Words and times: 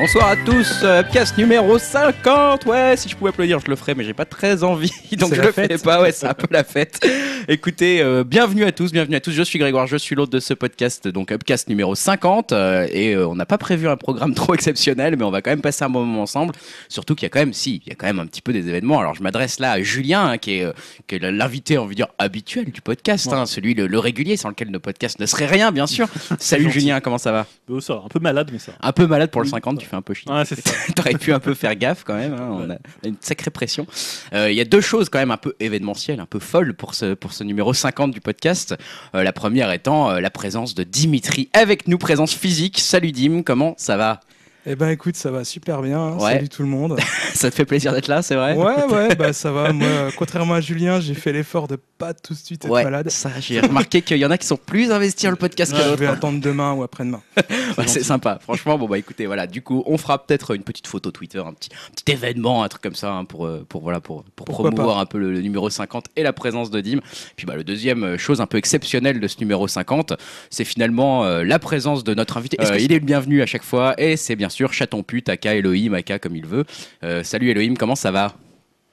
Bonsoir 0.00 0.28
à 0.28 0.36
tous, 0.36 0.80
euh, 0.82 1.02
pièce 1.02 1.36
numéro 1.36 1.78
50. 1.78 2.64
Ouais, 2.64 2.96
si 2.96 3.06
je 3.10 3.14
pouvais 3.14 3.28
applaudir, 3.28 3.58
je 3.60 3.68
le 3.68 3.76
ferais, 3.76 3.94
mais 3.94 4.02
j'ai 4.02 4.14
pas 4.14 4.24
très 4.24 4.64
envie, 4.64 4.90
donc 5.18 5.34
je 5.34 5.42
le 5.42 5.52
fais 5.52 5.68
pas. 5.76 6.00
Ouais, 6.00 6.10
c'est 6.10 6.26
un 6.26 6.32
peu 6.32 6.46
la 6.50 6.64
fête. 6.64 7.06
Écoutez, 7.48 8.00
euh, 8.00 8.24
bienvenue 8.24 8.64
à 8.64 8.72
tous, 8.72 8.92
bienvenue 8.92 9.16
à 9.16 9.20
tous. 9.20 9.32
Je 9.32 9.42
suis 9.42 9.58
Grégoire, 9.58 9.86
je 9.86 9.98
suis 9.98 10.14
l'hôte 10.14 10.32
de 10.32 10.40
ce 10.40 10.54
podcast, 10.54 11.06
donc 11.06 11.32
Upcast 11.32 11.68
numéro 11.68 11.94
50. 11.94 12.52
euh, 12.52 12.86
et 12.90 13.14
euh, 13.14 13.28
on 13.28 13.34
n'a 13.34 13.44
pas 13.44 13.58
prévu 13.58 13.88
un 13.88 13.98
programme 13.98 14.32
trop 14.34 14.54
exceptionnel, 14.54 15.16
mais 15.18 15.24
on 15.24 15.30
va 15.30 15.42
quand 15.42 15.50
même 15.50 15.60
passer 15.60 15.84
un 15.84 15.90
bon 15.90 16.06
moment 16.06 16.22
ensemble. 16.22 16.54
Surtout 16.88 17.14
qu'il 17.14 17.24
y 17.24 17.26
a 17.26 17.28
quand 17.28 17.40
même, 17.40 17.52
si, 17.52 17.82
il 17.84 17.88
y 17.90 17.92
a 17.92 17.94
quand 17.94 18.06
même 18.06 18.20
un 18.20 18.26
petit 18.26 18.40
peu 18.40 18.54
des 18.54 18.66
événements. 18.68 19.00
Alors 19.00 19.14
je 19.14 19.22
m'adresse 19.22 19.60
là 19.60 19.72
à 19.72 19.82
Julien, 19.82 20.28
hein, 20.28 20.38
qui 20.38 20.60
est, 20.60 20.64
euh, 20.64 20.72
qui 21.08 21.16
est 21.16 21.30
l'invité, 21.30 21.76
on 21.76 21.84
veut 21.84 21.94
dire, 21.94 22.08
habituel 22.18 22.70
du 22.70 22.80
podcast, 22.80 23.30
hein, 23.34 23.44
celui 23.44 23.74
le, 23.74 23.86
le 23.86 23.98
régulier, 23.98 24.38
sans 24.38 24.48
lequel 24.48 24.70
nos 24.70 24.80
podcasts 24.80 25.20
ne 25.20 25.26
seraient 25.26 25.44
rien, 25.44 25.72
bien 25.72 25.86
sûr. 25.86 26.08
Salut. 26.38 26.70
Julien, 26.70 27.00
comment 27.00 27.18
ça 27.18 27.32
va? 27.32 27.46
Oh, 27.68 27.80
ça 27.80 27.96
va, 27.96 28.02
un 28.06 28.08
peu 28.08 28.20
malade, 28.20 28.48
mais 28.50 28.58
ça. 28.58 28.72
Un 28.80 28.92
peu 28.92 29.06
malade 29.06 29.30
pour 29.30 29.42
le 29.42 29.48
50, 29.48 29.78
tu 29.78 29.89
un 29.96 30.02
peu 30.02 30.14
chier. 30.14 30.30
Ouais. 30.30 30.42
T'aurais 30.96 31.14
pu 31.14 31.32
un 31.32 31.40
peu 31.40 31.54
faire 31.54 31.74
gaffe 31.76 32.04
quand 32.04 32.14
même. 32.14 32.34
hein, 32.34 32.48
On 32.50 32.70
a 32.70 32.74
on 32.74 33.06
a 33.06 33.08
une 33.08 33.16
sacrée 33.20 33.50
pression. 33.50 33.86
Euh, 34.32 34.50
Il 34.50 34.56
y 34.56 34.60
a 34.60 34.64
deux 34.64 34.80
choses 34.80 35.08
quand 35.08 35.18
même 35.18 35.30
un 35.30 35.36
peu 35.36 35.54
événementielles, 35.60 36.20
un 36.20 36.26
peu 36.26 36.38
folles 36.38 36.74
pour 36.74 36.94
ce, 36.94 37.14
pour 37.14 37.32
ce 37.32 37.44
numéro 37.44 37.72
50 37.74 38.10
du 38.10 38.20
podcast. 38.20 38.74
Euh, 39.14 39.22
la 39.22 39.32
première 39.32 39.70
étant 39.72 40.10
euh, 40.10 40.20
la 40.20 40.30
présence 40.30 40.74
de 40.74 40.82
Dimitri 40.84 41.48
avec 41.52 41.88
nous, 41.88 41.98
présence 41.98 42.34
physique. 42.34 42.78
Salut 42.80 43.12
Dim, 43.12 43.42
comment 43.42 43.74
ça 43.78 43.96
va? 43.96 44.20
Eh 44.66 44.76
ben 44.76 44.90
écoute, 44.90 45.16
ça 45.16 45.30
va 45.30 45.42
super 45.44 45.80
bien. 45.80 45.98
hein. 45.98 46.16
Ouais. 46.18 46.32
Salut 46.34 46.48
tout 46.50 46.62
le 46.62 46.68
monde. 46.68 46.98
Ça 47.32 47.48
te 47.50 47.54
fait 47.54 47.64
plaisir 47.64 47.92
d'être 47.92 48.08
là, 48.08 48.20
c'est 48.20 48.34
vrai 48.34 48.54
ouais, 48.56 48.84
ouais, 48.92 49.14
bah 49.14 49.32
ça 49.32 49.50
va. 49.52 49.72
Moi, 49.72 49.88
contrairement 50.18 50.54
à 50.54 50.60
Julien, 50.60 51.00
j'ai 51.00 51.14
fait 51.14 51.32
l'effort 51.32 51.68
de 51.68 51.76
pas 51.76 52.12
tout 52.12 52.34
de 52.34 52.38
suite 52.38 52.64
être 52.64 52.70
Ouais, 52.70 52.82
malade. 52.84 53.08
ça 53.08 53.30
j'ai 53.40 53.60
remarqué 53.60 54.02
qu'il 54.02 54.18
y 54.18 54.26
en 54.26 54.30
a 54.30 54.36
qui 54.36 54.46
sont 54.46 54.58
plus 54.58 54.90
investis 54.90 55.24
dans 55.24 55.30
le 55.30 55.36
podcast 55.36 55.72
que 55.72 55.78
Je 55.82 55.94
vais 55.94 56.06
attendre 56.06 56.40
demain 56.40 56.72
ou 56.74 56.82
après-demain. 56.82 57.22
Ouais, 57.78 57.86
c'est 57.86 58.02
sympa, 58.02 58.38
franchement. 58.42 58.76
Bon, 58.76 58.86
bah 58.88 58.98
écoutez, 58.98 59.26
voilà, 59.26 59.46
du 59.46 59.62
coup, 59.62 59.82
on 59.86 59.96
fera 59.96 60.26
peut-être 60.26 60.54
une 60.54 60.64
petite 60.64 60.86
photo 60.88 61.10
Twitter, 61.12 61.38
un 61.38 61.52
petit, 61.54 61.70
un 61.88 61.92
petit 61.94 62.12
événement, 62.12 62.62
un 62.64 62.68
truc 62.68 62.82
comme 62.82 62.96
ça, 62.96 63.12
hein, 63.12 63.24
pour, 63.24 63.46
euh, 63.46 63.64
pour, 63.68 63.80
voilà, 63.82 64.00
pour, 64.00 64.24
pour 64.36 64.44
Pourquoi 64.44 64.70
promouvoir 64.70 64.98
un 64.98 65.06
peu 65.06 65.18
le, 65.18 65.32
le 65.32 65.40
numéro 65.40 65.70
50 65.70 66.06
et 66.16 66.22
la 66.22 66.32
présence 66.32 66.70
de 66.70 66.80
Dim. 66.80 66.98
Puis, 67.36 67.46
bah, 67.46 67.54
le 67.54 67.64
deuxième 67.64 68.02
euh, 68.04 68.18
chose 68.18 68.40
un 68.40 68.46
peu 68.46 68.58
exceptionnelle 68.58 69.20
de 69.20 69.28
ce 69.28 69.38
numéro 69.38 69.68
50, 69.68 70.14
c'est 70.50 70.64
finalement 70.64 71.24
euh, 71.24 71.44
la 71.44 71.58
présence 71.60 72.02
de 72.04 72.12
notre 72.12 72.36
invité. 72.36 72.58
Euh, 72.60 72.76
il 72.78 72.92
est 72.92 72.98
le 72.98 73.04
bienvenu 73.06 73.40
à 73.40 73.46
chaque 73.46 73.64
fois, 73.64 73.94
et 73.98 74.16
c'est 74.16 74.36
bien 74.36 74.48
sûr 74.50 74.72
Chaton 74.72 75.02
Pute, 75.02 75.28
aka 75.28 75.54
Elohim, 75.54 75.94
aka 75.94 76.18
comme 76.18 76.36
il 76.36 76.46
veut. 76.46 76.64
Euh, 77.02 77.22
salut 77.22 77.50
Elohim, 77.50 77.74
comment 77.76 77.96
ça 77.96 78.10
va? 78.10 78.34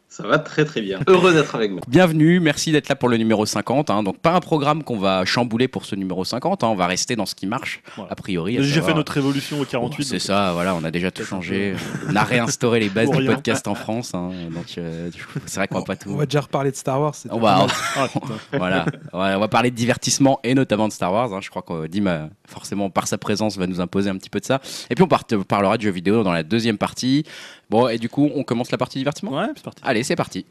Ça 0.10 0.26
va 0.26 0.40
très 0.40 0.64
très 0.64 0.82
bien. 0.82 1.00
Heureux 1.08 1.34
d'être 1.34 1.54
avec 1.54 1.72
vous. 1.72 1.80
Bienvenue, 1.88 2.40
merci 2.40 2.72
d'être 2.72 2.88
là 2.88 2.96
pour 2.96 3.10
le 3.10 3.18
numéro 3.18 3.46
50. 3.46 3.90
hein. 3.90 4.04
Donc, 4.04 4.18
pas 4.20 4.32
un 4.34 4.40
programme 4.40 4.82
qu'on 4.84 4.98
va 4.98 5.26
chambouler 5.26 5.68
pour 5.68 5.84
ce 5.86 5.96
numéro 5.96 6.24
50, 6.24 6.64
hein. 6.64 6.68
on 6.68 6.76
va 6.76 6.88
rester 6.88 7.18
dans 7.18 7.26
ce 7.26 7.36
qui 7.36 7.46
marche, 7.46 7.82
Voilà. 7.98 8.14
a 8.14 8.16
priori. 8.16 8.56
On 8.56 8.60
a 8.60 8.62
déjà 8.62 8.76
savoir- 8.76 8.92
fait 8.92 8.96
notre 8.98 9.12
révolution 9.12 9.60
au 9.60 9.66
48. 9.66 10.06
c'est 10.06 10.14
donc, 10.14 10.22
ça, 10.22 10.54
voilà, 10.54 10.74
on 10.76 10.84
a 10.86 10.92
déjà 10.92 11.12
tout 11.12 11.26
changé. 11.26 11.76
On 12.10 12.16
a 12.16 12.24
réinstauré 12.24 12.80
les 12.80 12.88
bases 12.90 13.10
du 13.12 13.18
rien. 13.18 13.34
podcast 13.36 13.68
en 13.68 13.76
France. 13.76 14.16
hein. 14.16 14.32
donc, 14.56 14.76
euh, 14.78 15.12
c'est 15.46 15.60
vrai 15.60 15.68
qu'on 15.68 15.80
va 15.80 15.84
pas 15.86 15.98
tout. 15.98 16.10
On 16.10 16.16
va 16.16 16.26
déjà 16.26 16.40
reparler 16.42 16.72
de 16.72 16.78
Star 16.78 17.02
Wars. 17.02 17.14
c'est 17.14 17.30
On 17.32 17.40
va. 17.40 17.68
Ah, 17.98 18.08
voilà, 18.54 18.86
Ouais, 19.14 19.36
on 19.36 19.40
va 19.40 19.48
parler 19.50 19.72
de 19.72 19.76
divertissement 19.76 20.40
et 20.46 20.56
notamment 20.56 20.88
de 20.88 20.94
Star 20.94 21.12
Wars. 21.12 21.34
hein. 21.34 21.40
Je 21.42 21.50
crois 21.50 21.62
que 21.64 21.86
Dim, 21.88 22.08
euh, 22.08 22.28
forcément, 22.48 22.90
par 22.90 23.08
sa 23.10 23.18
présence, 23.18 23.58
va 23.58 23.68
nous 23.68 23.82
imposer 23.82 24.10
un 24.10 24.16
petit 24.16 24.30
peu 24.30 24.40
de 24.40 24.46
ça. 24.46 24.62
Et 24.90 24.96
puis, 24.96 25.04
on 25.04 25.44
parlera 25.44 25.76
de 25.78 25.82
jeux 25.82 25.92
vidéo 25.92 26.24
dans 26.24 26.32
la 26.32 26.44
deuxième 26.44 26.78
partie. 26.78 27.26
Bon, 27.70 27.90
et 27.90 27.98
du 27.98 28.08
coup, 28.10 28.30
on 28.34 28.44
commence 28.44 28.72
la 28.72 28.78
partie 28.78 28.98
divertissement 28.98 29.38
Ouais, 29.38 29.48
c'est 29.56 29.64
parti. 29.64 29.82
Allez, 29.86 30.04
c'est 30.04 30.16
parti. 30.16 30.46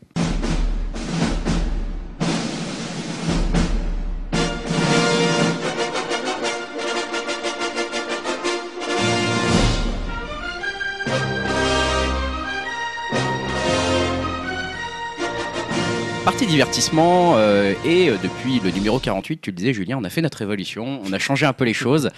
Divertissement 16.56 17.34
euh, 17.36 17.74
et 17.84 18.08
euh, 18.08 18.16
depuis 18.22 18.60
le 18.64 18.70
numéro 18.70 18.98
48, 18.98 19.42
tu 19.42 19.50
le 19.50 19.56
disais 19.56 19.74
Julien, 19.74 19.98
on 20.00 20.04
a 20.04 20.08
fait 20.08 20.22
notre 20.22 20.40
évolution, 20.40 21.02
on 21.04 21.12
a 21.12 21.18
changé 21.18 21.44
un 21.44 21.52
peu 21.52 21.64
les 21.66 21.74
choses, 21.74 22.08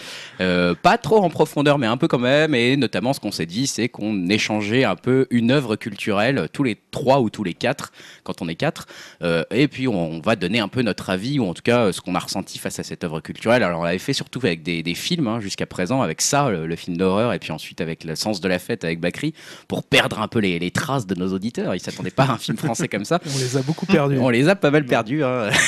Euh, 0.41 0.77
pas 0.81 0.97
trop 0.97 1.25
en 1.25 1.29
profondeur 1.29 1.77
mais 1.79 1.89
un 1.89 1.97
peu 1.97 2.07
quand 2.07 2.21
même 2.21 2.55
et 2.55 2.77
notamment 2.77 3.13
ce 3.13 3.19
qu'on 3.19 3.33
s'est 3.33 3.47
dit 3.47 3.67
c'est 3.67 3.89
qu'on 3.89 4.29
échangeait 4.29 4.85
un 4.85 4.95
peu 4.95 5.27
une 5.31 5.51
œuvre 5.51 5.75
culturelle 5.75 6.49
tous 6.53 6.63
les 6.63 6.77
trois 6.93 7.19
ou 7.21 7.31
tous 7.31 7.43
les 7.43 7.55
quatre 7.55 7.91
quand 8.23 8.41
on 8.41 8.49
est 8.49 8.55
quatre 8.55 8.87
Euh, 9.23 9.43
et 9.51 9.67
puis 9.67 9.89
on, 9.89 10.13
on 10.13 10.21
va 10.21 10.37
donner 10.37 10.61
un 10.61 10.69
peu 10.69 10.83
notre 10.83 11.11
avis 11.11 11.41
ou 11.41 11.45
en 11.49 11.55
tout 11.55 11.63
cas 11.65 11.91
ce 11.93 12.01
qu'on 12.01 12.15
a 12.15 12.21
ressenti 12.21 12.59
face 12.59 12.79
à 12.79 12.85
cette 12.85 13.03
œuvre 13.03 13.19
culturelle. 13.21 13.65
Alors 13.65 13.81
on 13.81 13.85
l'avait 13.85 13.99
fait 13.99 14.13
surtout 14.13 14.39
avec 14.45 14.63
des, 14.63 14.85
des 14.85 14.95
films 14.95 15.27
hein, 15.27 15.41
jusqu'à 15.41 15.67
présent 15.67 16.01
avec 16.01 16.21
ça, 16.21 16.49
le, 16.49 16.69
le 16.69 16.77
film 16.77 16.97
d'horreur 16.97 17.33
et 17.33 17.41
puis 17.41 17.51
ensuite 17.51 17.81
avec 17.81 18.05
le 18.05 18.15
sens 18.15 18.41
de 18.41 18.47
la 18.49 18.61
fête 18.61 18.85
avec 18.85 19.01
Bakri 19.01 19.35
pour 19.67 19.83
perdre 19.83 20.21
un 20.21 20.29
peu 20.29 20.39
les, 20.39 20.61
les 20.61 20.71
traces 20.71 21.07
de 21.09 21.17
nos 21.17 21.33
auditeurs. 21.33 21.75
Ils 21.75 21.81
s'attendaient 21.81 22.13
pas 22.13 22.27
à 22.27 22.33
un 22.35 22.39
film 22.39 22.57
français 22.57 22.87
comme 22.87 23.05
ça. 23.05 23.19
On 23.35 23.39
les 23.39 23.57
a 23.57 23.63
beaucoup 23.63 23.87
perdus. 23.87 24.19
On 24.29 24.31
les 24.31 24.47
a 24.49 24.55
pas 24.57 24.71
mal 24.71 24.85
perdus. 24.85 25.25
hein. 25.25 25.49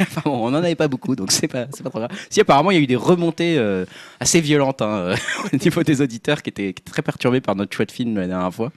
Enfin 0.00 0.22
bon, 0.24 0.32
on 0.32 0.46
en 0.46 0.54
avait 0.54 0.74
pas 0.76 0.88
beaucoup, 0.88 1.14
donc 1.14 1.30
c'est 1.30 1.46
pas, 1.46 1.66
c'est 1.74 1.82
pas 1.82 1.90
trop 1.90 1.98
grave. 1.98 2.10
Si 2.30 2.40
apparemment 2.40 2.70
il 2.70 2.78
y 2.78 2.80
a 2.80 2.82
eu 2.82 2.86
des 2.86 2.96
remontées 2.96 3.56
euh, 3.58 3.84
assez 4.18 4.40
violentes 4.40 4.80
hein, 4.80 5.14
au 5.52 5.56
niveau 5.56 5.82
des 5.82 6.00
auditeurs 6.00 6.42
qui 6.42 6.48
étaient, 6.48 6.74
très 6.90 7.02
perturbés 7.02 7.42
par 7.42 7.54
notre 7.54 7.76
choix 7.76 7.84
de 7.84 7.92
film 7.92 8.16
la 8.16 8.26
dernière 8.26 8.52
fois. 8.52 8.72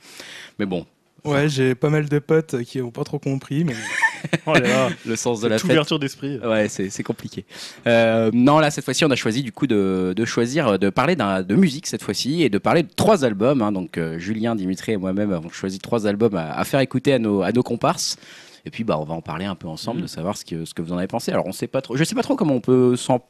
Mais 0.59 0.65
bon, 0.65 0.85
Ouais, 1.23 1.47
j'ai 1.47 1.73
pas 1.75 1.89
mal 1.89 2.09
de 2.09 2.19
potes 2.19 2.61
qui 2.63 2.81
ont 2.81 2.91
pas 2.91 3.05
trop 3.05 3.19
compris. 3.19 3.63
Mais... 3.63 3.73
Oh 4.45 4.53
là 4.53 4.59
là, 4.61 4.89
le 5.05 5.15
sens 5.17 5.41
de 5.41 5.47
la 5.49 5.57
fête. 5.59 5.69
ouverture 5.71 5.99
d'esprit. 5.99 6.39
Ouais, 6.39 6.67
c'est 6.69 6.89
c'est 6.89 7.03
compliqué. 7.03 7.43
Euh, 7.87 8.29
non, 8.33 8.59
là, 8.59 8.71
cette 8.71 8.83
fois-ci, 8.85 9.03
on 9.05 9.11
a 9.11 9.15
choisi 9.17 9.43
du 9.43 9.51
coup 9.51 9.67
de, 9.67 10.13
de 10.15 10.25
choisir, 10.25 10.77
de 10.79 10.89
parler 10.89 11.15
de 11.17 11.55
musique 11.55 11.87
cette 11.87 12.03
fois-ci 12.03 12.41
et 12.43 12.49
de 12.49 12.57
parler 12.57 12.83
de 12.83 12.89
trois 12.95 13.23
albums. 13.25 13.61
hein. 13.61 13.71
Donc, 13.73 13.97
euh, 13.97 14.19
Julien, 14.19 14.55
Dimitri 14.55 14.93
et 14.93 14.97
moi-même 14.97 15.31
avons 15.33 15.49
choisi 15.49 15.79
trois 15.79 16.07
albums 16.07 16.35
à, 16.35 16.53
à 16.57 16.63
faire 16.65 16.79
écouter 16.81 17.13
à 17.13 17.19
nos, 17.19 17.41
à 17.41 17.51
nos 17.51 17.63
comparses. 17.63 18.17
Et 18.65 18.69
puis, 18.69 18.83
bah, 18.83 18.97
on 18.99 19.03
va 19.03 19.13
en 19.13 19.21
parler 19.21 19.45
un 19.45 19.55
peu 19.55 19.67
ensemble, 19.67 19.97
Mhm. 19.97 20.03
de 20.03 20.07
savoir 20.09 20.37
ce 20.37 20.45
que, 20.45 20.65
ce 20.65 20.73
que 20.73 20.81
vous 20.81 20.93
en 20.93 20.97
avez 20.97 21.07
pensé. 21.07 21.31
Alors, 21.31 21.45
on 21.47 21.51
sait 21.51 21.67
pas 21.67 21.81
trop, 21.81 21.95
je 21.97 22.03
sais 22.03 22.15
pas 22.15 22.23
trop 22.23 22.35
comment 22.35 22.53
on 22.55 22.61
peut 22.61 22.95
s'en 22.95 23.21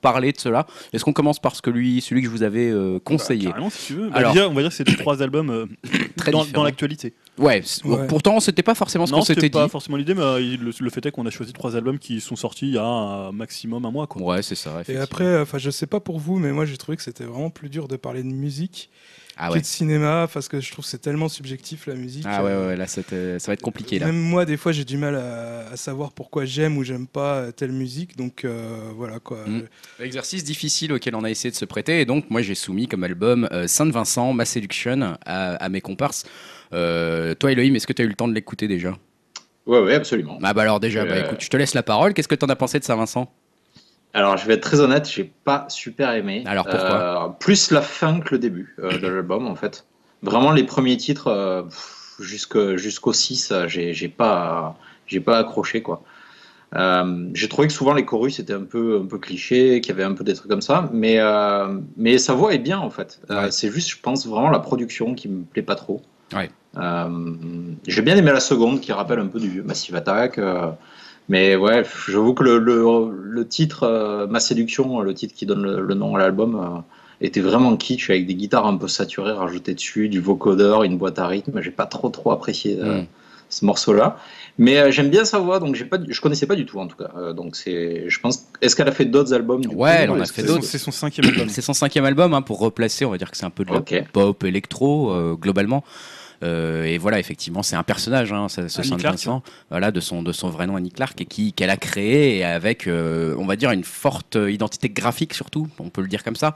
parler 0.00 0.32
de 0.32 0.38
cela. 0.40 0.66
Est-ce 0.92 1.04
qu'on 1.04 1.12
commence 1.12 1.38
par 1.38 1.54
ce 1.54 1.62
que 1.62 1.70
lui, 1.70 2.00
celui 2.00 2.22
que 2.22 2.26
je 2.26 2.30
vous 2.32 2.42
avais 2.42 2.68
euh, 2.70 2.98
conseillé 2.98 3.50
Bah, 3.50 3.58
si 3.70 3.86
tu 3.86 3.92
veux. 3.94 4.08
Bah, 4.10 4.16
Alors- 4.16 4.32
déjà, 4.32 4.48
on 4.48 4.52
va 4.52 4.62
dire 4.62 4.70
que 4.70 4.74
c'est 4.76 4.84
trois 4.96 5.22
albums 5.22 5.48
euh, 5.50 5.66
Très 6.16 6.32
dans, 6.32 6.40
différents. 6.40 6.60
dans 6.62 6.64
l'actualité. 6.64 7.14
Ouais, 7.38 7.62
Ouais. 7.84 8.06
pourtant, 8.08 8.40
c'était 8.40 8.64
pas 8.64 8.74
forcément 8.74 9.06
ce 9.06 9.12
qu'on 9.12 9.18
Non, 9.18 9.24
s'était 9.24 9.42
c'était 9.42 9.50
dit. 9.50 9.62
pas 9.62 9.68
forcément 9.68 9.96
l'idée, 9.96 10.14
mais 10.14 10.22
euh, 10.22 10.38
le, 10.40 10.72
le 10.78 10.90
fait 10.90 11.06
est 11.06 11.12
qu'on 11.12 11.24
a 11.26 11.30
choisi 11.30 11.52
trois 11.52 11.76
albums 11.76 12.00
qui 12.00 12.20
sont 12.20 12.34
sortis 12.36 12.66
il 12.66 12.74
y 12.74 12.78
a 12.78 12.84
un 12.84 13.30
maximum 13.32 13.84
un 13.84 13.90
mois. 13.92 14.08
Quoi. 14.08 14.22
Ouais, 14.22 14.42
c'est 14.42 14.54
ça. 14.56 14.82
Et 14.88 14.96
après, 14.96 15.40
enfin, 15.40 15.58
je 15.58 15.70
sais 15.70 15.86
pas 15.86 16.00
pour 16.00 16.18
vous, 16.18 16.38
mais 16.38 16.50
moi 16.52 16.64
j'ai 16.64 16.76
trouvé 16.76 16.96
que 16.96 17.02
c'était 17.04 17.24
vraiment 17.24 17.50
plus 17.50 17.68
dur 17.68 17.86
de 17.86 17.94
parler 17.96 18.22
de 18.24 18.28
musique 18.28 18.90
ah 19.36 19.48
que 19.48 19.54
ouais. 19.54 19.60
de 19.60 19.64
cinéma, 19.66 20.28
parce 20.32 20.48
que 20.48 20.60
je 20.60 20.70
trouve 20.70 20.84
que 20.84 20.90
c'est 20.90 21.00
tellement 21.00 21.28
subjectif 21.28 21.86
la 21.86 21.94
musique. 21.94 22.24
Ah 22.26 22.44
ouais, 22.44 22.50
Euh, 22.50 22.60
ouais, 22.62 22.66
ouais, 22.68 22.76
là, 22.76 22.86
ça 22.86 23.00
va 23.02 23.52
être 23.52 23.62
compliqué 23.62 23.98
là. 23.98 24.06
Même 24.06 24.18
moi, 24.18 24.44
des 24.44 24.56
fois, 24.56 24.72
j'ai 24.72 24.84
du 24.84 24.96
mal 24.96 25.16
à, 25.16 25.68
à 25.72 25.76
savoir 25.76 26.12
pourquoi 26.12 26.44
j'aime 26.44 26.76
ou 26.76 26.84
j'aime 26.84 27.06
pas 27.06 27.36
euh, 27.36 27.50
telle 27.52 27.72
musique. 27.72 28.16
Donc 28.16 28.44
euh, 28.44 28.90
voilà 28.94 29.18
quoi. 29.18 29.44
Mm. 29.46 29.62
Exercice 30.00 30.44
difficile 30.44 30.92
auquel 30.92 31.14
on 31.14 31.24
a 31.24 31.30
essayé 31.30 31.50
de 31.50 31.56
se 31.56 31.64
prêter. 31.64 32.00
Et 32.00 32.04
donc, 32.04 32.30
moi, 32.30 32.42
j'ai 32.42 32.54
soumis 32.54 32.86
comme 32.88 33.04
album 33.04 33.48
euh, 33.52 33.66
Saint-Vincent, 33.66 34.32
Ma 34.32 34.44
Séduction 34.44 35.16
à, 35.24 35.54
à 35.54 35.68
mes 35.68 35.80
comparses. 35.80 36.24
Euh, 36.72 37.34
toi, 37.34 37.52
Elohim, 37.52 37.74
est-ce 37.74 37.86
que 37.86 37.92
tu 37.92 38.02
as 38.02 38.04
eu 38.04 38.08
le 38.08 38.14
temps 38.14 38.28
de 38.28 38.34
l'écouter 38.34 38.68
déjà? 38.68 38.96
Ouais, 39.66 39.80
ouais, 39.80 39.94
absolument. 39.94 40.38
Ah, 40.42 40.52
bah 40.52 40.62
alors, 40.62 40.78
déjà, 40.80 41.04
bah, 41.04 41.12
Euh. 41.14 41.24
écoute, 41.26 41.38
je 41.40 41.48
te 41.48 41.56
laisse 41.56 41.72
la 41.74 41.82
parole. 41.82 42.12
Qu'est-ce 42.12 42.28
que 42.28 42.34
tu 42.34 42.44
en 42.44 42.48
as 42.48 42.56
pensé 42.56 42.78
de 42.78 42.84
Saint-Vincent 42.84 43.32
Alors, 44.14 44.36
je 44.36 44.46
vais 44.46 44.54
être 44.54 44.62
très 44.62 44.80
honnête, 44.80 45.10
j'ai 45.10 45.24
pas 45.44 45.66
super 45.68 46.12
aimé. 46.12 46.44
Alors, 46.46 46.64
pourquoi 46.64 47.26
Euh, 47.26 47.28
Plus 47.40 47.72
la 47.72 47.82
fin 47.82 48.20
que 48.20 48.30
le 48.30 48.38
début 48.38 48.76
euh, 48.78 48.96
de 48.96 49.08
l'album, 49.08 49.48
en 49.48 49.56
fait. 49.56 49.86
Vraiment, 50.22 50.52
les 50.52 50.62
premiers 50.62 50.96
titres, 50.96 51.26
euh, 51.26 51.62
jusqu'au 52.20 53.12
6, 53.12 53.50
euh, 53.50 53.64
j'ai 53.68 54.08
pas, 54.08 54.76
pas 55.24 55.38
accroché, 55.38 55.82
quoi. 55.82 56.02
J'ai 57.34 57.48
trouvé 57.48 57.66
que 57.68 57.72
souvent 57.72 57.92
les 57.92 58.04
chorus 58.04 58.38
étaient 58.38 58.52
un 58.52 58.64
peu, 58.64 59.00
un 59.02 59.06
peu 59.06 59.18
clichés, 59.18 59.80
qu'il 59.80 59.92
y 59.92 59.94
avait 59.96 60.04
un 60.04 60.14
peu 60.14 60.24
des 60.24 60.34
trucs 60.34 60.50
comme 60.50 60.62
ça, 60.62 60.88
mais, 60.92 61.20
mais 61.96 62.18
sa 62.18 62.34
voix 62.34 62.52
est 62.52 62.58
bien 62.58 62.80
en 62.80 62.90
fait. 62.90 63.20
Ouais. 63.30 63.52
C'est 63.52 63.70
juste, 63.70 63.90
je 63.90 64.00
pense, 64.00 64.26
vraiment 64.26 64.50
la 64.50 64.58
production 64.58 65.14
qui 65.14 65.28
me 65.28 65.44
plaît 65.44 65.62
pas 65.62 65.76
trop. 65.76 66.02
Ouais. 66.34 66.50
J'ai 67.86 68.02
bien 68.02 68.16
aimé 68.16 68.32
la 68.32 68.40
seconde 68.40 68.80
qui 68.80 68.90
rappelle 68.90 69.20
un 69.20 69.28
peu 69.28 69.38
du 69.38 69.62
Massive 69.62 69.94
Attack, 69.94 70.40
mais 71.28 71.56
ouais, 71.56 71.84
j'avoue 72.08 72.34
que 72.34 72.44
le, 72.44 72.58
le, 72.58 72.84
le 73.12 73.48
titre, 73.48 73.84
euh, 73.84 74.26
Ma 74.26 74.40
Séduction, 74.40 75.00
le 75.00 75.14
titre 75.14 75.34
qui 75.34 75.46
donne 75.46 75.62
le, 75.62 75.80
le 75.80 75.94
nom 75.94 76.14
à 76.16 76.18
l'album, 76.18 76.56
euh, 76.56 76.80
était 77.20 77.40
vraiment 77.40 77.76
kitsch 77.76 78.10
avec 78.10 78.26
des 78.26 78.34
guitares 78.34 78.66
un 78.66 78.76
peu 78.76 78.88
saturées 78.88 79.32
rajoutées 79.32 79.74
dessus, 79.74 80.08
du 80.08 80.20
vocodeur, 80.20 80.82
une 80.82 80.98
boîte 80.98 81.18
à 81.18 81.26
rythme. 81.26 81.60
J'ai 81.62 81.70
pas 81.70 81.86
trop 81.86 82.08
trop 82.10 82.32
apprécié 82.32 82.78
euh, 82.80 83.02
Mm. 83.02 83.06
ce 83.48 83.64
morceau-là. 83.64 84.18
Mais 84.58 84.78
euh, 84.78 84.90
j'aime 84.90 85.10
bien 85.10 85.24
sa 85.24 85.38
voix, 85.38 85.58
donc 85.60 85.74
j'ai 85.76 85.84
pas, 85.84 85.96
je 86.06 86.20
connaissais 86.20 86.46
pas 86.46 86.56
du 86.56 86.66
tout 86.66 86.78
en 86.78 86.86
tout 86.86 86.96
cas. 86.96 87.10
Euh, 87.16 87.32
donc 87.32 87.56
c'est, 87.56 88.08
je 88.08 88.20
pense, 88.20 88.46
est-ce 88.60 88.76
qu'elle 88.76 88.88
a 88.88 88.92
fait 88.92 89.04
d'autres 89.04 89.32
albums 89.32 89.60
du 89.62 89.68
Ouais, 89.68 89.74
coup, 89.74 89.84
elle 89.86 90.10
en 90.10 90.20
a 90.20 90.26
fait 90.26 90.34
que 90.34 90.40
C'est 90.42 90.46
son- 90.46 90.54
d'autres. 90.54 90.66
C'est 90.66 90.78
son 90.78 90.90
cinquième 90.90 91.26
album. 91.28 91.48
C'est 91.48 91.62
son 91.62 91.72
cinquième 91.72 92.04
album, 92.04 92.34
hein, 92.34 92.42
pour 92.42 92.58
replacer, 92.60 93.04
on 93.04 93.10
va 93.10 93.18
dire 93.18 93.30
que 93.30 93.36
c'est 93.36 93.46
un 93.46 93.50
peu 93.50 93.64
de 93.64 93.72
la 93.72 93.80
pop 94.12 94.44
électro, 94.44 95.10
euh, 95.12 95.34
globalement. 95.34 95.82
Euh, 96.42 96.84
et 96.84 96.98
voilà, 96.98 97.18
effectivement, 97.18 97.62
c'est 97.62 97.76
un 97.76 97.82
personnage, 97.82 98.32
hein, 98.32 98.48
ce 98.48 98.68
ce 98.68 98.80
Annie 98.80 98.88
Saint 98.90 98.96
Clark. 98.96 99.14
Vincent, 99.16 99.42
voilà, 99.70 99.90
de 99.90 100.00
son 100.00 100.22
de 100.22 100.32
son 100.32 100.48
vrai 100.50 100.66
nom 100.66 100.76
Annie 100.76 100.90
Clark, 100.90 101.20
et 101.20 101.24
qui 101.26 101.52
qu'elle 101.52 101.70
a 101.70 101.76
créé 101.76 102.38
et 102.38 102.44
avec, 102.44 102.86
euh, 102.86 103.34
on 103.38 103.46
va 103.46 103.56
dire, 103.56 103.70
une 103.70 103.84
forte 103.84 104.36
identité 104.48 104.88
graphique 104.90 105.32
surtout, 105.34 105.68
on 105.78 105.90
peut 105.90 106.02
le 106.02 106.08
dire 106.08 106.24
comme 106.24 106.36
ça. 106.36 106.54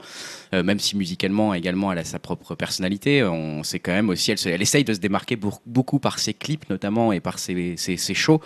Euh, 0.53 0.63
même 0.63 0.79
si 0.79 0.97
musicalement 0.97 1.53
également, 1.53 1.91
elle 1.91 1.99
a 1.99 2.03
sa 2.03 2.19
propre 2.19 2.55
personnalité. 2.55 3.23
On 3.23 3.63
sait 3.63 3.79
quand 3.79 3.91
même 3.93 4.09
aussi, 4.09 4.31
elle, 4.31 4.37
se- 4.37 4.49
elle 4.49 4.61
essaye 4.61 4.83
de 4.83 4.93
se 4.93 4.99
démarquer 4.99 5.37
pour- 5.37 5.61
beaucoup 5.65 5.99
par 5.99 6.19
ses 6.19 6.33
clips 6.33 6.69
notamment 6.69 7.11
et 7.13 7.19
par 7.19 7.39
ses 7.39 7.75
ses, 7.77 7.97
ses 7.97 8.13
shows. 8.13 8.41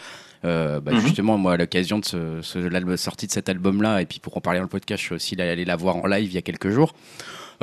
Euh, 0.45 0.81
bah, 0.81 0.91
Mhm. 0.91 0.99
Justement, 0.99 1.37
moi, 1.37 1.53
à 1.53 1.57
l'occasion 1.57 1.99
de 1.99 2.05
ce, 2.05 2.39
ce- 2.41 2.59
l'album- 2.59 2.97
sortie 2.97 3.27
de 3.27 3.31
cet 3.31 3.47
album-là, 3.47 4.01
et 4.01 4.05
puis 4.05 4.19
pour 4.19 4.35
en 4.35 4.41
parler 4.41 4.59
dans 4.59 4.63
le 4.63 4.69
podcast, 4.69 4.99
je 5.01 5.05
suis 5.07 5.15
aussi 5.15 5.41
allé 5.41 5.63
la 5.63 5.75
voir 5.77 5.95
en 5.95 6.05
live 6.05 6.29
il 6.29 6.35
y 6.35 6.37
a 6.37 6.41
quelques 6.41 6.69
jours. 6.69 6.93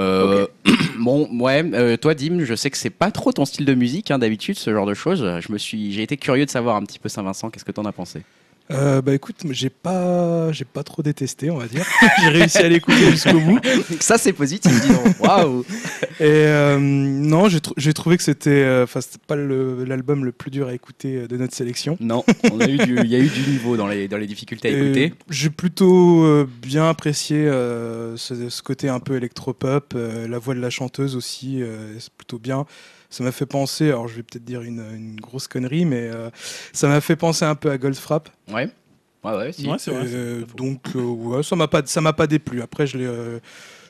Euh, 0.00 0.46
bon, 0.98 1.28
ouais, 1.38 1.62
euh, 1.74 1.96
toi, 1.96 2.14
Dim, 2.14 2.44
je 2.44 2.54
sais 2.54 2.70
que 2.70 2.76
c'est 2.76 2.90
pas 2.90 3.10
trop 3.10 3.32
ton 3.32 3.44
style 3.44 3.66
de 3.66 3.74
musique, 3.74 4.10
hein, 4.10 4.18
d'habitude, 4.18 4.58
ce 4.58 4.72
genre 4.72 4.86
de 4.86 4.94
choses. 4.94 5.20
Je 5.40 5.52
me 5.52 5.58
suis, 5.58 5.92
j'ai 5.92 6.02
été 6.02 6.16
curieux 6.16 6.46
de 6.46 6.50
savoir 6.50 6.76
un 6.76 6.82
petit 6.82 6.98
peu 6.98 7.08
Saint-Vincent. 7.08 7.50
Qu'est-ce 7.50 7.64
que 7.64 7.72
t'en 7.72 7.84
as 7.84 7.92
pensé? 7.92 8.22
Euh, 8.70 9.02
bah 9.02 9.14
écoute, 9.14 9.36
j'ai 9.50 9.70
pas, 9.70 10.52
j'ai 10.52 10.64
pas 10.64 10.82
trop 10.82 11.02
détesté, 11.02 11.50
on 11.50 11.58
va 11.58 11.66
dire. 11.66 11.84
j'ai 12.22 12.28
réussi 12.28 12.58
à 12.58 12.68
l'écouter 12.68 13.10
jusqu'au 13.10 13.40
bout. 13.40 13.58
Ça, 14.00 14.16
c'est 14.16 14.32
positif, 14.32 14.70
dis 14.82 14.88
donc. 14.88 15.18
Waouh 15.20 15.64
Et 16.20 16.24
euh, 16.24 16.78
non, 16.78 17.48
j'ai 17.48 17.60
trou- 17.60 17.74
j'ai 17.76 17.92
trouvé 17.92 18.16
que 18.16 18.22
c'était, 18.22 18.50
euh, 18.50 18.84
enfin, 18.84 19.00
c'était 19.00 19.18
pas 19.26 19.36
l'album 19.36 20.24
le 20.24 20.32
plus 20.32 20.50
dur 20.50 20.68
à 20.68 20.74
écouter 20.74 21.26
de 21.26 21.36
notre 21.36 21.54
sélection. 21.54 21.96
Non, 22.00 22.24
on 22.52 22.60
a 22.60 22.68
eu 22.68 22.78
du, 22.78 22.96
il 23.00 23.10
y 23.10 23.16
a 23.16 23.18
eu 23.18 23.28
du 23.28 23.50
niveau 23.50 23.76
dans 23.76 23.88
les, 23.88 24.06
dans 24.08 24.18
les 24.18 24.26
difficultés 24.26 24.68
à 24.68 24.70
écouter. 24.78 25.14
J'ai 25.30 25.50
plutôt 25.50 26.44
bien 26.62 26.88
apprécié 26.88 27.46
ce, 27.46 28.16
ce 28.48 28.62
côté 28.62 28.88
un 28.88 29.00
peu 29.00 29.16
électropop, 29.16 29.94
la 29.96 30.38
voix 30.38 30.54
de 30.54 30.60
la 30.60 30.70
chanteuse 30.70 31.16
aussi, 31.16 31.62
c'est 31.98 32.12
plutôt 32.12 32.38
bien. 32.38 32.66
Ça 33.10 33.24
m'a 33.24 33.32
fait 33.32 33.46
penser, 33.46 33.88
alors 33.88 34.06
je 34.08 34.14
vais 34.14 34.22
peut-être 34.22 34.44
dire 34.44 34.62
une, 34.62 34.82
une 34.94 35.16
grosse 35.20 35.48
connerie, 35.48 35.84
mais 35.84 36.08
euh, 36.08 36.30
ça 36.72 36.86
m'a 36.88 37.00
fait 37.00 37.16
penser 37.16 37.44
un 37.44 37.56
peu 37.56 37.70
à 37.70 37.76
Goldfrapp. 37.76 38.28
Ouais, 38.52 38.70
ouais, 39.24 39.36
ouais. 39.36 39.52
Si. 39.52 39.66
Ouais, 39.68 39.76
vrai. 39.76 40.06
Euh, 40.14 40.44
donc 40.56 40.80
euh, 40.94 41.00
ouais, 41.00 41.42
ça 41.42 41.56
m'a 41.56 41.66
pas, 41.68 41.82
ça 41.84 42.00
m'a 42.00 42.12
pas 42.12 42.26
déplu. 42.28 42.62
Après, 42.62 42.86
je 42.86 42.98
l'ai, 42.98 43.06
euh, 43.06 43.40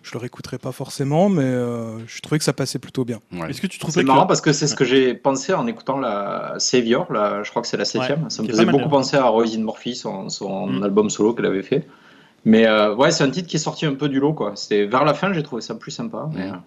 je 0.02 0.12
le 0.14 0.18
réécouterai 0.20 0.56
pas 0.56 0.72
forcément, 0.72 1.28
mais 1.28 1.42
euh, 1.44 1.98
je 2.06 2.20
trouvais 2.22 2.38
que 2.38 2.44
ça 2.44 2.54
passait 2.54 2.78
plutôt 2.78 3.04
bien. 3.04 3.18
Ouais. 3.30 3.50
Est-ce 3.50 3.60
que 3.60 3.66
tu 3.66 3.78
trouves 3.78 3.92
C'est 3.92 4.00
que 4.00 4.06
marrant 4.06 4.26
parce 4.26 4.40
que 4.40 4.52
c'est 4.54 4.66
ce 4.66 4.74
que 4.74 4.86
j'ai 4.86 5.12
pensé 5.12 5.52
en 5.52 5.66
écoutant 5.66 5.98
la 5.98 6.54
Savior, 6.56 7.12
la, 7.12 7.42
je 7.42 7.50
crois 7.50 7.60
que 7.60 7.68
c'est 7.68 7.76
la 7.76 7.84
septième. 7.84 8.30
ça 8.30 8.42
me 8.42 8.48
faisait 8.48 8.64
beaucoup 8.64 8.88
penser 8.88 9.18
à 9.18 9.24
Roisin 9.26 9.60
Murphy, 9.60 9.94
son, 9.94 10.30
son 10.30 10.66
Mm. 10.68 10.82
album 10.82 11.10
solo 11.10 11.34
qu'elle 11.34 11.44
avait 11.46 11.62
fait. 11.62 11.86
Mais 12.46 12.66
euh, 12.66 12.94
ouais, 12.94 13.10
c'est 13.10 13.22
un 13.22 13.28
titre 13.30 13.48
qui 13.48 13.56
est 13.56 13.60
sorti 13.60 13.84
un 13.84 13.92
peu 13.94 14.08
du 14.08 14.18
lot, 14.18 14.32
quoi. 14.32 14.52
C'était 14.56 14.86
vers 14.86 15.04
la 15.04 15.12
fin, 15.12 15.30
j'ai 15.34 15.42
trouvé 15.42 15.60
ça 15.60 15.74
plus 15.74 15.90
sympa. 15.90 16.30
Mais, 16.34 16.46
Mm. 16.50 16.62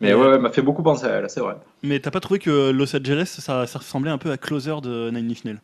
Mais 0.00 0.14
ouais, 0.14 0.28
ouais, 0.28 0.38
m'a 0.38 0.50
fait 0.50 0.62
beaucoup 0.62 0.82
penser 0.82 1.06
à 1.06 1.10
elle, 1.10 1.30
c'est 1.30 1.40
vrai. 1.40 1.56
Mais 1.82 1.98
t'as 2.00 2.10
pas 2.10 2.20
trouvé 2.20 2.38
que 2.40 2.70
Los 2.70 2.94
Angeles, 2.96 3.36
ça, 3.38 3.66
ça 3.66 3.78
ressemblait 3.78 4.10
un 4.10 4.18
peu 4.18 4.30
à 4.30 4.36
Closer 4.36 4.76
de 4.82 5.10
Nine 5.10 5.30
Inch 5.30 5.44
Nails, 5.44 5.60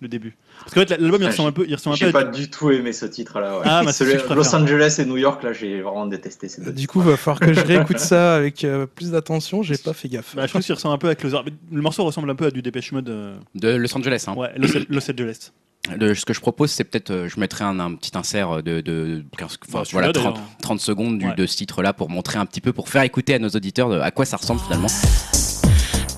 le 0.00 0.08
début? 0.08 0.36
Parce 0.60 0.74
qu'en 0.74 0.80
fait, 0.80 0.90
l'album 1.00 1.20
il 1.20 1.26
Ah, 1.26 1.30
ressemble 1.30 1.48
un 1.50 1.52
peu, 1.52 1.64
il 1.68 1.74
ressemble 1.74 1.94
un 1.94 1.96
J'ai 1.98 2.12
pas 2.12 2.20
à... 2.20 2.24
du 2.24 2.48
tout 2.50 2.70
aimé 2.70 2.92
ce 2.92 3.06
titre-là. 3.06 3.56
ouais. 3.58 3.62
Ah, 3.66 3.82
bah, 3.84 3.92
c'est 3.92 4.04
Celui- 4.04 4.18
ce 4.18 4.32
Los. 4.34 4.54
Angeles 4.54 4.96
et 4.98 5.04
New 5.04 5.16
York, 5.18 5.42
là, 5.42 5.52
j'ai 5.52 5.80
vraiment 5.82 6.06
détesté 6.06 6.48
ces 6.48 6.62
deux 6.62 6.72
Du 6.72 6.88
coup, 6.88 7.00
va 7.00 7.16
falloir 7.16 7.40
que 7.40 7.52
je 7.52 7.60
réécoute 7.60 7.98
ça 7.98 8.34
avec 8.36 8.64
euh, 8.64 8.86
plus 8.86 9.10
d'attention. 9.10 9.62
J'ai 9.62 9.76
pas 9.76 9.92
fait 9.92 10.08
gaffe. 10.08 10.34
Bah, 10.34 10.42
je 10.46 10.50
trouve 10.50 10.62
qu'il 10.62 10.74
ressemble 10.74 10.94
un 10.94 10.98
peu 10.98 11.08
à 11.08 11.14
Closer. 11.14 11.38
Le 11.70 11.82
morceau 11.82 12.04
ressemble 12.04 12.30
un 12.30 12.34
peu 12.34 12.46
à 12.46 12.50
du 12.50 12.62
Dépêche 12.62 12.92
Mode. 12.92 13.08
euh, 13.10 13.34
De 13.54 13.68
Los 13.76 13.94
Angeles. 13.96 14.24
Hein. 14.28 14.34
Ouais, 14.34 14.50
Los, 14.56 14.68
Los 14.88 15.10
Angeles. 15.10 15.52
Le- 15.96 16.14
ce 16.14 16.24
que 16.24 16.32
je 16.34 16.40
propose, 16.40 16.70
c'est 16.72 16.82
peut-être, 16.84 17.10
euh, 17.10 17.28
je 17.28 17.38
mettrai 17.38 17.64
un, 17.64 17.78
un 17.78 17.94
petit 17.94 18.10
insert 18.18 18.62
de, 18.62 18.80
de 18.80 19.24
15, 19.38 19.58
enfin, 19.68 19.78
Bah, 19.78 19.84
celui-là, 19.84 20.00
voilà, 20.08 20.12
30, 20.12 20.34
d'ailleurs. 20.34 20.48
30 20.60 20.80
secondes 20.80 21.18
du- 21.18 21.26
Ouais. 21.28 21.34
de 21.36 21.46
ce 21.46 21.56
titre-là 21.56 21.92
pour 21.92 22.10
montrer 22.10 22.38
un 22.38 22.46
petit 22.46 22.60
peu, 22.60 22.72
pour 22.72 22.88
faire 22.88 23.02
écouter 23.02 23.34
à 23.34 23.38
nos 23.38 23.48
auditeurs 23.50 23.88
de- 23.90 24.00
à 24.00 24.10
quoi 24.10 24.24
ça 24.24 24.36
ressemble 24.36 24.60
finalement. 24.62 24.88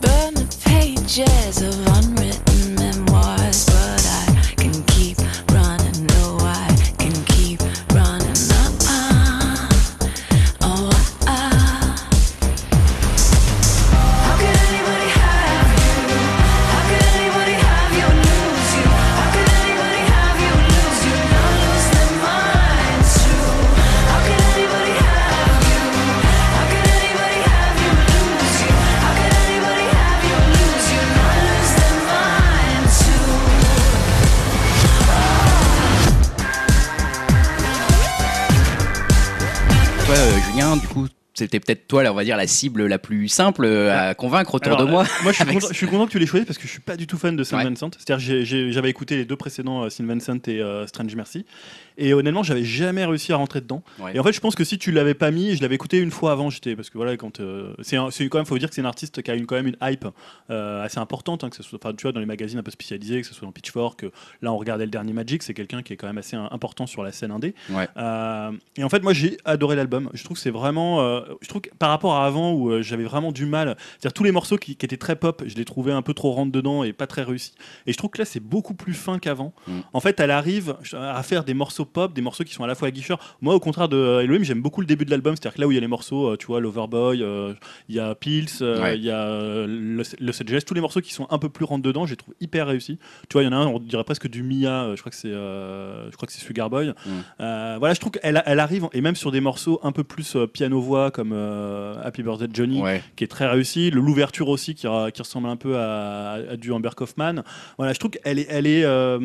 Burn 0.01 0.35
the 0.35 0.65
pages 0.65 1.21
of 1.67 1.77
c'était 41.39 41.61
peut-être 41.61 41.87
toi, 41.89 42.03
là, 42.03 42.13
on 42.13 42.15
va 42.15 42.25
dire, 42.25 42.37
la 42.37 42.47
cible 42.47 42.87
la 42.87 42.99
plus 42.99 43.29
simple 43.29 43.65
euh, 43.65 44.11
à 44.11 44.15
convaincre 44.15 44.55
autour 44.55 44.73
Alors, 44.75 44.87
de 44.87 44.91
moi. 44.91 45.05
euh, 45.05 45.23
moi, 45.23 45.33
je 45.33 45.37
suis, 45.43 45.47
content, 45.55 45.69
je 45.71 45.77
suis 45.77 45.87
content 45.87 46.07
que 46.07 46.11
tu 46.13 46.19
l'aies 46.19 46.27
choisi 46.27 46.45
parce 46.45 46.59
que 46.59 46.65
je 46.67 46.73
suis 46.73 46.81
pas 46.81 46.97
du 46.97 47.07
tout 47.07 47.17
fan 47.19 47.37
de 47.37 47.45
Saint 47.45 47.59
Ouais. 47.59 47.65
Vincent. 47.65 47.91
C'est-à-dire, 47.99 48.71
j'avais 48.73 48.91
écouté 48.91 49.17
les 49.17 49.25
deux 49.25 49.37
précédents, 49.37 49.85
euh, 49.85 49.89
Saint 49.91 50.05
Vincent 50.05 50.39
et 50.47 50.61
euh, 50.61 50.87
Strange 50.87 51.15
Mercy, 51.15 51.47
et 51.99 52.15
honnêtement, 52.15 52.43
j'avais 52.43 52.65
jamais 52.65 53.05
réussi 53.05 53.33
à 53.33 53.37
rentrer 53.37 53.61
dedans. 53.61 53.83
Ouais. 53.99 54.15
Et 54.15 54.21
en 54.21 54.23
fait, 54.23 54.33
je 54.33 54.41
pense 54.41 54.55
que 54.55 54.65
si 54.65 54.79
tu 54.79 54.93
l'avais 54.93 55.15
pas 55.15 55.31
mis, 55.31 55.57
je 55.57 55.63
l'avais 55.63 55.75
écouté 55.75 55.99
une 55.99 56.11
fois 56.11 56.33
avant, 56.33 56.49
j'étais 56.49 56.77
parce 56.77 56.91
que 56.91 56.97
voilà, 56.97 57.17
quand 57.17 57.41
euh, 57.41 57.75
c'est 57.83 57.97
quand 58.29 58.39
même, 58.39 58.47
faut 58.47 58.59
dire 58.59 58.69
que 58.69 58.75
c'est 58.75 58.83
un 58.83 58.87
artiste 58.87 59.21
qui 59.23 59.31
a 59.31 59.35
une, 59.35 59.47
quand 59.47 59.57
même 59.57 59.67
une 59.67 59.77
hype 59.83 60.07
euh, 60.51 60.83
assez 60.83 60.99
importante, 60.99 61.45
hein, 61.45 61.51
que 61.51 61.57
ce 61.57 61.63
soit, 61.63 61.79
enfin, 61.83 61.95
tu 61.95 62.03
vois, 62.03 62.13
dans 62.13 62.21
les 62.21 62.27
magazines 62.27 62.59
un 62.59 62.63
peu 62.63 62.71
spécialisés, 62.71 63.21
que 63.21 63.27
ce 63.27 63.35
soit 63.35 63.47
dans 63.47 63.53
Pitchfork, 63.53 64.01
que 64.01 64.07
là, 64.43 64.53
on 64.53 64.57
regardait 64.57 64.85
le 64.85 64.91
dernier 64.91 65.13
Magic, 65.13 65.43
c'est 65.43 65.55
quelqu'un 65.55 65.83
qui 65.83 65.93
est 65.93 65.97
quand 65.97 66.07
même 66.07 66.19
assez 66.19 66.37
euh, 66.37 66.47
important 66.51 66.87
sur 66.87 67.03
la 67.03 67.13
scène 67.13 67.31
indé. 67.31 67.55
Ouais. 67.71 67.89
Euh, 67.97 68.53
et 68.77 68.85
en 68.85 68.89
fait, 68.89 69.03
moi, 69.03 69.13
j'ai 69.13 69.37
adoré 69.45 69.77
l'album. 69.77 70.11
Je 70.15 70.25
trouve 70.25 70.37
que 70.37 70.43
c'est 70.43 70.51
vraiment, 70.51 71.01
euh, 71.01 71.21
je 71.41 71.49
trouve 71.49 71.63
que 71.63 71.71
par 71.79 71.91
rapport 71.91 72.15
à 72.15 72.27
avant 72.27 72.53
où 72.53 72.71
euh, 72.71 72.83
j'avais 72.83 73.05
vraiment 73.05 73.33
du 73.33 73.47
mal, 73.47 73.77
c'est-à-dire 73.99 74.13
tous 74.13 74.25
les 74.25 74.33
morceaux 74.33 74.57
qui, 74.57 74.77
qui 74.77 74.87
étaient 74.87 74.97
très 74.97 75.17
pop, 75.17 75.43
je 75.47 75.57
les 75.57 75.65
trouvais 75.65 75.93
un 75.93 76.03
peu 76.03 76.15
trop 76.15 76.33
rentre 76.33 76.53
dedans 76.53 76.85
et 76.85 76.93
pas 76.93 77.07
très 77.07 77.23
réussis. 77.23 77.55
Et 77.87 77.93
je 77.93 77.99
trouve 77.99 78.11
que 78.11 78.19
là, 78.19 78.25
c'est 78.25 78.41
beaucoup 78.41 78.75
plus 78.75 78.95
fin 78.95 79.19
qu'avant. 79.19 79.53
Mm. 79.67 79.81
En 79.93 80.01
fait, 80.01 80.21
elle 80.21 80.31
arrive 80.31 80.77
à 80.93 81.23
faire 81.23 81.45
des 81.45 81.55
morceaux 81.55 81.85
pop, 81.89 82.13
des 82.13 82.21
morceaux 82.23 82.45
qui 82.45 82.53
sont 82.55 82.65
à 82.65 82.67
la 82.67 82.75
fois 82.75 82.89
aguicheurs. 82.89 83.19
Moi, 83.41 83.55
au 83.55 83.61
contraire 83.61 83.89
de 83.89 84.21
Elohim, 84.23 84.43
j'aime 84.45 84.61
beaucoup 84.63 84.81
le 84.81 84.87
début 84.87 85.05
de 85.05 85.11
l'album, 85.11 85.35
c'est-à-dire 85.37 85.55
que 85.57 85.61
là 85.61 85.67
où 85.67 85.73
il 85.73 85.75
y 85.75 85.79
a 85.79 85.81
les 85.81 85.87
morceaux, 85.89 86.29
euh, 86.33 86.37
tu 86.37 86.47
vois, 86.47 86.61
Loverboy, 86.61 87.23
euh, 87.23 87.55
il 87.89 87.95
y 87.97 88.01
a 88.01 88.15
Pills, 88.15 88.47
euh, 88.63 88.81
Ouais. 88.83 88.97
il 88.99 89.05
y 89.05 89.11
a 89.11 89.67
Los 89.67 90.43
Angeles, 90.43 90.63
tous 90.67 90.75
les 90.75 90.81
morceaux 90.81 91.01
qui 91.01 91.13
sont 91.13 91.27
un 91.31 91.39
peu 91.39 91.49
plus 91.49 91.65
rentre 91.65 91.83
dedans, 91.83 92.07
je 92.07 92.13
les 92.13 92.17
trouve 92.17 92.35
hyper 92.41 92.67
réussis. 92.67 92.99
Tu 93.29 93.35
vois, 93.35 93.43
il 93.43 93.47
y 93.47 93.49
en 93.49 93.53
a 93.53 93.57
un, 93.57 93.67
on 93.67 93.79
dirait 93.79 94.05
presque 94.05 94.29
du 94.29 94.43
Mia, 94.43 94.95
je 94.95 95.01
crois 95.01 95.11
que 95.11 95.17
c'est, 95.17 95.31
je 95.31 96.15
crois 96.17 96.27
que 96.27 96.33
c'est 96.33 96.41
Sugar 96.45 96.71
Boy. 96.71 96.89
Mm. 96.89 97.11
Voilà, 97.79 97.95
je 97.95 98.01
trouve 98.01 98.13
qu'elle 98.13 98.43
elle 98.47 98.61
arrive 98.61 98.87
et 98.93 99.01
même 99.01 99.17
sur 99.17 99.31
des 99.33 99.41
morceaux 99.41 99.81
un 99.83 99.93
peu 99.93 100.05
plus 100.05 100.37
euh, 100.37 100.47
piano 100.47 100.81
voix 100.81 101.11
comme 101.11 101.33
Happy 102.03 102.23
Birthday 102.23 102.49
Johnny, 102.53 102.81
Ouais. 102.83 103.03
qui 103.17 103.25
est 103.25 103.29
très 103.29 103.47
réussi. 103.49 103.91
Le- 103.91 104.01
L'ouverture 104.09 104.49
aussi 104.49 104.75
qui, 104.75 104.87
ressemble 104.87 105.49
un 105.49 105.57
peu 105.57 105.77
à, 105.77 106.33
à 106.53 106.57
du 106.57 106.73
Amber 106.73 106.91
Kaufman. 106.97 107.43
Voilà, 107.77 107.93
je 107.93 107.99
trouve 107.99 108.11
qu'elle 108.13 108.39
est, 108.39 108.47
elle 108.49 108.67
est 108.67 108.85
euh, 108.85 109.19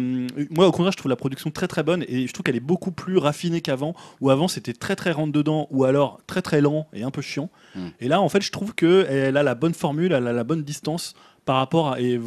moi 0.50 0.68
au 0.68 0.72
contraire, 0.72 0.92
je 0.92 0.98
trouve 0.98 1.10
la 1.10 1.16
production 1.16 1.50
très 1.52 1.68
très 1.68 1.84
bonne 1.84 2.04
et 2.08 2.28
je 2.28 2.34
trouve 2.34 2.44
qu'elle 2.44 2.53
est 2.56 2.60
beaucoup 2.60 2.92
plus 2.92 3.18
raffinée 3.18 3.62
qu'avant. 3.62 3.96
Où 4.22 4.30
avant 4.30 4.48
c'était 4.48 4.74
très 4.74 4.96
très 4.96 5.12
rentre 5.12 5.32
dedans 5.32 5.68
ou 5.72 5.84
alors 5.84 6.20
très 6.28 6.42
très 6.42 6.62
lent 6.62 6.88
et 6.94 7.04
un 7.04 7.12
peu 7.12 7.22
chiant. 7.22 7.50
Mm. 7.76 7.88
Et 8.00 8.08
là, 8.08 8.22
en 8.22 8.30
fait, 8.30 8.42
je 8.42 8.52
trouve 8.52 8.74
que 8.76 9.06
elle 9.10 9.38
a 9.38 9.44
la 9.44 9.56
bonne 9.56 9.74
formule, 9.74 10.14
elle 10.14 10.28
a 10.28 10.34
la 10.34 10.44
bonne 10.44 10.64
distance 10.64 11.14
par 11.46 11.58
rapport 11.58 11.92
à 11.92 12.00
et 12.00 12.20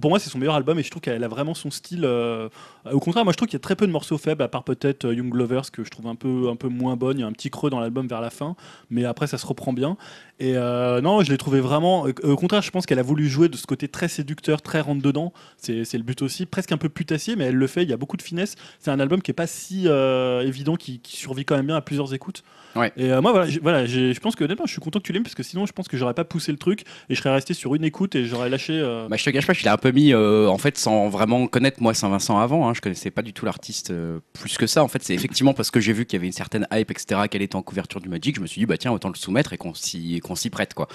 pour 0.00 0.10
moi, 0.10 0.18
c'est 0.18 0.30
son 0.30 0.38
meilleur 0.38 0.54
album 0.54 0.78
et 0.78 0.82
je 0.82 0.90
trouve 0.90 1.00
qu'elle 1.00 1.24
a 1.24 1.28
vraiment 1.28 1.54
son 1.54 1.70
style. 1.70 2.04
euh, 2.04 2.48
au 2.90 3.00
contraire, 3.00 3.24
moi 3.24 3.32
je 3.32 3.36
trouve 3.36 3.48
qu'il 3.48 3.56
y 3.56 3.60
a 3.60 3.60
très 3.60 3.76
peu 3.76 3.86
de 3.86 3.92
morceaux 3.92 4.18
faibles, 4.18 4.42
à 4.42 4.48
part 4.48 4.64
peut-être 4.64 5.06
euh, 5.06 5.14
Young 5.14 5.34
Lovers 5.34 5.70
que 5.70 5.84
je 5.84 5.90
trouve 5.90 6.06
un 6.06 6.14
peu, 6.14 6.48
un 6.50 6.56
peu 6.56 6.68
moins 6.68 6.96
bonne. 6.96 7.18
Il 7.18 7.20
y 7.22 7.24
a 7.24 7.26
un 7.26 7.32
petit 7.32 7.50
creux 7.50 7.70
dans 7.70 7.80
l'album 7.80 8.06
vers 8.06 8.20
la 8.20 8.30
fin, 8.30 8.56
mais 8.90 9.04
après 9.04 9.26
ça 9.26 9.38
se 9.38 9.46
reprend 9.46 9.72
bien. 9.72 9.96
Et 10.40 10.56
euh, 10.56 11.00
non, 11.00 11.22
je 11.22 11.30
l'ai 11.30 11.38
trouvé 11.38 11.60
vraiment. 11.60 12.06
au 12.22 12.36
contraire, 12.36 12.62
je 12.62 12.70
pense 12.70 12.86
qu'elle 12.86 12.98
a 12.98 13.02
voulu 13.02 13.28
jouer 13.28 13.48
de 13.48 13.56
ce 13.56 13.66
côté 13.66 13.88
très 13.88 14.08
séducteur, 14.08 14.62
très 14.62 14.80
rentre 14.80 15.02
dedans. 15.02 15.32
C'est 15.56 15.84
c'est 15.84 15.98
le 15.98 16.04
but 16.04 16.22
aussi, 16.22 16.46
presque 16.46 16.70
un 16.72 16.76
peu 16.76 16.88
putassier, 16.88 17.34
mais 17.34 17.44
elle 17.44 17.56
le 17.56 17.66
fait. 17.66 17.82
Il 17.82 17.88
y 17.88 17.92
a 17.92 17.96
beaucoup 17.96 18.16
de 18.16 18.22
finesse. 18.22 18.54
C'est 18.78 18.90
un 18.90 19.00
album 19.00 19.22
qui 19.22 19.30
est 19.30 19.34
pas 19.34 19.46
si 19.46 19.88
évident, 19.88 20.76
qui, 20.76 21.00
qui 21.00 21.16
survit 21.16 21.44
quand 21.44 21.56
même 21.56 21.66
bien 21.66 21.76
à 21.76 21.80
plusieurs 21.80 22.12
écoutes. 22.14 22.44
Ouais. 22.76 22.92
Et 22.96 23.08
moi, 23.20 23.46
voilà, 23.62 23.86
je 23.86 24.20
pense 24.20 24.36
que 24.36 24.44
honnêtement, 24.44 24.66
je 24.66 24.72
suis 24.72 24.80
content 24.80 25.00
que 25.00 25.04
tu 25.04 25.12
l'aimes 25.12 25.22
parce 25.24 25.34
que 25.34 25.42
sinon, 25.42 25.66
je 25.66 25.72
pense 25.72 25.88
que 25.88 25.96
j'aurais 25.96 26.14
pas 26.14 26.24
poussé 26.24 26.52
le 26.52 26.58
truc 26.58 26.82
et 27.08 27.14
je 27.14 27.20
serais 27.20 27.32
resté 27.32 27.54
sur 27.54 27.74
une 27.74 27.84
écoute 27.84 28.14
et 28.14 28.26
j'aurais 28.26 28.50
lâché. 28.50 28.80
Bah, 29.10 29.16
je 29.16 29.24
te 29.24 29.30
cache 29.30 29.46
pas, 29.46 29.54
je 29.54 29.64
l'ai 29.64 29.70
un 29.70 29.76
peu 29.78 29.90
mis, 29.90 30.12
euh, 30.12 30.46
en 30.48 30.58
fait, 30.58 30.76
sans 30.76 31.08
vraiment 31.08 31.46
connaître 31.46 31.82
moi 31.82 31.94
Saint-Vincent 31.94 32.38
avant. 32.38 32.68
Hein, 32.68 32.74
je 32.74 32.80
connaissais 32.80 33.10
pas 33.10 33.22
du 33.22 33.32
tout 33.32 33.44
l'artiste 33.44 33.90
euh, 33.90 34.18
plus 34.32 34.58
que 34.58 34.66
ça. 34.66 34.84
En 34.84 34.88
fait, 34.88 35.02
c'est 35.02 35.14
effectivement 35.14 35.54
parce 35.54 35.70
que 35.70 35.80
j'ai 35.80 35.92
vu 35.92 36.04
qu'il 36.04 36.16
y 36.16 36.20
avait 36.20 36.26
une 36.26 36.32
certaine 36.32 36.66
hype, 36.72 36.90
etc., 36.90 37.22
qu'elle 37.30 37.42
était 37.42 37.56
en 37.56 37.62
couverture 37.62 38.00
du 38.00 38.08
Magic. 38.08 38.36
Je 38.36 38.40
me 38.40 38.46
suis 38.46 38.60
dit, 38.60 38.66
bah 38.66 38.76
tiens, 38.76 38.92
autant 38.92 39.08
le 39.08 39.14
soumettre 39.14 39.52
et 39.52 39.56
qu'on 39.56 39.74
s'y 39.74 40.50
prête, 40.50 40.74
quoi. 40.74 40.88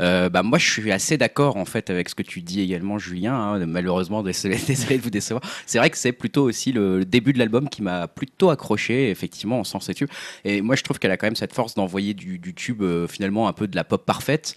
Euh, 0.00 0.28
bah 0.28 0.42
moi, 0.42 0.58
je 0.58 0.70
suis 0.70 0.92
assez 0.92 1.18
d'accord 1.18 1.56
en 1.56 1.64
fait 1.64 1.90
avec 1.90 2.08
ce 2.08 2.14
que 2.14 2.22
tu 2.22 2.40
dis 2.40 2.60
également, 2.60 2.98
Julien. 2.98 3.34
hein. 3.34 3.66
malheureusement, 3.66 4.22
désolé, 4.22 4.56
de 4.58 5.02
vous 5.02 5.10
décevoir. 5.10 5.42
C'est 5.66 5.78
vrai 5.78 5.90
que 5.90 5.98
c'est 5.98 6.12
plutôt 6.12 6.44
aussi 6.44 6.72
le 6.72 7.04
début 7.04 7.32
de 7.32 7.38
l'album 7.38 7.68
qui 7.68 7.82
m'a 7.82 8.08
plutôt 8.08 8.50
accroché, 8.50 9.10
effectivement, 9.10 9.60
en 9.60 9.64
sens 9.64 9.88
et 9.88 9.94
tube. 9.94 10.08
Et 10.44 10.62
moi, 10.62 10.76
je 10.76 10.82
trouve 10.82 10.98
qu'elle 10.98 11.10
a 11.10 11.16
quand 11.16 11.26
même 11.26 11.36
cette 11.36 11.52
force 11.52 11.74
d'envoyer 11.74 12.14
du, 12.14 12.54
tube, 12.54 12.82
finalement, 13.08 13.48
un 13.48 13.52
peu 13.52 13.66
de 13.66 13.76
la 13.76 13.84
pop 13.84 14.04
parfaite, 14.04 14.56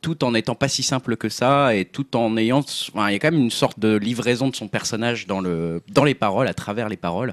tout 0.00 0.24
en 0.24 0.32
n'étant 0.32 0.54
pas 0.54 0.68
si 0.68 0.82
simple 0.82 1.16
que 1.16 1.28
ça, 1.28 1.74
et 1.74 1.84
tout 1.84 2.16
en 2.16 2.36
ayant, 2.36 2.64
enfin, 2.94 3.13
il 3.14 3.18
y 3.18 3.20
a 3.20 3.20
quand 3.20 3.30
même 3.30 3.44
une 3.44 3.50
sorte 3.50 3.78
de 3.78 3.96
livraison 3.96 4.48
de 4.48 4.56
son 4.56 4.66
personnage 4.66 5.26
dans 5.26 5.40
dans 5.88 6.04
les 6.04 6.14
paroles, 6.14 6.48
à 6.48 6.54
travers 6.54 6.88
les 6.88 6.96
paroles, 6.96 7.32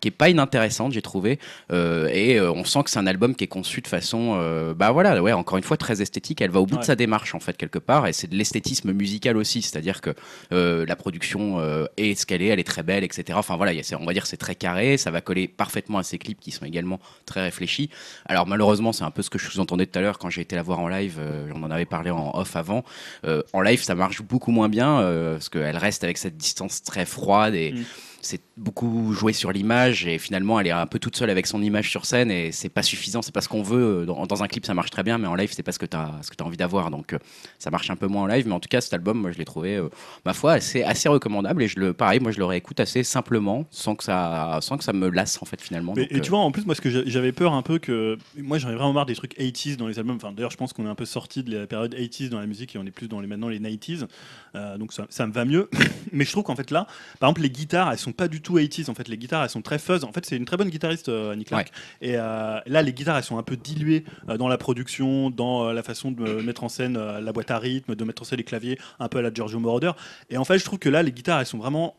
qui 0.00 0.08
est 0.08 0.12
pas 0.12 0.28
inintéressante, 0.30 0.92
j'ai 0.92 1.02
trouvé. 1.02 1.38
Euh, 1.72 2.08
et 2.12 2.38
euh, 2.38 2.50
on 2.52 2.64
sent 2.64 2.82
que 2.84 2.90
c'est 2.90 2.98
un 2.98 3.06
album 3.06 3.34
qui 3.34 3.44
est 3.44 3.48
conçu 3.48 3.80
de 3.82 3.86
façon, 3.88 4.36
euh, 4.40 4.72
bah 4.74 4.90
voilà, 4.92 5.20
ouais, 5.22 5.32
encore 5.32 5.58
une 5.58 5.64
fois 5.64 5.76
très 5.76 6.00
esthétique. 6.02 6.40
Elle 6.40 6.50
va 6.50 6.60
au 6.60 6.66
bout 6.66 6.74
Ouais. 6.76 6.80
de 6.80 6.84
sa 6.86 6.96
démarche 6.96 7.34
en 7.34 7.40
fait 7.40 7.56
quelque 7.56 7.78
part, 7.78 8.06
et 8.06 8.12
c'est 8.12 8.28
de 8.28 8.34
l'esthétisme 8.36 8.92
musical 8.92 9.36
aussi, 9.36 9.60
c'est-à-dire 9.62 10.00
que 10.00 10.10
euh, 10.52 10.86
la 10.86 10.96
production 10.96 11.60
euh, 11.60 11.84
est 11.96 12.14
ce 12.18 12.24
qu'elle 12.26 12.40
est, 12.42 12.46
elle 12.46 12.60
est 12.60 12.64
très 12.64 12.82
belle, 12.82 13.04
etc. 13.04 13.38
Enfin 13.38 13.56
voilà, 13.56 13.72
il 13.72 13.76
y 13.78 13.94
a- 13.94 13.98
on 14.00 14.06
va 14.06 14.12
dire 14.12 14.26
c'est 14.26 14.36
très 14.38 14.54
carré, 14.54 14.96
ça 14.96 15.10
va 15.10 15.20
coller 15.20 15.48
parfaitement 15.48 15.98
à 15.98 16.02
ses 16.02 16.18
clips 16.18 16.40
qui 16.40 16.50
sont 16.50 16.64
également 16.64 16.98
très 17.26 17.42
réfléchis. 17.42 17.90
Alors 18.26 18.46
malheureusement, 18.46 18.92
c'est 18.92 19.04
un 19.04 19.10
peu 19.10 19.22
ce 19.22 19.30
que 19.30 19.38
je 19.38 19.50
sous-entendais 19.50 19.86
tout 19.86 19.98
à 19.98 20.02
l'heure 20.02 20.18
quand 20.18 20.30
j'ai 20.30 20.40
été 20.40 20.56
la 20.56 20.62
voir 20.62 20.78
en 20.80 20.88
live. 20.88 21.16
euh, 21.18 21.50
on 21.54 21.62
en 21.62 21.70
avait 21.70 21.84
parlé 21.84 22.10
en 22.10 22.30
off 22.34 22.56
avant. 22.56 22.84
Euh, 23.26 23.42
en 23.52 23.60
live, 23.60 23.82
ça 23.82 23.94
marche 23.94 24.22
beaucoup 24.22 24.50
moins 24.50 24.68
bien 24.70 25.00
euh, 25.00 25.34
parce 25.34 25.48
qu'elle 25.50 25.76
reste 25.76 26.04
avec 26.04 26.16
cette 26.16 26.36
distance 26.38 26.82
très 26.82 27.04
froide 27.04 27.54
et 27.54 27.72
Mm. 27.72 27.84
C'est 28.22 28.40
beaucoup 28.56 29.12
joué 29.12 29.32
sur 29.32 29.50
l'image 29.52 30.06
et 30.06 30.18
finalement 30.18 30.60
elle 30.60 30.66
est 30.66 30.70
un 30.72 30.86
peu 30.86 30.98
toute 30.98 31.16
seule 31.16 31.30
avec 31.30 31.46
son 31.46 31.62
image 31.62 31.90
sur 31.90 32.04
scène 32.06 32.30
et 32.30 32.52
c'est 32.52 32.68
pas 32.68 32.82
suffisant, 32.82 33.22
c'est 33.22 33.32
pas 33.34 33.40
ce 33.40 33.48
qu'on 33.48 33.62
veut. 33.62 34.04
Dans, 34.06 34.26
dans 34.26 34.42
un 34.42 34.48
clip 34.48 34.66
ça 34.66 34.74
marche 34.74 34.90
très 34.90 35.02
bien, 35.02 35.18
mais 35.18 35.26
en 35.26 35.34
live 35.34 35.50
c'est 35.52 35.62
pas 35.62 35.72
ce 35.72 35.78
que 35.78 35.86
tu 35.86 35.96
as, 35.96 36.10
ce 36.22 36.30
que 36.30 36.42
as 36.42 36.46
envie 36.46 36.56
d'avoir. 36.56 36.90
Donc 36.90 37.12
euh, 37.14 37.18
ça 37.58 37.70
marche 37.70 37.90
un 37.90 37.96
peu 37.96 38.06
moins 38.06 38.22
en 38.22 38.26
live, 38.26 38.46
mais 38.46 38.54
en 38.54 38.60
tout 38.60 38.68
cas 38.68 38.80
cet 38.80 38.92
album, 38.94 39.18
moi 39.18 39.32
je 39.32 39.38
l'ai 39.38 39.44
trouvé, 39.44 39.76
euh, 39.76 39.88
ma 40.24 40.34
foi, 40.34 40.52
assez, 40.52 40.82
assez 40.82 41.08
recommandable 41.08 41.62
et 41.62 41.68
je 41.68 41.80
le, 41.80 41.92
pareil, 41.92 42.20
moi 42.20 42.30
je 42.32 42.38
le 42.38 42.44
réécoute 42.44 42.80
assez 42.80 43.02
simplement, 43.02 43.66
sans 43.70 43.94
que 43.96 44.04
ça, 44.04 44.58
sans 44.62 44.76
que 44.76 44.84
ça 44.84 44.92
me 44.92 45.08
lasse 45.10 45.40
en 45.42 45.46
fait 45.46 45.60
finalement. 45.60 45.94
Mais- 45.96 46.02
Donc, 46.02 46.12
et 46.12 46.16
euh, 46.16 46.20
tu 46.20 46.30
vois, 46.30 46.40
en 46.40 46.50
plus, 46.50 46.66
moi, 46.66 46.74
ce 46.74 46.80
que 46.80 46.90
j'a- 46.90 47.02
j'avais 47.06 47.32
peur 47.32 47.52
un 47.54 47.62
peu 47.62 47.78
que. 47.78 48.18
Moi, 48.36 48.58
j'en 48.58 48.68
ai 48.70 48.74
vraiment 48.74 48.92
marre 48.92 49.06
des 49.06 49.14
trucs 49.14 49.36
80s 49.38 49.76
dans 49.76 49.86
les 49.86 49.98
albums. 49.98 50.16
Enfin, 50.16 50.32
d'ailleurs, 50.32 50.50
je 50.50 50.56
pense 50.56 50.72
qu'on 50.72 50.84
est 50.86 50.88
un 50.90 50.94
peu 50.94 51.04
sorti 51.04 51.42
de 51.42 51.56
la 51.58 51.66
période 51.66 51.94
80s 51.94 52.28
dans 52.28 52.38
la 52.40 52.46
musique 52.46 52.74
et 52.74 52.78
on 52.78 52.84
est 52.86 52.90
plus 52.90 53.08
dans 53.08 53.20
les 53.20 53.26
maintenant 53.26 53.48
les 53.48 53.58
90s. 53.60 54.06
Euh, 54.54 54.76
donc, 54.78 54.92
ça, 54.92 55.06
ça 55.10 55.26
me 55.26 55.32
va 55.32 55.44
mieux. 55.44 55.68
Mais 56.12 56.24
je 56.24 56.30
trouve 56.32 56.44
qu'en 56.44 56.56
fait, 56.56 56.70
là, 56.70 56.86
par 57.18 57.28
exemple, 57.28 57.42
les 57.42 57.50
guitares, 57.50 57.90
elles 57.92 57.98
sont 57.98 58.09
pas 58.12 58.28
du 58.28 58.40
tout 58.40 58.58
80s. 58.58 58.90
En 58.90 58.94
fait, 58.94 59.08
les 59.08 59.16
guitares, 59.16 59.42
elles 59.42 59.50
sont 59.50 59.62
très 59.62 59.78
fuzz. 59.78 60.04
En 60.04 60.12
fait, 60.12 60.26
c'est 60.26 60.36
une 60.36 60.44
très 60.44 60.56
bonne 60.56 60.70
guitariste, 60.70 61.08
euh, 61.08 61.32
Annie 61.32 61.44
Clark. 61.44 61.70
Et 62.00 62.16
euh, 62.16 62.58
là, 62.66 62.82
les 62.82 62.92
guitares, 62.92 63.16
elles 63.16 63.24
sont 63.24 63.38
un 63.38 63.42
peu 63.42 63.56
diluées 63.56 64.04
euh, 64.28 64.36
dans 64.36 64.48
la 64.48 64.58
production, 64.58 65.30
dans 65.30 65.72
la 65.72 65.82
façon 65.82 66.10
de 66.10 66.42
mettre 66.42 66.64
en 66.64 66.68
scène 66.68 66.98
la 66.98 67.32
boîte 67.32 67.50
à 67.50 67.58
rythme, 67.58 67.94
de 67.94 68.04
mettre 68.04 68.22
en 68.22 68.24
scène 68.24 68.38
les 68.38 68.44
claviers, 68.44 68.78
un 68.98 69.08
peu 69.08 69.18
à 69.18 69.22
la 69.22 69.32
Giorgio 69.32 69.58
Moroder. 69.58 69.92
Et 70.30 70.36
en 70.36 70.44
fait, 70.44 70.58
je 70.58 70.64
trouve 70.64 70.78
que 70.78 70.88
là, 70.88 71.02
les 71.02 71.12
guitares, 71.12 71.40
elles 71.40 71.46
sont 71.46 71.58
vraiment. 71.58 71.96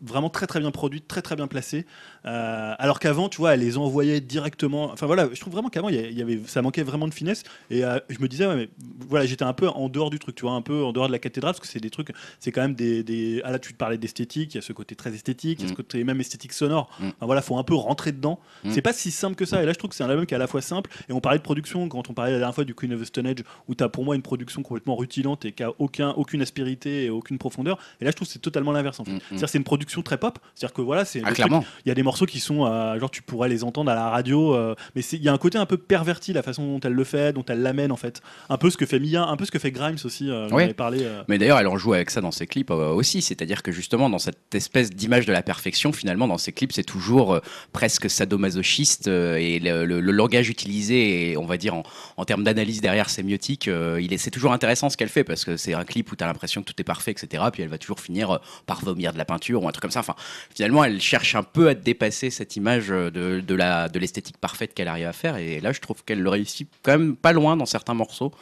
vraiment 0.00 0.30
très 0.30 0.46
très 0.46 0.60
bien 0.60 0.70
produites, 0.70 1.08
très 1.08 1.22
très 1.22 1.36
bien 1.36 1.46
placées. 1.46 1.86
Euh, 2.26 2.74
alors 2.78 2.98
qu'avant, 2.98 3.28
tu 3.28 3.38
vois, 3.38 3.54
elle 3.54 3.60
les 3.60 3.78
envoyait 3.78 4.20
directement. 4.20 4.90
Enfin 4.92 5.06
voilà, 5.06 5.28
je 5.32 5.40
trouve 5.40 5.52
vraiment 5.52 5.68
qu'avant, 5.68 5.88
il 5.88 6.12
y 6.12 6.22
avait, 6.22 6.40
ça 6.46 6.62
manquait 6.62 6.82
vraiment 6.82 7.06
de 7.08 7.14
finesse. 7.14 7.44
Et 7.70 7.84
euh, 7.84 7.98
je 8.08 8.18
me 8.20 8.28
disais, 8.28 8.46
ouais, 8.46 8.56
mais 8.56 8.68
voilà, 9.08 9.26
j'étais 9.26 9.44
un 9.44 9.52
peu 9.52 9.68
en 9.68 9.88
dehors 9.88 10.10
du 10.10 10.18
truc, 10.18 10.34
tu 10.34 10.42
vois, 10.42 10.52
un 10.52 10.62
peu 10.62 10.82
en 10.82 10.92
dehors 10.92 11.06
de 11.06 11.12
la 11.12 11.18
cathédrale, 11.18 11.52
parce 11.52 11.60
que 11.60 11.66
c'est 11.68 11.80
des 11.80 11.90
trucs, 11.90 12.12
c'est 12.40 12.52
quand 12.52 12.62
même 12.62 12.74
des, 12.74 13.02
des. 13.02 13.40
Ah 13.44 13.52
là, 13.52 13.58
tu 13.58 13.72
te 13.72 13.78
parlais 13.78 13.98
d'esthétique, 13.98 14.54
il 14.54 14.56
y 14.56 14.58
a 14.58 14.62
ce 14.62 14.72
côté 14.72 14.94
très 14.94 15.14
esthétique, 15.14 15.60
il 15.60 15.62
y 15.62 15.66
a 15.66 15.68
ce 15.68 15.72
Mm. 15.72 15.76
côté 15.76 16.04
même 16.04 16.20
esthétique 16.20 16.52
sonore. 16.52 16.88
Mm. 16.98 17.06
Enfin, 17.08 17.26
voilà, 17.26 17.42
faut 17.42 17.56
un 17.58 17.62
peu 17.64 17.74
rentrer 17.74 18.12
dedans. 18.12 18.40
Mm. 18.64 18.72
C'est 18.72 18.82
pas 18.82 18.92
si 18.92 19.10
simple 19.10 19.36
que 19.36 19.44
ça. 19.44 19.62
Et 19.62 19.66
là, 19.66 19.72
je 19.72 19.78
trouve 19.78 19.90
que 19.90 19.96
c'est 19.96 20.04
un 20.04 20.10
album 20.10 20.26
qui 20.26 20.34
est 20.34 20.36
à 20.36 20.40
la 20.40 20.46
fois 20.46 20.62
simple. 20.62 20.90
Et 21.08 21.12
on 21.12 21.20
parlait 21.20 21.38
de 21.38 21.42
production 21.44 21.88
quand 21.88 22.08
on 22.10 22.14
parlait 22.14 22.32
la 22.32 22.38
dernière 22.38 22.54
fois 22.54 22.64
du 22.64 22.74
Queen 22.74 22.92
of 22.94 23.00
the 23.00 23.04
Stone 23.04 23.26
Age, 23.26 23.44
où 23.68 23.74
tu 23.74 23.84
as 23.84 23.88
pour 23.88 24.04
moi 24.04 24.16
une 24.16 24.22
production 24.22 24.62
complètement 24.62 24.96
rutilante 24.96 25.44
et 25.44 25.52
qui 25.52 25.62
a 25.62 25.70
aucun, 25.78 26.10
aucune 26.10 26.42
aspérité 26.42 27.04
et 27.04 27.10
aucune 27.10 27.38
profondeur. 27.38 27.78
Et 28.00 28.04
là, 28.04 28.10
je 28.10 28.16
trouve 28.16 28.26
que 28.26 28.32
c'est 28.32 28.38
totalement 28.38 28.72
l'inverse 28.72 29.00
en 29.00 29.04
fait. 29.04 29.12
Mm, 29.12 29.16
mm. 29.16 29.20
C'est-à-dire, 29.30 29.48
c'est 29.48 29.58
une 29.58 29.64
production 29.64 30.02
très 30.02 30.18
pop. 30.18 30.38
C'est-à-dire 30.54 30.74
que 30.74 30.82
voilà, 30.82 31.04
c'est 31.04 31.22
ah, 31.24 31.32
clairement. 31.32 31.64
il 31.84 31.88
y 31.88 31.92
a 31.92 31.94
des 31.94 32.02
morceaux 32.02 32.15
qui 32.24 32.40
sont 32.40 32.64
euh, 32.64 32.98
genre 32.98 33.10
tu 33.10 33.20
pourrais 33.20 33.50
les 33.50 33.64
entendre 33.64 33.90
à 33.90 33.94
la 33.94 34.08
radio 34.08 34.54
euh, 34.54 34.74
mais 34.94 35.02
il 35.12 35.22
y 35.22 35.28
a 35.28 35.32
un 35.34 35.38
côté 35.38 35.58
un 35.58 35.66
peu 35.66 35.76
perverti 35.76 36.32
la 36.32 36.42
façon 36.42 36.64
dont 36.66 36.80
elle 36.82 36.92
le 36.94 37.04
fait 37.04 37.34
dont 37.34 37.44
elle 37.48 37.60
l'amène 37.60 37.92
en 37.92 37.96
fait 37.96 38.22
un 38.48 38.56
peu 38.56 38.70
ce 38.70 38.78
que 38.78 38.86
fait 38.86 38.98
Mia 39.00 39.24
un 39.26 39.36
peu 39.36 39.44
ce 39.44 39.50
que 39.50 39.58
fait 39.58 39.72
Grimes 39.72 39.96
aussi 40.04 40.30
euh, 40.30 40.48
avais 40.48 40.72
parlé 40.72 41.00
euh. 41.02 41.22
Mais 41.28 41.36
d'ailleurs, 41.38 41.58
elle 41.58 41.66
en 41.66 41.76
joue 41.76 41.92
avec 41.92 42.10
ça 42.10 42.20
dans 42.20 42.30
ses 42.30 42.46
clips 42.46 42.70
euh, 42.70 42.92
aussi. 42.92 43.20
C'est-à-dire 43.20 43.62
que 43.62 43.72
justement, 43.72 44.08
dans 44.08 44.18
cette 44.18 44.54
espèce 44.54 44.90
d'image 44.90 45.26
de 45.26 45.32
la 45.32 45.42
perfection, 45.42 45.92
finalement, 45.92 46.28
dans 46.28 46.38
ses 46.38 46.52
clips, 46.52 46.72
c'est 46.72 46.84
toujours 46.84 47.40
presque 47.72 48.08
sadomasochiste. 48.08 49.08
et 49.08 49.58
le, 49.58 49.84
le- 49.84 50.00
le 50.00 50.12
langage 50.12 50.48
utilisé, 50.48 51.30
et 51.32 51.36
on 51.36 51.46
va 51.46 51.56
dire 51.56 51.74
en, 51.74 51.82
en 52.16 52.24
termes 52.24 52.44
d'analyse 52.44 52.80
derrière 52.80 53.10
sémiotique, 53.10 53.66
il 54.00 54.12
est, 54.12 54.18
c'est 54.18 54.30
toujours 54.30 54.52
intéressant 54.52 54.88
ce 54.90 54.96
qu'elle 54.96 55.08
fait 55.08 55.24
parce 55.24 55.44
que 55.44 55.56
c'est 55.56 55.74
un 55.74 55.84
clip 55.84 56.12
où 56.12 56.16
tu 56.16 56.22
as 56.24 56.26
l'impression 56.26 56.62
que 56.62 56.66
tout 56.70 56.80
est 56.80 56.84
parfait, 56.84 57.10
etc. 57.10 57.42
Puis 57.52 57.62
elle 57.62 57.68
va 57.68 57.78
toujours 57.78 57.98
finir 58.00 58.38
par 58.66 58.80
vomir 58.84 59.12
de 59.12 59.18
la 59.18 59.24
peinture 59.24 59.62
ou 59.62 59.68
un 59.68 59.72
truc 59.72 59.82
comme 59.82 59.90
ça. 59.90 60.00
Enfin, 60.00 60.14
finalement, 60.54 60.84
elle 60.84 61.00
cherche 61.00 61.34
un 61.34 61.42
peu 61.42 61.68
à 61.68 61.74
dépasser 61.96 62.28
cette 62.30 62.56
image 62.56 62.90
euh, 62.90 63.10
de, 63.10 63.40
de 63.40 63.54
la, 63.54 63.88
de 63.88 63.98
l'esthétique 63.98 64.36
parfaite 64.36 64.74
qu'elle 64.74 64.88
arrive 64.88 65.06
à 65.06 65.12
faire. 65.12 65.36
Et 65.36 65.60
là, 65.60 65.72
je 65.72 65.80
trouve 65.80 66.04
qu'elle 66.04 66.20
le 66.20 66.28
réussit 66.28 66.68
quand 66.82 66.92
même 66.92 67.16
pas 67.16 67.32
loin 67.32 67.56
dans 67.56 67.66
certains 67.66 67.94
morceaux. 67.94 68.32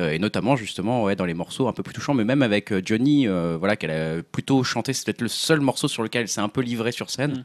Euh, 0.00 0.10
et 0.10 0.18
notamment 0.18 0.56
justement 0.56 1.14
dans 1.14 1.24
les 1.24 1.34
morceaux 1.34 1.68
un 1.68 1.72
peu 1.72 1.84
plus 1.84 1.94
touchants, 1.94 2.14
mais 2.14 2.24
même 2.24 2.42
avec 2.42 2.72
euh, 2.72 2.82
Johnny, 2.84 3.28
voilà, 3.28 3.76
qu'elle 3.76 3.92
a 3.92 4.22
plutôt 4.22 4.64
chanté, 4.64 4.92
c'est 4.92 5.04
peut-être 5.04 5.22
le 5.22 5.28
seul 5.28 5.60
morceau 5.60 5.86
sur 5.86 6.02
lequel 6.02 6.22
elle 6.22 6.28
s'est 6.28 6.40
un 6.40 6.48
peu 6.48 6.62
livrée 6.62 6.92
sur 6.92 7.10
scène. 7.10 7.32
Mm. 7.32 7.44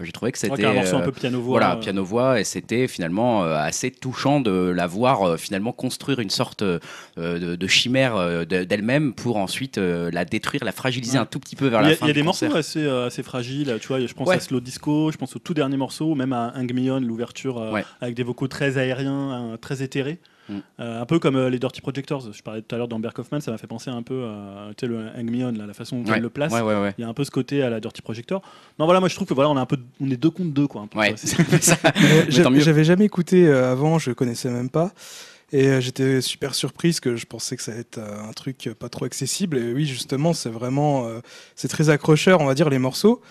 J'ai 0.00 0.12
trouvé 0.12 0.30
que 0.32 0.38
Ouais, 0.38 0.48
c'était 0.50 0.64
a 0.64 0.70
un 0.70 0.74
morceau 0.74 0.96
un 0.96 1.00
euh, 1.00 1.04
peu 1.06 1.12
piano 1.12 1.40
voix 1.40 1.50
voilà 1.58 1.72
euh. 1.74 1.80
piano 1.80 2.04
voix 2.04 2.38
et 2.40 2.44
c'était 2.44 2.86
finalement 2.86 3.44
euh, 3.44 3.56
assez 3.56 3.90
touchant 3.90 4.40
de 4.40 4.50
la 4.50 4.86
voir 4.86 5.38
finalement 5.38 5.72
construire 5.72 6.20
une 6.20 6.30
sorte 6.30 6.62
de, 6.62 6.80
de 7.16 7.66
chimère 7.66 8.16
de- 8.46 8.64
d'elle-même 8.64 9.12
pour 9.14 9.36
ensuite 9.38 9.76
la 9.78 10.24
détruire, 10.24 10.64
la 10.64 10.72
fragiliser 10.72 11.14
Ouais. 11.18 11.22
un 11.22 11.26
tout 11.26 11.40
petit 11.40 11.56
peu 11.56 11.66
vers 11.66 11.82
la 11.82 11.88
a, 11.88 11.94
fin 11.94 12.06
il 12.06 12.08
y 12.08 12.10
a 12.10 12.14
des 12.14 12.22
concert. 12.22 12.48
morceaux 12.50 12.58
assez, 12.58 12.86
assez 12.88 13.22
fragiles 13.22 13.76
tu 13.80 13.88
vois 13.88 13.98
je 14.04 14.12
pense 14.14 14.28
Ouais. 14.28 14.36
à 14.36 14.40
Slow 14.40 14.60
Disco 14.60 15.10
je 15.10 15.16
pense 15.16 15.34
au 15.34 15.38
tout 15.40 15.54
dernier 15.54 15.76
morceau 15.76 16.14
même 16.14 16.32
à 16.32 16.52
Hang 16.56 16.72
Me 16.72 16.92
On 16.92 17.00
l'ouverture 17.00 17.56
Ouais. 17.72 17.84
avec 18.00 18.14
des 18.14 18.22
vocaux 18.22 18.46
très 18.48 18.78
aériens 18.78 19.52
euh, 19.52 19.56
très 19.56 19.82
éthérés 19.82 20.18
Mm. 20.48 20.58
Euh, 20.80 21.02
un 21.02 21.04
peu 21.06 21.18
comme 21.18 21.36
euh, 21.36 21.50
les 21.50 21.58
Dirty 21.58 21.80
Projectors 21.80 22.32
je 22.32 22.42
parlais 22.42 22.62
tout 22.62 22.74
à 22.74 22.78
l'heure 22.78 22.88
d'Amber 22.88 23.10
Kaufman 23.14 23.40
ça 23.40 23.50
m'a 23.50 23.58
fait 23.58 23.66
penser 23.66 23.90
un 23.90 24.02
peu 24.02 24.24
à 24.24 24.70
tu 24.76 24.86
sais, 24.86 24.90
le 24.90 24.98
Hang 25.16 25.30
Me 25.30 25.44
On 25.44 25.52
là, 25.52 25.66
la 25.66 25.74
façon 25.74 26.00
dont 26.00 26.10
Ouais. 26.10 26.16
elle 26.16 26.22
le 26.22 26.30
place 26.30 26.52
Ouais, 26.52 26.62
ouais, 26.62 26.80
ouais. 26.80 26.94
il 26.96 27.02
y 27.02 27.04
a 27.04 27.08
un 27.08 27.12
peu 27.14 27.24
ce 27.24 27.30
côté 27.30 27.62
à 27.62 27.68
la 27.70 27.80
Dirty 27.80 28.00
Projector 28.00 28.40
non 28.78 28.86
voilà 28.86 29.00
moi 29.00 29.08
je 29.10 29.14
trouve 29.14 29.28
que 29.28 29.34
voilà 29.34 29.50
on 29.50 29.56
est 29.56 29.60
un 29.60 29.66
peu 29.66 29.76
on 30.00 30.10
est 30.10 30.16
deux 30.16 30.30
contre 30.30 30.50
deux 30.52 30.66
quoi. 30.66 30.86
J'avais 32.28 32.84
jamais 32.84 33.04
écouté 33.04 33.46
euh, 33.46 33.72
avant, 33.72 33.98
je 33.98 34.12
connaissais 34.12 34.50
même 34.50 34.70
pas. 34.70 34.92
Et 35.52 35.66
euh, 35.68 35.80
j'étais 35.80 36.20
super 36.20 36.54
surprise 36.54 37.00
que 37.00 37.16
je 37.16 37.24
pensais 37.26 37.56
que 37.56 37.62
ça 37.62 37.72
allait 37.72 37.80
être 37.80 37.98
euh, 37.98 38.28
un 38.28 38.32
truc 38.32 38.68
pas 38.78 38.88
trop 38.88 39.04
accessible. 39.06 39.56
Et 39.58 39.72
oui, 39.72 39.86
justement, 39.86 40.32
c'est 40.34 40.50
vraiment. 40.50 41.06
euh, 41.06 41.20
c'est 41.56 41.68
très 41.68 41.88
accrocheur, 41.88 42.40
on 42.40 42.44
va 42.46 42.54
dire, 42.54 42.68
les 42.68 42.78
morceaux. 42.78 43.22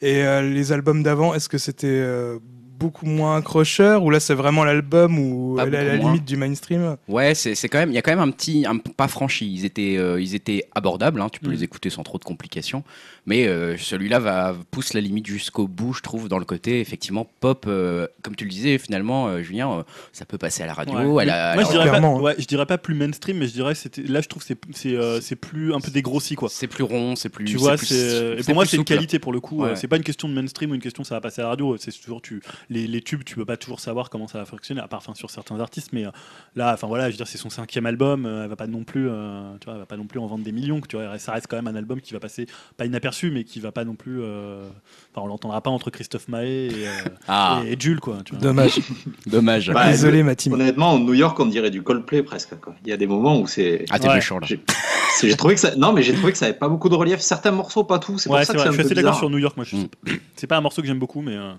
Et 0.00 0.22
euh, 0.24 0.42
les 0.42 0.72
albums 0.72 1.02
d'avant, 1.02 1.34
est-ce 1.34 1.48
que 1.48 1.58
c'était 1.58 1.86
euh, 1.88 2.38
beaucoup 2.78 3.06
moins 3.06 3.36
accrocheur 3.38 4.04
Ou 4.04 4.10
là, 4.10 4.20
c'est 4.20 4.34
vraiment 4.34 4.64
l'album 4.64 5.18
où 5.18 5.56
Pas 5.56 5.64
elle 5.66 5.74
est 5.74 5.78
à 5.78 5.84
la 5.84 5.90
beaucoup 5.92 6.02
moins. 6.02 6.12
limite 6.12 6.24
du 6.28 6.36
mainstream 6.36 6.96
Ouais, 7.08 7.34
c'est 7.34 7.54
c'est 7.54 7.68
quand 7.68 7.78
même, 7.78 7.90
il 7.90 7.94
y 7.94 7.98
a 7.98 8.02
quand 8.02 8.12
même 8.12 8.20
un 8.20 8.30
petit, 8.30 8.64
un 8.66 8.76
pas 8.76 9.08
franchi. 9.08 9.52
Ils 9.52 9.64
étaient, 9.64 9.96
euh, 9.98 10.20
ils 10.20 10.34
étaient 10.34 10.64
abordables. 10.74 11.20
hein, 11.20 11.28
tu 11.32 11.40
peux 11.40 11.48
Mm. 11.48 11.52
les 11.52 11.64
écouter 11.64 11.90
sans 11.90 12.02
trop 12.02 12.18
de 12.18 12.24
complications. 12.24 12.84
Mais 13.28 13.46
euh, 13.46 13.76
celui-là 13.76 14.18
va 14.20 14.56
pousse 14.70 14.94
la 14.94 15.02
limite 15.02 15.26
jusqu'au 15.26 15.68
bout, 15.68 15.92
je 15.92 16.00
trouve, 16.00 16.28
dans 16.30 16.38
le 16.38 16.46
côté 16.46 16.80
effectivement 16.80 17.26
pop. 17.40 17.66
euh, 17.68 18.06
comme 18.22 18.34
tu 18.34 18.44
le 18.44 18.50
disais, 18.50 18.78
finalement, 18.78 19.28
euh, 19.28 19.42
Julien, 19.42 19.70
euh, 19.70 19.82
ça 20.12 20.24
peut 20.24 20.38
passer 20.38 20.62
à 20.62 20.66
la 20.66 20.72
radio. 20.72 20.94
Ouais. 20.98 21.24
elle 21.24 21.28
Mais 21.28 21.34
a- 21.34 21.54
moi, 21.54 21.64
je 21.64 21.68
dirais, 21.70 21.90
pas, 21.90 21.98
hein. 21.98 22.20
ouais, 22.20 22.34
je 22.38 22.46
dirais 22.46 22.64
pas 22.64 22.78
plus 22.78 22.94
mainstream, 22.94 23.36
mais 23.38 23.46
je 23.46 23.52
dirais 23.52 23.74
c'était 23.74 24.00
là, 24.02 24.22
je 24.22 24.28
trouve 24.28 24.42
que 24.42 24.46
c'est 24.48 24.58
c'est 24.74 24.96
euh, 24.96 25.20
c'est 25.20 25.36
plus 25.36 25.74
un 25.74 25.80
peu 25.80 25.90
dégrossi 25.90 26.34
quoi. 26.36 26.48
c'est 26.48 26.66
plus 26.68 26.84
rond, 26.84 27.16
c'est 27.16 27.28
plus. 27.28 27.44
Tu 27.44 27.58
vois, 27.58 27.76
plus- 27.76 27.86
c'est 27.86 28.36
et 28.38 28.42
pour 28.42 28.54
moi 28.54 28.64
c'est 28.64 28.76
une 28.78 28.84
qualité 28.84 29.18
pour 29.18 29.32
le 29.34 29.40
coup. 29.40 29.62
Ouais. 29.62 29.70
euh, 29.70 29.74
C'est 29.76 29.88
pas 29.88 29.96
une 29.98 30.02
question 30.04 30.26
de 30.28 30.32
mainstream 30.34 30.70
ou 30.70 30.74
une 30.74 30.80
question 30.80 31.04
ça 31.04 31.14
va 31.14 31.20
passer 31.20 31.40
à 31.42 31.44
la 31.44 31.50
radio. 31.50 31.76
C'est 31.78 31.92
toujours 31.92 32.22
tu 32.22 32.40
les, 32.70 32.86
les 32.86 33.02
tubes, 33.02 33.24
tu 33.24 33.34
peux 33.34 33.44
pas 33.44 33.56
toujours 33.58 33.80
savoir 33.80 34.08
comment 34.08 34.26
ça 34.28 34.38
va 34.38 34.44
fonctionner, 34.46 34.80
à 34.80 34.88
part 34.88 35.00
enfin, 35.00 35.14
sur 35.14 35.30
certains 35.30 35.60
artistes. 35.60 35.90
Mais 35.92 36.06
euh, 36.06 36.10
là, 36.56 36.72
enfin 36.72 36.86
voilà, 36.86 37.04
je 37.08 37.10
veux 37.12 37.16
dire, 37.18 37.26
c'est 37.28 37.36
son 37.38 37.50
cinquième 37.50 37.84
album. 37.86 38.24
euh, 38.24 38.44
elle 38.44 38.48
va 38.48 38.56
pas 38.56 38.66
non 38.66 38.84
plus, 38.84 39.08
euh, 39.10 39.52
tu 39.60 39.64
vois, 39.66 39.74
elle 39.74 39.80
va 39.80 39.86
pas 39.86 39.96
non 39.98 40.06
plus 40.06 40.18
en 40.18 40.26
vendre 40.26 40.44
des 40.44 40.52
millions. 40.52 40.80
Tu 40.80 40.96
vois, 40.96 41.18
ça 41.18 41.32
reste 41.32 41.46
quand 41.48 41.56
même 41.56 41.66
un 41.68 41.76
album 41.76 42.00
qui 42.00 42.12
va 42.14 42.20
passer 42.20 42.46
pas 42.76 42.86
inaperçu, 42.86 43.17
mais 43.26 43.44
qui 43.44 43.60
va 43.60 43.72
pas 43.72 43.84
non 43.84 43.94
plus. 43.94 44.20
euh, 44.22 44.66
Enfin, 45.12 45.24
on 45.24 45.26
l'entendra 45.26 45.60
pas 45.60 45.70
entre 45.70 45.90
Christophe 45.90 46.28
Maé 46.28 46.66
et, 46.66 46.86
euh, 46.88 46.90
Ah, 47.28 47.60
et, 47.66 47.72
et 47.72 47.76
Jules 47.78 48.00
quoi. 48.00 48.18
Tu 48.24 48.32
vois. 48.34 48.40
Dommage. 48.42 48.78
dommage. 49.26 49.70
Bah, 49.72 49.88
Désolé, 49.90 50.18
le- 50.18 50.24
ma 50.24 50.34
team. 50.36 50.52
Honnêtement, 50.52 50.98
New 50.98 51.14
York, 51.14 51.38
on 51.40 51.46
dirait 51.46 51.70
du 51.70 51.82
Coldplay 51.82 52.22
presque. 52.22 52.58
quoi. 52.60 52.74
Il 52.84 52.90
y 52.90 52.92
a 52.92 52.96
des 52.96 53.06
moments 53.06 53.38
où 53.40 53.46
c'est. 53.46 53.84
Ah, 53.90 53.98
t'es 53.98 54.08
Ouais. 54.08 54.14
méchant 54.14 54.38
là. 54.38 54.46
J'ai 54.46 55.36
trouvé 55.36 55.54
que 55.54 55.60
ça. 55.60 55.74
Non, 55.76 55.92
mais 55.92 56.02
j'ai 56.02 56.14
trouvé 56.14 56.32
que 56.32 56.38
ça 56.38 56.44
avait 56.46 56.54
pas 56.54 56.68
beaucoup 56.68 56.88
de 56.88 56.94
relief. 56.94 57.20
Certains 57.20 57.50
morceaux, 57.50 57.84
pas 57.84 57.98
tout. 57.98 58.18
C'est 58.18 58.28
pour 58.28 58.38
ça 58.38 58.44
c'est 58.44 58.52
que 58.52 58.58
vrai. 58.58 58.66
Je 58.66 58.70
un 58.70 58.72
suis 58.74 58.82
assez 58.82 58.94
d'accord 58.94 59.16
sur 59.18 59.30
New 59.30 59.38
York. 59.38 59.56
Moi, 59.56 59.64
je- 59.68 59.76
Mm. 59.76 59.88
c'est 60.36 60.46
pas 60.46 60.56
un 60.56 60.60
morceau 60.60 60.80
que 60.82 60.86
j'aime 60.88 60.98
beaucoup, 61.00 61.20
mais. 61.22 61.34
euh, 61.36 61.52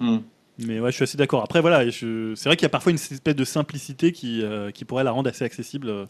Hmm. 0.00 0.18
Mais 0.58 0.80
ouais, 0.80 0.90
je 0.90 0.96
suis 0.96 1.02
assez 1.04 1.18
d'accord. 1.18 1.42
Après, 1.42 1.60
voilà, 1.60 1.88
je- 1.90 2.34
c'est 2.34 2.48
vrai 2.48 2.56
qu'il 2.56 2.62
y 2.64 2.66
a 2.66 2.70
parfois 2.70 2.90
une 2.90 2.96
espèce 2.96 3.36
de 3.36 3.44
simplicité 3.44 4.12
qui, 4.12 4.40
euh, 4.42 4.70
qui 4.70 4.84
pourrait 4.86 5.04
la 5.04 5.10
rendre 5.10 5.28
assez 5.28 5.44
accessible. 5.44 5.88
euh. 5.90 6.06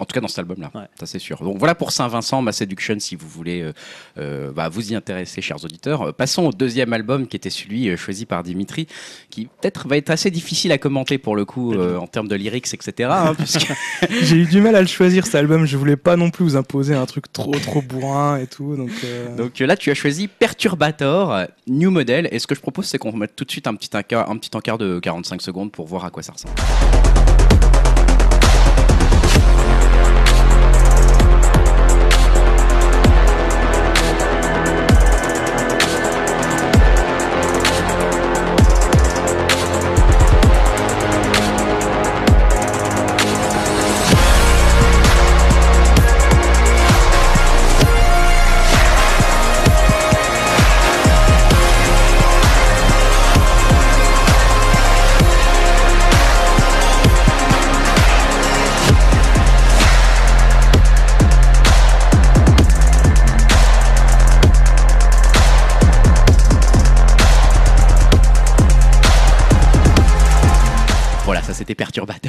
En 0.00 0.04
tout 0.04 0.12
cas 0.14 0.20
dans 0.20 0.26
cet 0.28 0.40
album-là, 0.40 0.70
Ouais. 0.74 0.86
ça 0.98 1.06
c'est 1.06 1.18
sûr. 1.20 1.38
Donc 1.42 1.58
voilà 1.58 1.74
pour 1.74 1.92
Saint-Vincent, 1.92 2.42
Ma 2.42 2.50
Seduction, 2.52 2.96
si 2.98 3.14
vous 3.14 3.28
voulez 3.28 3.70
euh, 4.18 4.50
bah, 4.52 4.68
vous 4.68 4.92
y 4.92 4.96
intéresser, 4.96 5.40
chers 5.40 5.64
auditeurs. 5.64 6.12
Passons 6.14 6.46
au 6.46 6.52
deuxième 6.52 6.92
album 6.92 7.28
qui 7.28 7.36
était 7.36 7.50
celui 7.50 7.96
choisi 7.96 8.26
par 8.26 8.42
Dimitri, 8.42 8.88
qui 9.30 9.46
peut-être 9.46 9.86
va 9.86 9.96
être 9.96 10.10
assez 10.10 10.30
difficile 10.30 10.72
à 10.72 10.78
commenter 10.78 11.18
pour 11.18 11.36
le 11.36 11.44
coup 11.44 11.72
euh, 11.74 11.96
en 11.96 12.06
termes 12.08 12.28
de 12.28 12.34
lyrics, 12.34 12.72
etc. 12.74 13.10
hein, 13.12 13.34
puisque- 13.36 13.72
J'ai 14.22 14.36
eu 14.36 14.46
du 14.46 14.60
mal 14.60 14.74
à 14.74 14.80
le 14.80 14.86
choisir 14.88 15.24
cet 15.24 15.36
album. 15.36 15.66
Je 15.66 15.76
voulais 15.76 15.96
pas 15.96 16.16
non 16.16 16.30
plus 16.30 16.44
vous 16.44 16.56
imposer 16.56 16.94
un 16.94 17.06
truc 17.06 17.32
trop 17.32 17.52
trop 17.58 17.80
bourrin 17.82 18.38
et 18.38 18.46
tout. 18.46 18.74
Donc, 18.76 18.90
euh, 19.04 19.36
Donc 19.36 19.58
là, 19.60 19.76
tu 19.76 19.90
as 19.90 19.94
choisi 19.94 20.26
Perturbator, 20.28 21.46
New 21.68 21.90
Model. 21.90 22.28
Et 22.32 22.38
ce 22.38 22.46
que 22.46 22.54
je 22.54 22.60
propose, 22.60 22.86
c'est 22.86 22.98
qu'on 22.98 23.16
mette 23.16 23.36
tout 23.36 23.44
de 23.44 23.50
suite 23.50 23.66
un 23.66 23.74
petit 23.74 23.83
un 24.28 24.36
petit 24.36 24.56
encart 24.56 24.78
de 24.78 24.98
45 24.98 25.42
secondes 25.42 25.72
pour 25.72 25.86
voir 25.86 26.04
à 26.04 26.10
quoi 26.10 26.22
ça 26.22 26.32
ressemble. 26.32 26.54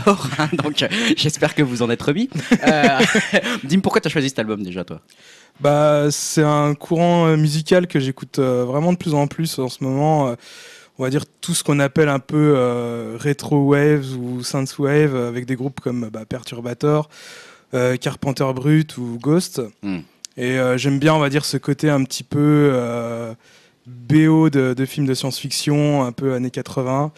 Hein, 0.37 0.49
donc 0.53 0.83
euh, 0.83 0.87
j'espère 1.15 1.55
que 1.55 1.63
vous 1.63 1.81
en 1.81 1.89
êtes 1.89 2.01
remis. 2.01 2.29
Euh, 2.67 2.99
Dis-moi 3.63 3.81
pourquoi 3.81 4.01
tu 4.01 4.07
as 4.07 4.11
choisi 4.11 4.29
cet 4.29 4.39
album 4.39 4.63
déjà, 4.63 4.83
toi? 4.83 5.01
Bah, 5.59 6.07
c'est 6.11 6.43
un 6.43 6.73
courant 6.75 7.27
euh, 7.27 7.37
musical 7.37 7.87
que 7.87 7.99
j'écoute 7.99 8.39
euh, 8.39 8.65
vraiment 8.65 8.91
de 8.91 8.97
plus 8.97 9.13
en 9.13 9.27
plus 9.27 9.59
en 9.59 9.69
ce 9.69 9.83
moment. 9.83 10.35
on 10.97 11.03
va 11.03 11.09
dire 11.09 11.23
tout 11.41 11.53
ce 11.53 11.63
qu'on 11.63 11.79
appelle 11.79 12.09
un 12.09 12.19
peu 12.19 12.53
euh, 12.55 13.17
retro 13.19 13.63
waves 13.65 14.17
ou 14.17 14.43
synth 14.43 14.77
wave 14.77 15.15
avec 15.15 15.45
des 15.45 15.55
groupes 15.55 15.79
comme 15.79 16.09
bah, 16.09 16.25
Perturbator, 16.27 17.09
euh, 17.73 17.97
Carpenter 17.97 18.47
Brut 18.53 18.97
ou 18.97 19.17
Ghost. 19.21 19.61
Hmm. 19.81 19.99
Et 20.37 20.59
euh, 20.59 20.77
j'aime 20.77 20.99
bien, 20.99 21.13
on 21.13 21.19
va 21.19 21.29
dire, 21.29 21.45
ce 21.45 21.57
côté 21.57 21.89
un 21.89 22.03
petit 22.03 22.23
peu 22.23 22.71
BO 23.87 24.49
de, 24.49 24.73
de 24.73 24.85
films 24.85 25.05
de 25.05 25.13
science-fiction, 25.13 26.03
un 26.03 26.11
peu 26.11 26.33
années 26.33 26.51
80. 26.51 27.11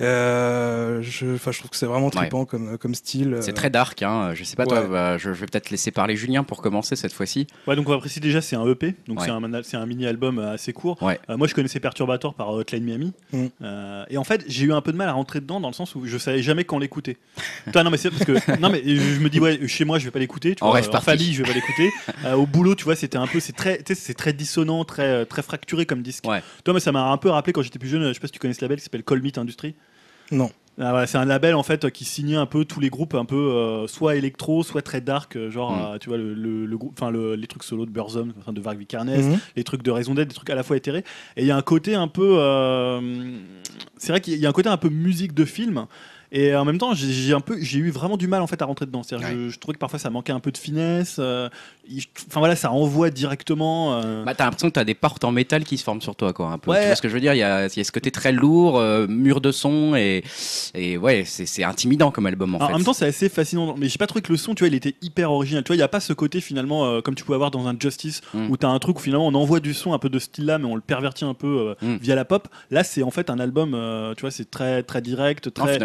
Euh, 0.00 1.02
je, 1.02 1.36
je 1.36 1.58
trouve 1.58 1.70
que 1.70 1.76
c'est 1.76 1.86
vraiment 1.86 2.10
trippant 2.10 2.44
comme, 2.44 2.78
comme 2.78 2.94
style. 2.94 3.38
C'est 3.40 3.50
euh. 3.50 3.54
très 3.54 3.70
dark. 3.70 4.02
Hein. 4.02 4.32
Je 4.34 4.44
sais 4.44 4.56
pas, 4.56 4.66
toi, 4.66 4.80
Ouais. 4.82 4.88
bah, 4.88 5.18
je, 5.18 5.32
je 5.32 5.40
vais 5.40 5.46
peut-être 5.46 5.70
laisser 5.70 5.90
parler 5.90 6.16
Julien 6.16 6.44
pour 6.44 6.62
commencer 6.62 6.96
cette 6.96 7.12
fois-ci. 7.12 7.46
Ouais, 7.66 7.76
donc 7.76 7.88
on 7.88 7.92
va 7.92 7.98
préciser 7.98 8.20
déjà, 8.20 8.40
c'est 8.40 8.56
un 8.56 8.66
EP, 8.66 8.94
donc 9.06 9.20
Ouais. 9.20 9.26
c'est 9.26 9.30
un, 9.30 9.62
c'est 9.62 9.76
un 9.76 9.86
mini-album 9.86 10.38
euh, 10.38 10.54
assez 10.54 10.72
court. 10.72 11.02
Ouais. 11.02 11.20
Euh, 11.30 11.36
moi, 11.36 11.46
je 11.46 11.54
connaissais 11.54 11.80
Perturbator 11.80 12.34
par 12.34 12.50
Hotline 12.50 12.84
Miami. 12.84 13.12
Mm. 13.32 13.46
Euh, 13.62 14.04
et 14.10 14.18
en 14.18 14.24
fait, 14.24 14.44
j'ai 14.48 14.64
eu 14.66 14.72
un 14.72 14.80
peu 14.80 14.92
de 14.92 14.96
mal 14.96 15.08
à 15.08 15.12
rentrer 15.12 15.40
dedans 15.40 15.60
dans 15.60 15.68
le 15.68 15.74
sens 15.74 15.94
où 15.94 16.06
je 16.06 16.18
savais 16.18 16.42
jamais 16.42 16.64
quand 16.64 16.78
l'écouter. 16.78 17.16
Toi, 17.72 17.82
non, 17.82 17.90
mais 17.90 17.96
c'est 17.96 18.10
parce 18.10 18.24
que 18.24 18.32
non, 18.60 18.70
mais 18.70 18.82
je 18.84 18.96
je 19.12 19.20
me 19.20 19.28
dis 19.28 19.40
ouais, 19.40 19.66
chez 19.68 19.84
moi, 19.84 19.98
je 19.98 20.04
vais 20.04 20.10
pas 20.10 20.18
l'écouter. 20.18 20.56
En 20.60 20.76
en 20.76 21.00
famille, 21.00 21.32
je 21.32 21.42
vais 21.42 21.48
pas 21.48 21.54
l'écouter. 21.54 21.90
Euh, 22.24 22.34
au 22.34 22.46
boulot, 22.46 22.76
tu 22.76 22.84
vois, 22.84 22.94
c'était 22.94 23.16
un 23.16 23.26
peu, 23.26 23.40
c'est 23.40 23.52
très, 23.52 23.78
tu 23.78 23.94
sais, 23.94 24.00
c'est 24.00 24.14
très 24.14 24.32
dissonant, 24.32 24.84
très, 24.84 25.26
très 25.26 25.42
fracturé 25.42 25.86
comme 25.86 26.02
disque. 26.02 26.24
Ouais. 26.28 26.40
Toi, 26.62 26.72
moi, 26.74 26.80
ça 26.80 26.92
m'a 26.92 27.10
un 27.10 27.16
peu 27.16 27.30
rappelé 27.30 27.52
quand 27.52 27.62
j'étais 27.62 27.80
plus 27.80 27.88
jeune. 27.88 28.06
Je 28.06 28.12
sais 28.12 28.20
pas 28.20 28.28
si 28.28 28.32
tu 28.32 28.38
connais 28.38 28.54
ce 28.54 28.60
label 28.60 28.78
qui 28.78 28.84
s'appelle 28.84 29.02
Colmit 29.02 29.32
Industries. 29.36 29.74
Non. 30.32 30.50
Ah 30.80 31.06
c'est 31.06 31.18
un 31.18 31.26
label 31.26 31.54
en 31.54 31.62
fait 31.62 31.90
qui 31.90 32.06
signait 32.06 32.34
un 32.36 32.46
peu 32.46 32.64
tous 32.64 32.80
les 32.80 32.88
groupes 32.88 33.14
un 33.14 33.26
peu 33.26 33.36
euh, 33.36 33.86
soit 33.86 34.16
électro, 34.16 34.62
soit 34.62 34.80
très 34.80 35.02
dark, 35.02 35.36
euh, 35.36 35.50
genre 35.50 35.72
Mm. 35.76 35.80
euh, 35.94 35.98
tu 35.98 36.08
vois 36.08 36.16
le, 36.16 36.32
le, 36.32 36.64
le 36.64 36.78
groupe, 36.78 36.94
enfin 36.98 37.10
le- 37.10 37.34
les 37.34 37.46
trucs 37.46 37.62
solo 37.62 37.84
de 37.84 37.90
Burzum, 37.90 38.32
de 38.48 38.60
Varg 38.60 38.78
Vikernes, 38.78 39.10
Mhm. 39.14 39.38
les 39.54 39.64
trucs 39.64 39.82
de 39.82 39.90
Raison 39.90 40.14
d'être, 40.14 40.28
des 40.28 40.34
trucs 40.34 40.48
à 40.48 40.54
la 40.54 40.62
fois 40.62 40.78
éthérés. 40.78 41.04
Et 41.36 41.42
il 41.42 41.46
y 41.46 41.50
a 41.50 41.56
un 41.58 41.62
côté 41.62 41.94
un 41.94 42.08
peu, 42.08 42.38
c'est 43.98 44.12
vrai 44.12 44.20
qu'il 44.22 44.38
y 44.38 44.46
a 44.46 44.48
un 44.48 44.52
côté 44.52 44.68
un 44.70 44.76
peu 44.78 44.88
musique 44.88 45.34
de 45.34 45.44
film. 45.44 45.86
Et 46.34 46.56
en 46.56 46.64
même 46.64 46.78
temps, 46.78 46.94
j'ai 46.94 47.34
un 47.34 47.40
peu, 47.40 47.58
j'ai 47.60 47.78
eu 47.78 47.90
vraiment 47.90 48.16
du 48.16 48.26
mal 48.26 48.40
en 48.40 48.46
fait 48.46 48.60
à 48.62 48.64
rentrer 48.64 48.86
dedans. 48.86 49.02
C'est-à-dire, 49.02 49.28
je, 49.28 49.48
je 49.50 49.58
trouvais 49.58 49.74
que 49.74 49.78
parfois 49.78 49.98
ça 49.98 50.08
manquait 50.08 50.32
un 50.32 50.40
peu 50.40 50.50
de 50.50 50.56
finesse. 50.56 51.16
euh, 51.18 51.50
il- 51.88 52.02
Enfin 52.28 52.40
voilà, 52.40 52.56
ça 52.56 52.72
envoie 52.72 53.10
directement. 53.10 54.00
euh, 54.02 54.24
Bah, 54.24 54.34
t'as 54.34 54.44
l'impression 54.44 54.68
que 54.68 54.72
t'as 54.74 54.84
des 54.84 54.94
portes 54.94 55.24
en 55.24 55.30
métal 55.32 55.64
qui 55.64 55.76
se 55.76 55.84
forment 55.84 56.00
sur 56.00 56.16
toi, 56.16 56.32
quoi. 56.32 56.46
Un 56.48 56.56
peu. 56.58 56.70
Ouais. 56.70 56.80
Tu 56.80 56.86
vois 56.86 56.96
ce 56.96 57.02
que 57.02 57.08
je 57.10 57.14
veux 57.14 57.20
dire? 57.20 57.34
Il 57.34 57.36
y 57.36 57.40
y 57.40 57.42
a 57.44 57.68
ce 57.68 57.92
côté 57.92 58.10
très 58.10 58.32
lourd, 58.32 58.78
euh, 58.78 59.06
mur 59.06 59.40
de 59.42 59.52
son, 59.52 59.94
et, 59.94 60.24
et 60.74 60.96
ouais, 60.96 61.24
c'est 61.26 61.64
intimidant 61.64 62.10
comme 62.10 62.24
album 62.26 62.54
en 62.54 62.58
Alors, 62.58 62.68
fait. 62.68 62.74
en 62.74 62.78
même 62.78 62.84
temps, 62.86 62.92
c'est 62.94 63.06
assez 63.06 63.28
fascinant. 63.28 63.74
Mais 63.76 63.88
j'ai 63.90 63.98
pas 63.98 64.06
trouvé 64.06 64.22
que 64.22 64.32
le 64.32 64.38
son, 64.38 64.54
tu 64.54 64.60
vois, 64.60 64.68
il 64.68 64.74
était 64.74 64.94
hyper 65.02 65.30
original. 65.32 65.62
Tu 65.64 65.68
vois, 65.68 65.76
il 65.76 65.80
y 65.80 65.82
a 65.82 65.88
pas 65.88 66.00
ce 66.00 66.14
côté 66.14 66.40
finalement, 66.40 66.86
euh, 66.86 67.00
comme 67.02 67.14
tu 67.14 67.24
pouvais 67.24 67.34
avoir 67.36 67.50
dans 67.50 67.68
un 67.68 67.76
Justice, 67.78 68.22
Mm. 68.32 68.48
où 68.50 68.56
t'as 68.56 68.68
un 68.68 68.78
truc 68.78 68.98
où 68.98 69.02
finalement 69.02 69.26
on 69.26 69.34
envoie 69.34 69.60
du 69.60 69.74
son 69.74 69.92
un 69.92 69.98
peu 69.98 70.08
de 70.08 70.18
ce 70.18 70.24
style-là, 70.26 70.56
mais 70.58 70.64
on 70.66 70.76
le 70.76 70.80
pervertit 70.80 71.24
un 71.26 71.34
peu 71.34 71.74
Mm. 71.82 71.96
via 72.00 72.14
la 72.14 72.24
pop. 72.24 72.48
Là, 72.70 72.84
c'est 72.84 73.02
en 73.02 73.10
fait 73.10 73.28
un 73.28 73.38
album, 73.38 73.76
tu 74.16 74.22
vois, 74.22 74.30
c'est 74.30 74.50
très 74.50 74.82
très 74.82 75.02
direct, 75.02 75.52
très. 75.52 75.78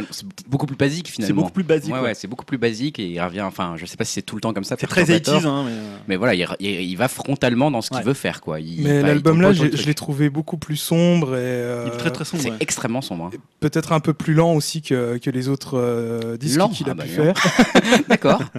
Beaucoup 0.47 0.65
plus 0.65 0.76
basique 0.76 1.08
C'est 1.08 1.13
finalement. 1.15 1.41
beaucoup 1.41 1.54
plus 1.54 1.63
basique. 1.63 1.93
Ouais, 1.93 2.13
c'est 2.13 2.28
beaucoup 2.28 2.45
plus 2.45 2.58
basique 2.58 3.00
et 3.00 3.06
il 3.08 3.21
revient. 3.21 3.41
Enfin, 3.41 3.73
je 3.78 3.86
sais 3.86 3.97
pas 3.97 4.06
si 4.06 4.13
c'est 4.13 4.21
tout 4.21 4.36
le 4.36 4.41
temps 4.41 4.54
comme 4.54 4.63
ça. 4.63 4.76
c'est 4.80 4.88
très 4.88 5.06
Perturbator, 5.06 5.41
80s, 5.41 5.45
hein, 5.47 5.63
mais, 5.65 5.71
euh, 5.71 5.97
Mais 6.08 6.15
voilà, 6.15 6.34
il, 6.36 6.45
il- 6.60 6.82
il 6.82 6.95
va 6.95 7.08
frontalement 7.08 7.71
dans 7.71 7.82
ce 7.82 7.89
qu'il 7.89 7.97
Ouais. 8.00 8.04
veut 8.04 8.13
faire, 8.13 8.41
quoi. 8.41 8.60
Il, 8.60 8.84
Mais 8.84 9.02
bah, 9.02 9.08
l'album 9.08 9.41
là, 9.41 9.54
je 9.54 9.63
l'ai 9.63 9.93
trouvé 9.95 10.30
beaucoup 10.30 10.58
plus 10.58 10.76
sombre 10.78 11.36
et 11.36 11.39
euh, 11.39 11.86
il 11.88 11.93
est 11.93 11.97
très 11.97 12.12
très 12.12 12.26
sombre. 12.26 12.43
C'est 12.43 12.52
ouais. 12.52 12.58
extrêmement 12.60 13.02
sombre. 13.02 13.26
hein. 13.34 13.38
peut-être 13.60 13.91
un 13.93 14.00
peu 14.00 14.13
plus 14.13 14.34
lent 14.34 14.54
aussi 14.54 14.82
que, 14.82 15.17
que 15.17 15.30
les 15.30 15.50
autres 15.50 15.78
euh, 15.78 16.38
disques 16.38 16.62
qu'il 16.73 16.88
a 16.88 16.91
Ah 16.91 16.93
bah, 16.93 17.04
pu 17.06 17.15
donc. 17.17 17.38
faire. 17.38 18.02
D'accord. 18.10 18.41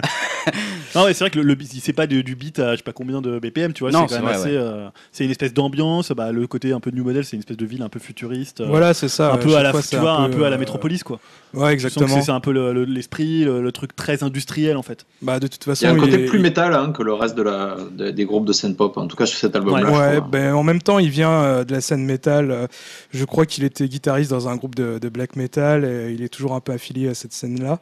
Non, 0.95 1.03
ouais, 1.03 1.13
c'est 1.13 1.23
vrai 1.23 1.29
que 1.29 1.37
le, 1.37 1.43
le 1.45 1.53
beat, 1.53 1.69
c'est 1.83 1.93
pas 1.93 2.07
du, 2.07 2.23
du 2.23 2.35
beat 2.35 2.57
à 2.57 2.71
je 2.71 2.77
sais 2.77 2.83
pas 2.83 2.93
combien 2.93 3.21
de 3.21 3.37
BPM, 3.37 3.73
tu 3.73 3.83
vois. 3.83 3.91
Non, 3.91 4.07
c'est 4.07 4.15
quand 4.15 4.21
c'est 4.21 4.25
même 4.27 4.39
vrai, 4.39 4.47
assez. 4.49 4.57
euh, 4.57 4.89
c'est 5.11 5.23
une 5.23 5.29
espèce 5.29 5.53
d'ambiance. 5.53 6.11
Bah, 6.11 6.31
le 6.31 6.47
côté 6.47 6.71
un 6.71 6.79
peu 6.79 6.89
New 6.89 7.03
Model, 7.03 7.23
c'est 7.23 7.35
une 7.35 7.41
espèce 7.41 7.57
de 7.57 7.65
ville 7.67 7.83
un 7.83 7.89
peu 7.89 7.99
futuriste. 7.99 8.63
Voilà, 8.65 8.95
c'est 8.95 9.07
ça. 9.09 9.31
un 9.33 9.37
peu 9.37 9.55
à 9.55 9.61
la, 9.61 9.71
tu 9.71 9.81
c'est 9.83 9.97
vois, 9.97 10.13
un 10.13 10.29
peu 10.29 10.45
à 10.45 10.49
la 10.49 10.57
métropolis, 10.57 11.03
quoi. 11.03 11.19
Ouais, 11.53 11.73
exactement. 11.73 12.21
c'est 12.21 12.31
un 12.31 12.39
peu 12.39 12.51
le- 12.51 12.73
le- 12.73 12.85
l'esprit, 12.85 13.43
le, 13.43 13.61
le 13.61 13.71
truc 13.71 13.95
très 13.95 14.23
industriel, 14.23 14.77
en 14.77 14.83
fait. 14.83 15.05
Bah, 15.21 15.39
de 15.39 15.47
toute 15.47 15.65
Il 15.65 15.69
y 15.69 15.75
façon, 15.75 15.87
a 15.87 15.89
un 15.91 15.95
côté 15.99 16.23
est- 16.23 16.25
plus 16.27 16.39
métal 16.39 16.73
hein, 16.75 16.91
que 16.91 17.01
le 17.01 17.13
reste 17.13 17.35
de 17.35 17.41
la, 17.41 17.77
de- 17.91 18.11
des 18.11 18.25
groupes 18.25 18.45
de 18.45 18.53
scène 18.53 18.75
pop, 18.75 18.95
en 18.97 19.07
tout 19.07 19.15
cas 19.17 19.25
sur 19.25 19.39
cet 19.39 19.55
album-là. 19.55 19.91
Ouais, 19.91 20.21
ben, 20.21 20.53
en 20.53 20.63
même 20.63 20.81
temps, 20.81 20.99
il 20.99 21.09
vient 21.09 21.31
euh, 21.31 21.63
de 21.63 21.73
la 21.73 21.81
scène 21.81 22.05
métal. 22.05 22.51
euh, 22.51 22.67
je 23.11 23.25
crois 23.25 23.45
qu'il 23.45 23.63
était 23.63 23.87
guitariste 23.87 24.29
dans 24.31 24.47
un 24.47 24.55
groupe 24.57 24.75
de, 24.75 24.99
de 24.99 25.09
black 25.09 25.35
metal 25.35 25.85
et 25.85 26.11
il 26.13 26.21
est 26.23 26.29
toujours 26.29 26.53
un 26.53 26.59
peu 26.59 26.71
affilié 26.71 27.07
à 27.09 27.13
cette 27.13 27.33
scène-là. 27.33 27.79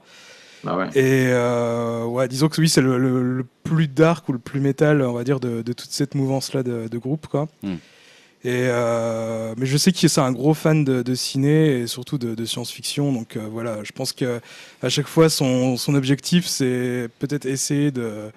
Bah 0.63 0.75
ouais. 0.75 0.87
Et 0.95 1.27
euh, 1.29 2.03
ouais, 2.05 2.27
disons 2.27 2.47
que 2.47 2.59
oui, 2.59 2.67
c'est 2.69 2.81
le, 2.81 2.97
le- 2.97 3.21
le 3.37 3.45
plus 3.63 3.87
dark 3.87 4.27
ou 4.29 4.31
le 4.33 4.39
plus 4.39 4.59
métal, 4.59 5.01
on 5.01 5.13
va 5.13 5.23
dire, 5.23 5.39
de, 5.39 5.61
de 5.61 5.73
toute 5.73 5.91
cette 5.91 6.15
mouvance-là 6.15 6.63
de, 6.63 6.87
de 6.87 6.97
groupe, 6.97 7.27
quoi. 7.27 7.47
Mm. 7.63 7.75
Et 8.43 8.67
euh, 8.69 9.55
mais 9.57 9.65
je 9.65 9.77
sais 9.77 9.91
qu'il 9.91 10.09
c'est 10.09 10.21
un 10.21 10.31
gros 10.31 10.53
fan 10.53 10.83
de, 10.85 11.01
de 11.01 11.15
ciné 11.15 11.79
et 11.79 11.87
surtout 11.87 12.19
de, 12.19 12.35
de 12.35 12.45
science-fiction, 12.45 13.11
donc 13.11 13.35
euh, 13.35 13.47
voilà, 13.51 13.83
je 13.83 13.91
pense 13.91 14.13
que 14.13 14.39
à 14.83 14.89
chaque 14.89 15.07
fois 15.07 15.27
son, 15.29 15.75
son 15.75 15.95
objectif 15.95 16.45
c'est 16.45 17.09
peut-être 17.17 17.47
essayer 17.47 17.89
de, 17.89 18.31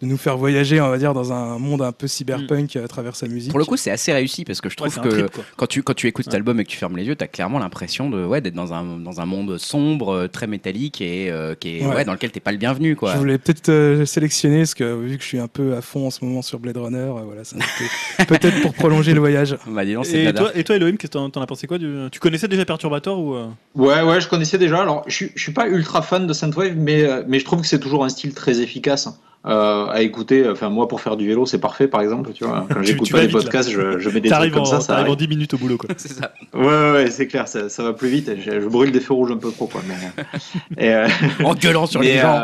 de 0.00 0.06
nous 0.06 0.16
faire 0.16 0.36
voyager, 0.36 0.80
on 0.80 0.88
va 0.88 0.98
dire, 0.98 1.12
dans 1.14 1.32
un 1.32 1.58
monde 1.58 1.82
un 1.82 1.92
peu 1.92 2.06
cyberpunk 2.06 2.76
à 2.76 2.86
travers 2.88 3.16
sa 3.16 3.26
musique. 3.26 3.50
Pour 3.50 3.58
le 3.58 3.64
coup, 3.64 3.76
c'est 3.76 3.90
assez 3.90 4.12
réussi 4.12 4.44
parce 4.44 4.60
que 4.60 4.68
je 4.68 4.76
trouve 4.76 4.94
que 5.00 5.08
trip, 5.08 5.26
quand 5.56 5.66
tu, 5.66 5.82
quand 5.82 5.94
tu 5.94 6.06
écoutes 6.06 6.26
cet 6.26 6.34
album 6.34 6.60
et 6.60 6.64
que 6.64 6.70
tu 6.70 6.76
fermes 6.76 6.96
les 6.96 7.04
yeux, 7.04 7.16
tu 7.16 7.24
as 7.24 7.28
clairement 7.28 7.58
l'impression 7.58 8.08
de 8.10 8.24
ouais, 8.24 8.40
d'être 8.40 8.54
dans 8.54 8.72
un, 8.72 8.98
dans 8.98 9.20
un 9.20 9.26
monde 9.26 9.58
sombre, 9.58 10.14
euh, 10.14 10.28
très 10.28 10.46
métallique 10.46 11.00
et 11.00 11.30
euh, 11.30 11.54
qui 11.54 11.78
est, 11.78 11.86
Ouais. 11.86 11.96
ouais, 11.96 12.04
dans 12.04 12.12
lequel 12.12 12.30
t'es 12.30 12.40
pas 12.40 12.52
le 12.52 12.58
bienvenu. 12.58 12.96
Quoi. 12.96 13.12
Je 13.12 13.18
voulais 13.18 13.38
peut-être 13.38 13.68
euh, 13.70 14.04
sélectionner, 14.04 14.58
parce 14.58 14.74
que 14.74 14.94
vu 15.00 15.16
que 15.16 15.22
je 15.22 15.28
suis 15.28 15.38
un 15.38 15.48
peu 15.48 15.74
à 15.74 15.80
fond 15.80 16.06
en 16.06 16.10
ce 16.10 16.24
moment 16.24 16.42
sur 16.42 16.58
Blade 16.58 16.76
Runner, 16.76 16.98
euh, 16.98 17.22
voilà, 17.24 17.42
peut-être 18.28 18.60
pour 18.62 18.74
prolonger 18.74 19.14
le 19.14 19.20
voyage. 19.20 19.56
Bah, 19.66 19.84
donc, 19.84 20.06
Et 20.12 20.32
toi, 20.32 20.50
et 20.54 20.64
toi, 20.64 20.76
Elohim, 20.76 20.96
qu'est-ce 20.96 21.12
que 21.12 21.28
t'en 21.28 21.40
as 21.42 21.46
pensé 21.46 21.66
quoi 21.66 21.78
du... 21.78 21.92
Tu 22.12 22.20
connaissais 22.20 22.48
déjà 22.48 22.64
Perturbator 22.64 23.18
ou 23.18 23.36
Ouais, 23.74 24.02
ouais, 24.02 24.20
je 24.20 24.28
connaissais 24.28 24.58
déjà. 24.58 24.82
Alors, 24.82 25.04
je 25.06 25.14
suis, 25.14 25.30
je 25.34 25.42
suis 25.42 25.52
pas 25.52 25.68
ultra 25.68 26.02
fan 26.02 26.26
de 26.26 26.32
Synthwave, 26.32 26.76
mais, 26.76 27.02
euh, 27.04 27.22
mais 27.26 27.38
je 27.38 27.44
trouve 27.44 27.60
que 27.60 27.66
c'est 27.66 27.78
toujours 27.80 28.04
un 28.04 28.08
style 28.08 28.34
très 28.34 28.60
efficace 28.60 29.08
euh, 29.46 29.86
à 29.86 30.02
écouter. 30.02 30.48
Enfin, 30.48 30.68
moi, 30.68 30.88
pour 30.88 31.00
faire 31.00 31.16
du 31.16 31.26
vélo, 31.26 31.46
c'est 31.46 31.60
parfait, 31.60 31.86
par 31.88 32.00
exemple. 32.02 32.32
Tu 32.32 32.44
vois, 32.44 32.66
quand 32.72 32.82
j'écoute 32.82 33.10
pas 33.10 33.22
là. 33.22 33.28
podcasts, 33.28 33.70
je, 33.70 33.98
je 33.98 34.10
mets 34.10 34.20
des 34.20 34.28
trucs 34.30 34.52
comme 34.52 34.62
en, 34.62 34.64
ça. 34.64 34.80
ça 34.80 34.88
t'arrives 34.94 35.06
en 35.10 35.12
arrive. 35.14 35.18
10 35.26 35.28
minutes 35.28 35.54
au 35.54 35.58
boulot, 35.58 35.76
quoi. 35.78 35.90
C'est 35.96 36.12
ça. 36.12 36.32
Ouais, 36.54 36.64
ouais, 36.66 36.92
ouais, 36.92 37.10
c'est 37.10 37.26
clair, 37.26 37.46
ça, 37.48 37.68
ça 37.68 37.82
va 37.82 37.92
plus 37.92 38.08
vite. 38.08 38.30
Je, 38.44 38.60
je 38.60 38.66
brûle 38.68 38.90
des 38.92 39.00
feux 39.00 39.14
rouges 39.14 39.30
un 39.32 39.36
peu 39.36 39.50
trop, 39.52 39.66
quoi. 39.66 39.80
Mais, 39.88 40.84
et, 40.84 40.92
euh, 40.94 41.08
En 41.44 41.54
gueulant 41.54 41.86
sur 41.86 42.00
mais, 42.00 42.14
les 42.14 42.18
gens. 42.20 42.34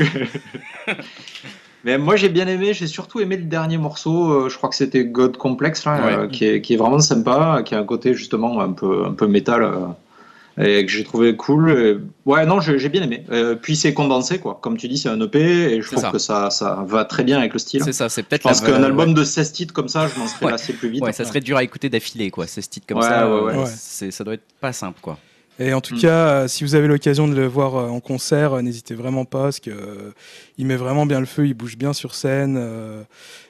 euh, 0.00 0.04
Mais 1.84 1.96
moi 1.96 2.16
j'ai 2.16 2.28
bien 2.28 2.48
aimé, 2.48 2.74
j'ai 2.74 2.88
surtout 2.88 3.20
aimé 3.20 3.36
le 3.36 3.44
dernier 3.44 3.78
morceau, 3.78 4.32
euh, 4.32 4.48
je 4.48 4.56
crois 4.56 4.68
que 4.68 4.74
c'était 4.74 5.04
God 5.04 5.36
Complex, 5.36 5.84
là, 5.84 6.04
Ouais. 6.04 6.12
euh, 6.18 6.26
qui, 6.28 6.44
est, 6.44 6.60
qui 6.60 6.74
est 6.74 6.76
vraiment 6.76 6.98
sympa, 6.98 7.62
qui 7.64 7.74
a 7.74 7.78
un 7.78 7.84
côté 7.84 8.14
justement 8.14 8.60
un 8.60 8.72
peu, 8.72 9.04
un 9.06 9.12
peu 9.12 9.28
métal, 9.28 9.62
euh, 9.62 9.76
et 10.60 10.84
que 10.84 10.90
j'ai 10.90 11.04
trouvé 11.04 11.36
cool. 11.36 11.70
Et- 11.70 11.96
ouais, 12.28 12.44
non, 12.46 12.60
j'ai 12.60 12.88
bien 12.88 13.02
aimé. 13.02 13.24
Euh, 13.30 13.54
puis 13.54 13.76
c'est 13.76 13.94
condensé, 13.94 14.38
quoi. 14.38 14.58
Comme 14.62 14.76
tu 14.76 14.88
dis, 14.88 14.98
c'est 14.98 15.08
un 15.08 15.20
EP, 15.20 15.38
et 15.40 15.80
je 15.82 15.86
trouve 15.86 16.00
ça. 16.02 16.10
que 16.10 16.18
ça, 16.18 16.50
ça 16.50 16.84
va 16.86 17.04
très 17.04 17.24
bien 17.24 17.38
avec 17.38 17.52
le 17.52 17.58
style. 17.58 17.82
C'est 17.84 17.92
ça, 17.92 18.08
c'est 18.08 18.22
Je 18.22 18.26
peut-être 18.26 18.42
pense 18.42 18.62
la- 18.62 18.68
qu'un 18.70 18.82
album 18.82 19.08
ouais. 19.10 19.14
de 19.14 19.24
16 19.24 19.52
titres 19.52 19.72
comme 19.74 19.88
ça, 19.88 20.08
je 20.08 20.18
m'en 20.18 20.26
serais 20.26 20.46
Ouais. 20.46 20.52
lassé 20.52 20.72
plus 20.72 20.88
vite. 20.88 21.02
Ouais, 21.02 21.12
ça 21.12 21.24
serait 21.24 21.40
dur 21.40 21.56
à 21.56 21.62
écouter 21.62 21.88
d'affilée, 21.88 22.30
quoi. 22.30 22.46
Ces 22.46 22.62
titres 22.62 22.86
comme 22.86 22.98
Ouais, 22.98 23.04
ça, 23.04 23.28
ouais, 23.28 23.32
euh, 23.40 23.44
ouais. 23.46 23.56
Ouais. 23.58 23.64
c'est- 23.72 24.10
ça 24.10 24.24
doit 24.24 24.34
être 24.34 24.44
pas 24.60 24.72
simple, 24.72 24.98
quoi. 25.00 25.18
Et 25.60 25.72
en 25.74 25.80
tout 25.80 25.96
Mm. 25.96 26.00
cas, 26.00 26.08
euh, 26.28 26.48
si 26.48 26.62
vous 26.62 26.76
avez 26.76 26.86
l'occasion 26.86 27.26
de 27.26 27.34
le 27.34 27.46
voir 27.48 27.74
euh, 27.74 27.88
en 27.88 27.98
concert, 27.98 28.52
euh, 28.54 28.62
n'hésitez 28.62 28.94
vraiment 28.94 29.24
pas, 29.24 29.42
parce 29.44 29.58
que 29.58 29.70
euh, 29.70 30.12
il 30.56 30.66
met 30.66 30.76
vraiment 30.76 31.04
bien 31.04 31.18
le 31.18 31.26
feu, 31.26 31.46
il 31.48 31.54
bouge 31.54 31.76
bien 31.76 31.92
sur 31.92 32.14
scène, 32.14 32.54
euh, 32.56 33.02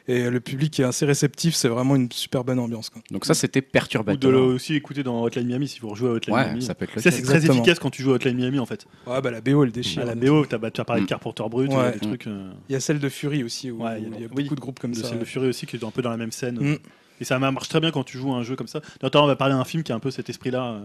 et 0.08 0.28
le 0.30 0.40
public 0.40 0.80
est 0.80 0.84
assez 0.84 1.06
réceptif. 1.06 1.54
C'est 1.54 1.68
vraiment 1.68 1.94
une 1.94 2.10
super 2.10 2.42
bonne 2.42 2.58
ambiance. 2.58 2.90
Quoi. 2.90 3.02
Donc 3.10 3.24
ça, 3.26 3.34
c'était 3.34 3.60
Ou 3.60 4.16
de 4.16 4.28
le 4.28 4.38
aussi 4.38 4.74
écouter 4.74 5.02
dans 5.02 5.22
Hotline 5.22 5.46
Miami 5.46 5.68
si 5.68 5.78
vous 5.80 5.88
rejouez 5.90 6.08
à 6.08 6.12
Hotline 6.14 6.34
Ouais, 6.34 6.44
Miami. 6.46 6.62
ça 6.62 6.74
peut 6.74 6.84
être 6.86 6.94
le 6.96 7.02
Ça, 7.02 7.10
c'est 7.10 7.22
très 7.22 7.44
efficace 7.46 7.78
quand 7.78 7.90
tu 7.90 8.02
joues 8.02 8.12
à 8.12 8.14
Hotline 8.14 8.36
Miami 8.36 8.58
en 8.58 8.66
fait. 8.66 8.86
Ouais, 9.06 9.20
bah 9.20 9.30
la 9.30 9.40
BO, 9.40 9.62
elle 9.64 9.70
déchire. 9.72 10.02
À 10.02 10.04
la 10.06 10.14
BO, 10.14 10.44
t'as 10.46 10.58
bah, 10.58 10.70
tu 10.70 10.80
as 10.80 10.84
parlé 10.84 11.02
Mm. 11.02 11.04
de 11.04 11.08
Carpenter 11.10 11.44
Brut, 11.50 11.70
Ouais. 11.70 11.76
il 11.76 11.78
y 11.78 11.86
a 11.86 11.90
des 11.92 11.98
trucs. 12.00 12.26
euh, 12.26 12.50
Il 12.68 12.72
y 12.72 12.76
a 12.76 12.80
celle 12.80 12.98
de 12.98 13.08
Fury 13.08 13.44
aussi, 13.44 13.70
où, 13.70 13.82
Ouais, 13.84 14.00
il 14.00 14.04
y 14.04 14.06
a- 14.06 14.16
il 14.16 14.22
y 14.22 14.24
a 14.24 14.28
oui, 14.34 14.42
beaucoup 14.44 14.54
de 14.54 14.60
groupes 14.60 14.78
comme 14.80 14.92
de 14.92 14.96
ça. 14.96 15.08
celle 15.08 15.18
de 15.18 15.24
Fury 15.24 15.48
aussi 15.48 15.66
qui 15.66 15.76
est 15.76 15.84
un 15.84 15.90
peu 15.90 16.02
dans 16.02 16.10
la 16.10 16.16
même 16.16 16.32
scène. 16.32 16.58
Mm. 16.58 16.78
Et 17.20 17.24
ça 17.24 17.38
marche 17.38 17.68
très 17.68 17.80
bien 17.80 17.90
quand 17.90 18.04
tu 18.04 18.16
joues 18.16 18.32
à 18.32 18.36
un 18.36 18.42
jeu 18.44 18.54
comme 18.56 18.68
ça. 18.68 18.80
D'ailleurs, 19.00 19.24
on 19.24 19.26
va 19.26 19.36
parler 19.36 19.54
d'un 19.54 19.64
film 19.64 19.82
qui 19.82 19.92
a 19.92 19.94
un 19.94 20.00
peu 20.00 20.10
cet 20.10 20.30
esprit-là. 20.30 20.80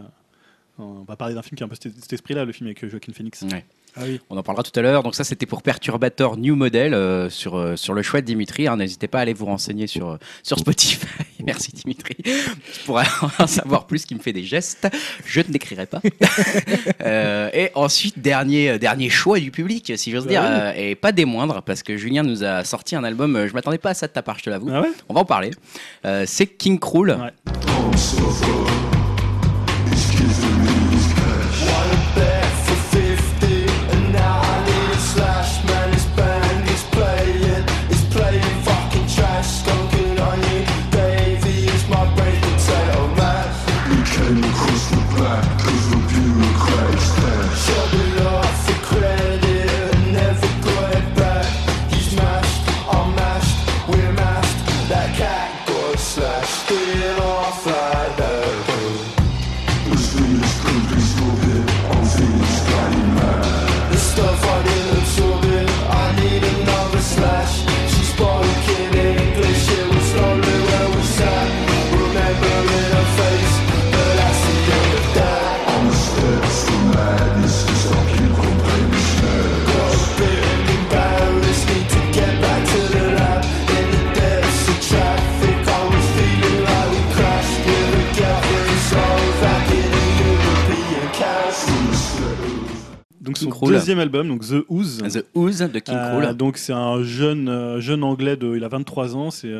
On 0.79 1.03
va 1.07 1.15
parler 1.15 1.35
d'un 1.35 1.43
film 1.43 1.55
qui 1.55 1.63
a 1.63 1.67
un 1.67 1.69
peu 1.69 1.75
cet 1.79 1.93
cet 2.01 2.13
esprit-là, 2.13 2.45
le 2.45 2.51
film 2.51 2.67
avec 2.67 2.83
euh, 2.83 2.89
Joaquin 2.89 3.13
Phoenix. 3.13 3.43
Ouais. 3.43 3.63
Ah 3.95 4.01
oui. 4.05 4.19
On 4.31 4.37
en 4.37 4.41
parlera 4.41 4.63
tout 4.63 4.71
à 4.79 4.81
l'heure. 4.81 5.03
Donc 5.03 5.13
ça, 5.13 5.23
c'était 5.23 5.45
pour 5.45 5.61
Perturbator 5.61 6.35
New 6.37 6.55
Model 6.55 6.95
euh, 6.95 7.29
sur, 7.29 7.55
euh, 7.55 7.75
sur 7.75 7.93
le 7.93 8.01
choix 8.01 8.21
de 8.21 8.25
Dimitri. 8.25 8.67
hein. 8.67 8.75
N'hésitez 8.77 9.07
pas 9.07 9.19
à 9.19 9.21
aller 9.21 9.33
vous 9.33 9.45
renseigner 9.45 9.85
sur, 9.85 10.09
euh, 10.09 10.17
sur 10.41 10.57
Spotify. 10.57 11.05
Merci 11.45 11.73
Dimitri. 11.73 12.15
Pour 12.87 12.99
en 13.37 13.45
savoir 13.45 13.85
plus, 13.85 14.05
qui 14.05 14.15
me 14.15 14.19
fait 14.19 14.33
des 14.33 14.43
gestes. 14.43 14.87
Je 15.25 15.41
ne 15.41 15.53
l'écrirai 15.53 15.85
pas. 15.85 16.01
Euh, 17.01 17.49
et 17.53 17.69
ensuite, 17.75 18.19
dernier, 18.19 18.79
dernier 18.79 19.09
choix 19.09 19.37
du 19.39 19.51
public, 19.51 19.91
si 19.97 20.09
j'ose 20.11 20.23
Bah 20.23 20.29
dire, 20.29 20.41
oui. 20.41 20.47
euh, 20.49 20.73
et 20.75 20.95
pas 20.95 21.11
des 21.11 21.25
moindres, 21.25 21.61
parce 21.61 21.83
que 21.83 21.97
Julien 21.97 22.23
nous 22.23 22.43
a 22.45 22.63
sorti 22.63 22.95
un 22.95 23.03
album. 23.03 23.45
Je 23.47 23.53
m'attendais 23.53 23.77
pas 23.77 23.89
à 23.89 23.93
ça 23.93 24.07
de 24.07 24.13
ta 24.13 24.21
part, 24.21 24.39
je 24.39 24.43
te 24.45 24.49
l'avoue. 24.49 24.69
Ah 24.71 24.81
ouais 24.81 24.91
On 25.09 25.13
va 25.13 25.19
en 25.21 25.25
parler. 25.25 25.51
Euh, 26.05 26.23
C'est 26.25 26.47
King 26.47 26.79
Krul. 26.79 27.11
Ouais. 27.11 27.72
Son 93.43 93.49
King 93.49 93.59
Krul. 93.59 93.73
deuxième 93.73 93.99
album, 93.99 94.27
donc 94.27 94.41
The 94.47 94.63
Ooze. 94.69 94.97
The 94.99 95.25
Ooze 95.35 95.59
de 95.59 95.79
King 95.79 95.95
Euh, 95.95 96.19
Krul. 96.21 96.35
donc 96.37 96.57
c'est 96.57 96.73
un 96.73 97.03
jeune, 97.03 97.47
euh, 97.49 97.79
jeune 97.79 98.03
anglais 98.03 98.35
de, 98.35 98.55
il 98.55 98.63
a 98.63 98.67
23 98.67 99.15
ans. 99.15 99.31
C'est 99.31 99.51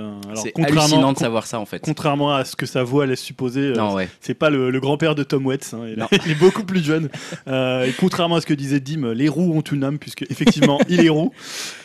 contrairement, 0.54 0.82
hallucinant 0.84 1.10
de 1.12 1.18
con- 1.18 1.24
savoir 1.24 1.46
ça 1.48 1.60
en 1.60 1.66
fait. 1.66 1.80
contrairement 1.80 2.34
à 2.34 2.46
ce 2.46 2.56
que 2.56 2.66
sa 2.66 2.84
voix 2.84 3.06
laisse 3.06 3.22
supposer, 3.22 3.74
euh, 3.78 3.92
ouais. 3.94 4.10
c'est 4.22 4.34
pas 4.34 4.50
le, 4.50 4.70
le 4.72 4.80
grand-père 4.80 5.16
de 5.16 5.24
Tom 5.24 5.46
Waits. 5.46 5.74
hein, 5.74 6.08
il, 6.26 6.32
est 6.32 6.36
beaucoup 6.40 6.64
plus 6.64 6.84
jeune. 6.84 7.10
Euh, 7.48 7.86
et 7.86 7.94
contrairement 8.00 8.36
à 8.36 8.42
ce 8.42 8.46
que 8.46 8.54
disait 8.54 8.80
Dim, 8.80 9.14
les 9.14 9.30
roues 9.30 9.54
ont 9.56 9.62
une 9.62 9.84
âme 9.84 9.98
puisque 10.00 10.24
effectivement 10.30 10.80
il 10.90 11.06
est 11.06 11.10
roux. 11.10 11.32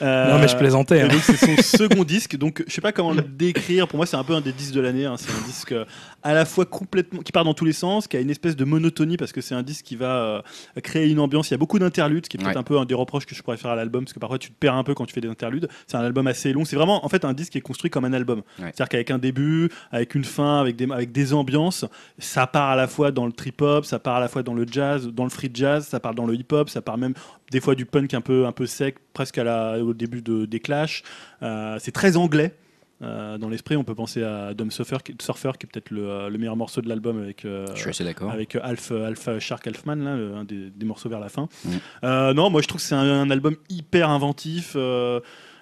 Euh, 0.02 0.32
Non, 0.32 0.38
mais 0.40 0.48
je 0.48 0.56
plaisantais. 0.56 0.98
et 0.98 1.02
hein. 1.02 1.08
donc 1.08 1.20
c'est 1.22 1.36
son 1.36 1.56
second 1.62 2.04
disque. 2.04 2.36
Donc 2.36 2.64
je 2.66 2.72
sais 2.72 2.80
pas 2.80 2.92
comment 2.92 3.12
le 3.12 3.22
décrire. 3.22 3.88
Pour 3.88 3.96
moi 3.96 4.06
c'est 4.06 4.16
un 4.16 4.24
peu 4.24 4.34
un 4.34 4.40
des 4.40 4.52
disques 4.52 4.74
de 4.74 4.80
l'année. 4.80 5.04
hein. 5.06 5.14
C'est 5.16 5.30
un 5.30 5.46
disque 5.46 5.72
euh, 5.72 5.84
à 6.22 6.34
la 6.34 6.44
fois 6.44 6.64
complètement 6.66 7.20
qui 7.22 7.32
part 7.32 7.44
dans 7.44 7.54
tous 7.54 7.64
les 7.64 7.72
sens, 7.72 8.06
qui 8.08 8.16
a 8.16 8.20
une 8.20 8.30
espèce 8.30 8.56
de 8.56 8.64
monotonie 8.64 9.16
parce 9.16 9.32
que 9.32 9.40
c'est 9.40 9.54
un 9.54 9.62
disque 9.62 9.84
qui 9.84 9.96
va 9.96 10.16
euh, 10.16 10.42
créer 10.82 11.08
une 11.08 11.20
ambiance. 11.20 11.48
Il 11.48 11.52
y 11.52 11.54
a 11.54 11.58
beaucoup 11.58 11.78
d'interludes, 11.78 11.87
ce 11.94 12.28
qui 12.28 12.36
est 12.36 12.40
peut-être 12.40 12.48
Ouais. 12.54 12.56
un 12.56 12.62
peu 12.62 12.78
un 12.78 12.84
des 12.84 12.94
reproches 12.94 13.26
que 13.26 13.34
je 13.34 13.42
pourrais 13.42 13.56
faire 13.56 13.70
à 13.70 13.76
l'album 13.76 14.04
parce 14.04 14.12
que 14.12 14.18
parfois 14.18 14.38
tu 14.38 14.50
te 14.50 14.54
perds 14.58 14.74
un 14.74 14.84
peu 14.84 14.94
quand 14.94 15.06
tu 15.06 15.12
fais 15.14 15.20
des 15.20 15.28
interludes. 15.28 15.68
C'est 15.86 15.96
un 15.96 16.00
album 16.02 16.26
assez 16.26 16.52
long. 16.52 16.64
C'est 16.64 16.76
vraiment 16.76 17.04
en 17.04 17.08
fait 17.08 17.24
un 17.24 17.32
disque 17.32 17.52
qui 17.52 17.58
est 17.58 17.62
construit 17.62 17.90
comme 17.90 18.04
un 18.04 18.12
album. 18.12 18.42
C'est-à-dire 18.58 18.88
qu'avec 18.88 19.10
un 19.10 19.18
début, 19.18 19.70
avec 19.90 20.14
une 20.14 20.24
fin, 20.24 20.60
avec 20.60 20.76
des 20.76 20.90
avec 20.90 21.12
des 21.12 21.32
ambiances, 21.34 21.84
ça 22.18 22.46
part 22.46 22.70
à 22.70 22.76
la 22.76 22.86
fois 22.86 23.10
dans 23.10 23.26
le 23.26 23.32
trip 23.32 23.60
hop, 23.62 23.84
ça 23.84 23.98
part 23.98 24.16
à 24.16 24.20
la 24.20 24.28
fois 24.28 24.42
dans 24.42 24.54
le 24.54 24.66
jazz, 24.70 25.06
dans 25.08 25.24
le 25.24 25.30
free 25.30 25.50
jazz, 25.52 25.86
ça 25.86 26.00
part 26.00 26.14
dans 26.14 26.26
le 26.26 26.34
hip 26.34 26.46
hop, 26.52 26.68
ça 26.70 26.80
part 26.82 26.98
même 26.98 27.14
des 27.50 27.60
fois 27.60 27.74
du 27.74 27.86
punk 27.86 28.14
un 28.14 28.20
peu 28.20 28.46
un 28.46 28.52
peu 28.52 28.66
sec, 28.66 28.96
presque 29.12 29.38
à 29.38 29.44
la, 29.44 29.78
au 29.82 29.94
début 29.94 30.22
de, 30.22 30.44
des 30.46 30.60
Clash. 30.60 31.02
Euh, 31.42 31.76
c'est 31.80 31.92
très 31.92 32.16
anglais. 32.16 32.54
Euh, 33.00 33.38
dans 33.38 33.48
l'esprit, 33.48 33.76
on 33.76 33.84
peut 33.84 33.94
penser 33.94 34.22
à 34.24 34.54
Dom 34.54 34.70
Surfer, 34.72 34.96
qui, 35.04 35.14
Surfer, 35.20 35.52
qui 35.58 35.66
est 35.66 35.70
peut-être 35.70 35.90
le, 35.90 36.08
euh, 36.08 36.28
le 36.28 36.36
meilleur 36.38 36.56
morceau 36.56 36.80
de 36.80 36.88
l'album 36.88 37.20
avec, 37.22 37.44
euh, 37.44 37.66
Je 37.74 37.80
suis 37.80 37.90
assez 37.90 38.02
d'accord. 38.04 38.30
avec 38.32 38.56
Alf, 38.56 38.90
Alf 38.90 39.38
Shark 39.38 39.66
Alfman, 39.68 39.94
là, 39.96 40.16
le- 40.16 40.34
un 40.34 40.44
des, 40.44 40.70
des 40.70 40.84
morceaux 40.86 41.08
vers 41.08 41.20
la 41.20 41.28
fin. 41.28 41.48
Euh, 42.02 42.34
non, 42.34 42.50
moi 42.50 42.60
je 42.60 42.66
trouve 42.66 42.80
que 42.80 42.86
c'est 42.86 42.96
un, 42.96 43.02
un 43.22 43.30
album 43.30 43.54
hyper 43.70 44.10
inventif. 44.10 44.72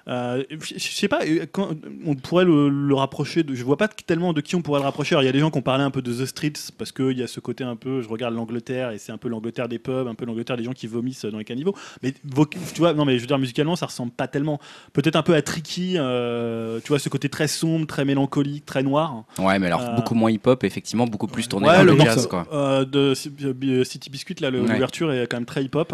Euh, 0.08 0.44
je 0.60 0.78
sais 0.78 1.08
pas, 1.08 1.20
euh, 1.24 1.46
quand, 1.50 1.70
on 2.04 2.14
pourrait 2.14 2.44
le, 2.44 2.68
le 2.68 2.94
rapprocher. 2.94 3.42
De, 3.42 3.54
je 3.54 3.64
vois 3.64 3.76
pas 3.76 3.88
tellement 3.88 4.32
de 4.32 4.40
qui 4.40 4.54
on 4.54 4.62
pourrait 4.62 4.80
le 4.80 4.84
rapprocher. 4.84 5.16
Il 5.20 5.24
y 5.24 5.28
a 5.28 5.32
des 5.32 5.40
gens 5.40 5.50
qui 5.50 5.58
ont 5.58 5.62
parlé 5.62 5.82
un 5.82 5.90
peu 5.90 6.02
de 6.02 6.12
The 6.12 6.26
Streets 6.26 6.70
parce 6.78 6.92
qu'il 6.92 7.18
y 7.18 7.22
a 7.22 7.26
ce 7.26 7.40
côté 7.40 7.64
un 7.64 7.76
peu. 7.76 8.02
Je 8.02 8.08
regarde 8.08 8.34
l'Angleterre 8.34 8.90
et 8.92 8.98
c'est 8.98 9.10
un 9.12 9.18
peu 9.18 9.28
l'Angleterre 9.28 9.68
des 9.68 9.78
pubs, 9.80 10.06
un 10.06 10.14
peu 10.14 10.24
l'Angleterre 10.24 10.56
des 10.56 10.64
gens 10.64 10.72
qui 10.72 10.86
vomissent 10.86 11.24
dans 11.24 11.38
les 11.38 11.44
caniveaux. 11.44 11.74
Mais 12.02 12.12
tu 12.12 12.78
vois, 12.78 12.92
non, 12.94 13.04
mais 13.04 13.16
je 13.16 13.22
veux 13.22 13.26
dire 13.26 13.38
musicalement, 13.38 13.74
ça 13.76 13.86
ressemble 13.86 14.12
pas 14.12 14.28
tellement. 14.28 14.60
Peut-être 14.92 15.16
un 15.16 15.22
peu 15.22 15.34
à 15.34 15.42
Tricky. 15.42 15.94
euh, 15.96 16.78
tu 16.84 16.88
vois, 16.88 16.98
ce 16.98 17.08
côté 17.08 17.28
très 17.28 17.48
sombre, 17.48 17.86
très 17.86 18.04
mélancolique, 18.04 18.64
très 18.66 18.82
noir. 18.82 19.24
Ouais, 19.38 19.58
mais 19.58 19.66
alors 19.66 19.80
Euh, 19.80 19.96
beaucoup 19.96 20.14
moins 20.14 20.30
hip-hop, 20.30 20.62
effectivement, 20.64 21.06
beaucoup 21.06 21.26
plus 21.26 21.48
tourné 21.48 21.66
Ouais, 21.68 21.74
vers 21.74 21.84
le 21.84 21.98
jazz, 21.98 22.26
quoi. 22.26 22.46
de 22.84 23.14
City 23.14 24.10
Biscuit, 24.10 24.36
là, 24.40 24.50
Ouais. 24.50 24.58
l'ouverture 24.58 25.12
est 25.12 25.26
quand 25.26 25.36
même 25.36 25.46
très 25.46 25.64
hip-hop. 25.64 25.92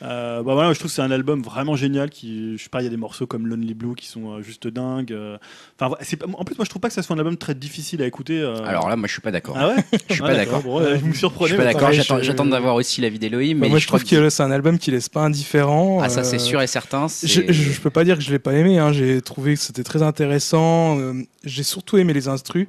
Euh, 0.00 0.44
bah 0.44 0.54
voilà, 0.54 0.72
je 0.72 0.78
trouve 0.78 0.90
que 0.90 0.94
c'est 0.94 1.02
un 1.02 1.10
album 1.10 1.42
vraiment 1.42 1.74
génial. 1.74 2.08
Qui, 2.10 2.56
je 2.56 2.62
sais 2.62 2.68
pas, 2.68 2.80
il 2.80 2.84
y 2.84 2.86
a 2.86 2.90
des 2.90 2.96
morceaux 2.96 3.26
comme 3.26 3.46
Lonely 3.48 3.74
Blue 3.74 3.94
qui 3.96 4.06
sont 4.06 4.30
euh, 4.34 4.42
juste 4.42 4.68
dingues. 4.68 5.12
euh. 5.12 5.38
Enfin, 5.80 5.96
c'est 6.02 6.22
en 6.22 6.44
plus, 6.44 6.56
moi, 6.56 6.64
je 6.64 6.70
trouve 6.70 6.80
pas 6.80 6.88
que 6.88 6.94
ça 6.94 7.02
soit 7.02 7.16
un 7.16 7.18
album 7.18 7.36
très 7.36 7.54
difficile 7.54 8.00
à 8.02 8.06
écouter. 8.06 8.40
euh. 8.40 8.54
Alors 8.64 8.88
là, 8.88 8.94
moi, 8.96 9.08
je 9.08 9.12
suis 9.12 9.20
pas 9.20 9.32
d'accord. 9.32 9.56
ah 9.58 9.68
ouais, 9.68 9.84
Je 10.08 10.14
suis 10.14 10.22
Ah, 10.22 10.28
pas 10.28 10.34
d'accord. 10.36 10.62
Bon, 10.62 10.80
ouais, 10.80 10.96
vous 10.98 11.08
me 11.08 11.12
Je 11.12 11.18
suis 11.18 11.56
pas 11.56 11.64
d'accord. 11.64 11.90
J'attends 11.92 12.18
je- 12.18 12.22
j'attends 12.24 12.44
d'avoir 12.46 12.74
aussi 12.76 13.00
l'avis 13.00 13.18
d'Elohim. 13.18 13.54
Bah, 13.58 13.62
mais 13.62 13.68
moi, 13.70 13.78
je 13.80 13.86
trouve 13.88 14.04
que 14.04 14.28
c'est 14.30 14.42
un 14.42 14.50
album 14.52 14.78
qui 14.78 14.90
laisse 14.92 15.08
pas 15.08 15.22
indifférent. 15.22 16.00
Ah, 16.02 16.08
ça, 16.08 16.22
c'est 16.22 16.38
sûr 16.38 16.62
et 16.62 16.66
certain. 16.68 17.08
c'est- 17.08 17.26
Je, 17.26 17.42
je, 17.52 17.72
je 17.72 17.80
peux 17.80 17.90
pas 17.90 18.04
dire 18.04 18.16
que 18.16 18.22
je 18.22 18.30
l'ai 18.30 18.38
pas 18.38 18.52
aimé. 18.52 18.78
hein. 18.78 18.92
J'ai 18.92 19.20
trouvé 19.20 19.54
que 19.54 19.60
c'était 19.60 19.84
très 19.84 20.02
intéressant. 20.02 20.98
J'ai 21.44 21.62
surtout 21.64 21.96
aimé 21.98 22.12
les 22.12 22.28
instrus. 22.28 22.68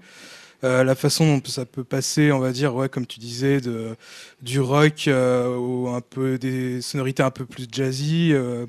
Euh, 0.66 0.84
la 0.84 0.94
façon 0.96 1.38
dont 1.38 1.42
ça 1.50 1.66
peut 1.66 1.86
passer, 1.86 2.32
on 2.34 2.40
va 2.40 2.52
dire, 2.52 2.76
ouais, 2.76 2.90
comme 2.90 3.06
tu 3.08 3.20
disais, 3.20 3.62
de, 3.62 3.96
du 4.42 4.60
rock 4.60 5.08
euh, 5.08 5.48
au 5.56 5.88
un 5.88 6.02
peu 6.02 6.38
des 6.38 6.82
sonorités 6.82 7.24
un 7.24 7.32
peu 7.32 7.46
plus 7.46 7.66
jazzy. 7.72 8.32
euh, 8.34 8.66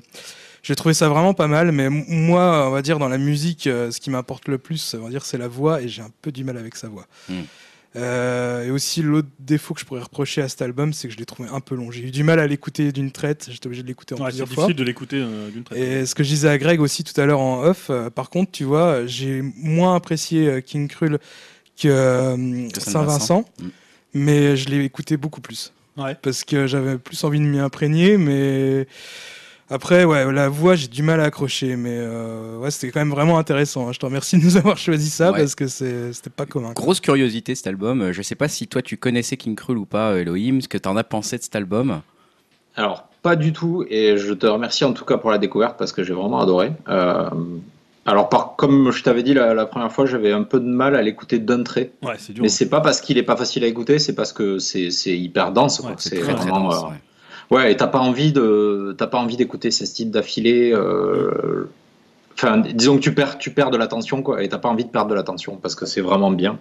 j'ai 0.63 0.75
trouvé 0.75 0.93
ça 0.93 1.09
vraiment 1.09 1.33
pas 1.33 1.47
mal, 1.47 1.71
mais 1.71 1.85
m- 1.85 2.05
moi, 2.07 2.67
on 2.67 2.71
va 2.71 2.81
dire 2.81 2.97
dans 2.99 3.09
la 3.09 3.17
musique, 3.17 3.67
euh, 3.67 3.91
ce 3.91 3.99
qui 3.99 4.09
m'importe 4.09 4.47
le 4.47 4.57
plus, 4.57 4.95
on 4.97 5.03
va 5.05 5.09
dire, 5.09 5.25
c'est 5.25 5.37
la 5.39 5.47
voix, 5.49 5.81
et 5.81 5.89
j'ai 5.89 6.01
un 6.01 6.11
peu 6.21 6.31
du 6.31 6.43
mal 6.45 6.55
avec 6.57 6.75
sa 6.75 6.87
voix. 6.87 7.07
Mm. 7.27 7.33
Euh, 7.97 8.63
et 8.67 8.71
aussi 8.71 9.01
l'autre 9.01 9.27
défaut 9.39 9.73
que 9.73 9.81
je 9.81 9.85
pourrais 9.85 9.99
reprocher 10.01 10.41
à 10.41 10.47
cet 10.47 10.61
album, 10.61 10.93
c'est 10.93 11.09
que 11.09 11.13
je 11.13 11.19
l'ai 11.19 11.25
trouvé 11.25 11.49
un 11.51 11.59
peu 11.59 11.75
long. 11.75 11.91
J'ai 11.91 12.03
eu 12.03 12.11
du 12.11 12.23
mal 12.23 12.39
à 12.39 12.47
l'écouter 12.47 12.93
d'une 12.93 13.11
traite. 13.11 13.47
J'étais 13.51 13.67
obligé 13.67 13.83
de 13.83 13.87
l'écouter 13.89 14.15
en 14.15 14.19
Ouais, 14.19 14.25
c'est 14.27 14.29
plusieurs 14.29 14.47
fois. 14.47 14.63
difficile 14.67 14.75
de 14.77 14.83
l'écouter 14.85 15.17
euh, 15.19 15.49
d'une 15.49 15.63
traite. 15.65 15.77
Et 15.77 16.05
ce 16.05 16.15
que 16.15 16.23
je 16.23 16.29
disais 16.29 16.47
à 16.47 16.57
Greg 16.57 16.79
aussi 16.79 17.03
tout 17.03 17.19
à 17.19 17.25
l'heure 17.25 17.41
en 17.41 17.63
off, 17.63 17.87
euh, 17.89 18.09
par 18.09 18.29
contre, 18.29 18.51
tu 18.53 18.63
vois, 18.63 19.05
j'ai 19.07 19.41
moins 19.57 19.93
apprécié 19.95 20.61
King 20.65 20.87
Krul 20.87 21.19
que, 21.81 21.87
euh, 21.89 22.69
Que 22.73 22.81
Saint-Vincent, 22.81 23.45
Mm. 23.61 23.67
mais 24.13 24.55
je 24.57 24.69
l'ai 24.69 24.83
écouté 24.83 25.17
beaucoup 25.17 25.41
plus. 25.41 25.73
Ouais. 25.97 26.15
Parce 26.21 26.43
que 26.43 26.67
j'avais 26.67 26.97
plus 26.97 27.23
envie 27.23 27.39
de 27.39 27.45
m'y 27.45 27.59
imprégner, 27.59 28.17
mais 28.17 28.87
Après, 29.73 30.03
ouais, 30.03 30.29
la 30.33 30.49
voix, 30.49 30.75
j'ai 30.75 30.89
du 30.89 31.01
mal 31.01 31.21
à 31.21 31.23
accrocher, 31.23 31.77
mais 31.77 31.93
euh, 31.95 32.57
ouais, 32.57 32.71
c'était 32.71 32.91
quand 32.91 32.99
même 32.99 33.09
vraiment 33.11 33.37
intéressant. 33.37 33.87
hein. 33.87 33.93
Je 33.93 33.99
te 33.99 34.05
remercie 34.05 34.37
de 34.37 34.43
nous 34.43 34.57
avoir 34.57 34.77
choisi 34.77 35.09
ça 35.09 35.31
Ouais. 35.31 35.39
parce 35.39 35.55
que 35.55 35.65
c'était 35.67 36.29
pas 36.29 36.45
commun. 36.45 36.73
quoi. 36.73 36.83
Grosse 36.83 36.99
curiosité 36.99 37.55
cet 37.55 37.67
album. 37.67 38.01
Euh, 38.01 38.11
Je 38.11 38.21
sais 38.21 38.35
pas 38.35 38.49
si 38.49 38.67
toi 38.67 38.81
tu 38.81 38.97
connaissais 38.97 39.37
King 39.37 39.55
Krul 39.55 39.77
ou 39.77 39.85
pas, 39.85 40.17
Elohim, 40.19 40.59
ce 40.59 40.67
que 40.67 40.77
t'en 40.77 40.97
as 40.97 41.05
pensé 41.05 41.37
de 41.37 41.43
cet 41.43 41.55
album? 41.55 42.01
Alors, 42.75 43.07
pas 43.21 43.37
du 43.37 43.53
tout, 43.53 43.85
et 43.89 44.17
je 44.17 44.33
te 44.33 44.45
remercie 44.45 44.83
en 44.83 44.91
tout 44.91 45.05
cas 45.05 45.17
pour 45.17 45.31
la 45.31 45.37
découverte 45.37 45.77
parce 45.79 45.93
que 45.93 46.03
j'ai 46.03 46.13
vraiment 46.13 46.41
adoré. 46.41 46.73
Euh, 46.89 47.29
alors, 48.05 48.29
par, 48.29 48.55
comme 48.55 48.91
je 48.91 49.03
t'avais 49.03 49.23
dit 49.23 49.33
la, 49.33 49.53
la 49.53 49.65
première 49.65 49.91
fois, 49.91 50.05
j'avais 50.05 50.31
un 50.31 50.43
peu 50.43 50.59
de 50.59 50.65
mal 50.65 50.95
à 50.95 51.01
l'écouter 51.01 51.37
d'un 51.39 51.63
trait. 51.63 51.91
Ouais. 52.01 52.15
Mais 52.39 52.49
c'est 52.49 52.69
pas 52.69 52.81
parce 52.81 52.99
qu'il 53.01 53.17
est 53.17 53.23
pas 53.23 53.35
facile 53.37 53.63
à 53.63 53.67
écouter, 53.67 53.99
c'est 53.99 54.15
parce 54.15 54.33
que 54.33 54.57
c'est 54.59 54.89
hyper 55.05 55.51
dense. 55.51 55.79
Ouais, 55.81 55.93
c'est 55.97 56.19
vraiment. 56.19 56.69
dense. 56.69 56.83
euh, 56.83 56.87
ouais. 56.87 56.95
Ouais, 57.63 57.71
et 57.73 57.75
t'as 57.77 57.87
pas 57.87 57.99
envie 57.99 58.31
de, 58.31 58.95
t'as 58.97 59.07
pas 59.07 59.17
envie 59.17 59.35
d'écouter 59.37 59.71
ces 59.71 59.85
styles 59.85 60.09
d'affilée. 60.11 60.71
euh, 60.73 61.69
Enfin, 62.33 62.57
disons 62.59 62.95
que 62.95 63.01
tu 63.01 63.13
perds, 63.13 63.37
tu 63.37 63.51
perds 63.51 63.69
de 63.71 63.77
l'attention, 63.77 64.23
quoi, 64.23 64.41
et 64.41 64.49
t'as 64.49 64.57
pas 64.57 64.69
envie 64.69 64.85
de 64.85 64.89
perdre 64.89 65.09
de 65.11 65.15
l'attention 65.15 65.57
parce 65.57 65.75
que 65.75 65.85
c'est 65.85 66.01
vraiment 66.01 66.31
bien. 66.31 66.57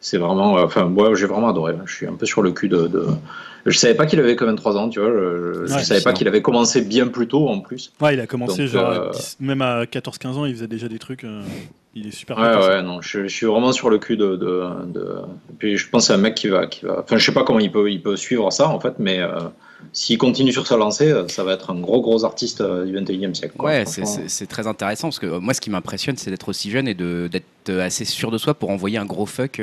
C'est 0.00 0.18
vraiment, 0.18 0.58
euh, 0.58 0.64
enfin, 0.64 0.84
moi, 0.84 1.14
j'ai 1.14 1.26
vraiment 1.26 1.48
adoré. 1.48 1.74
Je 1.84 1.92
suis 1.94 2.06
un 2.06 2.14
peu 2.14 2.24
sur 2.26 2.42
le 2.42 2.52
cul 2.52 2.68
de. 2.68 2.86
de... 2.86 3.06
Je 3.66 3.76
savais 3.76 3.94
pas 3.94 4.06
qu'il 4.06 4.20
avait 4.20 4.36
que 4.36 4.44
23 4.44 4.76
ans, 4.76 4.88
tu 4.88 5.00
vois. 5.00 5.10
Je, 5.10 5.66
je 5.66 5.74
Ouais, 5.74 5.82
savais 5.82 6.00
pas 6.00 6.12
qu'il 6.12 6.28
avait 6.28 6.40
commencé 6.40 6.80
bien 6.82 7.08
plus 7.08 7.26
tôt, 7.26 7.48
en 7.48 7.58
plus. 7.60 7.92
Ouais, 8.00 8.14
il 8.14 8.20
a 8.20 8.26
commencé 8.26 8.62
Donc, 8.62 8.70
genre 8.72 8.90
euh, 8.90 9.10
10 9.10 9.36
même 9.40 9.60
à 9.60 9.84
14-15 9.84 10.26
ans, 10.34 10.44
il 10.46 10.54
faisait 10.54 10.68
déjà 10.68 10.88
des 10.88 10.98
trucs. 11.00 11.24
euh, 11.24 11.42
il 11.94 12.06
est 12.06 12.10
super 12.12 12.38
Ouais, 12.38 12.56
ouais, 12.68 12.82
non, 12.82 13.00
je, 13.02 13.22
je 13.24 13.34
suis 13.34 13.46
vraiment 13.46 13.72
sur 13.72 13.90
le 13.90 13.98
cul 13.98 14.16
de. 14.16 14.36
de, 14.36 14.62
de... 14.86 15.06
Et 15.50 15.54
puis, 15.58 15.76
je 15.76 15.88
pense 15.90 16.10
à 16.10 16.14
un 16.14 16.18
mec 16.18 16.36
qui 16.36 16.46
va, 16.48 16.66
qui 16.66 16.84
va. 16.84 17.00
Enfin, 17.00 17.16
je 17.18 17.24
sais 17.24 17.32
pas 17.34 17.42
comment 17.42 17.58
il 17.58 17.72
peut, 17.72 17.90
il 17.90 18.00
peut 18.00 18.16
suivre 18.16 18.50
ça, 18.52 18.68
en 18.68 18.78
fait, 18.78 18.94
mais 19.00 19.18
euh, 19.20 19.40
s'il 19.92 20.18
continue 20.18 20.52
sur 20.52 20.66
sa 20.66 20.76
lancée, 20.76 21.10
euh, 21.10 21.26
ça 21.28 21.44
va 21.44 21.52
être 21.52 21.70
un 21.70 21.80
gros, 21.80 22.00
gros 22.00 22.24
artiste 22.24 22.60
euh, 22.60 22.84
du 22.84 22.92
21 22.94 23.30
e 23.30 23.34
siècle. 23.34 23.54
quoi. 23.56 23.70
Ouais, 23.70 23.84
c'est- 23.86 24.46
très 24.46 24.66
intéressant 24.66 25.08
parce 25.08 25.18
que 25.18 25.26
euh, 25.26 25.40
moi, 25.40 25.54
ce 25.54 25.60
qui 25.60 25.70
m'impressionne, 25.70 26.16
c'est 26.16 26.30
d'être 26.30 26.48
aussi 26.48 26.70
jeune 26.70 26.88
et 26.88 26.94
d'être 26.94 27.44
assez 27.68 28.04
sûr 28.04 28.30
de 28.30 28.38
soi 28.38 28.54
pour 28.54 28.70
envoyer 28.70 28.98
un 28.98 29.04
gros 29.04 29.26
fuck 29.26 29.60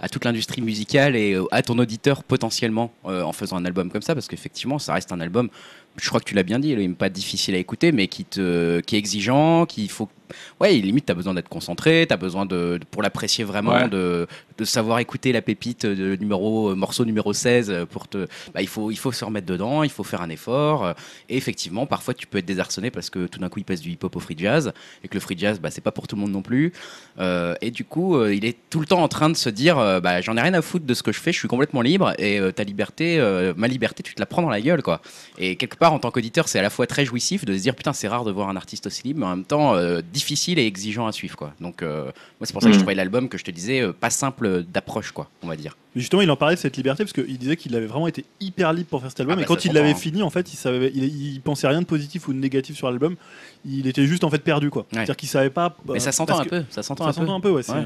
à 0.00 0.08
toute 0.08 0.24
l'industrie 0.24 0.62
musicale 0.62 1.16
et 1.16 1.36
à 1.50 1.62
ton 1.62 1.78
auditeur 1.78 2.22
potentiellement 2.22 2.92
en 3.04 3.32
faisant 3.32 3.56
un 3.56 3.64
album 3.64 3.90
comme 3.90 4.02
ça 4.02 4.14
parce 4.14 4.28
qu'effectivement, 4.28 4.78
ça 4.78 4.94
reste 4.94 5.10
un 5.10 5.20
album. 5.20 5.48
Je 5.96 6.08
crois 6.08 6.20
que 6.20 6.24
tu 6.26 6.34
l'as 6.34 6.42
bien 6.44 6.58
dit, 6.58 6.70
il 6.70 6.80
est 6.80 6.88
pas 6.90 7.08
difficile 7.08 7.54
à 7.54 7.58
écouter, 7.58 7.92
mais 7.92 8.06
qui 8.08 8.24
te, 8.24 8.80
qui 8.80 8.94
est 8.96 8.98
exigeant, 8.98 9.66
qu'il 9.66 9.90
faut. 9.90 10.08
Ouais, 10.60 10.72
limite, 10.74 11.06
t'as 11.06 11.14
besoin 11.14 11.34
d'être 11.34 11.48
concentré, 11.48 12.06
t'as 12.08 12.16
besoin 12.16 12.46
de, 12.46 12.78
de- 12.78 12.84
pour 12.90 13.02
l'apprécier 13.02 13.44
vraiment, 13.44 13.72
Ouais. 13.72 13.88
de, 13.88 14.26
de 14.58 14.64
savoir 14.64 14.98
écouter 15.00 15.32
la 15.32 15.42
pépite 15.42 15.84
de 15.86 16.16
numéro 16.16 16.70
euh, 16.70 16.74
morceau 16.74 17.04
numéro 17.04 17.32
16 17.32 17.70
euh, 17.70 17.86
pour 17.86 18.08
te. 18.08 18.26
Bah, 18.54 18.62
il 18.62 18.68
faut, 18.68 18.90
il 18.90 18.96
faut 18.96 19.12
se 19.12 19.24
remettre 19.24 19.46
dedans, 19.46 19.82
il 19.82 19.90
faut 19.90 20.04
faire 20.04 20.22
un 20.22 20.28
effort. 20.30 20.84
euh, 20.86 20.92
Et 21.28 21.36
effectivement, 21.36 21.86
parfois, 21.86 22.14
tu 22.14 22.26
peux 22.26 22.38
être 22.38 22.46
désarçonné 22.46 22.90
parce 22.90 23.10
que 23.10 23.26
tout 23.26 23.38
d'un 23.40 23.48
coup, 23.48 23.58
il 23.60 23.64
passe 23.64 23.80
du 23.80 23.90
hip-hop 23.90 24.14
au 24.16 24.20
free 24.20 24.36
jazz 24.38 24.72
et 25.02 25.08
que 25.08 25.14
le 25.14 25.20
free 25.20 25.36
jazz, 25.38 25.60
bah, 25.60 25.70
c'est 25.70 25.80
pas 25.80 25.90
pour 25.92 26.06
tout 26.06 26.16
le 26.16 26.22
monde 26.22 26.32
non 26.32 26.42
plus. 26.42 26.72
Euh, 27.18 27.54
et 27.60 27.70
du 27.70 27.84
coup, 27.84 28.24
il 28.26 28.44
est 28.44 28.56
tout 28.70 28.80
le 28.80 28.86
temps 28.86 29.02
en 29.02 29.08
train 29.08 29.28
de 29.30 29.36
se 29.36 29.48
dire, 29.50 29.76
bah, 30.00 30.20
j'en 30.20 30.36
ai 30.36 30.40
rien 30.40 30.54
à 30.54 30.62
foutre 30.62 30.86
de 30.86 30.94
ce 30.94 31.02
que 31.02 31.12
je 31.12 31.20
fais, 31.20 31.32
je 31.32 31.38
suis 31.38 31.48
complètement 31.48 31.82
libre 31.82 32.12
et 32.18 32.40
ta 32.54 32.64
liberté, 32.64 33.18
ma 33.56 33.68
liberté, 33.68 34.02
tu 34.02 34.14
te 34.14 34.20
la 34.20 34.26
prends 34.26 34.42
dans 34.42 34.50
la 34.50 34.60
gueule, 34.60 34.82
quoi. 34.82 35.00
Et 35.38 35.56
quelque 35.56 35.76
part, 35.76 35.92
en 35.92 35.98
tant 35.98 36.10
qu'auditeur, 36.10 36.48
c'est 36.48 36.58
à 36.58 36.62
la 36.62 36.70
fois 36.70 36.86
très 36.86 37.04
jouissif 37.04 37.44
de 37.44 37.56
se 37.56 37.62
dire, 37.62 37.74
putain, 37.74 37.92
c'est 37.92 38.08
rare 38.08 38.24
de 38.24 38.30
voir 38.32 38.48
un 38.48 38.56
artiste 38.56 38.86
aussi 38.86 39.02
libre, 39.04 39.20
mais 39.20 39.26
en 39.26 39.36
même 39.36 39.44
temps 39.44 39.74
difficile 40.14 40.58
et 40.58 40.64
exigeant 40.66 41.06
à 41.06 41.12
suivre, 41.12 41.36
quoi. 41.36 41.52
Donc, 41.60 41.82
euh, 41.82 42.04
moi, 42.04 42.12
c'est 42.42 42.52
pour 42.54 42.62
ça 42.62 42.68
que 42.68 42.72
je 42.72 42.78
Mhm. 42.78 42.82
trouvais 42.84 42.94
l'album 42.94 43.28
que 43.28 43.36
je 43.36 43.44
te 43.44 43.50
disais 43.50 43.80
euh, 43.82 43.92
pas 43.92 44.08
simple 44.08 44.62
d'approche, 44.62 45.10
quoi, 45.12 45.28
on 45.42 45.48
va 45.48 45.56
dire. 45.56 45.76
Mais 45.94 46.00
justement, 46.00 46.22
il 46.22 46.30
en 46.30 46.36
parlait 46.36 46.54
de 46.54 46.60
cette 46.60 46.76
liberté 46.78 47.04
parce 47.04 47.12
qu'il 47.12 47.36
disait 47.36 47.56
qu'il 47.56 47.74
avait 47.76 47.86
vraiment 47.86 48.08
été 48.08 48.24
hyper 48.40 48.72
libre 48.72 48.88
pour 48.88 49.00
faire 49.02 49.10
cet 49.10 49.20
album. 49.20 49.34
Ah 49.34 49.36
bah, 49.36 49.42
et 49.42 49.46
quand 49.46 49.60
ça 49.60 49.68
il 49.68 49.74
l'avait 49.74 49.90
hein. 49.90 49.94
fini, 49.94 50.22
en 50.22 50.30
fait, 50.30 50.52
il, 50.52 50.56
savait, 50.56 50.90
il, 50.94 51.04
il 51.34 51.40
pensait 51.42 51.66
rien 51.68 51.80
de 51.82 51.86
positif 51.86 52.26
ou 52.28 52.32
de 52.32 52.38
négatif 52.38 52.76
sur 52.76 52.88
l'album. 52.90 53.16
Il 53.66 53.86
était 53.86 54.06
juste 54.06 54.24
en 54.24 54.30
fait 54.30 54.38
perdu, 54.38 54.70
quoi. 54.70 54.86
C'est-à-dire 54.92 55.16
qu'il 55.16 55.28
savait 55.28 55.50
pas. 55.50 55.76
Mais 55.88 55.96
euh, 55.96 55.98
ça 55.98 56.12
s'entend 56.12 56.34
parce 56.36 56.46
un 56.46 56.50
que- 56.50 56.60
peu, 56.60 56.64
ça 56.70 56.82
s'entend 56.82 57.04
Ça 57.04 57.10
un 57.10 57.12
peu. 57.12 57.20
s'entend 57.20 57.34
un 57.36 57.40
peu, 57.40 57.50
ouais. 57.50 57.62
c'est, 57.62 57.72
Ouais. 57.72 57.84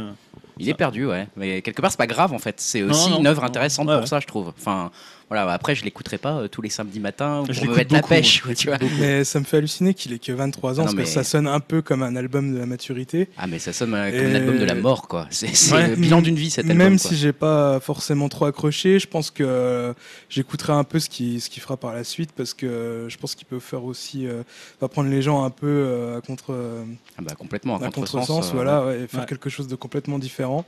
Il 0.61 0.69
est 0.69 0.75
perdu, 0.75 1.07
ouais. 1.07 1.29
Mais 1.37 1.62
quelque 1.62 1.81
part, 1.81 1.91
c'est 1.93 1.97
pas 1.99 2.09
grave 2.09 2.33
en 2.33 2.38
fait. 2.38 2.61
C'est 2.61 2.83
aussi 2.83 3.11
non, 3.11 3.21
une 3.21 3.27
œuvre 3.29 3.43
non. 3.43 3.47
intéressante 3.49 3.87
Ouais, 3.87 3.95
pour 3.95 4.03
ouais. 4.03 4.07
ça, 4.09 4.19
je 4.21 4.27
trouve. 4.27 4.53
Enfin, 4.59 4.91
voilà. 5.29 5.51
Après, 5.53 5.75
je 5.75 5.85
l'écouterai 5.85 6.19
pas 6.19 6.38
euh, 6.38 6.49
tous 6.49 6.62
les 6.62 6.71
samedis 6.71 7.01
matins 7.01 7.43
Je 7.49 7.53
pour 7.53 7.55
me 7.57 7.61
l'écoute 7.61 7.77
mettre 7.77 7.93
la 7.95 8.01
beaucoup, 8.01 8.09
pêche, 8.14 8.43
moi. 8.45 8.49
ouais, 8.51 8.55
tu 8.57 8.69
vois. 8.69 8.79
Mais 9.01 9.25
ça 9.25 9.41
me 9.41 9.45
fait 9.45 9.59
halluciner 9.59 9.95
qu'il 9.95 10.12
ait 10.12 10.19
que 10.19 10.33
23 10.33 10.73
ans 10.73 10.77
non, 10.79 10.85
parce 10.85 10.95
mais- 10.97 11.03
que 11.05 11.09
ça 11.09 11.25
sonne 11.25 11.47
un 11.47 11.61
peu 11.61 11.83
comme 11.83 12.03
un 12.03 12.17
album 12.17 12.55
de 12.55 12.59
la 12.59 12.67
maturité. 12.67 13.29
Ah, 13.37 13.47
mais 13.47 13.59
ça 13.59 13.73
sonne 13.73 13.95
euh, 13.95 14.11
comme 14.11 14.21
Et- 14.21 14.33
un 14.33 14.35
album 14.35 14.59
de 14.59 14.64
la 14.64 14.75
mort, 14.75 15.09
quoi. 15.09 15.27
C'est 15.31 15.49
Ouais. 15.75 15.88
le 15.88 15.97
bilan 15.97 16.23
d'une 16.23 16.37
vie, 16.37 16.51
cet 16.51 16.64
album. 16.64 16.79
Même 16.79 16.99
quoi. 16.99 17.11
si 17.11 17.17
j'ai 17.17 17.33
pas 17.33 17.79
forcément 17.81 18.29
trop 18.29 18.47
accroché, 18.47 18.99
je 18.99 19.07
pense 19.07 19.31
que 19.31 19.43
euh, 19.47 19.93
j'écouterai 20.31 20.73
un 20.73 20.85
peu 20.85 20.99
ce 20.99 21.09
qu'il 21.09 21.41
ce 21.41 21.51
qu'il 21.51 21.62
fera 21.62 21.77
par 21.77 21.93
la 21.95 22.05
suite 22.05 22.31
parce 22.37 22.55
que 22.55 22.67
euh, 22.67 23.09
je 23.09 23.17
pense 23.19 23.35
qu'il 23.35 23.47
peut 23.47 23.61
faire 23.61 23.85
aussi 23.85 24.27
euh, 24.27 24.43
va 24.81 24.88
prendre 24.88 25.11
les 25.11 25.21
gens 25.23 25.45
un 25.45 25.51
peu 25.51 25.67
euh, 25.67 26.19
à 26.19 26.21
contre 26.21 26.53
euh, 26.53 26.85
Ah 27.19 27.23
bah, 27.23 27.35
complètement, 27.38 27.77
à 27.79 27.87
à 27.87 27.91
contresens. 27.91 28.49
euh, 28.49 28.55
voilà, 28.55 28.85
ouais, 28.87 29.01
et 29.03 29.07
faire 29.07 29.21
Ouais. 29.21 29.27
quelque 29.27 29.51
chose 29.51 29.69
de 29.69 29.75
complètement 29.75 30.19
différent. 30.19 30.64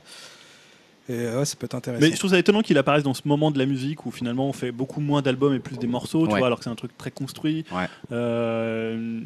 Et 1.09 1.13
euh, 1.13 1.39
ouais, 1.39 1.45
ça 1.45 1.55
peut 1.57 1.65
être 1.65 1.75
intéressant. 1.75 2.05
Mais 2.05 2.11
je 2.11 2.17
trouve 2.19 2.29
ça 2.31 2.37
étonnant 2.39 2.61
qu'il 2.61 2.77
apparaisse 2.77 3.03
dans 3.03 3.13
ce 3.13 3.23
moment 3.25 3.51
de 3.51 3.57
la 3.57 3.65
musique 3.65 4.05
où 4.05 4.11
finalement 4.11 4.47
on 4.47 4.53
fait 4.53 4.71
beaucoup 4.71 5.01
moins 5.01 5.21
d'albums 5.21 5.53
et 5.53 5.59
plus 5.59 5.77
des 5.77 5.87
morceaux, 5.87 6.27
tu 6.27 6.33
Ouais. 6.33 6.39
vois, 6.39 6.47
alors 6.47 6.59
que 6.59 6.63
c'est 6.63 6.69
un 6.69 6.75
truc 6.75 6.95
très 6.97 7.11
construit. 7.11 7.65
Ouais. 7.71 7.87
Euh, 8.11 9.19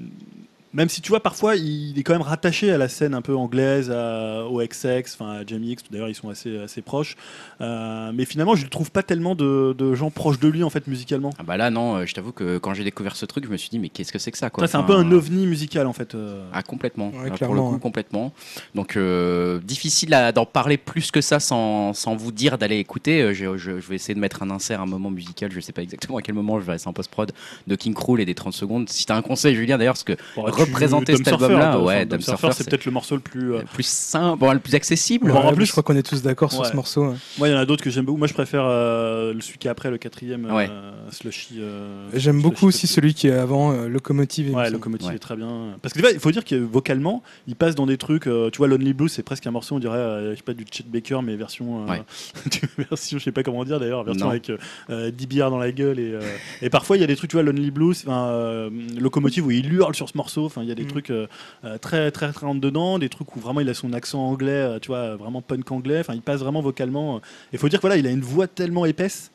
même 0.75 0.89
si 0.89 1.01
tu 1.01 1.09
vois, 1.09 1.21
parfois 1.21 1.55
il 1.55 1.97
est 1.97 2.03
quand 2.03 2.13
même 2.13 2.21
rattaché 2.21 2.71
à 2.71 2.77
la 2.77 2.87
scène 2.89 3.13
un 3.15 3.21
peu 3.21 3.35
anglaise, 3.35 3.89
à, 3.89 4.45
au 4.45 4.59
XX, 4.61 5.01
enfin 5.19 5.31
à 5.39 5.45
Jamie 5.45 5.71
X, 5.71 5.83
d'ailleurs 5.89 6.09
ils 6.09 6.15
sont 6.15 6.29
assez, 6.29 6.59
assez 6.59 6.81
proches. 6.81 7.15
Euh, 7.61 8.11
mais 8.13 8.25
finalement, 8.25 8.55
je 8.55 8.65
ne 8.65 8.69
trouve 8.69 8.91
pas 8.91 9.01
tellement 9.03 9.33
de, 9.35 9.73
de 9.77 9.95
gens 9.95 10.11
proches 10.11 10.39
de 10.39 10.47
lui 10.47 10.63
en 10.63 10.69
fait 10.69 10.85
musicalement. 10.87 11.31
Ah 11.39 11.43
bah 11.43 11.57
là, 11.57 11.69
non, 11.71 11.95
euh, 11.95 12.05
je 12.05 12.13
t'avoue 12.13 12.31
que 12.33 12.57
quand 12.57 12.73
j'ai 12.73 12.83
découvert 12.83 13.15
ce 13.15 13.25
truc, 13.25 13.45
je 13.45 13.49
me 13.49 13.57
suis 13.57 13.69
dit, 13.69 13.79
mais 13.79 13.89
qu'est-ce 13.89 14.11
que 14.11 14.19
c'est 14.19 14.31
que 14.31 14.37
ça, 14.37 14.49
quoi? 14.49 14.67
C'est 14.67 14.75
un 14.77 14.83
peu 14.83 14.93
un 14.95 15.09
ovni 15.11 15.47
musical 15.47 15.87
en 15.87 15.93
fait. 15.93 16.13
euh. 16.13 16.45
Ah 16.53 16.61
complètement, 16.61 17.09
Ouais, 17.11 17.25
Euh, 17.25 17.27
pour 17.29 17.37
clairement, 17.37 17.69
le 17.71 17.75
coup 17.77 17.79
complètement. 17.81 18.33
Donc 18.75 18.97
euh, 18.97 19.59
difficile 19.63 20.13
à- 20.13 20.31
d'en 20.31 20.45
parler 20.45 20.77
plus 20.77 21.09
que 21.11 21.21
ça 21.21 21.39
sans, 21.39 21.93
sans 21.93 22.15
vous 22.15 22.31
dire 22.33 22.57
d'aller 22.57 22.77
écouter. 22.77 23.21
Euh, 23.21 23.33
je, 23.33 23.57
je- 23.57 23.79
je 23.79 23.87
vais 23.87 23.95
essayer 23.95 24.13
de 24.15 24.19
mettre 24.19 24.43
un 24.43 24.49
insert, 24.51 24.81
un 24.81 24.85
moment 24.85 25.09
musical, 25.09 25.51
je 25.51 25.59
sais 25.61 25.71
pas 25.71 25.81
exactement 25.83 26.17
à 26.17 26.21
quel 26.21 26.35
moment, 26.35 26.59
je 26.59 26.65
vais 26.65 26.73
rester 26.73 26.89
en 26.89 26.93
post-prod, 26.93 27.31
de 27.67 27.75
King 27.75 27.93
Krul 27.93 28.19
et 28.19 28.25
des 28.25 28.35
30 28.35 28.53
secondes. 28.53 28.89
Si 28.89 29.05
t'as 29.05 29.15
un 29.15 29.21
conseil 29.21 29.55
Julien 29.55 29.77
d'ailleurs, 29.77 29.93
parce 29.93 30.03
que 30.03 30.17
Bon, 30.35 30.45
tu- 30.64 30.64
représenter 30.65 31.15
cet 31.17 31.27
album-là, 31.27 31.71
peu, 31.73 31.77
ouais, 31.83 32.05
Dom 32.05 32.21
Surfer, 32.21 32.37
Surfer, 32.47 32.55
c'est- 32.63 32.69
peut-être 32.69 32.85
le 32.85 32.91
morceau 32.91 33.15
le 33.15 33.21
plus. 33.21 33.53
euh, 33.53 33.59
le 33.59 33.65
plus 33.65 33.85
simple, 33.85 34.39
bon, 34.39 34.51
le 34.51 34.59
plus 34.59 34.75
accessible. 34.75 35.31
En 35.31 35.47
Ouais, 35.49 35.53
plus- 35.55 35.65
je 35.65 35.71
crois 35.71 35.83
qu'on 35.83 35.95
est 35.95 36.03
tous 36.07 36.21
d'accord 36.21 36.51
sur 36.51 36.65
ce 36.65 36.75
morceau. 36.75 37.07
ouais. 37.09 37.15
Moi, 37.37 37.47
il 37.49 37.51
y 37.51 37.55
en 37.55 37.59
a 37.59 37.65
d'autres 37.65 37.83
que 37.83 37.89
j'aime 37.89 38.05
beaucoup. 38.05 38.17
Moi, 38.17 38.27
je 38.27 38.33
préfère 38.33 38.63
euh, 38.65 39.33
le 39.33 39.41
celui 39.41 39.57
qui 39.57 39.67
est 39.67 39.71
après, 39.71 39.89
le 39.91 39.97
quatrième, 39.97 40.45
Ouais. 40.51 40.67
euh, 40.69 40.91
Slushy. 41.11 41.55
euh, 41.59 42.07
J'aime 42.13 42.41
beaucoup 42.41 42.67
aussi 42.67 42.87
celui 42.87 43.13
qui 43.13 43.27
est 43.27 43.31
avant 43.31 43.71
euh, 43.71 43.87
Locomotive. 43.87 44.53
Ouais. 44.55 44.69
Locomotive 44.69 45.09
Ouais. 45.09 45.15
est 45.15 45.19
très 45.19 45.35
bien. 45.35 45.77
Parce 45.81 45.93
que 45.93 46.13
il 46.13 46.19
faut 46.19 46.31
dire 46.31 46.43
que 46.45 46.55
vocalement, 46.55 47.21
il 47.47 47.55
passe 47.55 47.75
dans 47.75 47.85
des 47.85 47.97
trucs. 47.97 48.27
euh, 48.27 48.49
tu 48.49 48.57
vois, 48.59 48.67
Lonely 48.67 48.93
Blue, 48.93 49.09
c'est 49.09 49.23
presque 49.23 49.45
un 49.47 49.51
morceau, 49.51 49.75
on 49.75 49.79
dirait, 49.79 49.97
euh, 49.97 50.31
je 50.31 50.37
sais 50.37 50.43
pas, 50.43 50.53
du 50.53 50.65
Chet 50.71 50.83
Baker, 50.87 51.19
mais 51.23 51.35
version. 51.35 51.85
euh, 51.89 51.95
version, 52.89 53.17
je 53.17 53.23
sais 53.23 53.31
pas 53.31 53.43
comment 53.43 53.63
dire 53.63 53.79
d'ailleurs, 53.79 54.03
version 54.03 54.29
avec 54.29 54.49
euh, 54.49 54.57
euh, 54.89 55.11
10 55.11 55.27
bières 55.27 55.49
dans 55.51 55.57
la 55.57 55.71
gueule. 55.71 55.99
Et, 55.99 56.11
euh, 56.13 56.21
et 56.61 56.69
parfois, 56.69 56.97
il 56.97 57.01
y 57.01 57.03
a 57.03 57.07
des 57.07 57.15
trucs, 57.15 57.29
tu 57.29 57.35
vois, 57.35 57.43
Lonely 57.43 57.71
Blues, 57.71 58.03
euh, 58.07 58.69
Locomotive, 58.99 59.45
où 59.47 59.51
il 59.51 59.71
hurle 59.73 59.95
sur 59.95 60.09
ce 60.09 60.17
morceau. 60.17 60.49
Enfin, 60.55 60.63
il 60.63 60.69
y 60.69 60.71
a 60.71 60.75
des 60.75 60.83
Mm. 60.83 60.87
trucs 60.87 61.09
euh, 61.09 61.27
euh, 61.65 61.77
très, 61.77 62.11
très, 62.11 62.31
très 62.31 62.45
rentre 62.45 62.61
dedans, 62.61 62.97
des 62.97 63.09
trucs 63.09 63.35
où 63.35 63.39
vraiment 63.41 63.59
il 63.59 63.67
a 63.69 63.73
son 63.73 63.91
accent 63.91 64.21
anglais, 64.25 64.51
euh, 64.51 64.79
tu 64.79 64.87
vois, 64.87 65.17
vraiment 65.17 65.41
punk 65.41 65.69
anglais. 65.71 65.99
Enfin, 65.99 66.13
il 66.13 66.21
passe 66.21 66.39
vraiment 66.39 66.61
vocalement. 66.61 67.19
Il 67.51 67.59
faut 67.59 67.67
dire 67.67 67.79
que 67.79 67.81
voilà, 67.81 67.97
il 67.97 68.07
a 68.07 68.11
une 68.11 68.21
voix 68.21 68.47
tellement 68.47 68.85
épaisse. 68.85 69.31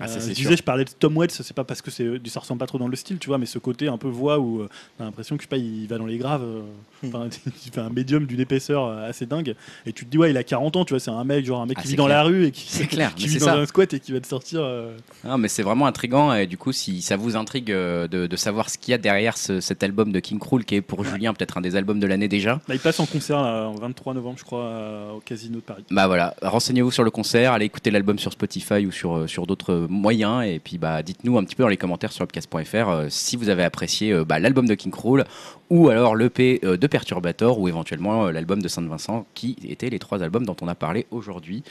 Ah, 0.00 0.04
Euh, 0.04 0.14
je 0.14 0.20
sûr. 0.20 0.34
disais, 0.34 0.56
je 0.56 0.62
parlais 0.62 0.84
de 0.84 0.90
Tom 0.90 1.16
Waits, 1.16 1.30
c'est 1.30 1.54
pas 1.54 1.62
parce 1.64 1.80
que 1.80 1.90
c'est, 1.90 2.04
ça 2.26 2.40
ressemble 2.40 2.58
pas 2.58 2.66
trop 2.66 2.78
dans 2.78 2.88
le 2.88 2.96
style, 2.96 3.18
tu 3.18 3.28
vois, 3.28 3.38
mais 3.38 3.46
ce 3.46 3.58
côté 3.58 3.86
un 3.88 3.96
peu 3.98 4.08
voix 4.08 4.38
où 4.40 4.60
euh, 4.62 4.68
t'as 4.98 5.04
l'impression 5.04 5.36
que 5.36 5.42
je 5.42 5.46
sais 5.46 5.48
pas, 5.50 5.56
il 5.56 5.86
va 5.86 5.98
dans 5.98 6.06
les 6.06 6.18
graves, 6.18 6.42
euh, 6.42 6.62
enfin, 7.06 7.28
il 7.66 7.70
fait 7.72 7.80
un 7.80 7.90
médium 7.90 8.26
d'une 8.26 8.40
épaisseur 8.40 8.86
euh, 8.86 9.08
assez 9.08 9.24
dingue, 9.26 9.54
et 9.86 9.92
tu 9.92 10.04
te 10.04 10.10
dis 10.10 10.18
ouais, 10.18 10.30
il 10.30 10.36
a 10.36 10.42
40 10.42 10.76
ans, 10.76 10.84
tu 10.84 10.94
vois, 10.94 11.00
c'est 11.00 11.10
un 11.12 11.22
mec 11.24 11.44
genre 11.46 11.60
un 11.60 11.66
mec 11.66 11.76
Ah, 11.78 11.82
qui 11.82 11.88
vit 11.88 11.96
dans 11.96 12.08
la 12.08 12.22
rue 12.24 12.46
et 12.46 12.50
qui, 12.50 12.64
C'est 12.68 12.86
clair, 12.88 13.14
qui 13.14 13.28
vit 13.28 13.38
dans 13.38 13.46
ça. 13.46 13.54
un 13.56 13.66
squat 13.66 13.92
et 13.94 14.00
qui 14.00 14.10
va 14.12 14.20
te 14.20 14.26
sortir. 14.26 14.60
euh, 14.62 14.96
Non, 15.24 15.38
mais 15.38 15.48
c'est 15.48 15.62
vraiment 15.62 15.86
intriguant 15.86 16.34
et 16.34 16.46
du 16.46 16.58
coup, 16.58 16.72
si 16.72 17.00
ça 17.00 17.16
vous 17.16 17.36
intrigue 17.36 17.70
euh, 17.70 18.08
de, 18.08 18.26
de 18.26 18.36
savoir 18.36 18.70
ce 18.70 18.78
qu'il 18.78 18.90
y 18.90 18.94
a 18.94 18.98
derrière 18.98 19.36
ce- 19.36 19.60
cet 19.60 19.82
album 19.84 20.10
de 20.10 20.18
King 20.18 20.38
Krul, 20.40 20.64
qui 20.64 20.74
est 20.74 20.80
pour 20.80 21.04
Julien 21.04 21.32
peut-être 21.34 21.56
un 21.56 21.60
des 21.60 21.76
albums 21.76 22.00
de 22.00 22.06
l'année 22.08 22.28
déjà, 22.28 22.60
Là, 22.68 22.74
il 22.74 22.80
passe 22.80 22.98
en 22.98 23.06
concert 23.06 23.40
là, 23.42 23.68
en 23.68 23.74
23 23.74 24.14
novembre, 24.14 24.38
je 24.38 24.44
crois, 24.44 24.64
euh, 24.64 25.12
au 25.12 25.20
Casino 25.20 25.56
de 25.56 25.60
Paris. 25.62 25.84
bah 25.90 26.06
voilà, 26.08 26.34
renseignez-vous 26.42 26.90
sur 26.90 27.04
le 27.04 27.10
concert, 27.12 27.52
allez 27.52 27.66
écouter 27.66 27.90
l'album 27.92 28.18
sur 28.18 28.32
Spotify 28.32 28.84
ou 28.86 28.90
sur, 28.90 29.16
euh, 29.18 29.26
sur 29.28 29.46
d'autres 29.46 29.83
moyens. 29.88 30.44
Et 30.46 30.58
puis 30.58 30.78
bah 30.78 31.02
dites-nous 31.02 31.38
un 31.38 31.44
petit 31.44 31.54
peu 31.54 31.62
dans 31.62 31.68
les 31.68 31.76
commentaires 31.76 32.12
sur 32.12 32.24
upcast.fr 32.24 32.88
euh, 32.88 33.06
si 33.08 33.36
vous 33.36 33.48
avez 33.48 33.64
apprécié 33.64 34.12
euh, 34.12 34.24
bah, 34.24 34.38
l'album 34.38 34.66
de 34.66 34.74
King 34.74 34.92
Krul 34.92 35.24
ou 35.70 35.88
alors 35.88 36.14
l'EP 36.16 36.60
euh, 36.64 36.76
de 36.76 36.86
Perturbator 36.86 37.58
ou 37.58 37.68
éventuellement 37.68 38.30
l'album 38.30 38.60
de 38.60 38.68
Saint-Vincent 38.68 39.26
qui 39.34 39.56
étaient 39.68 39.90
les 39.90 39.98
trois 39.98 40.22
albums 40.22 40.44
dont 40.44 40.56
on 40.60 40.68
a 40.68 40.74
parlé 40.74 41.06
aujourd'hui. 41.10 41.62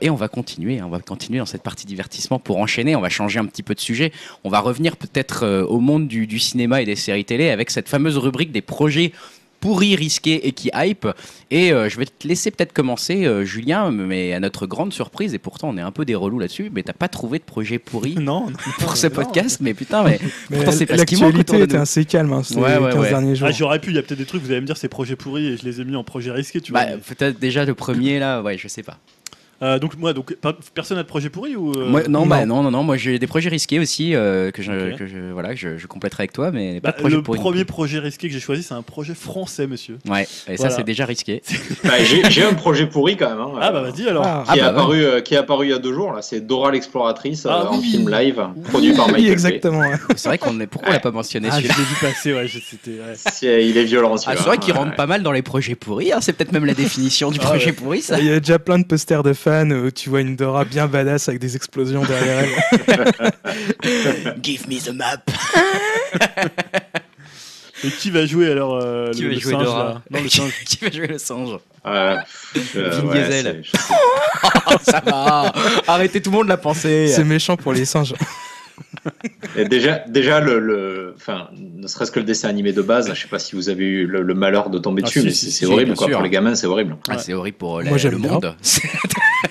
Et 0.00 0.10
on 0.10 0.14
va 0.14 0.28
continuer, 0.28 0.78
hein, 0.78 0.84
on 0.86 0.90
va 0.90 1.00
continuer 1.00 1.38
dans 1.38 1.46
cette 1.46 1.62
partie 1.62 1.86
divertissement 1.86 2.38
pour 2.38 2.58
enchaîner, 2.58 2.94
on 2.94 3.00
va 3.00 3.08
changer 3.08 3.40
un 3.40 3.46
petit 3.46 3.62
peu 3.62 3.74
de 3.74 3.80
sujet, 3.80 4.12
on 4.44 4.48
va 4.48 4.60
revenir 4.60 4.96
peut-être 4.96 5.64
au 5.68 5.80
monde 5.80 6.06
du 6.06 6.38
cinéma 6.38 6.82
et 6.82 6.84
des 6.84 6.94
séries 6.94 7.24
télé 7.24 7.50
avec 7.50 7.70
cette 7.70 7.88
fameuse 7.88 8.16
rubrique 8.16 8.52
des 8.52 8.62
projets 8.62 9.12
pourri, 9.60 9.96
risqué 9.96 10.46
et 10.46 10.52
qui 10.52 10.70
hype. 10.74 11.06
Et 11.50 11.72
euh, 11.72 11.88
je 11.88 11.96
vais 11.98 12.06
te 12.06 12.26
laisser 12.26 12.50
peut-être 12.50 12.72
commencer, 12.72 13.24
euh, 13.26 13.44
Julien, 13.44 13.90
mais 13.90 14.32
à 14.32 14.40
notre 14.40 14.66
grande 14.66 14.92
surprise, 14.92 15.34
et 15.34 15.38
pourtant 15.38 15.68
on 15.70 15.76
est 15.78 15.82
un 15.82 15.90
peu 15.92 16.04
des 16.04 16.14
relous 16.14 16.38
là-dessus, 16.38 16.70
mais 16.74 16.82
t'as 16.82 16.92
pas 16.92 17.08
trouvé 17.08 17.38
de 17.38 17.44
projet 17.44 17.78
pourri 17.78 18.14
Non, 18.16 18.46
non. 18.50 18.56
pour 18.78 18.96
ce 18.96 19.06
podcast, 19.06 19.58
mais 19.60 19.74
putain, 19.74 20.02
mais, 20.04 20.18
Mais 20.50 20.56
pourtant 20.58 20.72
c'est 20.72 20.86
pas 20.86 20.98
ce 20.98 21.04
qui 21.04 21.16
manque 21.16 21.34
l'actualité 21.34 21.64
était 21.64 21.76
assez 21.76 22.04
calme 22.04 22.32
hein, 22.32 22.42
ces 22.42 22.56
Ouais, 22.56 22.78
ouais, 22.78 22.92
15 22.92 23.00
ouais. 23.00 23.08
derniers 23.10 23.36
jours. 23.36 23.48
Ah, 23.48 23.52
j'aurais 23.52 23.80
pu, 23.80 23.90
il 23.90 23.96
y 23.96 23.98
a 23.98 24.02
peut-être 24.02 24.18
des 24.18 24.24
trucs, 24.26 24.42
vous 24.42 24.50
allez 24.50 24.60
me 24.60 24.66
dire 24.66 24.76
c'est 24.76 24.88
projet 24.88 25.16
pourri 25.16 25.46
et 25.46 25.56
je 25.56 25.64
les 25.64 25.80
ai 25.80 25.84
mis 25.84 25.96
en 25.96 26.04
projet 26.04 26.30
risqué, 26.30 26.60
tu 26.60 26.72
vois. 26.72 26.84
Bah, 26.84 26.90
mais- 26.92 27.14
peut-être 27.14 27.38
déjà 27.38 27.64
le 27.64 27.74
premier 27.74 28.18
là, 28.18 28.42
ouais, 28.42 28.58
je 28.58 28.68
sais 28.68 28.82
pas. 28.82 28.98
Euh, 29.62 29.78
donc 29.78 29.96
moi, 29.96 30.12
donc 30.12 30.36
personne 30.74 30.98
n'a 30.98 31.02
de 31.02 31.08
projet 31.08 31.30
pourri 31.30 31.56
ou 31.56 31.72
euh, 31.72 31.88
Moi, 31.88 32.02
non, 32.08 32.20
non. 32.20 32.26
bah 32.26 32.44
non, 32.44 32.62
non, 32.62 32.70
non, 32.70 32.82
moi 32.82 32.96
j'ai 32.98 33.18
des 33.18 33.26
projets 33.26 33.48
risqués 33.48 33.78
aussi 33.78 34.14
euh, 34.14 34.50
que, 34.50 34.60
je, 34.62 34.92
Ok. 34.92 34.98
que 34.98 35.06
je, 35.06 35.32
voilà, 35.32 35.54
que 35.54 35.56
je, 35.60 35.78
je 35.78 35.86
compléterai 35.86 36.22
avec 36.24 36.32
toi, 36.32 36.50
mais 36.50 36.74
Bah, 36.80 36.92
pas 36.92 36.92
de 36.92 37.00
projet 37.02 37.16
le 37.16 37.22
pourri. 37.22 37.38
premier 37.38 37.64
projet 37.64 37.98
risqué 37.98 38.28
que 38.28 38.34
j'ai 38.34 38.40
choisi, 38.40 38.62
c'est 38.62 38.74
un 38.74 38.82
projet 38.82 39.14
français, 39.14 39.66
monsieur. 39.66 39.98
Ouais, 40.08 40.26
et 40.46 40.56
ça 40.58 40.68
c'est 40.70 40.84
déjà 40.84 41.06
risqué. 41.06 41.42
Bah, 41.84 41.92
J'ai 42.02 42.44
un 42.44 42.54
projet 42.54 42.86
pourri 42.86 43.16
quand 43.16 43.28
même. 43.30 43.38
hein, 43.40 43.52
Ah 43.60 43.70
bah 43.72 43.82
vas-y 43.82 44.06
alors. 44.08 44.24
Ah, 44.26 44.44
Qui, 44.52 44.58
est 44.58 44.62
Ah, 44.62 44.64
bah, 44.72 44.78
apparu, 44.80 45.02
euh, 45.04 45.20
qui 45.20 45.34
est 45.34 45.38
apparu 45.38 45.66
il 45.66 45.70
y 45.70 45.72
a 45.72 45.78
deux 45.78 45.94
jours, 45.94 46.12
là, 46.12 46.20
c'est 46.22 46.40
Dora 46.46 46.70
l'exploratrice 46.72 47.46
euh, 47.46 47.50
Ah 47.52 47.70
en 47.70 47.78
oui. 47.78 47.84
film 47.84 48.10
live, 48.10 48.42
produit 48.68 48.92
par 48.92 49.08
Michael 49.08 49.32
exactement. 49.32 49.90
C'est 50.16 50.28
vrai 50.28 50.38
qu'on 50.38 50.58
est. 50.60 50.66
Pourquoi 50.66 50.90
on 50.90 50.92
l'a 50.92 51.00
pas 51.00 51.10
mentionné 51.12 51.48
Ah, 51.50 51.56
je 51.60 51.66
celui-là 51.66 51.74
l'ai 51.78 51.84
vu 51.84 51.94
passer, 52.00 52.32
ouais, 52.34 52.46
je- 52.46 52.58
c'était. 52.58 52.90
ouais. 52.90 53.14
C'est- 53.14 53.66
Il 53.66 53.76
est 53.78 53.84
violent 53.84 54.14
Ah, 54.26 54.34
c'est 54.36 54.42
vrai 54.44 54.58
qu'il 54.58 54.74
rentre 54.74 54.94
pas 54.96 55.06
mal 55.06 55.22
dans 55.22 55.32
les 55.32 55.42
projets 55.42 55.74
pourris. 55.74 56.12
hein, 56.12 56.18
C'est 56.20 56.32
peut-être 56.34 56.52
même 56.52 56.66
la 56.66 56.74
définition 56.74 57.30
du 57.30 57.38
Ah, 57.42 57.46
projet 57.46 57.72
pourri, 57.72 58.02
ça. 58.02 58.18
Il 58.18 58.26
y 58.26 58.30
a 58.32 58.40
déjà 58.40 58.58
plein 58.58 58.78
de 58.78 58.84
posters 58.84 59.22
de 59.22 59.32
fans 59.46 59.70
où 59.70 59.90
tu 59.92 60.08
vois 60.10 60.22
une 60.22 60.34
Dora 60.34 60.64
bien 60.64 60.88
badass 60.88 61.28
avec 61.28 61.40
des 61.40 61.54
explosions 61.54 62.02
derrière 62.04 62.40
elle. 62.40 63.32
Give 64.42 64.68
me 64.68 64.80
the 64.80 64.90
map. 64.92 65.22
Et 67.84 67.90
qui 67.90 68.10
va 68.10 68.24
jouer 68.26 68.50
alors 68.50 68.80
euh, 68.82 69.12
Qui 69.12 69.22
le, 69.22 69.28
va 69.28 69.34
le 69.34 69.40
jouer 69.40 69.52
singe 69.52 69.64
Dora 69.64 69.84
là 69.84 70.02
Non, 70.10 70.22
le 70.22 70.28
singe. 70.30 70.52
Qui 70.64 70.78
va 70.84 70.90
jouer 70.90 71.06
le 71.06 71.18
singe? 71.18 71.50
Ouais, 71.84 72.16
euh, 72.76 72.90
Vin 72.90 73.04
ouais, 73.06 73.22
Diesel. 73.22 73.62
Oh, 74.66 74.72
Ça 74.82 75.00
va. 75.04 75.52
Arrêtez, 75.86 76.20
tout 76.20 76.30
le 76.30 76.36
monde 76.38 76.48
l'a 76.48 76.56
pensé. 76.56 77.06
C'est 77.06 77.22
méchant 77.22 77.56
pour 77.56 77.72
les 77.72 77.84
singes. 77.84 78.14
Et 79.56 79.64
déjà, 79.66 80.00
déjà 80.08 80.40
le, 80.40 80.58
le, 80.58 81.14
enfin, 81.16 81.48
ne 81.54 81.86
serait-ce 81.86 82.10
que 82.10 82.18
le 82.18 82.24
dessin 82.26 82.48
animé 82.48 82.72
de 82.72 82.82
base, 82.82 83.08
je 83.14 83.20
sais 83.20 83.28
pas 83.28 83.38
si 83.38 83.54
vous 83.54 83.68
avez 83.68 83.84
eu 83.84 84.06
le, 84.06 84.22
le 84.22 84.34
malheur 84.34 84.68
de 84.68 84.78
tomber 84.78 85.02
Ah, 85.04 85.06
dessus, 85.06 85.20
si, 85.20 85.26
mais 85.26 85.32
si, 85.32 85.50
c'est 85.52 85.64
si, 85.64 85.72
horrible 85.72 85.94
quoi. 85.94 86.08
Pour 86.08 86.22
les 86.22 86.30
gamins, 86.30 86.54
c'est 86.56 86.66
horrible. 86.66 86.96
Ah, 87.08 87.18
c'est 87.18 87.32
horrible 87.34 87.56
pour 87.58 87.78
euh, 87.78 87.82
la- 87.84 87.90
Moi, 87.90 87.98
le 88.02 88.18
monde. 88.18 88.56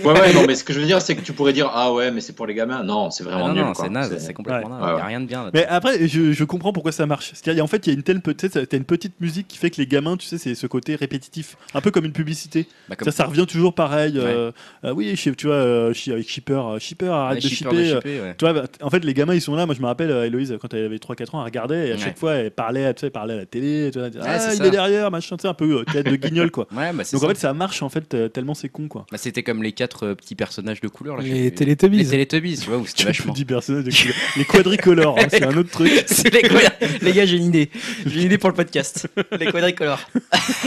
Ouais, 0.03 0.19
ouais, 0.19 0.33
non, 0.33 0.43
mais 0.47 0.55
ce 0.55 0.63
que 0.63 0.73
je 0.73 0.79
veux 0.79 0.85
dire, 0.85 1.01
c'est 1.01 1.15
que 1.15 1.21
tu 1.21 1.33
pourrais 1.33 1.53
dire, 1.53 1.69
ah 1.73 1.91
ouais, 1.93 2.11
mais 2.11 2.21
c'est 2.21 2.33
pour 2.33 2.45
les 2.47 2.53
gamins. 2.53 2.83
Non, 2.83 3.11
c'est 3.11 3.23
Ah 3.27 3.31
vraiment 3.31 3.47
non, 3.49 3.53
nul. 3.53 3.63
non, 3.65 3.73
c'est 3.73 3.89
naze, 3.89 4.17
C'est- 4.17 4.33
complètement 4.33 4.69
Ouais. 4.69 4.81
naze. 4.81 4.81
Il 4.81 4.85
Ouais, 4.91 4.95
n'y 4.95 5.01
a 5.01 5.05
rien 5.05 5.19
de 5.21 5.25
bien 5.25 5.43
là 5.43 5.51
Mais 5.53 5.65
après, 5.65 6.07
je, 6.07 6.31
je 6.33 6.43
comprends 6.43 6.73
pourquoi 6.73 6.91
ça 6.91 7.05
marche. 7.05 7.31
C'est-à-dire, 7.33 7.63
en 7.63 7.67
fait, 7.67 7.85
il 7.87 7.89
y 7.91 7.95
a 7.95 7.95
une 7.95 8.03
telle 8.03 8.21
peut-être, 8.21 8.59
t'as 8.61 8.77
une 8.77 8.83
petite 8.85 9.19
musique 9.21 9.47
qui 9.47 9.57
fait 9.57 9.69
que 9.69 9.77
les 9.77 9.87
gamins, 9.87 10.17
tu 10.17 10.25
sais, 10.27 10.37
c'est 10.37 10.55
ce 10.55 10.67
côté 10.67 10.95
répétitif, 10.95 11.57
un 11.73 11.81
peu 11.81 11.91
comme 11.91 12.05
une 12.05 12.11
publicité. 12.13 12.67
Bah, 12.89 12.95
comme- 12.95 13.05
Ça, 13.05 13.11
ça 13.11 13.25
revient 13.25 13.45
toujours 13.47 13.73
pareil. 13.73 14.13
euh, 14.17 14.51
euh, 14.83 14.91
oui, 14.93 15.13
tu 15.15 15.47
vois, 15.47 15.55
euh, 15.55 15.93
avec 16.07 16.29
Shipper, 16.29 16.53
euh, 16.53 16.79
Shipper, 16.79 17.07
arrête 17.07 17.43
Ouais, 17.43 17.49
de 17.49 17.53
shipper 17.53 17.91
euh. 18.05 18.33
Tu 18.37 18.45
vois, 18.45 18.53
bah, 18.53 18.63
en 18.81 18.89
fait, 18.89 19.03
les 19.03 19.13
gamins, 19.13 19.33
ils 19.33 19.41
sont 19.41 19.55
là. 19.55 19.65
Moi, 19.65 19.75
je 19.75 19.81
me 19.81 19.85
rappelle, 19.87 20.11
euh, 20.11 20.25
Héloïse, 20.25 20.55
quand 20.61 20.73
elle 20.73 20.85
avait 20.85 20.97
3-4 20.99 21.35
ans, 21.35 21.39
elle 21.39 21.45
regardait 21.45 21.87
et 21.87 21.91
à 21.91 21.95
Ouais. 21.95 22.01
chaque 22.01 22.17
fois, 22.17 22.33
elle 22.35 22.51
parlait, 22.51 22.93
tu 22.93 23.01
sais, 23.01 23.05
elle 23.07 23.11
parlait 23.11 23.33
à 23.33 23.37
la 23.37 23.45
télé. 23.45 23.89
Tu 23.91 23.99
vois, 23.99 24.07
elle 24.07 24.13
disait, 24.13 24.23
ah, 24.25 24.53
il 24.53 24.65
est 24.65 24.71
derrière, 24.71 25.11
machin, 25.11 25.37
tu 25.37 25.43
sais, 25.43 25.47
un 25.47 25.53
peu 25.53 25.83
tête 25.91 26.05
de 26.05 26.15
guignol, 26.15 26.51
quoi. 26.51 26.67
Bah, 26.71 26.91
Donc 27.13 27.23
en 27.23 27.27
fait, 27.29 27.37
ça 27.37 27.53
marche, 27.53 27.81
en 27.81 27.89
fait, 27.89 28.31
tellement 28.31 28.53
c'est 28.53 28.69
con, 28.69 28.87
quoi. 28.87 29.05
C'était 29.15 29.43
comme 29.43 29.63
les 29.63 29.71
quatre 29.85 30.07
euh, 30.07 30.15
petits 30.15 30.35
personnages 30.35 30.81
de 30.81 30.87
couleur. 30.87 31.17
Là, 31.17 31.23
Les. 31.23 31.51
Teletubbies. 31.53 31.97
Les 31.99 32.05
Teletubbies, 32.05 32.57
tu 32.57 32.69
vois, 32.69 32.77
où 32.79 32.85
c'était 32.87 33.03
vachement. 33.05 33.33
10 33.33 33.45
personnages 33.45 33.83
de 33.83 33.91
couleur. 33.91 34.15
Les 34.37 34.45
quadricolores, 34.45 35.17
hein, 35.19 35.27
c'est 35.29 35.43
un 35.43 35.55
autre 35.55 35.69
truc. 35.69 35.91
C'est 36.07 36.33
les, 36.33 37.11
gars, 37.13 37.25
j'ai 37.25 37.37
une 37.37 37.45
idée. 37.45 37.69
J'ai 38.05 38.19
une 38.21 38.25
idée 38.25 38.37
pour 38.37 38.49
le 38.49 38.55
podcast. 38.55 39.07
Les 39.39 39.45
quadricolores. 39.51 40.01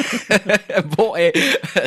bon, 0.96 1.14
et 1.16 1.33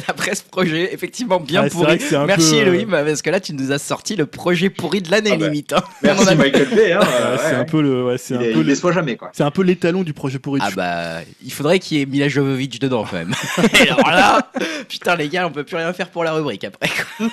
après 0.08 0.36
ce 0.36 0.44
projet, 0.44 0.94
effectivement 0.94 1.40
bien 1.40 1.64
c'est 1.64 1.70
pourri. 1.70 1.86
vrai 1.86 1.98
que 1.98 2.04
c'est 2.04 2.16
un 2.16 2.26
Merci 2.26 2.52
peu, 2.52 2.58
euh, 2.58 2.62
Elohim, 2.74 2.90
parce 2.92 3.22
que 3.22 3.30
là, 3.30 3.40
tu 3.40 3.54
nous 3.54 3.72
as 3.72 3.78
sorti 3.80 4.16
le 4.16 4.26
projet 4.26 4.70
pourri 4.70 5.02
de 5.02 5.10
l'année 5.12 5.32
Ah 5.34 5.38
bah. 5.38 5.46
limite. 5.46 5.74
hein. 5.74 5.84
Merci 6.04 6.28
a- 6.30 6.36
Michael 6.36 6.68
Bay. 6.76 6.92
Hein, 6.94 7.00
Ouais, 7.00 7.08
euh, 7.22 7.38
c'est 7.38 7.46
ouais, 7.52 7.56
un 7.56 7.64
peu 7.66 7.82
le, 7.82 8.04
ouais, 8.06 8.18
c'est 8.18 8.34
il, 8.34 8.38
un 8.38 8.42
est- 8.42 8.46
peu 8.52 8.60
il 8.60 8.66
le- 8.66 8.74
déçoit 8.74 8.92
jamais 8.92 9.16
quoi. 9.16 9.30
c'est 9.34 9.44
un 9.44 9.52
peu 9.52 9.62
l'étalon 9.64 10.04
du 10.04 10.14
projet 10.14 10.40
pourri. 10.40 10.60
Ah 10.64 10.70
bah, 10.76 11.20
il 11.44 11.52
faudrait 11.54 11.80
qu'il 11.80 11.98
y 11.98 12.02
ait 12.02 12.06
Mila 12.06 12.28
Jovovich 12.28 12.80
dedans 12.80 13.06
quand 13.10 13.18
même. 13.18 13.34
Et 13.80 13.90
alors 13.90 14.10
là, 14.10 14.52
putain 14.90 15.16
les 15.16 15.30
gars, 15.30 15.48
on 15.48 15.52
peut 15.52 15.64
plus 15.64 15.76
rien 15.78 15.94
faire 15.94 16.10
pour 16.10 16.24
la 16.24 16.34
rubrique 16.34 16.64
après. 16.64 16.90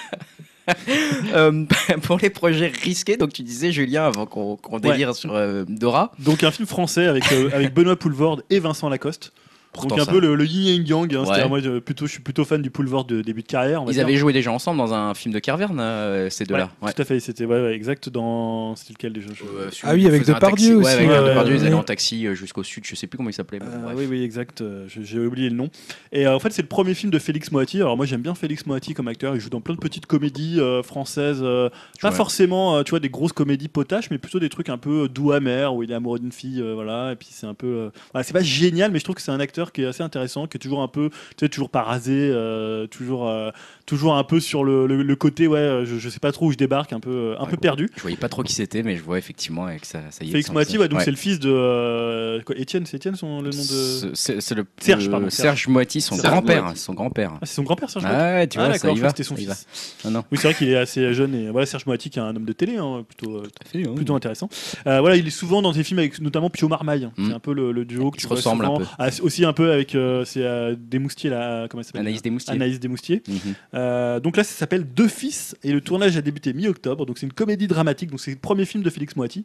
Euh, 1.34 1.64
pour 2.02 2.18
les 2.18 2.30
projets 2.30 2.68
risqués, 2.68 3.16
donc 3.16 3.32
tu 3.32 3.42
disais 3.42 3.72
Julien 3.72 4.04
avant 4.04 4.26
qu'on 4.26 4.56
qu'on 4.56 4.78
délire 4.78 5.14
sur 5.14 5.34
euh, 5.34 5.64
Dora. 5.66 6.12
Donc 6.18 6.44
un 6.44 6.50
film 6.50 6.66
français 6.66 7.06
avec, 7.06 7.30
euh, 7.32 7.50
avec 7.52 7.72
Benoît 7.74 7.96
Poulvord 7.96 8.42
et 8.50 8.58
Vincent 8.58 8.88
Lacoste. 8.88 9.32
Pourtant, 9.72 9.88
Donc 9.96 9.98
un 10.00 10.04
ça- 10.06 10.12
peu 10.12 10.18
le, 10.20 10.34
le 10.34 10.44
yin 10.46 10.80
et 10.82 10.84
yang. 10.88 11.14
hein. 11.14 11.20
Ouais. 11.20 11.26
C'est-à-dire, 11.26 11.48
moi, 11.48 11.60
je, 11.60 11.78
plutôt, 11.78 12.06
je 12.06 12.12
suis 12.12 12.22
plutôt 12.22 12.44
fan 12.44 12.60
du 12.62 12.70
Poulvord 12.70 13.04
de 13.04 13.20
début 13.22 13.42
de 13.42 13.46
carrière. 13.46 13.82
on 13.82 13.84
va 13.84 13.92
Ils 13.92 13.94
dire. 13.96 14.04
avaient 14.04 14.16
joué 14.16 14.32
déjà 14.32 14.50
ensemble 14.50 14.78
dans 14.78 14.94
un 14.94 15.14
film 15.14 15.32
de 15.34 15.38
Carverne, 15.38 15.78
euh, 15.78 16.30
ces 16.30 16.44
deux-là. 16.44 16.70
Ouais, 16.82 16.92
Tout 16.92 17.02
à 17.02 17.04
fait, 17.04 17.20
c'était 17.20 17.44
ouais, 17.44 17.62
ouais, 17.62 17.74
exact 17.74 18.08
dans. 18.08 18.74
C'était 18.76 18.94
lequel 18.94 19.12
déjà 19.12 19.28
Euh, 19.28 19.70
Ah 19.84 19.92
oui, 19.94 20.06
avec 20.06 20.24
Depardieu 20.26 20.76
aussi. 20.76 20.86
Ouais, 20.86 20.92
avec 20.92 21.08
Ouais, 21.10 21.28
Depardieu, 21.28 21.52
ouais, 21.54 21.58
ils 21.60 21.64
allaient 21.66 21.74
ouais. 21.74 21.80
en 21.80 21.84
taxi 21.84 22.26
euh, 22.26 22.34
jusqu'au 22.34 22.62
sud, 22.62 22.84
je 22.86 22.94
sais 22.96 23.06
plus 23.06 23.18
comment 23.18 23.28
il 23.30 23.34
s'appelait. 23.34 23.60
Euh, 23.62 23.92
oui, 23.94 24.06
oui, 24.08 24.22
exact. 24.22 24.64
J'ai 24.88 25.18
oublié 25.20 25.50
le 25.50 25.56
nom. 25.56 25.68
Et 26.12 26.26
euh, 26.26 26.34
en 26.34 26.38
fait, 26.40 26.50
c'est 26.52 26.62
le 26.62 26.68
premier 26.68 26.94
film 26.94 27.12
de 27.12 27.18
Félix 27.18 27.52
Moati. 27.52 27.76
Alors 27.76 27.96
moi, 27.96 28.06
j'aime 28.06 28.22
bien 28.22 28.34
Félix 28.34 28.64
Moati 28.66 28.94
comme 28.94 29.08
acteur. 29.08 29.34
Il 29.34 29.40
joue 29.40 29.50
dans 29.50 29.60
plein 29.60 29.74
de 29.74 29.80
petites 29.80 30.06
comédies 30.06 30.60
euh, 30.60 30.82
françaises. 30.82 31.40
euh, 31.42 31.68
pas 32.00 32.08
Ouais. 32.10 32.14
forcément, 32.16 32.76
euh, 32.76 32.82
tu 32.84 32.90
vois, 32.90 33.00
des 33.00 33.10
grosses 33.10 33.32
comédies 33.32 33.68
potaches, 33.68 34.10
mais 34.10 34.18
plutôt 34.18 34.38
des 34.40 34.48
trucs 34.48 34.70
un 34.70 34.78
peu 34.78 35.08
doux 35.08 35.32
amers 35.32 35.74
où 35.74 35.82
il 35.82 35.90
est 35.90 35.94
amoureux 35.94 36.18
d'une 36.18 36.32
fille, 36.32 36.60
euh, 36.62 36.72
voilà. 36.74 37.12
Et 37.12 37.16
puis 37.16 37.28
c'est 37.30 37.46
un 37.46 37.54
peu, 37.54 37.66
euh, 37.66 37.88
voilà, 38.12 38.24
c'est 38.24 38.32
pas 38.32 38.42
génial, 38.42 38.90
mais 38.90 38.98
je 38.98 39.04
trouve 39.04 39.16
que 39.16 39.22
c'est 39.22 39.30
un 39.30 39.40
acteur 39.40 39.57
qui 39.66 39.82
est 39.82 39.86
assez 39.86 40.02
intéressant, 40.02 40.46
qui 40.46 40.56
est 40.56 40.60
toujours 40.60 40.82
un 40.82 40.88
peu, 40.88 41.10
tu 41.10 41.16
sais, 41.40 41.48
toujours 41.48 41.70
pas 41.70 41.82
rasé, 41.82 42.30
euh, 42.32 42.86
toujours, 42.86 43.28
euh, 43.28 43.50
toujours 43.88 44.14
un 44.16 44.22
peu 44.24 44.38
sur 44.38 44.64
le, 44.64 44.86
le- 44.86 45.02
le 45.02 45.16
côté, 45.16 45.46
ouais, 45.48 45.58
euh, 45.58 45.84
je, 45.86 45.96
je 45.98 46.08
sais 46.10 46.20
pas 46.20 46.30
trop 46.30 46.46
où 46.46 46.52
je 46.52 46.56
débarque, 46.56 46.92
un 46.92 47.00
peu, 47.00 47.10
euh, 47.10 47.36
un 47.38 47.44
Ouais, 47.44 47.50
peu 47.50 47.56
perdu. 47.56 47.88
Je 47.96 48.02
voyais 48.02 48.16
pas 48.18 48.28
trop 48.28 48.42
qui 48.42 48.52
c'était, 48.52 48.82
mais 48.82 48.96
je 48.96 49.02
vois 49.02 49.18
effectivement 49.18 49.64
avec 49.64 49.84
ça, 49.86 50.00
ça 50.10 50.22
y 50.24 50.28
est. 50.28 50.30
Félix 50.32 50.48
son 50.48 50.52
Moati, 50.52 50.76
ouais, 50.78 50.88
donc 50.88 50.98
Ouais. 50.98 51.04
c'est 51.04 51.10
le 51.10 51.16
fils 51.16 51.40
de 51.40 51.50
euh, 51.50 52.40
quoi, 52.42 52.54
Étienne, 52.58 52.84
c'est 52.86 52.98
Étienne 52.98 53.16
son 53.16 53.40
le 53.40 53.50
nom 53.50 53.56
de. 53.56 54.12
C'est- 54.14 54.54
le 54.54 54.66
Serge, 54.80 55.10
pardon, 55.10 55.30
Serge 55.30 55.66
Moiti, 55.68 56.00
son 56.00 56.16
Serge 56.16 56.30
grand-père, 56.32 56.72
son 56.76 56.92
grand-père. 56.94 57.32
Ah, 57.36 57.38
c'est 57.46 57.54
son 57.54 57.62
grand-père, 57.62 57.88
Serge 57.90 58.04
Moati 58.04 58.16
Ah 58.20 58.34
ouais, 58.34 58.46
tu 58.46 58.58
Ah, 58.58 58.78
ça 58.78 58.90
y 58.90 58.94
va. 58.98 59.06
que 59.06 59.08
c'était 59.08 59.22
son 59.22 59.36
ça 59.36 59.40
fils. 59.54 59.66
Non, 60.04 60.10
non. 60.10 60.24
Oui, 60.30 60.38
c'est 60.38 60.48
vrai 60.48 60.54
qu'il 60.54 60.68
est 60.68 60.76
assez 60.76 61.12
jeune 61.14 61.34
et 61.34 61.50
voilà, 61.50 61.66
Serge 61.66 61.86
Moati 61.86 62.10
qui 62.10 62.18
est 62.18 62.22
un 62.22 62.36
homme 62.36 62.44
de 62.44 62.52
télé, 62.52 62.76
hein, 62.76 63.04
plutôt, 63.08 63.36
euh, 63.36 63.42
oui. 63.74 63.84
plutôt 63.94 64.14
intéressant. 64.14 64.48
Euh, 64.86 65.00
voilà, 65.00 65.16
il 65.16 65.26
est 65.26 65.30
souvent 65.30 65.62
dans 65.62 65.72
des 65.72 65.82
films 65.82 66.00
avec 66.00 66.20
notamment 66.20 66.50
Pio 66.50 66.68
Marmaille. 66.68 67.08
Mm. 67.16 67.28
C'est 67.28 67.34
un 67.34 67.38
peu 67.40 67.54
le, 67.54 67.72
le 67.72 67.84
duo 67.84 68.10
Qui 68.10 68.20
se 68.22 68.28
ressemble 68.28 68.64
un 68.66 68.76
peu. 68.76 68.84
Ah, 68.98 69.08
aussi 69.22 69.44
un 69.44 69.52
peu 69.52 69.72
avec 69.72 69.90
c'est 69.90 70.42
euh, 70.42 70.74
Desmoustiers 70.78 71.30
là, 71.30 71.66
comment 71.68 71.80
elle 71.80 71.84
s'appelle? 71.86 72.00
Anaïs 72.02 72.20
Desmoustiers. 72.22 72.54
Anaïs 72.54 72.80
Desmoustiers. 72.80 73.22
Mhm. 73.28 73.54
Euh, 73.78 74.18
donc 74.18 74.36
là, 74.36 74.44
ça 74.44 74.54
s'appelle 74.54 74.84
Deux 74.84 75.08
fils 75.08 75.56
et 75.62 75.72
le 75.72 75.80
tournage 75.80 76.16
a 76.16 76.22
débuté 76.22 76.52
mi-octobre. 76.52 77.06
Donc 77.06 77.18
c'est 77.18 77.26
une 77.26 77.32
comédie 77.32 77.68
dramatique. 77.68 78.10
Donc 78.10 78.20
c'est 78.20 78.32
le 78.32 78.38
premier 78.38 78.64
film 78.64 78.82
de 78.82 78.90
Félix 78.90 79.14
Moiti. 79.16 79.44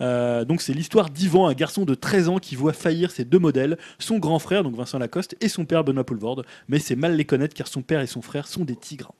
Euh, 0.00 0.44
donc 0.44 0.62
c'est 0.62 0.72
l'histoire 0.72 1.10
d'Ivan, 1.10 1.48
un 1.48 1.54
garçon 1.54 1.84
de 1.84 1.94
13 1.94 2.28
ans 2.28 2.38
qui 2.38 2.54
voit 2.54 2.72
faillir 2.72 3.10
ses 3.10 3.24
deux 3.24 3.38
modèles, 3.38 3.76
son 3.98 4.18
grand 4.18 4.38
frère 4.38 4.62
donc 4.62 4.76
Vincent 4.76 4.98
Lacoste 4.98 5.36
et 5.40 5.48
son 5.48 5.64
père 5.64 5.84
Benoît 5.84 6.04
Poulvorde. 6.04 6.44
Mais 6.68 6.78
c'est 6.78 6.96
mal 6.96 7.16
les 7.16 7.24
connaître 7.24 7.54
car 7.54 7.66
son 7.66 7.82
père 7.82 8.00
et 8.00 8.06
son 8.06 8.22
frère 8.22 8.46
sont 8.46 8.64
des 8.64 8.76
tigres. 8.76 9.12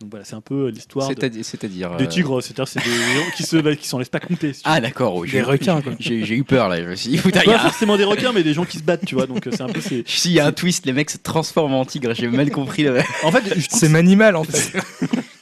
Donc 0.00 0.08
voilà, 0.12 0.24
c'est 0.24 0.34
un 0.34 0.40
peu 0.40 0.68
l'histoire 0.70 1.10
de, 1.10 1.14
C'est-à-dire. 1.42 1.94
des 1.96 2.04
euh, 2.04 2.06
tigres. 2.06 2.40
C'est-à-dire 2.42 2.66
c'est 2.66 2.82
des 2.82 2.90
gens 2.90 3.30
qui 3.36 3.42
se 3.42 3.74
qui 3.74 3.86
s'en 3.86 3.98
laissent 3.98 4.08
pas 4.08 4.18
compter. 4.18 4.54
si 4.54 4.62
Ah 4.64 4.80
d'accord, 4.80 5.20
Des 5.22 5.28
j'ai- 5.28 5.42
requins. 5.42 5.82
J'ai 5.98 6.34
eu 6.34 6.42
peur 6.42 6.70
là, 6.70 6.82
je 6.82 6.88
me 6.88 6.94
suis 6.96 7.10
dit, 7.10 7.18
pas 7.18 7.40
a- 7.40 7.58
forcément 7.58 7.98
des 7.98 8.04
requins, 8.04 8.32
mais 8.32 8.42
des 8.42 8.54
gens 8.54 8.64
qui 8.64 8.78
se 8.78 8.82
battent, 8.82 9.04
tu 9.04 9.14
vois. 9.14 9.26
Donc 9.26 9.46
euh, 9.46 9.50
c'est 9.52 9.60
un 9.60 9.68
peu. 9.68 9.82
c'est- 9.82 10.08
S'il 10.08 10.32
y 10.32 10.40
a 10.40 10.46
un 10.46 10.52
twist, 10.52 10.86
les 10.86 10.94
mecs 10.94 11.10
se 11.10 11.18
transforment 11.18 11.74
en 11.74 11.84
tigre, 11.84 12.14
j'ai 12.14 12.28
mal 12.28 12.50
compris. 12.50 12.84
le- 12.84 13.00
En 13.24 13.30
fait, 13.30 13.42
C'est 13.70 13.90
Manimal 13.90 14.36
en 14.36 14.44
fait. 14.44 14.72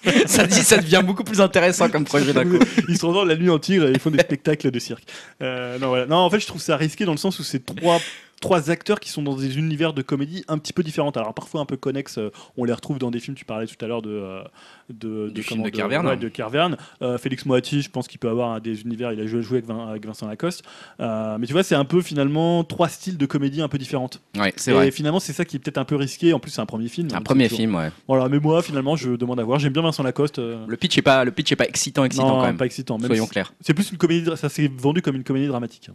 ça, 0.26 0.44
dit, 0.44 0.54
ça 0.56 0.78
devient 0.78 1.02
beaucoup 1.06 1.22
plus 1.24 1.40
intéressant 1.40 1.88
comme 1.88 2.04
projet 2.04 2.32
d'un 2.32 2.44
coup. 2.44 2.58
ils 2.88 2.94
se 2.94 2.98
transforment 3.00 3.28
la 3.28 3.36
nuit 3.36 3.50
en 3.50 3.60
tigre 3.60 3.86
et 3.86 3.92
ils 3.92 4.00
font 4.00 4.10
des 4.10 4.18
spectacles 4.18 4.72
de 4.72 4.78
cirque. 4.80 5.04
Euh, 5.40 5.78
non, 5.78 5.86
voilà. 5.88 6.06
non, 6.06 6.16
en 6.16 6.30
fait, 6.30 6.40
je 6.40 6.46
trouve 6.48 6.60
ça 6.60 6.76
risqué 6.76 7.04
dans 7.04 7.12
le 7.12 7.18
sens 7.18 7.38
où 7.38 7.44
c'est 7.44 7.64
trois 7.64 8.00
trois 8.40 8.70
acteurs 8.70 9.00
qui 9.00 9.08
sont 9.08 9.22
dans 9.22 9.36
des 9.36 9.58
univers 9.58 9.92
de 9.92 10.02
comédie 10.02 10.44
un 10.48 10.58
petit 10.58 10.72
peu 10.72 10.82
différents. 10.82 11.10
Alors 11.10 11.34
parfois 11.34 11.60
un 11.60 11.66
peu 11.66 11.76
connexes, 11.76 12.18
euh, 12.18 12.30
on 12.56 12.64
les 12.64 12.72
retrouve 12.72 12.98
dans 12.98 13.10
des 13.10 13.20
films. 13.20 13.36
Tu 13.36 13.44
parlais 13.44 13.66
tout 13.66 13.82
à 13.84 13.88
l'heure 13.88 14.02
de, 14.02 14.10
euh, 14.10 14.42
de, 14.90 15.28
Du 15.30 15.42
film 15.42 15.62
de 15.62 15.68
Kerverne. 15.70 16.06
ouais, 16.06 16.16
de 16.16 16.28
Kerverne. 16.28 16.76
Euh, 17.02 17.18
Félix 17.18 17.44
Moati, 17.46 17.82
je 17.82 17.90
pense 17.90 18.08
qu'il 18.08 18.18
peut 18.18 18.28
avoir 18.28 18.60
des 18.60 18.82
univers. 18.82 19.12
Il 19.12 19.20
a 19.20 19.26
joué, 19.26 19.42
joué 19.42 19.58
avec, 19.58 19.66
Vin- 19.68 19.88
avec 19.88 20.06
Vincent 20.06 20.26
Lacoste. 20.26 20.62
Euh, 21.00 21.36
mais 21.38 21.46
tu 21.46 21.52
vois, 21.52 21.62
c'est 21.62 21.74
un 21.74 21.84
peu 21.84 22.00
finalement 22.02 22.64
trois 22.64 22.88
styles 22.88 23.16
de 23.18 23.26
comédie 23.26 23.60
un 23.60 23.68
peu 23.68 23.78
différentes. 23.78 24.20
Ouais, 24.38 24.52
c'est 24.56 24.70
Et 24.70 24.74
vrai. 24.74 24.90
finalement, 24.90 25.20
c'est 25.20 25.32
ça 25.32 25.44
qui 25.44 25.56
est 25.56 25.58
peut-être 25.58 25.78
un 25.78 25.84
peu 25.84 25.96
risqué. 25.96 26.32
En 26.32 26.40
plus, 26.40 26.50
c'est 26.50 26.60
un 26.60 26.66
premier 26.66 26.88
film. 26.88 27.08
Un 27.12 27.20
premier 27.20 27.44
toujours- 27.48 27.58
film, 27.58 27.74
ouais. 27.74 27.90
Voilà, 28.06 28.28
mais 28.28 28.38
moi, 28.38 28.62
finalement, 28.62 28.96
je 28.96 29.10
demande 29.10 29.40
à 29.40 29.44
voir. 29.44 29.58
J'aime 29.58 29.72
bien 29.72 29.82
Vincent 29.82 30.02
Lacoste. 30.02 30.38
euh, 30.38 30.64
Le 30.66 30.76
pitch 30.76 30.96
est 30.98 31.02
pas, 31.02 31.24
le 31.24 31.30
pitch 31.32 31.52
est 31.52 31.56
pas 31.56 31.66
excitant, 31.66 32.04
excitant 32.04 32.28
non, 32.28 32.34
quand 32.40 32.46
même. 32.46 32.56
pas 32.56 32.66
excitant. 32.66 32.98
Même 32.98 33.06
Soyons 33.08 33.24
si- 33.24 33.30
clairs. 33.30 33.52
c'est 33.60 33.74
plus 33.74 33.90
une 33.90 33.98
comédie, 33.98 34.30
ça 34.36 34.48
s'est 34.48 34.70
vendu 34.76 35.02
comme 35.02 35.16
une 35.16 35.24
comédie 35.24 35.48
dramatique. 35.48 35.90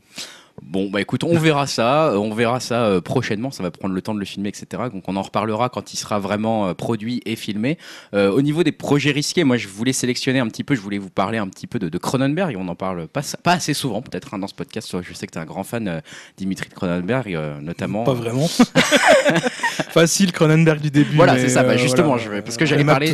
Bon, 0.61 0.87
bah 0.91 1.01
écoute, 1.01 1.23
on 1.23 1.35
verra 1.39 1.65
ça, 1.65 2.13
on 2.15 2.31
verra 2.31 2.59
ça 2.59 3.01
prochainement. 3.03 3.49
Ça 3.49 3.63
va 3.63 3.71
prendre 3.71 3.95
le 3.95 4.01
temps 4.03 4.13
de 4.13 4.19
le 4.19 4.25
filmer, 4.25 4.49
etc. 4.49 4.83
Donc 4.93 5.03
on 5.07 5.15
en 5.15 5.23
reparlera 5.23 5.69
quand 5.69 5.93
il 5.93 5.97
sera 5.97 6.19
vraiment 6.19 6.75
produit 6.75 7.21
et 7.25 7.35
filmé. 7.35 7.79
Au 8.13 8.39
niveau 8.43 8.61
des 8.63 8.71
projets 8.83 9.11
risqués, 9.11 9.45
moi 9.45 9.55
je 9.55 9.69
voulais 9.69 9.93
sélectionner 9.93 10.39
un 10.39 10.47
petit 10.49 10.65
peu, 10.65 10.75
je 10.75 10.81
voulais 10.81 10.97
vous 10.97 11.09
parler 11.09 11.37
un 11.37 11.47
petit 11.47 11.67
peu 11.67 11.79
de, 11.79 11.87
de 11.87 11.97
Cronenberg. 11.97 12.57
On 12.59 12.67
en 12.67 12.75
parle 12.75 13.07
pas, 13.07 13.21
pas 13.41 13.53
assez 13.53 13.73
souvent, 13.73 14.01
peut-être 14.01 14.33
hein, 14.33 14.39
dans 14.39 14.47
ce 14.47 14.53
podcast. 14.53 14.93
Je 15.01 15.13
sais 15.13 15.25
que 15.25 15.31
tu 15.31 15.37
es 15.37 15.41
un 15.41 15.45
grand 15.45 15.63
fan 15.63 15.87
euh, 15.87 16.01
Dimitri 16.37 16.67
de 16.67 16.73
Cronenberg, 16.73 17.33
euh, 17.33 17.59
notamment. 17.61 18.03
Pas 18.03 18.13
vraiment. 18.13 18.47
Facile, 19.93 20.31
Cronenberg 20.33 20.81
du 20.81 20.91
début. 20.91 21.15
Voilà, 21.15 21.37
c'est 21.37 21.47
ça, 21.49 21.63
bah, 21.63 21.71
euh, 21.73 21.77
justement, 21.77 22.17
voilà. 22.17 22.37
je- 22.37 22.41
parce 22.41 22.57
que 22.57 22.65
j'allais 22.65 22.83
parler- 22.83 23.13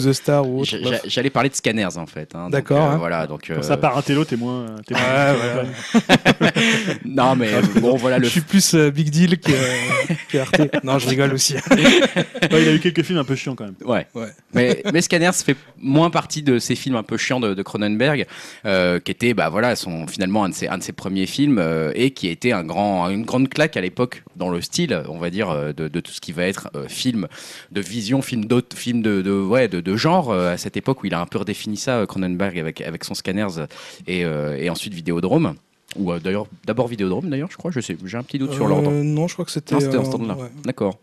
J'allais 1.05 1.29
parler 1.29 1.49
de 1.49 1.55
Scanners 1.55 1.97
en 1.97 2.07
fait. 2.07 2.33
hein. 2.35 2.49
D'accord, 2.49 2.77
euh, 2.91 2.93
hein. 2.93 2.97
Voilà, 2.97 3.27
donc. 3.27 3.49
Euh, 3.51 3.61
ça 3.61 3.77
part 3.77 3.95
un 3.97 4.01
télo, 4.01 4.25
t'es 4.25 4.35
moins. 4.37 4.65
t'es 4.87 4.95
moins- 4.95 5.03
Ouais, 5.03 5.37
voilà. 5.53 6.51
non, 7.05 7.35
mais 7.35 7.51
bon, 7.79 7.95
voilà 7.95 8.17
le 8.17 8.25
Je 8.25 8.29
suis 8.29 8.41
plus 8.41 8.73
euh, 8.73 8.89
Big 8.89 9.09
Deal 9.11 9.37
que, 9.39 9.51
euh, 9.51 10.13
que 10.29 10.37
Arte. 10.39 10.61
Non, 10.83 10.97
je 10.99 11.07
rigole 11.09 11.33
aussi. 11.33 11.55
Ouais, 11.55 12.61
il 12.63 12.67
a 12.69 12.73
eu 12.73 12.79
quelques 12.79 13.03
films 13.03 13.19
un 13.19 13.23
peu 13.23 13.35
chiants 13.35 13.55
quand 13.55 13.65
même. 13.65 13.75
Ouais. 13.85 14.07
Ouais. 14.15 14.29
Mais, 14.53 14.81
mais 14.91 15.01
Scanners 15.01 15.31
fait 15.33 15.55
moins 15.81 16.09
partie 16.09 16.43
de 16.43 16.59
ces 16.59 16.75
films 16.75 16.95
un 16.95 17.03
peu 17.03 17.17
chiants 17.17 17.39
de, 17.39 17.61
Cronenberg, 17.61 18.25
euh, 18.65 18.99
qui 18.99 19.11
était 19.11 19.33
bah, 19.33 19.49
voilà, 19.49 19.75
son, 19.75 20.07
finalement 20.07 20.43
un 20.43 20.49
de, 20.49 20.53
ses, 20.53 20.67
un 20.67 20.77
de 20.77 20.83
ses 20.83 20.91
premiers 20.91 21.25
films 21.25 21.57
euh, 21.59 21.91
et 21.95 22.11
qui 22.11 22.27
été 22.27 22.51
un 22.51 22.63
grand, 22.63 23.09
une 23.09 23.23
grande 23.23 23.49
claque 23.49 23.77
à 23.77 23.81
l'époque 23.81 24.23
dans 24.35 24.49
le 24.49 24.61
style, 24.61 25.03
on 25.09 25.17
va 25.17 25.29
dire, 25.29 25.49
euh, 25.49 25.73
de, 25.73 25.99
tout 25.99 26.11
ce 26.11 26.21
qui 26.21 26.31
va 26.31 26.43
être 26.43 26.69
film 26.87 27.27
de 27.71 27.81
vision, 27.81 28.21
film 28.21 28.45
film 28.73 29.01
de, 29.01 29.21
de, 29.21 29.31
ouais, 29.31 29.67
de, 29.67 29.81
de 29.81 29.95
genre, 29.95 30.31
à 30.33 30.57
cette 30.57 30.77
époque 30.77 31.03
où 31.03 31.07
il 31.07 31.13
a 31.13 31.19
un 31.19 31.25
peu 31.25 31.39
redéfini 31.39 31.77
ça, 31.77 32.05
Cronenberg, 32.07 32.57
avec, 32.57 32.81
avec 32.81 33.03
son 33.03 33.13
Scanners 33.13 33.65
et, 34.07 34.21
et 34.21 34.69
ensuite 34.69 34.93
Vidéodrome. 34.93 35.55
Ou 35.95 36.11
euh, 36.11 36.19
d'ailleurs, 36.19 36.45
d'abord 36.65 36.87
Vidéodrome, 36.87 37.29
d'ailleurs, 37.29 37.49
je 37.51 37.57
crois, 37.57 37.71
je 37.71 37.79
sais, 37.79 37.97
j'ai 38.05 38.17
un 38.17 38.21
petit 38.23 38.37
doute 38.37 38.53
sur 38.53 38.67
l'ordre. 38.67 38.91
Euh, 38.91 39.01
non, 39.03 39.27
je 39.27 39.33
crois 39.33 39.43
que 39.45 39.51
c'était. 39.51 39.79
C'était 39.79 39.97
euh, 39.97 40.03
ce 40.03 40.11
temps-là. 40.11 40.35
ouais. 40.35 40.49
D'accord. 40.63 40.99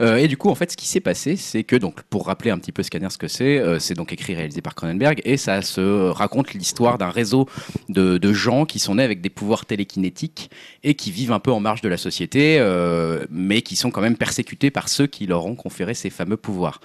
Euh, 0.00 0.16
et 0.16 0.28
du 0.28 0.38
coup, 0.38 0.48
en 0.48 0.54
fait, 0.54 0.72
ce 0.72 0.76
qui 0.78 0.88
s'est 0.88 1.00
passé, 1.00 1.36
c'est 1.36 1.62
que, 1.62 1.76
donc, 1.76 2.00
pour 2.04 2.26
rappeler 2.26 2.50
un 2.50 2.58
petit 2.58 2.72
peu 2.72 2.82
Scanner 2.82 3.10
ce 3.10 3.18
que 3.18 3.28
c'est, 3.28 3.58
euh, 3.58 3.78
c'est 3.78 3.92
donc 3.94 4.12
écrit 4.14 4.32
et 4.32 4.36
réalisé 4.36 4.62
par 4.62 4.74
Cronenberg 4.74 5.20
et 5.26 5.36
ça 5.36 5.60
se 5.60 6.08
raconte 6.08 6.54
l'histoire 6.54 6.96
d'un 6.96 7.10
réseau 7.10 7.46
de, 7.90 8.16
de 8.16 8.32
gens 8.32 8.64
qui 8.64 8.78
sont 8.78 8.94
nés 8.94 9.02
avec 9.02 9.20
des 9.20 9.28
pouvoirs 9.30 9.66
télékinétiques 9.66 10.50
et 10.84 10.94
qui 10.94 11.10
vivent 11.10 11.32
un 11.32 11.38
peu 11.40 11.52
en 11.52 11.60
marge 11.60 11.82
de 11.82 11.88
la 11.90 11.98
société, 11.98 12.56
euh, 12.60 13.26
mais 13.30 13.60
qui 13.60 13.76
sont 13.76 13.90
quand 13.90 14.00
même 14.00 14.16
persécutés 14.16 14.70
par 14.70 14.88
ceux 14.88 15.06
qui 15.06 15.26
leur 15.26 15.44
ont 15.44 15.54
conféré 15.54 15.92
ces 15.92 16.08
fameux 16.08 16.38
pouvoirs. 16.38 16.80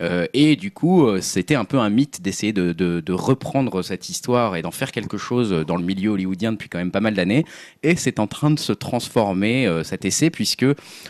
Euh, 0.00 0.26
et 0.32 0.54
du 0.54 0.70
coup, 0.70 1.06
euh, 1.06 1.20
c'était 1.20 1.56
un 1.56 1.64
peu 1.64 1.78
un 1.80 1.90
mythe 1.90 2.22
d'essayer 2.22 2.52
de, 2.52 2.72
de- 2.72 3.00
de 3.00 3.12
reprendre 3.12 3.82
cette 3.82 4.08
histoire 4.08 4.54
et 4.54 4.62
d'en 4.62 4.70
faire 4.70 4.92
quelque 4.92 5.18
chose 5.18 5.50
dans 5.66 5.76
le 5.76 5.82
milieu 5.84 6.10
hollywoodien 6.10 6.52
depuis 6.52 6.68
quand 6.68 6.78
même 6.78 6.90
pas 6.92 6.99
mal 7.00 7.14
d'années. 7.14 7.44
Et 7.82 7.96
c'est 7.96 8.18
en 8.20 8.26
train 8.26 8.50
de 8.50 8.58
se 8.58 8.72
transformer 8.72 9.66
euh, 9.66 9.82
cet 9.82 10.04
essai 10.04 10.30
puisque 10.30 10.66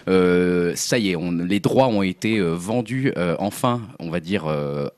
euh, 0.09 0.73
ça 0.77 0.99
y 0.99 1.11
est, 1.11 1.17
on- 1.17 1.33
les 1.33 1.61
droits 1.61 1.89
ont 1.89 2.03
été 2.03 2.39
euh, 2.39 2.55
vendus 2.55 3.13
euh, 3.17 3.35
enfin, 3.39 3.83
on 3.99 4.11
va 4.11 4.21
dire, 4.21 4.45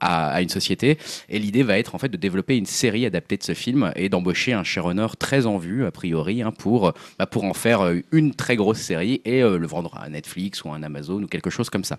à, 0.00 0.42
une 0.42 0.48
société. 0.48 0.98
Et 1.28 1.38
l'idée 1.38 1.62
va 1.62 1.78
être 1.78 1.94
en 1.94 1.98
fait 1.98 2.08
de 2.08 2.16
développer 2.16 2.56
une 2.56 2.66
série 2.66 3.06
adaptée 3.06 3.36
de 3.36 3.42
ce 3.42 3.54
film 3.54 3.92
et 3.96 4.08
d'embaucher 4.08 4.52
un 4.52 4.64
showrunner 4.64 5.06
très 5.18 5.46
en 5.46 5.58
vue, 5.58 5.84
a 5.84 5.90
priori, 5.90 6.42
hein, 6.42 6.52
pour, 6.52 6.92
bah, 7.18 7.26
pour 7.26 7.44
en 7.44 7.54
faire 7.54 7.90
une 8.10 8.34
très 8.34 8.56
grosse 8.56 8.78
série 8.78 9.20
et 9.24 9.40
le 9.40 9.66
vendre 9.66 9.96
à 9.96 10.08
Netflix 10.08 10.64
ou 10.64 10.70
à 10.70 10.76
Amazon 10.76 11.22
ou 11.22 11.26
quelque 11.26 11.50
chose 11.50 11.70
comme 11.70 11.84
ça. 11.84 11.96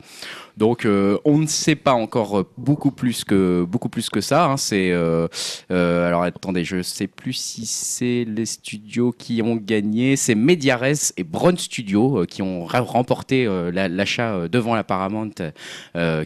Donc 0.58 0.86
on 0.86 1.38
ne 1.38 1.48
sait 1.48 1.76
pas 1.76 1.94
encore 1.94 2.46
beaucoup 2.58 2.92
plus 2.92 3.24
que, 3.24 3.64
beaucoup 3.64 3.90
plus 3.90 4.10
que 4.10 4.22
ça. 4.22 4.46
hein. 4.46 4.58
C'est 4.58 4.92
alors 5.70 6.24
attendez, 6.24 6.64
je 6.64 6.82
sais 6.82 7.08
plus 7.08 7.34
si 7.34 7.66
c'est 7.66 8.26
les 8.28 8.46
studios 8.46 8.83
qui 9.18 9.42
ont 9.42 9.56
gagné. 9.56 10.16
C'est 10.16 10.36
Mediares 10.36 11.12
et 11.18 11.24
Brown 11.24 11.58
Studio 11.58 12.20
euh, 12.22 12.26
qui 12.26 12.42
ont 12.42 12.66
remporté 12.66 13.46
euh, 13.46 13.72
la- 13.72 13.88
l'achat 13.88 14.34
euh, 14.34 14.48
devant 14.48 14.76
la 14.76 14.84
Paramount, 14.84 15.32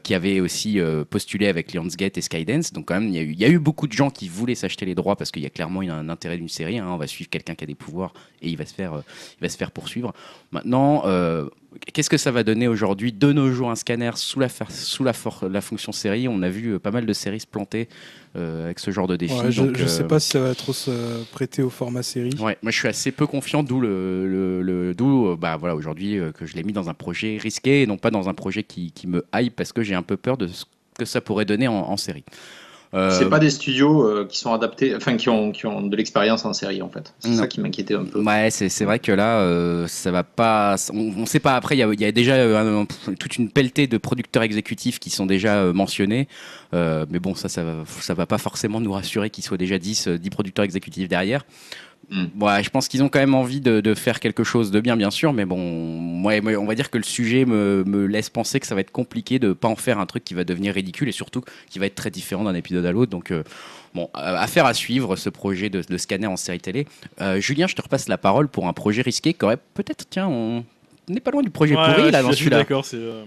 qui 0.03 0.13
avait 0.13 0.39
aussi 0.39 0.79
postulé 1.09 1.47
avec 1.47 1.73
Lionsgate 1.73 2.17
et 2.17 2.21
Skydance. 2.21 2.73
Donc 2.73 2.85
quand 2.87 2.95
même, 2.99 3.09
il 3.09 3.15
y, 3.39 3.45
a 3.45 3.49
eu- 3.49 3.59
beaucoup 3.59 3.87
de 3.87 3.93
gens 3.93 4.09
qui 4.09 4.27
voulaient 4.27 4.55
s'acheter 4.55 4.85
les 4.85 4.95
droits 4.95 5.15
parce 5.15 5.31
qu'il 5.31 5.43
y 5.43 5.45
a 5.45 5.49
clairement 5.49 5.81
un 5.81 6.09
intérêt 6.09 6.37
d'une 6.37 6.49
série. 6.49 6.77
hein. 6.79 6.87
On 6.89 6.97
va 6.97 7.07
suivre 7.07 7.29
quelqu'un 7.29 7.55
qui 7.55 7.63
a 7.63 7.67
des 7.67 7.75
pouvoirs 7.75 8.13
et 8.41 8.49
il 8.49 8.57
va 8.57 8.65
se 8.65 8.73
faire, 8.73 8.93
il 9.39 9.41
va 9.41 9.49
se 9.49 9.57
faire 9.57 9.71
poursuivre. 9.71 10.13
Maintenant. 10.51 11.03
Qu'est-ce 11.93 12.09
que 12.09 12.17
ça 12.17 12.31
va 12.31 12.43
donner 12.43 12.67
aujourd'hui 12.67 13.11
de 13.11 13.31
nos 13.31 13.51
jours 13.51 13.69
un 13.71 13.75
scanner 13.75 14.11
sous 14.15 14.39
la, 14.39 14.47
sous 14.69 15.03
la, 15.03 15.13
la 15.49 15.61
fonction 15.61 15.91
série? 15.91 16.27
On 16.27 16.41
a 16.41 16.49
vu 16.49 16.73
euh, 16.73 16.79
pas 16.79 16.91
mal 16.91 17.05
de 17.05 17.13
séries 17.13 17.39
se 17.39 17.47
planter 17.47 17.87
euh, 18.35 18.65
avec 18.65 18.79
ce 18.79 18.91
genre 18.91 19.07
de 19.07 19.15
défi. 19.15 19.33
Ouais, 19.33 19.51
je 19.51 19.63
je 19.73 19.85
sais 19.85 20.03
euh, 20.03 20.07
pas 20.07 20.19
si 20.19 20.29
ça 20.29 20.39
va 20.39 20.55
trop 20.55 20.73
se 20.73 21.23
prêter 21.31 21.61
au 21.63 21.69
format 21.69 22.03
série. 22.03 22.35
Ouais, 22.39 22.57
moi 22.61 22.71
je 22.71 22.77
suis 22.77 22.87
assez 22.87 23.11
peu 23.11 23.27
confiant, 23.27 23.63
d'où 23.63 23.79
le, 23.79 24.27
le- 24.27 24.61
le- 24.61 24.93
d'où 24.93 25.35
bah 25.35 25.57
voilà 25.57 25.75
aujourd'hui 25.75 26.19
que 26.37 26.45
je 26.45 26.55
l'ai 26.55 26.63
mis 26.63 26.73
dans 26.73 26.89
un 26.89 26.93
projet 26.93 27.37
risqué 27.41 27.81
et 27.81 27.87
non 27.87 27.97
pas 27.97 28.11
dans 28.11 28.29
un 28.29 28.33
projet 28.33 28.63
qui, 28.63 28.91
qui 28.91 29.07
me 29.07 29.25
hype 29.33 29.55
parce 29.55 29.73
que 29.73 29.83
j'ai 29.83 29.95
un 29.95 30.03
peu 30.03 30.17
peur 30.17 30.37
de 30.37 30.47
ce 30.47 30.65
que 30.97 31.05
ça 31.05 31.21
pourrait 31.21 31.45
donner 31.45 31.67
en, 31.67 31.73
en 31.75 31.97
série. 31.97 32.23
Euh, 32.93 33.11
C'est 33.11 33.29
pas 33.29 33.39
des 33.39 33.49
studios 33.49 34.07
euh, 34.07 34.25
qui 34.25 34.37
sont 34.39 34.53
adaptés, 34.53 34.95
enfin 34.95 35.17
qui 35.17 35.27
ont, 35.29 35.51
qui 35.51 35.65
ont 35.65 35.81
de 35.81 35.95
l'expérience 35.95 36.45
en 36.45 36.53
série 36.53 36.81
en 36.81 36.89
fait. 36.89 37.13
C'est 37.19 37.33
ça 37.35 37.45
qui 37.47 37.59
m'inquiétait 37.59 37.95
un 37.95 38.05
peu. 38.05 38.21
Ouais, 38.23 38.49
c'est 38.49 38.69
c'est 38.69 38.85
vrai 38.85 38.99
que 38.99 39.11
là, 39.11 39.39
euh, 39.41 39.87
ça 39.87 40.09
va 40.11 40.23
pas. 40.23 40.75
On, 40.93 41.11
on 41.17 41.25
sait 41.25 41.39
pas. 41.41 41.55
Après, 41.55 41.75
il 41.75 41.79
y 41.79 41.83
a, 41.83 41.87
il 41.91 41.99
y 42.01 42.05
a 42.05 42.11
déjà 42.13 42.35
euh, 42.35 42.81
un- 42.83 43.13
toute 43.15 43.35
une 43.37 43.49
pelletée 43.49 43.87
de 43.87 43.97
producteurs 43.97 44.43
exécutifs 44.43 44.99
qui 44.99 45.09
sont 45.09 45.25
déjà 45.25 45.63
mentionnés. 45.73 46.27
Mais 46.73 47.19
bon, 47.19 47.35
ça, 47.35 47.49
ça, 47.49 47.63
va- 47.63 47.83
ça 47.99 48.13
va 48.13 48.25
pas 48.25 48.37
forcément 48.37 48.79
nous 48.79 48.91
rassurer 48.93 49.29
qu'il 49.29 49.43
soit 49.43 49.57
déjà 49.57 49.77
10, 49.79 50.07
euh, 50.07 50.17
10 50.17 50.29
producteurs 50.29 50.63
exécutifs 50.65 51.07
derrière. 51.09 51.43
Mm. 52.09 52.41
Ouais, 52.41 52.63
je 52.63 52.69
pense 52.69 52.87
qu'ils 52.87 53.03
ont 53.03 53.09
quand 53.09 53.19
même 53.19 53.35
envie 53.35 53.59
de, 53.59 53.81
de 53.81 53.93
faire 53.93 54.19
quelque 54.21 54.43
chose 54.45 54.71
de 54.71 54.79
bien, 54.79 54.95
bien 54.95 55.11
sûr. 55.11 55.33
Mais 55.33 55.45
bon, 55.45 56.23
ouais, 56.23 56.41
on 56.55 56.65
va 56.65 56.73
dire 56.75 56.89
que 56.89 56.97
le 56.97 57.03
sujet 57.03 57.43
me, 57.45 57.83
me 57.85 58.05
laisse 58.05 58.29
penser 58.29 58.59
que 58.59 58.67
ça 58.67 58.75
va 58.75 58.81
être 58.81 58.91
compliqué 58.91 59.39
de 59.39 59.51
pas 59.53 59.67
en 59.67 59.75
faire 59.75 59.99
un 59.99 60.05
truc 60.05 60.23
qui 60.23 60.33
va 60.33 60.43
devenir 60.45 60.73
ridicule 60.73 61.09
et 61.09 61.11
surtout 61.11 61.43
qui 61.69 61.79
va 61.79 61.85
être 61.85 61.95
très 61.95 62.09
différent 62.11 62.43
d'un 62.45 62.55
épisode 62.55 62.85
à 62.85 62.91
l'autre. 62.91 63.11
Donc. 63.11 63.31
euh, 63.31 63.43
Bon, 63.95 64.09
euh, 64.15 64.35
affaire 64.35 64.65
à 64.67 64.75
suivre 64.75 65.15
ce 65.15 65.29
projet 65.29 65.69
de, 65.69 65.81
de 65.81 65.97
scanner 65.97 66.27
en 66.27 66.35
série 66.35 66.59
télé. 66.59 66.85
Euh, 67.19 67.39
Julien, 67.39 67.65
je 67.65 67.73
te 67.73 67.81
repasse 67.81 68.07
la 68.09 68.17
parole 68.19 68.47
pour 68.47 68.67
un 68.67 68.73
projet 68.73 69.01
risqué 69.01 69.33
qui 69.33 69.43
aurait 69.43 69.57
peut-être, 69.73 70.05
tiens, 70.07 70.27
on 70.27 70.63
n'est 71.07 71.21
pas 71.21 71.31
loin 71.31 71.41
du 71.41 71.49
projet 71.49 71.75
Ouais, 71.75 71.83
pourri 71.83 72.03
ouais, 72.03 72.11
là 72.11 72.21
dans 72.21 72.31
celui-là. 72.31 72.57
d'accord. 72.57 72.85
c'est, 72.85 72.97
euh, 72.97 73.23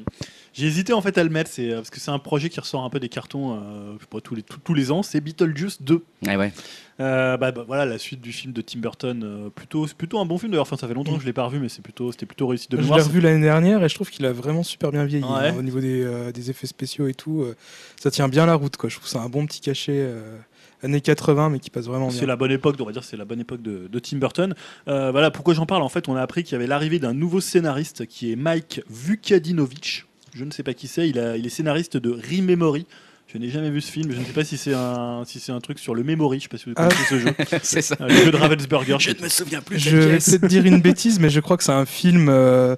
J'ai 0.52 0.66
hésité 0.66 0.92
en 0.92 1.00
fait 1.00 1.16
à 1.18 1.24
le 1.24 1.30
mettre, 1.30 1.50
c'est 1.50 1.70
euh, 1.70 1.76
parce 1.76 1.90
que 1.90 1.98
c'est 1.98 2.10
un 2.12 2.20
projet 2.20 2.50
qui 2.50 2.60
ressort 2.60 2.84
un 2.84 2.90
peu 2.90 3.00
des 3.00 3.08
cartons, 3.08 3.58
euh, 3.60 4.20
tous 4.22 4.34
les 4.36 4.42
tous, 4.42 4.58
tous 4.62 4.74
les 4.74 4.92
ans. 4.92 5.02
C'est 5.02 5.20
Beetlejuice 5.20 5.82
2. 5.82 6.04
Ouais, 6.26 6.36
ouais. 6.36 6.52
Euh, 7.00 7.36
bah, 7.38 7.50
bah, 7.50 7.64
voilà 7.66 7.86
la 7.86 7.98
suite 7.98 8.20
du 8.20 8.30
film 8.32 8.52
de 8.52 8.60
Tim 8.60 8.78
Burton. 8.80 9.22
euh, 9.24 9.48
plutôt, 9.50 9.86
c'est 9.86 9.96
plutôt 9.96 10.18
un 10.18 10.26
bon 10.26 10.36
film 10.38 10.52
d'ailleurs. 10.52 10.62
Enfin, 10.66 10.76
ça 10.76 10.86
fait 10.86 10.94
longtemps 10.94 11.14
que 11.16 11.20
je 11.22 11.26
l'ai 11.26 11.32
pas 11.32 11.44
revu, 11.44 11.58
mais 11.58 11.68
c'est 11.70 11.82
plutôt, 11.82 12.12
c'était 12.12 12.26
plutôt 12.26 12.46
réussi 12.46 12.68
de 12.68 12.76
Je 12.76 12.82
l'ai 12.82 12.88
mémoire. 12.88 13.04
revu 13.06 13.20
l'année 13.20 13.40
dernière 13.42 13.82
et 13.82 13.88
je 13.88 13.94
trouve 13.94 14.10
qu'il 14.10 14.26
a 14.26 14.32
vraiment 14.32 14.62
super 14.62 14.92
bien 14.92 15.04
vieilli 15.04 15.24
Ouais. 15.24 15.48
hein, 15.48 15.54
au 15.58 15.62
niveau 15.62 15.80
des, 15.80 16.02
euh, 16.04 16.30
des 16.30 16.50
effets 16.50 16.66
spéciaux 16.66 17.06
et 17.08 17.14
tout. 17.14 17.42
euh, 17.42 17.56
ça 18.00 18.10
tient 18.10 18.28
bien 18.28 18.44
la 18.46 18.54
route, 18.54 18.76
quoi. 18.76 18.88
Je 18.88 18.96
trouve 18.96 19.04
que 19.06 19.10
c'est 19.10 19.18
un 19.18 19.28
bon 19.30 19.46
petit 19.46 19.60
cachet 19.60 19.92
euh, 19.96 20.36
années 20.82 21.00
80, 21.00 21.48
mais 21.50 21.58
qui 21.58 21.70
passe 21.70 21.86
vraiment 21.86 22.10
C'est 22.10 22.18
bien. 22.20 22.28
la 22.28 22.36
bonne 22.36 22.52
époque, 22.52 22.76
on 22.80 22.84
va 22.84 22.92
dire, 22.92 23.04
c'est 23.04 23.16
la 23.16 23.24
bonne 23.24 23.40
époque 23.40 23.62
de, 23.62 23.88
de 23.90 23.98
Tim 23.98 24.18
Burton. 24.18 24.54
Euh, 24.88 25.10
voilà, 25.10 25.30
pourquoi 25.30 25.54
j'en 25.54 25.66
parle? 25.66 25.82
En 25.82 25.88
fait, 25.88 26.08
on 26.08 26.16
a 26.16 26.22
appris 26.22 26.42
qu'il 26.44 26.52
y 26.52 26.56
avait 26.56 26.66
l'arrivée 26.66 26.98
d'un 26.98 27.14
nouveau 27.14 27.40
scénariste 27.40 28.06
qui 28.06 28.32
est 28.32 28.36
Mike 28.36 28.82
Vukadinovic. 28.90 30.04
Je 30.34 30.44
ne 30.44 30.50
sais 30.50 30.62
pas 30.62 30.74
qui 30.74 30.86
c'est. 30.86 31.08
Il, 31.08 31.18
a- 31.18 31.36
il 31.36 31.46
est 31.46 31.50
scénariste 31.50 31.96
de 31.96 32.10
Rememory. 32.10 32.86
Je 33.32 33.38
n'ai 33.38 33.48
jamais 33.48 33.70
vu 33.70 33.80
ce 33.80 33.92
film. 33.92 34.10
Je 34.12 34.18
ne 34.18 34.24
sais 34.24 34.32
pas 34.32 34.42
si 34.44 34.56
c'est 34.58 34.74
un, 34.74 35.22
si 35.24 35.38
c'est 35.38 35.52
un 35.52 35.60
truc 35.60 35.78
sur 35.78 35.94
le 35.94 36.02
memory. 36.02 36.40
Je 36.40 36.46
ne 36.46 36.48
sais 36.48 36.48
pas 36.48 36.58
si 36.58 36.64
vous 36.66 36.72
Ah. 36.76 36.88
connaissez 36.88 37.04
ce 37.04 37.18
jeu. 37.20 37.58
c'est 37.62 37.82
ça. 37.82 37.96
Euh, 38.00 38.08
le 38.08 38.14
jeu 38.24 38.30
de 38.32 38.36
Ravensburger. 38.36 38.96
Je 38.98 39.10
ne 39.10 39.22
me 39.22 39.28
souviens 39.28 39.60
plus 39.62 39.78
Je 39.78 39.96
vais 39.96 40.18
peut-être 40.18 40.46
dire 40.46 40.64
une 40.66 40.80
bêtise, 40.80 41.20
mais 41.20 41.30
je 41.30 41.38
crois 41.38 41.56
que 41.56 41.62
c'est 41.62 41.70
un 41.70 41.86
film 41.86 42.28
euh, 42.28 42.74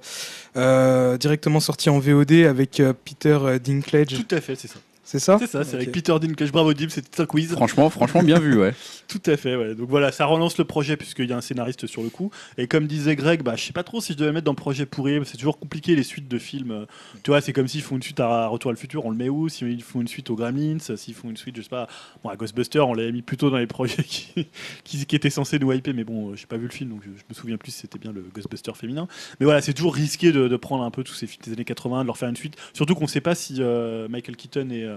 euh, 0.55 1.17
directement 1.17 1.59
sorti 1.59 1.89
en 1.89 1.97
VOD 1.97 2.33
avec 2.47 2.79
euh, 2.79 2.93
Peter 2.93 3.37
Dinklage. 3.63 4.09
Tout 4.09 4.35
à 4.35 4.41
fait, 4.41 4.55
c'est 4.55 4.67
ça. 4.67 4.75
C'est 5.05 5.19
ça 5.19 5.37
C'est 5.37 5.47
ça, 5.47 5.63
c'est 5.63 5.75
avec. 5.75 5.91
Peter 5.91 6.15
Dinklage. 6.19 6.51
Bravo 6.51 6.73
Dim, 6.73 6.87
c'était 6.89 7.21
un 7.21 7.25
quiz. 7.25 7.51
Franchement, 7.51 7.89
franchement, 7.89 8.23
bien 8.23 8.39
vu, 8.39 8.57
ouais. 8.57 8.73
Tout 9.07 9.21
à 9.25 9.35
fait, 9.35 9.55
ouais. 9.55 9.75
Donc 9.75 9.89
voilà, 9.89 10.11
ça 10.11 10.25
relance 10.25 10.57
le 10.57 10.63
projet 10.63 10.95
puisqu'il 10.95 11.29
y 11.29 11.33
a 11.33 11.37
un 11.37 11.41
scénariste 11.41 11.87
sur 11.87 12.03
le 12.03 12.09
coup. 12.09 12.31
Et 12.57 12.67
comme 12.67 12.87
disait 12.87 13.15
Greg, 13.15 13.43
bah, 13.43 13.55
je 13.57 13.63
sais 13.63 13.73
pas 13.73 13.83
trop 13.83 13.99
si 13.99 14.13
je 14.13 14.17
devais 14.17 14.31
mettre 14.31 14.45
dans 14.45 14.53
le 14.53 14.57
projet 14.57 14.85
pourri. 14.85 15.19
C'est 15.25 15.37
toujours 15.37 15.59
compliqué 15.59 15.95
les 15.95 16.03
suites 16.03 16.27
de 16.29 16.37
films. 16.39 16.71
Euh, 16.71 16.85
Tu 17.23 17.31
vois, 17.31 17.41
c'est 17.41 17.51
comme 17.53 17.67
s'ils 17.67 17.81
font 17.81 17.97
une 17.97 18.01
suite 18.03 18.19
à 18.21 18.47
Retour 18.47 18.69
à 18.69 18.73
le 18.73 18.77
futur, 18.77 19.05
on 19.05 19.09
le 19.09 19.17
met 19.17 19.29
où? 19.29 19.49
S'ils 19.49 19.83
font 19.83 19.99
une 19.99 20.07
suite 20.07 20.29
aux 20.29 20.35
Gremlins, 20.35 20.79
s'ils 20.95 21.13
font 21.13 21.29
une 21.29 21.37
suite, 21.37 21.57
je 21.57 21.61
sais 21.61 21.69
pas, 21.69 21.87
bon, 22.23 22.29
à 22.29 22.35
Ghostbusters, 22.35 22.87
on 22.87 22.93
l'avait 22.93 23.11
mis 23.11 23.21
plutôt 23.21 23.49
dans 23.49 23.57
les 23.57 23.67
projets 23.67 24.03
qui, 24.07 24.47
qui, 24.85 25.05
qui 25.05 25.15
étaient 25.15 25.29
censés 25.29 25.59
nous 25.59 25.71
hyper. 25.73 25.93
Mais 25.93 26.05
bon, 26.05 26.31
euh, 26.31 26.35
j'ai 26.35 26.45
pas 26.45 26.57
vu 26.57 26.67
le 26.67 26.71
film 26.71 26.91
donc 26.91 27.01
je, 27.03 27.09
je 27.09 27.23
me 27.29 27.33
souviens 27.33 27.57
plus 27.57 27.71
si 27.71 27.79
c'était 27.81 27.99
bien 27.99 28.13
le 28.13 28.23
Ghostbuster 28.33 28.71
féminin. 28.73 29.07
Mais 29.39 29.45
voilà, 29.45 29.61
c'est 29.61 29.73
toujours 29.73 29.95
risqué 29.95 30.31
de, 30.31 30.47
de 30.47 30.55
prendre 30.55 30.83
un 30.83 30.91
peu 30.91 31.03
tous 31.03 31.13
ces 31.13 31.27
films 31.27 31.43
des 31.45 31.51
années 31.53 31.65
80, 31.65 32.01
de 32.03 32.07
leur 32.07 32.17
faire 32.17 32.29
une 32.29 32.37
suite. 32.37 32.55
Surtout 32.73 32.95
qu'on 32.95 33.07
sait 33.07 33.21
pas 33.21 33.35
si 33.35 33.57
euh, 33.59 34.07
Michael 34.07 34.37
Keaton 34.37 34.69
et, 34.71 34.83
euh, 34.83 34.92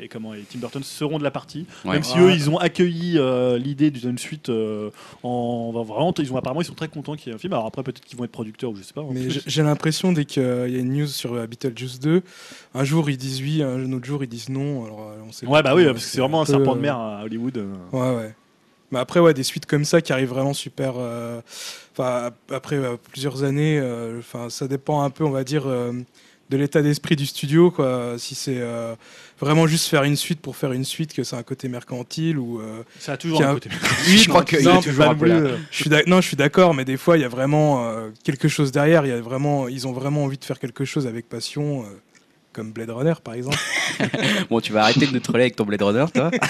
et, 0.00 0.08
comment, 0.08 0.34
et 0.34 0.42
Tim 0.50 0.58
Burton 0.58 0.82
seront 0.82 1.18
de 1.18 1.24
la 1.24 1.30
partie. 1.30 1.66
Ouais. 1.84 1.92
Même 1.92 2.02
si 2.02 2.18
eux, 2.18 2.30
ils 2.32 2.48
ont 2.50 2.58
accueilli 2.58 3.18
euh, 3.18 3.58
l'idée 3.58 3.90
d'une 3.90 4.18
suite 4.18 4.48
euh, 4.48 4.90
en 5.22 5.72
en- 5.74 5.82
vraiment, 5.82 6.14
ils 6.18 6.32
ont 6.32 6.36
apparemment 6.36 6.60
ils 6.62 6.64
sont 6.66 6.74
très 6.74 6.88
contents 6.88 7.14
qu'il 7.16 7.28
y 7.28 7.30
ait 7.32 7.34
un 7.34 7.38
film. 7.38 7.52
Alors 7.52 7.66
après 7.66 7.82
peut-être 7.82 8.00
qu'ils 8.04 8.18
vont 8.18 8.24
être 8.24 8.30
producteurs 8.32 8.70
ou 8.70 8.76
je 8.76 8.82
sais 8.82 8.92
pas. 8.94 9.04
Mais 9.10 9.28
j'ai- 9.30 9.62
l'impression 9.62 10.12
dès 10.12 10.24
qu'il 10.24 10.42
y 10.42 10.46
a 10.46 10.66
une 10.78 10.92
news 10.92 11.06
sur 11.06 11.34
euh, 11.34 11.46
Beetlejuice 11.46 12.00
2, 12.00 12.22
un 12.74 12.84
jour 12.84 13.10
ils 13.10 13.16
disent 13.16 13.40
oui, 13.42 13.62
un 13.62 13.92
autre 13.92 14.04
jour 14.06 14.22
ils 14.24 14.28
disent 14.28 14.48
non. 14.48 14.84
Alors, 14.84 15.00
euh, 15.10 15.22
on 15.28 15.32
sait 15.32 15.46
Ouais 15.46 15.62
bah 15.62 15.74
oui 15.74 15.84
parce 15.84 15.96
que 16.04 16.10
c'est 16.10 16.20
vraiment 16.20 16.42
un 16.42 16.46
serpent 16.46 16.72
de 16.74 16.78
euh, 16.78 16.82
mer 16.82 16.96
à 16.96 17.22
Hollywood. 17.24 17.58
euh. 17.58 17.72
Ouais, 17.92 18.16
ouais. 18.16 18.34
Mais 18.90 18.98
après, 18.98 19.20
ouais, 19.20 19.32
des 19.32 19.42
suites 19.42 19.64
comme 19.64 19.86
ça 19.86 20.02
qui 20.02 20.12
arrivent 20.12 20.28
vraiment 20.28 20.52
super. 20.52 20.94
euh, 20.98 21.40
Enfin, 21.94 22.24
ap- 22.26 22.52
après 22.52 22.76
euh, 22.76 22.96
plusieurs 23.10 23.42
années, 23.42 23.78
euh, 23.78 24.18
enfin, 24.18 24.48
ça 24.50 24.68
dépend 24.68 25.02
un 25.02 25.08
peu, 25.10 25.24
on 25.24 25.30
va 25.30 25.44
dire, 25.44 25.64
euh, 25.66 25.92
de 26.52 26.56
l'état 26.58 26.82
d'esprit 26.82 27.16
du 27.16 27.24
studio. 27.26 27.70
Quoi. 27.70 28.14
Si 28.18 28.34
c'est 28.34 28.58
euh, 28.58 28.94
vraiment 29.40 29.66
juste 29.66 29.88
faire 29.88 30.02
une 30.04 30.16
suite 30.16 30.40
pour 30.40 30.54
faire 30.56 30.72
une 30.72 30.84
suite, 30.84 31.14
que 31.14 31.24
c'est 31.24 31.34
un 31.36 31.42
côté 31.42 31.66
mercantile 31.68 32.38
ou. 32.38 32.60
euh, 32.60 32.82
Ça 32.98 33.12
a 33.12 33.16
toujours 33.16 33.42
a- 33.42 33.48
un 33.48 33.54
côté. 33.54 33.70
Oui, 34.06 34.18
je 34.18 34.28
crois 34.28 34.44
qu'il 34.44 34.60
y 34.62 34.68
a 34.68 34.74
non, 34.74 34.80
toujours 34.82 35.04
un 35.06 35.14
peu 35.14 35.26
là. 35.26 35.56
je 35.70 35.76
suis 35.80 35.88
d'ac- 35.90 36.06
non, 36.06 36.20
je 36.20 36.26
suis 36.28 36.36
d'accord, 36.36 36.74
mais 36.74 36.84
des 36.84 36.96
fois, 36.98 37.16
il 37.16 37.22
y 37.22 37.24
a 37.24 37.28
vraiment 37.28 37.88
euh, 37.88 38.10
quelque 38.22 38.48
chose 38.48 38.70
derrière. 38.70 39.04
Il 39.06 39.08
y 39.08 39.12
a 39.12 39.20
vraiment, 39.20 39.66
ils 39.68 39.86
ont 39.88 39.92
vraiment 39.92 40.24
envie 40.24 40.38
de 40.38 40.44
faire 40.44 40.58
quelque 40.58 40.84
chose 40.84 41.06
avec 41.06 41.28
passion, 41.28 41.82
euh, 41.82 41.86
comme 42.52 42.72
Blade 42.72 42.90
Runner, 42.90 43.14
par 43.22 43.34
exemple. 43.34 43.58
Bon, 44.50 44.60
tu 44.60 44.72
vas 44.72 44.82
arrêter 44.82 45.06
de 45.06 45.12
nous 45.12 45.20
troller 45.20 45.44
avec 45.44 45.56
ton 45.56 45.64
Blade 45.64 45.82
Runner, 45.82 46.04
toi. 46.12 46.30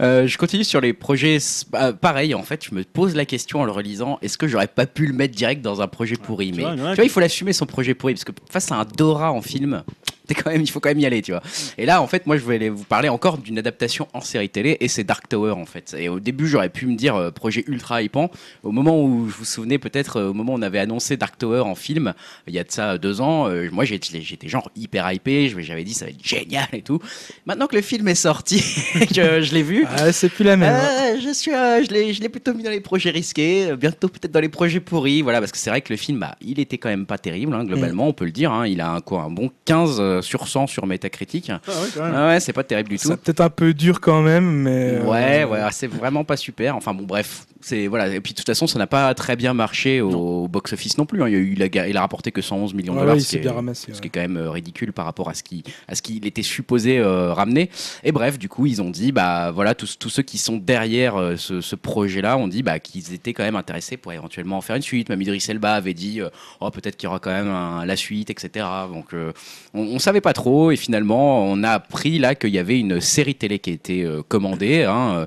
Euh, 0.00 0.26
je 0.26 0.36
continue 0.38 0.64
sur 0.64 0.80
les 0.80 0.92
projets. 0.92 1.38
bah, 1.70 1.92
pareil, 1.92 2.34
en 2.34 2.42
fait, 2.42 2.64
je 2.64 2.74
me 2.74 2.82
pose 2.84 3.14
la 3.14 3.24
question 3.24 3.60
en 3.60 3.64
le 3.64 3.70
relisant 3.70 4.18
est-ce 4.22 4.36
que 4.36 4.48
j'aurais 4.48 4.66
pas 4.66 4.86
pu 4.86 5.06
le 5.06 5.12
mettre 5.12 5.34
direct 5.34 5.62
dans 5.62 5.80
un 5.80 5.86
projet 5.86 6.16
pourri? 6.16 6.50
Tu 6.50 6.56
Mais 6.56 6.62
vois, 6.62 6.74
tu 6.90 6.96
vois, 6.96 7.04
il 7.04 7.10
faut 7.10 7.20
l'assumer 7.20 7.52
son 7.52 7.66
projet 7.66 7.94
pourri 7.94 8.14
parce 8.14 8.24
que 8.24 8.32
face 8.50 8.72
à 8.72 8.76
un 8.76 8.84
Dora 8.84 9.32
en 9.32 9.40
film. 9.40 9.82
Quand 10.42 10.50
même, 10.50 10.62
il 10.62 10.70
faut 10.70 10.80
quand 10.80 10.88
même 10.88 10.98
y 11.00 11.06
aller, 11.06 11.20
tu 11.22 11.32
vois. 11.32 11.42
Et 11.78 11.84
là, 11.86 12.00
en 12.00 12.06
fait, 12.06 12.26
moi, 12.26 12.36
je 12.36 12.42
voulais 12.42 12.68
vous 12.70 12.84
parler 12.84 13.08
encore 13.08 13.38
d'une 13.38 13.58
adaptation 13.58 14.08
en 14.14 14.20
série 14.20 14.48
télé, 14.48 14.76
et 14.80 14.88
c'est 14.88 15.04
Dark 15.04 15.28
Tower, 15.28 15.52
en 15.52 15.66
fait. 15.66 15.94
Et 15.98 16.08
au 16.08 16.18
début, 16.20 16.46
j'aurais 16.48 16.70
pu 16.70 16.86
me 16.86 16.96
dire 16.96 17.14
euh, 17.14 17.30
projet 17.30 17.62
ultra 17.66 18.00
hypant. 18.02 18.30
Au 18.62 18.72
moment 18.72 19.02
où, 19.02 19.28
je 19.28 19.34
vous 19.36 19.44
souvenez 19.44 19.78
peut-être, 19.78 20.16
euh, 20.18 20.30
au 20.30 20.32
moment 20.32 20.54
où 20.54 20.56
on 20.58 20.62
avait 20.62 20.78
annoncé 20.78 21.16
Dark 21.16 21.36
Tower 21.38 21.60
en 21.60 21.74
film, 21.74 22.14
il 22.46 22.54
y 22.54 22.58
a 22.58 22.64
de 22.64 22.70
ça 22.70 22.96
deux 22.98 23.20
ans, 23.20 23.48
euh, 23.48 23.68
moi, 23.70 23.84
j'étais 23.84 24.48
genre 24.48 24.70
hyper 24.76 25.10
hypé. 25.12 25.52
J'avais 25.58 25.84
dit 25.84 25.94
ça 25.94 26.06
va 26.06 26.10
être 26.10 26.24
génial 26.26 26.68
et 26.72 26.82
tout. 26.82 26.98
Maintenant 27.46 27.66
que 27.66 27.76
le 27.76 27.82
film 27.82 28.08
est 28.08 28.14
sorti, 28.14 28.60
que 29.14 29.40
je 29.42 29.52
l'ai 29.54 29.62
vu, 29.62 29.86
Ah, 29.96 30.10
c'est 30.12 30.28
plus 30.30 30.44
la 30.44 30.56
même. 30.56 30.74
hein. 30.74 31.18
je 31.22 31.32
suis, 31.32 31.50
je 31.50 32.20
l'ai, 32.20 32.28
plutôt 32.28 32.54
mis 32.54 32.62
dans 32.62 32.70
les 32.70 32.80
projets 32.80 33.10
risqués, 33.10 33.74
bientôt 33.76 34.08
peut-être 34.08 34.32
dans 34.32 34.40
les 34.40 34.48
projets 34.48 34.80
pourris, 34.80 35.22
voilà, 35.22 35.40
parce 35.40 35.52
que 35.52 35.58
c'est 35.58 35.70
vrai 35.70 35.80
que 35.82 35.92
le 35.92 35.96
film, 35.98 36.18
bah, 36.18 36.36
il 36.40 36.58
était 36.60 36.78
quand 36.78 36.88
même 36.88 37.06
pas 37.06 37.18
terrible, 37.18 37.54
hein, 37.54 37.64
globalement, 37.64 38.08
on 38.08 38.12
peut 38.12 38.24
le 38.24 38.30
dire. 38.32 38.52
hein, 38.52 38.66
il 38.66 38.80
a 38.80 38.90
un 38.90 39.00
quoi, 39.00 39.22
un 39.22 39.30
bon 39.30 39.50
15 39.66 40.00
euh, 40.14 40.22
sur 40.22 40.48
100 40.48 40.66
sur 40.66 40.86
Metacritic. 40.86 41.50
Ah 41.50 41.60
ouais, 41.66 41.88
quand 41.94 42.02
même. 42.04 42.14
Ah 42.16 42.26
ouais, 42.28 42.40
c'est 42.40 42.52
pas 42.52 42.64
terrible 42.64 42.88
du 42.90 42.98
tout. 42.98 43.08
C'est 43.08 43.20
peut-être 43.20 43.40
un 43.40 43.50
peu 43.50 43.72
dur 43.74 44.00
quand 44.00 44.22
même, 44.22 44.62
mais. 44.62 44.94
euh, 44.94 45.04
Ouais, 45.04 45.44
ouais, 45.44 45.60
c'est 45.72 45.86
vraiment 45.86 46.24
pas 46.24 46.36
super. 46.36 46.76
Enfin 46.76 46.94
bon, 46.94 47.04
bref, 47.04 47.44
c'est 47.64 47.86
voilà. 47.86 48.08
Et 48.14 48.20
puis 48.20 48.32
de 48.34 48.36
toute 48.38 48.46
façon, 48.46 48.66
ça 48.66 48.78
n'a 48.78 48.86
pas 48.86 49.14
très 49.14 49.36
bien 49.36 49.54
marché 49.54 50.00
au 50.02 50.48
box-office 50.48 50.98
non 50.98 51.06
plus. 51.06 51.22
hein. 51.22 51.28
Il, 51.28 51.34
a 51.34 51.38
eu, 51.38 51.52
il, 51.56 51.62
a, 51.62 51.68
ga- 51.68 51.88
il 51.88 51.96
a 51.96 52.00
rapporté 52.00 52.30
que 52.30 52.42
111 52.42 52.74
millions 52.74 52.92
de 52.94 52.98
Ouais, 52.98 53.04
dollars, 53.06 53.20
ce, 53.20 53.36
qui 53.38 53.46
est, 53.46 53.48
ramassé. 53.50 53.86
ce 53.88 53.92
ouais. 53.92 54.00
qui 54.00 54.06
est 54.08 54.10
quand 54.10 54.20
même 54.20 54.36
euh, 54.36 54.50
ridicule 54.50 54.92
par 54.92 55.06
rapport 55.06 55.28
à 55.30 55.34
ce 55.34 55.42
qui, 55.42 55.64
à 55.88 55.94
ce 55.94 56.02
qu'il 56.02 56.26
était 56.26 56.42
supposé 56.42 56.98
euh, 56.98 57.32
ramener. 57.32 57.70
Et 58.02 58.12
bref, 58.12 58.38
du 58.38 58.48
coup, 58.50 58.66
ils 58.66 58.82
ont 58.82 58.90
dit, 58.90 59.12
bah 59.12 59.50
voilà, 59.50 59.74
tous, 59.74 59.98
tous 59.98 60.10
ceux 60.10 60.22
qui 60.22 60.36
sont 60.38 60.56
derrière 60.58 61.16
euh, 61.16 61.36
ce, 61.36 61.60
ce 61.62 61.74
projet-là 61.76 62.36
ont 62.36 62.48
dit 62.48 62.62
bah, 62.62 62.78
qu'ils 62.80 63.14
étaient 63.14 63.32
quand 63.32 63.44
même 63.44 63.56
intéressés 63.56 63.96
pour 63.96 64.12
éventuellement 64.12 64.58
en 64.58 64.60
faire 64.60 64.76
une 64.76 64.82
suite. 64.82 65.08
Même 65.08 65.22
Idriss 65.22 65.48
Elba 65.48 65.74
avait 65.74 65.94
dit, 65.94 66.20
euh, 66.20 66.28
oh 66.60 66.70
peut-être 66.70 66.96
qu'il 66.96 67.06
y 67.06 67.08
aura 67.08 67.18
quand 67.18 67.30
même 67.32 67.48
un- 67.48 67.86
la 67.86 67.96
suite, 67.96 68.28
etc. 68.30 68.66
Donc 68.92 69.14
on, 69.14 69.80
on 69.80 69.98
savait 69.98 70.20
pas 70.20 70.32
trop 70.32 70.70
et 70.70 70.76
finalement 70.76 71.44
on 71.44 71.62
a 71.62 71.70
appris 71.70 72.18
là 72.18 72.34
qu'il 72.34 72.50
y 72.50 72.58
avait 72.58 72.78
une 72.78 73.00
série 73.00 73.34
télé 73.34 73.58
qui 73.58 73.70
a 73.70 73.72
été 73.72 74.08
commandée 74.28 74.82
hein, 74.84 75.26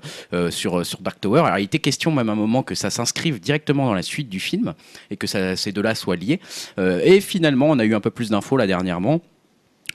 sur, 0.50 0.86
sur 0.86 1.00
Dark 1.02 1.20
Tower. 1.20 1.42
Alors 1.46 1.60
il 1.60 1.64
était 1.66 1.80
question 1.80 2.12
même 2.12 2.27
un 2.30 2.36
moment 2.36 2.64
que 2.64 2.76
ça 2.76 2.90
s'inscrive 2.90 3.40
directement 3.40 3.86
dans 3.86 3.94
la 3.94 4.02
suite 4.02 4.30
du 4.30 4.40
film 4.40 4.74
et 5.10 5.18
que 5.18 5.28
ça, 5.28 5.56
ces 5.56 5.72
deux-là 5.72 5.96
soient 5.96 6.16
liés. 6.16 6.40
Euh, 6.80 7.02
et 7.04 7.22
finalement 7.22 7.68
on 7.70 7.80
a 7.80 7.86
eu 7.86 7.96
un 7.96 8.02
peu 8.02 8.12
plus 8.12 8.30
d'infos 8.30 8.58
là 8.58 8.68
dernièrement. 8.68 9.22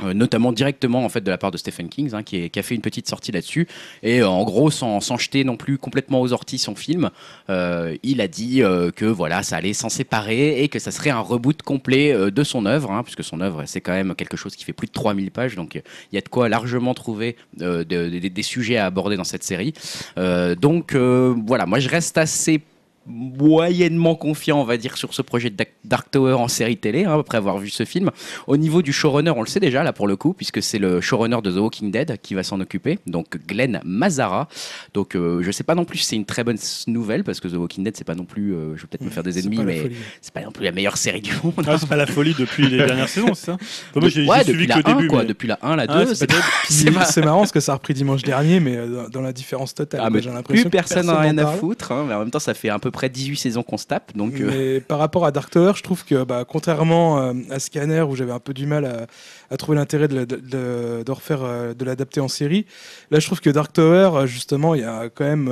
Euh, 0.00 0.14
notamment 0.14 0.52
directement 0.52 1.04
en 1.04 1.10
fait 1.10 1.20
de 1.20 1.30
la 1.30 1.36
part 1.36 1.50
de 1.50 1.58
Stephen 1.58 1.90
King 1.90 2.08
hein, 2.14 2.22
qui, 2.22 2.50
a 2.56 2.62
fait 2.62 2.74
une 2.74 2.80
petite 2.80 3.06
sortie 3.06 3.30
là-dessus. 3.30 3.68
Et 4.02 4.22
euh, 4.22 4.28
en 4.28 4.42
gros 4.42 4.70
sans, 4.70 5.00
jeter 5.18 5.44
non 5.44 5.58
plus 5.58 5.76
complètement 5.76 6.22
aux 6.22 6.32
orties 6.32 6.56
son 6.56 6.74
film 6.74 7.10
euh, 7.50 7.94
il 8.02 8.22
a 8.22 8.26
dit 8.28 8.62
que 8.96 9.04
voilà 9.04 9.42
ça 9.42 9.56
allait 9.56 9.74
s'en 9.74 9.90
séparer 9.90 10.62
et 10.62 10.68
que 10.68 10.78
ça 10.78 10.90
serait 10.90 11.10
un 11.10 11.20
reboot 11.20 11.60
complet 11.60 12.30
de 12.30 12.42
son 12.44 12.64
œuvre 12.64 12.90
hein, 12.90 13.02
puisque 13.02 13.22
son 13.22 13.42
œuvre 13.42 13.64
c'est 13.66 13.82
quand 13.82 13.92
même 13.92 14.14
quelque 14.14 14.38
chose 14.38 14.56
qui 14.56 14.64
fait 14.64 14.72
plus 14.72 14.86
de 14.86 14.92
3000 14.92 15.30
pages. 15.30 15.56
Donc 15.56 15.74
il 15.74 16.14
y 16.14 16.18
a 16.18 16.22
de 16.22 16.28
quoi 16.28 16.48
largement 16.48 16.94
trouver 16.94 17.36
de- 17.58 17.82
de- 17.82 18.08
des 18.28 18.42
sujets 18.42 18.78
à 18.78 18.86
aborder 18.86 19.16
dans 19.16 19.24
cette 19.24 19.44
série. 19.44 19.74
Donc 20.16 20.94
voilà. 20.94 21.66
Moi 21.66 21.80
je 21.80 21.88
reste 21.90 22.16
assez 22.16 22.62
moyennement 23.06 24.14
confiant, 24.14 24.60
on 24.60 24.64
va 24.64 24.76
dire, 24.76 24.96
sur 24.96 25.14
ce 25.14 25.22
projet 25.22 25.50
de 25.50 25.56
Dark- 25.84 26.10
Tower 26.10 26.34
en 26.34 26.48
série 26.48 26.76
télé, 26.76 27.04
hein, 27.04 27.18
après 27.18 27.38
avoir 27.38 27.58
vu 27.58 27.70
ce 27.70 27.84
film. 27.84 28.10
Au 28.46 28.56
niveau 28.56 28.82
du 28.82 28.92
showrunner, 28.92 29.30
on 29.30 29.40
le 29.40 29.46
sait 29.46 29.60
déjà, 29.60 29.82
là, 29.82 29.92
pour 29.92 30.06
le 30.06 30.16
coup, 30.16 30.34
puisque 30.34 30.62
c'est 30.62 30.78
le 30.78 31.00
showrunner 31.00 31.38
de 31.42 31.50
The 31.50 31.56
Walking 31.56 31.90
Dead 31.90 32.18
qui 32.20 32.34
va 32.34 32.42
s'en 32.42 32.60
occuper, 32.60 32.98
donc 33.06 33.38
Glenn 33.46 33.80
Mazara. 33.84 34.48
Donc, 34.94 35.14
euh, 35.16 35.42
je 35.42 35.50
sais 35.50 35.64
pas 35.64 35.74
non 35.74 35.84
plus 35.84 35.98
si 35.98 36.06
c'est 36.06 36.16
une 36.16 36.24
très 36.26 36.44
bonne 36.44 36.58
nouvelle, 36.86 37.24
parce 37.24 37.40
que 37.40 37.48
The 37.48 37.54
Walking 37.54 37.84
Dead, 37.84 37.96
c'est 37.96 38.04
pas 38.04 38.14
non 38.14 38.24
plus, 38.24 38.52
euh, 38.54 38.76
je 38.76 38.82
vais 38.82 38.88
peut-être 38.88 39.04
me 39.04 39.10
faire 39.10 39.22
des 39.22 39.38
ennemis, 39.38 39.58
mais 39.64 39.90
c'est 40.20 40.34
pas 40.34 40.42
non 40.42 40.50
plus 40.50 40.64
la 40.64 40.72
meilleure 40.72 40.96
série 40.96 41.20
du 41.22 41.32
monde. 41.42 41.54
Ah, 41.66 41.78
c'est 41.78 41.88
pas 41.88 41.96
la 41.96 42.06
folie 42.06 42.34
depuis 42.38 42.68
les 42.68 42.76
dernières 42.78 43.08
saisons, 43.08 43.32
c'est 43.34 43.46
ça? 43.46 43.52
Enfin, 43.54 44.00
Moi, 44.00 44.08
j'ai 44.10 44.26
ouais, 44.26 44.38
j'ai 44.44 44.52
depuis 44.52 44.64
suivi 44.64 44.66
la 44.66 44.74
que 44.82 44.88
le 44.88 44.92
1, 44.92 44.96
début. 44.96 45.08
quoi, 45.08 45.22
mais- 45.22 45.28
depuis 45.28 45.48
la 45.48 45.58
1, 45.62 45.76
la 45.76 45.86
2, 45.86 45.94
Ah, 45.96 46.14
c'est 46.14 46.30
c'est 46.68 47.24
marrant 47.24 47.38
parce 47.40 47.52
que 47.52 47.60
ça 47.60 47.72
a 47.72 47.74
repris 47.76 47.94
dimanche 47.94 48.22
dernier, 48.22 48.60
mais 48.60 48.76
euh, 48.76 49.08
dans, 49.08 49.22
la 49.22 49.32
différence 49.32 49.74
totale. 49.74 50.00
Ah, 50.04 50.10
J'ai 50.20 50.30
l'impression 50.30 50.64
plus 50.64 50.70
personne 50.70 51.06
n'a 51.06 51.18
rien 51.20 51.38
à 51.38 51.46
foutre, 51.46 51.92
hein, 51.92 52.04
mais 52.06 52.14
en 52.14 52.20
même 52.20 52.30
temps, 52.30 52.38
ça 52.38 52.52
fait 52.54 52.68
à 52.68 52.78
peu 52.78 52.90
près 52.92 53.08
18 53.08 53.36
saisons 53.36 53.62
qu'on 53.64 53.76
se 53.78 53.86
tape, 53.86 54.16
donc 54.16 54.34
euh, 54.40 54.50
Mais 54.76 54.80
par 54.80 54.98
rapport 55.00 55.24
à 55.26 55.32
Dark 55.32 55.50
Tower, 55.50 55.72
je 55.74 55.82
trouve 55.82 56.04
que 56.04 56.22
bah, 56.22 56.44
contrairement 56.48 57.18
euh, 57.20 57.32
à 57.50 57.58
Scanner 57.58 58.02
où 58.02 58.14
j'avais 58.14 58.30
un 58.32 58.38
peu 58.38 58.54
du 58.54 58.66
mal 58.66 58.84
à, 58.84 59.06
à 59.50 59.56
trouver 59.56 59.76
l'intérêt 59.76 60.06
de, 60.06 60.14
la- 60.14 60.26
de- 60.26 60.36
de- 60.36 61.02
de 61.04 61.10
refaire, 61.10 61.40
euh, 61.42 61.74
de 61.74 61.84
l'adapter 61.84 62.20
en 62.20 62.28
série, 62.28 62.66
là 63.10 63.18
je 63.18 63.26
trouve 63.26 63.40
que 63.40 63.50
Dark 63.50 63.72
Tower, 63.72 64.26
justement, 64.26 64.74
il 64.76 64.82
y 64.82 64.84
a 64.84 65.08
quand 65.12 65.24
même, 65.24 65.48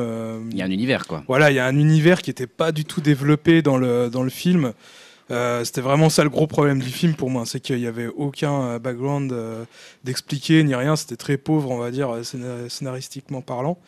il 0.52 0.56
y 0.58 0.62
a 0.62 0.66
un 0.66 0.70
univers, 0.70 1.06
quoi. 1.06 1.24
voilà, 1.26 1.50
il 1.50 1.54
y 1.56 1.58
a 1.58 1.66
un 1.66 1.76
univers 1.76 2.22
qui 2.22 2.30
n'était 2.30 2.46
pas 2.46 2.70
du 2.70 2.84
tout 2.84 3.00
développé 3.00 3.62
dans 3.62 3.78
le 3.78 4.08
dans 4.10 4.22
le 4.22 4.30
film. 4.30 4.72
Euh, 5.32 5.62
C'était 5.64 5.80
vraiment 5.80 6.08
ça 6.10 6.24
le 6.24 6.28
gros 6.30 6.48
problème 6.48 6.80
du 6.80 6.88
film 6.90 7.14
pour 7.14 7.30
moi, 7.30 7.44
c'est 7.46 7.60
qu'il 7.60 7.76
n'y 7.78 7.86
avait 7.86 8.08
aucun 8.08 8.78
background 8.80 9.32
euh, 9.32 9.62
d'expliquer 10.02 10.64
ni 10.64 10.74
rien. 10.74 10.96
C'était 10.96 11.14
très 11.16 11.36
pauvre, 11.36 11.70
on 11.70 11.78
va 11.78 11.92
dire, 11.92 12.08
scéna- 12.24 12.68
scénaristiquement 12.68 13.40
parlant. 13.40 13.78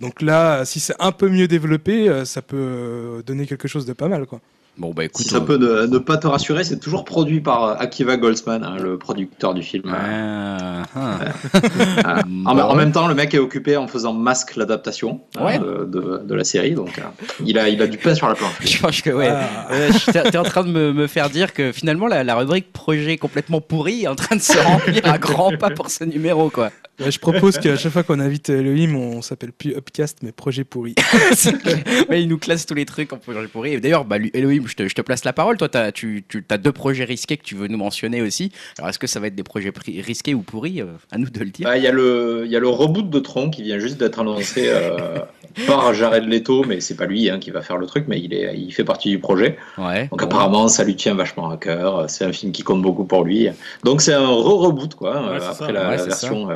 Donc 0.00 0.22
là, 0.22 0.64
si 0.64 0.80
c'est 0.80 0.94
un 0.98 1.12
peu 1.12 1.28
mieux 1.28 1.46
développé, 1.48 2.08
euh, 2.08 2.24
ça 2.24 2.42
peut 2.42 2.56
euh, 2.58 3.22
donner 3.22 3.46
quelque 3.46 3.68
chose 3.68 3.84
de 3.86 3.92
pas 3.92 4.08
mal, 4.08 4.26
quoi. 4.26 4.40
Bon, 4.78 4.92
bah 4.94 5.04
écoute. 5.04 5.22
Si 5.22 5.28
ça 5.28 5.40
on- 5.40 5.44
peut 5.44 5.58
ne, 5.58 5.84
ne 5.86 5.98
pas 5.98 6.16
te 6.16 6.26
rassurer, 6.26 6.64
c'est 6.64 6.78
toujours 6.78 7.04
produit 7.04 7.40
par 7.40 7.64
euh, 7.64 7.74
Akiva 7.78 8.16
Goldsman, 8.16 8.64
hein, 8.64 8.76
le 8.80 8.96
producteur 8.96 9.52
du 9.52 9.62
film. 9.62 9.92
Ah, 9.94 10.84
ah. 10.96 11.18
Ah. 12.04 12.22
En, 12.46 12.58
en 12.58 12.74
même 12.76 12.92
temps, 12.92 13.06
le 13.08 13.14
mec 13.14 13.34
est 13.34 13.38
occupé 13.38 13.76
en 13.76 13.86
faisant 13.88 14.12
Masque 14.14 14.56
l'adaptation 14.56 15.20
euh, 15.38 15.44
Ouais. 15.44 15.58
de, 15.58 15.84
de- 15.84 16.22
de 16.24 16.34
la 16.34 16.44
série, 16.44 16.72
donc 16.74 16.98
euh, 16.98 17.02
il, 17.44 17.58
a, 17.58 17.68
il 17.68 17.82
a 17.82 17.86
du 17.86 17.98
pain 17.98 18.14
sur 18.14 18.28
la 18.28 18.34
planche. 18.34 18.54
Je 18.64 18.80
pense 18.80 19.02
que 19.02 19.10
ouais. 19.10 19.28
Ah. 19.30 19.66
Euh, 19.72 19.90
T'es 20.12 20.22
t'es 20.30 20.38
en 20.38 20.44
train 20.44 20.64
de 20.64 20.70
me, 20.70 20.92
me 20.94 21.06
faire 21.08 21.28
dire 21.28 21.52
que 21.52 21.72
finalement 21.72 22.06
la, 22.06 22.24
la 22.24 22.34
rubrique 22.36 22.72
projet 22.72 23.18
complètement 23.18 23.60
pourri 23.60 24.04
est 24.04 24.08
en 24.08 24.16
train 24.16 24.36
de 24.36 24.40
se 24.40 24.56
remplir 24.56 25.02
à 25.04 25.18
grands 25.18 25.56
pas 25.58 25.70
pour 25.70 25.90
ce 25.90 26.04
numéro 26.04 26.48
quoi. 26.48 26.70
Ouais, 27.00 27.10
je 27.10 27.18
propose 27.18 27.58
qu'à 27.58 27.76
chaque 27.76 27.92
fois 27.92 28.02
qu'on 28.02 28.20
invite 28.20 28.48
Elohim, 28.50 28.94
on 28.96 29.22
s'appelle 29.22 29.52
plus 29.52 29.74
Upcast, 29.76 30.18
mais 30.22 30.32
Projet 30.32 30.64
Pourri. 30.64 30.94
Mais 32.08 32.22
il 32.22 32.28
nous 32.28 32.38
classe 32.38 32.66
tous 32.66 32.74
les 32.74 32.84
trucs 32.84 33.12
en 33.12 33.16
projet 33.18 33.46
pourri. 33.48 33.74
Et 33.74 33.80
d'ailleurs, 33.80 34.04
bah, 34.04 34.16
Elohim, 34.34 34.64
je 34.66 34.74
te, 34.74 34.88
je 34.88 34.94
te 34.94 35.00
place 35.02 35.24
la 35.24 35.32
parole. 35.32 35.56
Toi, 35.56 35.68
tu 35.92 36.24
as 36.50 36.58
deux 36.58 36.72
projets 36.72 37.04
risqués 37.04 37.36
que 37.36 37.42
tu 37.44 37.54
veux 37.54 37.68
nous 37.68 37.78
mentionner 37.78 38.22
aussi. 38.22 38.52
Alors, 38.78 38.90
est-ce 38.90 38.98
que 38.98 39.06
ça 39.06 39.20
va 39.20 39.26
être 39.28 39.34
des 39.34 39.42
projets 39.42 39.72
risqués 39.98 40.34
ou 40.34 40.42
pourris 40.42 40.80
Euh, 40.80 40.86
À 41.10 41.18
nous 41.18 41.28
de 41.30 41.38
le 41.40 41.50
dire? 41.50 41.66
Bah, 41.68 41.76
Il 41.76 41.82
y, 41.84 41.86
a 41.86 41.92
le- 41.92 42.42
il 42.44 42.50
y 42.50 42.56
a 42.56 42.60
le 42.60 42.68
reboot 42.68 43.08
de 43.10 43.18
Tron 43.18 43.50
qui 43.50 43.62
vient 43.62 43.78
juste 43.78 43.98
d'être 43.98 44.18
annoncé 44.20 44.64
euh, 44.66 45.18
par 45.66 45.92
Jared 45.94 46.24
Leto, 46.24 46.64
mais 46.64 46.80
c'est 46.80 46.96
pas 46.96 47.06
lui 47.06 47.28
hein, 47.30 47.38
qui 47.38 47.50
va 47.50 47.62
faire 47.62 47.76
le 47.76 47.86
truc, 47.86 48.04
mais 48.08 48.20
il, 48.20 48.32
est, 48.34 48.54
il 48.56 48.72
fait 48.72 48.84
partie 48.84 49.10
du 49.10 49.18
projet. 49.18 49.56
Ouais. 49.78 50.08
Donc 50.10 50.20
bon. 50.20 50.26
apparemment, 50.26 50.68
ça 50.68 50.84
lui 50.84 50.96
tient 50.96 51.14
vachement 51.14 51.50
à 51.50 51.56
cœur. 51.56 52.08
C'est 52.10 52.24
un 52.24 52.32
film 52.32 52.52
qui 52.52 52.62
compte 52.62 52.82
beaucoup 52.82 53.04
pour 53.04 53.24
lui. 53.24 53.48
Donc 53.84 54.00
c'est 54.02 54.12
un 54.14 54.26
re-reboot 54.28 54.94
quoi, 54.94 55.16
euh, 55.16 55.36
après 55.36 55.54
ça. 55.54 55.72
la, 55.72 55.88
Ouais, 55.90 55.96
version. 55.96 56.48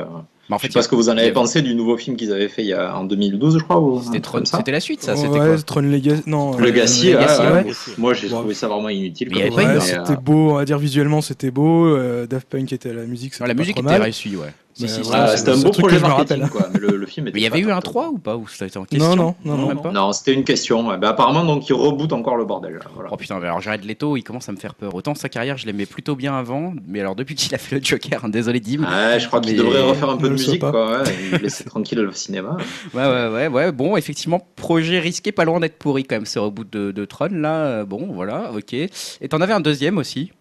Euh, 0.45 0.49
Mais 0.49 0.55
en 0.55 0.57
je 0.57 0.61
fait, 0.61 0.67
sais 0.71 0.79
pas 0.79 0.83
ce 0.83 0.87
que 0.89 0.95
vous 0.95 1.09
en 1.09 1.17
avez 1.17 1.31
pensé 1.31 1.61
du 1.61 1.73
nouveau 1.75 1.97
film 1.97 2.15
qu'ils 2.15 2.31
avaient 2.31 2.47
fait 2.49 2.61
il 2.63 2.67
y 2.69 2.73
a, 2.73 2.95
en 2.97 3.03
2012, 3.03 3.57
je 3.59 3.63
crois. 3.63 4.01
C'était 4.03 4.19
Tron- 4.19 4.45
c'était 4.45 4.71
la 4.71 4.79
suite, 4.79 5.01
ça. 5.03 5.15
C'était 5.15 5.29
ouais, 5.39 5.47
quoi 5.47 5.57
Tron 5.63 5.81
Legacy. 5.81 6.23
Non, 6.27 6.55
Le 6.57 6.63
euh, 6.63 6.67
Legacy, 6.67 7.07
Legacy, 7.13 7.35
ah, 7.41 7.53
ouais. 7.53 7.63
ouais. 7.63 7.73
moi 7.97 8.13
j'ai 8.13 8.27
trouvé 8.29 8.53
ça 8.53 8.67
vraiment 8.67 8.89
inutile. 8.89 9.29
Ouais, 9.35 9.47
eu, 9.47 9.51
film, 9.51 9.67
mais, 9.73 9.79
c'était 9.79 10.11
euh, 10.13 10.15
beau, 10.17 10.51
on 10.51 10.55
va 10.55 10.65
dire 10.65 10.77
visuellement 10.77 11.21
c'était 11.21 11.51
beau. 11.51 11.85
euh, 11.87 12.27
Daft 12.27 12.47
Punk 12.49 12.71
était 12.73 12.89
à 12.89 12.93
la 12.93 13.05
musique, 13.05 13.33
c'était 13.33 13.43
Non, 13.43 13.47
la 13.49 13.55
pas 13.55 13.59
musique 13.59 13.75
trop 13.75 13.85
était 13.85 13.97
réussie, 13.97 14.35
ouais. 14.35 14.53
Si, 14.77 14.89
si, 14.89 14.99
voilà, 15.03 15.23
ah, 15.31 15.37
c'était 15.37 15.51
un 15.51 15.57
beau 15.57 15.71
projet 15.71 15.99
marketing, 15.99 16.41
rappelle. 16.41 16.49
quoi. 16.49 16.67
Mais 16.73 16.79
le, 16.81 16.97
le 16.97 17.05
film 17.05 17.27
était 17.27 17.35
Mais 17.35 17.39
il 17.39 17.43
y 17.43 17.47
avait 17.47 17.59
eu 17.59 17.71
un 17.71 17.75
top. 17.75 17.93
3 17.93 18.09
ou 18.09 18.17
pas 18.17 18.35
Ou 18.35 18.45
c'était 18.49 18.75
en 18.77 18.83
question 18.83 19.15
Non, 19.15 19.35
non, 19.45 19.55
non, 19.55 19.57
non. 19.57 19.67
même 19.69 19.81
pas. 19.81 19.91
Non, 19.93 20.11
c'était 20.11 20.33
une 20.33 20.43
question. 20.43 20.85
ouais. 20.89 20.97
Bah, 20.97 21.09
apparemment, 21.11 21.45
donc, 21.45 21.69
il 21.69 21.73
reboot 21.73 22.11
encore 22.11 22.35
le 22.35 22.43
bordel. 22.43 22.81
Voilà. 22.93 23.09
Oh 23.13 23.15
putain, 23.15 23.39
mais 23.39 23.45
alors 23.45 23.61
Jared 23.61 23.85
Leto, 23.85 24.17
il 24.17 24.23
commence 24.23 24.49
à 24.49 24.51
me 24.51 24.57
faire 24.57 24.75
peur. 24.75 24.93
Autant 24.93 25.15
sa 25.15 25.29
carrière, 25.29 25.55
je 25.57 25.65
l'aimais 25.65 25.85
plutôt 25.85 26.17
bien 26.17 26.37
avant, 26.37 26.73
mais 26.87 26.99
alors 26.99 27.15
depuis 27.15 27.35
qu'il 27.35 27.55
a 27.55 27.57
fait 27.57 27.77
le 27.77 27.81
Joker, 27.83 28.25
hein, 28.25 28.29
désolé 28.29 28.59
Dim. 28.59 28.81
Ouais, 28.83 29.17
je 29.17 29.27
crois 29.27 29.39
qu'il 29.39 29.55
devrait 29.55 29.81
refaire 29.81 30.09
un 30.09 30.17
peu 30.17 30.27
de 30.27 30.33
musique, 30.33 30.59
quoi. 30.59 31.01
Ouais, 31.03 31.37
laisser 31.41 31.63
tranquille 31.63 31.99
le 31.99 32.11
cinéma. 32.11 32.57
Ouais, 32.93 33.05
ouais, 33.05 33.27
ouais, 33.29 33.47
ouais. 33.47 33.71
Bon, 33.71 33.95
effectivement, 33.95 34.45
projet 34.57 34.99
risqué, 34.99 35.31
pas 35.31 35.45
loin 35.45 35.61
d'être 35.61 35.77
pourri 35.77 36.03
quand 36.03 36.15
même, 36.17 36.25
ce 36.25 36.37
reboot 36.39 36.69
de, 36.69 36.91
de 36.91 37.05
Tron, 37.05 37.29
là. 37.31 37.55
Euh, 37.65 37.85
Bon, 37.85 38.09
voilà, 38.11 38.51
ok. 38.53 38.73
Et 38.73 38.89
t'en 39.29 39.39
avais 39.39 39.53
un 39.53 39.59
deuxième 39.61 39.97
aussi. 39.97 40.31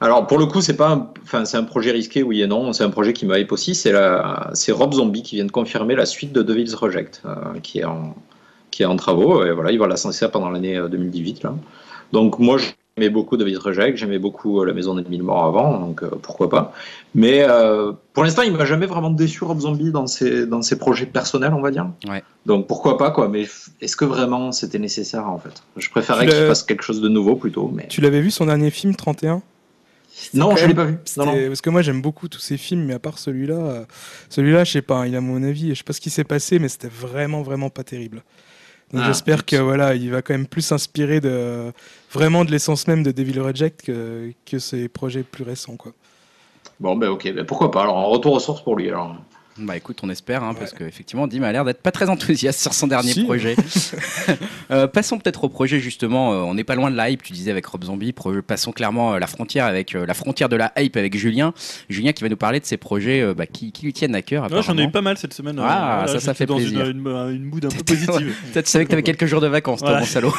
Alors, 0.00 0.26
pour 0.26 0.38
le 0.38 0.46
coup, 0.46 0.60
c'est 0.60 0.76
pas, 0.76 0.90
un- 0.90 1.08
enfin, 1.22 1.44
c'est 1.44 1.56
un 1.56 1.64
projet 1.64 1.90
risqué, 1.92 2.22
oui 2.22 2.42
et 2.42 2.46
non. 2.46 2.72
C'est 2.72 2.84
un 2.84 2.90
projet 2.90 3.12
qui 3.12 3.26
hype 3.26 3.52
aussi. 3.52 3.74
C'est 3.74 3.92
la, 3.92 4.50
c'est 4.54 4.72
Rob 4.72 4.92
Zombie 4.92 5.22
qui 5.22 5.36
vient 5.36 5.44
de 5.44 5.50
confirmer 5.52 5.94
la 5.94 6.06
suite 6.06 6.32
de 6.32 6.42
Devil's 6.42 6.74
Reject, 6.74 7.22
euh, 7.24 7.34
qui 7.62 7.78
est 7.80 7.84
en, 7.84 8.14
qui 8.70 8.82
est 8.82 8.86
en 8.86 8.96
travaux. 8.96 9.44
Et 9.44 9.52
voilà, 9.52 9.70
il 9.72 9.78
va 9.78 9.86
la 9.86 9.96
lancer 10.02 10.28
pendant 10.28 10.50
l'année 10.50 10.76
euh, 10.76 10.88
2018. 10.88 11.42
Là. 11.44 11.54
Donc 12.12 12.38
moi, 12.38 12.58
j'aimais 12.58 13.08
beaucoup 13.10 13.36
David 13.36 13.58
Reject, 13.58 13.96
j'aimais 13.96 14.18
beaucoup 14.18 14.60
euh, 14.60 14.66
La 14.66 14.72
Maison 14.72 14.94
des 14.94 15.08
Mille 15.08 15.22
Morts 15.22 15.44
avant, 15.44 15.78
donc 15.78 16.02
euh, 16.02 16.10
pourquoi 16.20 16.48
pas. 16.50 16.72
Mais 17.14 17.44
euh, 17.48 17.92
pour 18.12 18.24
l'instant, 18.24 18.42
il 18.42 18.52
m'a 18.52 18.64
jamais 18.64 18.86
vraiment 18.86 19.10
déçu 19.10 19.42
Rob 19.44 19.60
Zombie 19.60 19.90
dans 19.90 20.06
ses, 20.06 20.46
dans 20.46 20.62
ses 20.62 20.76
projets 20.78 21.06
personnels, 21.06 21.54
on 21.54 21.60
va 21.62 21.70
dire. 21.70 21.86
Ouais. 22.08 22.22
Donc 22.46 22.66
pourquoi 22.66 22.98
pas, 22.98 23.10
quoi. 23.10 23.28
Mais 23.28 23.46
est-ce 23.80 23.96
que 23.96 24.04
vraiment 24.04 24.52
c'était 24.52 24.78
nécessaire, 24.78 25.28
en 25.28 25.38
fait? 25.38 25.62
Je 25.76 25.88
préférais 25.90 26.26
qu'il 26.26 26.34
fasse 26.46 26.62
quelque 26.62 26.82
chose 26.82 27.00
de 27.00 27.08
nouveau 27.08 27.36
plutôt. 27.36 27.70
Mais... 27.72 27.86
Tu 27.88 28.00
l'avais 28.00 28.20
vu 28.20 28.30
son 28.30 28.46
dernier 28.46 28.70
film 28.70 28.94
31 28.94 29.42
Non, 30.32 30.56
je 30.56 30.66
l'ai 30.66 30.74
pas 30.74 30.84
vu. 30.84 30.92
Non, 30.92 30.98
C'était- 31.04 31.24
non. 31.26 31.46
Parce 31.48 31.60
que 31.60 31.70
moi 31.70 31.82
j'aime 31.82 32.00
beaucoup 32.02 32.28
tous 32.28 32.38
ces 32.40 32.56
films, 32.56 32.84
mais 32.84 32.94
à 32.94 32.98
part 32.98 33.18
celui-là, 33.18 33.54
euh, 33.54 33.84
celui-là, 34.28 34.64
je 34.64 34.72
sais 34.72 34.82
pas, 34.82 35.06
il 35.06 35.16
a 35.16 35.20
mon 35.20 35.42
avis, 35.42 35.70
je 35.70 35.74
sais 35.74 35.84
pas 35.84 35.92
ce 35.92 36.00
qui 36.00 36.10
s'est 36.10 36.24
passé, 36.24 36.58
mais 36.58 36.68
c'était 36.68 36.88
vraiment, 36.88 37.42
vraiment 37.42 37.70
pas 37.70 37.84
terrible. 37.84 38.22
Donc 38.92 39.02
Ah, 39.02 39.06
j'espère 39.08 39.44
que 39.44 39.56
voilà, 39.56 39.94
il 39.94 40.10
va 40.10 40.22
quand 40.22 40.34
même 40.34 40.46
plus 40.46 40.62
s'inspirer 40.62 41.20
de 41.20 41.72
vraiment 42.12 42.44
de 42.44 42.50
l'essence 42.52 42.86
même 42.86 43.02
de 43.02 43.10
Devil 43.10 43.40
Reject 43.40 43.82
que, 43.82 44.30
que 44.46 44.58
ses 44.58 44.88
projets 44.88 45.22
plus 45.24 45.42
récents, 45.42 45.76
quoi. 45.76 45.92
Bon, 46.80 46.94
ben 46.96 47.08
ok, 47.08 47.32
ben, 47.32 47.44
pourquoi 47.44 47.70
pas? 47.70 47.82
Alors, 47.82 47.96
en 47.96 48.08
retour 48.08 48.32
aux 48.34 48.40
sources 48.40 48.62
pour 48.62 48.76
lui. 48.76 48.88
Alors. 48.88 49.16
Bah 49.56 49.76
écoute, 49.76 49.98
on 50.02 50.10
espère, 50.10 50.42
hein, 50.42 50.52
parce 50.58 50.72
qu'effectivement, 50.72 51.28
Dim 51.28 51.44
a 51.44 51.52
l'air 51.52 51.64
d'être 51.64 51.80
pas 51.80 51.92
très 51.92 52.08
enthousiaste 52.08 52.60
sur 52.60 52.74
son 52.74 52.88
dernier 52.88 53.12
Si. 53.12 53.22
projet. 53.24 53.54
Euh, 54.70 54.86
passons 54.86 55.18
peut-être 55.18 55.44
au 55.44 55.50
projet 55.50 55.78
justement. 55.78 56.32
euh, 56.32 56.36
on 56.38 56.54
n'est 56.54 56.64
pas 56.64 56.74
loin 56.74 56.90
de 56.90 56.96
la 56.96 57.10
hype. 57.10 57.22
Tu 57.22 57.34
disais 57.34 57.50
avec 57.50 57.66
Rob 57.66 57.84
Zombie. 57.84 58.14
passons 58.46 58.72
clairement 58.72 59.12
euh, 59.14 59.18
la 59.18 59.26
frontière 59.26 59.66
avec 59.66 59.92
la 59.92 60.14
frontière 60.14 60.48
de 60.48 60.56
la 60.56 60.72
hype 60.78 60.96
avec 60.96 61.14
Julien. 61.16 61.52
Julien 61.90 62.12
qui 62.12 62.22
va 62.22 62.30
nous 62.30 62.36
parler 62.38 62.60
de 62.60 62.64
ses 62.64 62.78
projets 62.78 63.34
bah, 63.34 63.46
qui, 63.46 63.72
qui 63.72 63.84
lui 63.84 63.92
tiennent 63.92 64.14
à 64.14 64.22
cœur. 64.22 64.50
Ouais, 64.50 64.62
J'en 64.62 64.76
ai 64.78 64.84
eu 64.84 64.90
pas 64.90 65.02
mal 65.02 65.18
cette 65.18 65.34
semaine. 65.34 65.60
Ah, 65.60 66.04
euh, 66.04 66.06
ça, 66.06 66.18
ça 66.20 66.34
fait 66.34 66.46
dans 66.46 66.56
plaisir. 66.56 66.80
Une, 66.88 67.00
une, 67.06 67.06
une 67.36 67.44
mood 67.44 67.64
un 67.66 67.68
peu 67.68 67.84
positive. 67.84 68.34
Peut-être 68.52 68.64
tu 68.64 68.70
savais 68.70 68.86
que 68.86 68.90
t'avais 68.90 69.02
quelques 69.02 69.26
jours 69.26 69.42
de 69.42 69.48
vacances, 69.48 69.80
toi, 69.80 69.90
Voilà. 69.90 70.00
mon 70.00 70.06
salaud. 70.06 70.34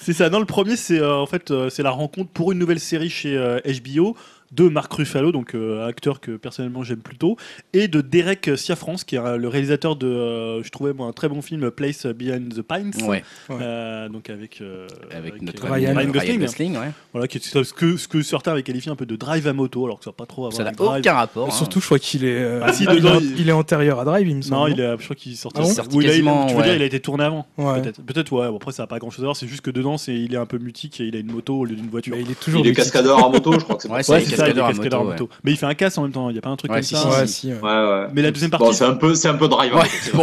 C'est 0.00 0.14
ça. 0.14 0.30
Non, 0.30 0.40
le 0.40 0.46
premier, 0.46 0.76
c'est 0.76 1.04
en 1.04 1.26
fait, 1.26 1.52
c'est 1.70 1.82
la 1.82 1.90
rencontre 1.90 2.30
pour 2.30 2.50
une 2.52 2.58
nouvelle 2.58 2.80
série 2.80 3.10
chez 3.10 3.36
HBO 3.84 4.16
de 4.54 4.68
Marc 4.68 4.92
Ruffalo, 4.92 5.32
donc 5.32 5.54
euh, 5.54 5.86
acteur 5.86 6.20
que 6.20 6.32
personnellement 6.36 6.82
j'aime 6.82 6.98
plutôt, 7.00 7.36
et 7.72 7.88
de 7.88 8.00
Derek 8.00 8.50
Ciafrance, 8.56 9.04
qui 9.04 9.16
est 9.16 9.18
euh, 9.18 9.36
le 9.36 9.48
réalisateur 9.48 9.96
de, 9.96 10.06
euh, 10.06 10.62
je 10.62 10.68
trouvais 10.70 10.92
moi, 10.92 11.06
un 11.06 11.12
très 11.12 11.28
bon 11.28 11.42
film 11.42 11.70
Place 11.70 12.06
Behind 12.06 12.54
the 12.54 12.62
Pines, 12.62 12.92
Ouais, 13.08 13.22
Euh, 13.50 14.08
donc 14.08 14.30
avec 14.30 14.60
euh, 14.60 14.86
avec 15.10 15.40
notre 15.42 15.64
euh, 15.66 15.72
ami 15.72 15.86
Ryan 15.86 15.96
Ryan 15.96 16.10
Gosling, 16.10 16.40
Gosling, 16.40 16.72
ouais. 16.76 16.90
voilà, 17.12 17.28
qui 17.28 17.38
est 17.38 17.44
ce 17.44 17.72
que 17.72 17.96
ce 17.96 18.08
que 18.08 18.22
certains 18.22 18.52
avaient 18.52 18.62
qualifié 18.62 18.90
un 18.90 18.96
peu 18.96 19.06
de 19.06 19.16
drive 19.16 19.46
à 19.46 19.52
moto, 19.52 19.84
alors 19.84 19.98
que 19.98 20.04
ça 20.04 20.10
va 20.10 20.14
pas 20.16 20.26
trop 20.26 20.42
avoir 20.46 20.56
Ça 20.56 20.64
n'a 20.64 20.72
drive. 20.72 21.00
aucun 21.00 21.14
rapport. 21.14 21.48
hein. 21.48 21.50
Surtout, 21.50 21.80
je 21.80 21.86
crois 21.86 21.98
qu'il 21.98 22.24
est, 22.24 22.34
euh, 22.34 22.60
Ah, 22.62 22.72
si, 22.72 22.84
il, 22.84 22.90
est 22.90 22.94
dedans, 22.96 23.16
en- 23.16 23.20
il- 23.20 23.40
il 23.40 23.48
est 23.48 23.52
antérieur 23.52 24.00
à 24.00 24.04
Drive, 24.04 24.28
il 24.28 24.36
me 24.36 24.42
semble. 24.42 24.54
Non, 24.56 24.66
il 24.68 24.80
est, 24.80 24.96
je 24.98 25.04
crois 25.04 25.16
qu'il 25.16 25.36
sortait. 25.36 25.60
Ah 25.60 25.62
bon 25.62 25.68
Il 25.68 25.70
est 25.72 25.74
sorti 25.74 25.96
il 25.96 26.04
a- 26.04 26.08
quasiment, 26.08 26.46
tu 26.46 26.54
veux 26.54 26.62
dire, 26.62 26.70
ouais. 26.72 26.76
il 26.76 26.82
a 26.82 26.86
été 26.86 27.00
tourné 27.00 27.24
avant. 27.24 27.46
Ouais. 27.58 27.80
Peut-être, 27.80 28.02
peut-être, 28.02 28.32
ouais. 28.32 28.48
Bon, 28.48 28.56
après, 28.56 28.72
ça 28.72 28.82
n'a 28.82 28.86
pas 28.86 28.98
grand-chose 28.98 29.20
à 29.24 29.26
voir. 29.26 29.36
C'est 29.36 29.48
juste 29.48 29.62
que 29.62 29.70
dedans, 29.70 29.96
c'est, 29.98 30.14
il 30.14 30.34
est 30.34 30.38
un 30.38 30.46
peu 30.46 30.58
mutique 30.58 31.00
et 31.00 31.04
il 31.04 31.16
a 31.16 31.18
une 31.18 31.32
moto 31.32 31.54
au 31.60 31.64
lieu 31.64 31.76
d'une 31.76 31.88
voiture. 31.88 32.14
Mais 32.16 32.22
il 32.22 32.30
est 32.30 32.38
toujours 32.40 32.60
Il 32.60 32.66
est 32.68 32.70
mythique. 32.70 32.84
cascadeur 32.84 33.24
en 33.24 33.30
moto, 33.30 33.52
je 33.52 33.58
crois 33.64 33.76
que 33.76 33.82
c'est 33.82 33.88
Ouais, 33.88 33.96
pour 33.98 34.04
c'est 34.04 34.06
ça. 34.06 34.12
Ouais, 34.14 34.20
les 34.20 34.26
c'est 34.26 34.36
ça, 34.36 34.43
il 34.48 34.58
est 34.58 34.62
cascadeur 34.62 35.00
à 35.00 35.04
moto. 35.04 35.28
Mais 35.42 35.52
il 35.52 35.56
fait 35.56 35.66
un 35.66 35.74
casse 35.74 35.96
en 35.98 36.02
même 36.02 36.12
temps. 36.12 36.30
Il 36.30 36.36
y 36.36 36.38
a 36.38 36.42
pas 36.42 36.50
un 36.50 36.56
truc 36.56 36.70
Ouais, 36.70 36.78
comme 36.78 36.82
si, 36.84 36.94
ça. 36.94 37.00
si, 37.02 37.20
Ouais, 37.20 37.26
si. 37.26 37.52
ouais. 37.52 38.06
Mais 38.12 38.22
la 38.22 38.30
deuxième 38.30 38.50
Bon, 38.50 38.58
partie. 38.58 38.74
c'est 38.76 38.84
un 38.84 38.94
peu, 38.94 39.14
c'est 39.14 39.28
un 39.28 39.34
peu. 39.34 39.48
Bon, 39.48 39.58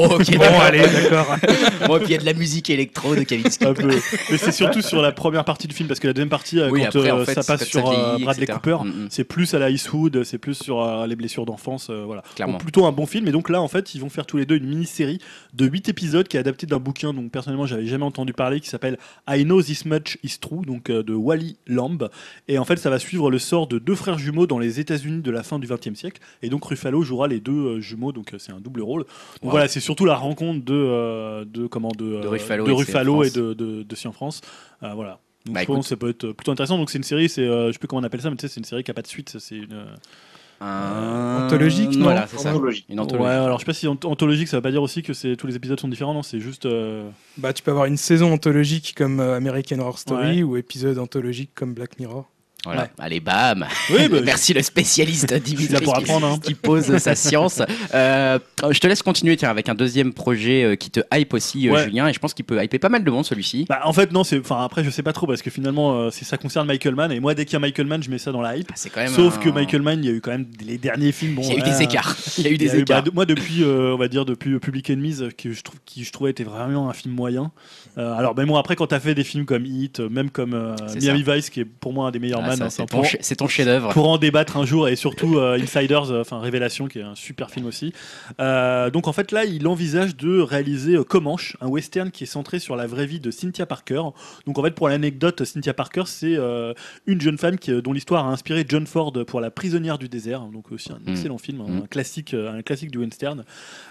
ok, 0.05 0.38
Bon, 0.38 0.59
allez, 0.61 0.80
d'accord. 0.82 1.36
Bon, 1.88 1.97
et 1.97 1.99
puis 1.99 2.09
il 2.09 2.11
y 2.11 2.15
a 2.15 2.19
de 2.19 2.26
la 2.26 2.34
musique 2.34 2.69
électro 2.69 3.15
de 3.15 3.24
Kavinsky. 3.24 3.65
un 3.65 3.74
peu. 3.74 3.88
Mais 4.30 4.38
c'est 4.38 4.51
surtout 4.51 4.82
sur 4.82 5.01
la 5.01 5.11
première 5.11 5.45
partie 5.45 5.67
du 5.67 5.76
film 5.76 5.88
parce 5.88 5.99
que 5.99 6.07
la 6.07 6.13
deuxième 6.13 6.30
partie, 6.30 6.59
euh, 6.59 6.69
Oui, 6.69 6.82
quand 6.82 6.99
après, 6.99 7.11
en 7.11 7.19
euh, 7.19 7.26
fait, 7.26 7.34
ça 7.36 7.43
passe 7.43 7.65
sur 7.65 7.88
ça 7.88 7.93
euh, 7.93 8.09
vieillit, 8.11 8.24
Bradley 8.24 8.43
etc. 8.43 8.59
Cooper, 8.61 8.78
Mm, 8.84 8.88
mm. 8.89 9.07
c'est 9.09 9.24
plus 9.24 9.53
à 9.53 9.59
la 9.59 9.69
Eastwood, 9.69 10.24
c'est 10.24 10.38
plus 10.38 10.53
sur 10.55 10.82
euh, 10.82 11.05
les 11.07 11.15
blessures 11.15 11.45
d'enfance, 11.45 11.88
euh, 11.89 12.03
voilà. 12.05 12.24
Clairement. 12.36 12.53
Donc, 12.53 12.63
plutôt 12.63 12.86
un 12.86 12.91
bon 12.91 13.05
film. 13.05 13.28
Et 13.28 13.32
donc 13.32 13.49
là, 13.49 13.61
en 13.61 13.67
fait, 13.67 13.93
ils 13.95 14.01
vont 14.01 14.09
faire 14.09 14.26
tous 14.26 14.38
les 14.38 14.45
deux 14.45 14.55
une 14.57 14.67
mini-série 14.67 15.19
de 15.53 15.65
8 15.65 15.89
épisodes 15.89 16.28
qui 16.28 16.38
est 16.38 16.39
adaptée 16.39 16.67
d'un 16.67 16.80
bouquin 16.80 17.13
dont 17.13 17.28
personnellement 17.30 17.65
j'avais 17.65 17.86
jamais 17.86 18.05
entendu 18.05 18.34
parler, 18.34 18.59
qui 18.59 18.69
s'appelle 18.69 18.97
I 19.30 19.43
Know 19.43 19.61
This 19.61 19.86
Much 19.86 20.17
Is 20.24 20.38
True, 20.39 20.65
donc 20.65 20.89
de 20.91 21.13
Wally 21.13 21.57
Lamb. 21.67 22.09
Et 22.47 22.57
en 22.57 22.65
fait, 22.65 22.78
ça 22.78 22.89
va 22.89 22.99
suivre 22.99 23.30
le 23.32 23.39
sort 23.39 23.67
de 23.67 23.80
deux 23.80 23.95
frères 24.02 24.18
jumeaux 24.18 24.47
dans 24.47 24.60
les 24.60 24.80
États-Unis 24.80 25.22
de 25.22 25.32
la 25.32 25.43
fin 25.43 25.60
du 25.60 25.68
XXe 25.68 25.93
siècle. 25.97 26.22
Et 26.41 26.49
donc 26.49 26.66
Ruffalo 26.66 27.02
jouera 27.04 27.28
les 27.28 27.39
deux 27.39 27.52
euh, 27.54 27.80
jumeaux, 27.80 28.12
donc 28.12 28.34
euh, 28.34 28.38
c'est 28.39 28.52
un 28.52 28.60
double 28.60 28.82
rôle. 28.82 29.04
Donc 29.04 29.43
Wow. 29.43 29.49
voilà, 29.52 29.68
c'est 29.68 29.80
surtout 29.80 30.06
la 30.06 30.16
rencontre 30.16 30.66
de, 30.66 30.74
euh, 30.74 31.45
de 31.45 31.68
comment 31.68 31.91
de, 31.97 32.16
Ruffalo 32.28 32.66
de 32.66 32.70
et 32.70 32.74
de 32.74 32.78
Ruffalo 32.78 33.24
et 33.24 33.30
de, 33.30 33.54
de, 33.54 33.84
de 33.84 33.95
France. 34.12 34.41
Euh, 34.84 34.93
voilà. 34.93 35.20
Donc 35.45 35.56
Bah, 35.56 35.62
je 35.62 35.66
pense 35.68 35.86
que 35.86 35.89
ça 35.89 35.95
peut 35.95 36.10
être 36.10 36.32
plutôt 36.34 36.52
intéressant. 36.52 36.78
Donc 36.78 36.89
c'est 36.89 36.97
une 36.97 37.04
série, 37.04 37.30
c'est 37.30 37.41
euh, 37.41 37.68
je 37.68 37.74
sais 37.74 37.80
plus 37.80 37.88
comment 37.88 38.02
on 38.02 38.06
appelle 38.06 38.22
ça, 38.22 38.30
mais 38.30 38.36
tu 38.36 38.41
sais, 38.41 38.54
c'est 38.54 38.60
une 38.60 38.66
série 38.66 38.84
qui 38.84 38.91
a 38.91 38.93
pas 38.93 39.02
de 39.02 39.08
suite. 39.08 39.38
C'est 39.39 39.56
une 39.58 39.74
euh, 39.74 39.86
Anthologique, 41.45 41.95
non 41.97 42.04
Voilà, 42.04 42.28
c'est 42.28 42.38
ça. 42.38 42.52
Anthologie. 42.54 42.86
Une 42.89 42.99
ouais. 42.99 43.02
anthologie. 43.06 43.30
Alors 43.30 43.58
je 43.58 43.62
sais 43.62 43.66
pas 43.66 43.74
si 43.74 43.88
ant- 43.88 43.97
anthologique, 44.04 44.47
ça 44.47 44.58
veut 44.58 44.62
pas 44.62 44.72
dire 44.72 44.84
aussi 44.84 45.02
que 45.02 45.14
c'est 45.14 45.36
tous 45.36 45.47
les 45.47 45.56
épisodes 45.56 45.80
sont 45.80 45.88
différents. 45.88 46.14
Non, 46.14 46.22
c'est 46.24 46.39
juste. 46.39 46.66
euh, 46.68 47.10
Bah, 47.38 47.54
tu 47.54 47.64
peux 47.64 47.72
avoir 47.72 47.86
une 47.86 47.97
saison 47.97 48.32
anthologique 48.34 48.93
comme 48.95 49.20
American 49.20 49.80
Horror 49.80 49.97
Story 49.97 50.38
Ouais. 50.38 50.43
ou 50.43 50.58
épisode 50.58 50.99
anthologique 50.99 51.52
comme 51.56 51.74
Black 51.74 51.97
Mirror. 51.99 52.30
Voilà. 52.66 52.84
Ouais. 52.84 52.89
Allez, 52.99 53.20
bam. 53.20 53.66
Oui, 53.89 54.07
bah, 54.07 54.18
Merci 54.24 54.53
le 54.53 54.62
spécialiste 54.62 55.34
Dimitri 55.43 55.74
là 55.74 55.82
pour 55.82 55.95
qui- 55.95 56.01
apprendre, 56.03 56.28
hein. 56.28 56.39
qui 56.43 56.53
pose 56.53 56.97
sa 56.97 57.16
science. 57.16 57.62
Euh, 57.93 58.39
je 58.70 58.80
te 58.80 58.88
laisse 58.88 59.01
continuer 59.03 59.36
tiens, 59.36 59.49
avec 59.49 59.68
un 59.68 59.76
deuxième 59.76 60.14
projet 60.14 60.64
euh, 60.64 60.76
qui 60.76 60.89
te 60.91 60.99
hype 61.14 61.34
aussi, 61.34 61.68
euh, 61.68 61.74
Ouais. 61.74 61.84
Julien, 61.86 62.07
et 62.07 62.14
je 62.14 62.20
pense 62.20 62.34
qu'il 62.34 62.45
peut 62.45 62.64
hyper 62.64 62.80
pas 62.80 62.89
mal 62.89 63.03
de 63.03 63.12
monde 63.12 63.26
celui-ci. 63.26 63.66
Bah, 63.68 63.82
en 63.84 63.91
fait 63.91 64.12
non, 64.14 64.24
c'est. 64.24 64.39
Enfin 64.39 64.64
après, 64.64 64.84
je 64.84 64.89
sais 64.89 65.03
pas 65.03 65.12
trop 65.14 65.28
parce 65.28 65.41
que 65.41 65.49
finalement, 65.49 65.93
euh, 65.99 66.09
ça 66.12 66.38
concerne 66.38 66.68
Michael 66.68 66.95
Mann 66.95 67.12
et 67.12 67.20
moi 67.20 67.34
dès 67.34 67.43
qu'il 67.45 67.53
y 67.53 67.55
a 67.57 67.59
Michael 67.59 67.88
Mann, 67.88 68.01
je 68.03 68.09
mets 68.09 68.18
ça 68.18 68.32
dans 68.32 68.41
la 68.41 68.55
hype. 68.57 68.68
Ah, 68.70 68.74
C'est 68.78 68.89
quand 68.89 69.01
même 69.01 69.12
Sauf 69.12 69.38
un- 69.38 69.39
que 69.41 69.49
Michael 69.49 69.82
Mann, 69.82 69.99
il 70.03 70.05
y 70.05 70.09
a 70.09 70.16
eu 70.16 70.22
quand 70.22 70.32
même 70.32 70.45
les 70.66 70.78
derniers 70.78 71.12
films. 71.12 71.36
Bon, 71.36 71.41
Il 71.43 71.49
y 71.49 71.51
a 71.51 71.57
eu 71.57 71.70
des 71.70 71.82
écarts. 71.82 72.16
Il 72.38 72.43
y 72.45 72.47
a 72.47 72.49
eu 72.51 72.53
Il 72.53 72.62
y 72.62 72.66
des 72.66 72.72
a 72.72 72.76
eu- 72.78 72.82
écarts. 72.82 73.03
bah, 73.03 73.09
de- 73.09 73.14
moi, 73.14 73.26
depuis, 73.26 73.64
euh, 73.64 73.93
on 73.93 73.97
va 73.97 74.07
dire, 74.07 74.26
depuis 74.26 74.57
Public 74.59 74.89
Enemies, 74.89 75.18
que 75.38 75.51
je 75.51 75.62
trouve, 75.62 75.80
qui 75.86 76.03
je 76.03 76.12
trouvais 76.12 76.32
était 76.32 76.43
vraiment 76.43 76.89
un 76.89 76.93
film 76.93 77.14
moyen. 77.14 77.51
Euh, 77.97 78.13
alors, 78.13 78.33
ben 78.35 78.45
moi, 78.45 78.59
après, 78.59 78.75
quand 78.75 78.87
t'as 78.87 78.99
fait 78.99 79.13
des 79.15 79.23
films 79.23 79.45
comme 79.45 79.65
Hit, 79.65 79.99
euh, 79.99 80.09
même 80.09 80.29
comme 80.29 80.53
euh, 80.53 80.75
Miami 80.99 81.23
Vice, 81.27 81.49
qui 81.49 81.61
est 81.61 81.65
pour 81.65 81.93
moi 81.93 82.07
un 82.07 82.11
des 82.11 82.19
meilleurs 82.19 82.41
Ah, 82.43 82.55
man, 82.55 82.69
c'est 82.69 83.35
ton, 83.35 83.47
chef-d'œuvre. 83.47 83.91
pour 83.93 84.07
en 84.09 84.17
débattre 84.17 84.57
un 84.57 84.65
jour, 84.65 84.87
et 84.87 84.95
surtout 84.95 85.39
Insiders, 85.39 86.11
enfin 86.11 86.39
Révélation, 86.39 86.87
qui 86.87 86.99
est 86.99 87.03
un 87.03 87.15
super 87.15 87.49
film 87.51 87.65
aussi. 87.65 87.93
Donc, 88.39 89.07
en 89.07 89.13
fait, 89.13 89.31
là, 89.31 89.45
il 89.45 89.67
envisage 89.67 90.15
de 90.15 90.39
réaliser 90.39 90.97
Comanche, 91.07 91.57
un 91.61 91.67
western 91.67 92.11
qui 92.11 92.23
est 92.23 92.27
centré 92.27 92.59
sur 92.59 92.75
la 92.75 92.87
vraie 92.87 93.05
vie 93.05 93.19
de 93.19 93.31
Cynthia 93.31 93.65
Parker. 93.65 94.01
Donc, 94.45 94.57
en 94.57 94.63
fait, 94.63 94.71
pour 94.71 94.89
l'anecdote, 94.89 95.43
Cynthia 95.43 95.73
Parker, 95.73 96.03
c'est 96.05 96.37
une 97.07 97.21
jeune 97.21 97.37
femme 97.37 97.57
qui, 97.57 97.71
dont 97.81 97.93
l'histoire 97.93 98.25
a 98.25 98.29
inspiré 98.31 98.65
John 98.67 98.87
Ford 98.87 99.13
pour 99.27 99.41
La 99.41 99.51
prisonnière 99.51 99.97
du 99.97 100.07
désert, 100.09 100.41
donc 100.41 100.71
aussi 100.71 100.91
un 100.91 100.99
Mm. 101.05 101.11
excellent 101.11 101.37
film, 101.37 101.57
Mm. 101.59 101.81
un 101.83 101.87
classique, 101.87 102.33
euh, 102.33 102.57
un 102.57 102.61
classique 102.61 102.91
du 102.91 102.97
western. 102.99 103.43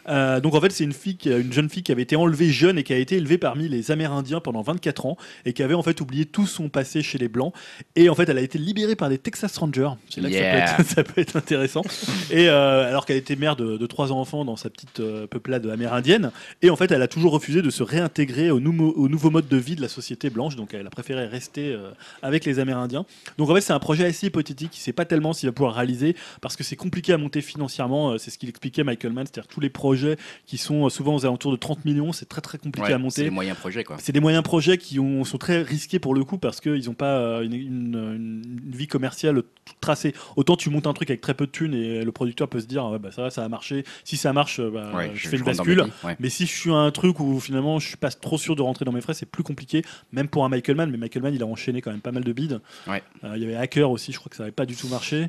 Donc 0.06 0.54
en 0.54 0.60
fait, 0.60 0.70
c'est 0.72 0.84
une 0.84 0.92
fille, 0.92 1.18
une 1.26 1.52
jeune 1.52 1.68
fille 1.68 1.82
qui 1.82 1.92
avait 1.92 2.02
été 2.02 2.16
enlevée 2.16 2.50
jeune 2.50 2.78
et 2.78 2.82
qui 2.82 2.92
a 2.92 2.96
été 2.96 3.16
élevée 3.16 3.38
parmi 3.38 3.68
les 3.68 3.89
Amérindiens 3.90 4.40
pendant 4.40 4.62
24 4.62 5.06
ans 5.06 5.16
et 5.44 5.52
qui 5.52 5.62
avait 5.62 5.74
en 5.74 5.82
fait 5.82 6.00
oublié 6.00 6.24
tout 6.26 6.46
son 6.46 6.68
passé 6.68 7.02
chez 7.02 7.18
les 7.18 7.28
Blancs. 7.28 7.52
Et 7.96 8.08
en 8.08 8.14
fait, 8.14 8.28
elle 8.28 8.38
a 8.38 8.42
été 8.42 8.58
libérée 8.58 8.96
par 8.96 9.08
des 9.08 9.18
Texas 9.18 9.56
Rangers. 9.58 9.90
C'est 10.08 10.20
là 10.20 10.28
que 10.30 10.34
ça 10.34 10.40
peut 10.40 10.80
être- 10.80 10.86
ça 10.96 11.04
peut 11.04 11.20
être 11.20 11.36
intéressant. 11.36 11.82
Et 12.30 12.48
euh, 12.48 12.88
alors 12.88 13.06
qu'elle 13.06 13.16
était 13.16 13.36
mère 13.36 13.56
de, 13.56 13.76
de 13.76 13.86
trois 13.86 14.12
enfants 14.12 14.44
dans 14.44 14.56
sa 14.56 14.70
petite 14.70 15.00
euh, 15.00 15.26
peuplade 15.26 15.66
amérindienne, 15.66 16.30
et 16.62 16.70
en 16.70 16.76
fait, 16.76 16.90
elle 16.92 17.02
a 17.02 17.08
toujours 17.08 17.32
refusé 17.32 17.62
de 17.62 17.70
se 17.70 17.82
réintégrer 17.82 18.50
au, 18.50 18.60
nouveau- 18.60 18.92
au 18.96 19.08
nouveau 19.08 19.30
mode 19.30 19.48
de 19.48 19.56
vie 19.56 19.76
de 19.76 19.82
la 19.82 19.88
société 19.88 20.30
blanche. 20.30 20.56
Donc, 20.56 20.74
elle 20.74 20.86
a 20.86 20.90
préféré 20.90 21.26
rester 21.26 21.72
euh, 21.72 21.90
avec 22.22 22.44
les 22.44 22.58
Amérindiens. 22.58 23.04
Donc, 23.38 23.50
en 23.50 23.54
fait, 23.54 23.60
c'est 23.60 23.72
un 23.72 23.78
projet 23.78 24.04
assez 24.06 24.26
hypothétique. 24.28 24.76
Il 24.76 24.80
sait 24.80 24.92
pas 24.92 25.04
tellement 25.04 25.32
s'il 25.32 25.48
va 25.48 25.52
pouvoir 25.52 25.74
réaliser 25.74 26.16
parce 26.40 26.56
que 26.56 26.64
c'est 26.64 26.76
compliqué 26.76 27.12
à 27.12 27.18
monter 27.18 27.40
financièrement. 27.40 28.18
C'est 28.18 28.30
ce 28.30 28.38
qu'il 28.38 28.48
expliquait 28.48 28.84
Michael 28.84 29.12
Mann, 29.12 29.26
c'est-à-dire 29.26 29.48
tous 29.48 29.60
les 29.60 29.70
projets 29.70 30.16
qui 30.46 30.58
sont 30.58 30.88
souvent 30.88 31.14
aux 31.14 31.24
alentours 31.24 31.52
de 31.52 31.56
30 31.56 31.84
millions, 31.84 32.12
c'est 32.12 32.28
très 32.28 32.40
très 32.40 32.58
compliqué 32.58 32.88
Ouais, 32.88 32.92
à 32.92 32.96
c'est 32.96 33.02
monter. 33.02 33.22
les 33.24 33.30
moyens 33.30 33.56
projets 33.58 33.79
quoi. 33.84 33.96
C'est 33.98 34.12
des 34.12 34.20
moyens 34.20 34.42
projets 34.42 34.78
qui 34.78 34.98
ont- 34.98 35.24
sont 35.24 35.38
très 35.38 35.62
risqués 35.62 35.98
pour 35.98 36.14
le 36.14 36.24
coup 36.24 36.38
parce 36.38 36.60
qu'ils 36.60 36.86
n'ont 36.86 36.94
pas 36.94 37.18
euh, 37.18 37.42
une, 37.42 37.54
une- 37.54 38.42
une 38.66 38.72
vie 38.76 38.86
commerciale 38.86 39.42
toute 39.64 39.80
tracée. 39.80 40.14
Autant 40.36 40.56
tu 40.56 40.70
montes 40.70 40.86
un 40.86 40.92
truc 40.92 41.10
avec 41.10 41.20
très 41.20 41.34
peu 41.34 41.46
de 41.46 41.50
thunes 41.50 41.74
et 41.74 42.04
le 42.04 42.12
producteur 42.12 42.48
peut 42.48 42.60
se 42.60 42.66
dire 42.66 42.84
ouais, 42.86 42.98
bah, 42.98 43.10
ça 43.12 43.22
va, 43.22 43.30
ça 43.30 43.44
a 43.44 43.48
marché. 43.48 43.84
Si 44.04 44.16
ça 44.16 44.32
marche, 44.32 44.60
euh, 44.60 44.70
bah, 44.70 44.90
Ouais, 44.94 45.10
je, 45.14 45.28
fais 45.28 45.36
une 45.36 45.42
rentre 45.42 45.56
dans 45.58 45.64
bascule. 45.64 45.76
mes 45.78 45.84
billes, 45.84 45.92
ouais. 46.04 46.16
Mais 46.20 46.28
si 46.28 46.46
je 46.46 46.52
suis 46.52 46.70
à 46.70 46.74
un 46.76 46.90
truc 46.90 47.20
où 47.20 47.38
finalement 47.40 47.78
je 47.78 47.88
suis 47.88 47.96
pas 47.96 48.10
trop 48.10 48.38
sûr 48.38 48.56
de 48.56 48.62
rentrer 48.62 48.84
dans 48.84 48.92
mes 48.92 49.00
frais, 49.00 49.14
c'est 49.14 49.26
plus 49.26 49.42
compliqué, 49.42 49.82
même 50.12 50.28
pour 50.28 50.44
un 50.44 50.48
Michael 50.48 50.76
Mann. 50.76 50.90
Mais 50.90 50.98
Michael 50.98 51.22
Mann, 51.22 51.34
il 51.34 51.42
a 51.42 51.46
enchaîné 51.46 51.80
quand 51.80 51.90
même 51.90 52.00
pas 52.00 52.12
mal 52.12 52.24
de 52.24 52.32
bids. 52.32 52.58
Ouais. 52.86 53.02
Euh, 53.24 53.32
il 53.36 53.42
y 53.42 53.44
avait 53.44 53.56
Hacker 53.56 53.90
aussi, 53.90 54.12
je 54.12 54.18
crois 54.18 54.30
que 54.30 54.36
ça 54.36 54.42
n'avait 54.44 54.52
pas 54.52 54.66
du 54.66 54.76
tout 54.76 54.88
marché. 54.88 55.26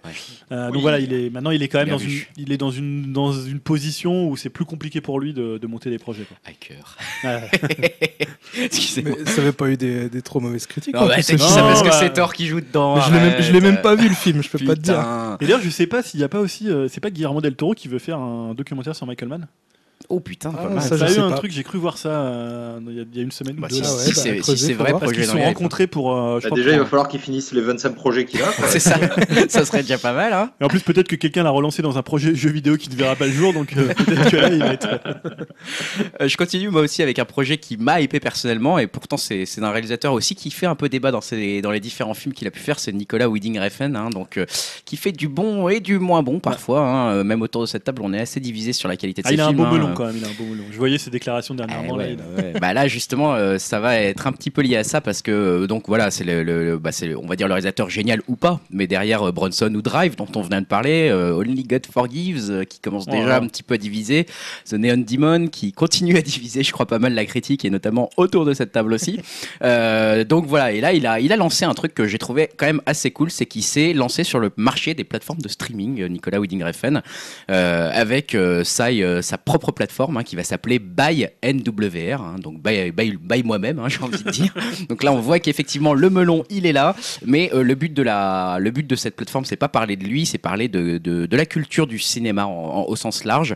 Euh, 0.51 0.67
Oui. 0.67 0.73
Donc 0.73 0.81
voilà, 0.81 0.99
il 0.99 1.13
est 1.13 1.29
maintenant 1.29 1.51
il 1.51 1.61
est 1.63 1.67
quand 1.67 1.79
même 1.79 1.89
dans 1.89 1.97
une, 1.97 2.19
il 2.37 2.51
est 2.51 2.57
dans 2.57 2.71
une 2.71 3.13
dans 3.13 3.31
une 3.33 3.59
position 3.59 4.27
où 4.27 4.35
c'est 4.37 4.49
plus 4.49 4.65
compliqué 4.65 5.01
pour 5.01 5.19
lui 5.19 5.33
de, 5.33 5.57
de 5.57 5.67
monter 5.67 5.89
des 5.89 5.97
projets. 5.99 6.23
quoi. 6.23 6.37
Hacker. 6.45 6.97
Ouais. 8.55 8.65
Excusez-moi. 8.65 9.17
Mais 9.19 9.31
ça 9.31 9.41
avait 9.41 9.51
pas 9.51 9.69
eu 9.69 9.77
des, 9.77 10.09
des 10.09 10.21
trop 10.21 10.39
mauvaises 10.39 10.67
critiques. 10.67 10.93
Non, 10.93 11.01
en 11.01 11.07
bah, 11.07 11.21
c'est 11.21 11.37
parce 11.37 11.83
que 11.83 11.91
c'est 11.91 12.13
Thor 12.13 12.33
qui 12.33 12.47
joue 12.47 12.61
dedans. 12.61 12.95
Mais 12.95 13.01
je 13.01 13.11
l'ai 13.13 13.19
même, 13.19 13.41
je 13.41 13.51
l'ai 13.51 13.59
arrête. 13.59 13.73
même 13.73 13.81
pas 13.81 13.95
vu 13.95 14.09
le 14.09 14.15
film, 14.15 14.43
je 14.43 14.49
peux 14.49 14.65
pas 14.65 14.75
te 14.75 14.81
dire. 14.81 15.37
Et 15.39 15.45
d'ailleurs, 15.45 15.61
je 15.61 15.69
sais 15.69 15.87
pas 15.87 16.01
s'il 16.01 16.19
y 16.19 16.23
a 16.23 16.29
pas 16.29 16.39
aussi, 16.39 16.69
euh, 16.69 16.87
c'est 16.89 17.01
pas 17.01 17.09
Guillermo 17.09 17.41
del 17.41 17.55
Toro 17.55 17.73
qui 17.73 17.87
veut 17.87 17.99
faire 17.99 18.17
un 18.17 18.53
documentaire 18.53 18.95
sur 18.95 19.05
Michael 19.05 19.29
Mann? 19.29 19.47
Oh 20.09 20.19
putain, 20.19 20.51
pas 20.51 20.63
Ah, 20.65 20.69
mal. 20.69 20.81
ça, 20.83 20.95
a 20.95 21.11
eu 21.11 21.17
un 21.19 21.29
pas. 21.29 21.37
truc, 21.37 21.51
j'ai 21.51 21.63
cru 21.63 21.77
voir 21.77 21.97
ça 21.97 22.09
euh, 22.09 22.79
il 22.87 22.95
y, 22.95 22.99
a- 22.99 23.03
il 23.11 23.17
y 23.17 23.19
a 23.19 23.23
une 23.23 23.31
semaine 23.31 23.57
ou 23.57 23.61
Bah, 23.61 23.67
deux. 23.69 23.75
si. 23.75 23.81
Ah 23.85 23.91
ouais, 23.95 23.99
si 23.99 24.07
bah, 24.07 24.13
c'est 24.43 24.55
si 24.57 24.73
vrai. 24.73 24.91
Parce 24.91 25.03
projet 25.03 25.15
qu'ils 25.15 25.25
se 25.25 25.31
sont 25.31 25.41
rencontrés 25.41 25.87
pour. 25.87 26.15
euh, 26.15 26.39
je 26.39 26.43
Bah, 26.43 26.49
crois, 26.49 26.57
déjà, 26.57 26.71
il 26.73 26.79
va 26.79 26.85
falloir 26.85 27.07
qu'ils 27.07 27.19
finissent 27.21 27.51
les 27.53 27.61
25 27.61 27.95
projets 27.95 28.25
qu'il 28.25 28.41
a. 28.41 28.45
C'est 28.67 28.79
ça, 28.79 28.97
ça 29.49 29.65
serait 29.65 29.81
déjà 29.81 29.97
pas 29.97 30.13
mal. 30.13 30.33
Hein 30.33 30.51
Et 30.59 30.63
en 30.63 30.67
plus, 30.67 30.81
peut-être 30.81 31.07
que 31.07 31.15
quelqu'un 31.15 31.43
l'a 31.43 31.49
relancé 31.49 31.81
dans 31.81 31.97
un 31.97 32.03
projet 32.03 32.35
jeu 32.35 32.49
vidéo 32.49 32.77
qui 32.77 32.89
ne 32.89 32.95
verra 32.95 33.15
pas 33.15 33.25
le 33.27 33.31
jour, 33.33 33.53
donc 33.53 33.73
euh, 33.77 33.87
peut-être 33.93 34.29
que 34.31 34.37
là, 34.37 34.49
il 34.49 34.59
va 34.59 34.73
être. 34.73 34.87
Euh, 36.19 36.27
je 36.27 36.37
continue 36.37 36.69
moi 36.69 36.81
aussi 36.81 37.01
avec 37.03 37.19
un 37.19 37.25
projet 37.25 37.57
qui 37.57 37.77
m'a 37.77 38.01
hypé 38.01 38.19
personnellement 38.19 38.79
et 38.79 38.87
pourtant 38.87 39.17
c'est 39.17 39.45
c'est 39.45 39.61
un 39.63 39.69
réalisateur 39.71 40.13
aussi 40.13 40.35
qui 40.35 40.49
fait 40.51 40.65
un 40.65 40.75
peu 40.75 40.89
débat 40.89 41.11
dans, 41.11 41.21
ses, 41.21 41.61
dans 41.61 41.71
les 41.71 41.79
différents 41.79 42.13
films 42.13 42.33
qu'il 42.33 42.47
a 42.47 42.51
pu 42.51 42.59
faire, 42.59 42.79
c'est 42.79 42.91
Nicolas 42.91 43.29
Winding 43.29 43.59
Refn, 43.59 43.95
hein, 43.95 44.09
donc 44.09 44.37
euh, 44.37 44.45
qui 44.85 44.97
fait 44.97 45.11
du 45.11 45.27
bon 45.27 45.69
et 45.69 45.79
du 45.79 45.99
moins 45.99 46.23
bon 46.23 46.39
parfois. 46.39 46.81
hein. 46.81 47.23
Même 47.23 47.41
autour 47.41 47.61
de 47.61 47.67
cette 47.67 47.83
table, 47.83 48.01
on 48.03 48.13
est 48.13 48.19
assez 48.21 48.39
divisé 48.39 48.73
sur 48.73 48.89
la 48.89 48.97
qualité 48.97 49.21
de 49.21 49.27
Ah, 49.27 49.29
ses 49.29 49.35
il 49.35 49.41
a 49.41 49.45
un 49.45 49.49
films. 49.49 49.61
Beau 49.93 50.03
melon 50.03 50.07
quand 50.11 50.13
même, 50.13 50.17
il 50.17 50.25
a 50.25 50.27
un 50.27 50.33
beau 50.33 50.43
melon. 50.45 50.63
Je 50.71 50.77
voyais 50.77 50.97
ses 50.97 51.09
déclarations 51.09 51.53
Eh 51.55 51.57
dernièrement. 51.57 51.95
là, 51.97 52.05
ouais, 52.05 52.15
bah 52.15 52.23
ouais. 52.43 52.53
Bah 52.59 52.73
là 52.73 52.87
justement 52.87 53.33
euh, 53.35 53.57
ça 53.57 53.79
va 53.79 53.97
être 53.99 54.27
un 54.27 54.31
petit 54.31 54.51
peu 54.51 54.61
lié 54.61 54.77
à 54.77 54.83
ça 54.83 55.01
parce 55.01 55.21
que 55.21 55.31
euh, 55.31 55.67
donc 55.67 55.87
voilà 55.87 56.11
c'est 56.11 56.23
le, 56.23 56.43
le- 56.43 56.63
le- 56.65 56.77
bah, 56.77 56.91
c'est 56.91 57.07
le- 57.07 57.17
on 57.17 57.25
va 57.27 57.35
dire 57.35 57.47
le 57.47 57.53
réalisateur 57.53 57.89
génial 57.89 58.21
ou 58.27 58.35
pas 58.35 58.59
mais 58.71 58.87
derrière 58.87 59.27
euh, 59.27 59.31
Bronson 59.31 59.73
ou 59.73 59.81
Drive 59.81 60.15
dont 60.15 60.27
on 60.35 60.41
venait 60.41 60.61
de 60.61 60.65
parler 60.65 61.09
euh, 61.09 61.33
Only 61.35 61.63
God 61.63 61.85
Forgives 61.91 62.49
euh, 62.49 62.63
qui 62.63 62.79
commence 62.79 63.05
déjà 63.07 63.37
un 63.37 63.47
petit 63.47 63.63
peu 63.63 63.75
à 63.75 63.77
diviser 63.77 64.25
The 64.69 64.73
Neon 64.73 65.03
Demon 65.07 65.47
qui 65.47 65.71
continue 65.71 66.17
à 66.17 66.21
diviser 66.33 66.63
je 66.63 66.71
crois 66.71 66.85
pas 66.85 66.99
mal 66.99 67.13
la 67.13 67.25
critique 67.25 67.65
et 67.65 67.69
notamment 67.69 68.09
autour 68.17 68.45
de 68.45 68.53
cette 68.53 68.71
table 68.71 68.93
aussi 68.93 69.19
Euh, 69.63 70.23
donc 70.23 70.45
voilà 70.47 70.71
et 70.71 70.81
là 70.81 70.93
il 70.93 71.05
a 71.05 71.19
il 71.19 71.31
a 71.31 71.35
lancé 71.35 71.65
un 71.65 71.73
truc 71.73 71.93
que 71.93 72.07
j'ai 72.07 72.17
trouvé 72.17 72.49
quand 72.57 72.65
même 72.65 72.81
assez 72.85 73.11
cool 73.11 73.29
c'est 73.29 73.45
qu'il 73.45 73.63
s'est 73.63 73.93
lancé 73.93 74.23
sur 74.23 74.39
le 74.39 74.49
marché 74.57 74.93
des 74.93 75.03
plateformes 75.03 75.39
de 75.41 75.47
streaming 75.49 76.01
euh, 76.01 76.07
Nicolas 76.07 76.39
Winding 76.39 76.63
Refn 76.63 77.01
euh, 77.49 77.91
avec 77.93 78.33
euh, 78.33 78.63
sa, 78.63 78.87
euh, 78.89 79.21
sa 79.21 79.37
propre 79.37 79.71
plateforme 79.81 80.17
hein, 80.17 80.23
qui 80.23 80.35
va 80.35 80.43
s'appeler 80.43 80.77
By 80.77 81.27
NWR, 81.43 82.21
hein, 82.21 82.35
donc 82.39 82.61
by, 82.61 82.91
by- 82.91 83.17
by 83.19 83.41
moi-même, 83.43 83.79
hein, 83.79 83.89
j'ai 83.89 83.99
envie 84.03 84.23
de 84.23 84.29
dire. 84.29 84.53
donc 84.89 85.01
là, 85.01 85.11
on 85.11 85.19
voit 85.19 85.39
qu'effectivement 85.39 85.95
le 85.95 86.09
melon, 86.11 86.43
il 86.51 86.67
est 86.67 86.71
là, 86.73 86.95
mais 87.25 87.49
euh, 87.53 87.63
le 87.63 87.73
but 87.73 87.91
de 87.91 88.03
la, 88.03 88.57
le 88.59 88.69
but 88.69 88.85
de 88.85 88.95
cette 88.95 89.15
plateforme, 89.15 89.45
c'est 89.45 89.55
pas 89.55 89.69
parler 89.69 89.95
de 89.95 90.03
lui, 90.05 90.27
c'est 90.27 90.37
parler 90.37 90.67
de, 90.67 90.99
de, 90.99 91.25
de 91.25 91.35
la 91.37 91.45
culture 91.47 91.87
du 91.87 91.97
cinéma 91.97 92.45
en- 92.45 92.51
en- 92.51 92.83
au 92.87 92.95
sens 92.95 93.23
large 93.23 93.55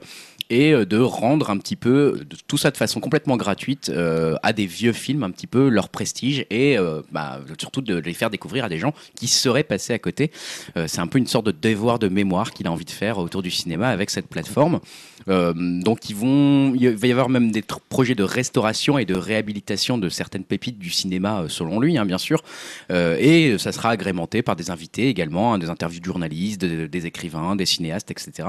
et 0.52 0.74
euh, 0.74 0.86
de 0.86 0.98
rendre 1.00 1.50
un 1.50 1.58
petit 1.58 1.76
peu 1.76 2.22
tout 2.48 2.58
ça 2.58 2.70
de 2.72 2.78
façon 2.78 3.00
complètement 3.00 3.36
gratuite 3.38 3.90
euh, 3.90 4.36
à 4.44 4.54
des 4.54 4.66
vieux 4.68 4.94
films 4.94 5.24
un 5.24 5.32
petit 5.32 5.48
peu 5.48 5.70
leur 5.70 5.90
prestige 5.90 6.46
et 6.52 6.78
euh, 6.78 7.02
bah, 7.12 7.40
surtout 7.60 7.82
de 7.82 7.96
les 7.98 8.14
faire 8.14 8.30
découvrir 8.30 8.66
à 8.66 8.70
des 8.70 8.78
gens 8.80 8.94
qui 9.20 9.28
seraient 9.28 9.64
passés 9.64 9.94
à 9.94 10.00
côté. 10.00 10.32
Euh, 10.78 10.86
c'est 10.88 11.00
un 11.02 11.08
peu 11.08 11.18
une 11.20 11.26
sorte 11.28 11.46
de 11.48 11.52
devoir 11.52 11.98
de 12.00 12.08
mémoire 12.10 12.52
qu'il 12.52 12.68
a 12.68 12.72
envie 12.72 12.86
de 12.86 12.92
faire 12.92 13.18
autour 13.20 13.42
du 13.44 13.50
cinéma 13.52 13.90
avec 13.90 14.10
cette 14.12 14.28
plateforme. 14.28 14.80
Euh, 15.28 15.54
donc 15.56 16.10
il 16.10 16.16
va 16.16 17.08
y 17.08 17.12
avoir 17.12 17.30
même 17.30 17.52
des 17.52 17.64
projets 17.90 18.16
de 18.16 18.24
restauration 18.24 18.98
et 18.98 19.06
de 19.06 19.16
réhabilitation 19.16 19.98
de 19.98 20.10
certaines 20.10 20.44
pépites 20.44 20.78
du 20.78 20.90
cinéma 20.92 21.42
euh, 21.42 21.50
selon 21.50 21.80
lui, 21.80 21.98
hein, 21.98 22.06
bien 22.06 22.18
sûr. 22.20 22.44
Euh, 22.92 23.18
et 23.20 23.58
ça 23.58 23.72
sera 23.72 23.90
agrémenté 23.90 24.42
par 24.42 24.56
des 24.56 24.70
invités 24.70 25.08
également, 25.10 25.54
hein, 25.54 25.58
des 25.58 25.70
interviews 25.70 26.00
de 26.00 26.06
journalistes, 26.06 26.62
de- 26.62 26.88
des 26.88 27.06
écrivains, 27.06 27.56
des 27.56 27.66
cinéastes, 27.66 28.12
etc. 28.12 28.48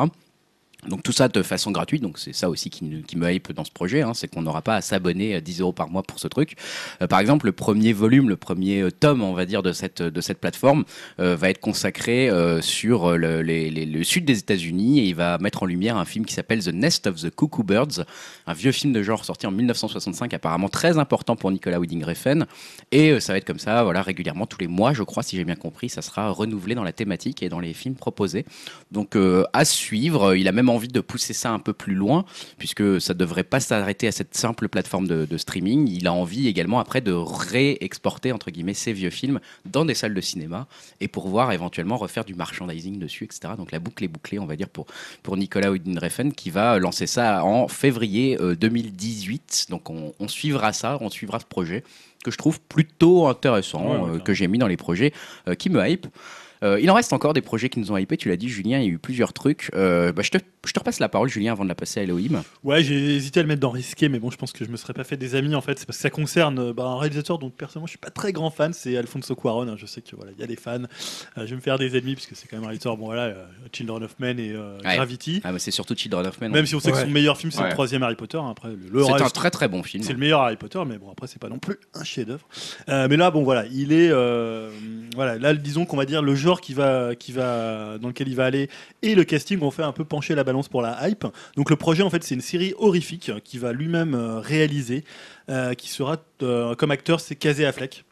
Donc 0.88 1.02
tout 1.02 1.12
ça 1.12 1.28
de 1.28 1.42
façon 1.42 1.70
gratuite, 1.72 2.02
donc 2.02 2.18
c'est 2.18 2.34
ça 2.34 2.48
aussi 2.48 2.70
qui, 2.70 3.02
qui 3.02 3.16
me 3.16 3.32
hype 3.32 3.52
dans 3.52 3.64
ce 3.64 3.72
projet, 3.72 4.02
hein, 4.02 4.12
c'est 4.14 4.28
qu'on 4.28 4.42
n'aura 4.42 4.62
pas 4.62 4.76
à 4.76 4.80
s'abonner 4.80 5.34
à 5.34 5.40
10 5.40 5.60
euros 5.60 5.72
par 5.72 5.88
mois 5.88 6.02
pour 6.02 6.20
ce 6.20 6.28
truc. 6.28 6.54
Euh, 7.02 7.06
par 7.06 7.18
exemple, 7.18 7.46
le 7.46 7.52
premier 7.52 7.92
volume, 7.92 8.28
le 8.28 8.36
premier 8.36 8.82
euh, 8.82 8.90
tome, 8.90 9.22
on 9.22 9.32
va 9.32 9.46
dire, 9.46 9.62
de 9.62 9.72
cette, 9.72 10.02
de 10.02 10.20
cette 10.20 10.38
plateforme 10.38 10.84
euh, 11.18 11.34
va 11.34 11.50
être 11.50 11.60
consacré 11.60 12.30
sur 12.60 13.16
le, 13.16 14.02
sud 14.04 14.24
des 14.24 14.38
États-Unis 14.38 15.00
et 15.00 15.04
il 15.06 15.14
va 15.14 15.38
mettre 15.38 15.62
en 15.62 15.66
lumière 15.66 15.96
un 15.96 16.04
film 16.04 16.24
qui 16.24 16.34
s'appelle 16.34 16.62
The 16.62 16.72
Nest 16.72 17.06
of 17.06 17.20
the 17.20 17.30
Cuckoo 17.30 17.62
Birds, 17.62 18.04
un 18.46 18.52
vieux 18.52 18.72
film 18.72 18.92
de 18.92 19.02
genre 19.02 19.24
sorti 19.24 19.46
en 19.46 19.50
1965, 19.50 20.32
apparemment 20.34 20.68
très 20.68 20.98
important 20.98 21.36
pour 21.36 21.50
Nicolas 21.50 21.80
Winding 21.80 22.04
Refn. 22.04 22.44
Et 22.92 23.18
ça 23.20 23.32
va 23.32 23.38
être 23.38 23.44
comme 23.44 23.58
ça, 23.58 23.82
voilà, 23.82 24.02
régulièrement 24.02 24.46
tous 24.46 24.60
les 24.60 24.68
mois, 24.68 24.92
je 24.92 25.02
crois, 25.02 25.22
si 25.22 25.36
j'ai 25.36 25.44
bien 25.44 25.56
compris, 25.56 25.88
ça 25.88 26.02
sera 26.02 26.30
renouvelé 26.30 26.74
dans 26.74 26.84
la 26.84 26.92
thématique 26.92 27.42
et 27.42 27.48
dans 27.48 27.60
les 27.60 27.72
films 27.72 27.96
proposés. 27.96 28.44
Donc 28.92 29.16
à 29.52 29.64
suivre, 29.64 30.34
il 30.34 30.46
a 30.48 30.52
même 30.52 30.68
envie 30.76 30.88
de 30.88 31.00
pousser 31.00 31.32
ça 31.32 31.50
un 31.50 31.58
peu 31.58 31.72
plus 31.72 31.94
loin, 31.94 32.24
puisque 32.58 33.00
ça 33.00 33.14
devrait 33.14 33.44
pas 33.44 33.60
s'arrêter 33.60 34.06
à 34.06 34.12
cette 34.12 34.36
simple 34.36 34.68
plateforme 34.68 35.08
de, 35.08 35.24
de 35.24 35.36
streaming. 35.36 35.88
Il 35.88 36.06
a 36.06 36.12
envie 36.12 36.46
également 36.48 36.78
après 36.78 37.00
de 37.00 37.12
réexporter 37.12 38.32
entre 38.32 38.50
guillemets 38.50 38.74
ses 38.74 38.92
vieux 38.92 39.10
films 39.10 39.40
dans 39.64 39.84
des 39.84 39.94
salles 39.94 40.14
de 40.14 40.20
cinéma 40.20 40.66
et 41.00 41.08
pour 41.08 41.28
voir 41.28 41.52
éventuellement 41.52 41.96
refaire 41.96 42.24
du 42.24 42.34
merchandising 42.34 42.98
dessus, 42.98 43.24
etc. 43.24 43.54
Donc 43.56 43.72
la 43.72 43.78
boucle 43.78 44.04
est 44.04 44.08
bouclée, 44.08 44.38
on 44.38 44.46
va 44.46 44.56
dire, 44.56 44.68
pour, 44.68 44.86
pour 45.22 45.36
Nicolas 45.36 45.70
Winding-Refn 45.70 46.32
qui 46.32 46.50
va 46.50 46.78
lancer 46.78 47.06
ça 47.06 47.44
en 47.44 47.68
février 47.68 48.40
euh, 48.40 48.54
2018. 48.54 49.66
Donc 49.70 49.90
on, 49.90 50.12
on 50.18 50.28
suivra 50.28 50.72
ça, 50.72 50.98
on 51.00 51.10
suivra 51.10 51.40
ce 51.40 51.46
projet 51.46 51.82
que 52.24 52.30
je 52.32 52.38
trouve 52.38 52.60
plutôt 52.60 53.28
intéressant, 53.28 53.86
Ouais, 53.86 54.10
ouais, 54.10 54.16
euh, 54.16 54.18
que 54.18 54.34
j'ai 54.34 54.48
mis 54.48 54.58
dans 54.58 54.66
les 54.66 54.76
projets 54.76 55.12
euh, 55.48 55.54
qui 55.54 55.70
me 55.70 55.86
hype. 55.86 56.06
Euh, 56.62 56.80
il 56.80 56.90
en 56.90 56.94
reste 56.94 57.12
encore 57.12 57.32
des 57.32 57.42
projets 57.42 57.68
qui 57.68 57.78
nous 57.80 57.92
ont 57.92 57.96
hypé, 57.96 58.16
tu 58.16 58.28
l'as 58.28 58.36
dit 58.36 58.48
Julien, 58.48 58.78
il 58.78 58.84
y 58.84 58.86
a 58.86 58.90
eu 58.90 58.98
plusieurs 58.98 59.32
trucs. 59.32 59.70
Euh, 59.74 60.12
bah, 60.12 60.22
je, 60.22 60.30
te, 60.30 60.38
je 60.66 60.72
te 60.72 60.78
repasse 60.78 60.98
la 61.00 61.08
parole 61.08 61.28
Julien 61.28 61.52
avant 61.52 61.64
de 61.64 61.68
la 61.68 61.74
passer 61.74 62.00
à 62.00 62.02
Elohim. 62.02 62.42
Ouais, 62.64 62.82
j'ai 62.82 63.14
hésité 63.16 63.40
à 63.40 63.42
le 63.42 63.48
mettre 63.48 63.60
dans 63.60 63.70
risqué, 63.70 64.08
mais 64.08 64.18
bon, 64.18 64.30
je 64.30 64.36
pense 64.36 64.52
que 64.52 64.64
je 64.64 64.70
me 64.70 64.76
serais 64.76 64.92
pas 64.94 65.04
fait 65.04 65.16
des 65.16 65.34
amis 65.34 65.54
en 65.54 65.60
fait. 65.60 65.78
C'est 65.78 65.86
parce 65.86 65.98
que 65.98 66.02
ça 66.02 66.10
concerne 66.10 66.58
euh, 66.58 66.72
bah, 66.72 66.84
un 66.84 66.98
réalisateur 66.98 67.38
dont 67.38 67.50
personnellement 67.50 67.86
je 67.86 67.90
suis 67.92 67.98
pas 67.98 68.10
très 68.10 68.32
grand 68.32 68.50
fan, 68.50 68.72
c'est 68.72 68.96
Alfonso 68.96 69.34
Cuarón. 69.34 69.68
hein. 69.68 69.76
Je 69.76 69.86
sais 69.86 70.00
que 70.00 70.16
voilà, 70.16 70.32
il 70.36 70.40
y 70.40 70.44
a 70.44 70.46
des 70.46 70.56
fans. 70.56 70.82
Euh, 70.82 70.86
je 71.38 71.44
vais 71.44 71.56
me 71.56 71.60
faire 71.60 71.78
des 71.78 71.96
ennemis 71.96 72.14
puisque 72.14 72.34
c'est 72.36 72.46
quand 72.48 72.56
même 72.56 72.64
un 72.64 72.68
réalisateur. 72.68 72.96
Bon 72.96 73.06
voilà, 73.06 73.22
euh, 73.24 73.44
Children 73.72 74.02
of 74.04 74.18
Men 74.18 74.38
et 74.38 74.52
euh, 74.52 74.78
Ouais. 74.84 74.96
Gravity. 74.96 75.40
Ah, 75.44 75.52
bah, 75.52 75.58
c'est 75.58 75.70
surtout 75.70 75.94
Children 75.94 76.26
of 76.26 76.40
Men. 76.40 76.52
Même 76.52 76.66
si 76.66 76.74
on 76.74 76.80
sait 76.80 76.92
que 76.92 76.98
son 76.98 77.10
meilleur 77.10 77.36
film 77.36 77.50
c'est 77.52 77.60
Ouais. 77.60 77.68
le 77.68 77.72
troisième 77.72 78.02
Harry 78.02 78.16
Potter. 78.16 78.38
hein. 78.38 78.48
Après, 78.50 78.68
le, 78.70 78.76
le 78.90 79.04
c'est 79.04 79.12
un 79.12 79.28
très 79.30 79.50
très 79.50 79.68
bon 79.68 79.82
film. 79.82 80.02
c'est 80.02 80.12
le 80.12 80.18
meilleur 80.18 80.40
Harry 80.40 80.56
Potter, 80.56 80.80
mais 80.86 80.98
bon 80.98 81.10
après 81.10 81.26
c'est 81.26 81.38
pas 81.40 81.48
non 81.48 81.58
plus 81.58 81.76
un 81.94 82.04
chef-d'œuvre. 82.04 82.46
Euh, 82.88 83.06
mais 83.10 83.16
là, 83.16 83.30
bon 83.30 83.42
voilà, 83.44 83.66
il 83.72 83.92
est 83.92 84.08
euh, 84.10 84.70
voilà, 85.14 85.38
là 85.38 85.54
disons 85.54 85.84
qu'on 85.84 85.96
va 85.96 86.04
dire 86.06 86.22
le 86.22 86.34
va, 86.74 87.98
dans 87.98 88.08
lequel 88.08 88.28
il 88.28 88.36
va 88.36 88.44
aller 88.44 88.68
et 89.02 89.14
le 89.14 89.24
casting 89.24 89.60
ont 89.62 89.70
fait 89.70 89.82
un 89.82 89.92
peu 89.92 90.04
pencher 90.04 90.34
la 90.34 90.44
balance 90.44 90.68
pour 90.68 90.82
la 90.82 91.08
hype. 91.08 91.26
Donc 91.56 91.70
le 91.70 91.76
projet 91.76 92.02
en 92.02 92.10
fait 92.10 92.22
c'est 92.24 92.34
une 92.34 92.40
série 92.40 92.74
horrifique 92.78 93.30
qui 93.44 93.58
va 93.58 93.72
lui-même 93.72 94.14
euh, 94.14 94.40
réaliser, 94.40 95.04
euh, 95.48 95.74
qui 95.74 95.88
sera 95.88 96.16
euh, 96.42 96.74
comme 96.74 96.90
acteur 96.90 97.20
c'est 97.20 97.36
Casey 97.36 97.64
Affleck. 97.64 98.04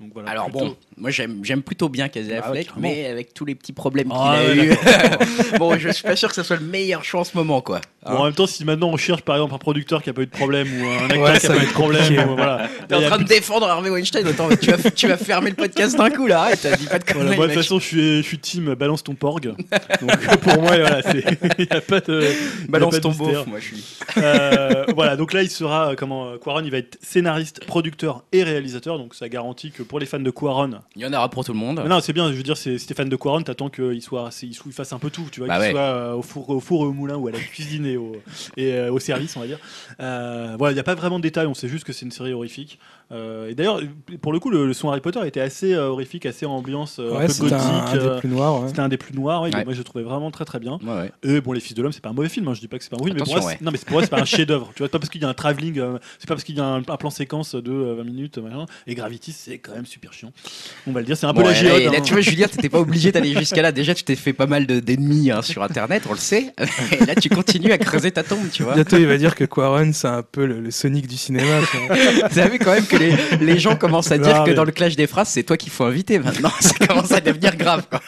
Donc 0.00 0.10
voilà. 0.14 0.30
Alors 0.30 0.44
plutôt- 0.44 0.58
bon, 0.66 0.76
moi 0.96 1.10
j'aime 1.10 1.40
j'aime 1.42 1.62
plutôt 1.62 1.88
bien 1.88 2.08
Casey 2.08 2.28
Bah 2.28 2.50
ouais, 2.52 2.60
Affleck, 2.60 2.68
mais 2.76 3.06
avec 3.06 3.34
tous 3.34 3.44
les 3.44 3.56
petits 3.56 3.72
problèmes 3.72 4.06
qu'il 4.08 4.16
Ah 4.16 4.30
a 4.32 4.44
ouais, 4.44 4.56
eu, 4.56 4.72
bon, 5.58 5.76
je 5.76 5.88
suis 5.88 6.04
pas 6.04 6.14
sûr 6.14 6.28
que 6.28 6.36
ce 6.36 6.44
soit 6.44 6.54
le 6.56 6.64
meilleur 6.64 7.02
choix 7.04 7.20
en 7.20 7.24
ce 7.24 7.36
moment, 7.36 7.60
quoi. 7.60 7.80
Bon, 8.06 8.12
en 8.18 8.24
même 8.24 8.32
temps, 8.32 8.46
si 8.46 8.64
maintenant 8.64 8.88
on 8.90 8.96
cherche 8.96 9.22
par 9.22 9.34
exemple 9.36 9.54
un 9.54 9.58
producteur 9.58 10.00
qui 10.02 10.08
a 10.10 10.12
pas 10.12 10.22
eu 10.22 10.26
de 10.26 10.30
problème 10.30 10.68
ou 10.80 10.86
un 10.86 11.04
acteur 11.06 11.20
Ouais, 11.22 11.38
qui 11.40 11.46
a 11.46 11.50
pas 11.50 11.56
eu 11.62 11.66
de 11.66 11.72
problème, 11.72 12.28
ou, 12.30 12.36
voilà. 12.36 12.68
T'es 12.88 12.94
en 12.94 13.00
train 13.02 13.18
de 13.18 13.24
plus- 13.24 13.34
défendre 13.34 13.66
Harvey 13.68 13.90
Weinstein, 13.90 14.26
attends, 14.26 14.48
tu 14.56 14.70
vas, 14.70 14.90
tu 14.92 15.08
vas 15.08 15.16
fermer 15.16 15.50
le 15.50 15.56
podcast 15.56 15.96
d'un 15.98 16.10
coup 16.10 16.26
là, 16.28 16.42
arrête, 16.42 16.64
dis 16.78 16.86
pas 16.86 17.00
de 17.00 17.04
Voilà, 17.12 17.34
moi, 17.36 17.46
de 17.48 17.52
toute 17.52 17.60
façon, 17.62 17.80
je 17.80 17.84
suis, 17.84 18.16
je 18.18 18.22
suis 18.22 18.38
team 18.38 18.74
balance 18.74 19.02
ton 19.02 19.14
porg. 19.14 19.42
Donc 19.42 19.56
pour 20.42 20.62
moi, 20.62 20.76
voilà, 20.78 21.02
c'est- 21.02 21.24
il 21.58 21.66
n'y 21.70 21.76
a 21.76 21.80
pas 21.80 22.00
de. 22.00 22.24
Balance 22.68 22.90
pas 22.92 22.96
de 22.98 23.02
ton 23.02 23.10
beauf, 23.10 23.46
moi 23.48 23.58
je 23.58 23.64
suis. 23.66 23.84
Euh, 24.18 24.84
voilà, 24.94 25.16
donc 25.16 25.32
là, 25.32 25.42
il 25.42 25.50
sera, 25.50 25.90
euh, 25.90 25.94
comment, 25.96 26.28
euh, 26.30 26.36
Quaron, 26.38 26.62
il 26.64 26.70
va 26.70 26.78
être 26.78 26.98
scénariste, 27.02 27.64
producteur 27.66 28.22
et 28.32 28.42
réalisateur. 28.44 28.96
Donc 28.98 29.14
ça 29.16 29.28
garantit 29.28 29.70
que 29.72 29.82
pour 29.88 29.98
les 29.98 30.06
fans 30.06 30.20
de 30.20 30.30
Quaron. 30.30 30.70
Il 30.94 31.02
y 31.02 31.06
en 31.06 31.12
aura 31.12 31.28
pour 31.28 31.44
tout 31.44 31.52
le 31.52 31.58
monde. 31.58 31.80
Mais 31.82 31.88
non, 31.88 32.00
c'est 32.00 32.12
bien, 32.12 32.30
je 32.30 32.36
veux 32.36 32.42
dire, 32.44 32.56
c'est- 32.56 32.78
si 32.78 32.86
t'es 32.86 32.94
fan 32.94 33.08
de 33.08 33.16
Quaron, 33.16 33.42
t'attends 33.42 33.68
qu'il 33.70 34.00
soit, 34.02 34.30
il 34.42 34.50
il 34.66 34.72
fasse 34.72 34.92
un 34.92 34.98
peu 34.98 35.10
tout, 35.10 35.26
tu 35.32 35.40
vois, 35.40 35.48
Bah 35.48 35.54
qu'il 35.56 35.64
ouais. 35.64 35.70
soit 35.72 35.80
euh, 35.80 36.12
au 36.14 36.22
four, 36.22 36.48
au 36.50 36.60
four 36.60 36.84
et 36.84 36.86
au 36.86 36.92
moulin 36.92 37.16
ou 37.16 37.26
à 37.28 37.32
la 37.32 37.38
cuisine 37.40 37.86
et 37.86 37.96
au, 37.96 38.12
et, 38.56 38.72
euh, 38.74 38.92
au 38.92 38.98
service, 39.00 39.36
on 39.36 39.40
va 39.40 39.46
dire. 39.46 39.58
Euh, 40.00 40.54
voilà, 40.58 40.72
il 40.72 40.74
n'y 40.76 40.80
a 40.80 40.84
pas 40.84 40.94
vraiment 40.94 41.18
de 41.18 41.22
détails, 41.24 41.46
on 41.46 41.54
sait 41.54 41.68
juste 41.68 41.84
que 41.84 41.92
c'est 41.92 42.04
une 42.06 42.12
série 42.12 42.32
horrifique. 42.32 42.78
Euh, 43.10 43.48
et 43.48 43.54
d'ailleurs, 43.54 43.80
pour 44.20 44.32
le 44.32 44.38
coup, 44.38 44.50
le, 44.50 44.66
le 44.66 44.72
son 44.74 44.90
Harry 44.90 45.00
Potter 45.00 45.20
était 45.26 45.40
assez 45.40 45.72
euh, 45.74 45.88
horrifique, 45.88 46.26
assez 46.26 46.44
ambiance 46.44 46.98
euh, 46.98 47.14
un 47.14 47.18
Ouais, 47.20 47.26
peu 47.26 47.32
c'était 47.32 47.48
gothique. 47.50 47.60
un, 47.66 47.84
un 47.86 47.96
euh, 47.96 48.14
des 48.14 48.20
plus 48.20 48.28
noirs. 48.28 48.60
ouais. 48.60 48.68
C'était 48.68 48.80
un 48.80 48.88
des 48.88 48.96
plus 48.98 49.14
noirs, 49.14 49.42
ouais, 49.42 49.54
Ouais. 49.54 49.64
moi 49.64 49.72
je 49.72 49.78
le 49.78 49.84
trouvais 49.84 50.04
vraiment 50.04 50.30
très 50.30 50.44
très 50.44 50.58
bien. 50.58 50.78
Ouais, 50.84 50.92
ouais. 50.94 51.12
Et 51.22 51.40
bon, 51.40 51.52
Les 51.52 51.60
Fils 51.60 51.74
de 51.74 51.82
l'Homme, 51.82 51.92
c'est 51.92 52.02
pas 52.02 52.10
un 52.10 52.12
mauvais 52.12 52.28
film, 52.28 52.46
hein, 52.48 52.54
je 52.54 52.60
dis 52.60 52.68
pas 52.68 52.76
que 52.76 52.84
c'est 52.84 52.90
pas 52.90 52.96
un 52.96 52.98
mauvais 52.98 53.10
film, 53.12 53.24
mais 53.26 53.32
pour 53.34 53.42
moi, 53.42 53.52
non, 53.62 53.70
mais 53.72 53.78
pour 53.78 53.92
moi, 53.92 54.02
c'est 54.02 54.10
pas 54.10 54.20
un 54.20 54.24
chef-d'œuvre. 54.26 54.70
Tu 54.74 54.82
vois, 54.82 54.88
pas 54.90 54.98
parce 54.98 55.08
qu'il 55.10 55.22
y 55.22 55.24
a 55.24 55.28
un 55.28 55.34
travelling, 55.34 55.78
euh, 55.78 55.98
c'est 56.18 56.28
pas 56.28 56.34
parce 56.34 56.44
qu'il 56.44 56.56
y 56.56 56.60
a 56.60 56.64
un, 56.64 56.78
un 56.78 56.96
plan 56.96 57.08
séquence 57.10 57.54
de 57.54 57.72
euh, 57.72 57.94
20 57.96 58.04
minutes, 58.04 58.38
machin, 58.38 58.66
et 58.86 58.94
Gravity, 58.94 59.32
c'est 59.32 59.58
quand 59.58 59.72
même 59.74 59.86
super 59.86 60.12
chiant. 60.12 60.30
On 60.86 60.92
va 60.92 61.00
le 61.00 61.06
dire, 61.06 61.16
c'est 61.16 61.26
un 61.26 61.32
peu 61.32 61.40
Bon, 61.40 61.46
la 61.48 61.52
et 61.52 61.54
géode. 61.54 61.82
là, 61.92 61.98
hein. 61.98 62.02
tu 62.02 62.12
vois, 62.12 62.20
Julien, 62.20 62.46
t'étais 62.46 62.68
pas 62.68 62.78
obligé 62.80 63.10
d'aller 63.10 63.32
jusqu'à 63.32 63.62
là. 63.62 63.72
Déjà, 63.72 63.94
tu 63.94 64.04
t'es 64.04 64.16
fait 64.16 64.32
pas 64.34 64.46
mal 64.46 64.66
de- 64.66 64.80
d'ennemis 64.80 65.30
hein, 65.30 65.40
sur 65.40 65.62
Internet, 65.62 66.02
on 66.08 66.12
le 66.12 66.18
sait. 66.18 66.52
Et 67.00 67.06
là, 67.06 67.14
tu 67.14 67.30
continues 67.30 67.72
à 67.72 67.78
creuser 67.78 68.10
ta 68.10 68.22
tombe, 68.22 68.50
tu 68.52 68.64
vois. 68.64 68.74
Bientôt, 68.74 68.96
il 68.98 69.06
va 69.06 69.16
dire 69.16 69.34
que 69.34 69.44
Quaron, 69.44 69.92
c'est 69.94 70.08
un 70.08 70.22
peu 70.22 70.44
le, 70.44 70.60
le 70.60 70.70
Sonic 70.70 71.06
du 71.06 71.16
cinéma. 71.16 71.60
Vous 72.30 72.38
avez 72.38 72.50
vu 72.52 72.58
quand 72.58 72.72
même 72.72 72.86
que 72.86 72.97
les, 72.98 73.14
les 73.40 73.58
gens 73.58 73.76
commencent 73.76 74.10
à 74.12 74.18
dire 74.18 74.36
Non, 74.36 74.44
que 74.44 74.50
mais- 74.50 74.54
dans 74.56 74.64
le 74.64 74.72
clash 74.72 74.96
des 74.96 75.06
phrases, 75.06 75.28
c'est 75.28 75.42
toi 75.42 75.56
qu'il 75.56 75.70
faut 75.72 75.84
inviter 75.84 76.18
maintenant. 76.18 76.50
Ça 76.60 76.74
commence 76.86 77.12
à 77.12 77.20
devenir 77.20 77.56
grave. 77.56 77.84
Quoi. 77.90 78.00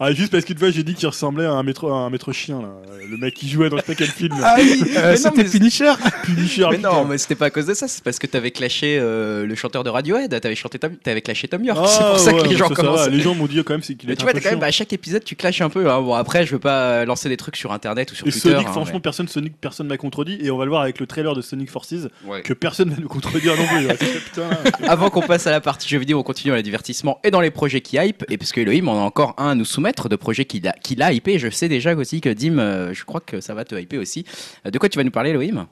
Ah, 0.00 0.12
juste 0.12 0.32
parce 0.32 0.44
qu'une 0.44 0.58
fois, 0.58 0.70
j'ai 0.70 0.82
dit 0.82 0.94
qu'il 0.94 1.08
ressemblait 1.08 1.46
à 1.46 1.52
un 1.52 1.62
maître, 1.62 1.90
à 1.90 1.94
un 1.94 2.10
maître 2.10 2.32
chien, 2.32 2.60
là. 2.60 2.68
le 3.10 3.16
mec 3.16 3.34
qui 3.34 3.48
jouait 3.48 3.68
dans 3.70 3.76
je 3.78 3.82
sais 3.84 3.94
quel 3.94 4.08
film. 4.08 4.34
Ah 4.42 4.56
oui, 4.58 4.82
Euh, 4.96 5.16
C'était 5.16 5.44
Punisher. 5.44 5.92
Punisher, 6.24 6.66
Mais 6.70 6.78
non, 6.78 7.04
mais 7.04 7.18
c'était 7.18 7.34
pas 7.34 7.46
à 7.46 7.50
cause 7.50 7.66
de 7.66 7.74
ça, 7.74 7.88
c'est 7.88 8.02
parce 8.02 8.18
que 8.18 8.26
t'avais 8.26 8.50
clashé 8.50 8.98
euh, 9.00 9.46
le 9.46 9.54
chanteur 9.54 9.84
de 9.84 9.90
Radiohead, 9.90 10.40
t'avais 10.40 10.54
chanté 10.54 10.78
la 10.82 11.34
chez 11.34 11.48
Tom 11.48 11.64
York. 11.64 11.78
Ah, 11.82 11.86
c'est 11.88 12.04
pour 12.04 12.18
ça 12.18 12.32
ouais, 12.34 12.42
que 12.42 12.48
les 12.48 12.56
gens 12.56 12.68
ça, 12.68 12.74
commencent. 12.74 13.08
Les 13.08 13.20
gens 13.20 13.34
m'ont 13.34 13.46
dit 13.46 13.62
quand 13.64 13.74
même 13.74 13.82
c'est 13.82 13.94
qu'il 13.94 14.08
Mais 14.08 14.14
est 14.14 14.16
tu 14.16 14.22
vois, 14.24 14.32
quand 14.32 14.44
même, 14.44 14.58
chiant. 14.58 14.62
à 14.68 14.70
chaque 14.70 14.92
épisode, 14.92 15.24
tu 15.24 15.36
clashes 15.36 15.60
un 15.60 15.70
peu. 15.70 15.90
hein. 15.90 16.00
Bon, 16.00 16.14
après, 16.14 16.44
je 16.46 16.52
veux 16.52 16.58
pas 16.58 17.04
lancer 17.04 17.28
des 17.28 17.36
trucs 17.36 17.56
sur 17.56 17.72
internet 17.72 18.10
ou 18.12 18.14
sur 18.14 18.26
Et 18.26 18.30
Twitter. 18.30 18.50
Sonic, 18.50 18.66
hein, 18.66 18.72
franchement, 18.72 19.00
personne 19.00 19.28
Sonic, 19.28 19.54
personne 19.60 19.86
m'a 19.86 19.96
contredit. 19.96 20.38
Et 20.42 20.50
on 20.50 20.58
va 20.58 20.64
le 20.64 20.70
voir 20.70 20.82
avec 20.82 20.98
le 21.00 21.06
trailer 21.06 21.34
de 21.34 21.40
Sonic 21.42 21.70
Forces, 21.70 21.94
Ouais. 22.26 22.42
que 22.42 22.52
personne 22.52 22.90
va 22.90 22.96
nous 23.00 23.08
contredire 23.08 23.54
non 23.56 23.66
plus. 23.66 23.88
Putain. 24.24 24.50
Avant 24.88 25.10
qu'on 25.10 25.22
passe 25.22 25.46
à 25.46 25.50
la 25.50 25.60
partie 25.60 25.88
jeux 25.88 25.98
vidéo, 25.98 26.18
on 26.18 26.22
continue 26.22 26.50
dans 26.50 26.56
les 26.56 26.62
divertissements 26.62 27.18
et 27.24 27.30
dans 27.30 27.40
les 27.40 27.50
projets 27.50 27.80
qui 27.80 27.96
hype. 27.96 28.24
Et 28.30 28.38
parce 28.38 28.52
que 28.52 28.60
Elohim, 28.60 28.88
on 28.88 28.94
a 28.98 29.02
encore 29.02 29.34
un 29.38 29.48
à 29.50 29.54
nous 29.54 29.64
soumettre 29.64 30.08
de 30.08 30.16
projets 30.16 30.44
qu'il 30.44 30.66
a, 30.68 30.72
qu'il 30.72 31.02
a 31.02 31.12
hypé. 31.12 31.38
Je 31.38 31.48
sais 31.50 31.68
déjà 31.68 31.94
aussi 31.94 32.20
que 32.20 32.28
Dim, 32.28 32.58
euh, 32.58 32.92
je 32.94 33.04
crois 33.04 33.20
que 33.20 33.40
ça 33.40 33.54
va 33.54 33.64
te 33.64 33.74
hyper 33.74 34.00
aussi. 34.00 34.24
Euh, 34.66 34.70
De 34.70 34.78
quoi 34.78 34.88
tu 34.88 34.98
vas 34.98 35.04
nous 35.04 35.10
parler, 35.10 35.30
Elohim? 35.30 35.66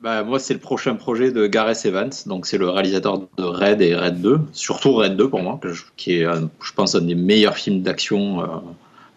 Bah, 0.00 0.22
moi, 0.24 0.38
c'est 0.38 0.52
le 0.52 0.60
prochain 0.60 0.94
projet 0.94 1.32
de 1.32 1.46
Gareth 1.46 1.86
Evans, 1.86 2.10
donc 2.26 2.44
c'est 2.46 2.58
le 2.58 2.68
réalisateur 2.68 3.18
de 3.38 3.42
Red 3.42 3.80
et 3.80 3.94
Red 3.96 4.20
2, 4.20 4.40
surtout 4.52 4.92
Red 4.94 5.16
2 5.16 5.30
pour 5.30 5.40
moi, 5.40 5.58
que 5.62 5.72
je- 5.72 5.84
qui 5.96 6.18
est, 6.18 6.26
un- 6.26 6.50
je 6.62 6.72
pense, 6.72 6.94
un 6.94 7.00
des 7.00 7.14
meilleurs 7.14 7.56
films 7.56 7.80
d'action 7.80 8.40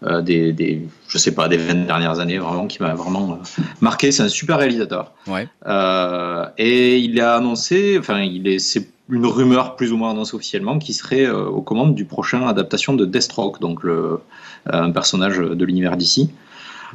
euh, 0.04 0.22
des, 0.22 0.52
des, 0.52 0.88
je 1.08 1.18
sais 1.18 1.34
pas, 1.34 1.48
des 1.48 1.58
20 1.58 1.86
dernières 1.86 2.20
années, 2.20 2.38
vraiment, 2.38 2.66
qui 2.66 2.82
m'a 2.82 2.94
vraiment 2.94 3.32
euh, 3.32 3.62
marqué. 3.80 4.12
C'est 4.12 4.22
un 4.22 4.28
super 4.28 4.58
réalisateur. 4.58 5.12
Ouais. 5.26 5.46
Euh, 5.66 6.46
et 6.56 6.98
il 6.98 7.20
a 7.20 7.36
annoncé, 7.36 7.96
enfin, 7.98 8.20
il 8.20 8.48
est, 8.48 8.58
c'est 8.58 8.88
une 9.10 9.26
rumeur 9.26 9.76
plus 9.76 9.92
ou 9.92 9.96
moins 9.96 10.12
annoncée 10.12 10.36
officiellement, 10.36 10.78
qui 10.78 10.94
serait 10.94 11.28
aux 11.28 11.62
commandes 11.62 11.94
du 11.94 12.04
prochain 12.04 12.46
adaptation 12.46 12.94
de 12.94 13.04
Deathstroke, 13.04 13.60
donc 13.60 13.82
le, 13.82 14.20
un 14.66 14.92
personnage 14.92 15.38
de 15.38 15.64
l'univers 15.64 15.96
d'ici. 15.96 16.30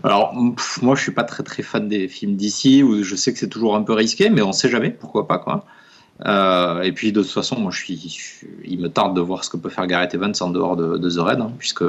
Alors, 0.04 0.34
pff, 0.56 0.82
moi, 0.82 0.96
je 0.96 1.02
suis 1.02 1.12
pas 1.12 1.24
très 1.24 1.44
très 1.44 1.62
fan 1.62 1.88
des 1.88 2.08
films 2.08 2.36
d'ici, 2.36 2.84
où 2.84 3.04
je 3.04 3.16
sais 3.16 3.34
que 3.34 3.40
c'est 3.40 3.50
toujours 3.50 3.76
un 3.76 3.84
peu 3.84 3.94
risqué, 3.94 4.30
mais 4.30 4.42
on 4.42 4.54
sait 4.54 4.70
jamais, 4.70 4.92
pourquoi 4.92 5.28
pas, 5.28 5.38
quoi. 5.38 5.66
Euh, 6.26 6.82
et 6.82 6.92
puis, 6.92 7.12
de 7.12 7.22
toute 7.22 7.32
façon, 7.32 7.60
moi, 7.60 7.72
je 7.72 7.84
suis, 7.84 7.98
je 7.98 8.48
il 8.64 8.80
me 8.80 8.90
tarde 8.90 9.16
de 9.16 9.22
voir 9.22 9.44
ce 9.44 9.50
que 9.50 9.58
peut 9.58 9.70
faire 9.70 9.86
Gareth 9.86 10.14
Evans 10.14 10.34
en 10.40 10.50
dehors 10.50 10.76
de, 10.76 10.98
de 10.98 11.10
The 11.10 11.20
Raid, 11.20 11.42
hein, 11.42 11.52
puisque 11.58 11.84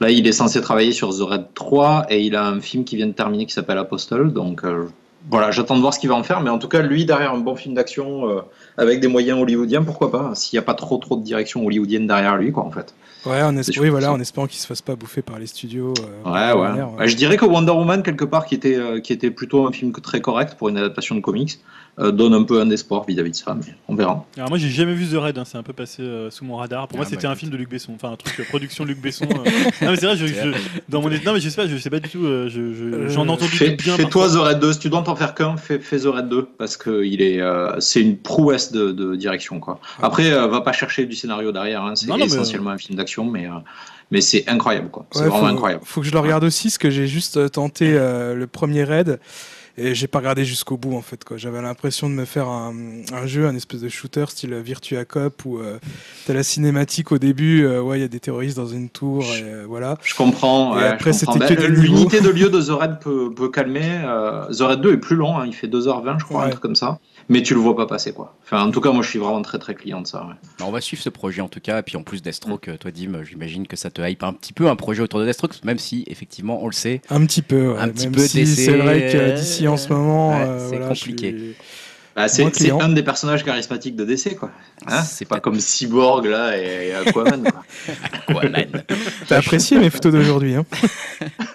là, 0.00 0.10
il 0.10 0.26
est 0.26 0.32
censé 0.32 0.60
travailler 0.60 0.92
sur 0.92 1.10
The 1.16 1.22
Raid 1.22 1.44
3, 1.54 2.06
et 2.10 2.22
il 2.22 2.36
a 2.36 2.46
un 2.46 2.60
film 2.60 2.84
qui 2.84 2.96
vient 2.96 3.06
de 3.06 3.12
terminer 3.12 3.46
qui 3.46 3.52
s'appelle 3.52 3.78
Apostle, 3.78 4.32
donc 4.32 4.64
euh, 4.64 4.84
voilà, 5.30 5.50
j'attends 5.50 5.76
de 5.76 5.80
voir 5.80 5.92
ce 5.92 5.98
qu'il 5.98 6.08
va 6.08 6.14
en 6.14 6.22
faire, 6.22 6.40
mais 6.40 6.50
en 6.50 6.58
tout 6.58 6.68
cas, 6.68 6.80
lui, 6.80 7.04
derrière 7.04 7.32
un 7.34 7.38
bon 7.38 7.54
film 7.56 7.74
d'action, 7.74 8.28
euh, 8.30 8.40
avec 8.76 9.00
des 9.00 9.08
moyens 9.08 9.40
hollywoodiens, 9.40 9.82
pourquoi 9.82 10.10
pas, 10.10 10.34
s'il 10.34 10.56
n'y 10.56 10.60
a 10.60 10.62
pas 10.66 10.74
trop 10.74 10.96
trop 10.98 11.16
de 11.16 11.22
direction 11.22 11.64
hollywoodienne 11.66 12.06
derrière 12.06 12.36
lui, 12.36 12.52
quoi, 12.52 12.64
en 12.64 12.70
fait. 12.70 12.94
Ouais, 13.26 13.42
en, 13.42 13.54
oui, 13.56 13.88
voilà, 13.88 14.12
en 14.12 14.20
espérant 14.20 14.46
qu'il 14.46 14.60
se 14.60 14.66
fasse 14.66 14.80
pas 14.80 14.94
bouffer 14.94 15.22
par 15.22 15.38
les 15.40 15.48
studios. 15.48 15.92
euh, 16.24 16.30
Ouais, 16.30 16.52
ouais. 16.52 16.60
Warner, 16.60 16.86
Bah, 16.96 17.06
je 17.08 17.16
dirais 17.16 17.36
que 17.36 17.44
Wonder 17.44 17.72
Woman, 17.72 18.02
quelque 18.04 18.24
part, 18.24 18.46
qui 18.46 18.54
était, 18.54 18.78
qui 19.02 19.12
était 19.12 19.32
plutôt 19.32 19.66
un 19.66 19.72
film 19.72 19.90
très 19.92 20.20
correct 20.20 20.54
pour 20.56 20.68
une 20.68 20.78
adaptation 20.78 21.16
de 21.16 21.20
comics, 21.20 21.58
donne 21.98 22.32
un 22.34 22.42
peu 22.44 22.60
un 22.60 22.70
espoir 22.70 23.04
vis-à-vis 23.06 23.30
de 23.32 23.36
ça, 23.36 23.54
mais 23.54 23.74
on 23.88 23.94
verra. 23.94 24.24
Alors 24.36 24.48
moi 24.50 24.58
j'ai 24.58 24.68
jamais 24.68 24.94
vu 24.94 25.06
The 25.06 25.18
Raid, 25.20 25.36
hein, 25.38 25.44
c'est 25.44 25.58
un 25.58 25.62
peu 25.62 25.72
passé 25.72 26.02
euh, 26.02 26.30
sous 26.30 26.44
mon 26.44 26.56
radar. 26.56 26.86
Pour 26.88 26.96
moi 26.98 27.06
Ah, 27.06 27.10
c'était 27.10 27.26
bah, 27.26 27.32
un 27.32 27.36
film 27.36 27.50
de 27.50 27.56
Luc 27.56 27.68
Besson, 27.68 27.92
enfin 27.94 28.12
un 28.12 28.16
truc 28.16 28.38
euh, 28.40 28.44
production 28.48 28.84
Luc 28.84 29.00
Besson. 29.00 29.24
euh. 29.30 29.34
non 29.82 29.90
mais 29.90 29.96
c'est 29.96 30.06
vrai, 30.06 30.16
je, 30.16 30.26
je- 30.26 30.58
dans 30.88 31.02
mon 31.02 31.08
non 31.10 31.32
mais 31.34 31.40
je 31.40 31.48
sais 31.48 31.56
pas, 31.56 31.66
je 31.66 31.76
sais 31.76 31.90
pas 31.90 32.00
du 32.00 32.08
tout. 32.08 32.24
euh, 32.24 32.48
je- 32.48 32.72
je- 32.72 33.08
J'en 33.08 33.26
ai 33.26 33.30
entendu 33.30 33.50
Fais, 33.50 33.70
bien. 33.70 33.96
fais-toi 33.96 34.22
parfois. 34.26 34.40
The 34.40 34.44
Raid 34.46 34.58
2, 34.60 34.72
si 34.72 34.78
tu 34.78 34.88
dois 34.90 35.02
t'en 35.02 35.16
faire 35.16 35.34
qu'un, 35.34 35.56
fais, 35.56 35.78
fais 35.80 35.98
The 35.98 36.06
Raid 36.06 36.28
2, 36.28 36.46
parce 36.58 36.76
que 36.76 37.04
il 37.04 37.20
est, 37.22 37.40
euh, 37.40 37.78
c'est 37.80 38.00
une 38.00 38.16
prouesse 38.16 38.70
de, 38.72 38.92
de 38.92 39.16
direction. 39.16 39.58
Quoi. 39.60 39.80
Après, 40.02 40.30
euh, 40.32 40.46
va 40.46 40.60
pas 40.60 40.72
chercher 40.72 41.06
du 41.06 41.16
scénario 41.16 41.50
derrière, 41.52 41.82
hein, 41.84 41.94
c'est 41.96 42.06
Non, 42.06 42.14
non, 42.14 42.20
mais- 42.20 42.26
essentiellement 42.26 42.70
un 42.70 42.78
film 42.78 42.96
d'action, 42.96 43.24
mais, 43.24 43.46
euh, 43.46 43.50
mais 44.10 44.20
c'est 44.20 44.48
incroyable. 44.48 44.90
quoi. 44.90 45.06
C'est 45.10 45.20
Ouais, 45.22 45.28
vraiment 45.28 45.46
faut, 45.48 45.52
incroyable. 45.52 45.82
Faut 45.84 46.00
que 46.00 46.06
je 46.06 46.12
le 46.12 46.18
regarde 46.18 46.44
aussi, 46.44 46.68
parce 46.68 46.78
que 46.78 46.90
j'ai 46.90 47.06
juste 47.06 47.36
euh, 47.38 47.48
tenté 47.48 47.92
euh, 47.94 48.34
le 48.34 48.46
premier 48.46 48.84
raid 48.84 49.18
et 49.78 49.94
j'ai 49.94 50.06
pas 50.08 50.18
regardé 50.18 50.44
jusqu'au 50.44 50.76
bout 50.76 50.94
en 50.96 51.00
fait. 51.02 51.24
quoi. 51.24 51.36
J'avais 51.36 51.62
l'impression 51.62 52.10
de 52.10 52.14
me 52.14 52.24
faire 52.24 52.48
un, 52.48 52.74
un 53.12 53.26
jeu, 53.26 53.46
un 53.46 53.54
espèce 53.54 53.80
de 53.80 53.88
shooter 53.88 54.24
style 54.28 54.54
Virtua 54.56 55.04
Cop 55.04 55.44
où 55.44 55.58
euh, 55.58 55.78
t'as 56.26 56.34
la 56.34 56.42
cinématique 56.42 57.12
au 57.12 57.18
début, 57.18 57.64
euh, 57.64 57.80
ouais, 57.80 57.98
il 57.98 58.02
y 58.02 58.04
a 58.04 58.08
des 58.08 58.20
terroristes 58.20 58.56
dans 58.56 58.66
une 58.66 58.88
tour, 58.88 59.22
et, 59.24 59.42
euh, 59.44 59.64
voilà. 59.68 59.96
Je 60.02 60.14
comprends. 60.14 60.74
Et 60.78 60.82
ouais, 60.82 60.88
après, 60.88 61.12
c'était 61.12 61.38
que 61.38 61.60
des 61.60 61.68
niveaux. 61.68 61.82
L'unité 61.82 62.20
de 62.20 62.28
lieu 62.30 62.48
de 62.50 62.60
The 62.60 62.70
Raid 62.70 62.98
peut, 63.00 63.32
peut 63.34 63.48
calmer. 63.50 64.00
euh, 64.04 64.46
The 64.52 64.60
Raid 64.62 64.80
2 64.80 64.92
est 64.94 64.96
plus 64.98 65.16
long, 65.16 65.38
hein, 65.38 65.44
il 65.46 65.54
fait 65.54 65.68
2h20, 65.68 66.18
je 66.18 66.24
crois, 66.24 66.44
un 66.44 66.48
truc 66.50 66.60
comme 66.62 66.76
ça. 66.76 66.98
Mais 67.30 67.42
tu 67.42 67.52
le 67.54 67.60
vois 67.60 67.76
pas 67.76 67.86
passer, 67.86 68.12
quoi. 68.12 68.34
Enfin, 68.42 68.62
en 68.66 68.70
tout 68.70 68.80
cas, 68.80 68.90
moi, 68.90 69.02
je 69.02 69.10
suis 69.10 69.18
vraiment 69.18 69.42
très 69.42 69.58
très 69.58 69.74
client 69.74 70.00
de 70.00 70.06
ça. 70.06 70.22
ouais. 70.26 70.34
Bah, 70.58 70.64
On 70.66 70.70
va 70.70 70.80
suivre 70.80 71.02
ce 71.02 71.10
projet 71.10 71.42
en 71.42 71.48
tout 71.48 71.60
cas. 71.60 71.80
Et 71.80 71.82
puis 71.82 71.96
en 71.98 72.02
plus, 72.02 72.22
Deathstroke, 72.22 72.68
euh, 72.68 72.76
toi, 72.78 72.90
Dim, 72.90 73.22
j'imagine 73.22 73.66
que 73.66 73.76
ça 73.76 73.90
te 73.90 74.00
hype 74.00 74.22
un 74.22 74.32
petit 74.32 74.52
peu 74.54 74.68
un 74.68 74.76
projet 74.76 75.02
autour 75.02 75.20
de 75.20 75.26
Deathstroke, 75.26 75.62
même 75.64 75.78
si 75.78 76.04
effectivement, 76.06 76.62
on 76.62 76.66
le 76.66 76.72
sait. 76.72 77.02
Un 77.10 77.24
petit 77.26 77.42
peu, 77.42 77.72
ouais, 77.72 77.78
Un 77.78 77.88
petit 77.90 78.06
même 78.06 78.14
peu 78.14 78.26
si 78.26 78.38
DC, 78.44 78.46
c'est 78.56 78.76
vrai 78.76 79.12
que 79.12 79.16
euh, 79.18 79.32
d'ici 79.34 79.68
en 79.68 79.76
ce 79.76 79.92
moment, 79.92 80.30
ouais, 80.30 80.44
euh, 80.46 80.58
c'est 80.70 80.76
voilà, 80.78 80.94
je 80.94 81.00
compliqué. 81.00 81.28
suis- 81.30 81.54
Bah, 82.18 82.26
c'est 82.26 82.70
un 82.72 82.88
des 82.88 83.04
personnages 83.04 83.44
charismatiques 83.44 83.94
de 83.94 84.04
DC, 84.04 84.36
quoi. 84.36 84.50
Hein 84.88 85.04
C'est 85.04 85.24
pas 85.24 85.38
comme 85.38 85.60
Cyborg, 85.60 86.26
là, 86.26 86.58
et, 86.58 86.88
et 86.88 86.94
Aquaman, 86.94 87.44
quoi. 87.44 87.62
Quoi, 88.26 88.48
man 88.48 88.66
T'as 89.28 89.38
apprécié 89.38 89.78
mes 89.78 89.88
photos 89.88 90.12
d'aujourd'hui, 90.12 90.56
hein 90.56 90.66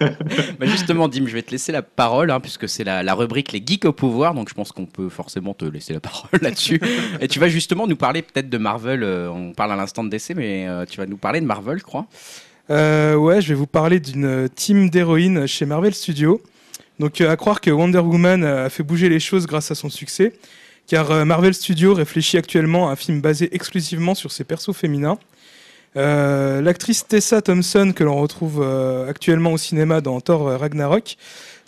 Bah, 0.58 0.64
justement, 0.64 1.08
Dim, 1.08 1.26
je 1.26 1.34
vais 1.34 1.42
te 1.42 1.50
laisser 1.50 1.70
la 1.70 1.82
parole, 1.82 2.30
hein, 2.30 2.40
puisque 2.40 2.66
c'est 2.66 2.82
la, 2.82 3.02
la 3.02 3.12
rubrique 3.12 3.52
Les 3.52 3.62
Geeks 3.64 3.84
au 3.84 3.92
pouvoir, 3.92 4.32
donc 4.32 4.48
je 4.48 4.54
pense 4.54 4.72
qu'on 4.72 4.86
peut 4.86 5.10
forcément 5.10 5.52
te 5.52 5.66
laisser 5.66 5.92
la 5.92 6.00
parole 6.00 6.40
là-dessus. 6.40 6.80
Et 7.20 7.28
tu 7.28 7.38
vas 7.38 7.48
justement 7.48 7.86
nous 7.86 7.96
parler 7.96 8.22
peut-être 8.22 8.48
de 8.48 8.58
Marvel. 8.58 9.02
euh, 9.02 9.28
on 9.28 9.52
parle 9.52 9.72
à 9.72 9.76
l'instant 9.76 10.02
de 10.02 10.08
DC, 10.08 10.32
mais 10.34 10.66
euh, 10.66 10.86
tu 10.88 10.96
vas 10.96 11.04
nous 11.04 11.18
parler 11.18 11.42
de 11.42 11.46
Marvel, 11.46 11.78
je 11.78 11.84
crois. 11.84 12.06
Euh, 12.70 13.16
ouais, 13.16 13.42
je 13.42 13.48
vais 13.48 13.54
vous 13.54 13.66
parler 13.66 14.00
d'une 14.00 14.48
team 14.48 14.88
d'héroïnes 14.88 15.46
chez 15.46 15.66
Marvel 15.66 15.94
Studios. 15.94 16.40
Donc, 17.00 17.20
euh, 17.20 17.30
à 17.30 17.36
croire 17.36 17.60
que 17.60 17.70
Wonder 17.70 17.98
Woman 17.98 18.44
euh, 18.44 18.66
a 18.66 18.70
fait 18.70 18.82
bouger 18.82 19.08
les 19.08 19.20
choses 19.20 19.46
grâce 19.46 19.70
à 19.70 19.74
son 19.74 19.90
succès, 19.90 20.32
car 20.86 21.10
euh, 21.10 21.24
Marvel 21.24 21.52
Studios 21.52 21.94
réfléchit 21.94 22.36
actuellement 22.36 22.88
à 22.88 22.92
un 22.92 22.96
film 22.96 23.20
basé 23.20 23.48
exclusivement 23.52 24.14
sur 24.14 24.30
ses 24.30 24.44
persos 24.44 24.74
féminins. 24.74 25.18
L'actrice 25.96 27.06
Tessa 27.06 27.40
Thompson, 27.40 27.92
que 27.94 28.02
l'on 28.02 28.16
retrouve 28.16 28.60
actuellement 29.08 29.52
au 29.52 29.58
cinéma 29.58 30.00
dans 30.00 30.20
Thor 30.20 30.58
Ragnarok, 30.58 31.16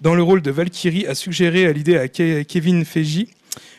dans 0.00 0.16
le 0.16 0.22
rôle 0.24 0.42
de 0.42 0.50
Valkyrie, 0.50 1.06
a 1.06 1.14
suggéré 1.14 1.64
à 1.66 1.72
l'idée 1.72 1.96
à 1.96 2.08
Ke- 2.08 2.44
Kevin 2.44 2.84
Feige, 2.84 3.26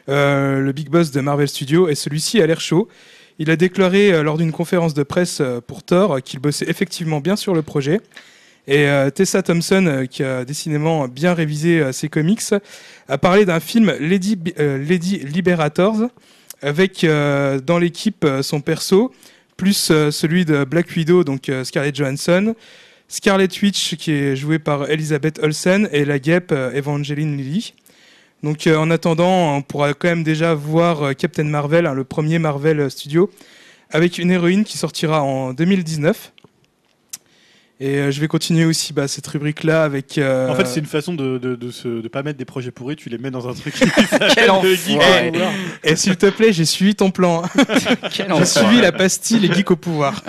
le 0.08 0.72
big 0.72 0.88
boss 0.88 1.12
de 1.12 1.20
Marvel 1.20 1.50
Studios, 1.50 1.90
et 1.90 1.96
celui-ci 1.96 2.42
a 2.42 2.48
l'air 2.48 2.62
chaud. 2.62 2.88
Il 3.40 3.52
a 3.52 3.58
déclaré 3.58 4.24
lors 4.24 4.38
d'une 4.38 4.54
conférence 4.54 4.94
de 4.94 5.04
presse 5.04 5.42
pour 5.68 5.84
Thor 5.84 6.22
qu'il 6.24 6.40
bossait 6.40 6.70
effectivement 6.70 7.20
bien 7.20 7.36
sur 7.36 7.54
le 7.54 7.62
projet. 7.62 8.00
Et 8.68 8.86
euh, 8.90 9.10
Tessa 9.10 9.42
Thompson, 9.42 9.86
euh, 9.88 10.06
qui 10.06 10.24
a 10.24 10.44
décidément 10.44 11.08
bien 11.08 11.34
révisé 11.34 11.80
euh, 11.80 11.94
ses 11.94 12.10
comics, 12.10 12.44
a 13.08 13.18
parlé 13.18 13.46
d'un 13.46 13.62
film 13.62 13.94
Lady, 14.00 14.38
Lady 14.58 15.20
Liberators, 15.20 16.10
avec 16.62 17.06
dans 17.06 17.78
l'équipe 17.78 18.26
son 18.42 18.62
perso, 18.62 19.14
plus 19.56 19.92
celui 20.12 20.44
de 20.44 20.64
Black 20.66 20.88
Widow, 20.96 21.24
donc 21.24 21.52
Scarlett 21.64 21.96
Johansson, 21.96 22.56
Scarlet 23.08 23.48
Witch, 23.62 23.96
qui 23.96 24.12
est 24.12 24.36
jouée 24.36 24.60
par 24.60 24.90
Elizabeth 24.90 25.40
Olsen, 25.42 25.88
et 25.94 26.04
la 26.04 26.20
guêpe 26.20 26.52
Evangeline 26.52 27.38
Lilly. 27.38 27.76
Donc 28.42 28.68
en 28.68 28.90
attendant, 28.90 29.56
on 29.56 29.62
pourra 29.62 29.94
quand 29.94 30.10
même 30.10 30.24
déjà 30.24 30.56
voir 30.56 31.16
Captain 31.16 31.46
Marvel, 31.46 31.86
hein, 31.86 31.94
le 31.94 32.04
premier 32.04 32.40
Marvel 32.40 32.90
Studio, 32.90 33.30
avec 33.92 34.18
une 34.18 34.32
héroïne 34.32 34.66
qui 34.66 34.78
sortira 34.78 35.22
en 35.22 35.54
2019. 35.54 36.34
Et 37.80 37.98
euh, 37.98 38.10
je 38.12 38.20
vais 38.20 38.28
continuer 38.28 38.66
aussi 38.66 38.92
bah, 38.92 39.08
cette 39.08 39.28
rubrique-là 39.28 39.84
avec... 39.84 40.18
euh, 40.18 40.50
En 40.50 40.56
fait, 40.56 40.66
c'est 40.66 40.80
une 40.80 40.88
façon 40.88 41.14
de, 41.14 41.38
de, 41.38 41.56
de, 41.56 41.70
se, 41.70 41.88
de 42.02 42.08
pas 42.08 42.24
mettre 42.24 42.40
des 42.40 42.46
projets 42.46 42.72
pourris, 42.72 42.96
tu 42.96 43.10
les 43.10 43.20
mets 43.20 43.30
dans 43.30 43.48
un 43.48 43.54
truc. 43.54 43.76
Quel 44.36 44.50
enfoiré. 44.50 45.32
Et 45.84 45.96
s'il 45.96 46.18
te 46.18 46.26
plaît, 46.32 46.52
j'ai 46.54 46.66
suivi 46.66 46.96
ton 46.96 47.12
plan. 47.12 47.44
J'ai 48.12 48.46
suivi 48.46 48.82
la 48.82 48.92
pastille 48.92 49.40
Les 49.40 49.54
Geeks 49.54 49.70
au 49.70 49.76
pouvoir. 49.76 50.24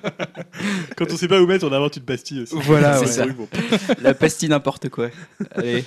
Quand 0.96 1.06
on 1.10 1.16
sait 1.16 1.28
pas 1.28 1.40
où 1.40 1.46
mettre, 1.46 1.66
on 1.66 1.72
invente 1.72 1.96
une 1.96 2.02
pastille 2.02 2.42
aussi. 2.42 2.54
Voilà, 2.58 2.98
C'est 2.98 3.22
ouais. 3.22 3.32
ça. 3.86 3.94
La 4.02 4.12
pastille 4.12 4.50
n'importe 4.50 4.90
quoi. 4.90 5.08
Allez. 5.54 5.84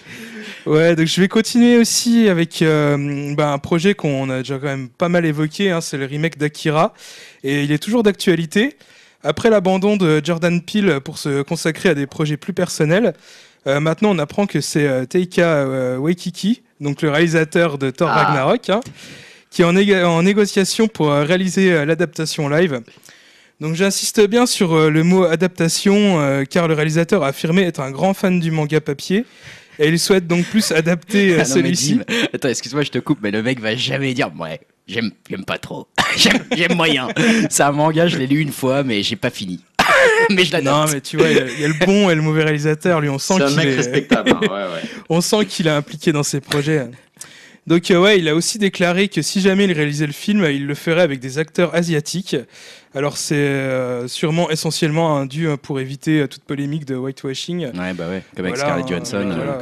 Ouais, 0.66 0.96
donc 0.96 1.06
je 1.06 1.22
vais 1.22 1.28
continuer 1.28 1.78
aussi 1.78 2.28
avec 2.28 2.62
euh, 2.64 3.36
bah, 3.36 3.52
un 3.52 3.60
projet 3.60 3.94
qu'on 3.94 4.30
a 4.30 4.40
déjà 4.40 4.58
quand 4.58 4.66
même 4.68 4.90
pas 4.90 5.10
mal 5.10 5.26
évoqué, 5.26 5.70
hein, 5.72 5.82
c'est 5.82 5.98
le 5.98 6.06
remake 6.06 6.38
d'Akira, 6.38 6.94
et 7.44 7.64
il 7.64 7.72
est 7.72 7.78
toujours 7.80 8.02
d'actualité. 8.04 8.78
Après 9.24 9.50
l'abandon 9.50 9.98
de 9.98 10.22
Jordan 10.24 10.62
Peele 10.62 11.00
pour 11.04 11.18
se 11.18 11.42
consacrer 11.42 11.90
à 11.90 11.94
des 11.94 12.08
projets 12.08 12.38
plus 12.38 12.54
personnels, 12.54 13.14
euh, 13.68 13.80
maintenant 13.80 14.12
on 14.12 14.20
apprend 14.20 14.48
que 14.48 14.62
c'est 14.62 14.88
euh, 14.88 15.06
Taika 15.06 15.58
euh, 15.58 15.98
Waititi, 15.98 16.64
donc 16.80 17.02
le 17.02 17.10
réalisateur 17.10 17.78
de 17.78 17.92
Thor 17.92 18.10
Ah. 18.12 18.24
Ragnarok, 18.24 18.70
hein, 18.70 18.82
qui 19.52 19.62
est 19.62 20.04
en, 20.04 20.24
négociation 20.24 20.88
pour 20.88 21.12
réaliser 21.12 21.86
l'adaptation 21.86 22.48
live. 22.48 22.82
Donc 23.62 23.76
j'insiste 23.76 24.28
bien 24.28 24.48
sur 24.48 24.90
le 24.90 25.04
mot 25.04 25.24
adaptation, 25.24 26.20
euh, 26.20 26.46
car 26.46 26.68
le 26.68 26.74
réalisateur 26.74 27.24
a 27.24 27.28
affirmé 27.28 27.62
être 27.62 27.80
un 27.80 27.92
grand 27.92 28.16
fan 28.16 28.40
du 28.40 28.50
manga 28.50 28.82
papier, 28.82 29.24
et 29.78 29.88
il 29.88 30.00
souhaite 30.00 30.26
donc 30.26 30.46
plus 30.46 30.72
adapter 30.72 31.34
euh, 31.34 31.36
Ah 31.42 31.48
non, 31.48 31.56
celui-ci. 31.56 32.00
Attends, 32.34 32.50
excuse-moi, 32.50 32.82
je 32.82 32.90
te 32.90 32.98
coupe, 32.98 33.20
mais 33.22 33.30
le 33.30 33.44
mec 33.44 33.60
va 33.60 33.76
jamais 33.76 34.16
dire 34.16 34.32
Ouais, 34.40 34.62
j'aime 34.92 35.12
j'aime 35.30 35.46
pas 35.46 35.58
trop. 35.58 35.88
j'aime 36.18 36.76
moyen. 36.76 37.08
C'est 37.50 37.64
un 37.64 37.72
manga, 37.72 38.08
je 38.08 38.18
l'ai 38.18 38.28
lu 38.28 38.40
une 38.40 38.52
fois, 38.52 38.84
mais 38.84 39.02
j'ai 39.04 39.16
pas 39.16 39.30
fini. 39.30 39.60
mais 40.30 40.46
je 40.46 40.52
l'adapte. 40.52 40.76
Non, 40.78 40.94
mais 40.94 41.02
tu 41.02 41.18
vois, 41.18 41.30
il 41.30 41.38
y, 41.38 41.40
a- 41.40 41.48
il 41.48 41.60
y 41.62 41.66
a 41.66 41.68
le 41.68 41.86
bon 41.86 42.10
et 42.10 42.16
le 42.16 42.22
mauvais 42.22 42.44
réalisateur. 42.44 43.02
Lui, 43.02 43.10
on 43.10 43.18
sent 43.20 43.36
C'est 43.38 43.44
un 43.44 43.48
qu'il 43.48 43.58
mec 43.58 43.68
est, 43.68 43.76
respectable, 43.76 44.30
hein, 44.32 44.40
ouais, 44.42 44.48
ouais. 44.50 44.82
on 45.10 45.22
sent 45.22 45.46
qu'il 45.46 45.68
est 45.68 45.72
impliqué 45.72 46.12
dans 46.12 46.24
ses 46.24 46.40
projets. 46.42 46.88
Donc 47.68 47.92
euh, 47.92 48.00
ouais, 48.02 48.18
il 48.18 48.28
a 48.28 48.34
aussi 48.36 48.58
déclaré 48.58 49.08
que 49.08 49.22
si 49.22 49.40
jamais 49.40 49.66
il 49.66 49.72
réalisait 49.72 50.08
le 50.08 50.14
film, 50.14 50.44
il 50.50 50.66
le 50.66 50.74
ferait 50.76 51.02
avec 51.02 51.20
des 51.20 51.38
acteurs 51.38 51.76
asiatiques. 51.76 52.36
Alors 52.96 53.18
c'est 53.18 53.36
euh, 53.36 54.08
sûrement 54.08 54.50
essentiellement 54.50 55.16
un 55.16 55.26
dû 55.28 55.48
euh, 55.48 55.58
pour 55.58 55.80
éviter 55.80 56.22
euh, 56.22 56.28
toute 56.28 56.44
polémique 56.44 56.86
de 56.86 56.96
whitewashing. 56.96 57.68
Ouais, 57.78 57.94
bah 57.94 58.10
ouais, 58.10 58.24
comme 58.36 58.46
avec 58.46 58.58
Voilà, 58.58 58.74
Scarlett 58.84 58.88
Johansson. 58.88 59.18
euh, 59.30 59.58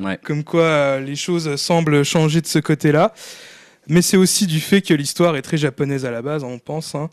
voilà. 0.00 0.16
Comme 0.18 0.44
quoi 0.44 0.62
euh, 0.64 1.00
les 1.00 1.16
choses 1.16 1.56
semblent 1.56 2.04
changer 2.04 2.42
de 2.42 2.46
ce 2.46 2.58
côté-là. 2.58 3.14
Mais 3.88 4.02
c'est 4.02 4.16
aussi 4.16 4.46
du 4.46 4.60
fait 4.60 4.82
que 4.82 4.94
l'histoire 4.94 5.36
est 5.36 5.42
très 5.42 5.56
japonaise 5.56 6.04
à 6.04 6.10
la 6.10 6.22
base, 6.22 6.44
on 6.44 6.58
pense. 6.58 6.94
hein. 6.94 7.10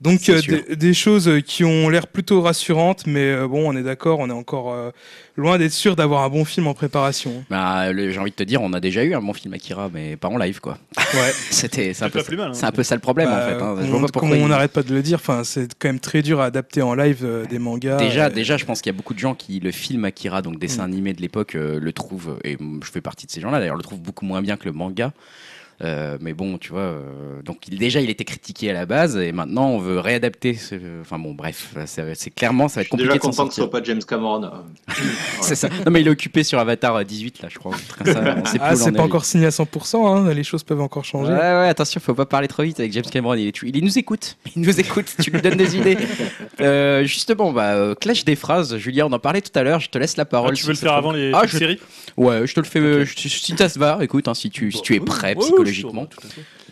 Donc 0.00 0.28
euh, 0.28 0.40
des, 0.42 0.74
des 0.76 0.92
choses 0.94 1.28
euh, 1.28 1.40
qui 1.40 1.64
ont 1.64 1.88
l'air 1.88 2.08
plutôt 2.08 2.42
rassurantes, 2.42 3.06
mais 3.06 3.30
euh, 3.30 3.46
bon, 3.46 3.70
on 3.72 3.76
est 3.76 3.82
d'accord, 3.84 4.18
on 4.18 4.28
est 4.28 4.32
encore 4.32 4.72
euh, 4.72 4.90
loin 5.36 5.56
d'être 5.56 5.72
sûr 5.72 5.94
d'avoir 5.94 6.24
un 6.24 6.28
bon 6.28 6.44
film 6.44 6.66
en 6.66 6.74
préparation. 6.74 7.44
Bah, 7.48 7.94
j'ai 7.94 8.18
envie 8.18 8.32
de 8.32 8.36
te 8.36 8.42
dire, 8.42 8.60
on 8.60 8.72
a 8.72 8.80
déjà 8.80 9.04
eu 9.04 9.14
un 9.14 9.20
bon 9.22 9.32
film 9.32 9.54
Akira, 9.54 9.90
mais 9.94 10.16
pas 10.16 10.28
en 10.28 10.36
live, 10.36 10.60
quoi. 10.60 10.78
Ouais. 10.96 11.32
C'était, 11.50 11.94
c'est 11.94 12.04
un, 12.04 12.10
peu, 12.10 12.22
mal, 12.36 12.48
hein. 12.48 12.54
c'est 12.54 12.66
un 12.66 12.72
peu 12.72 12.82
ça 12.82 12.96
le 12.96 13.00
problème, 13.00 13.28
en 13.28 13.36
fait. 13.40 13.62
hein. 13.62 13.76
Je 13.82 13.86
vois 13.86 13.98
on, 13.98 14.02
pas 14.02 14.08
pourquoi 14.08 14.30
comme 14.30 14.38
on 14.38 14.46
il- 14.46 14.48
n'arrête 14.48 14.72
pas 14.72 14.82
de 14.82 14.92
le 14.92 15.00
dire, 15.00 15.18
enfin, 15.20 15.44
c'est 15.44 15.72
quand 15.78 15.88
même 15.88 16.00
très 16.00 16.22
dur 16.22 16.40
à 16.40 16.46
adapter 16.46 16.82
en 16.82 16.94
live 16.94 17.20
euh, 17.22 17.46
des 17.46 17.60
mangas. 17.60 17.96
Déjà, 17.98 18.30
déjà, 18.30 18.56
je 18.56 18.64
pense 18.64 18.82
qu'il 18.82 18.90
y 18.92 18.94
a 18.94 18.96
beaucoup 18.96 19.14
de 19.14 19.20
gens 19.20 19.34
qui 19.36 19.60
le 19.60 19.70
film 19.70 20.04
Akira, 20.04 20.42
donc 20.42 20.58
dessin 20.58 20.82
Mm. 20.82 20.90
animé 20.92 21.12
de 21.12 21.20
l'époque, 21.22 21.54
euh, 21.54 21.78
le 21.78 21.92
trouvent, 21.92 22.36
et 22.42 22.56
je 22.84 22.90
fais 22.90 23.00
partie 23.00 23.26
de 23.26 23.30
ces 23.30 23.40
gens-là 23.40 23.60
d'ailleurs, 23.60 23.76
le 23.76 23.82
trouvent 23.82 24.00
beaucoup 24.02 24.24
moins 24.24 24.42
bien 24.42 24.56
que 24.56 24.64
le 24.64 24.72
manga. 24.72 25.12
Euh, 25.82 26.18
mais 26.20 26.34
bon, 26.34 26.56
tu 26.58 26.70
vois, 26.70 26.80
euh, 26.82 27.42
donc 27.44 27.66
il, 27.68 27.78
déjà 27.78 28.00
il 28.00 28.08
était 28.08 28.24
critiqué 28.24 28.70
à 28.70 28.72
la 28.72 28.86
base, 28.86 29.16
et 29.16 29.32
maintenant 29.32 29.66
on 29.70 29.78
veut 29.78 29.98
réadapter. 29.98 30.54
ce- 30.54 30.74
Enfin 31.00 31.18
bon, 31.18 31.34
bref, 31.34 31.74
c'est 31.86 32.30
clairement 32.30 32.68
ça 32.68 32.76
va 32.80 32.82
Je 32.82 32.86
être 32.86 32.92
suis 32.94 32.96
déjà 32.98 33.18
compliqué 33.18 33.28
de 33.28 33.32
s'en 33.34 33.42
content 33.42 33.48
que 33.48 33.54
ce 33.54 33.60
soit 33.62 33.70
pas 33.70 33.82
James 33.82 34.02
Cameron. 34.06 34.44
euh. 34.44 34.48
C'est 35.40 35.56
ça. 35.56 35.68
Non 35.84 35.90
mais 35.90 36.00
il 36.00 36.06
est 36.06 36.10
occupé 36.10 36.44
sur 36.44 36.58
Avatar 36.58 36.94
euh, 36.96 37.02
18 37.04 37.42
là, 37.42 37.48
je 37.50 37.58
crois. 37.58 37.72
ça, 38.04 38.36
on 38.40 38.44
sait 38.44 38.58
plus 38.58 38.60
Ah, 38.60 38.76
c'est 38.76 38.92
pas 38.92 39.02
encore 39.02 39.24
signé 39.24 39.46
à 39.46 39.50
100%, 39.50 40.06
hein, 40.06 40.32
les 40.32 40.44
choses 40.44 40.62
peuvent 40.62 40.80
encore 40.80 41.04
changer. 41.04 41.32
Ouais, 41.32 41.38
ouais, 41.38 41.68
attention, 41.68 42.00
faut 42.00 42.14
pas 42.14 42.26
parler 42.26 42.48
trop 42.48 42.62
vite 42.62 42.78
avec 42.78 42.92
James 42.92 43.04
Cameron. 43.10 43.34
Il, 43.34 43.48
est- 43.48 43.62
il 43.62 43.84
nous 43.84 43.98
écoute, 43.98 44.36
il 44.56 44.62
nous 44.62 44.78
écoute. 44.80 45.06
Tu 45.20 45.30
lui 45.30 45.42
donnes 45.42 45.56
des 45.56 45.76
idées. 45.76 45.98
Euh, 46.60 47.04
justement, 47.04 47.52
bah, 47.52 47.74
euh, 47.74 47.94
clash 47.94 48.24
des 48.24 48.36
phrases. 48.36 48.76
Julien, 48.76 49.06
on 49.06 49.12
en 49.12 49.18
parlait 49.18 49.40
tout 49.42 49.56
à 49.58 49.62
l'heure. 49.62 49.80
Je 49.80 49.90
te 49.90 49.98
laisse 49.98 50.16
la 50.16 50.22
Ah, 50.22 50.26
parole. 50.26 50.54
tu 50.54 50.60
si 50.62 50.66
veux 50.66 50.72
le 50.72 50.78
faire 50.78 50.92
avant 50.94 51.12
les 51.12 51.32
Ah, 51.34 51.42
les 51.42 51.48
je- 51.48 51.58
séries? 51.58 51.80
Ouais, 52.16 52.46
je 52.46 52.54
te 52.54 52.60
le 52.60 52.66
fais. 52.66 52.78
euh, 52.78 53.04
je- 53.04 53.28
si 53.28 53.56
ça 53.56 53.68
se 53.68 53.78
va, 53.78 53.98
écoute, 54.02 54.28
hein, 54.28 54.34
si, 54.34 54.50
tu, 54.50 54.70
si 54.70 54.80
tu 54.82 54.94
es 54.94 55.00
prêt 55.00 55.34
Ouais, 55.36 55.44
ouais, 55.64 55.72
psychologiquement. 55.72 56.08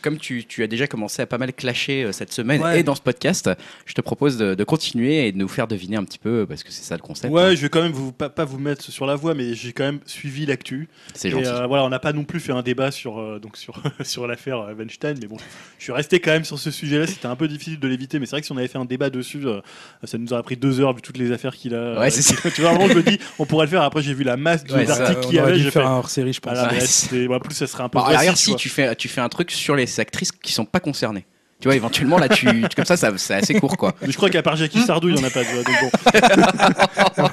Comme 0.03 0.19
tu, 0.19 0.45
tu 0.45 0.63
as 0.63 0.67
déjà 0.67 0.87
commencé 0.87 1.23
à 1.23 1.27
pas 1.27 1.39
mal 1.39 1.53
clasher 1.53 2.05
euh, 2.05 2.13
cette 2.13 2.33
semaine 2.33 2.61
Ouais. 2.63 2.81
et 2.81 2.83
dans 2.83 2.95
ce 2.95 3.01
podcast, 3.01 3.49
je 3.87 3.95
te 3.95 4.01
propose 4.01 4.37
de, 4.37 4.55
de 4.55 4.65
continuer 4.65 5.27
et 5.29 5.33
de 5.33 5.39
nous 5.39 5.49
faire 5.49 5.67
deviner 5.69 5.97
un 5.97 6.05
petit 6.05 6.19
peu, 6.19 6.45
parce 6.49 6.63
que 6.63 6.71
c'est 6.73 6.83
ça 6.83 6.97
le 6.97 7.03
concept. 7.03 7.33
Ouais, 7.33 7.43
hein. 7.43 7.55
je 7.55 7.63
vais 7.63 7.69
quand 7.69 7.83
même 7.83 7.93
vous, 7.93 8.13
pas, 8.13 8.29
pas 8.29 8.45
vous 8.45 8.59
mettre 8.59 8.83
sur 8.83 9.07
la 9.07 9.15
voie, 9.15 9.35
mais 9.35 9.55
j'ai 9.55 9.73
quand 9.73 9.85
même 9.85 10.01
suivi 10.07 10.45
l'actu. 10.47 10.89
C'est 11.15 11.31
gentil. 11.31 11.47
euh, 11.47 11.67
voilà, 11.67 11.85
on 11.85 11.89
n'a 11.89 11.99
pas 11.99 12.13
non 12.13 12.25
plus 12.25 12.41
fait 12.41 12.53
un 12.53 12.63
débat 12.63 12.91
sur, 12.91 13.19
euh, 13.21 13.39
donc 13.39 13.57
sur, 13.57 13.81
sur 14.03 14.27
l'affaire 14.27 14.59
euh, 14.61 14.75
Weinstein, 14.75 15.17
mais 15.21 15.27
bon, 15.29 15.37
je 15.79 15.85
suis 15.85 15.93
resté 15.93 16.21
quand 16.21 16.33
même 16.33 16.45
sur 16.45 16.59
ce 16.59 16.71
sujet-là. 16.71 17.07
C'était 17.07 17.27
un 17.27 17.37
peu 17.37 17.49
difficile 17.49 17.79
de 17.81 17.89
l'éviter, 17.89 18.19
mais 18.19 18.27
c'est 18.27 18.33
vrai 18.33 18.41
que 18.41 18.47
si 18.47 18.53
on 18.53 18.57
avait 18.57 18.69
fait 18.69 18.79
un 18.79 18.85
débat 18.85 19.11
dessus, 19.11 19.41
euh, 19.47 19.61
ça 20.05 20.19
nous 20.19 20.33
aurait 20.33 20.43
pris 20.43 20.57
deux 20.57 20.81
heures 20.81 20.95
vu 20.95 21.03
toutes 21.03 21.19
les 21.19 21.33
affaires 21.33 21.55
qu'il 21.57 21.75
a. 21.75 21.99
Ouais, 22.01 22.11
c'est 22.11 22.35
tu 22.55 22.61
vois, 22.61 22.73
vraiment, 22.73 22.89
je 22.89 22.95
me 22.99 23.03
dis, 23.03 23.19
on 23.39 23.47
pourrait 23.47 23.67
le 23.67 23.71
faire. 23.71 23.83
Après, 23.83 24.03
j'ai 24.03 24.15
vu 24.15 24.25
la 24.25 24.37
masse 24.37 24.63
Ouais, 24.71 24.87
ça, 24.87 24.99
d'articles 24.99 25.21
on 25.25 25.29
qu'il 25.29 25.37
y 25.37 25.39
avait. 25.39 25.57
dû 25.57 25.63
faire 25.71 25.73
fait. 25.73 25.89
un 25.89 25.93
hors-série, 25.93 26.33
je 26.33 26.41
pense. 26.41 26.53
Voilà, 26.53 26.73
Ouais, 26.73 27.39
plus, 27.41 27.55
ça 27.55 27.67
serait 27.67 27.83
un 27.85 27.89
peu. 27.89 27.99
Regarde, 27.99 28.37
tu 28.37 28.43
si 28.43 28.57
tu 28.57 28.69
fais, 28.69 28.95
tu 28.97 29.09
fais 29.09 29.21
un 29.21 29.29
truc 29.29 29.51
sur 29.51 29.75
les 29.77 29.87
actrices 30.01 30.33
qui 30.33 30.53
sont 30.53 30.65
pas 30.65 30.81
concernées. 30.81 31.27
Tu 31.61 31.69
vois, 31.69 31.77
éventuellement, 31.77 32.19
là, 32.19 32.29
tu, 32.29 32.47
comme 32.77 32.85
ça, 32.85 32.97
ça 32.97 33.13
c'est 33.19 33.35
assez 33.35 33.55
court, 33.55 33.77
quoi. 33.77 33.95
Mais 34.03 34.11
je 34.11 34.17
crois 34.17 34.31
qu'à 34.31 34.43
part 34.43 34.57
Jackie 34.57 34.81
Sardou, 34.83 35.09
il 35.11 35.15
n'y 35.15 35.21
en 35.21 35.25
a 35.25 35.31
pas. 35.31 35.45
tu 35.45 35.53
vois, 35.55 35.63
donc 35.63 35.75
bon. 35.81 37.29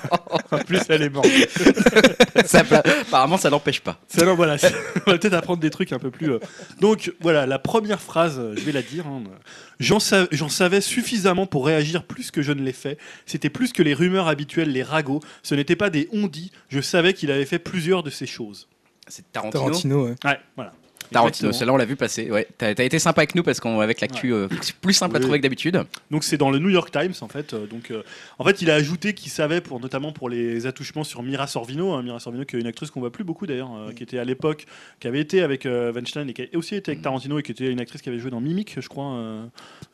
en 0.51 0.57
plus, 0.60 0.80
elle 0.89 1.01
est 1.03 1.10
morte. 1.10 1.28
Ça, 2.45 2.60
apparemment, 2.62 3.38
ça 3.38 3.49
n'empêche 3.49 3.82
pas. 3.82 3.99
Ça, 4.07 4.26
non, 4.26 4.36
voilà, 4.36 4.55
on 5.07 5.12
va 5.12 5.18
peut-être 5.18 5.34
apprendre 5.34 5.60
des 5.60 5.70
trucs 5.70 5.91
un 5.93 5.99
peu 5.99 6.10
plus. 6.10 6.32
euh. 6.32 6.39
Donc 6.80 7.14
voilà, 7.22 7.45
la 7.45 7.60
première 7.60 8.01
phrase, 8.01 8.39
euh, 8.39 8.53
je 8.57 8.62
vais 8.64 8.72
la 8.72 8.82
dire. 8.82 9.05
hein. 9.07 9.24
J'en 9.80 9.99
sa- 9.99 10.28
j'en 10.32 10.49
savais 10.49 10.82
suffisamment 10.82 11.45
pour 11.45 11.66
réagir 11.66 12.03
plus 12.03 12.32
que 12.32 12.41
je 12.41 12.51
ne 12.51 12.62
l'ai 12.64 12.72
fait. 12.74 12.97
C'était 13.26 13.49
plus 13.49 13.72
que 13.74 13.84
les 13.84 13.93
rumeurs 13.93 14.28
habituelles, 14.28 14.72
les 14.72 14.84
ragots. 14.84 15.20
Ce 15.43 15.53
n'était 15.53 15.76
pas 15.76 15.89
des 15.89 16.07
on-dit. 16.14 16.51
Je 16.70 16.82
savais 16.82 17.14
qu'il 17.14 17.30
avait 17.32 17.45
fait 17.45 17.60
plusieurs 17.60 18.01
de 18.03 18.10
ces 18.10 18.26
choses. 18.26 18.68
C'est 19.07 19.32
Tarantino? 19.32 19.64
Tarantino, 19.64 20.05
ouais. 20.05 20.16
Ouais, 20.24 20.39
voilà. 20.55 20.74
Tarantino, 21.12 21.51
celle-là 21.51 21.74
on 21.74 21.78
l'a 21.78 21.86
vu 21.86 21.95
passer. 21.95 22.30
Ouais, 22.32 22.47
t'as 22.57 22.68
as 22.78 22.84
été 22.84 22.99
sympa 22.99 23.22
avec 23.22 23.36
nous 23.36 23.43
parce 23.43 23.60
qu'avec 23.60 24.01
l'actu, 24.01 24.34
euh, 24.34 24.47
c'est 24.62 24.76
plus 24.76 24.93
simple 24.93 25.16
à 25.16 25.20
Oui. 25.20 25.24
trouver 25.24 25.39
que 25.39 25.43
d'habitude. 25.43 25.84
Donc 26.12 26.24
c'est 26.24 26.38
dans 26.38 26.51
le 26.51 26.60
New 26.60 26.70
York 26.70 26.91
Times 26.91 27.14
en 27.22 27.28
fait. 27.28 27.53
Euh, 27.53 27.66
Donc 27.68 27.91
euh, 27.91 28.03
en 28.38 28.43
fait 28.45 28.62
il 28.62 28.70
a 28.72 28.76
ajouté 28.76 29.14
qu'il 29.14 29.32
savait 29.32 29.62
pour 29.62 29.80
notamment 29.80 30.12
pour 30.12 30.30
les 30.30 30.66
attouchements 30.68 31.03
sur 31.03 31.24
Mira 31.24 31.47
Sorvino, 31.47 31.93
hein, 31.93 32.03
Mira 32.03 32.20
Sorvino 32.20 32.45
qui 32.45 32.55
est 32.55 32.60
une 32.60 32.68
actrice 32.68 32.91
qu'on 32.91 32.99
voit 32.99 33.12
plus 33.12 33.24
beaucoup 33.24 33.47
d'ailleurs, 33.47 33.72
euh, 33.76 33.91
qui 33.91 34.03
était 34.03 34.20
à 34.20 34.24
l'époque, 34.26 34.66
qui 34.99 35.07
avait 35.07 35.20
été 35.20 35.41
avec 35.41 35.66
euh, 35.66 35.91
Weinstein 35.93 36.30
et 36.30 36.34
qui 36.34 36.43
a 36.43 36.45
aussi 36.57 36.76
été 36.76 36.91
avec 36.91 37.01
Tarantino 37.03 37.39
et 37.39 37.43
qui 37.43 37.51
était 37.51 37.72
une 37.72 37.80
actrice 37.80 38.01
qui 38.01 38.10
avait 38.10 38.20
joué 38.20 38.32
dans 38.32 38.41
Mimic, 38.41 38.76
je 38.80 38.88
crois. 38.88 39.14
euh, 39.14 39.45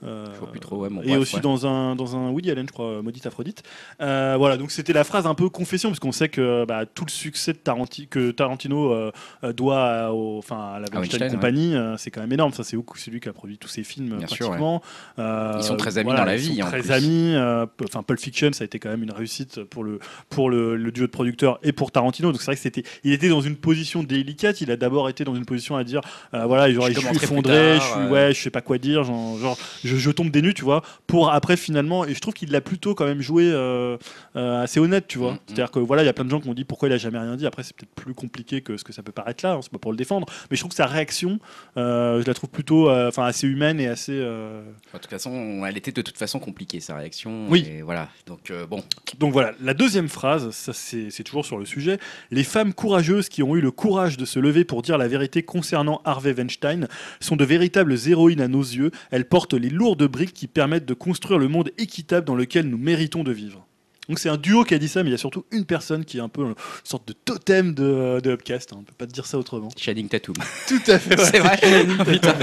euh, 0.03 0.25
Je 0.33 0.39
vois 0.39 0.51
plus 0.51 0.59
trop, 0.59 0.77
ouais, 0.77 0.89
bon, 0.89 1.01
et 1.01 1.07
bref, 1.07 1.19
aussi 1.19 1.35
ouais. 1.35 1.41
dans 1.41 1.65
un 1.65 1.95
dans 1.95 2.15
un 2.17 2.29
Woody 2.29 2.51
Allen, 2.51 2.67
je 2.67 2.73
crois, 2.73 3.01
Maudite 3.01 3.25
Aphrodite. 3.25 3.63
Euh, 4.01 4.35
voilà, 4.37 4.57
donc 4.57 4.71
c'était 4.71 4.93
la 4.93 5.03
phrase 5.03 5.25
un 5.27 5.35
peu 5.35 5.49
confession 5.49 5.89
parce 5.89 5.99
qu'on 5.99 6.11
sait 6.11 6.29
que 6.29 6.65
bah, 6.65 6.85
tout 6.85 7.05
le 7.05 7.11
succès 7.11 7.53
de 7.53 7.57
Tarantino 7.57 8.07
que 8.09 8.31
Tarantino 8.31 8.91
euh, 8.91 9.11
euh, 9.43 9.53
doit 9.53 9.83
à, 9.85 10.11
au- 10.11 10.37
enfin 10.37 10.73
à 10.75 10.79
la 10.79 10.87
À 10.87 10.99
Weinstein 11.13 11.31
Company, 11.31 11.75
euh, 11.75 11.97
c'est 11.97 12.11
quand 12.11 12.21
même 12.21 12.31
énorme. 12.33 12.51
Ça 12.53 12.63
c'est 12.63 12.77
c'est 12.95 13.11
lui 13.11 13.19
qui 13.19 13.29
a 13.29 13.33
produit 13.33 13.57
tous 13.57 13.67
ses 13.67 13.83
films 13.83 14.17
Bien 14.17 14.27
sûr, 14.27 14.47
pratiquement. 14.47 14.81
Euh, 15.19 15.53
Ils 15.57 15.63
sont 15.63 15.77
très 15.77 15.97
amis 15.97 16.13
dans 16.13 16.23
la 16.23 16.35
ils 16.35 16.39
vie, 16.41 16.55
sont 16.57 16.63
en 16.63 16.67
très 16.67 16.79
plus. 16.81 16.91
amis. 16.91 17.33
euh, 17.35 17.65
Enfin, 17.83 18.03
Pulp 18.03 18.19
Fiction, 18.19 18.51
ça 18.53 18.63
a 18.63 18.65
été 18.65 18.79
quand 18.79 18.89
même 18.89 19.03
une 19.03 19.11
réussite 19.11 19.63
pour 19.63 19.83
le 19.83 19.99
pour 20.29 20.49
le, 20.49 20.75
le 20.75 20.91
duo 20.91 21.05
de 21.05 21.11
producteurs 21.11 21.59
et 21.63 21.71
pour 21.71 21.91
Tarantino. 21.91 22.31
Donc 22.31 22.41
c'est 22.41 22.45
vrai 22.47 22.55
que 22.55 22.61
c'était, 22.61 22.83
il 23.03 23.11
était 23.13 23.29
dans 23.29 23.41
une 23.41 23.55
position 23.55 24.03
délicate. 24.03 24.61
Il 24.61 24.71
a 24.71 24.77
d'abord 24.77 25.09
été 25.09 25.23
dans 25.23 25.35
une 25.35 25.45
position 25.45 25.75
à 25.75 25.83
dire, 25.83 26.01
euh, 26.33 26.45
voilà, 26.45 26.71
genre, 26.71 26.87
Je 26.87 26.93
je, 26.93 26.99
suis 26.99 27.15
effondré, 27.15 27.75
je 27.77 27.81
suis, 27.81 27.93
euh. 27.99 28.09
ouais, 28.09 28.33
je 28.33 28.41
sais 28.41 28.49
pas 28.49 28.61
quoi 28.61 28.77
dire, 28.77 29.03
genre, 29.03 29.37
genre, 29.37 29.57
je, 29.83 29.95
je 29.95 30.11
tombe 30.11 30.29
des 30.31 30.41
nues, 30.41 30.53
tu 30.53 30.63
vois. 30.63 30.81
Pour 31.07 31.31
après 31.31 31.57
finalement, 31.57 32.05
et 32.05 32.13
je 32.13 32.19
trouve 32.19 32.33
qu'il 32.33 32.51
l'a 32.51 32.61
plutôt 32.61 32.95
quand 32.95 33.05
même 33.05 33.21
joué 33.21 33.49
euh, 33.51 33.97
euh, 34.35 34.61
assez 34.63 34.79
honnête, 34.79 35.05
tu 35.07 35.17
vois. 35.17 35.31
Mm, 35.31 35.35
mm. 35.35 35.39
C'est-à-dire 35.47 35.71
que 35.71 35.79
voilà, 35.79 36.03
il 36.03 36.05
y 36.05 36.09
a 36.09 36.13
plein 36.13 36.25
de 36.25 36.29
gens 36.29 36.39
qui 36.39 36.49
ont 36.49 36.53
dit 36.53 36.63
pourquoi 36.65 36.89
il 36.89 36.93
a 36.93 36.97
jamais 36.97 37.19
rien 37.19 37.35
dit. 37.35 37.45
Après, 37.47 37.63
c'est 37.63 37.75
peut-être 37.75 37.93
plus 37.95 38.13
compliqué 38.13 38.61
que 38.61 38.77
ce 38.77 38.83
que 38.83 38.93
ça 38.93 39.03
peut 39.03 39.11
paraître 39.11 39.45
là. 39.45 39.53
hein, 39.53 39.59
c'est 39.61 39.71
pas 39.71 39.77
pour 39.77 39.91
le 39.91 39.97
défendre, 39.97 40.27
mais 40.49 40.55
je 40.57 40.61
trouve 40.61 40.69
que 40.71 40.75
sa 40.75 40.87
réaction, 40.95 41.39
euh, 41.77 42.21
je 42.21 42.25
la 42.27 42.33
trouve 42.33 42.49
plutôt, 42.49 42.89
euh, 42.89 43.11
assez 43.17 43.47
humaine 43.47 43.79
et 43.79 43.87
assez. 43.87 44.13
euh, 44.13 44.63
De 44.93 44.97
toute 44.97 45.09
façon, 45.09 45.63
elle 45.67 45.77
était 45.77 45.91
de 45.91 46.01
toute 46.01 46.17
façon 46.17 46.39
compliquée 46.39 46.79
sa 46.79 46.95
réaction. 46.95 47.45
Oui. 47.49 47.65
Et 47.69 47.81
voilà. 47.83 48.09
Donc 48.25 48.49
euh, 48.49 48.65
bon, 48.65 48.83
Donc 49.19 49.31
voilà, 49.33 49.51
la 49.61 49.73
deuxième 49.73 50.09
phrase, 50.09 50.49
ça 50.51 50.73
c'est 50.73 51.23
toujours 51.23 51.45
sur 51.45 51.57
le 51.59 51.65
sujet. 51.65 51.99
Les 52.31 52.43
femmes 52.43 52.73
courageuses 52.73 53.29
qui 53.29 53.43
ont 53.43 53.55
eu 53.55 53.61
le 53.61 53.71
courage 53.71 54.17
de 54.17 54.25
se 54.25 54.39
lever 54.39 54.65
pour 54.65 54.81
dire 54.81 54.97
la 54.97 55.07
vérité 55.07 55.43
concernant 55.43 56.01
Harvey 56.05 56.33
Weinstein 56.33 56.87
sont 57.19 57.35
de 57.35 57.45
véritables 57.45 57.95
héroïnes 58.07 58.41
à 58.41 58.47
nos 58.47 58.61
yeux. 58.63 58.91
Elles 59.11 59.25
portent 59.27 59.53
les 59.53 59.69
lourdes 59.69 60.07
briques 60.07 60.33
qui 60.33 60.47
permettent 60.47 60.85
de 60.85 60.93
construire 60.95 61.39
le 61.39 61.47
monde 61.47 61.71
équitable 61.77 62.25
dans 62.25 62.35
lequel 62.35 62.67
nous 62.67 62.77
méritons 62.77 63.23
de 63.23 63.31
vivre. 63.31 63.65
Donc 64.09 64.19
c'est 64.19 64.29
un 64.29 64.37
duo 64.37 64.63
qui 64.63 64.73
a 64.73 64.77
dit 64.77 64.87
ça, 64.87 65.03
mais 65.03 65.09
il 65.09 65.11
y 65.11 65.15
a 65.15 65.17
surtout 65.19 65.45
une 65.51 65.65
personne 65.65 66.05
qui 66.05 66.17
est 66.17 66.21
un 66.21 66.29
peu 66.29 66.43
une 66.43 66.53
sorte 66.83 67.07
de 67.07 67.13
totem 67.13 67.73
de, 67.73 68.19
de 68.23 68.31
Upcast. 68.31 68.71
hein. 68.73 68.77
On 68.79 68.83
peut 68.83 68.93
pas 68.97 69.07
te 69.07 69.11
dire 69.11 69.25
ça 69.25 69.37
autrement. 69.37 69.69
Channing 69.77 70.07
Tatum. 70.07 70.35
Tout 70.67 70.79
à 70.87 70.99
fait. 70.99 71.17
C'est 71.19 71.39
vrai. 71.39 71.57
Putain. 72.05 72.33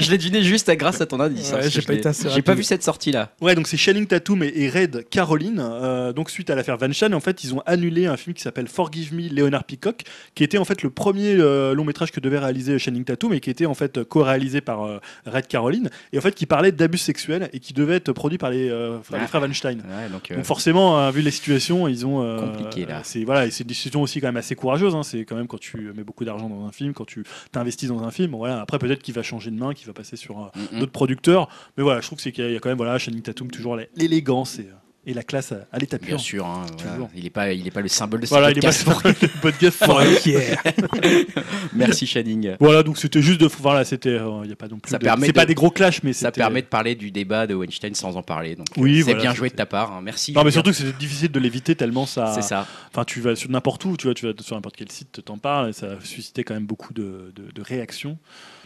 je 0.00 0.10
l'ai 0.10 0.18
deviné 0.18 0.42
juste 0.42 0.70
grâce 0.76 1.00
à 1.00 1.06
ton 1.06 1.20
indice. 1.20 1.48
Ouais, 1.50 1.54
hein, 1.54 1.58
parce 1.62 1.68
j'ai 1.70 1.82
pas 1.82 2.12
J'ai 2.34 2.42
pas 2.42 2.54
vu 2.54 2.62
cette 2.64 2.82
sortie 2.82 3.12
là. 3.12 3.32
Ouais, 3.40 3.54
donc 3.54 3.66
c'est 3.68 3.76
Channing 3.76 4.06
Tatum 4.06 4.42
et, 4.42 4.52
et 4.54 4.68
Red 4.70 5.08
Caroline. 5.10 5.60
euh, 5.60 6.12
donc 6.12 6.30
suite 6.30 6.50
à 6.50 6.54
l'affaire 6.54 6.76
Van 6.76 6.90
Chan, 6.92 7.12
en 7.12 7.20
fait, 7.20 7.44
ils 7.44 7.54
ont 7.54 7.62
annulé 7.66 8.06
un 8.06 8.16
film 8.16 8.34
qui 8.34 8.42
s'appelle 8.42 8.68
Forgive 8.68 9.14
Me, 9.14 9.28
Leonard 9.28 9.64
Peacock, 9.64 10.02
qui 10.34 10.44
était 10.44 10.58
en 10.58 10.64
fait 10.64 10.82
le 10.82 10.90
premier 10.90 11.34
euh, 11.38 11.74
long 11.74 11.84
métrage 11.84 12.10
que 12.12 12.20
devait 12.20 12.38
réaliser 12.38 12.78
Channing 12.78 13.04
Tatum 13.04 13.32
et 13.32 13.40
qui 13.40 13.50
était 13.50 13.66
en 13.66 13.74
fait 13.74 14.02
co-réalisé 14.04 14.60
par 14.60 14.84
euh, 14.84 14.98
Red 15.26 15.46
Caroline 15.46 15.90
et 16.12 16.18
en 16.18 16.20
fait 16.20 16.34
qui 16.34 16.46
parlait 16.46 16.72
d'abus 16.72 16.98
sexuels 16.98 17.48
et 17.52 17.60
qui 17.60 17.72
devait 17.72 17.96
être 17.96 18.12
produit 18.12 18.38
par 18.38 18.50
les, 18.50 18.68
euh, 18.68 19.00
frères- 19.02 19.18
les 19.18 19.24
Ah. 19.24 19.28
frères 19.28 19.42
Weinstein. 19.42 19.78
Ouais, 19.78 20.08
donc, 20.10 20.30
euh, 20.30 20.36
Donc 20.36 20.44
forcément, 20.44 20.87
euh, 20.96 21.10
vu 21.10 21.20
les 21.22 21.30
situations, 21.30 21.88
ils 21.88 22.06
ont 22.06 22.22
euh, 22.22 22.38
Compliqué, 22.40 22.86
là. 22.86 23.00
C'est 23.04 23.24
voilà, 23.24 23.50
c'est 23.50 23.64
une 23.64 23.68
décision 23.68 24.00
aussi 24.02 24.20
quand 24.20 24.28
même 24.28 24.36
assez 24.36 24.54
courageuse. 24.54 24.94
hein. 24.94 25.02
C'est 25.02 25.24
quand 25.24 25.34
même 25.36 25.46
quand 25.48 25.58
tu 25.60 25.92
mets 25.96 26.04
beaucoup 26.04 26.24
d'argent 26.24 26.48
dans 26.48 26.64
un 26.64 26.72
film, 26.72 26.94
quand 26.94 27.04
tu 27.04 27.24
t'investis 27.52 27.88
dans 27.88 28.02
un 28.02 28.10
film. 28.10 28.30
Bon, 28.30 28.38
voilà, 28.38 28.60
après 28.60 28.78
peut-être 28.78 29.02
qu'il 29.02 29.14
va 29.14 29.22
changer 29.22 29.50
de 29.50 29.56
main, 29.56 29.74
qu'il 29.74 29.86
va 29.86 29.92
passer 29.92 30.16
sur 30.16 30.38
euh, 30.38 30.46
mm, 30.54 30.76
mm. 30.76 30.80
d'autres 30.80 30.92
producteurs. 30.92 31.48
Mais 31.76 31.82
voilà, 31.82 32.00
je 32.00 32.06
trouve 32.06 32.16
que 32.16 32.22
c'est 32.22 32.32
qu'il 32.32 32.50
y 32.50 32.56
a- 32.56 32.60
quand 32.60 32.68
même 32.68 32.78
voilà, 32.78 32.98
Channing 32.98 33.22
Tatum 33.22 33.50
toujours 33.50 33.76
l'é- 33.76 33.88
l'élégance 33.96 34.58
et, 34.58 34.62
euh, 34.62 34.72
et 35.08 35.14
la 35.14 35.22
classe 35.22 35.52
à, 35.52 35.66
à 35.72 35.78
l'état 35.78 35.98
pur. 35.98 36.08
Bien 36.08 36.18
sûr, 36.18 36.44
hein, 36.46 36.66
voilà. 36.84 37.08
Il 37.16 37.24
est 37.26 37.30
pas, 37.30 37.52
il 37.52 37.66
est 37.66 37.70
pas 37.70 37.80
le 37.80 37.88
symbole 37.88 38.20
de 38.20 38.26
ce 38.26 38.30
Voilà, 38.30 38.50
il 38.50 38.58
est 38.58 38.60
pas 38.60 38.68
podcast. 38.72 39.18
sur 39.18 39.26
le 39.26 39.40
podcast. 39.40 39.78
pour- 39.84 40.00
Merci 41.72 42.06
Channing. 42.06 42.56
Voilà, 42.60 42.82
donc 42.82 42.98
c'était 42.98 43.22
juste 43.22 43.40
de 43.40 43.46
voilà, 43.46 43.84
c'était 43.84 44.10
euh, 44.10 44.40
il 44.44 44.50
y 44.50 44.52
a 44.52 44.56
pas 44.56 44.68
non 44.68 44.78
plus 44.78 44.90
Ça 44.90 44.98
de- 44.98 45.04
permet 45.04 45.26
c'est 45.26 45.32
de- 45.32 45.36
pas 45.36 45.46
des 45.46 45.54
gros 45.54 45.70
clashs 45.70 46.02
mais 46.02 46.12
Ça 46.12 46.30
permet 46.30 46.62
de 46.62 46.66
parler 46.66 46.94
du 46.94 47.10
débat 47.10 47.46
de 47.46 47.54
Weinstein 47.54 47.94
sans 47.94 48.16
en 48.16 48.22
parler. 48.22 48.54
Donc 48.56 48.66
euh, 48.76 48.80
Oui, 48.82 48.98
c'est 48.98 49.04
voilà, 49.04 49.20
bien 49.20 49.34
joué 49.34 49.48
de 49.50 49.54
ta 49.54 49.66
part. 49.66 49.92
hein. 49.92 50.00
Merci. 50.02 50.32
Non 50.32 50.44
mais 50.44 50.50
surtout 50.50 50.70
que 50.70 50.76
c'est 50.76 50.96
difficile 50.98 51.30
de 51.32 51.40
l'éviter 51.40 51.74
tellement 51.74 52.06
ça 52.06 52.32
c'est 52.34 52.42
ça. 52.42 52.66
Enfin, 52.92 53.04
tu 53.04 53.20
vas 53.20 53.34
sur 53.36 53.50
n'importe 53.50 53.84
où, 53.84 53.96
tu 53.96 54.06
vois, 54.06 54.14
tu 54.14 54.26
vas 54.26 54.32
sur 54.40 54.56
n'importe 54.56 54.76
quel 54.76 54.90
site, 54.90 55.22
t'en 55.24 55.38
parles, 55.38 55.70
et 55.70 55.72
ça 55.72 55.86
a 55.86 56.04
suscité 56.04 56.44
quand 56.44 56.54
même 56.54 56.66
beaucoup 56.66 56.92
de, 56.92 57.32
de- 57.34 57.50
de 57.52 57.62
réactions. 57.62 58.18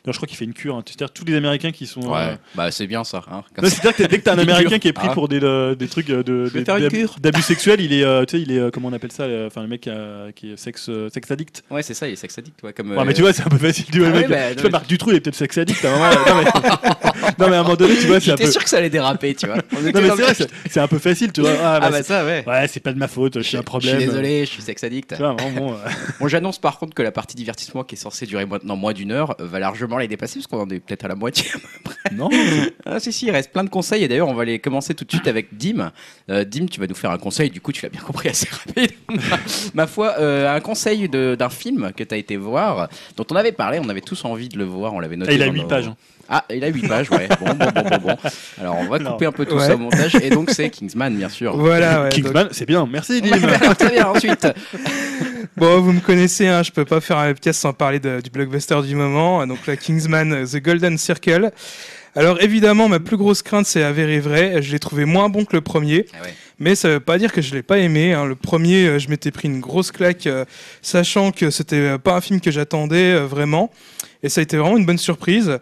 D'ailleurs, 0.04 0.14
je 0.14 0.18
crois 0.18 0.26
qu'il 0.26 0.36
fait 0.36 0.44
une 0.44 0.52
cure. 0.52 0.74
hein. 0.76 0.82
C'est-à-dire 0.84 1.12
tous 1.12 1.24
les 1.24 1.34
Américains 1.36 1.70
qui 1.70 1.86
sont. 1.86 2.00
Ouais. 2.02 2.18
euh, 2.32 2.36
Bah 2.56 2.70
c'est 2.72 2.86
bien 2.88 3.04
ça. 3.04 3.22
hein. 3.30 3.42
C'est-à-dire 3.62 3.94
que 3.94 4.02
dès 4.02 4.18
que 4.18 4.24
t'as 4.24 4.34
un 4.34 4.38
Américain 4.40 4.78
qui 4.80 4.88
est 4.88 4.92
pris 4.92 5.06
Ah. 5.10 5.14
pour 5.14 5.28
des, 5.28 5.38
euh, 5.42 5.74
des 5.76 5.86
trucs 5.86 6.10
euh, 6.10 6.22
de 6.24 6.50
d'abus- 7.20 7.42
sexuels, 7.42 7.80
il 7.80 7.92
est, 7.92 8.02
euh, 8.04 8.24
tu 8.24 8.36
sais, 8.36 8.42
il 8.42 8.50
est, 8.50 8.58
euh, 8.58 8.70
comment 8.72 8.88
on 8.88 8.92
appelle 8.92 9.12
ça, 9.12 9.26
enfin 9.46 9.62
le 9.62 9.68
mec 9.68 9.88
qui 10.34 10.50
est 10.50 10.56
sexe, 10.56 10.88
euh, 10.88 11.08
sexe 11.08 11.30
addict. 11.30 11.62
Ouais, 11.70 11.82
c'est 11.82 11.94
ça, 11.94 12.08
il 12.08 12.14
est 12.14 12.16
sexe 12.16 12.36
addict. 12.38 12.60
Ouais, 12.64 12.72
comme, 12.72 12.90
Ouais, 12.96 13.04
mais 13.04 13.14
tu 13.14 13.22
vois, 13.22 13.32
c'est 13.32 13.42
un 13.46 13.48
peu 13.48 13.58
facile. 13.58 13.84
Tu 13.92 14.00
vois, 14.00 14.08
le 14.08 14.14
Ah 14.16 14.20
mec, 14.20 14.28
bah, 14.28 14.36
tu 14.50 14.54
vois, 14.54 14.62
mais- 14.64 14.70
Marc 14.70 14.86
Dutroux, 14.88 15.10
il 15.10 15.16
est 15.16 15.20
peut-être 15.20 15.36
sexe 15.36 15.58
addict. 15.58 15.84
À 15.84 15.88
un 15.88 15.92
moment, 15.92 16.10
non, 16.26 16.42
mais... 16.42 17.10
non, 17.38 17.48
mais 17.48 17.56
à 17.56 17.60
un 17.60 17.62
moment 17.62 17.76
donné, 17.76 17.96
tu 17.96 18.06
vois, 18.06 18.20
c'est 18.20 18.32
un 18.32 18.36
peu. 18.36 18.50
sûr 18.50 18.62
que 18.62 18.68
ça 18.68 18.78
allait 18.78 18.90
déraper, 18.90 19.34
tu 19.34 19.46
vois. 19.46 19.56
On 19.72 19.80
était 19.86 19.92
Non, 19.92 20.00
mais 20.02 20.08
dans 20.08 20.16
c'est 20.34 20.44
vrai, 20.72 20.80
un 20.80 20.88
peu 20.88 20.98
facile, 20.98 21.32
tu 21.32 21.40
vois. 21.40 21.50
Ah, 21.62 21.80
bah, 21.80 21.86
Ah 21.86 21.90
bah 21.90 21.96
c'est- 21.98 22.02
ça, 22.04 22.24
ouais. 22.24 22.44
Ouais, 22.46 22.66
c'est 22.68 22.80
pas 22.80 22.92
de 22.92 22.98
ma 22.98 23.08
faute, 23.08 23.34
je 23.38 23.42
suis 23.42 23.56
un 23.56 23.62
problème. 23.62 23.94
Je 23.96 24.00
suis 24.00 24.08
désolé, 24.08 24.40
je 24.44 24.50
suis 24.50 24.62
sexe 24.62 24.84
addict. 24.84 25.10
Tu 25.14 25.16
vois, 25.22 25.32
vraiment, 25.32 25.50
bon, 25.60 25.72
euh, 25.72 25.76
Bon, 26.20 26.28
j'annonce 26.28 26.58
par 26.58 26.78
contre 26.78 26.94
que 26.94 27.02
la 27.02 27.12
partie 27.12 27.36
divertissement 27.36 27.84
qui 27.84 27.94
est 27.94 27.98
censée 27.98 28.26
durer 28.26 28.46
maintenant 28.46 28.76
moins 28.76 28.92
d'une 28.92 29.12
heure 29.12 29.34
euh, 29.40 29.46
va 29.46 29.58
largement 29.58 29.98
les 29.98 30.08
dépasser 30.08 30.40
parce 30.40 30.46
qu'on 30.46 30.60
en 30.60 30.68
est 30.70 30.80
peut-être 30.80 31.04
à 31.04 31.08
la 31.08 31.14
moitié. 31.14 31.46
non. 32.12 32.28
Ah 32.84 32.98
si 33.00 33.12
si, 33.12 33.26
il 33.26 33.30
reste 33.30 33.52
plein 33.52 33.64
de 33.64 33.70
conseils 33.70 34.02
et 34.02 34.08
d'ailleurs 34.08 34.28
on 34.28 34.34
va 34.34 34.44
les 34.44 34.58
commencer 34.58 34.94
tout 34.94 35.04
de 35.04 35.10
suite 35.10 35.26
avec 35.28 35.56
Dim. 35.56 35.92
Euh, 36.30 36.44
Dim, 36.44 36.66
tu 36.66 36.80
vas 36.80 36.86
nous 36.86 36.94
faire 36.94 37.10
un 37.12 37.18
conseil, 37.18 37.48
du 37.50 37.60
coup 37.60 37.72
tu 37.72 37.82
l'as 37.82 37.88
bien 37.88 38.00
compris 38.00 38.28
assez 38.28 38.48
rapide. 38.50 38.90
Ma 39.74 39.86
foi, 39.86 40.14
euh, 40.18 40.54
un 40.54 40.60
conseil 40.60 41.08
de- 41.08 41.36
d'un 41.38 41.48
film 41.48 41.92
que 41.96 42.02
tu 42.04 42.14
as 42.14 42.18
été 42.18 42.36
voir, 42.36 42.88
dont 43.16 43.24
on 43.30 43.36
avait 43.36 43.52
parlé, 43.52 43.78
on 43.82 43.88
avait 43.88 44.00
tous 44.00 44.24
envie 44.24 44.48
de 44.48 44.58
le 44.58 44.64
voir, 44.64 44.92
on 44.94 45.00
l'avait 45.00 45.16
noté. 45.16 45.30
Ah, 45.32 45.34
il 45.34 45.42
a 45.42 45.46
dans 45.46 45.52
8 45.52 45.62
nos- 45.62 45.68
pages. 45.68 45.90
Ah, 46.28 46.44
il 46.50 46.64
a 46.64 46.68
8 46.68 46.88
pages, 46.88 47.10
ouais. 47.10 47.28
Bon, 47.40 47.52
bon, 47.52 47.66
bon, 47.74 47.82
bon, 47.90 47.98
bon. 47.98 48.16
Alors 48.60 48.76
on 48.78 48.86
va 48.88 48.98
Non. 48.98 49.12
couper 49.12 49.26
un 49.26 49.32
peu 49.32 49.44
tout 49.44 49.56
Ouais. 49.56 49.66
ça 49.66 49.74
au 49.74 49.78
montage 49.78 50.14
et 50.16 50.30
donc 50.30 50.50
c'est 50.50 50.70
Kingsman 50.70 51.14
bien 51.16 51.28
sûr. 51.28 51.56
Voilà, 51.56 52.02
ouais, 52.04 52.08
donc- 52.10 52.12
Kingsman, 52.22 52.48
c'est 52.52 52.66
bien, 52.66 52.88
merci 52.90 53.20
Dim. 53.20 53.30
Très 53.78 53.90
bien, 53.90 54.06
ensuite. 54.08 54.46
Bon, 55.56 55.80
vous 55.80 55.92
me 55.92 56.00
connaissez, 56.00 56.46
hein, 56.48 56.62
je 56.62 56.70
peux 56.70 56.84
pas 56.86 57.00
faire 57.00 57.18
un 57.18 57.28
podcast 57.34 57.60
sans 57.60 57.72
parler 57.74 58.00
de- 58.00 58.20
du 58.22 58.30
blockbuster 58.30 58.80
du 58.82 58.94
moment. 58.94 59.46
Donc 59.46 59.66
la 59.66 59.76
Kingsman, 59.76 60.46
The 60.46 60.56
Golden 60.62 60.96
Circle. 60.96 61.50
Alors 62.14 62.40
évidemment, 62.42 62.88
ma 62.88 63.00
plus 63.00 63.16
grosse 63.16 63.42
crainte, 63.42 63.66
c'est 63.66 63.82
avéré 63.82 64.18
vrai. 64.20 64.62
Je 64.62 64.72
l'ai 64.72 64.78
trouvé 64.78 65.04
moins 65.04 65.28
bon 65.28 65.44
que 65.44 65.54
le 65.54 65.60
premier, 65.60 66.06
Ah 66.14 66.22
ouais. 66.24 66.34
mais 66.58 66.74
ça 66.74 66.88
veut 66.88 67.00
pas 67.00 67.18
dire 67.18 67.32
que 67.32 67.42
je 67.42 67.54
l'ai 67.54 67.62
pas 67.62 67.78
aimé. 67.78 68.12
hein. 68.14 68.24
Le 68.24 68.34
premier, 68.34 68.86
euh, 68.86 68.98
je 68.98 69.08
m'étais 69.08 69.30
pris 69.30 69.48
une 69.48 69.60
grosse 69.60 69.92
claque, 69.92 70.26
euh, 70.26 70.44
sachant 70.80 71.32
que 71.32 71.50
c'était 71.50 71.76
euh, 71.76 71.98
pas 71.98 72.14
un 72.14 72.20
film 72.22 72.40
que 72.40 72.50
j'attendais 72.50 73.12
euh, 73.12 73.26
vraiment, 73.26 73.70
et 74.22 74.28
ça 74.28 74.40
a 74.40 74.42
été 74.42 74.56
vraiment 74.56 74.76
une 74.78 74.86
bonne 74.86 74.98
surprise. 74.98 75.58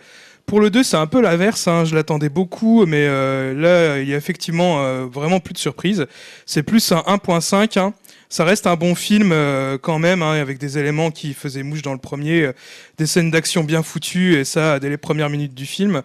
Pour 0.50 0.58
le 0.58 0.68
2, 0.68 0.82
c'est 0.82 0.96
un 0.96 1.06
peu 1.06 1.20
l'inverse. 1.20 1.68
hein. 1.68 1.84
Je 1.84 1.94
l'attendais 1.94 2.28
beaucoup, 2.28 2.84
mais 2.84 3.06
euh, 3.06 3.54
là, 3.54 4.00
il 4.00 4.08
y 4.08 4.14
a 4.14 4.16
effectivement 4.16 4.80
euh, 4.82 5.06
vraiment 5.06 5.38
plus 5.38 5.52
de 5.52 5.58
surprise. 5.58 6.06
C'est 6.44 6.64
plus 6.64 6.90
un 6.90 7.04
1.5. 7.06 7.78
hein. 7.78 7.94
Ça 8.28 8.42
reste 8.42 8.66
un 8.66 8.74
bon 8.74 8.96
film 8.96 9.30
euh, 9.30 9.78
quand 9.80 10.00
même, 10.00 10.22
hein, 10.22 10.32
avec 10.40 10.58
des 10.58 10.76
éléments 10.76 11.12
qui 11.12 11.34
faisaient 11.34 11.62
mouche 11.62 11.82
dans 11.82 11.92
le 11.92 12.00
premier, 12.00 12.50
des 12.98 13.06
scènes 13.06 13.30
d'action 13.30 13.62
bien 13.62 13.84
foutues, 13.84 14.40
et 14.40 14.44
ça 14.44 14.80
dès 14.80 14.88
les 14.88 14.96
premières 14.96 15.30
minutes 15.30 15.54
du 15.54 15.66
film. 15.66 16.02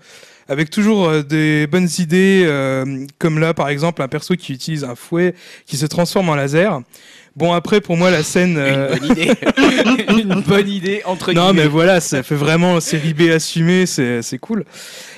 Avec 0.47 0.69
toujours 0.69 1.23
des 1.23 1.65
bonnes 1.65 1.89
idées, 1.97 2.47
comme 3.17 3.39
là 3.39 3.55
par 3.55 3.67
exemple 3.69 4.03
un 4.03 4.07
perso 4.07 4.35
qui 4.35 4.53
utilise 4.53 4.83
un 4.83 4.93
fouet 4.93 5.33
qui 5.65 5.75
se 5.75 5.87
transforme 5.87 6.29
en 6.29 6.35
laser. 6.35 6.81
Bon 7.35 7.51
après 7.51 7.81
pour 7.81 7.97
moi 7.97 8.11
la 8.11 8.23
scène... 8.23 8.55
euh, 8.57 8.95
Une 8.95 8.99
bonne 8.99 9.11
idée. 9.11 9.31
Une 10.09 10.41
bonne 10.41 10.69
idée 10.69 11.01
entre 11.05 11.33
non, 11.33 11.47
mais 11.47 11.53
guillemets. 11.53 11.67
voilà, 11.67 11.99
ça 11.99 12.23
fait 12.23 12.35
vraiment 12.35 12.79
série 12.79 13.13
B 13.13 13.23
assumée, 13.31 13.85
c'est 13.85 14.21
c'est 14.21 14.37
cool. 14.37 14.63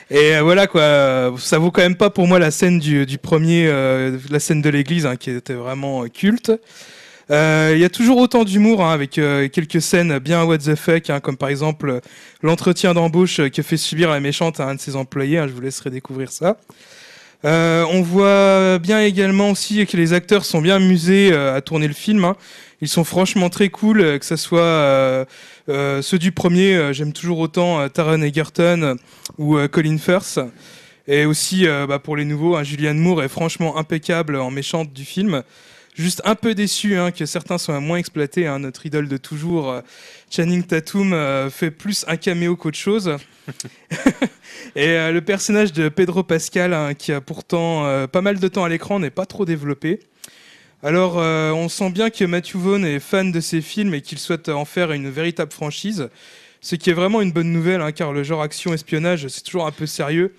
Et 0.09 0.35
euh, 0.35 0.41
voilà 0.41 0.65
quoi, 0.67 0.81
euh, 0.81 1.31
ça 1.37 1.59
vaut 1.59 1.69
quand 1.69 1.81
même 1.81 1.95
pas 1.95 2.09
pour 2.09 2.27
moi 2.27 2.39
la 2.39 2.49
scène 2.49 2.79
du, 2.79 3.05
du 3.05 3.17
premier, 3.19 3.67
euh, 3.67 4.17
la 4.31 4.39
scène 4.39 4.61
de 4.61 4.69
l'église 4.69 5.05
hein, 5.05 5.15
qui 5.15 5.29
était 5.29 5.53
vraiment 5.53 6.03
euh, 6.03 6.07
culte. 6.07 6.51
Euh, 7.29 7.73
Il 7.75 7.79
y 7.81 7.85
a 7.85 7.89
toujours 7.89 8.17
autant 8.17 8.45
d'humour 8.45 8.83
hein, 8.83 8.93
avec 8.93 9.17
euh, 9.17 9.47
quelques 9.49 9.81
scènes 9.81 10.17
bien 10.19 10.43
what 10.45 10.59
the 10.59 10.75
fuck, 10.75 11.09
hein, 11.09 11.19
comme 11.19 11.37
par 11.37 11.49
exemple 11.49 11.89
euh, 11.89 11.99
l'entretien 12.41 12.93
d'embauche 12.93 13.41
euh, 13.41 13.49
que 13.49 13.61
fait 13.61 13.77
subir 13.77 14.09
la 14.09 14.21
méchante 14.21 14.59
à 14.61 14.65
un 14.67 14.75
de 14.75 14.79
ses 14.79 14.95
employés. 14.95 15.43
je 15.47 15.53
vous 15.53 15.61
laisserai 15.61 15.89
découvrir 15.89 16.31
ça. 16.31 16.57
Euh, 17.45 17.85
on 17.91 18.01
voit 18.01 18.79
bien 18.79 19.01
également 19.01 19.51
aussi 19.51 19.85
que 19.85 19.95
les 19.95 20.13
acteurs 20.13 20.43
sont 20.43 20.59
bien 20.59 20.77
amusés 20.77 21.31
euh, 21.31 21.55
à 21.55 21.61
tourner 21.61 21.87
le 21.87 21.93
film. 21.93 22.25
hein. 22.25 22.35
Ils 22.81 22.87
sont 22.87 23.03
franchement 23.03 23.49
très 23.49 23.69
cool, 23.69 24.01
euh, 24.01 24.17
que 24.17 24.25
ce 24.25 24.35
soit 24.35 25.25
ceux 25.67 26.17
du 26.17 26.31
premier, 26.31 26.93
j'aime 26.93 27.13
toujours 27.13 27.39
autant 27.39 27.87
Taron 27.89 28.21
Egerton 28.21 28.95
ou 29.37 29.57
Colin 29.67 29.97
Firth. 29.97 30.39
Et 31.09 31.25
aussi 31.25 31.65
bah, 31.87 31.99
pour 31.99 32.17
les 32.17 32.25
nouveaux, 32.25 32.55
hein, 32.55 32.63
Julianne 32.63 32.99
Moore 32.99 33.23
est 33.23 33.29
franchement 33.29 33.77
impeccable 33.77 34.35
en 34.37 34.51
méchante 34.51 34.91
du 34.93 35.05
film. 35.05 35.43
Juste 35.95 36.21
un 36.25 36.35
peu 36.35 36.53
déçu 36.53 36.97
hein, 36.97 37.11
que 37.11 37.25
certains 37.25 37.57
soient 37.57 37.79
moins 37.79 37.97
exploités. 37.97 38.45
Notre 38.59 38.85
idole 38.85 39.07
de 39.07 39.17
toujours, 39.17 39.81
Channing 40.29 40.63
Tatum, 40.63 41.49
fait 41.49 41.71
plus 41.71 42.05
un 42.07 42.17
caméo 42.17 42.55
qu'autre 42.55 42.77
chose. 42.77 43.17
Et 44.75 44.89
euh, 44.89 45.11
le 45.11 45.21
personnage 45.21 45.73
de 45.73 45.89
Pedro 45.89 46.23
Pascal, 46.23 46.73
hein, 46.73 46.93
qui 46.93 47.11
a 47.11 47.21
pourtant 47.21 47.85
euh, 47.85 48.07
pas 48.07 48.21
mal 48.21 48.39
de 48.39 48.47
temps 48.47 48.63
à 48.63 48.69
l'écran, 48.69 48.99
n'est 48.99 49.09
pas 49.09 49.25
trop 49.25 49.45
développé. 49.45 49.99
Alors, 50.83 51.17
euh, 51.17 51.51
on 51.51 51.69
sent 51.69 51.89
bien 51.89 52.09
que 52.09 52.23
Matthew 52.23 52.55
Vaughn 52.57 52.85
est 52.85 52.99
fan 52.99 53.31
de 53.31 53.39
ces 53.39 53.61
films 53.61 53.93
et 53.93 54.01
qu'il 54.01 54.19
souhaite 54.19 54.49
en 54.49 54.65
faire 54.65 54.91
une 54.91 55.09
véritable 55.09 55.51
franchise. 55.51 56.09
Ce 56.61 56.75
qui 56.75 56.89
est 56.89 56.93
vraiment 56.93 57.21
une 57.21 57.31
bonne 57.31 57.51
nouvelle, 57.51 57.81
hein, 57.81 57.91
car 57.91 58.13
le 58.13 58.23
genre 58.23 58.41
action-espionnage, 58.41 59.27
c'est 59.27 59.41
toujours 59.41 59.65
un 59.65 59.71
peu 59.71 59.85
sérieux. 59.85 60.33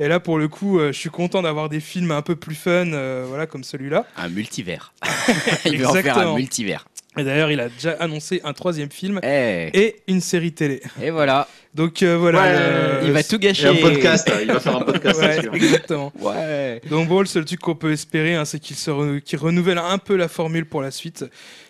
Et 0.00 0.08
là, 0.08 0.18
pour 0.18 0.38
le 0.38 0.48
coup, 0.48 0.80
je 0.80 0.92
suis 0.92 1.10
content 1.10 1.42
d'avoir 1.42 1.68
des 1.68 1.78
films 1.78 2.10
un 2.10 2.22
peu 2.22 2.34
plus 2.34 2.56
fun, 2.56 2.86
voilà, 3.28 3.46
comme 3.46 3.62
celui-là. 3.62 4.06
Un 4.16 4.28
multivers. 4.28 4.92
Il 5.64 5.78
veut 5.78 5.86
en 5.86 5.92
faire 5.92 6.18
un 6.18 6.34
multivers. 6.34 6.84
Et 7.16 7.22
d'ailleurs, 7.22 7.50
il 7.52 7.60
a 7.60 7.68
déjà 7.68 7.92
annoncé 8.00 8.40
un 8.42 8.52
troisième 8.52 8.90
film 8.90 9.20
Eh, 9.22 9.70
et 9.72 10.02
une 10.08 10.20
série 10.20 10.52
télé. 10.52 10.82
et 11.00 11.10
voilà, 11.10 11.46
Donc 11.74 12.02
euh, 12.02 12.16
voilà. 12.16 12.42
Ouais, 12.42 13.00
le- 13.02 13.06
il 13.06 13.12
va 13.12 13.22
tout 13.24 13.38
gâcher. 13.38 13.66
un 13.68 13.74
podcast, 13.74 14.30
il 14.40 14.46
va 14.46 14.60
faire 14.60 14.76
un 14.76 14.82
podcast 14.82 15.20
Ouais, 15.20 15.38
hein. 15.46 15.50
exactement. 15.54 16.12
Ouais. 16.20 16.80
Donc 16.88 17.08
bon, 17.08 17.20
le 17.20 17.26
seul 17.26 17.44
truc 17.44 17.60
qu'on 17.60 17.74
peut 17.74 17.92
espérer, 17.92 18.34
hein, 18.36 18.44
c'est 18.44 18.60
qu'il 18.60 18.76
se 18.76 18.90
renouvelle 18.90 19.78
un 19.78 19.98
peu 19.98 20.16
la 20.16 20.28
formule 20.28 20.66
pour 20.66 20.82
la 20.82 20.90
suite. 20.90 21.24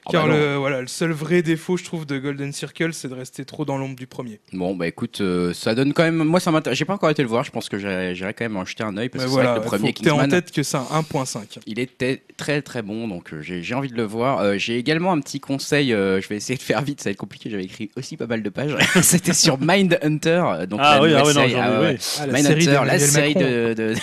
Ah 0.07 0.11
Car 0.13 0.27
bah 0.27 0.35
non. 0.35 0.39
le, 0.39 0.55
voilà, 0.57 0.83
le 0.83 0.87
seul 0.87 1.13
vrai 1.13 1.41
défaut, 1.41 1.79
je 1.79 1.85
trouve, 1.85 2.05
de 2.05 2.19
Golden 2.19 2.53
Circle, 2.53 2.93
c'est 2.93 3.09
de 3.09 3.15
rester 3.15 3.47
trop 3.47 3.65
dans 3.65 3.79
l'ombre 3.79 3.97
du 3.97 4.07
premier. 4.07 4.39
Bon, 4.53 4.75
bah 4.77 4.87
écoute, 4.87 5.23
euh, 5.23 5.55
ça 5.55 5.75
donne 5.75 5.95
quand 5.95 6.03
même. 6.03 6.17
Moi, 6.17 6.41
ça 6.41 6.51
m'intéresse. 6.51 6.79
J'ai 6.79 6.85
pas 6.85 6.93
encore 6.93 7.09
été 7.09 7.23
le 7.23 7.29
voir. 7.29 7.43
Je 7.43 7.51
pense 7.51 7.71
que 7.71 7.79
j'irai 7.79 8.35
quand 8.35 8.45
même 8.45 8.59
en 8.59 8.67
jeter 8.67 8.85
un 8.85 8.99
œil 8.99 9.09
parce 9.09 9.25
Mais 9.25 9.31
que 9.31 9.35
c'est 9.35 9.43
vrai 9.43 9.45
voilà, 9.45 9.59
que 9.61 9.65
le 9.65 9.71
faut 9.71 9.77
premier 9.79 9.93
que 9.95 10.03
t'aies 10.03 10.11
en 10.11 10.29
tête 10.29 10.51
que 10.53 10.63
c'est 10.63 10.77
un 10.77 10.83
1.5. 10.83 11.59
il 11.67 11.79
était 11.79 12.21
très 12.37 12.61
très 12.61 12.83
bon. 12.83 13.09
Donc 13.09 13.33
euh, 13.33 13.41
j'ai 13.41 13.63
j'ai 13.63 13.75
envie 13.75 13.89
de 13.89 13.97
le 13.97 14.03
voir. 14.05 14.41
Euh, 14.41 14.57
j'ai 14.59 14.77
également 14.77 15.11
un 15.13 15.21
petit 15.21 15.41
conseil. 15.41 15.95
euh, 15.95 16.21
je 16.21 16.29
vais 16.29 16.37
essayer 16.37 16.59
de 16.59 16.63
faire 16.63 16.83
vite. 16.83 17.01
Ça 17.01 17.09
va 17.09 17.13
être 17.13 17.17
compliqué. 17.17 17.49
J'avais 17.49 17.65
écrit 17.65 17.91
aussi 17.97 18.19
pas 18.19 18.27
mal 18.27 18.43
de 18.43 18.51
pages. 18.51 18.77
C'était 19.03 19.33
sur 19.33 19.57
Mind 19.59 19.94
Hunter. 20.03 20.43
Donc 20.69 20.81
Ah 20.83 20.97
la 20.97 21.03
oui, 21.03 21.13
ah 21.15 21.23
oui, 21.25 21.29
non, 21.29 21.33
série. 21.35 21.55
Ah 21.57 21.71
ouais, 21.71 21.77
oui. 21.79 21.85
ouais. 21.87 21.97
Ah, 22.21 22.27
la 22.27 22.33
Mind 22.33 22.47
série 22.47 22.69
Hunter, 22.69 22.81
la 22.87 22.99
série 22.99 23.35
Macron. 23.35 23.49
de, 23.51 23.75
de- 23.75 23.95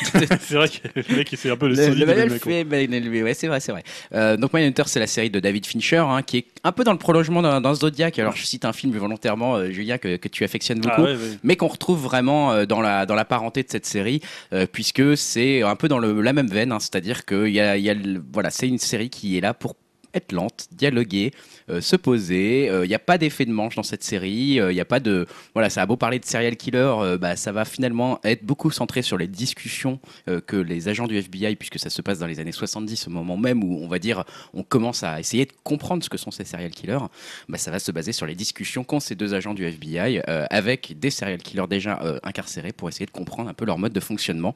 C'est 0.42 0.56
vrai 0.56 0.70
que 0.70 0.88
le 1.10 1.16
mec, 1.18 1.36
c'est 1.38 1.50
un 1.50 1.58
peu 1.58 1.68
le, 1.68 1.76
Le, 1.76 1.88
le 1.88 2.06
de 2.30 2.30
fait 2.38 2.62
élevé, 2.62 3.24
ouais, 3.24 3.34
c'est 3.34 3.48
vrai, 3.48 3.60
c'est 3.60 3.72
vrai. 3.72 3.84
Euh, 4.14 4.38
donc 4.38 4.54
Mindhunter, 4.54 4.84
c'est 4.88 5.00
la 5.00 5.08
série 5.08 5.30
de 5.30 5.40
David 5.40 5.66
Fincher, 5.66 5.98
hein, 6.08 6.22
qui 6.22 6.38
est 6.38 6.46
un 6.64 6.72
peu 6.72 6.84
dans 6.84 6.92
le 6.94 6.98
prolongement 6.98 7.42
d'un 7.42 7.62
d'un 7.62 7.74
Zodiac. 7.74 8.18
Alors 8.20 8.36
je 8.36 8.44
cite 8.46 8.66
un 8.66 8.74
film 8.74 8.92
volontairement, 8.98 9.56
euh, 9.56 9.72
Julien, 9.72 9.98
que, 9.98 10.18
que 10.18 10.28
tu 10.28 10.44
affectionnes 10.44 10.80
beaucoup. 10.82 11.02
Ah 11.02 11.04
ouais, 11.04 11.12
ouais. 11.14 11.38
Mais 11.44 11.56
qu'on 11.56 11.68
retrouve 11.68 12.02
vraiment 12.02 12.52
euh, 12.54 12.66
dans 12.66 12.82
la, 12.82 13.06
dans 13.06 13.16
la 13.16 13.26
parenté 13.26 13.64
de 13.64 13.70
cette 13.70 13.86
série, 13.86 14.22
euh, 14.54 14.66
puisque 14.72 15.18
c'est 15.18 15.62
un 15.64 15.76
peu 15.76 15.88
dans 15.88 16.00
le, 16.00 16.22
la 16.22 16.34
même 16.34 16.48
veine, 16.48 16.72
hein, 16.72 16.80
c'est-à-dire 16.80 17.26
que 17.26 17.48
il 17.48 17.54
y 17.54 17.60
a, 17.60 17.78
il 17.78 17.84
y 17.84 17.90
a 17.90 17.96
voilà, 18.34 18.50
c'est 18.50 18.68
une 18.68 18.78
série 18.80 19.10
qui 19.10 19.38
est 19.38 19.42
là 19.42 19.54
pour 19.54 19.76
être 20.14 20.34
lente, 20.34 20.68
dialoguer, 20.74 21.32
euh, 21.32 21.36
se 21.68 21.96
poser. 21.96 22.66
Il 22.66 22.88
n'y 22.88 22.96
a 22.96 23.00
pas 23.00 23.18
d'effet 23.18 23.46
de 23.46 23.52
manche 23.52 23.76
dans 23.76 23.84
cette 23.84 24.04
série. 24.04 24.56
Il 24.56 24.68
n'y 24.68 24.80
a 24.80 24.86
pas 24.86 25.00
de 25.00 25.28
voilà, 25.54 25.70
ça 25.70 25.82
a 25.82 25.86
beau 25.86 25.98
parler 25.98 26.20
de 26.20 26.26
serial 26.26 26.56
killer, 26.56 26.94
euh, 27.00 27.18
bah, 27.18 27.36
ça 27.36 27.52
va 27.52 27.66
finalement 27.66 28.20
être 28.24 28.44
beaucoup 28.44 28.72
centré 28.72 29.02
sur 29.02 29.18
les 29.18 29.28
discussions 29.28 30.00
euh, 30.28 30.40
que 30.42 30.56
les 30.56 30.88
agents 30.88 31.08
du 31.08 31.18
FBI, 31.18 31.56
puisque 31.56 31.80
ça 31.80 31.90
se 31.90 32.02
passe 32.02 32.20
dans 32.20 32.28
les 32.28 32.40
années 32.40 32.52
70, 32.52 33.08
au 33.08 33.12
moment 33.12 33.38
même 33.38 33.64
où 33.64 33.80
on 33.82 33.88
va 33.88 34.00
dire 34.00 34.24
on 34.54 34.64
commence 34.64 35.04
à 35.04 35.20
essayer 35.20 35.46
de 35.46 35.52
comprendre 35.64 36.04
ce 36.04 36.10
que 36.10 36.18
sont 36.18 36.32
ces 36.32 36.46
serial 36.46 36.72
killers, 36.72 37.00
bah, 37.50 37.58
ça 37.58 37.72
va 37.72 37.80
se 37.80 37.92
baser 37.92 38.12
sur 38.12 38.26
les 38.26 38.36
discussions 38.36 38.84
qu'ont 38.84 39.00
ces 39.00 39.16
deux 39.16 39.34
agents 39.34 39.54
du 39.54 39.66
FBI 39.66 40.22
euh, 40.30 40.46
avec 40.50 40.98
des 41.00 41.10
serial 41.10 41.42
killers 41.42 41.68
déjà 41.70 42.00
euh, 42.04 42.20
incarcérés 42.24 42.72
pour 42.72 42.90
essayer 42.90 43.06
de 43.06 43.12
comprendre 43.12 43.50
un 43.50 43.54
peu 43.54 43.66
leur 43.66 43.78
mode 43.78 43.94
de 43.94 44.00
fonctionnement. 44.00 44.56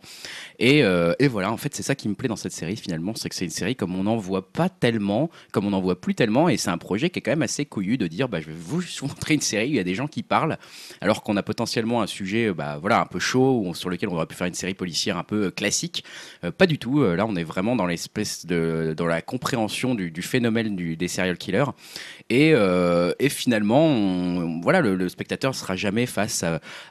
Et, 0.59 0.83
euh, 0.83 1.13
et 1.19 1.27
voilà, 1.27 1.51
en 1.51 1.57
fait, 1.57 1.75
c'est 1.75 1.83
ça 1.83 1.95
qui 1.95 2.07
me 2.07 2.15
plaît 2.15 2.29
dans 2.29 2.35
cette 2.35 2.53
série 2.53 2.77
finalement, 2.77 3.13
c'est 3.15 3.29
que 3.29 3.35
c'est 3.35 3.45
une 3.45 3.51
série 3.51 3.75
comme 3.75 3.95
on 3.95 4.03
n'en 4.03 4.17
voit 4.17 4.51
pas 4.51 4.69
tellement, 4.69 5.29
comme 5.51 5.65
on 5.65 5.71
n'en 5.71 5.81
voit 5.81 5.99
plus 5.99 6.15
tellement, 6.15 6.49
et 6.49 6.57
c'est 6.57 6.69
un 6.69 6.77
projet 6.77 6.94
qui 6.97 7.19
est 7.19 7.21
quand 7.21 7.31
même 7.31 7.41
assez 7.41 7.65
couillu 7.65 7.97
de 7.97 8.07
dire 8.07 8.29
bah, 8.29 8.39
je 8.39 8.47
vais 8.47 8.53
vous 8.57 8.81
montrer 9.01 9.33
une 9.33 9.41
série 9.41 9.67
où 9.67 9.71
il 9.71 9.75
y 9.75 9.79
a 9.79 9.83
des 9.83 9.95
gens 9.95 10.07
qui 10.07 10.23
parlent, 10.23 10.57
alors 11.01 11.23
qu'on 11.23 11.37
a 11.37 11.43
potentiellement 11.43 12.01
un 12.01 12.07
sujet 12.07 12.47
euh, 12.47 12.53
bah, 12.53 12.77
voilà, 12.79 13.01
un 13.01 13.05
peu 13.05 13.19
chaud, 13.19 13.61
ou 13.65 13.73
sur 13.73 13.89
lequel 13.89 14.09
on 14.09 14.15
aurait 14.15 14.25
pu 14.25 14.35
faire 14.35 14.47
une 14.47 14.53
série 14.53 14.73
policière 14.73 15.17
un 15.17 15.23
peu 15.23 15.45
euh, 15.45 15.51
classique. 15.51 16.03
Euh, 16.43 16.51
pas 16.51 16.67
du 16.67 16.77
tout, 16.77 17.03
là 17.03 17.25
on 17.27 17.35
est 17.35 17.43
vraiment 17.43 17.75
dans 17.75 17.85
l'espèce 17.85 18.45
de 18.45 18.93
dans 18.95 19.07
la 19.07 19.21
compréhension 19.21 19.95
du, 19.95 20.21
phénomène 20.21 20.75
du- 20.75 20.95
des 20.95 21.07
serial 21.07 21.37
killers. 21.37 21.65
Et, 22.29 22.53
et 23.19 23.29
finalement, 23.29 24.61
voilà, 24.61 24.81
le, 24.81 24.95
le 24.95 25.09
spectateur 25.09 25.53
sera 25.53 25.75
jamais 25.75 26.05
face 26.05 26.43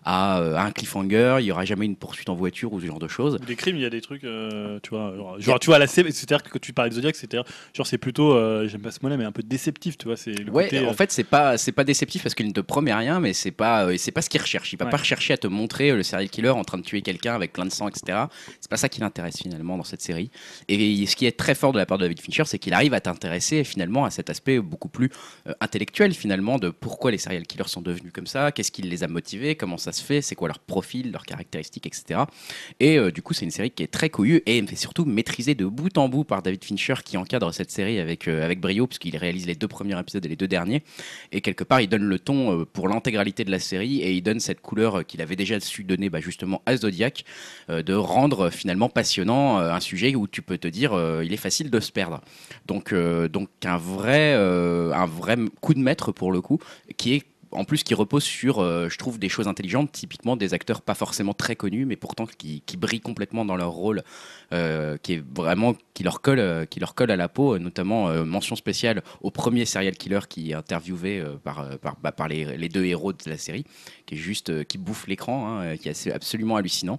à, 0.05 0.39
un 0.65 0.71
cliffhanger, 0.71 1.39
il 1.41 1.47
y 1.47 1.53
aura 1.53 1.65
jamais 1.65 1.87
une 1.87 1.97
poursuite 1.97 2.29
en 2.29 2.35
voiture 2.35 2.73
ou 2.73 2.81
ce 2.81 2.87
genre 2.87 2.99
de 2.99 3.09
choses. 3.09 3.39
Des 3.47 3.57
crimes, 3.57 3.77
il 3.77 3.83
y 3.83 3.87
a 3.87 3.91
des 3.91 4.01
trucs, 4.01 4.23
tu 4.23 4.91
vois, 4.91 5.15
tu 5.61 5.67
vois, 5.67 5.79
la 5.79 5.87
c'est-à-dire 5.87 6.43
que 6.43 6.51
quand 6.51 6.61
tu 6.61 6.73
parlais 6.73 6.91
de 6.91 6.95
Zodiac, 6.95 7.17
c'est-à-dire, 7.17 7.45
genre, 7.73 7.87
c'est 7.87 7.99
plutôt 7.99 8.35
j'aime 8.67 8.83
pas 8.83 8.91
ce 8.91 9.01
mot-là, 9.03 9.17
mais 9.17 9.25
un 9.25 9.33
peu 9.33 9.43
déceptif, 9.43 9.94
tu 9.99 10.07
vois. 10.07 10.17
C'est 10.17 10.33
le 10.33 10.51
Ouais, 10.51 10.65
côté, 10.65 10.81
en 10.81 10.91
euh, 10.91 10.93
fait, 10.95 11.11
c'est 11.13 11.25
pas 11.25 11.57
c'est 11.59 11.73
pas 11.73 11.85
déceptif 11.85 12.23
parce 12.23 12.35
qu'il 12.35 12.47
ne 12.47 12.53
te 12.53 12.61
promet 12.61 12.93
rien, 12.95 13.21
mais 13.21 13.33
c'est 13.33 13.51
pas 13.51 13.87
euh, 13.87 13.97
c'est 13.99 14.13
pas 14.13 14.23
ce 14.23 14.29
qu'il 14.31 14.41
recherche. 14.41 14.73
Il 14.73 14.79
va 14.79 14.85
Ouais. 14.87 14.91
pas 14.91 14.97
rechercher 14.99 15.35
à 15.35 15.37
te 15.37 15.47
montrer 15.47 15.91
euh, 15.91 15.97
le 15.97 16.03
serial 16.03 16.29
killer 16.29 16.51
en 16.51 16.65
train 16.65 16.79
de 16.79 16.83
tuer 16.83 17.03
quelqu'un 17.03 17.35
avec 17.35 17.53
plein 17.53 17.65
de 17.67 17.71
sang, 17.73 17.89
etc. 17.89 18.19
C'est 18.61 18.71
pas 18.71 18.77
ça 18.77 18.89
qui 18.89 19.01
l'intéresse 19.01 19.37
finalement 19.39 19.77
dans 19.77 19.85
cette 19.85 20.03
série. 20.03 20.31
Et 20.69 21.07
ce 21.07 21.17
qui 21.17 21.27
est 21.27 21.37
très 21.37 21.55
fort 21.55 21.73
de 21.73 21.79
la 21.79 21.87
part 21.87 21.99
de 21.99 22.05
David 22.05 22.21
Fincher, 22.21 22.45
c'est 22.47 22.59
qu'il 22.59 22.73
arrive 22.75 22.95
à 22.95 23.01
t'intéresser 23.01 23.65
finalement 23.65 24.05
à 24.05 24.11
cet 24.11 24.31
aspect 24.31 24.59
beaucoup 24.61 24.89
plus 24.89 25.11
euh, 25.47 25.53
intellectuel 25.61 26.15
finalement 26.15 26.59
de 26.59 26.71
pourquoi 26.71 27.11
les 27.11 27.19
serial 27.19 27.47
killers 27.47 27.69
sont 27.69 27.83
devenus 27.83 28.13
comme 28.13 28.27
ça, 28.27 28.53
qu'est-ce 28.53 28.73
qui 28.73 28.83
les 28.83 29.03
a 29.05 29.09
motivés, 29.09 29.55
comment 29.55 29.77
ça 29.79 29.93
se 29.93 30.03
fait, 30.03 30.23
c'est 30.23 30.35
quoi 30.35 30.49
leur 30.49 30.59
profil, 30.59 31.13
leurs 31.13 31.27
caractéristiques, 31.27 31.87
etc. 31.87 32.21
Et 32.81 32.99
euh, 32.99 33.11
du 33.11 33.23
coup, 33.23 33.35
c'est 33.35 33.45
une 33.45 33.51
série 33.51 33.71
qui 33.71 33.83
est 33.83 33.89
très 33.89 34.09
couillue 34.11 34.43
et 34.47 34.65
surtout 34.77 35.05
maîtrisée 35.05 35.55
de 35.55 35.67
bout 35.67 35.97
en 35.99 36.09
bout 36.09 36.25
par 36.25 36.43
David 36.43 36.65
Fincher 36.65 36.95
qui 37.05 37.17
encadre 37.17 37.53
cette 37.53 37.71
série 37.71 37.99
avec, 38.01 38.27
euh, 38.29 38.45
avec 38.45 38.61
brio, 38.61 38.87
puisqu'il 38.87 39.17
réalise 39.17 39.47
les 39.47 39.55
deux 39.55 39.69
premiers 39.69 39.84
épisodes 39.93 40.25
et 40.25 40.29
les 40.29 40.37
deux 40.37 40.49
derniers. 40.49 40.83
Et 41.33 41.41
quelque 41.41 41.65
part, 41.65 41.81
il 41.81 41.89
donne 41.89 42.05
le 42.05 42.19
ton 42.19 42.61
euh, 42.61 42.65
pour 42.65 42.89
l'intégralité 42.89 43.45
de 43.45 43.51
la 43.51 43.59
série 43.59 44.01
et 44.01 44.13
il 44.13 44.23
donne 44.23 44.41
cette 44.41 44.61
couleur 44.61 45.01
euh, 45.01 45.03
qu'il 45.03 45.23
avait 45.23 45.37
déjà 45.37 45.61
su 45.61 45.85
donner 45.85 46.11
bah, 46.11 46.21
justement 46.21 46.63
à 46.67 46.77
Zodiac, 46.77 47.25
euh, 47.71 47.83
de 47.83 47.95
rendre 47.95 48.51
finalement 48.51 48.89
passionnant 48.89 49.59
un 49.59 49.81
sujet 49.81 50.15
où 50.15 50.27
tu 50.27 50.43
peux 50.43 50.59
te 50.59 50.69
dire 50.69 50.93
il 51.23 51.33
est 51.33 51.39
facile 51.39 51.71
de 51.71 51.81
se 51.81 51.93
perdre. 51.93 52.21
Donc, 52.67 52.95
donc 52.95 53.49
un, 53.65 53.77
vrai, 53.77 54.35
un 54.35 55.07
vrai 55.07 55.37
coup 55.61 55.75
de 55.75 55.81
maître 55.81 56.13
pour 56.13 56.33
le 56.33 56.41
coup, 56.41 56.59
qui 56.97 57.15
est 57.15 57.23
en 57.55 57.65
plus 57.65 57.83
qui 57.83 57.95
repose 57.95 58.25
sur, 58.25 58.59
euh, 58.59 58.89
je 58.89 58.99
trouve, 58.99 59.19
des 59.19 59.29
choses 59.29 59.49
intelligentes, 59.49 59.93
typiquement 59.93 60.37
des 60.37 60.55
acteurs 60.55 60.83
pas 60.83 60.95
forcément 60.95 61.35
très 61.35 61.57
connus, 61.57 61.87
mais 61.87 61.97
pourtant 61.97 62.27
qui, 62.27 62.63
brillent 62.77 63.01
complètement 63.01 63.45
dans 63.45 63.57
leur 63.57 63.71
rôle, 63.71 64.03
euh, 64.53 64.97
qui 65.03 65.15
est 65.15 65.25
vraiment 65.35 65.75
qui 65.95 66.03
leur 66.03 66.21
colle, 66.21 66.41
euh, 66.41 66.67
qui 66.67 66.81
leur 66.81 66.95
colle 66.95 67.11
à 67.11 67.17
la 67.17 67.29
peau, 67.29 67.59
notamment 67.59 68.13
mention 68.25 68.57
spéciale 68.57 69.03
au 69.23 69.31
premier 69.31 69.65
serial 69.65 69.95
killer 69.95 70.21
qui 70.29 70.51
est 70.51 70.55
interviewé 70.55 71.23
par, 71.45 71.79
par, 71.79 71.97
bah, 72.03 72.13
les, 72.29 72.69
deux 72.69 72.85
héros 72.85 73.13
de 73.13 73.19
la 73.27 73.39
série, 73.39 73.65
qui 74.07 74.15
est 74.15 74.19
juste 74.19 74.65
qui 74.65 74.77
bouffe 74.77 75.07
l'écran, 75.07 75.61
hein, 75.61 75.77
qui 75.77 75.89
est 75.89 76.11
absolument 76.11 76.57
hallucinant. 76.57 76.99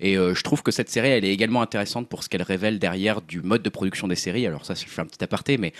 Et 0.00 0.14
je 0.14 0.42
trouve 0.42 0.62
que 0.62 0.70
cette 0.70 0.88
série, 0.88 1.08
elle 1.08 1.24
est 1.24 1.32
également 1.32 1.62
intéressante 1.62 2.08
pour 2.08 2.22
ce 2.22 2.28
qu'elle 2.28 2.42
révèle 2.42 2.78
derrière 2.78 3.20
du 3.20 3.42
mode 3.42 3.62
de 3.62 3.68
production 3.68 4.06
des 4.06 4.14
séries. 4.14 4.46
Alors 4.46 4.64
ça, 4.64 4.74
je 4.74 4.84
fais 4.86 5.02
un 5.02 5.06
petit 5.06 5.22
aparté, 5.24 5.58
mais 5.58 5.72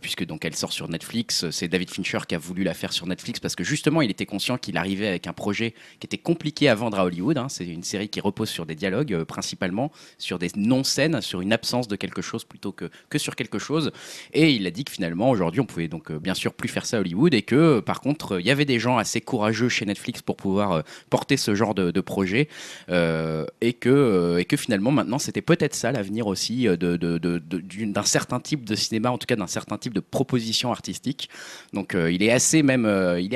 puisque 0.00 0.24
donc 0.24 0.44
elle 0.44 0.54
sort 0.54 0.72
sur 0.72 0.88
Netflix, 0.88 1.50
c'est 1.50 1.68
David 1.68 1.90
Fincher 1.90 2.20
qui 2.28 2.34
a 2.34 2.38
voulu 2.38 2.62
la 2.62 2.74
faire 2.74 2.92
sur 2.92 3.06
Netflix 3.06 3.40
parce 3.48 3.56
que 3.56 3.64
justement, 3.64 4.02
il 4.02 4.10
était 4.10 4.26
conscient 4.26 4.58
qu'il 4.58 4.76
arrivait 4.76 5.08
avec 5.08 5.26
un 5.26 5.32
projet 5.32 5.72
qui 6.00 6.06
était 6.06 6.18
compliqué 6.18 6.68
à 6.68 6.74
vendre 6.74 6.98
à 6.98 7.06
Hollywood. 7.06 7.38
hein. 7.38 7.46
C'est 7.48 7.66
une 7.66 7.82
série 7.82 8.10
qui 8.10 8.20
repose 8.20 8.50
sur 8.50 8.66
des 8.66 8.74
dialogues 8.74 9.14
euh, 9.14 9.24
principalement, 9.24 9.90
sur 10.18 10.38
des 10.38 10.50
non-scènes, 10.54 11.22
sur 11.22 11.40
une 11.40 11.54
absence 11.54 11.88
de 11.88 11.96
quelque 11.96 12.20
chose 12.20 12.44
plutôt 12.44 12.72
que, 12.72 12.90
que 13.08 13.16
sur 13.16 13.36
quelque 13.36 13.58
chose. 13.58 13.90
Et 14.34 14.52
il 14.52 14.66
a 14.66 14.70
dit 14.70 14.84
que 14.84 14.92
finalement, 14.92 15.30
aujourd'hui, 15.30 15.62
on 15.62 15.64
pouvait 15.64 15.88
donc 15.88 16.10
euh, 16.10 16.18
bien 16.18 16.34
sûr 16.34 16.52
plus 16.52 16.68
faire 16.68 16.84
ça 16.84 16.98
à 16.98 17.00
Hollywood 17.00 17.32
et 17.32 17.40
que 17.40 17.54
euh, 17.54 17.80
par 17.80 18.02
contre, 18.02 18.38
il 18.38 18.44
y 18.44 18.50
avait 18.50 18.66
des 18.66 18.78
gens 18.78 18.98
assez 18.98 19.22
courageux 19.22 19.70
chez 19.70 19.86
Netflix 19.86 20.20
pour 20.20 20.36
pouvoir 20.36 20.82
porter 21.08 21.38
ce 21.38 21.54
genre 21.54 21.74
de, 21.74 22.00
projet 22.02 22.48
et, 22.90 23.72
que, 23.72 24.36
et 24.38 24.44
que 24.44 24.58
finalement, 24.58 24.90
maintenant, 24.90 25.18
c'était 25.18 25.40
peut-être 25.40 25.74
ça 25.74 25.90
l'avenir 25.90 26.26
aussi 26.26 26.68
euh, 26.68 26.76
de, 26.76 26.98
de- 26.98 27.38
d'un 27.86 28.02
certain 28.02 28.40
type 28.40 28.66
de 28.66 28.74
cinéma, 28.74 29.10
en 29.10 29.16
tout 29.16 29.26
cas 29.26 29.36
d'un 29.36 29.46
certain 29.46 29.78
type 29.78 29.94
de 29.94 30.00
proposition 30.00 30.70
artistique. 30.70 31.30
Donc, 31.72 31.94
il 31.94 32.22
est 32.22 32.30
assez 32.30 32.62
même, 32.62 32.86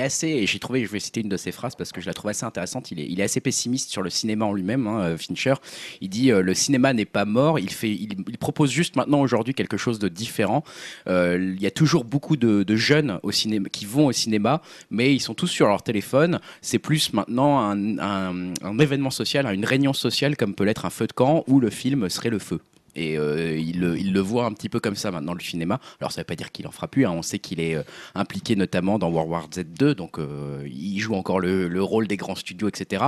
assez, 0.03 0.29
et 0.29 0.47
j'ai 0.47 0.59
trouvé, 0.59 0.85
je 0.85 0.91
vais 0.91 1.01
citer 1.01 1.20
une 1.20 1.29
de 1.29 1.37
ses 1.37 1.53
phrases 1.53 1.74
parce 1.74 1.93
que 1.93 2.01
je 2.01 2.07
la 2.07 2.15
trouve 2.15 2.31
assez 2.31 2.45
intéressante, 2.45 2.91
il 2.91 3.01
est, 3.01 3.07
il 3.09 3.20
est 3.20 3.24
assez 3.24 3.41
pessimiste 3.41 3.91
sur 3.91 4.03
le 4.03 4.11
cinéma 4.11 4.45
en 4.45 4.53
lui-même, 4.53 4.87
hein, 4.87 5.01
euh, 5.01 5.16
Fincher. 5.16 5.55
Il 6.01 6.09
dit 6.09 6.31
euh, 6.31 6.43
le 6.43 6.55
cinéma 6.55 6.93
n'est 6.93 7.05
pas 7.05 7.24
mort, 7.24 7.59
il, 7.59 7.70
fait, 7.70 7.91
il, 7.91 8.16
propose 8.39 8.70
juste 8.70 8.97
maintenant 8.97 9.20
aujourd'hui 9.20 9.55
quelque 9.55 9.77
chose 9.77 9.99
de 9.99 10.09
différent. 10.09 10.65
Euh, 11.07 11.55
il 11.57 11.62
y 11.62 11.66
a 11.66 11.70
toujours 11.70 12.05
beaucoup 12.05 12.37
de, 12.37 12.65
jeunes 12.77 13.19
au 13.23 13.31
cinéma, 13.33 13.69
qui 13.69 13.85
vont 13.85 14.07
au 14.07 14.12
cinéma, 14.12 14.62
mais 14.91 15.15
ils 15.15 15.20
sont 15.20 15.35
tous 15.35 15.47
sur 15.47 15.69
leur 15.69 15.83
téléphone. 15.83 16.41
C'est 16.61 16.79
plus 16.79 17.12
maintenant 17.12 17.61
un, 17.61 17.99
un- 17.99 18.55
un 18.62 18.79
événement 18.79 19.11
social, 19.11 19.47
une 19.55 19.65
réunion 19.65 19.93
sociale 19.93 20.37
comme 20.37 20.55
peut 20.55 20.65
l'être 20.65 20.85
un 20.85 20.91
feu 20.91 21.07
de 21.07 21.12
camp 21.12 21.45
où 21.47 21.61
le 21.61 21.70
film 21.70 22.09
serait 22.09 22.31
le 22.31 22.39
feu. 22.39 22.61
Et 22.94 23.16
euh, 23.19 23.56
il, 23.59 23.81
le- 23.81 23.98
il 23.98 24.12
le 24.12 24.20
voit 24.20 24.44
un 24.44 24.52
petit 24.52 24.69
peu 24.69 24.78
comme 24.81 24.94
ça 24.97 25.10
maintenant, 25.10 25.35
le 25.35 25.40
cinéma. 25.40 25.81
Alors, 26.01 26.12
ça 26.12 26.20
ne 26.20 26.23
veut 26.23 26.27
pas 26.27 26.36
dire 26.36 26.52
qu'il 26.52 26.66
en 26.66 26.70
fera 26.70 26.89
plus. 26.89 27.06
hein. 27.06 27.10
On 27.12 27.23
sait 27.23 27.39
qu'il 27.39 27.60
est 27.60 27.74
euh, 27.74 27.82
impliqué 28.14 28.55
notamment 28.56 28.98
dans 28.98 29.09
World 29.10 29.31
War 29.31 29.48
Z2, 29.48 29.94
donc 29.94 30.19
euh, 30.19 30.66
il 30.70 30.98
joue 31.01 31.14
encore 31.14 31.40
le, 31.40 31.69
le 31.69 31.82
rôle 31.82 32.06
des 32.06 32.16
grands 32.16 32.35
studios, 32.35 32.69
etc. 32.69 33.05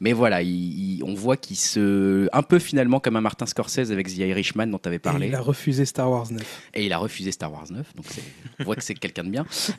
Mais 0.00 0.12
voilà, 0.12 0.42
il- 0.42 0.96
il- 0.98 1.04
on 1.04 1.14
voit 1.14 1.36
qu'il 1.36 1.56
se. 1.56 2.28
Un 2.32 2.42
peu 2.42 2.58
finalement 2.58 2.98
comme 3.00 3.16
un 3.16 3.20
Martin 3.20 3.46
Scorsese 3.46 3.90
avec 3.92 4.08
The 4.08 4.18
Irishman 4.18 4.66
dont 4.66 4.78
tu 4.78 4.88
avais 4.88 4.96
Et 4.96 4.98
parlé. 4.98 5.28
il 5.28 5.34
a 5.34 5.40
refusé 5.40 5.84
Star 5.84 6.10
Wars 6.10 6.26
9. 6.30 6.42
Et 6.74 6.86
il 6.86 6.92
a 6.92 6.98
refusé 6.98 7.30
Star 7.30 7.52
Wars 7.52 7.66
9, 7.70 7.94
donc 7.94 8.06
on 8.60 8.64
voit 8.64 8.74
que 8.76 8.82
c'est 8.82 8.94
quelqu'un 8.94 9.24
de 9.24 9.30
bien. 9.30 9.46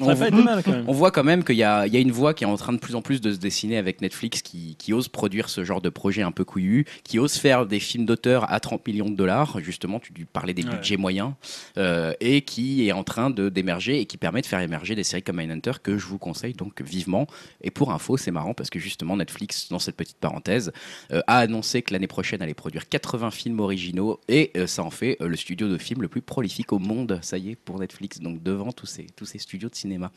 On- 0.00 0.14
pas 0.16 0.28
été 0.28 0.42
mal 0.42 0.62
quand 0.62 0.70
même. 0.72 0.84
on 0.88 0.92
voit 0.92 1.10
quand 1.10 1.24
même 1.24 1.44
qu'il 1.44 1.56
y, 1.56 1.62
a 1.62 1.86
il 1.86 1.92
y 1.92 1.96
a 1.96 2.00
une 2.00 2.10
voie 2.12 2.34
qui 2.34 2.44
est 2.44 2.46
en 2.46 2.56
train 2.56 2.72
de 2.72 2.78
plus 2.78 2.94
en 2.94 3.02
plus 3.02 3.20
de 3.20 3.32
se 3.32 3.38
dessiner 3.38 3.76
avec 3.78 4.00
Netflix 4.00 4.42
qui, 4.42 4.76
qui 4.78 4.92
ose 4.92 5.08
produire 5.08 5.48
ce 5.48 5.64
genre 5.64 5.80
de 5.80 5.88
projet 5.88 6.22
un 6.22 6.32
peu 6.32 6.44
couillu, 6.44 6.84
qui 7.04 7.18
ose 7.18 7.34
faire 7.34 7.66
des 7.68 7.80
films 7.80 8.04
d'auteur 8.06 8.50
à 8.52 8.58
30 8.60 8.86
millions 8.86 9.08
de 9.08 9.14
dollars, 9.14 9.60
justement, 9.60 10.00
tu 10.00 10.12
parlais 10.32 10.54
des 10.54 10.64
Ouais. 10.64 10.70
budgets 10.70 10.96
moyens, 10.96 11.32
euh, 11.76 12.12
et 12.20 12.42
qui 12.42 12.86
est 12.88 12.92
en 12.92 13.04
train 13.04 13.30
de 13.30 13.48
d'émerger 13.48 14.00
et 14.00 14.06
qui 14.06 14.16
permet 14.16 14.40
de 14.40 14.46
faire 14.46 14.60
émerger 14.60 14.94
des 14.94 15.04
séries 15.04 15.22
comme 15.22 15.36
Mindhunter 15.36 15.72
que 15.82 15.96
je 15.98 16.06
vous 16.06 16.18
conseille 16.18 16.52
donc 16.54 16.82
vivement. 16.82 17.26
Et 17.62 17.70
pour 17.70 17.92
info, 17.92 18.16
c'est 18.16 18.30
marrant 18.30 18.54
parce 18.54 18.70
que 18.70 18.78
justement 18.78 19.16
Netflix, 19.16 19.68
dans 19.70 19.78
cette 19.78 19.96
petite 19.96 20.18
parenthèse, 20.18 20.72
euh, 21.12 21.20
a 21.26 21.38
annoncé 21.38 21.82
que 21.82 21.92
l'année 21.92 22.06
prochaine 22.06 22.42
allait 22.42 22.54
produire 22.54 22.88
80 22.88 23.30
films 23.30 23.60
originaux 23.60 24.20
et 24.28 24.50
euh, 24.56 24.66
ça 24.66 24.82
en 24.82 24.90
fait 24.90 25.16
le 25.20 25.36
studio 25.36 25.68
de 25.68 25.78
films 25.78 26.02
le 26.02 26.08
plus 26.08 26.22
prolifique 26.22 26.72
au 26.72 26.78
monde, 26.78 27.18
ça 27.22 27.38
y 27.38 27.50
est, 27.50 27.56
pour 27.56 27.78
Netflix, 27.78 28.20
donc 28.20 28.42
devant 28.42 28.72
tous 28.72 28.86
ces, 28.86 29.06
tous 29.16 29.24
ces 29.24 29.38
studios 29.38 29.68
de 29.68 29.74
cinéma. 29.74 30.10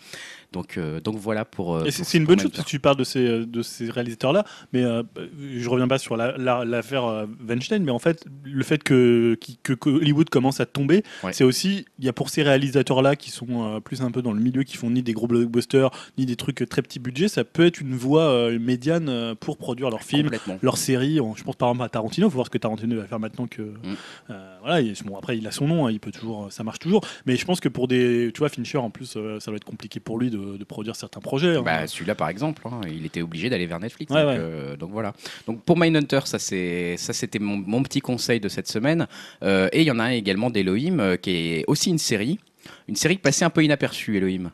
Donc, 0.51 0.79
donc 1.03 1.15
voilà 1.17 1.45
pour. 1.45 1.85
Et 1.85 1.91
c'est 1.91 2.17
une 2.17 2.25
bonne 2.25 2.39
chose 2.39 2.51
parce 2.51 2.63
que 2.65 2.69
tu 2.69 2.79
parles 2.79 2.97
de 2.97 3.03
ces, 3.03 3.45
de 3.45 3.61
ces 3.61 3.89
réalisateurs-là, 3.89 4.45
mais 4.73 4.83
je 4.83 5.69
reviens 5.69 5.87
pas 5.87 5.97
sur 5.99 6.17
la- 6.17 6.37
la- 6.37 6.65
l'affaire 6.65 7.27
Weinstein, 7.47 7.83
mais 7.83 7.91
en 7.91 7.99
fait, 7.99 8.25
le 8.43 8.63
fait 8.63 8.83
que, 8.83 9.37
que, 9.63 9.73
que 9.73 9.89
Hollywood 9.89 10.29
commence 10.29 10.59
à 10.59 10.65
tomber, 10.65 11.03
Ouais. 11.23 11.33
c'est 11.33 11.43
aussi, 11.43 11.85
il 11.99 12.05
y 12.05 12.09
a 12.09 12.13
pour 12.13 12.29
ces 12.29 12.43
réalisateurs-là 12.43 13.15
qui 13.15 13.31
sont 13.31 13.75
euh, 13.75 13.79
plus 13.79 14.01
un 14.01 14.11
peu 14.11 14.21
dans 14.21 14.33
le 14.33 14.39
milieu, 14.39 14.63
qui 14.63 14.77
font 14.77 14.89
ni 14.89 15.01
des 15.03 15.13
gros 15.13 15.27
blockbusters, 15.27 15.89
ni 16.17 16.25
des 16.25 16.35
trucs 16.35 16.67
très 16.69 16.81
petit 16.81 16.99
budget, 16.99 17.27
ça 17.27 17.43
peut 17.43 17.65
être 17.65 17.79
une 17.81 17.95
voie 17.95 18.23
euh, 18.29 18.59
médiane 18.59 19.09
euh, 19.09 19.35
pour 19.35 19.57
produire 19.57 19.89
leurs 19.89 20.03
films, 20.03 20.29
leurs 20.61 20.77
séries. 20.77 21.19
Je 21.35 21.43
pense 21.43 21.55
par 21.55 21.69
exemple 21.69 21.83
à 21.85 21.89
Tarantino, 21.89 22.29
faut 22.29 22.35
voir 22.35 22.45
ce 22.47 22.51
que 22.51 22.57
Tarantino 22.57 22.95
va 22.97 23.05
faire 23.07 23.19
maintenant 23.19 23.47
que. 23.47 23.61
Mm. 23.61 23.75
euh, 24.29 24.55
voilà, 24.61 24.81
il- 24.81 24.93
bon, 25.05 25.17
après 25.17 25.37
il 25.37 25.47
a 25.47 25.51
son 25.51 25.67
nom, 25.67 25.85
hein, 25.87 25.91
il 25.91 25.99
peut 25.99 26.11
toujours, 26.11 26.51
ça 26.51 26.63
marche 26.63 26.79
toujours. 26.79 27.01
Mais 27.25 27.35
je 27.35 27.45
pense 27.45 27.59
que 27.59 27.69
pour 27.69 27.87
des, 27.87 28.31
tu 28.33 28.39
vois, 28.39 28.49
Fincher 28.49 28.77
en 28.77 28.89
plus, 28.89 29.05
ça 29.39 29.45
doit 29.47 29.55
être 29.55 29.63
compliqué 29.65 29.99
pour 29.99 30.19
lui 30.19 30.29
de, 30.29 30.57
de 30.57 30.63
produire 30.63 30.95
certains 30.95 31.19
projets. 31.21 31.55
hein. 31.57 31.61
Bah, 31.63 31.87
celui-là 31.87 32.15
par 32.15 32.29
exemple, 32.29 32.61
hein, 32.67 32.81
il 32.87 33.05
était 33.05 33.21
obligé 33.21 33.49
d'aller 33.49 33.65
vers 33.67 33.79
Netflix. 33.79 34.13
Ouais, 34.13 34.23
donc, 34.23 34.31
ouais. 34.35 34.77
donc 34.77 34.91
voilà. 34.91 35.13
Donc 35.47 35.63
pour 35.63 35.77
Mindhunter, 35.77 36.19
ça 36.25 36.37
c'est 36.39 36.95
c'était 37.31 37.43
mon, 37.43 37.57
mon 37.65 37.81
petit 37.83 38.01
conseil 38.01 38.39
de 38.39 38.49
cette 38.49 38.67
semaine. 38.67 39.07
Euh, 39.43 39.69
et 39.71 39.81
il 39.81 39.87
y 39.87 39.91
en 39.91 39.99
a 39.99 40.03
un 40.03 40.09
également 40.09 40.49
d'Elohim 40.49 40.99
euh, 40.99 41.15
qui 41.15 41.31
est 41.31 41.63
aussi 41.67 41.89
une 41.89 41.97
série, 41.97 42.39
une 42.89 42.95
série 42.97 43.17
passée 43.17 43.45
un 43.45 43.49
peu 43.49 43.63
inaperçue, 43.63 44.17
Elohim. 44.17 44.51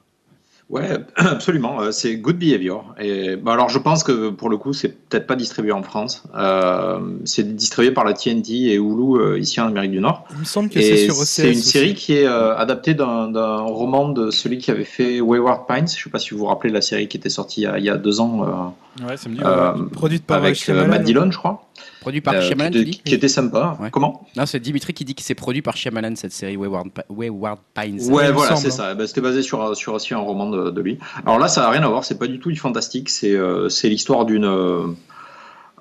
Ouais, 0.70 0.98
absolument. 1.16 1.82
euh, 1.82 1.92
C'est 1.92 2.18
Good 2.18 2.38
Behavior. 2.38 2.94
Et 3.00 3.38
bah, 3.38 3.54
alors, 3.54 3.70
je 3.70 3.80
pense 3.80 4.04
que 4.04 4.30
pour 4.32 4.50
le 4.50 4.58
coup, 4.58 4.74
c'est 4.74 4.90
peut-être 5.08 5.26
pas 5.26 5.38
distribué 5.38 5.72
en 5.72 5.82
France. 5.82 6.24
Euh, 6.36 7.00
c'est 7.24 7.56
distribué 7.56 7.92
par 7.92 8.04
la 8.04 8.12
TNT 8.12 8.50
et 8.52 8.76
Hulu 8.76 9.16
euh, 9.18 9.40
ici 9.40 9.62
en 9.62 9.68
Amérique 9.68 9.92
du 9.92 10.02
Nord. 10.02 10.26
Il 10.34 10.40
me 10.40 10.44
semble 10.44 10.68
que 10.70 10.82
c'est 10.82 10.98
sur 11.06 11.18
OCS. 11.18 11.26
c'est 11.26 11.44
une 11.54 11.58
aussi. 11.58 11.62
série 11.70 11.94
qui 11.96 12.16
est 12.16 12.28
euh, 12.28 12.54
adaptée 12.58 12.96
d'un 12.96 13.30
d'un 13.32 13.60
roman 13.62 14.10
de 14.10 14.30
celui 14.30 14.58
qui 14.58 14.70
avait 14.70 14.84
fait 14.84 15.22
Wayward 15.22 15.68
Pines. 15.68 15.88
Je 15.88 16.04
sais 16.04 16.10
pas 16.10 16.20
si 16.20 16.32
vous 16.32 16.40
vous 16.40 16.46
rappelez 16.48 16.74
la 16.74 16.82
série 16.82 17.08
qui 17.08 17.16
était 17.16 17.30
sortie 17.30 17.62
il 17.62 17.64
y 17.64 17.68
a, 17.68 17.80
il 17.80 17.86
y 17.86 17.90
a 17.90 17.96
deux 17.96 18.20
ans 18.20 18.76
Ouais, 19.08 19.16
ça 19.16 19.30
me 19.30 19.36
dit. 19.36 19.90
Produite 19.94 20.26
par 20.26 20.38
avec. 20.44 20.68
Matt 20.68 21.04
Dillon, 21.04 21.32
je 21.32 21.38
crois. 21.38 21.67
Produit 22.08 22.22
par 22.22 22.36
Euh, 22.36 22.42
Shyamalan, 22.42 22.72
qui, 22.72 22.78
tu 22.78 22.82
était- 22.84 22.92
dis 22.92 23.02
qui 23.04 23.16
était 23.16 23.28
sympa. 23.28 23.78
Ouais. 23.82 23.90
Comment? 23.92 24.26
Non, 24.38 24.46
c'est 24.46 24.62
Dimitri 24.62 24.94
qui 24.94 25.04
dit 25.04 25.14
que 25.14 25.22
c'est 25.22 25.36
produit 25.36 25.62
par 25.62 25.76
Shyamalan 25.76 26.16
cette 26.16 26.32
série 26.32 26.56
Wayward, 26.56 26.88
Wayward 27.10 27.60
Pines. 27.74 28.00
Ouais, 28.10 28.32
voilà, 28.32 28.56
c'est 28.56 28.68
hein. 28.68 28.72
ça. 28.72 28.94
Ben, 28.96 29.06
C'était 29.06 29.20
basé 29.20 29.42
sur, 29.42 29.76
sur 29.76 29.94
aussi 29.94 30.14
un 30.14 30.20
roman 30.20 30.50
de, 30.50 30.72
de 30.72 30.82
lui. 30.82 31.00
Alors 31.26 31.38
là, 31.38 31.50
ça 31.50 31.62
n'a 31.62 31.70
rien 31.70 31.84
à 31.84 31.88
voir, 31.90 32.06
c'est 32.06 32.18
pas 32.18 32.28
du 32.28 32.40
tout 32.40 32.50
du 32.50 32.56
fantastique, 32.58 33.10
c'est 33.10 33.34
euh, 33.36 33.68
c'est 33.68 33.90
l'histoire 33.90 34.24
d'une 34.26 34.46
euh, 34.46 34.88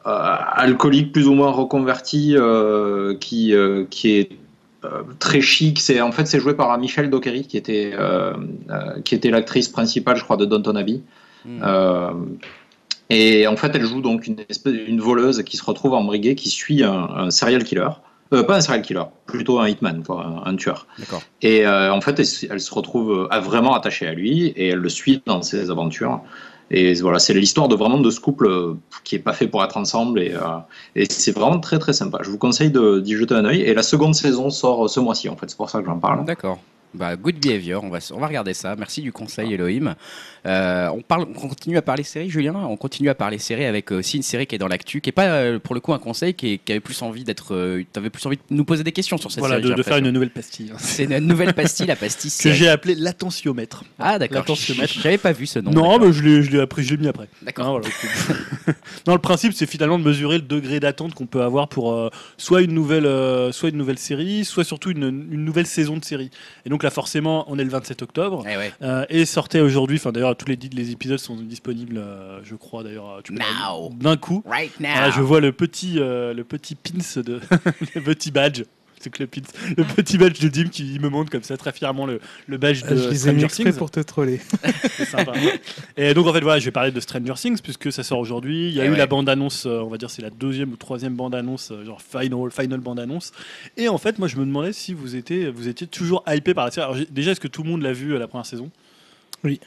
euh, 0.04 0.36
alcoolique 0.56 1.12
plus 1.12 1.28
ou 1.28 1.34
moins 1.34 1.52
reconvertie 1.52 2.34
euh, 2.36 3.14
qui, 3.18 3.54
euh, 3.54 3.84
qui 3.88 4.10
est 4.16 4.30
euh, 4.84 5.02
très 5.20 5.40
chic. 5.40 5.78
C'est 5.80 6.00
En 6.00 6.10
fait, 6.10 6.26
c'est 6.26 6.40
joué 6.40 6.54
par 6.54 6.76
Michelle 6.78 7.08
Dockery, 7.08 7.46
qui 7.46 7.56
était, 7.56 7.92
euh, 7.94 8.32
euh, 8.70 9.00
qui 9.04 9.14
était 9.14 9.30
l'actrice 9.30 9.68
principale, 9.68 10.16
je 10.16 10.24
crois, 10.24 10.36
de 10.36 10.44
Downton 10.44 10.76
Abbey. 10.76 11.02
Hmm. 11.44 11.62
Et 13.10 13.46
en 13.46 13.56
fait, 13.56 13.70
elle 13.74 13.84
joue 13.84 14.00
donc 14.00 14.26
une, 14.26 14.36
espèce, 14.48 14.74
une 14.86 15.00
voleuse 15.00 15.42
qui 15.44 15.56
se 15.56 15.64
retrouve 15.64 15.94
embriguée, 15.94 16.34
qui 16.34 16.48
suit 16.50 16.82
un, 16.82 17.08
un 17.16 17.30
serial 17.30 17.62
killer. 17.64 17.88
Euh, 18.34 18.42
pas 18.42 18.56
un 18.56 18.60
serial 18.60 18.82
killer, 18.82 19.04
plutôt 19.26 19.60
un 19.60 19.68
hitman, 19.68 20.02
quoi, 20.02 20.26
un, 20.44 20.50
un 20.50 20.56
tueur. 20.56 20.88
Et 21.42 21.64
euh, 21.64 21.92
en 21.92 22.00
fait, 22.00 22.18
elle, 22.18 22.26
se- 22.26 22.46
elle 22.50 22.60
se 22.60 22.74
retrouve 22.74 23.28
euh, 23.32 23.40
vraiment 23.40 23.74
attachée 23.74 24.06
à 24.08 24.12
lui 24.12 24.48
et 24.48 24.68
elle 24.70 24.80
le 24.80 24.88
suit 24.88 25.22
dans 25.26 25.42
ses 25.42 25.70
aventures. 25.70 26.20
Et 26.72 26.94
voilà, 26.94 27.20
c'est 27.20 27.32
l'histoire 27.32 27.68
de 27.68 27.76
vraiment 27.76 27.98
de 28.00 28.10
ce 28.10 28.18
couple 28.18 28.74
qui 29.04 29.14
est 29.14 29.20
pas 29.20 29.32
fait 29.32 29.46
pour 29.46 29.62
être 29.62 29.76
ensemble 29.76 30.20
et, 30.20 30.32
euh, 30.34 30.40
et 30.96 31.04
c'est 31.08 31.30
vraiment 31.30 31.60
très 31.60 31.78
très 31.78 31.92
sympa. 31.92 32.18
Je 32.22 32.30
vous 32.30 32.38
conseille 32.38 32.72
d'y 32.72 33.14
jeter 33.16 33.34
un 33.36 33.44
œil. 33.44 33.60
Et 33.60 33.72
la 33.72 33.84
seconde 33.84 34.16
saison 34.16 34.50
sort 34.50 34.90
ce 34.90 34.98
mois-ci 34.98 35.28
en 35.28 35.36
fait, 35.36 35.48
c'est 35.48 35.56
pour 35.56 35.70
ça 35.70 35.78
que 35.80 35.86
j'en 35.86 36.00
parle. 36.00 36.24
D'accord. 36.24 36.58
Bah, 36.96 37.14
good 37.16 37.36
behavior, 37.36 37.84
on 37.84 37.88
va, 37.90 37.98
on 38.12 38.18
va 38.18 38.26
regarder 38.26 38.54
ça. 38.54 38.74
Merci 38.76 39.02
du 39.02 39.12
conseil, 39.12 39.52
Elohim. 39.52 39.94
Euh, 40.46 40.88
on, 40.88 41.02
parle, 41.02 41.26
on 41.34 41.48
continue 41.48 41.76
à 41.76 41.82
parler 41.82 42.04
série, 42.04 42.30
Julien? 42.30 42.54
On 42.54 42.76
continue 42.76 43.08
à 43.08 43.14
parler 43.14 43.38
série 43.38 43.64
avec 43.64 43.90
euh, 43.92 43.98
aussi 43.98 44.16
une 44.16 44.22
série 44.22 44.46
qui 44.46 44.54
est 44.54 44.58
dans 44.58 44.68
l'actu, 44.68 45.00
qui 45.00 45.10
est 45.10 45.12
pas 45.12 45.26
euh, 45.26 45.58
pour 45.58 45.74
le 45.74 45.80
coup 45.80 45.92
un 45.92 45.98
conseil, 45.98 46.34
qui, 46.34 46.52
est- 46.54 46.58
qui 46.58 46.72
avait 46.72 46.80
plus 46.80 47.02
envie 47.02 47.24
d'être. 47.24 47.54
euh, 47.54 47.82
T'avais 47.92 48.10
plus 48.10 48.24
envie 48.26 48.36
de 48.36 48.42
nous 48.50 48.64
poser 48.64 48.84
des 48.84 48.92
questions 48.92 49.18
sur 49.18 49.30
cette 49.30 49.40
Voilà, 49.40 49.56
série. 49.56 49.64
de, 49.64 49.68
j'ai 49.70 49.74
de 49.76 49.82
faire 49.82 49.96
une 49.98 50.10
nouvelle 50.10 50.30
pastille. 50.30 50.72
C'est 50.78 51.04
une 51.04 51.18
nouvelle 51.26 51.52
pastille, 51.54 51.86
la 51.86 51.96
pastille. 51.96 52.32
Que 52.42 52.52
j'ai 52.52 52.68
appelé 52.68 52.94
l'attentiomètre. 52.94 53.84
Ah 53.98 54.18
d'accord. 54.18 54.38
l'attentiomètre. 54.38 54.94
J'avais 55.02 55.18
pas 55.18 55.32
vu 55.32 55.46
ce 55.46 55.58
nom. 55.58 55.70
Non, 55.72 55.98
mais 55.98 56.12
je 56.12 56.22
l'ai, 56.22 56.60
appris, 56.60 56.84
je 56.84 56.94
l'ai 56.94 57.00
mis 57.02 57.08
après. 57.08 57.28
D'accord. 57.42 57.66
Hein, 57.66 57.80
voilà. 57.82 58.78
non, 59.06 59.14
le 59.14 59.20
principe, 59.20 59.52
c'est 59.52 59.66
finalement 59.66 59.98
de 59.98 60.04
mesurer 60.04 60.36
le 60.36 60.42
degré 60.42 60.80
d'attente 60.80 61.14
qu'on 61.14 61.26
peut 61.26 61.42
avoir 61.42 61.68
pour 61.68 62.10
soit 62.36 62.62
une 62.62 62.72
nouvelle, 62.72 63.08
soit 63.52 63.68
une 63.70 63.76
nouvelle 63.76 63.98
série, 63.98 64.44
soit 64.44 64.64
surtout 64.64 64.90
une, 64.90 65.26
une 65.30 65.44
nouvelle 65.44 65.66
saison 65.66 65.96
de 65.96 66.04
série. 66.04 66.30
Et 66.64 66.68
donc 66.70 66.84
là, 66.86 66.90
forcément, 66.90 67.44
on 67.48 67.58
est 67.58 67.64
le 67.64 67.70
27 67.70 68.02
octobre. 68.02 68.44
Eh 68.48 68.56
ouais. 68.56 68.72
Euh, 68.80 69.04
et 69.08 69.26
sortait 69.26 69.60
aujourd'hui, 69.60 69.96
enfin 69.96 70.12
d'ailleurs 70.12 70.36
tous 70.36 70.46
les, 70.46 70.56
les 70.56 70.92
épisodes 70.92 71.18
sont 71.18 71.34
disponibles, 71.36 71.98
euh, 71.98 72.38
je 72.44 72.54
crois 72.54 72.84
d'ailleurs, 72.84 73.20
tu 73.24 73.32
peux 73.32 73.40
Now. 73.40 73.90
d'un 73.92 74.16
coup. 74.16 74.42
Right 74.46 74.78
now. 74.78 74.88
Voilà, 74.92 75.10
je 75.10 75.20
vois 75.20 75.40
le 75.40 75.50
petit, 75.50 75.98
euh, 75.98 76.32
le 76.32 76.44
petit 76.44 76.76
pins 76.76 77.20
de 77.22 77.40
le 77.94 78.00
petit 78.00 78.30
badge. 78.30 78.62
Que 79.10 79.22
le, 79.22 79.28
le 79.76 79.84
petit 79.84 80.18
badge 80.18 80.40
de 80.40 80.48
Dim 80.48 80.68
qui 80.68 80.98
me 80.98 81.08
montre 81.08 81.30
comme 81.30 81.42
ça 81.42 81.56
très 81.56 81.72
fièrement 81.72 82.06
le, 82.06 82.20
le 82.46 82.56
badge 82.58 82.82
de 82.82 82.88
Ah, 82.90 83.10
je 83.10 83.14
Stranger 83.16 83.46
Things. 83.48 83.72
pour 83.76 83.90
te 83.90 84.00
troller. 84.00 84.40
C'est 84.96 85.04
sympa. 85.04 85.32
Et 85.96 86.12
donc 86.14 86.26
en 86.26 86.32
fait 86.32 86.40
voilà, 86.40 86.58
je 86.58 86.64
vais 86.64 86.70
parler 86.70 86.90
de 86.90 87.00
Stranger 87.00 87.34
Things 87.34 87.60
puisque 87.62 87.92
ça 87.92 88.02
sort 88.02 88.18
aujourd'hui. 88.18 88.68
Il 88.68 88.74
y 88.74 88.80
a 88.80 88.84
Eh 88.84 88.88
eu 88.88 88.90
ouais. 88.92 88.96
la 88.96 89.06
bande 89.06 89.28
annonce, 89.28 89.66
on 89.66 89.88
va 89.88 89.98
dire 89.98 90.10
c'est 90.10 90.22
la 90.22 90.30
deuxième 90.30 90.72
ou 90.72 90.76
troisième 90.76 91.14
bande 91.14 91.34
annonce, 91.34 91.70
euh, 91.70 91.84
genre 91.84 92.00
final, 92.02 92.50
final 92.50 92.80
bande 92.80 92.98
annonce. 93.00 93.32
Et 93.76 93.88
en 93.88 93.98
fait 93.98 94.18
moi 94.18 94.28
je 94.28 94.36
me 94.36 94.44
demandais 94.44 94.72
si 94.72 94.92
vous 94.94 95.16
étiez, 95.16 95.50
vous 95.50 95.68
étiez 95.68 95.86
toujours 95.86 96.24
hypé 96.28 96.54
par 96.54 96.64
la 96.64 96.70
série. 96.70 96.84
Alors, 96.86 96.96
déjà 97.10 97.32
est-ce 97.32 97.40
que 97.40 97.48
tout 97.48 97.62
le 97.62 97.68
monde 97.70 97.82
l'a 97.82 97.92
vu 97.92 98.16
à 98.16 98.18
la 98.18 98.26
première 98.28 98.46
saison? 98.46 98.70
Oui. 99.44 99.60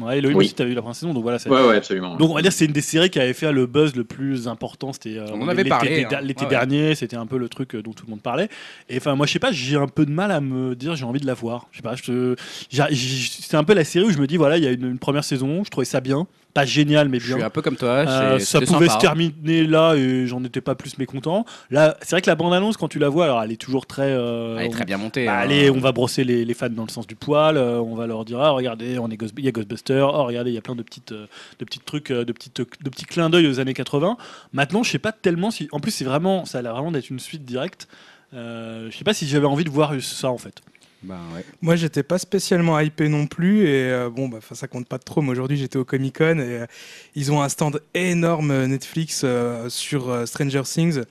Ouais, 0.00 0.18
Elohim 0.18 0.34
Oui. 0.36 0.44
aussi 0.46 0.54
t'as 0.54 0.64
vu 0.64 0.74
la 0.74 0.80
première 0.82 0.96
saison, 0.96 1.14
donc 1.14 1.22
voilà. 1.22 1.38
c'est- 1.38 1.48
Ouais, 1.48 1.64
ouais, 1.68 1.76
absolument. 1.76 2.16
Donc 2.16 2.30
on 2.30 2.34
va 2.34 2.42
dire 2.42 2.50
que 2.50 2.56
c'est 2.56 2.64
une 2.64 2.72
des 2.72 2.80
séries 2.80 3.10
qui 3.10 3.20
avait 3.20 3.32
fait 3.32 3.52
le 3.52 3.66
buzz 3.66 3.94
le 3.94 4.02
plus 4.04 4.48
important. 4.48 4.92
C'était 4.92 5.18
euh, 5.18 5.26
On 5.32 5.42
en 5.42 5.48
avait 5.48 5.58
l'été- 5.58 5.68
parlé, 5.68 5.96
l'été 6.02 6.14
hein. 6.16 6.20
l'été 6.20 6.40
Ouais, 6.40 6.46
ouais. 6.46 6.50
dernier, 6.50 6.94
c'était 6.96 7.16
un 7.16 7.26
peu 7.26 7.38
le 7.38 7.48
truc 7.48 7.74
euh, 7.76 7.82
dont 7.82 7.92
tout 7.92 8.04
le 8.06 8.10
monde 8.10 8.20
parlait. 8.20 8.48
Et 8.88 8.96
enfin 8.96 9.14
moi 9.14 9.26
je 9.26 9.32
sais 9.32 9.38
pas, 9.38 9.52
j'ai 9.52 9.76
un 9.76 9.86
peu 9.86 10.04
de 10.04 10.10
mal 10.10 10.32
à 10.32 10.40
me 10.40 10.74
dire 10.74 10.96
j'ai 10.96 11.04
envie 11.04 11.20
de 11.20 11.26
la 11.26 11.34
voir. 11.34 11.68
Je 11.70 11.76
sais 11.78 11.82
pas, 11.82 11.94
c'est 12.92 13.56
un 13.56 13.64
peu 13.64 13.74
la 13.74 13.84
série 13.84 14.06
où 14.06 14.10
je 14.10 14.18
me 14.18 14.26
dis 14.26 14.36
voilà 14.36 14.58
il 14.58 14.64
y 14.64 14.66
a 14.66 14.70
une, 14.72 14.84
une 14.90 14.98
première 14.98 15.24
saison, 15.24 15.62
je 15.64 15.70
trouvais 15.70 15.84
ça 15.84 16.00
bien, 16.00 16.26
pas 16.54 16.64
génial 16.64 17.08
mais 17.08 17.18
Je 17.18 17.26
suis 17.26 17.34
bien. 17.34 17.46
un 17.46 17.50
peu 17.50 17.60
comme 17.62 17.76
toi. 17.76 17.88
Euh, 18.06 18.38
ça 18.38 18.60
pouvait 18.60 18.86
sympa. 18.86 18.94
se 18.94 18.98
terminer 19.00 19.64
là 19.66 19.94
et 19.96 20.26
j'en 20.26 20.42
étais 20.44 20.60
pas 20.60 20.74
plus 20.76 20.96
mécontent. 20.98 21.44
Là, 21.70 21.96
c'est 22.00 22.12
vrai 22.12 22.22
que 22.22 22.30
la 22.30 22.36
bande-annonce, 22.36 22.76
quand 22.76 22.86
tu 22.88 22.98
la 23.00 23.08
vois, 23.08 23.24
alors 23.24 23.42
elle 23.42 23.50
est 23.52 23.60
toujours 23.60 23.86
très. 23.86 24.06
euh, 24.10 24.56
Elle 24.58 24.66
est 24.66 24.70
très 24.70 24.84
bien 24.84 24.96
montée. 24.96 25.26
bah, 25.26 25.34
hein. 25.34 25.40
allez, 25.40 25.68
on 25.70 25.80
va 25.80 25.90
brosser 25.92 26.22
les, 26.24 26.44
les 26.44 26.54
fans 26.54 26.70
dans 26.70 26.84
le 26.84 26.90
sens 26.90 27.06
du 27.06 27.16
poil. 27.16 27.56
euh, 27.56 27.80
on 27.80 27.94
va 27.96 28.06
leur 28.06 28.24
dire, 28.24 28.40
ah, 28.40 28.50
regardez, 28.50 28.98
on 28.98 29.10
est 29.10 29.18
il 29.38 29.44
y 29.44 29.48
a 29.48 29.52
Ghostbusters. 29.52 30.08
Oh, 30.14 30.24
regardez, 30.24 30.50
il 30.50 30.54
y 30.54 30.58
a 30.58 30.62
plein 30.62 30.76
de 30.76 30.82
petites, 30.82 31.12
de 31.12 31.64
petits 31.64 31.80
trucs, 31.80 32.12
de 32.12 32.32
petites, 32.32 32.56
de 32.58 32.90
petits 32.90 33.04
clins 33.04 33.30
d'œil 33.30 33.46
aux 33.48 33.58
années 33.60 33.74
80. 33.74 34.16
Maintenant, 34.52 34.82
je 34.82 34.90
sais 34.90 34.98
pas 34.98 35.12
tellement 35.12 35.50
si. 35.50 35.68
En 35.72 35.80
plus, 35.80 35.90
c'est 35.90 36.04
vraiment, 36.04 36.44
ça 36.44 36.58
a 36.58 36.62
l'air 36.62 36.72
vraiment 36.72 36.92
d'être 36.92 37.10
une 37.10 37.18
suite 37.20 37.44
directe. 37.44 37.88
Je 38.32 38.90
sais 38.96 39.04
pas 39.04 39.14
si 39.14 39.26
j'avais 39.28 39.46
envie 39.46 39.64
de 39.64 39.70
voir 39.70 39.92
ça 40.00 40.30
en 40.30 40.38
fait. 40.38 40.60
Bah, 41.04 41.18
ouais. 41.34 41.44
Moi, 41.60 41.76
j'étais 41.76 42.02
pas 42.02 42.18
spécialement 42.18 42.78
hypé 42.80 43.08
non 43.08 43.26
plus. 43.26 43.66
Et 43.66 43.90
euh, 43.90 44.10
bon, 44.10 44.28
bah, 44.28 44.38
ça 44.52 44.66
compte 44.68 44.88
pas 44.88 44.98
trop. 44.98 45.22
Mais 45.22 45.30
aujourd'hui, 45.30 45.56
j'étais 45.56 45.76
au 45.76 45.84
Comic 45.84 46.18
Con 46.18 46.38
et 46.38 46.62
euh, 46.62 46.66
ils 47.14 47.30
ont 47.30 47.42
un 47.42 47.48
stand 47.48 47.80
énorme 47.94 48.50
euh, 48.50 48.66
Netflix 48.66 49.22
euh, 49.24 49.68
sur 49.68 50.26
Stranger 50.26 50.62
Things 50.64 51.02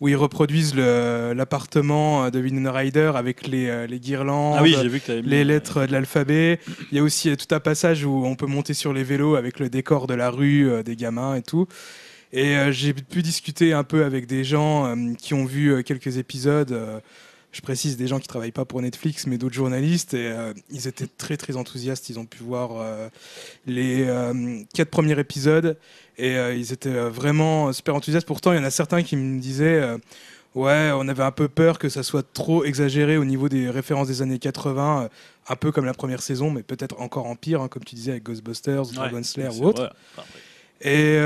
où 0.00 0.06
ils 0.06 0.14
reproduisent 0.14 0.76
l'appartement 0.76 2.30
de 2.30 2.38
Winona 2.38 2.70
Ryder 2.70 3.12
avec 3.16 3.48
les, 3.48 3.88
les 3.88 3.98
guirlandes. 3.98 4.54
Ah 4.56 4.62
oui, 4.62 4.76
vu 4.88 5.00
que 5.00 5.10
les 5.10 5.42
lettres 5.42 5.86
de 5.86 5.90
l'alphabet. 5.90 6.60
Il 6.92 6.96
y 6.96 7.00
a 7.00 7.02
aussi 7.02 7.36
tout 7.36 7.52
un 7.52 7.58
passage 7.58 8.04
où 8.04 8.24
on 8.24 8.36
peut 8.36 8.46
monter 8.46 8.74
sur 8.74 8.92
les 8.92 9.02
vélos 9.02 9.34
avec 9.34 9.58
le 9.58 9.68
décor 9.68 10.06
de 10.06 10.14
la 10.14 10.30
rue, 10.30 10.70
des 10.84 10.94
gamins 10.94 11.34
et 11.34 11.42
tout. 11.42 11.66
Et 12.32 12.54
j'ai 12.70 12.92
pu 12.92 13.22
discuter 13.22 13.72
un 13.72 13.82
peu 13.82 14.04
avec 14.04 14.28
des 14.28 14.44
gens 14.44 14.94
qui 15.18 15.34
ont 15.34 15.44
vu 15.44 15.82
quelques 15.82 16.16
épisodes. 16.16 17.02
Je 17.58 17.62
précise 17.62 17.96
des 17.96 18.06
gens 18.06 18.20
qui 18.20 18.28
travaillent 18.28 18.52
pas 18.52 18.64
pour 18.64 18.80
Netflix, 18.80 19.26
mais 19.26 19.36
d'autres 19.36 19.56
journalistes. 19.56 20.14
Et 20.14 20.28
euh, 20.28 20.52
ils 20.70 20.86
étaient 20.86 21.08
très 21.08 21.36
très 21.36 21.56
enthousiastes. 21.56 22.08
Ils 22.08 22.20
ont 22.20 22.24
pu 22.24 22.38
voir 22.40 22.70
euh, 22.76 23.08
les 23.66 24.04
euh, 24.06 24.62
quatre 24.72 24.90
premiers 24.90 25.18
épisodes 25.18 25.76
et 26.18 26.36
ils 26.56 26.72
étaient 26.72 27.08
vraiment 27.08 27.72
super 27.72 27.96
enthousiastes. 27.96 28.26
Pourtant, 28.26 28.52
il 28.52 28.58
y 28.58 28.60
en 28.60 28.64
a 28.64 28.70
certains 28.70 29.02
qui 29.02 29.16
me 29.16 29.40
disaient. 29.40 29.98
Ouais, 30.54 30.90
on 30.94 31.06
avait 31.08 31.22
un 31.22 31.30
peu 31.30 31.46
peur 31.46 31.78
que 31.78 31.88
ça 31.88 32.02
soit 32.02 32.26
trop 32.32 32.64
exagéré 32.64 33.16
au 33.16 33.24
niveau 33.24 33.48
des 33.48 33.70
références 33.70 34.08
des 34.08 34.22
années 34.22 34.38
80, 34.38 35.02
euh, 35.02 35.08
un 35.48 35.56
peu 35.56 35.70
comme 35.70 35.84
la 35.84 35.94
première 35.94 36.22
saison, 36.22 36.50
mais 36.50 36.62
peut-être 36.62 37.00
encore 37.00 37.26
en 37.26 37.36
pire, 37.36 37.60
hein, 37.60 37.68
comme 37.68 37.84
tu 37.84 37.94
disais 37.94 38.12
avec 38.12 38.24
Ghostbusters, 38.24 38.88
Ouais, 38.88 38.94
Dragon 38.94 39.22
Slayer 39.22 39.50
ou 39.60 39.66
autre. 39.66 39.94
Et 40.80 41.18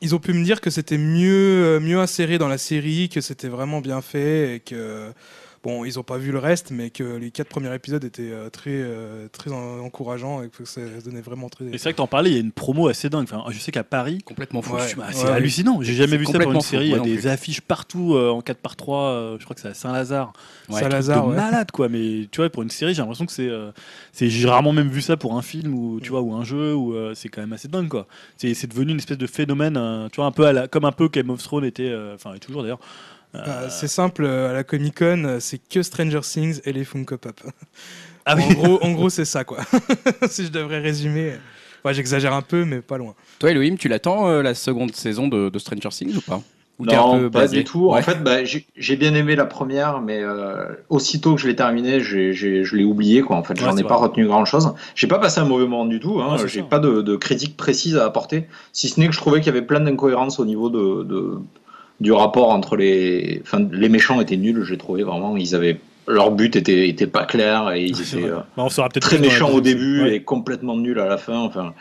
ils 0.00 0.14
ont 0.14 0.20
pu 0.20 0.32
me 0.32 0.44
dire 0.44 0.60
que 0.60 0.70
c'était 0.70 0.98
mieux, 0.98 1.78
mieux 1.80 1.98
inséré 1.98 2.38
dans 2.38 2.48
la 2.48 2.58
série, 2.58 3.08
que 3.08 3.20
c'était 3.20 3.48
vraiment 3.48 3.80
bien 3.80 4.00
fait 4.00 4.56
et 4.56 4.60
que 4.60 5.12
bon, 5.62 5.84
ils 5.84 5.94
n'ont 5.96 6.02
pas 6.02 6.18
vu 6.18 6.32
le 6.32 6.38
reste, 6.38 6.70
mais 6.70 6.90
que 6.90 7.02
les 7.16 7.30
quatre 7.30 7.48
premiers 7.48 7.74
épisodes 7.74 8.02
étaient 8.04 8.30
euh, 8.30 8.48
très, 8.50 8.70
euh, 8.74 9.28
très 9.28 9.50
en- 9.52 9.80
encourageants 9.80 10.42
et 10.42 10.48
que 10.48 10.64
ça 10.64 10.80
donnait 11.04 11.20
vraiment 11.20 11.48
très. 11.48 11.64
Et 11.66 11.72
c'est 11.78 11.84
vrai 11.84 11.92
que 11.92 11.96
t'en 11.98 12.06
parlais, 12.06 12.30
il 12.30 12.34
y 12.34 12.36
a 12.36 12.40
une 12.40 12.52
promo 12.52 12.88
assez 12.88 13.08
dingue. 13.08 13.24
Enfin, 13.30 13.44
je 13.50 13.58
sais 13.58 13.72
qu'à 13.72 13.84
Paris, 13.84 14.18
Complètement 14.24 14.62
fou. 14.62 14.74
Ouais. 14.76 14.82
Bah, 14.96 15.06
c'est 15.12 15.24
Ouais, 15.24 15.30
hallucinant. 15.32 15.80
J'ai 15.82 15.94
jamais 15.94 16.16
vu 16.16 16.26
ça 16.26 16.38
pour 16.38 16.52
une 16.52 16.60
série. 16.60 16.86
Il 16.88 16.92
y 16.92 16.94
a 16.94 17.00
des 17.00 17.26
affiches 17.26 17.60
partout 17.60 18.14
euh, 18.14 18.30
en 18.30 18.40
4x3. 18.40 18.94
euh, 19.10 19.36
je 19.38 19.44
crois 19.44 19.54
que 19.54 19.60
c'est 19.60 19.68
à 19.68 19.74
Saint-Lazare. 19.74 20.32
Ouais, 20.68 20.80
Saint-Lazare, 20.80 21.26
malade 21.28 21.70
quoi. 21.70 21.88
Mais 21.88 22.28
tu 22.30 22.40
vois, 22.40 22.50
pour 22.50 22.62
une 22.62 22.70
série, 22.70 22.94
j'ai 22.94 23.02
l'impression 23.02 23.26
que 23.26 23.32
c'est. 23.32 23.48
euh, 23.48 23.70
c'est 24.12 24.28
j'ai 24.28 24.48
rarement 24.48 24.72
même 24.72 24.88
vu 24.88 25.00
ça 25.02 25.16
pour 25.16 25.36
un 25.36 25.42
film 25.42 25.74
ou 25.74 26.00
tu 26.00 26.10
vois 26.10 26.20
ou 26.22 26.34
un 26.34 26.44
jeu 26.44 26.74
ou 26.74 26.94
euh, 26.94 27.14
c'est 27.14 27.28
quand 27.28 27.40
même 27.40 27.52
assez 27.52 27.68
dingue 27.68 27.88
quoi. 27.88 28.06
C'est 28.36 28.54
c'est 28.54 28.66
devenu 28.66 28.92
une 28.92 28.98
espèce 28.98 29.18
de 29.18 29.26
phénomène. 29.26 29.76
euh, 29.76 30.08
tu 30.10 30.16
vois 30.16 30.26
un 30.26 30.32
peu 30.32 30.46
à 30.46 30.52
la- 30.52 30.68
comme 30.68 30.84
un 30.84 30.92
peu 30.92 31.08
Game 31.08 31.30
of 31.30 31.42
Thrones 31.42 31.64
était. 31.64 31.88
euh, 31.88 32.14
Enfin 32.14 32.34
et 32.34 32.38
toujours 32.38 32.62
d'ailleurs. 32.62 32.80
Euh, 33.34 33.38
Bah, 33.44 33.70
c'est 33.70 33.88
simple, 33.88 34.24
euh, 34.24 34.50
à 34.50 34.52
la 34.52 34.64
Comic 34.64 34.98
Con, 34.98 35.24
euh, 35.24 35.36
c'est 35.40 35.58
que 35.58 35.82
Stranger 35.82 36.20
Things 36.22 36.60
et 36.64 36.72
les 36.72 36.84
Funko 36.84 37.18
Pop. 37.18 37.40
ah 38.26 38.34
oui. 38.36 38.42
En 38.48 38.52
gros, 38.54 38.84
en 38.84 38.92
gros 38.92 39.10
c'est 39.10 39.24
ça, 39.24 39.44
quoi. 39.44 39.58
si 40.28 40.46
je 40.46 40.50
devrais 40.50 40.80
résumer. 40.80 41.34
Enfin, 41.84 41.92
j'exagère 41.92 42.32
un 42.32 42.42
peu, 42.42 42.64
mais 42.64 42.80
pas 42.80 42.98
loin. 42.98 43.14
Toi, 43.38 43.50
Elohim, 43.52 43.76
tu 43.76 43.88
l'attends 43.88 44.28
euh, 44.28 44.42
la 44.42 44.54
seconde 44.54 44.94
saison 44.94 45.28
de, 45.28 45.48
de 45.48 45.58
Stranger 45.58 45.90
Things 45.90 46.16
ou 46.16 46.20
pas 46.22 46.40
Ou 46.80 46.86
t'es 46.86 46.94
un 46.94 46.98
Non, 46.98 47.18
peu 47.20 47.30
pas 47.30 47.46
du 47.46 47.62
tout. 47.64 47.90
Ouais. 47.90 47.98
En 47.98 48.02
fait, 48.02 48.22
bah, 48.24 48.38
j'ai 48.44 48.96
bien 48.96 49.14
aimé 49.14 49.36
la 49.36 49.44
première, 49.46 50.00
mais 50.00 50.20
euh, 50.20 50.64
aussitôt 50.88 51.36
que 51.36 51.40
je 51.40 51.46
l'ai 51.46 51.54
terminée, 51.54 52.00
je 52.00 52.74
l'ai 52.76 52.84
oublié. 52.84 53.20
Quoi. 53.22 53.36
En 53.36 53.44
fait, 53.44 53.58
j'en 53.60 53.76
ai 53.76 53.84
pas 53.84 53.94
retenu 53.96 54.26
grand-chose. 54.26 54.74
J'ai 54.96 55.06
pas 55.06 55.18
passé 55.20 55.38
un 55.40 55.44
mauvais 55.44 55.66
moment 55.66 55.86
du 55.86 56.00
tout. 56.00 56.20
Hein. 56.20 56.36
Ouais, 56.36 56.48
j'ai 56.48 56.62
pas 56.64 56.80
de, 56.80 57.00
de 57.02 57.14
critique 57.16 57.56
précise 57.56 57.96
à 57.96 58.04
apporter, 58.06 58.48
si 58.72 58.88
ce 58.88 58.98
n'est 58.98 59.06
que 59.06 59.12
je 59.14 59.18
trouvais 59.20 59.38
qu'il 59.40 59.46
y 59.46 59.56
avait 59.56 59.64
plein 59.66 59.80
d'incohérences 59.80 60.40
au 60.40 60.44
niveau 60.44 60.70
de, 60.70 61.04
de- 61.04 61.38
du 62.00 62.12
rapport 62.12 62.50
entre 62.50 62.76
les. 62.76 63.40
Enfin, 63.44 63.66
les 63.72 63.88
méchants 63.88 64.20
étaient 64.20 64.36
nuls. 64.36 64.62
J'ai 64.64 64.78
trouvé 64.78 65.02
vraiment. 65.02 65.36
Ils 65.36 65.54
avaient 65.54 65.78
leur 66.06 66.30
but 66.30 66.56
était, 66.56 66.88
était 66.88 67.06
pas 67.06 67.24
clair 67.24 67.70
et 67.72 67.84
ils 67.84 68.00
étaient 68.00 68.24
euh, 68.28 68.36
Bah, 68.56 68.64
on 68.64 68.68
peut-être 68.68 69.00
très 69.00 69.18
méchants 69.18 69.50
au 69.50 69.60
début. 69.60 70.02
Ouais. 70.02 70.14
et 70.16 70.22
complètement 70.22 70.76
nuls 70.76 71.00
à 71.00 71.06
la 71.06 71.18
fin. 71.18 71.38
Enfin, 71.38 71.74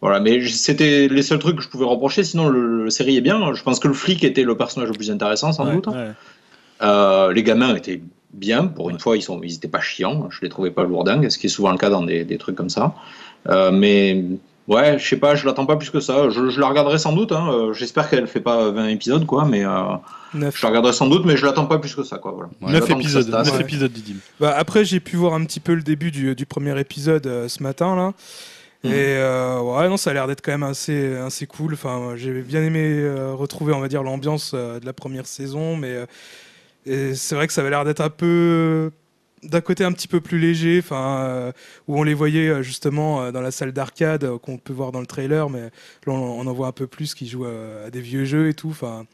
voilà. 0.00 0.20
Mais 0.20 0.46
c'était 0.48 1.08
les 1.08 1.22
seuls 1.22 1.38
trucs 1.38 1.56
que 1.56 1.62
je 1.62 1.68
pouvais 1.68 1.86
reprocher. 1.86 2.22
Sinon, 2.24 2.48
le, 2.48 2.84
le 2.84 2.90
série 2.90 3.16
est 3.16 3.20
bien. 3.22 3.52
Je 3.54 3.62
pense 3.62 3.80
que 3.80 3.88
le 3.88 3.94
flic 3.94 4.22
était 4.24 4.44
le 4.44 4.56
personnage 4.56 4.88
le 4.90 4.94
plus 4.94 5.10
intéressant, 5.10 5.52
sans 5.52 5.66
Ouais, 5.66 5.74
doute. 5.74 5.86
ouais. 5.88 6.10
Euh, 6.82 7.32
les 7.32 7.42
gamins 7.42 7.74
étaient 7.74 8.00
bien. 8.32 8.66
Pour 8.66 8.90
une 8.90 8.98
fois, 8.98 9.16
ils 9.16 9.22
sont, 9.22 9.40
ils 9.42 9.54
étaient 9.54 9.68
pas 9.68 9.80
chiants. 9.80 10.28
Je 10.30 10.40
les 10.42 10.48
trouvais 10.48 10.70
pas 10.70 10.84
lourdingues, 10.84 11.28
ce 11.28 11.38
qui 11.38 11.46
est 11.46 11.50
souvent 11.50 11.70
le 11.70 11.78
cas 11.78 11.90
dans 11.90 12.02
des, 12.04 12.24
des 12.24 12.38
trucs 12.38 12.56
comme 12.56 12.70
ça. 12.70 12.94
Euh, 13.48 13.70
mais 13.72 14.22
ouais, 14.72 14.98
je 14.98 15.06
sais 15.08 15.16
pas. 15.16 15.34
Je 15.34 15.46
l'attends 15.46 15.66
pas 15.66 15.76
plus 15.76 15.90
que 15.90 16.00
ça. 16.00 16.28
Je, 16.30 16.48
je 16.50 16.60
la 16.60 16.68
regarderai 16.68 16.98
sans 16.98 17.12
doute. 17.12 17.32
hein. 17.32 17.48
Euh, 17.52 17.72
J'espère 17.72 18.08
qu'elle 18.10 18.26
fait 18.26 18.40
pas 18.40 18.70
20 18.70 18.88
épisodes, 18.88 19.26
quoi. 19.26 19.44
Mais 19.44 19.64
euh, 19.64 19.70
Neuf. 20.34 20.56
je 20.56 20.62
la 20.62 20.68
regarderai 20.68 20.92
sans 20.92 21.06
doute, 21.08 21.24
mais 21.24 21.36
je 21.36 21.44
l'attends 21.46 21.66
pas 21.66 21.78
plus 21.78 21.94
que 21.94 22.02
ça, 22.02 22.18
quoi. 22.18 22.32
Voilà. 22.32 22.48
Ouais, 22.60 22.72
9 22.80 22.88
J'attends 22.88 23.00
que 23.00 23.08
ça 23.08 23.18
épisodes, 23.20 23.30
tasse. 23.30 23.46
9 23.48 23.56
Ouais. 23.56 23.62
épisodes, 23.62 23.92
Didim. 23.92 24.16
Bah, 24.40 24.54
après, 24.56 24.84
j'ai 24.84 25.00
pu 25.00 25.16
voir 25.16 25.34
un 25.34 25.44
petit 25.44 25.60
peu 25.60 25.74
le 25.74 25.82
début 25.82 26.10
du, 26.10 26.34
du 26.34 26.46
premier 26.46 26.78
épisode 26.80 27.26
euh, 27.26 27.48
ce 27.48 27.62
matin 27.62 27.94
là. 27.96 28.12
Mhm. 28.84 28.90
Et 28.90 28.94
euh, 29.16 29.60
ouais, 29.60 29.88
non, 29.88 29.96
ça 29.96 30.10
a 30.10 30.12
l'air 30.12 30.26
d'être 30.26 30.40
quand 30.44 30.50
même 30.50 30.64
assez, 30.64 31.14
assez 31.16 31.46
cool. 31.46 31.74
Enfin, 31.74 32.14
j'ai 32.16 32.42
bien 32.42 32.62
aimé 32.64 32.80
euh, 32.84 33.32
retrouver, 33.32 33.72
on 33.72 33.78
va 33.80 33.86
dire, 33.88 34.02
l'ambiance 34.02 34.52
euh, 34.54 34.80
de 34.80 34.86
la 34.86 34.92
première 34.92 35.26
saison, 35.26 35.76
mais 35.76 36.04
euh, 36.88 37.12
c'est 37.14 37.36
vrai 37.36 37.46
que 37.46 37.52
ça 37.52 37.60
avait 37.60 37.70
l'air 37.70 37.84
d'être 37.84 38.00
un 38.00 38.10
peu 38.10 38.90
d'un 39.42 39.60
côté 39.60 39.84
un 39.84 39.92
petit 39.92 40.08
peu 40.08 40.20
plus 40.20 40.38
léger, 40.38 40.78
enfin, 40.78 41.24
euh, 41.24 41.52
où 41.88 41.98
on 41.98 42.02
les 42.02 42.14
voyait 42.14 42.48
euh, 42.48 42.62
justement 42.62 43.22
euh, 43.22 43.32
dans 43.32 43.40
la 43.40 43.50
salle 43.50 43.72
d'arcade 43.72 44.38
qu'on 44.38 44.58
peut 44.58 44.72
voir 44.72 44.92
dans 44.92 45.00
le 45.00 45.06
trailer, 45.06 45.50
mais 45.50 45.62
là 45.62 46.12
on, 46.12 46.46
en 46.46 46.52
voit 46.52 46.68
un 46.68 46.72
peu 46.72 46.86
plus 46.86 47.14
qui 47.14 47.28
jouent 47.28 47.46
à 47.46 47.90
des 47.90 48.00
vieux 48.00 48.24
jeux 48.24 48.48
et 48.48 48.54
tout. 48.54 48.70
Enfin, 48.70 49.06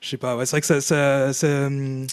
je 0.00 0.08
sais 0.08 0.16
pas. 0.16 0.38
C'est 0.46 0.52
vrai 0.52 0.60
que 0.60 0.66
ça, 0.66 0.80
ça, 0.80 1.32
ça, 1.32 1.66
hum, 1.66 2.06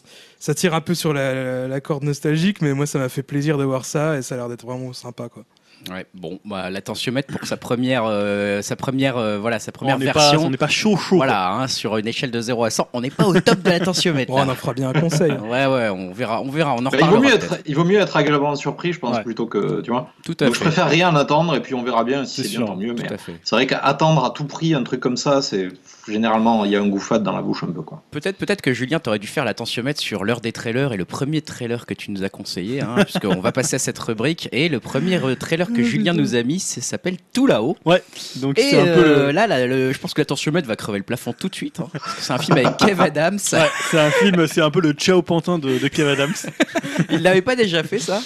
tire 0.55 0.73
un 0.73 0.81
peu 0.81 0.95
sur 0.95 1.13
la, 1.13 1.67
la 1.67 1.81
corde 1.81 2.03
nostalgique, 2.03 2.61
mais 2.61 2.73
moi 2.73 2.85
ça 2.85 2.99
m'a 2.99 3.09
fait 3.09 3.23
plaisir 3.23 3.57
de 3.57 3.63
voir 3.63 3.85
ça 3.85 4.17
et 4.17 4.21
ça 4.21 4.35
a 4.35 4.37
l'air 4.39 4.49
d'être 4.49 4.65
vraiment 4.65 4.93
sympa 4.93 5.29
quoi. 5.29 5.45
Ouais, 5.89 6.05
bon, 6.13 6.39
bah, 6.43 6.69
la 6.69 6.81
tensiomètre 6.81 7.33
pour 7.33 7.47
sa 7.47 7.55
première, 7.55 8.03
euh, 8.05 8.61
sa 8.61 8.75
première, 8.75 9.15
euh, 9.17 9.37
voilà, 9.39 9.57
sa 9.59 9.71
première 9.71 9.95
on 9.95 9.99
n'est 9.99 10.11
pas, 10.11 10.19
version. 10.19 10.41
on 10.45 10.49
n'est 10.49 10.57
pas 10.57 10.67
chaud 10.67 10.97
chaud. 10.97 11.15
voilà, 11.17 11.51
hein, 11.53 11.67
sur 11.67 11.95
une 11.97 12.07
échelle 12.07 12.29
de 12.31 12.41
0 12.41 12.65
à 12.65 12.69
100, 12.69 12.89
on 12.93 13.01
n'est 13.01 13.09
pas 13.09 13.25
au 13.25 13.39
top 13.39 13.61
de 13.61 13.69
la 13.69 13.79
tensiomètre. 13.79 14.31
Bon, 14.33 14.39
on 14.41 14.49
en 14.49 14.55
fera 14.55 14.73
bien 14.73 14.89
un 14.89 14.93
conseil. 14.99 15.31
Ouais, 15.31 15.65
ouais, 15.65 15.89
on 15.89 16.11
verra, 16.11 16.41
on 16.41 16.49
verra, 16.49 16.73
on 16.75 16.79
en 16.85 16.89
Bah, 16.89 16.89
il, 16.93 16.99
vaut 16.99 17.05
reparlera. 17.17 17.21
mieux 17.21 17.33
être, 17.35 17.57
il 17.65 17.75
vaut 17.75 17.83
mieux 17.85 17.99
être 17.99 18.17
agréablement 18.17 18.55
surpris, 18.55 18.91
je 18.93 18.99
pense, 18.99 19.15
Ouais. 19.17 19.23
plutôt 19.23 19.45
que. 19.45 19.81
Tu 19.81 19.91
vois 19.91 20.09
Tout 20.25 20.35
à 20.41 20.45
Donc 20.45 20.55
je 20.55 20.59
fait. 20.59 20.65
préfère 20.65 20.89
rien 20.89 21.15
attendre 21.15 21.55
et 21.55 21.61
puis 21.61 21.73
on 21.73 21.83
verra 21.83 22.03
bien 22.03 22.25
si 22.25 22.43
C'est 22.43 22.49
bien, 22.57 22.65
tant 22.65 22.75
mieux. 22.75 22.93
Tout 22.93 23.03
Mais 23.03 23.13
à 23.13 23.17
fait. 23.17 23.35
c'est 23.43 23.55
vrai 23.55 23.65
qu'attendre 23.67 24.25
à 24.25 24.31
tout 24.31 24.45
prix 24.45 24.73
un 24.73 24.83
truc 24.83 24.99
comme 24.99 25.15
ça, 25.17 25.41
c'est 25.41 25.69
généralement 26.07 26.65
il 26.65 26.71
y 26.71 26.75
a 26.75 26.81
un 26.81 26.87
goût 26.87 26.99
fade 26.99 27.23
dans 27.23 27.35
la 27.35 27.41
bouche 27.41 27.63
un 27.63 27.67
peu 27.67 27.81
quoi. 27.81 28.01
Peut-être, 28.11 28.37
peut-être 28.37 28.61
que 28.61 28.73
Julien, 28.73 28.99
t'aurais 28.99 29.19
dû 29.19 29.27
faire 29.27 29.45
la 29.45 29.53
tensiomètre 29.53 29.99
sur 29.99 30.23
l'heure 30.23 30.41
des 30.41 30.51
trailers 30.51 30.93
et 30.93 30.97
le 30.97 31.05
premier 31.05 31.41
trailer 31.41 31.85
que 31.85 31.93
tu 31.93 32.11
nous 32.11 32.23
as 32.23 32.29
conseillé, 32.29 32.81
hein, 32.81 32.95
puisqu'on 33.03 33.39
va 33.39 33.51
passer 33.51 33.75
à 33.75 33.79
cette 33.79 33.99
rubrique. 33.99 34.49
Et 34.51 34.69
le 34.69 34.79
premier 34.79 35.17
euh, 35.23 35.35
trailer 35.35 35.67
que 35.71 35.83
Julien 35.83 36.13
nous 36.13 36.35
a 36.35 36.43
mis, 36.43 36.59
c'est- 36.59 36.81
s'appelle 36.81 37.17
Tout 37.33 37.47
là-haut. 37.47 37.75
Ouais. 37.85 38.01
Donc 38.37 38.57
Et 38.59 38.71
c'est 38.71 38.79
un 38.79 38.83
peu 38.85 38.89
euh, 39.05 39.25
le. 39.27 39.31
là, 39.31 39.47
là, 39.47 39.65
le- 39.67 39.91
je 39.91 39.99
pense 39.99 40.13
que 40.13 40.21
la 40.21 40.25
tensiomètre 40.25 40.67
va 40.67 40.75
crever 40.75 40.97
le 40.99 41.03
plafond 41.03 41.33
tout 41.33 41.49
de 41.49 41.55
suite. 41.55 41.79
hein, 41.79 41.87
parce 41.93 42.15
que 42.15 42.21
c'est 42.21 42.33
un 42.33 42.37
film 42.37 42.57
avec 42.57 42.77
Kev 42.77 43.01
Adams. 43.01 43.39
Ouais, 43.53 43.69
c'est 43.91 43.99
un 43.99 44.11
film, 44.11 44.47
c'est 44.47 44.61
un 44.61 44.71
peu 44.71 44.81
le 44.81 44.91
Ciao 44.93 45.21
Pantin 45.21 45.59
de, 45.59 45.77
de 45.77 45.87
Kev 45.87 46.09
Adams. 46.09 46.33
Il 47.09 47.21
l'avait 47.21 47.41
pas 47.41 47.55
déjà 47.55 47.83
fait 47.83 47.99
ça? 47.99 48.21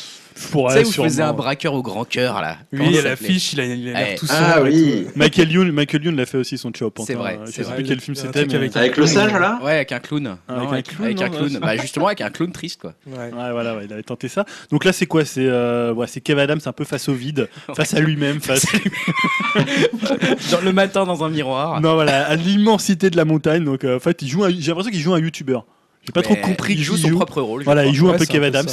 Pour 0.52 0.70
Tu 0.70 0.74
sais, 0.76 0.86
où 0.86 0.88
il 0.90 0.94
faisait 1.10 1.22
un 1.22 1.34
braqueur 1.34 1.74
au 1.74 1.82
grand 1.84 2.06
cœur 2.06 2.42
là. 2.42 2.58
Lui, 2.72 2.84
à 2.84 2.92
s'appelait 2.94 3.10
l'affiche, 3.10 3.54
il 3.54 3.60
a 3.60 3.66
il 3.66 3.90
a 3.90 3.92
l'air 4.00 4.08
Ouais. 4.10 4.16
tout 4.16 4.26
Ah 4.30 4.54
sombre 4.56 4.68
et 4.68 4.72
oui. 4.72 5.08
Michael 5.16 5.52
Youn, 5.52 5.72
Michael 5.72 6.06
Youn 6.06 6.16
l'a 6.16 6.26
fait 6.26 6.38
aussi 6.38 6.58
son 6.58 6.72
Pantin. 6.72 7.04
C'est 7.06 7.14
vrai, 7.16 7.38
Je 7.46 7.52
c'est 7.52 7.58
sais 7.58 7.64
vrai. 7.64 7.76
plus 7.76 7.84
quel 7.84 8.00
film 8.00 8.16
c'était. 8.16 8.40
avec- 8.40 8.76
Avec 8.76 8.98
le 8.98 9.06
singe 9.06 9.34
là 9.34 9.60
Ouais, 9.62 9.72
avec 9.74 9.92
un 9.92 10.00
clown. 10.00 10.38
Ah, 10.48 10.54
Non, 10.56 10.70
avec 10.70 10.90
un 10.90 10.92
clown, 10.94 11.06
avec 11.06 11.18
non, 11.18 11.24
un 11.26 11.30
clown. 11.30 11.54
ouais, 11.54 11.60
Bah, 11.60 11.78
justement, 11.78 12.08
avec 12.08 12.22
un 12.22 12.30
clown 12.30 12.52
triste 12.52 12.82
quoi. 12.82 12.94
Ouais. 13.06 13.18
Ouais, 13.18 13.52
voilà, 13.52 13.76
ouais, 13.76 13.86
il 13.86 13.94
avait 13.94 14.04
tenté 14.04 14.30
ça. 14.30 14.46
Donc 14.72 14.86
là, 14.86 14.94
c'est 14.94 15.06
quoi? 15.06 15.26
C'est 15.26 15.46
euh, 15.46 15.94
ouais, 15.94 16.08
c'est 16.08 16.22
Kev 16.22 16.40
Adams 16.42 16.60
un 16.66 16.72
peu 16.74 16.86
face 16.86 17.10
au 17.10 17.14
vide, 17.14 17.50
face 17.76 17.94
à 17.94 18.00
lui-même, 18.00 18.40
face 18.40 18.66
Dans- 20.52 20.62
le 20.62 20.72
matin 20.74 21.06
dans 21.06 21.24
un 21.24 21.30
miroir. 21.30 21.82
non 21.82 21.94
voilà, 21.96 22.26
à 22.28 22.36
l'immensité 22.36 23.10
de 23.10 23.18
la 23.18 23.26
montagne. 23.26 23.64
Donc 23.64 23.84
euh, 23.84 23.98
en 23.98 24.00
fait, 24.00 24.22
il 24.22 24.28
joue. 24.28 24.44
J'ai 24.50 24.68
l'impression 24.70 24.92
qu'il 24.92 25.02
joue 25.02 25.14
un 25.14 25.20
YouTuber. 25.20 25.60
J'ai 26.06 26.12
pas 26.14 26.22
trop 26.24 26.36
compris 26.36 26.74
Il 26.74 26.84
joue 26.84 26.98
son 26.98 27.10
propre 27.10 27.42
rôle. 27.42 27.64
Voilà, 27.64 27.86
il 27.86 27.94
joue 27.94 28.10
un 28.10 28.18
peu 28.18 28.26
Kev 28.26 28.44
Adams. 28.46 28.66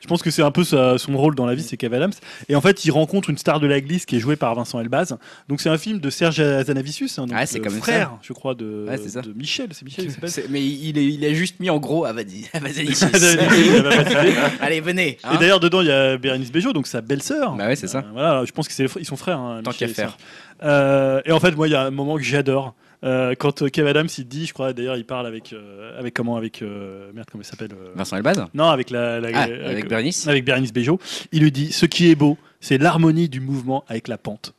Je 0.00 0.06
pense 0.06 0.22
que 0.22 0.30
c'est 0.30 0.42
un 0.42 0.50
peu 0.50 0.64
sa- 0.64 0.98
son 0.98 1.16
rôle 1.16 1.34
dans 1.34 1.46
la 1.46 1.54
vie, 1.54 1.62
c'est 1.62 1.76
Kev 1.76 1.94
Adams. 1.94 2.12
Et 2.48 2.56
en 2.56 2.60
fait, 2.60 2.84
il 2.84 2.90
rencontre 2.90 3.30
une 3.30 3.38
star 3.38 3.60
de 3.60 3.66
la 3.66 3.80
glisse 3.80 4.06
qui 4.06 4.16
est 4.16 4.20
jouée 4.20 4.36
par 4.36 4.54
Vincent 4.54 4.80
Elbaz. 4.80 5.16
Donc 5.48 5.60
c'est 5.60 5.68
un 5.68 5.78
film 5.78 6.00
de 6.00 6.10
Serge 6.10 6.40
Azanavicius, 6.40 7.18
hein, 7.18 7.26
donc 7.26 7.36
Ah, 7.38 7.46
c'est 7.46 7.62
ça. 7.62 7.70
frère, 7.70 8.12
je 8.22 8.32
crois, 8.32 8.54
de, 8.54 8.86
Ouais, 8.88 8.96
de 8.98 9.32
Michel. 9.34 9.68
C'est 9.72 9.84
Michel, 9.84 10.06
il 10.06 10.10
s'appelle 10.10 10.30
C'est- 10.30 10.46
Mais 10.48 10.64
il, 10.64 10.96
est- 10.98 11.06
il 11.06 11.24
a 11.24 11.32
juste 11.34 11.60
mis 11.60 11.70
en 11.70 11.78
gros 11.78 12.06
d'idée. 12.12 12.46
Allez, 14.60 14.80
venez. 14.80 15.18
hein. 15.24 15.32
Et 15.34 15.38
d'ailleurs, 15.38 15.60
dedans, 15.60 15.80
il 15.80 15.88
y 15.88 15.92
a 15.92 16.16
Bérénice 16.16 16.52
Bejo, 16.52 16.72
donc 16.72 16.86
sa 16.86 17.00
belle-sœur. 17.00 17.54
Bah 17.56 17.66
ouais, 17.66 17.76
c'est 17.76 17.88
ça. 17.88 17.98
Euh, 17.98 18.02
voilà, 18.12 18.44
je 18.44 18.52
pense 18.52 18.68
que 18.68 18.74
c'est 18.74 18.86
ils 18.98 19.04
sont 19.06 19.16
frères. 19.16 19.38
hein, 19.38 19.60
Tant 19.64 19.72
qu'à 19.72 19.88
faire. 19.88 20.16
Euh, 20.62 21.20
et 21.24 21.32
en 21.32 21.40
fait, 21.40 21.52
moi, 21.56 21.68
il 21.68 21.72
y 21.72 21.74
a 21.74 21.82
un 21.82 21.90
moment 21.90 22.16
que 22.16 22.22
j'adore. 22.22 22.74
Euh, 23.02 23.34
quand 23.38 23.62
euh, 23.62 23.68
Kev 23.68 23.88
Adams 23.88 24.08
il 24.18 24.28
dit, 24.28 24.46
je 24.46 24.52
crois 24.52 24.72
d'ailleurs, 24.72 24.96
il 24.96 25.04
parle 25.06 25.26
avec 25.26 25.54
avec 25.54 25.98
avec 25.98 26.14
comment 26.14 26.36
avec 26.36 26.60
euh, 26.62 27.10
merde 27.14 27.26
comment 27.30 27.42
il 27.42 27.46
s'appelle 27.46 27.70
euh, 27.72 27.92
Vincent 27.94 28.16
Elbaz 28.16 28.44
Non, 28.54 28.64
avec 28.68 28.90
la, 28.90 29.20
la- 29.20 29.28
Ah, 29.34 29.42
avec, 29.44 29.60
avec 29.62 29.88
Bernice 29.88 30.28
avec 30.28 30.44
Bérénice 30.44 30.72
Bejo. 30.72 30.98
Il 31.32 31.42
lui 31.42 31.50
dit, 31.52 31.72
ce 31.72 31.86
qui 31.86 32.10
est 32.10 32.14
beau, 32.14 32.36
c'est 32.60 32.76
l'harmonie 32.78 33.28
du 33.28 33.40
mouvement 33.40 33.84
avec 33.88 34.06
la 34.08 34.18
pente. 34.18 34.52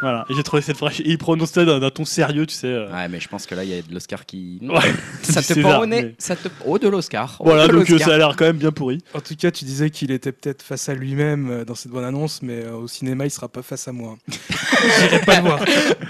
Voilà. 0.00 0.24
J'ai 0.30 0.42
trouvé 0.42 0.62
cette 0.62 0.76
phrase. 0.76 1.00
Et 1.00 1.10
il 1.10 1.18
prononce 1.18 1.50
ça 1.50 1.64
d'un 1.64 1.90
ton 1.90 2.04
sérieux, 2.04 2.46
tu 2.46 2.54
sais. 2.54 2.66
euh. 2.68 2.90
Ouais, 2.92 3.08
mais 3.08 3.18
je 3.20 3.28
pense 3.28 3.46
que 3.46 3.54
là, 3.54 3.64
il 3.64 3.70
y 3.70 3.78
a 3.78 3.82
de 3.82 3.92
l'Oscar 3.92 4.24
qui. 4.26 4.58
Ouais. 4.68 4.92
Ça 5.22 5.40
te 5.42 5.46
César, 5.54 5.72
prend 5.72 5.82
au 5.82 5.86
nez. 5.86 6.02
mais- 6.02 6.14
Ça 6.18 6.36
te... 6.36 6.48
Oh, 6.64 6.78
de 6.78 6.88
l'Oscar. 6.88 7.36
Oh, 7.40 7.44
Voilà, 7.46 7.66
de 7.66 7.72
donc 7.72 7.88
euh, 7.88 7.92
l'Oscar. 7.92 8.08
ça 8.08 8.14
a 8.14 8.18
l'air 8.18 8.34
quand 8.36 8.44
même 8.44 8.56
bien 8.58 8.70
pourri. 8.70 8.98
En 9.14 9.20
tout 9.20 9.34
cas, 9.36 9.50
tu 9.50 9.64
disais 9.64 9.90
qu'il 9.90 10.10
était 10.10 10.32
peut-être 10.32 10.62
face 10.62 10.88
à 10.88 10.94
lui-même 10.94 11.50
euh, 11.50 11.64
dans 11.64 11.74
cette 11.74 11.90
bonne 11.90 12.04
annonce, 12.04 12.40
mais 12.42 12.62
euh, 12.64 12.74
au 12.76 12.86
cinéma, 12.88 13.24
il 13.26 13.30
sera 13.30 13.48
pas 13.48 13.62
face 13.62 13.88
à 13.88 13.92
moi. 13.92 14.16
J'irai 15.00 15.20
pas 15.20 15.36
le 15.36 15.42
voir. 15.42 15.60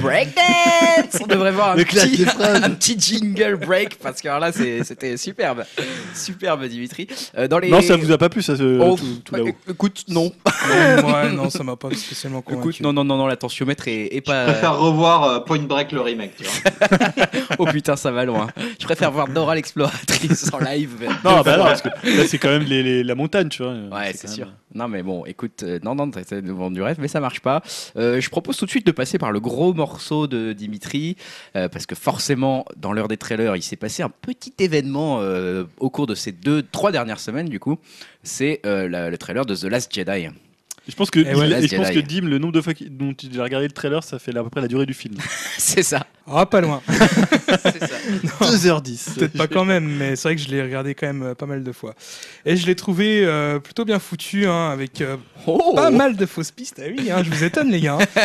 Breakdance 0.00 1.20
On 1.22 1.26
devrait 1.26 1.52
voir 1.52 1.70
un 1.72 1.76
Le 1.76 1.84
clash 1.84 2.10
petit, 2.10 2.18
des 2.18 2.24
phrases. 2.26 2.62
un 2.64 2.70
petit 2.70 2.98
jingle 2.98 3.56
break 3.56 3.98
parce 3.98 4.20
que 4.20 4.28
alors 4.28 4.40
là 4.40 4.52
c'est- 4.52 4.84
c'était 4.84 5.16
superbe. 5.16 5.64
Superbe 6.14 6.64
Dimitri. 6.66 7.06
Euh, 7.36 7.48
dans 7.48 7.58
les... 7.58 7.70
Non, 7.70 7.80
ça 7.80 7.96
vous 7.96 8.10
a 8.10 8.18
pas 8.18 8.28
plu, 8.28 8.42
ça, 8.42 8.56
ce- 8.56 8.78
Oh, 8.80 8.96
tout, 8.96 9.04
tout 9.24 9.34
là-haut. 9.34 9.48
écoute, 9.70 10.04
non. 10.08 10.32
Non, 10.68 11.02
moi, 11.02 11.28
non, 11.30 11.50
ça 11.50 11.62
m'a 11.62 11.76
pas 11.76 11.90
spécialement 11.94 12.42
convaincu. 12.42 12.68
Écoute, 12.70 12.80
non, 12.80 12.92
non, 12.92 13.04
non, 13.04 13.16
non, 13.16 13.26
la 13.26 13.36
tensiomètre 13.36 13.77
est, 13.86 14.06
est 14.16 14.16
Je 14.16 14.20
pas. 14.32 14.44
préfère 14.46 14.76
revoir 14.78 15.22
euh, 15.24 15.40
Point 15.40 15.60
Break 15.62 15.92
le 15.92 16.00
remake. 16.00 16.32
Tu 16.36 16.42
vois. 16.44 16.98
Oh 17.60 17.64
putain, 17.66 17.96
ça 17.96 18.10
va 18.10 18.24
loin. 18.24 18.48
Je 18.78 18.84
préfère 18.84 19.10
voir 19.10 19.28
Dora 19.28 19.54
l'exploratrice 19.54 20.52
en 20.52 20.58
live. 20.58 20.94
Non, 21.24 21.42
bah 21.42 21.56
non, 21.56 21.64
parce 21.64 21.82
que 21.82 21.88
là, 21.88 22.26
c'est 22.26 22.38
quand 22.38 22.48
même 22.50 22.62
les, 22.64 22.82
les- 22.82 23.04
la 23.04 23.14
montagne, 23.14 23.48
tu 23.48 23.62
vois. 23.62 23.72
Ouais, 23.92 24.12
c'est 24.14 24.28
sûr. 24.28 24.46
même- 24.46 24.54
Non, 24.74 24.88
mais 24.88 25.02
bon, 25.02 25.24
écoute, 25.24 25.62
euh, 25.62 25.78
non, 25.82 25.94
non, 25.94 26.10
t'essaies 26.10 26.40
de 26.42 26.46
nous 26.46 26.56
vendre 26.56 26.74
du 26.74 26.82
rêve, 26.82 26.96
mais 27.00 27.08
ça 27.08 27.20
marche 27.20 27.40
pas. 27.40 27.62
Euh, 27.96 28.20
je 28.20 28.28
propose 28.30 28.56
tout 28.56 28.64
de 28.66 28.70
suite 28.70 28.86
de 28.86 28.92
passer 28.92 29.18
par 29.18 29.32
le 29.32 29.40
gros 29.40 29.72
morceau 29.74 30.26
de 30.26 30.52
Dimitri, 30.52 31.16
euh, 31.56 31.68
parce 31.68 31.86
que 31.86 31.94
forcément, 31.94 32.64
dans 32.76 32.92
l'heure 32.92 33.08
des 33.08 33.16
trailers, 33.16 33.56
il 33.56 33.62
s'est 33.62 33.76
passé 33.76 34.02
un 34.02 34.10
petit 34.10 34.52
événement 34.58 35.18
euh, 35.20 35.64
au 35.78 35.90
cours 35.90 36.06
de 36.06 36.14
ces 36.14 36.32
deux, 36.32 36.62
trois 36.62 36.92
dernières 36.92 37.20
semaines, 37.20 37.48
du 37.48 37.58
coup. 37.60 37.78
C'est 38.22 38.60
euh, 38.66 38.88
la- 38.88 39.10
le 39.10 39.18
trailer 39.18 39.46
de 39.46 39.54
The 39.54 39.64
Last 39.64 39.92
Jedi. 39.94 40.28
Je 40.88 40.94
pense 40.94 41.10
que, 41.10 41.20
Eh 41.20 41.34
ouais, 41.34 41.46
il- 41.46 41.50
Last 41.50 41.64
et 41.64 41.68
je 41.68 41.76
pense 41.76 41.90
que. 41.90 41.98
Dim, 42.00 42.22
le 42.26 42.38
nombre 42.38 42.52
de 42.54 42.60
fois 42.62 42.72
dont 42.90 43.12
il 43.12 43.38
a 43.40 43.44
regardé 43.44 43.66
le 43.66 43.72
trailer, 43.72 44.02
ça 44.02 44.18
fait 44.18 44.34
à 44.36 44.42
peu 44.42 44.48
près 44.50 44.60
la 44.62 44.68
durée 44.68 44.86
du 44.86 44.94
film. 44.94 45.16
c'est 45.58 45.82
ça. 45.82 46.06
Ah, 46.30 46.44
pas 46.46 46.60
loin. 46.60 46.80
c'est 47.62 47.80
ça. 47.80 47.96
2h10. 48.42 49.14
Peut-être 49.18 49.36
pas 49.38 49.46
quand 49.48 49.64
même, 49.64 49.84
mais 49.86 50.16
c'est 50.16 50.28
vrai 50.28 50.36
que 50.36 50.42
je 50.42 50.48
l'ai 50.48 50.62
regardé 50.62 50.94
quand 50.94 51.06
même 51.06 51.22
euh, 51.22 51.34
pas 51.34 51.46
mal 51.46 51.62
de 51.62 51.72
fois. 51.72 51.94
Et 52.46 52.56
je 52.56 52.66
l'ai 52.66 52.74
trouvé 52.74 53.22
euh, 53.24 53.58
plutôt 53.58 53.84
bien 53.84 53.98
foutu, 53.98 54.46
hein, 54.46 54.70
avec 54.70 55.00
euh, 55.00 55.16
Oh 55.46 55.72
pas 55.74 55.90
mal 55.90 56.16
de 56.16 56.26
fausses 56.26 56.50
pistes. 56.50 56.80
Ah 56.82 56.88
oui, 56.96 57.10
hein, 57.10 57.22
je 57.24 57.30
vous 57.30 57.44
étonne 57.44 57.70
les 57.70 57.80
gars. 57.80 57.98
hein. 58.00 58.22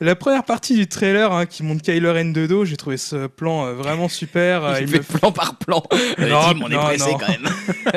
La 0.00 0.14
première 0.14 0.44
partie 0.44 0.74
du 0.74 0.86
trailer 0.86 1.32
hein, 1.32 1.46
qui 1.46 1.62
montre 1.62 1.82
Kylo 1.82 2.12
Ren 2.12 2.26
de 2.32 2.46
dos, 2.46 2.64
j'ai 2.64 2.76
trouvé 2.76 2.96
ce 2.96 3.26
plan 3.26 3.66
euh, 3.66 3.72
vraiment 3.74 4.08
super. 4.08 4.64
euh, 4.64 4.78
Il 4.80 4.88
fait 4.88 4.98
me 4.98 5.02
plan 5.18 5.32
par 5.32 5.56
plan. 5.56 5.82
Non, 6.18 6.40
Tim, 6.52 6.60
on 6.62 6.70
est 6.70 6.74
pressé 6.76 7.10
non. 7.10 7.18
quand 7.18 7.28
même. 7.28 7.48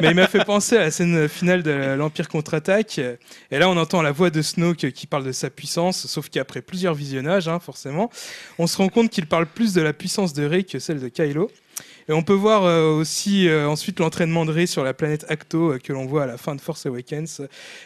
Mais 0.02 0.10
il 0.10 0.16
m'a 0.16 0.28
fait 0.28 0.44
penser 0.46 0.78
à 0.78 0.82
la 0.82 0.91
scène 0.91 1.28
finale 1.28 1.64
de 1.64 1.96
l'Empire 1.98 2.28
contre-attaque. 2.30 3.00
Et 3.52 3.60
là, 3.60 3.69
on 3.69 3.77
entend 3.77 4.02
la 4.02 4.11
voix 4.11 4.30
de 4.30 4.41
Snoke 4.41 4.91
qui 4.91 5.07
parle 5.07 5.23
de 5.23 5.31
sa 5.31 5.49
puissance, 5.49 6.07
sauf 6.07 6.30
qu'après 6.30 6.61
plusieurs 6.61 6.94
visionnages, 6.94 7.48
hein, 7.48 7.60
forcément, 7.60 8.10
on 8.57 8.68
se 8.68 8.77
rend 8.77 8.90
compte 8.90 9.10
qu'il 9.10 9.26
parle 9.26 9.45
plus 9.45 9.73
de 9.73 9.81
la 9.81 9.94
puissance 9.94 10.34
de 10.34 10.45
Rey 10.45 10.64
que 10.64 10.80
celle 10.80 10.99
de 10.99 11.07
Kylo. 11.10 11.49
Et 12.07 12.11
on 12.11 12.23
peut 12.23 12.34
voir 12.34 12.64
euh, 12.65 12.90
aussi 12.91 13.48
euh, 13.48 13.69
ensuite 13.69 13.99
l'entraînement 13.99 14.44
de 14.44 14.52
Rey 14.52 14.65
sur 14.65 14.84
la 14.84 14.95
planète 14.95 15.26
Acto 15.30 15.73
euh, 15.73 15.77
que 15.77 15.94
l'on 15.94 16.07
voit 16.07 16.23
à 16.23 16.26
la 16.26 16.38
fin 16.38 16.56
de 16.56 16.61
Force 16.61 16.88
Awakens. 16.88 17.41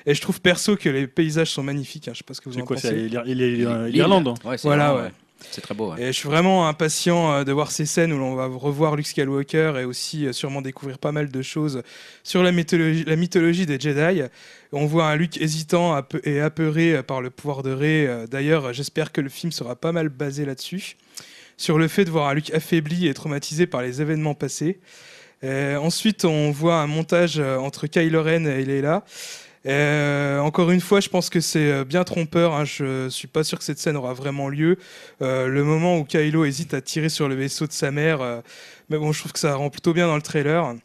Et 0.06 0.16
je 0.16 0.22
trouve 0.22 0.40
perso 0.40 0.78
que 0.78 0.88
les 0.88 1.08
paysages 1.08 1.50
sont 1.50 1.62
magnifiques. 1.64 2.08
hein. 2.08 2.12
Je 2.14 2.20
sais 2.20 2.24
pas 2.24 2.34
ce 2.34 2.40
que 2.40 2.48
vous 2.48 2.56
C'est 2.56 2.62
en 2.62 2.66
quoi, 2.66 2.78
c'est 2.78 2.90
pensez. 2.92 3.10
l'Ir- 3.10 3.24
L'île. 3.26 3.86
l'Irlande. 3.92 4.30
Ouais, 4.46 4.58
c'est 4.58 4.66
Voilà, 4.68 4.96
ouais. 4.96 5.12
C'est 5.52 5.62
très 5.62 5.76
beau. 5.76 5.96
Et 5.98 6.08
je 6.08 6.12
suis 6.12 6.28
vraiment 6.28 6.68
impatient 6.68 7.32
euh, 7.32 7.44
de 7.44 7.52
voir 7.52 7.72
ces 7.72 7.86
scènes 7.86 8.14
où 8.14 8.18
l'on 8.18 8.36
va 8.36 8.46
revoir 8.48 8.96
Luke 8.96 9.08
Skywalker 9.08 9.74
et 9.80 9.86
aussi 9.86 10.26
euh, 10.26 10.34
sûrement 10.34 10.62
découvrir 10.62 10.98
pas 10.98 11.12
mal 11.12 11.30
de 11.30 11.42
choses 11.42 11.84
sur 12.24 12.44
la 12.44 12.52
mythologie, 12.52 13.66
des 13.66 13.80
Jedi. 13.80 14.24
On 14.72 14.86
voit 14.86 15.08
un 15.08 15.16
Luke 15.16 15.38
hésitant 15.40 16.02
et 16.24 16.40
apeuré 16.40 16.96
euh, 16.96 17.04
par 17.04 17.22
le 17.22 17.30
pouvoir 17.30 17.64
de 17.64 17.72
Rey. 17.72 18.10
D'ailleurs, 18.30 18.74
j'espère 18.74 19.12
que 19.12 19.22
le 19.22 19.30
film 19.30 19.52
sera 19.52 19.76
pas 19.76 19.92
mal 19.92 20.10
basé 20.10 20.46
là-dessus, 20.46 20.98
sur 21.58 21.78
le 21.78 21.88
fait 21.88 22.06
de 22.06 22.12
voir 22.12 22.30
un 22.30 22.34
Luke 22.34 22.54
affaibli 22.54 23.08
et 23.08 23.14
traumatisé 23.14 23.68
par 23.68 23.82
les 23.82 24.02
événements 24.02 24.36
passés. 24.36 24.80
Ensuite, 25.44 26.24
on 26.24 26.52
voit 26.52 26.78
un 26.78 26.88
montage 26.88 27.38
entre 27.38 27.88
Kylo 27.88 28.24
Ren 28.24 28.46
et 28.46 28.64
Leila. 28.64 29.04
Euh, 29.66 30.40
encore 30.40 30.72
une 30.72 30.82
fois, 30.82 31.00
je 31.00 31.10
pense 31.10 31.30
que 31.30 31.40
c'est 31.40 31.72
euh, 31.72 31.86
bien 31.86 32.04
trompeur. 32.04 32.54
hein. 32.54 32.66
Je 32.66 33.08
suis 33.10 33.28
pas 33.28 33.44
sûr 33.44 33.58
que 33.58 33.64
cette 33.64 33.80
scène 33.80 33.96
aura 33.96 34.14
vraiment 34.14 34.50
lieu. 34.50 34.78
Euh, 35.22 35.48
le 35.48 35.64
moment 35.64 35.98
où 35.98 36.04
Kylo 36.04 36.46
hésite 36.46 36.74
à 36.74 36.82
tirer 36.82 37.10
sur 37.10 37.30
le 37.30 37.36
vaisseau 37.36 37.68
de 37.68 37.72
sa 37.72 37.92
mère, 37.92 38.42
mais 38.90 38.98
bon, 38.98 39.12
je 39.12 39.20
trouve 39.20 39.32
que 39.32 39.40
ça 39.40 39.56
rend 39.56 39.70
plutôt 39.70 39.94
bien 39.94 40.08
dans 40.08 40.16
le 40.16 40.22
trailer. 40.22 40.76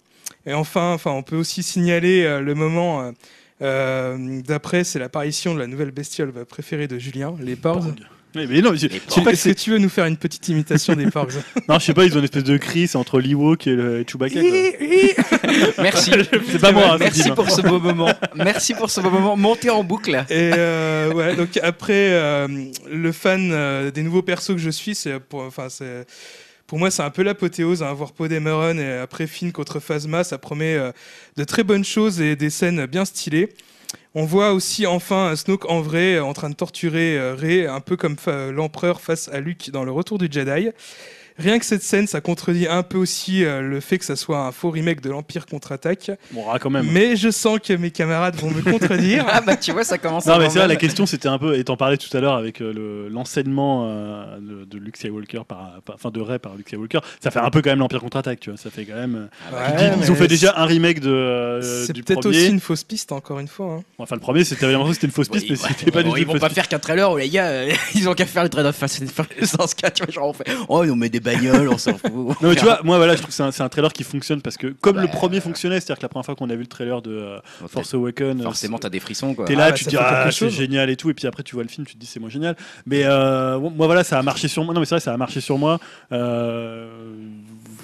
Et 0.47 0.55
enfin, 0.55 0.93
enfin, 0.93 1.11
on 1.11 1.23
peut 1.23 1.37
aussi 1.37 1.63
signaler 1.63 2.41
le 2.41 2.55
moment 2.55 3.13
d'après, 3.61 4.85
c'est 4.85 4.99
l'apparition 4.99 5.55
de 5.55 5.59
la 5.59 5.67
nouvelle 5.67 5.91
bestiole 5.91 6.33
préférée 6.45 6.87
de 6.87 6.99
Julien, 6.99 7.35
les 7.41 7.57
Porgs. 7.57 7.95
Mais, 8.35 8.47
mais 8.47 8.61
non, 8.61 8.75
je, 8.75 8.81
je 8.81 8.87
porcs. 8.89 9.15
sais 9.15 9.23
pas 9.23 9.33
Est-ce 9.33 9.49
que 9.49 9.55
tu 9.55 9.71
veux 9.71 9.79
nous 9.79 9.89
faire 9.89 10.05
une 10.07 10.17
petite 10.17 10.49
imitation 10.49 10.95
des 10.95 11.11
Porgs 11.11 11.33
non, 11.69 11.79
je 11.79 11.85
sais 11.87 11.95
pas, 11.95 12.05
ils 12.05 12.15
ont 12.15 12.19
une 12.19 12.25
espèce 12.25 12.45
de 12.45 12.57
cri, 12.57 12.87
c'est 12.87 12.99
entre 12.99 13.21
l'Ewok 13.21 13.67
et 13.67 13.75
le 13.75 14.05
Chewbacca. 14.07 14.41
Merci. 15.79 16.11
C'est 16.51 16.61
pas 16.61 16.73
moi, 16.73 16.93
hein, 16.93 16.97
Merci 16.99 17.31
pour 17.31 17.51
ce 17.51 17.61
beau 17.63 17.79
moment. 17.79 18.13
Merci 18.35 18.75
pour 18.75 18.91
ce 18.91 19.01
beau 19.01 19.11
moment. 19.11 19.37
Montez 19.37 19.71
en 19.71 19.83
boucle. 19.85 20.25
Et 20.31 20.51
euh, 20.55 21.13
ouais, 21.13 21.37
donc 21.37 21.59
après, 21.63 22.13
euh, 22.13 22.49
le 22.91 23.13
fan 23.13 23.51
euh, 23.53 23.91
des 23.91 24.03
nouveaux 24.03 24.23
persos 24.23 24.53
que 24.53 24.59
je 24.59 24.71
suis, 24.71 24.95
c'est 24.95 25.19
pour, 25.21 25.43
enfin, 25.43 25.69
c'est, 25.69 26.07
pour 26.67 26.79
moi, 26.79 26.91
c'est 26.91 27.03
un 27.03 27.11
peu 27.11 27.23
l'apothéose. 27.23 27.83
Hein, 27.83 27.93
voir 27.95 28.13
Poe 28.13 28.29
Dameron 28.29 28.79
et 28.79 28.99
après 28.99 29.27
Finn 29.27 29.53
contre 29.53 29.81
Phasma, 29.81 30.23
ça 30.23 30.39
promet 30.39 30.75
euh, 30.75 30.93
de 31.37 31.45
très 31.45 31.65
bonnes 31.65 31.85
choses 31.85 32.21
et 32.21 32.37
des 32.37 32.51
scènes 32.51 32.87
bien 32.87 33.05
stylées. 33.05 33.49
On 34.15 34.25
voit 34.25 34.53
aussi 34.53 34.87
enfin 34.87 35.35
Snoke 35.37 35.71
en 35.71 35.81
vrai 35.81 36.19
en 36.19 36.33
train 36.33 36.51
de 36.51 36.55
torturer 36.55 37.17
euh, 37.17 37.35
Rey, 37.35 37.67
un 37.67 37.81
peu 37.81 37.97
comme 37.97 38.17
l'empereur 38.51 39.01
face 39.01 39.29
à 39.29 39.41
Luke 39.41 39.71
dans 39.71 39.85
le 39.85 39.93
Retour 39.93 40.19
du 40.19 40.29
Jedi. 40.31 40.71
Rien 41.39 41.59
que 41.59 41.65
cette 41.65 41.83
scène, 41.83 42.07
ça 42.07 42.21
contredit 42.21 42.67
un 42.67 42.83
peu 42.83 42.99
aussi 42.99 43.45
euh, 43.45 43.61
le 43.61 43.81
fait 43.81 43.99
que 43.99 44.05
ça 44.05 44.17
soit 44.17 44.41
un 44.41 44.53
faux 44.53 44.71
remake 44.71 45.01
de 45.01 45.11
l'Empire 45.11 45.47
contre-attaque. 45.47 46.11
Bon, 46.33 46.45
ah, 46.53 46.59
quand 46.59 46.71
même. 46.71 46.87
Mais 46.91 47.17
je 47.17 47.31
sens 47.31 47.59
que 47.61 47.73
mes 47.73 47.91
camarades 47.91 48.37
vont 48.37 48.51
me 48.51 48.63
contredire. 48.63 49.27
Ah 49.39 49.41
bah 49.41 49.57
tu 49.57 49.73
vois, 49.73 49.85
ça 49.85 49.99
commence 49.99 50.27
à 50.27 50.33
Non, 50.33 50.39
mais 50.39 50.51
c'est 50.51 50.59
vrai, 50.59 50.69
la 50.69 50.77
question 50.77 51.07
c'était 51.07 51.29
un 51.29 51.39
peu, 51.39 51.57
et 51.57 51.63
t'en 51.65 51.77
parlais 51.77 51.97
tout 51.97 52.15
à 52.17 52.21
l'heure 52.21 52.35
avec 52.35 52.61
euh, 52.61 52.73
le- 52.73 53.09
l'enseignement 53.09 53.87
euh, 53.89 54.39
de, 54.41 54.65
de 54.65 54.79
Luke 54.79 54.97
Skywalker, 54.97 55.43
par, 55.47 55.81
par- 55.85 55.95
enfin 55.95 56.11
de 56.11 56.21
Rey 56.21 56.39
par 56.39 56.57
Luke 56.57 56.67
Skywalker, 56.69 57.01
ça 57.23 57.31
fait 57.31 57.39
un 57.39 57.51
peu 57.51 57.63
quand 57.63 57.71
même 57.71 57.79
l'Empire 57.79 58.01
contre-attaque, 58.01 58.41
tu 58.41 58.51
vois, 58.51 58.59
ça 58.59 58.71
fait 58.71 58.85
quand 58.85 58.95
même. 58.97 59.15
euh, 59.15 59.27
Ah 59.49 59.51
bah, 59.53 59.77
Ouais, 59.77 59.93
ils, 60.03 60.11
ont 60.11 60.15
fait 60.15 60.27
déjà 60.29 60.55
un 60.57 60.65
remake 60.65 61.01
de, 61.01 61.11
euh, 61.11 61.87
C'est 61.87 61.93
du 61.93 62.03
peut-être 62.03 62.27
aussi 62.27 62.49
une 62.49 62.59
fausse 62.61 62.85
piste, 62.85 63.13
encore 63.13 63.39
une 63.39 63.49
fois. 63.49 63.75
hein. 63.79 63.83
Enfin, 63.99 64.17
le 64.17 64.21
premier, 64.21 64.45
c'était 64.45 64.67
vraiment 64.67 64.93
c'était 64.93 65.07
une 65.07 65.13
fausse 65.13 65.29
piste, 65.29 65.45
Oui, 65.49 65.57
mais 65.57 65.63
ouais. 65.63 65.75
c'était 65.79 65.91
pas 65.91 66.03
du 66.03 66.09
Bon, 66.09 66.15
tout 66.15 66.19
Ils 66.21 66.27
vont 66.27 66.33
pas 66.39 66.47
piste. 66.49 66.55
faire 66.55 66.69
qu'un 66.69 66.79
trailer, 66.79 67.11
oh, 67.11 67.19
les 67.19 67.29
gars, 67.29 67.47
euh, 67.47 67.71
ils 67.95 68.09
ont 68.09 68.15
qu'à 68.15 68.27
faire 68.27 68.43
le 68.43 68.49
trailer 68.49 68.73
de 68.73 68.77
Fast 68.77 69.03
and 69.03 69.07
Furious 69.07 69.67
4, 69.77 69.93
tu 69.95 70.05
vois, 70.05 70.13
genre 70.13 70.29
on 70.29 70.33
fait, 70.33 70.45
oh, 70.69 70.85
on 70.91 70.97
met 70.97 71.09
des 71.11 71.21
on 71.71 71.79
s'en 71.79 71.97
fout. 71.99 72.13
Non 72.13 72.35
mais 72.43 72.55
tu 72.55 72.65
vois, 72.65 72.81
moi 72.85 72.97
voilà, 72.99 73.15
je 73.15 73.19
trouve 73.19 73.29
que 73.31 73.35
c'est 73.35 73.43
un, 73.43 73.51
c'est 73.51 73.63
un 73.63 73.69
trailer 73.69 73.93
qui 73.93 74.05
fonctionne 74.05 74.41
parce 74.43 74.57
que 74.57 74.69
comme 74.69 74.97
Bah, 74.97 75.03
le 75.03 75.09
premier 75.09 75.41
fonctionnait, 75.41 75.81
c'est-à-dire 75.81 75.99
que 75.99 76.03
la 76.03 76.09
première 76.09 76.25
fois 76.27 76.35
qu'on 76.37 76.51
a 76.51 76.55
vu 76.55 76.61
le 76.63 76.67
trailer 76.67 77.03
de 77.03 77.11
euh, 77.13 77.39
Force 77.69 77.95
Awakens, 77.95 78.43
Forcément, 78.43 78.79
t'as 78.79 78.91
des 78.91 79.01
frissons, 79.01 79.35
quoi. 79.35 79.45
T'es 79.47 79.55
là, 79.55 79.65
Ah, 79.67 79.71
bah, 79.71 79.77
tu 79.77 79.85
te 79.85 79.91
ça 79.91 79.97
dis 79.97 79.97
fait 79.97 80.03
ah 80.07 80.23
quelque 80.25 80.33
c'est 80.33 80.39
chose. 80.47 80.55
génial 80.55 80.91
et 80.91 80.97
tout, 80.97 81.11
et 81.11 81.15
puis 81.15 81.27
après 81.27 81.43
tu 81.43 81.55
vois 81.55 81.63
le 81.65 81.69
film, 81.69 81.87
tu 81.87 81.95
te 81.95 81.99
dis 81.99 82.07
c'est 82.07 82.21
moins 82.21 82.31
génial. 82.31 82.57
Mais 82.87 83.03
euh, 83.05 83.59
moi 83.59 83.87
voilà, 83.87 84.05
ça 84.05 84.19
a 84.19 84.23
marché 84.23 84.49
sur 84.49 84.65
moi. 84.65 84.75
Non 84.75 84.81
mais 84.81 84.87
c'est 84.87 84.95
vrai, 84.97 85.01
ça 85.01 85.13
a 85.13 85.17
marché 85.17 85.41
sur 85.41 85.59
moi. 85.59 85.79
Euh, 86.13 86.89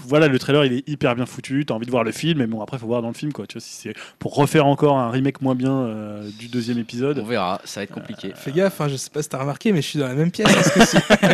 voilà, 0.06 0.28
le 0.28 0.38
trailer 0.38 0.64
il 0.64 0.72
est 0.74 0.88
hyper 0.88 1.14
bien 1.16 1.26
foutu. 1.26 1.64
T'as 1.66 1.74
envie 1.74 1.86
de 1.86 1.90
voir 1.90 2.04
le 2.04 2.12
film, 2.12 2.38
mais 2.38 2.46
bon 2.46 2.60
après 2.62 2.78
faut 2.78 2.86
voir 2.86 3.02
dans 3.02 3.08
le 3.08 3.14
film 3.14 3.32
quoi. 3.32 3.46
Tu 3.46 3.54
vois 3.54 3.60
si 3.60 3.72
c'est 3.74 3.94
pour 4.18 4.34
refaire 4.34 4.66
encore 4.66 4.98
un 4.98 5.10
remake 5.10 5.40
moins 5.42 5.54
bien 5.54 5.72
euh, 5.72 6.28
du 6.38 6.48
deuxième 6.48 6.78
épisode. 6.78 7.18
On 7.18 7.24
verra, 7.24 7.60
ça 7.64 7.80
va 7.80 7.84
être 7.84 7.92
compliqué. 7.92 8.32
Fais 8.34 8.52
gaffe, 8.52 8.80
hein, 8.80 8.88
je 8.88 8.96
sais 8.96 9.10
pas 9.10 9.22
si 9.22 9.28
t'as 9.28 9.38
remarqué, 9.38 9.72
mais 9.72 9.82
je 9.82 9.86
suis 9.88 9.98
dans 9.98 10.08
la 10.08 10.14
même 10.14 10.30
pièce. 10.30 10.46
hein. 10.48 10.84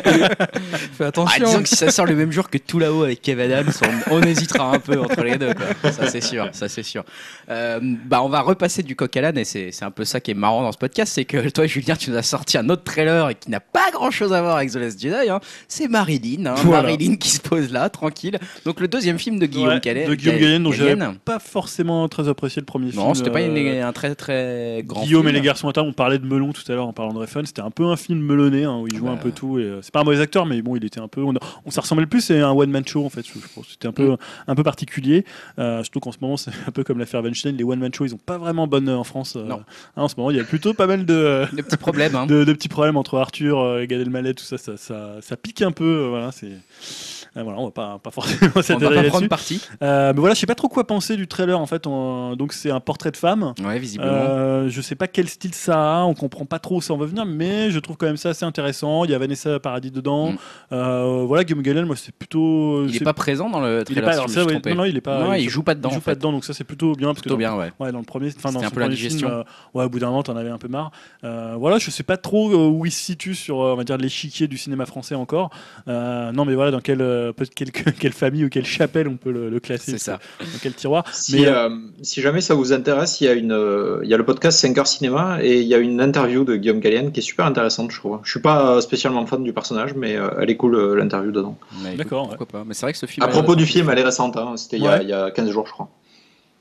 Fais 0.92 1.04
Ah, 1.04 1.06
attention. 1.06 1.44
disons 1.46 1.62
que 1.62 1.68
si 1.68 1.76
ça 1.76 1.90
sort 1.90 2.06
le 2.06 2.14
même 2.14 2.32
jour 2.32 2.48
que 2.50 2.58
tout 2.58 2.78
là-haut 2.78 3.04
avec 3.04 3.22
Kev 3.22 3.40
Adams, 3.42 3.72
on, 4.10 4.16
on 4.16 4.22
hésitera 4.22 4.74
un 4.74 4.78
peu 4.78 4.98
entre 5.00 5.22
les 5.22 5.36
deux. 5.36 5.54
Quoi. 5.54 5.92
Ça 5.92 6.06
c'est 6.08 6.20
sûr, 6.20 6.48
ça 6.52 6.68
c'est 6.68 6.82
sûr. 6.82 7.04
Euh, 7.48 7.80
bah 8.06 8.22
on 8.22 8.28
va 8.28 8.40
repasser 8.40 8.82
du 8.82 8.96
coq 8.96 9.16
à 9.16 9.20
l'âne 9.20 9.38
et 9.38 9.44
c'est 9.44 9.70
c'est 9.72 9.84
un 9.84 9.90
peu 9.90 10.04
ça 10.04 10.20
qui 10.20 10.30
est 10.30 10.34
marrant 10.34 10.62
dans 10.62 10.72
ce 10.72 10.78
podcast, 10.78 11.12
c'est 11.14 11.24
que 11.24 11.48
toi 11.50 11.66
Julien 11.66 11.96
tu 11.96 12.10
nous 12.10 12.16
as 12.16 12.22
sorti 12.22 12.58
un 12.58 12.68
autre 12.68 12.84
trailer 12.84 13.30
et 13.30 13.34
qui 13.34 13.50
n'a 13.50 13.60
pas 13.60 13.90
grand-chose 13.92 14.32
à 14.32 14.40
voir 14.42 14.56
avec 14.56 14.70
The 14.70 14.76
Last 14.76 15.00
Jedi. 15.00 15.28
hein. 15.30 15.40
C'est 15.68 15.88
Marilyn, 15.88 16.46
hein. 16.46 16.54
Voilà. 16.58 16.82
Marilyn 16.82 17.16
qui 17.16 17.30
se 17.30 17.40
pose 17.40 17.72
là, 17.72 17.88
tranquille. 17.90 18.38
Donc 18.64 18.80
le 18.80 18.88
deuxième 18.88 19.18
film 19.18 19.38
de 19.38 19.46
Guillaume 19.46 19.68
Ouais, 19.74 19.80
Calais. 19.80 20.06
de 20.06 20.14
Guillaume 20.14 20.36
Gallienne, 20.38 20.62
dont 20.62 20.72
j'avais 20.72 20.96
pas 21.24 21.38
forcément 21.38 22.08
très 22.08 22.28
apprécié 22.28 22.60
le 22.60 22.66
premier 22.66 22.90
film. 22.90 23.02
Non, 23.02 23.14
c'était 23.14 23.30
pas 23.30 23.40
une- 23.40 23.56
euh, 23.56 23.86
un 23.86 23.92
très 23.92 24.14
très 24.14 24.82
grand 24.86 25.02
Guillaume 25.02 25.22
film. 25.22 25.34
et 25.34 25.38
les 25.38 25.44
garçons 25.44 25.68
à 25.68 25.72
table, 25.72 25.88
on 25.88 25.92
parlait 25.92 26.18
de 26.18 26.26
melon 26.26 26.52
tout 26.52 26.62
à 26.70 26.74
l'heure 26.74 26.86
en 26.86 26.92
parlant 26.92 27.12
de 27.12 27.18
Refn, 27.18 27.44
c'était 27.46 27.62
un 27.62 27.70
peu 27.70 27.84
un 27.86 27.96
film 27.96 28.20
melonné 28.20 28.64
hein, 28.64 28.78
où 28.78 28.86
il 28.86 28.96
jouait 28.96 29.08
Bah, 29.08 29.14
un 29.14 29.16
peu 29.16 29.30
tout 29.30 29.58
et 29.58 29.62
euh, 29.62 29.80
c'est 29.82 29.92
pas 29.92 30.00
un 30.00 30.04
mauvais 30.04 30.20
acteur 30.20 30.46
mais 30.46 30.60
bon 30.62 30.76
il 30.76 30.84
était 30.84 31.00
un 31.00 31.08
peu 31.08 31.22
on, 31.22 31.32
on 31.64 31.70
ça 31.70 31.80
ressemblait 31.80 32.04
le 32.04 32.08
plus 32.08 32.30
à 32.30 32.34
un 32.48 32.52
one 32.52 32.70
man 32.70 32.86
show 32.86 33.04
en 33.04 33.08
fait 33.10 33.26
je, 33.26 33.32
je 33.32 33.46
pense 33.54 33.66
c'était 33.70 33.88
un 33.88 33.92
peu 33.92 34.10
Mm. 34.10 34.16
un 34.48 34.54
peu 34.54 34.62
particulier 34.62 35.24
euh, 35.58 35.82
surtout 35.82 36.00
qu'en 36.00 36.12
ce 36.12 36.18
moment 36.20 36.36
c'est 36.36 36.50
un 36.66 36.70
peu 36.72 36.84
comme 36.84 36.98
l'affaire 36.98 37.22
Weinstein 37.22 37.56
les 37.56 37.64
one 37.64 37.78
man 37.78 37.92
show 37.94 38.04
ils 38.04 38.14
ont 38.14 38.18
pas 38.18 38.38
vraiment 38.38 38.66
bonne 38.66 38.88
euh, 38.88 38.96
en 38.96 39.04
France 39.04 39.34
euh, 39.36 39.48
hein, 39.50 39.60
en 39.96 40.08
ce 40.08 40.14
moment 40.16 40.30
il 40.30 40.36
y 40.36 40.40
a 40.40 40.44
plutôt 40.44 40.74
pas 40.74 40.86
mal 40.86 41.04
de 41.06 41.44
Des 41.52 41.62
petits 41.62 41.76
problèmes. 41.76 42.14
Hein. 42.14 42.26
de, 42.26 42.44
de 42.44 42.52
petits 42.52 42.68
problèmes 42.68 42.96
entre 42.96 43.18
Arthur 43.18 43.78
et 43.78 43.86
Gad 43.86 44.00
Elmaleh 44.00 44.34
tout 44.34 44.44
ça 44.44 44.58
ça, 44.58 44.76
ça, 44.76 45.16
ça 45.20 45.36
pique 45.36 45.62
un 45.62 45.72
peu 45.72 46.06
voilà 46.10 46.30
c'est 46.32 46.50
voilà, 47.34 47.58
on 47.58 47.66
va 47.66 47.70
pas, 47.70 47.98
pas 48.02 48.10
forcément 48.10 48.38
On 48.54 48.58
va 48.58 48.62
s'attarder 48.62 48.94
là-dessus. 48.96 49.10
prendre 49.10 49.28
parti. 49.28 49.60
Euh, 49.82 50.12
mais 50.14 50.20
voilà, 50.20 50.34
je 50.34 50.40
sais 50.40 50.46
pas 50.46 50.54
trop 50.54 50.68
quoi 50.68 50.86
penser 50.86 51.16
du 51.16 51.26
trailer 51.28 51.58
en 51.60 51.66
fait. 51.66 51.86
on- 51.86 52.34
Donc 52.36 52.52
c'est 52.52 52.70
un 52.70 52.80
portrait 52.80 53.10
de 53.10 53.16
femme. 53.16 53.54
Ouais, 53.64 53.78
visiblement. 53.78 54.10
Euh, 54.12 54.68
je 54.68 54.80
sais 54.80 54.94
pas 54.96 55.06
quel 55.06 55.28
style 55.28 55.54
ça 55.54 56.00
a, 56.00 56.02
on 56.04 56.14
comprend 56.14 56.44
pas 56.44 56.58
trop 56.58 56.76
où 56.76 56.80
ça 56.80 56.92
en 56.92 56.96
va 56.96 57.06
venir, 57.06 57.24
mais 57.26 57.70
je 57.70 57.78
trouve 57.78 57.96
quand 57.96 58.06
même 58.06 58.16
ça 58.16 58.30
assez 58.30 58.44
intéressant. 58.44 59.04
Il 59.04 59.10
y 59.10 59.14
a 59.14 59.18
Vanessa 59.18 59.58
Paradis 59.60 59.90
dedans. 59.90 60.32
Mm. 60.32 60.36
Euh, 60.72 61.24
voilà, 61.26 61.44
Guillaume 61.44 61.62
Gallienne, 61.62 61.84
moi 61.86 61.96
c'est 61.96 62.12
plutôt. 62.14 62.84
il 62.86 62.96
est 62.96 63.00
pas 63.04 63.12
présent 63.14 63.48
dans 63.50 63.60
le 63.60 63.84
il 63.88 63.98
est 63.98 64.00
trailer. 64.00 64.04
pas. 64.04 64.12
si 64.12 64.18
alors 64.18 64.28
je 64.28 64.32
ça, 64.34 64.40
me 64.40 64.44
suis 64.44 64.54
ouais, 64.56 64.60
trompé. 64.60 64.70
non, 64.70 64.76
non, 64.82 64.84
il 64.84 64.96
est 64.96 65.00
pas. 65.00 65.22
Non, 65.24 65.34
il, 65.34 65.42
il 65.44 65.48
joue 65.48 65.62
pas 65.62 65.74
dedans. 65.74 65.90
il 65.90 65.94
joue 65.94 66.00
pas 66.00 66.14
dedans, 66.14 66.32
donc 66.32 66.44
ça 66.44 66.52
c'est 66.54 66.64
plutôt 66.64 66.94
bien 66.94 67.12
Plutôt 67.14 67.36
bien, 67.36 67.54
ouais. 67.56 67.70
ouais, 67.80 67.92
dans 67.92 67.98
le 67.98 68.04
premier, 68.04 68.28
enfin 68.36 68.50
dans 68.52 68.62
un 68.64 68.70
peu 68.70 68.80
la 68.80 68.86
film, 68.86 68.96
digestion. 68.96 69.28
euh, 69.28 69.42
ouais, 69.74 69.84
au 69.84 69.88
bout 69.88 69.98
d'un 69.98 70.08
moment, 70.08 70.22
t'en 70.22 70.36
avais 70.36 70.48
un 70.50 70.58
peu 70.58 70.68
marre. 70.68 70.90
Euh, 71.24 71.54
voilà, 71.58 71.78
je 71.78 71.90
sais 71.90 72.02
pas 72.02 72.16
trop 72.16 72.50
euh, 72.52 72.68
où 72.68 72.86
il 72.86 72.92
se 72.92 73.02
situe 73.02 73.34
sur, 73.34 73.60
euh, 73.60 73.72
on 73.72 73.76
va 73.76 73.84
dire, 73.84 73.96
l'échiquier 73.98 74.48
du 74.48 74.58
cinéma 74.58 74.86
français 74.86 75.14
encore. 75.14 75.50
Euh, 75.88 76.32
non, 76.32 76.44
mais 76.44 76.54
voilà, 76.54 76.70
dans 76.70 76.80
quelle, 76.80 77.00
euh, 77.20 77.32
quelle, 77.54 77.70
quelle 78.00 78.12
famille 78.12 78.44
ou 78.44 78.48
quelle 78.48 78.64
chapelle 78.64 79.06
on 79.08 79.16
peut 79.16 79.30
le, 79.30 79.50
le 79.50 79.60
classer 79.60 79.92
C'est 79.92 79.98
ça. 79.98 80.18
Dans 80.40 80.46
quel 80.62 80.74
tiroir 80.74 81.04
Si, 81.14 81.36
Mais, 81.36 81.46
euh, 81.46 81.68
euh, 81.68 81.76
si 82.02 82.20
jamais 82.22 82.40
ça 82.40 82.54
vous 82.54 82.72
intéresse, 82.72 83.20
il 83.20 83.24
y 83.24 83.28
a, 83.28 83.32
une, 83.34 83.52
euh, 83.52 84.00
il 84.02 84.08
y 84.10 84.14
a 84.14 84.16
le 84.16 84.24
podcast 84.24 84.58
5 84.58 84.76
heures 84.78 84.86
cinéma 84.86 85.38
et 85.42 85.60
il 85.60 85.66
y 85.66 85.74
a 85.74 85.78
une 85.78 86.00
interview 86.00 86.44
de 86.44 86.56
Guillaume 86.56 86.80
Gallienne 86.80 87.12
qui 87.12 87.20
est 87.20 87.22
super 87.22 87.46
intéressante, 87.46 87.90
je 87.90 87.98
trouve. 87.98 88.18
Je 88.24 88.30
suis 88.30 88.40
pas 88.40 88.80
spécialement 88.80 89.24
fan 89.26 89.42
du 89.44 89.52
personnage, 89.52 89.94
mais 89.94 90.16
euh, 90.16 90.28
elle 90.40 90.50
est 90.50 90.56
cool 90.56 90.74
euh, 90.74 90.94
l'interview 90.96 91.30
dedans. 91.32 91.56
D'accord, 91.96 92.28
Pourquoi 92.28 92.46
pas 92.46 92.64
Mais 92.66 92.74
c'est 92.74 92.86
vrai 92.86 92.92
que 92.92 92.98
ce 92.98 93.06
film. 93.06 93.24
À 93.24 93.28
propos 93.28 93.54
du 93.56 93.66
film, 93.66 93.88
elle 93.90 93.98
est 93.98 94.04
récente, 94.04 94.36
hein, 94.36 94.54
c'était 94.56 94.76
il, 94.78 94.84
y 94.84 94.86
a- 94.88 94.96
Ouais. 94.96 95.02
il 95.02 95.08
y 95.08 95.12
a 95.12 95.30
15 95.30 95.50
jours, 95.50 95.66
je 95.66 95.72
crois. 95.72 95.88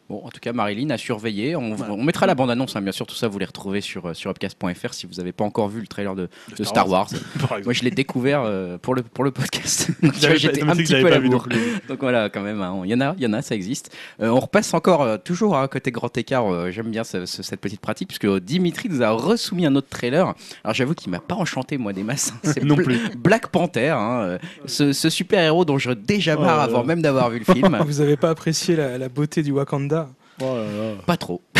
Bon, 0.10 0.22
en 0.26 0.30
tout 0.30 0.40
cas, 0.42 0.54
Marilyn 0.54 0.90
a 0.90 0.98
surveillé. 0.98 1.56
On, 1.56 1.76
Voilà. 1.76 1.94
on 1.94 2.04
mettra 2.04 2.26
la 2.26 2.34
bande-annonce, 2.34 2.76
hein, 2.76 2.82
bien 2.82 2.92
sûr. 2.92 3.06
Tout 3.06 3.14
ça, 3.16 3.28
vous 3.28 3.38
les 3.38 3.46
retrouvez 3.46 3.80
sur, 3.80 4.08
euh, 4.08 4.14
sur 4.16 4.32
upcast.fr 4.32 4.94
si 4.94 5.06
vous 5.06 5.14
n'avez 5.16 5.32
pas 5.32 5.44
encore 5.44 5.70
vu 5.70 5.82
le 5.82 5.88
trailer 5.88 6.16
de, 6.16 6.30
de 6.58 6.64
Star 6.64 6.90
Wars. 6.90 7.10
Moi, 7.64 7.74
je 7.74 7.84
l'ai 7.84 7.92
découvert 7.92 8.42
euh, 8.44 8.80
pour, 8.80 8.96
le, 8.96 9.04
pour 9.04 9.24
le 9.24 9.30
podcast. 9.30 9.90
J'étais 10.36 10.64
un 10.64 10.76
petit 10.76 10.94
peu 11.00 11.06
à 11.06 11.10
la 11.12 11.20
bourre. 11.20 11.48
Donc 11.88 12.00
voilà, 12.00 12.30
quand 12.30 12.42
même, 12.42 12.60
hein, 12.62 12.82
il 12.86 12.90
y 12.90 12.94
en 12.96 13.02
a, 13.02 13.14
y 13.20 13.26
en 13.28 13.34
a, 13.34 13.42
ça 13.44 13.54
existe. 13.54 13.96
Euh, 14.20 14.30
on 14.30 14.40
repasse 14.40 14.74
encore, 14.74 15.04
euh, 15.04 15.18
toujours 15.24 15.56
à 15.56 15.68
côté 15.68 15.92
grand 15.92 16.16
écart. 16.18 16.72
J'aime 16.72 16.90
bien 16.90 17.04
ce- 17.04 17.28
ce- 17.28 17.44
cette 17.44 17.62
petite 17.62 17.80
pratique, 17.82 18.08
puisque 18.08 18.28
Dimitri 18.40 18.90
nous 18.90 19.04
a 19.04 19.12
resoumis 19.12 19.68
un 19.68 19.76
autre 19.76 19.90
trailer. 19.90 20.34
Alors 20.64 20.74
j'avoue 20.74 20.96
qu'il 20.96 21.12
m'a 21.12 21.20
pas 21.20 21.36
enchanté, 21.36 21.78
moi, 21.78 21.94
des 21.94 22.04
masses. 22.04 22.34
hein. 22.34 22.40
C'est 22.56 22.64
Non 22.64 22.76
plus. 22.78 22.98
Black 23.18 23.50
Panther, 23.50 23.90
hein, 23.90 24.40
ce, 24.66 24.92
ce 24.92 25.10
super-héros 25.12 25.66
dont 25.66 25.78
je 25.78 25.92
déjà 25.92 26.36
Oh 26.38 26.42
marre 26.42 26.58
là 26.58 26.64
avant 26.64 26.84
même 26.84 27.02
d'avoir 27.04 27.30
vu 27.30 27.44
le 27.46 27.54
film. 27.54 27.78
Vous 27.86 28.02
avez 28.02 28.18
pas 28.18 28.30
apprécié 28.32 28.76
la, 28.76 28.98
la 28.98 29.10
beauté 29.10 29.44
du 29.44 29.52
Wakanda? 29.52 29.99
Oh 30.42 30.56
là 30.56 30.64
là. 30.64 30.96
Pas 31.06 31.18
trop. 31.18 31.42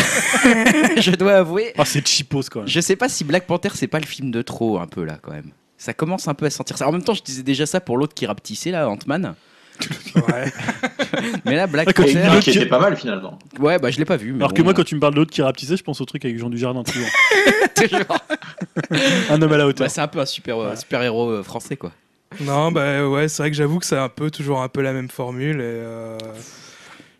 je 0.96 1.10
dois 1.12 1.34
avouer. 1.34 1.72
Ah, 1.78 1.84
c'est 1.84 2.06
cheapos 2.06 2.42
quand 2.50 2.60
même. 2.60 2.68
Je 2.68 2.80
sais 2.80 2.96
pas 2.96 3.08
si 3.08 3.24
Black 3.24 3.46
Panther 3.46 3.70
c'est 3.74 3.86
pas 3.88 4.00
le 4.00 4.06
film 4.06 4.30
de 4.30 4.42
trop 4.42 4.78
un 4.78 4.86
peu 4.86 5.04
là 5.04 5.18
quand 5.22 5.32
même. 5.32 5.50
Ça 5.78 5.94
commence 5.94 6.28
un 6.28 6.34
peu 6.34 6.46
à 6.46 6.50
sentir 6.50 6.76
ça. 6.76 6.86
En 6.88 6.92
même 6.92 7.02
temps, 7.02 7.14
je 7.14 7.22
disais 7.22 7.42
déjà 7.42 7.64
ça 7.66 7.80
pour 7.80 7.96
l'autre 7.96 8.14
qui 8.14 8.26
rapetissait 8.26 8.70
là, 8.70 8.88
Ant-Man. 8.90 9.34
Ouais. 10.14 10.52
Mais 11.46 11.56
là, 11.56 11.66
Black 11.66 11.94
Panther. 11.94 12.38
qui 12.42 12.50
était 12.50 12.66
pas 12.66 12.78
mal 12.80 12.96
finalement. 12.96 13.38
Ouais, 13.58 13.78
bah 13.78 13.90
je 13.90 13.96
l'ai 13.98 14.04
pas 14.04 14.18
vu. 14.18 14.32
Mais 14.32 14.40
Alors 14.40 14.50
bon, 14.50 14.56
que 14.56 14.62
moi, 14.62 14.74
quand 14.74 14.84
tu 14.84 14.94
me 14.94 15.00
parles 15.00 15.14
de 15.14 15.18
l'autre 15.20 15.30
qui 15.30 15.40
rapetissait, 15.40 15.78
je 15.78 15.82
pense 15.82 16.00
au 16.02 16.04
truc 16.04 16.22
avec 16.24 16.38
Jean 16.38 16.50
Dujardin 16.50 16.82
toujours. 16.82 17.08
toujours. 17.74 18.18
un 19.30 19.40
homme 19.40 19.52
à 19.52 19.56
la 19.56 19.66
hauteur. 19.66 19.86
Bah, 19.86 19.88
c'est 19.88 20.02
un 20.02 20.08
peu 20.08 20.18
un 20.20 20.26
super, 20.26 20.58
euh, 20.58 20.70
Ouais. 20.70 20.76
super 20.76 21.02
héros 21.02 21.30
euh, 21.30 21.42
français 21.42 21.76
quoi. 21.76 21.92
Non, 22.40 22.70
bah 22.70 23.08
ouais, 23.08 23.28
c'est 23.28 23.42
vrai 23.42 23.50
que 23.50 23.56
j'avoue 23.56 23.78
que 23.78 23.86
c'est 23.86 23.96
un 23.96 24.08
peu 24.10 24.30
toujours 24.30 24.60
un 24.62 24.68
peu 24.68 24.82
la 24.82 24.92
même 24.92 25.08
formule. 25.08 25.56
Et, 25.56 25.64
euh, 25.64 26.18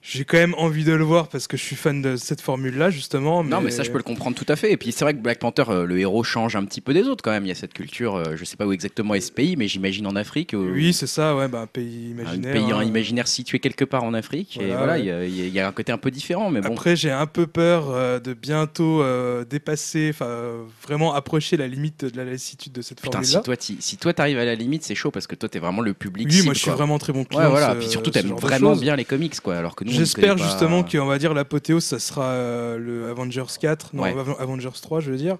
j'ai 0.02 0.24
quand 0.24 0.38
même 0.38 0.54
envie 0.56 0.84
de 0.84 0.92
le 0.92 1.04
voir 1.04 1.28
parce 1.28 1.46
que 1.46 1.56
je 1.58 1.62
suis 1.62 1.76
fan 1.76 2.00
de 2.00 2.16
cette 2.16 2.40
formule-là 2.40 2.88
justement. 2.90 3.44
Non, 3.44 3.60
mais 3.60 3.70
ça 3.70 3.82
je 3.82 3.90
peux 3.90 3.98
le 3.98 4.02
comprendre 4.02 4.34
tout 4.36 4.46
à 4.48 4.56
fait. 4.56 4.72
Et 4.72 4.76
puis 4.78 4.92
c'est 4.92 5.04
vrai 5.04 5.12
que 5.14 5.18
Black 5.20 5.38
Panther, 5.38 5.64
euh, 5.68 5.84
le 5.84 5.98
héros 5.98 6.24
change 6.24 6.56
un 6.56 6.64
petit 6.64 6.80
peu 6.80 6.94
des 6.94 7.02
autres 7.06 7.22
quand 7.22 7.30
même. 7.30 7.44
Il 7.44 7.48
y 7.48 7.52
a 7.52 7.54
cette 7.54 7.74
culture, 7.74 8.16
euh, 8.16 8.34
je 8.34 8.44
sais 8.44 8.56
pas 8.56 8.66
où 8.66 8.72
exactement 8.72 9.14
est 9.14 9.20
ce 9.20 9.30
pays, 9.30 9.56
mais 9.56 9.68
j'imagine 9.68 10.06
en 10.06 10.16
Afrique. 10.16 10.54
Oui, 10.56 10.92
c'est 10.94 11.06
ça, 11.06 11.36
ouais, 11.36 11.48
bah, 11.48 11.60
un 11.60 11.66
pays 11.66 12.14
un 12.16 12.22
imaginaire. 12.22 12.52
pays 12.54 12.72
en 12.72 12.78
hein. 12.78 12.84
imaginaire 12.84 13.28
situé 13.28 13.58
quelque 13.58 13.84
part 13.84 14.02
en 14.04 14.14
Afrique. 14.14 14.58
et 14.60 14.68
Voilà, 14.68 14.94
ouais. 14.94 15.00
il 15.00 15.06
y 15.06 15.10
a- 15.10 15.24
y, 15.26 15.50
y 15.50 15.60
un 15.60 15.72
côté 15.72 15.92
un 15.92 15.98
peu 15.98 16.10
différent, 16.10 16.50
mais 16.50 16.60
bon. 16.62 16.68
Après, 16.72 16.96
j'ai 16.96 17.10
un 17.10 17.26
peu 17.26 17.46
peur 17.46 17.90
euh, 17.90 18.18
de 18.20 18.32
bientôt 18.32 19.02
euh, 19.02 19.44
dépasser, 19.44 20.10
enfin 20.14 20.54
vraiment 20.82 21.14
approcher 21.14 21.58
la 21.58 21.66
limite 21.68 22.06
de 22.06 22.16
la 22.16 22.24
lassitude 22.24 22.72
de 22.72 22.80
cette 22.82 23.00
Putain, 23.02 23.22
si 23.22 23.32
formule-là. 23.34 23.56
toi, 23.56 23.76
si 23.80 23.96
toi 23.98 24.12
t'arrives 24.14 24.38
à 24.38 24.44
la 24.46 24.54
limite, 24.54 24.82
c'est 24.82 24.94
chaud 24.94 25.10
parce 25.10 25.26
que 25.26 25.34
toi 25.34 25.48
t'es 25.48 25.58
vraiment 25.58 25.82
le 25.82 25.92
public. 25.92 26.26
Oui, 26.26 26.32
cible, 26.32 26.44
moi 26.46 26.54
je 26.54 26.58
suis 26.60 26.64
quoi. 26.66 26.76
vraiment 26.76 26.98
très 26.98 27.12
bon 27.12 27.24
client. 27.24 27.42
Ouais, 27.42 27.50
voilà. 27.50 27.74
Puis 27.74 27.88
surtout, 27.88 28.10
t'aimes 28.10 28.32
vraiment 28.32 28.74
bien 28.76 28.96
les 28.96 29.04
comics, 29.04 29.38
quoi. 29.40 29.56
Alors 29.56 29.76
que 29.76 29.84
nous, 29.84 29.89
J'espère 29.90 30.38
justement 30.38 30.82
qu'on 30.84 31.06
va 31.06 31.18
dire 31.18 31.34
l'apothéose, 31.34 31.84
ça 31.84 31.98
sera 31.98 32.24
euh, 32.24 32.78
le 32.78 33.08
Avengers 33.10 33.44
4, 33.60 33.90
non, 33.94 34.02
Ouais. 34.04 34.10
Av- 34.18 34.36
Avengers 34.40 34.68
3, 34.80 35.00
je 35.00 35.10
veux 35.10 35.16
dire, 35.16 35.36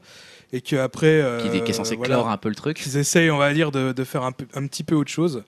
et 0.52 0.60
qu'après. 0.60 1.22
qui, 1.42 1.56
est- 1.56 1.64
qui 1.64 1.70
est 1.70 1.74
censé 1.74 1.96
clore 1.96 2.28
un 2.28 2.36
peu 2.36 2.48
le 2.48 2.54
truc. 2.54 2.76
Qu'ils 2.78 2.96
essayent, 2.96 3.30
on 3.30 3.38
va 3.38 3.52
dire, 3.54 3.70
de, 3.70 3.92
de 3.92 4.04
faire 4.04 4.24
un, 4.24 4.32
peu- 4.32 4.46
un 4.54 4.66
petit 4.66 4.82
peu 4.84 4.94
autre 4.94 5.10
chose. 5.10 5.42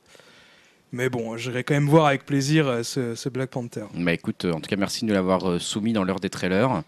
Mais 0.95 1.09
bon, 1.09 1.39
j'irai 1.39 1.65
quand 1.65 1.73
même 1.73 1.89
voir 1.89 2.05
avec 2.05 2.27
plaisir 2.27 2.69
euh, 2.69 2.83
ce, 2.83 3.15
ce 3.15 3.31
Black 3.31 3.49
Panther. 3.49 3.85
Bah 3.95 4.13
écoute, 4.13 4.45
euh, 4.45 4.53
en 4.53 4.61
tout 4.61 4.69
cas, 4.69 4.77
merci 4.77 5.01
de 5.01 5.09
nous 5.09 5.15
l'avoir 5.15 5.49
euh, 5.49 5.59
soumis 5.59 5.95
dans 5.95 6.05
l'heure 6.05 6.21
des 6.21 6.29
trailers. 6.29 6.83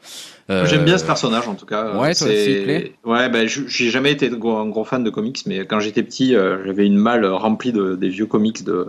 Euh, 0.51 0.66
J'aime 0.66 0.85
bien 0.85 0.99
ce 0.99 1.07
personnage 1.07 1.49
en 1.49 1.55
tout 1.55 1.65
cas. 1.65 1.97
ouais, 1.97 2.15
toi 2.15 2.15
C'est- 2.15 2.24
aussi, 2.27 2.51
il 2.53 2.59
te 2.59 2.65
plaît 2.65 2.93
Ouais, 3.05 3.31
bah, 3.31 3.47
je- 3.47 3.66
j'ai 3.66 3.89
jamais 3.89 4.12
été 4.12 4.28
gros- 4.28 4.59
un 4.59 4.69
gros 4.69 4.85
fan 4.85 5.03
de 5.03 5.09
comics, 5.09 5.43
mais 5.47 5.61
quand 5.65 5.81
j'étais 5.81 6.03
petit, 6.03 6.36
euh, 6.36 6.62
j'avais 6.66 6.85
une 6.85 6.99
malle 6.99 7.24
remplie 7.24 7.73
de, 7.73 7.95
des 7.97 8.11
vieux 8.11 8.27
comics 8.27 8.62
de, 8.62 8.89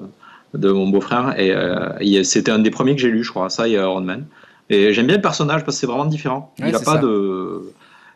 de 0.57 0.71
mon 0.71 0.87
beau-frère, 0.89 1.39
et, 1.39 1.51
euh, 1.51 1.89
et 1.99 2.23
c'était 2.23 2.51
un 2.51 2.59
des 2.59 2.71
premiers 2.71 2.95
que 2.95 3.01
j'ai 3.01 3.09
lu, 3.11 3.23
je 3.23 3.29
crois, 3.31 3.49
ça 3.49 3.67
et 3.67 3.71
Iron 3.73 4.01
Man. 4.01 4.25
Et 4.69 4.93
j'aime 4.93 5.07
bien 5.07 5.15
le 5.17 5.21
personnage 5.21 5.63
parce 5.63 5.77
que 5.77 5.81
c'est 5.81 5.87
vraiment 5.87 6.05
différent. 6.05 6.53
Ouais, 6.59 6.69
il 6.69 6.75
a 6.75 6.79
pas 6.79 6.93
ça. 6.93 6.97
de. 6.97 7.61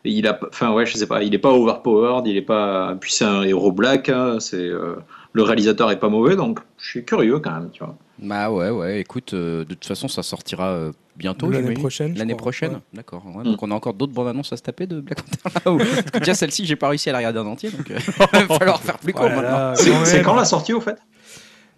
Il 0.06 0.26
a, 0.28 0.34
pas- 0.34 0.48
enfin 0.50 0.72
ouais, 0.72 0.86
je 0.86 0.96
sais 0.98 1.08
pas, 1.08 1.22
il 1.24 1.34
est 1.36 1.40
pas 1.40 1.52
overpowered, 1.52 2.26
il 2.26 2.38
est 2.38 2.42
pas, 2.42 2.96
puis 3.02 3.12
c'est 3.12 3.26
un 3.26 3.42
héros 3.44 3.74
black, 3.74 4.08
hein, 4.08 4.38
c'est 4.40 4.56
euh, 4.56 4.96
le 5.34 5.44
réalisateur 5.44 5.92
est 5.92 6.00
pas 6.00 6.08
mauvais, 6.08 6.38
donc 6.38 6.60
je 6.78 6.90
suis 6.90 7.04
curieux 7.06 7.40
quand 7.40 7.52
même, 7.52 7.70
tu 7.72 7.84
vois. 7.84 7.96
Bah 8.18 8.50
ouais, 8.50 8.70
ouais. 8.70 9.02
Écoute, 9.02 9.34
euh, 9.34 9.60
de 9.66 9.74
toute 9.74 9.86
façon, 9.86 10.08
ça 10.08 10.24
sortira 10.24 10.68
euh, 10.70 10.92
bientôt. 11.18 11.50
L'année 11.50 11.74
prochaine. 11.74 12.18
L'année 12.18 12.36
prochaine 12.36 12.72
Ouais. 12.76 12.80
D'accord. 12.94 13.24
ouais, 13.26 13.44
Mm. 13.44 13.52
Donc 13.52 13.62
on 13.64 13.72
a 13.72 13.76
encore 13.76 13.94
d'autres 13.94 14.14
bandes 14.14 14.30
annonces 14.30 14.52
à 14.54 14.58
se 14.58 14.62
taper 14.64 14.88
de 14.88 15.02
Black 15.02 15.20
Panther 15.22 15.78
là 15.86 16.02
déjà 16.20 16.34
celle-ci, 16.34 16.66
j'ai 16.66 16.76
pas 16.78 16.88
réussi 16.88 17.10
à 17.10 17.12
la 17.12 17.18
regarder 17.20 17.40
en 17.40 17.48
entier, 17.48 17.70
donc 17.70 17.92
euh, 17.92 17.98
il 18.34 18.40
va 18.48 18.58
falloir 18.58 18.82
faire 18.82 18.98
plus 19.00 19.14
Oh 19.16 19.20
court 19.20 19.30
maintenant. 19.30 19.74
C'est 20.06 20.22
quand 20.24 20.36
la 20.36 20.46
sortie 20.46 20.72
au 20.74 20.80
fait? 20.82 20.98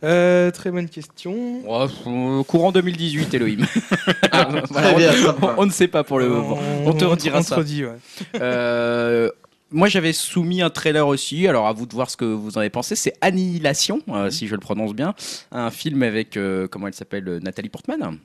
Euh, 0.03 0.49
très 0.51 0.71
bonne 0.71 0.89
question. 0.89 1.61
Oh, 1.67 1.85
euh, 2.07 2.43
courant 2.43 2.71
2018, 2.71 3.33
Elohim. 3.33 3.65
Ah, 4.31 4.47
voilà, 4.49 4.61
Très 4.93 4.95
bien, 4.95 5.11
on, 5.41 5.57
ça 5.57 5.65
ne 5.65 5.71
sait 5.71 5.87
pas 5.87 6.03
pour 6.03 6.17
le 6.19 6.29
moment. 6.29 6.57
On 6.85 6.93
te 6.93 7.03
redira 7.05 7.39
on 7.39 7.43
ça. 7.43 7.55
te 7.55 7.59
redit, 7.59 7.85
ouais. 7.85 7.97
Euh, 8.39 9.29
moi, 9.71 9.87
j'avais 9.87 10.13
soumis 10.13 10.61
un 10.61 10.69
trailer 10.69 11.07
aussi. 11.07 11.47
Alors, 11.47 11.67
à 11.67 11.73
vous 11.73 11.85
de 11.85 11.93
voir 11.93 12.09
ce 12.09 12.17
que 12.17 12.25
vous 12.25 12.57
en 12.57 12.61
avez 12.61 12.69
pensé. 12.69 12.95
C'est 12.95 13.13
Annihilation, 13.21 14.01
euh, 14.09 14.29
si 14.29 14.47
je 14.47 14.53
le 14.53 14.59
prononce 14.59 14.93
bien. 14.93 15.15
Un 15.51 15.71
film 15.71 16.03
avec, 16.03 16.35
euh, 16.37 16.67
comment 16.67 16.87
elle 16.87 16.93
s'appelle, 16.93 17.39
Nathalie 17.41 17.69
Portman. 17.69 18.17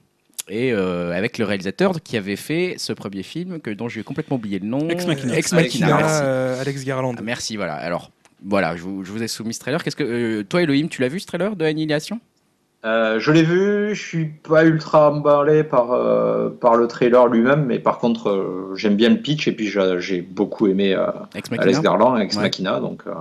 Et 0.49 0.73
euh, 0.73 1.13
avec 1.13 1.39
le 1.39 1.45
réalisateur 1.45 2.01
qui 2.03 2.17
avait 2.17 2.37
fait 2.37 2.75
ce 2.79 2.93
premier 2.93 3.23
film, 3.23 3.61
que, 3.61 3.71
dont 3.71 3.89
j'ai 3.89 4.03
complètement 4.03 4.37
oublié 4.37 4.59
le 4.59 4.67
nom. 4.67 4.89
Ex 4.89 5.07
Machina. 5.07 5.37
Ex 5.37 5.53
Alex 5.53 5.73
Machina, 5.75 5.87
Garland. 5.89 6.07
merci. 6.07 6.61
Alex 6.61 6.85
Garland. 6.85 7.15
Ah, 7.19 7.23
merci, 7.23 7.57
voilà. 7.57 7.75
Alors, 7.75 8.11
voilà, 8.49 8.77
je 8.77 8.83
vous, 8.83 9.05
je 9.05 9.13
vous 9.13 9.23
ai 9.23 9.29
soumis 9.29 9.55
ce 9.55 9.61
trailer. 9.61 9.83
Qu'est-ce 9.83 9.97
que, 9.97 10.05
euh, 10.05 10.43
toi, 10.45 10.63
Elohim, 10.63 10.89
tu 10.89 11.03
l'as 11.03 11.09
vu 11.09 11.21
ce 11.21 11.27
trailer 11.27 11.57
de 11.57 11.65
Annihilation? 11.65 12.21
Euh, 12.85 13.19
je 13.19 13.33
l'ai 13.33 13.43
vu, 13.43 13.95
je 13.95 14.01
suis 14.01 14.27
pas 14.27 14.65
ultra 14.65 15.11
emballé 15.11 15.65
par, 15.65 15.91
euh, 15.93 16.51
par 16.51 16.77
le 16.77 16.87
trailer 16.87 17.27
lui-même, 17.27 17.65
mais 17.65 17.81
par 17.81 17.99
contre, 17.99 18.29
euh, 18.31 18.75
j'aime 18.77 18.95
bien 18.95 19.09
le 19.09 19.17
pitch 19.17 19.49
et 19.49 19.53
puis 19.53 19.69
j'ai 19.99 20.21
beaucoup 20.23 20.69
aimé 20.69 20.95
euh, 20.95 21.07
Ex 21.35 21.51
Alex 21.59 21.81
Garland, 21.81 22.17
Ex 22.19 22.37
Ouais. 22.37 22.43
Machina, 22.43 22.79
donc 22.79 23.03
euh, 23.09 23.13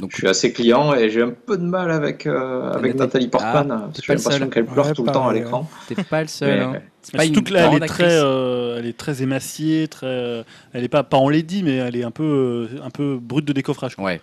Donc, 0.00 0.12
je 0.12 0.16
suis 0.16 0.28
assez 0.28 0.52
client 0.54 0.94
et 0.94 1.10
j'ai 1.10 1.20
un 1.20 1.30
peu 1.30 1.58
de 1.58 1.64
mal 1.64 1.90
avec, 1.90 2.26
euh, 2.26 2.72
avec 2.72 2.94
Nathalie- 2.94 3.28
Portman, 3.28 3.68
Ah, 3.70 3.90
j'ai 4.02 4.12
l'impression 4.14 4.48
qu'elle 4.48 4.64
pleure 4.64 4.86
Ouais, 4.86 4.92
tout 4.94 5.04
le 5.04 5.12
temps 5.12 5.28
à 5.28 5.34
l'écran. 5.34 5.68
t'es 5.88 5.94
pas 6.04 6.22
le 6.22 6.28
seul. 6.28 6.58
Mais- 6.58 6.64
hein. 6.64 6.82
C'est 7.02 7.16
pas 7.16 7.24
Surtout 7.24 7.40
une 7.40 7.44
que 7.46 7.52
là, 7.52 7.68
elle 7.72 7.82
est, 7.82 7.86
très, 7.86 8.16
euh, 8.22 8.76
elle 8.78 8.86
est 8.86 8.96
très 8.96 9.22
émaciée, 9.24 9.88
très, 9.88 10.06
euh, 10.06 10.42
elle 10.72 10.84
est 10.84 10.88
pas, 10.88 11.02
pas 11.02 11.16
enlaidie, 11.18 11.64
mais 11.64 11.74
elle 11.76 11.96
est 11.96 12.04
un 12.04 12.12
peu, 12.12 12.68
euh, 12.72 12.80
un 12.82 12.90
peu 12.90 13.18
brute 13.20 13.44
de 13.44 13.52
décoffrage. 13.52 13.96
quoi. 13.96 14.04
Ouais. 14.04 14.20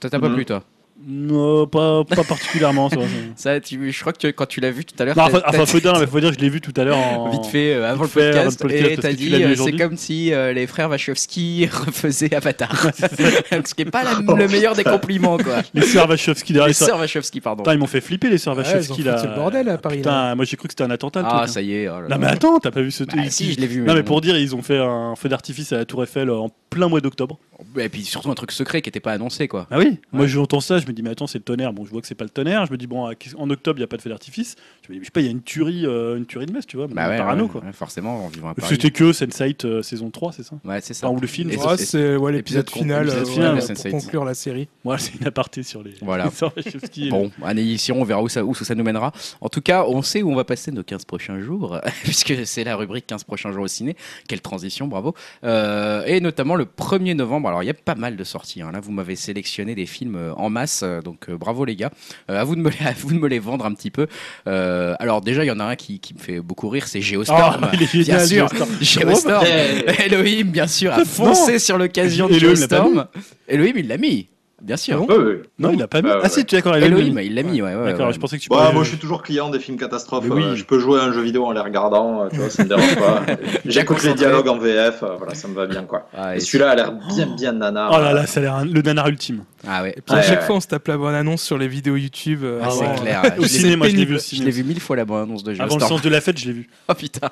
Ça 0.00 0.10
t'a 0.10 0.18
pas 0.18 0.30
plu, 0.30 0.44
toi 0.44 0.62
Non, 1.06 1.66
pas, 1.66 2.04
pas 2.04 2.22
particulièrement. 2.24 2.88
ça 3.36 3.60
tu, 3.60 3.90
je 3.92 4.00
crois 4.00 4.12
que 4.12 4.18
tu- 4.18 4.32
quand 4.32 4.46
tu 4.46 4.60
l'as 4.60 4.70
vu 4.70 4.84
tout 4.84 4.94
à 4.98 5.04
l'heure, 5.04 5.16
enfin, 5.18 5.66
faut 5.66 5.80
dire, 5.80 5.92
mais 5.98 6.06
faut 6.06 6.20
dire 6.20 6.30
que 6.30 6.36
je 6.36 6.40
l'ai 6.40 6.48
vu 6.48 6.60
tout 6.60 6.72
à 6.76 6.84
l'heure 6.84 6.96
en 6.96 7.28
vite 7.32 7.46
fait 7.46 7.74
euh, 7.74 7.90
avant 7.90 8.04
vite 8.04 8.14
le 8.14 8.20
fait, 8.22 8.28
avant 8.30 8.44
podcast, 8.44 8.62
le 8.62 8.68
podcast, 8.68 8.90
et 8.92 8.96
t'as 9.02 9.12
dit 9.12 9.34
euh, 9.34 9.54
c'est 9.56 9.72
comme 9.72 9.96
si 9.96 10.32
euh, 10.32 10.52
les 10.52 10.66
frères 10.66 10.88
Wachowski 10.88 11.66
refaisaient 11.72 12.34
Avatar. 12.34 12.86
Ce 12.98 13.74
qui 13.74 13.82
est 13.82 13.90
pas 13.90 14.04
la- 14.04 14.20
le 14.34 14.48
meilleur 14.48 14.74
des 14.76 14.84
compliments 14.84 15.36
quoi. 15.36 15.62
les 15.74 15.82
sœurs 15.82 16.08
Wachowski 16.08 16.52
derrière 16.52 16.68
Les 16.68 16.70
les 16.70 16.74
sœurs. 16.74 16.98
Wachowski 16.98 17.40
pardon. 17.40 17.64
Putain, 17.64 17.74
ils 17.74 17.78
m'ont 17.80 17.86
fait 17.86 18.00
flipper 18.00 18.30
les 18.30 18.38
sœurs 18.38 18.56
Wachowski 18.56 19.02
foutu 19.02 19.26
le 19.26 19.34
bordel 19.34 19.68
à 19.68 19.78
Paris, 19.78 19.96
Putain, 19.98 20.34
moi 20.36 20.44
j'ai 20.44 20.56
cru 20.56 20.68
que 20.68 20.72
c'était 20.72 20.84
un 20.84 20.90
attentat. 20.90 21.20
le 21.20 21.26
Ah 21.26 21.30
truc, 21.30 21.42
hein. 21.42 21.46
ça 21.48 21.60
y 21.60 21.74
est. 21.74 21.88
oh 21.88 21.94
là 21.96 22.02
Non 22.02 22.08
là. 22.08 22.18
mais 22.18 22.26
attends, 22.28 22.60
t'as 22.60 22.70
pas 22.70 22.82
vu 22.82 22.90
ce 22.92 23.04
Bah, 23.04 23.14
truc 23.16 23.32
si 23.32 23.52
je 23.52 23.60
l'ai 23.60 23.66
vu. 23.66 23.82
Non 23.82 23.94
mais 23.94 24.04
pour 24.04 24.20
dire, 24.20 24.38
ils 24.38 24.54
ont 24.54 24.62
fait 24.62 24.78
un 24.78 25.14
feu 25.16 25.28
d'artifice 25.28 25.72
à 25.72 25.76
la 25.78 25.84
Tour 25.84 26.04
Eiffel 26.04 26.30
en 26.30 26.50
plein 26.70 26.88
mois 26.88 27.00
d'octobre. 27.00 27.38
Et 27.78 27.88
puis 27.88 28.04
surtout 28.04 28.30
un 28.30 28.34
truc 28.34 28.52
secret 28.52 28.80
qui 28.82 28.88
était 28.88 29.00
pas 29.00 29.12
annoncé 29.12 29.48
quoi. 29.48 29.66
Ah 29.70 29.78
oui 29.78 29.98
Moi 30.12 30.26
j'entends 30.26 30.60
ça, 30.60 30.78
je 30.84 30.88
me 30.88 30.92
dis 30.92 31.02
mais 31.02 31.10
attends 31.10 31.26
c'est 31.26 31.38
le 31.38 31.44
tonnerre. 31.44 31.72
Bon 31.72 31.84
je 31.84 31.90
vois 31.90 32.00
que 32.00 32.06
c'est 32.06 32.14
pas 32.14 32.24
le 32.24 32.30
tonnerre. 32.30 32.66
Je 32.66 32.72
me 32.72 32.76
dis 32.76 32.86
bon 32.86 33.04
en 33.06 33.50
octobre 33.50 33.78
il 33.78 33.80
y 33.80 33.84
a 33.84 33.86
pas 33.86 33.96
de 33.96 34.02
feu 34.02 34.10
d'artifice. 34.10 34.56
Je 34.88 34.94
sais 35.04 35.10
pas 35.10 35.20
il 35.20 35.24
y 35.26 35.28
a 35.28 35.32
une 35.32 35.42
tuerie, 35.42 35.86
euh, 35.86 36.16
une 36.16 36.26
tuerie 36.26 36.46
de 36.46 36.52
messe 36.52 36.66
tu 36.66 36.76
vois. 36.76 36.86
Bah 36.88 37.08
ouais, 37.08 37.16
parano 37.16 37.44
ouais, 37.44 37.50
quoi. 37.50 37.60
ouais, 37.62 37.72
forcément 37.72 38.26
en 38.26 38.28
vivant 38.28 38.50
à 38.50 38.54
Paris. 38.54 38.68
C'était 38.74 38.90
que 38.90 39.12
Sense8 39.12 39.66
euh, 39.66 39.82
saison 39.82 40.10
3 40.10 40.32
c'est 40.32 40.42
ça 40.42 40.56
Ouais 40.64 40.80
c'est 40.82 40.94
ça. 40.94 41.06
Enfin, 41.08 41.16
ou 41.16 41.20
le 41.20 41.26
film. 41.26 41.50
Et- 41.50 41.56
Ouais, 41.56 41.74
et- 41.74 41.76
c'est 41.78 42.16
ouais, 42.16 42.32
l'épisode 42.32 42.68
final, 42.68 43.08
euh, 43.08 43.24
final 43.24 43.58
pour 43.58 43.66
Sense8. 43.66 43.90
conclure 43.90 44.24
la 44.24 44.34
série. 44.34 44.68
Moi 44.84 44.98
c'est 44.98 45.14
une 45.18 45.26
aparté 45.26 45.62
sur 45.62 45.82
les, 45.82 45.94
Voilà. 46.02 46.30
les 46.96 47.08
Bon, 47.10 47.30
annihilation, 47.42 48.00
on 48.00 48.04
verra 48.04 48.22
où 48.22 48.28
ça, 48.28 48.44
où 48.44 48.54
ça 48.54 48.74
nous 48.74 48.84
mènera. 48.84 49.12
En 49.40 49.48
tout 49.48 49.60
cas, 49.60 49.84
on 49.86 50.02
sait 50.02 50.22
où 50.22 50.30
on 50.30 50.34
va 50.36 50.44
passer 50.44 50.70
nos 50.72 50.82
15 50.82 51.04
prochains 51.04 51.40
jours, 51.40 51.80
puisque 52.04 52.46
c'est 52.46 52.64
la 52.64 52.76
rubrique 52.76 53.06
15 53.06 53.24
prochains 53.24 53.52
jours 53.52 53.64
au 53.64 53.68
ciné. 53.68 53.96
Quelle 54.28 54.40
transition, 54.40 54.86
bravo. 54.86 55.14
Euh, 55.44 56.04
et 56.06 56.20
notamment 56.20 56.56
le 56.56 56.64
1er 56.64 57.14
novembre. 57.14 57.48
Alors, 57.48 57.62
il 57.62 57.66
y 57.66 57.70
a 57.70 57.74
pas 57.74 57.94
mal 57.94 58.16
de 58.16 58.24
sorties. 58.24 58.62
hein. 58.62 58.70
Là, 58.72 58.80
vous 58.80 58.92
m'avez 58.92 59.16
sélectionné 59.16 59.74
des 59.74 59.86
films 59.86 60.32
en 60.36 60.50
masse, 60.50 60.82
donc 61.04 61.28
euh, 61.28 61.36
bravo 61.36 61.64
les 61.64 61.76
gars. 61.76 61.90
Euh, 62.30 62.40
à, 62.40 62.44
vous 62.44 62.56
de 62.56 62.60
me 62.60 62.70
les, 62.70 62.86
à 62.86 62.92
vous 62.92 63.12
de 63.12 63.18
me 63.18 63.28
les 63.28 63.38
vendre 63.38 63.64
un 63.66 63.72
petit 63.74 63.90
peu. 63.90 64.06
Euh, 64.46 64.73
alors, 64.98 65.20
déjà, 65.20 65.44
il 65.44 65.48
y 65.48 65.50
en 65.50 65.60
a 65.60 65.64
un 65.64 65.76
qui, 65.76 65.98
qui 66.00 66.14
me 66.14 66.18
fait 66.18 66.40
beaucoup 66.40 66.68
rire, 66.68 66.86
c'est 66.86 66.98
Oh, 66.98 67.02
Geostorm. 67.02 67.68
il 67.74 67.82
est 67.82 67.92
bien 67.92 68.02
génial, 68.04 68.26
sûr, 68.26 68.48
Geostorm. 68.48 69.10
Geostorm. 69.10 69.46
Elohim, 70.06 70.44
bien 70.50 70.66
sûr, 70.66 70.92
a 70.92 71.04
foncé 71.04 71.58
sur 71.58 71.78
l'occasion 71.78 72.28
de 72.28 72.34
Geostorm. 72.38 73.06
Elohim, 73.48 73.74
il 73.76 73.88
l'a 73.88 73.96
mis, 73.98 74.28
bien 74.64 74.76
sûr. 74.76 74.96
Ah 75.02 75.06
bon 75.06 75.16
ouais, 75.18 75.24
ouais. 75.24 75.42
Non, 75.58 75.70
il 75.72 75.82
a 75.82 75.86
pas 75.86 76.02
mis. 76.02 76.08
Bah, 76.08 76.20
ah 76.22 76.28
si, 76.28 76.44
tu 76.44 76.54
es 76.54 76.58
d'accord, 76.58 76.76
il 76.76 76.82
a 76.84 76.88
mis. 76.88 77.00
Elohim, 77.00 77.18
il 77.20 77.34
l'a 77.34 77.42
mis, 77.42 77.62
ouais, 77.62 77.74
ouais. 77.74 77.84
D'accord, 77.92 78.06
ouais. 78.08 78.12
je 78.12 78.18
pensais 78.18 78.38
que 78.38 78.42
tu 78.42 78.48
Bah, 78.48 78.70
moi, 78.72 78.82
je 78.82 78.88
suis 78.88 78.98
toujours 78.98 79.22
client 79.22 79.50
des 79.50 79.58
films 79.58 79.76
catastrophes. 79.78 80.24
Mais 80.26 80.34
oui. 80.34 80.42
euh, 80.42 80.54
Je 80.56 80.64
peux 80.64 80.78
jouer 80.78 80.98
à 81.00 81.04
un 81.04 81.12
jeu 81.12 81.20
vidéo 81.22 81.44
en 81.46 81.52
les 81.52 81.60
regardant, 81.60 82.22
euh, 82.24 82.28
tu 82.30 82.36
vois, 82.38 82.50
ça 82.50 82.64
me 82.64 82.68
dérange 82.68 82.96
pas. 82.96 83.22
J'écoute 83.64 84.02
les 84.02 84.14
dialogues 84.14 84.48
en 84.48 84.58
VF, 84.58 85.02
euh, 85.02 85.16
voilà, 85.18 85.34
ça 85.34 85.46
me 85.48 85.54
va 85.54 85.66
bien, 85.66 85.82
quoi. 85.84 86.08
Ah, 86.16 86.34
Et 86.34 86.38
et 86.38 86.40
celui-là 86.40 86.70
a 86.70 86.74
l'air 86.74 86.92
bien, 86.92 87.26
bien 87.36 87.52
nanar. 87.52 87.90
Oh 87.94 88.00
là 88.00 88.12
là, 88.12 88.26
ça 88.26 88.40
a 88.40 88.42
l'air 88.42 88.54
un- 88.54 88.64
le 88.64 88.82
nanar 88.82 89.08
ultime. 89.08 89.44
Ah 89.66 89.82
ouais. 89.82 89.94
Et 89.96 90.00
puis 90.00 90.14
à 90.16 90.22
chaque 90.22 90.40
ouais. 90.40 90.46
fois, 90.46 90.56
on 90.56 90.60
se 90.60 90.66
tape 90.66 90.86
la 90.88 90.96
bonne 90.98 91.14
annonce 91.14 91.42
sur 91.42 91.56
les 91.58 91.68
vidéos 91.68 91.96
YouTube. 91.96 92.40
euh, 92.44 92.60
Ah, 92.62 92.70
c'est 92.70 92.84
avant, 92.84 92.94
clair. 92.96 93.22
Au 93.38 93.44
cinéma, 93.46 93.88
je 93.88 93.96
l'ai 93.96 94.04
vu 94.04 94.16
au 94.16 94.18
Je 94.18 94.42
l'ai 94.42 94.50
vu 94.50 94.64
mille 94.64 94.80
fois 94.80 94.96
la 94.96 95.04
bande-annonce 95.04 95.42
de 95.44 95.58
Avant 95.60 95.76
le 95.76 95.80
sens 95.84 96.02
de 96.02 96.08
la 96.08 96.20
fête, 96.20 96.38
je 96.38 96.46
l'ai 96.46 96.52
vu. 96.52 96.68
Oh 96.88 96.94
putain, 96.94 97.28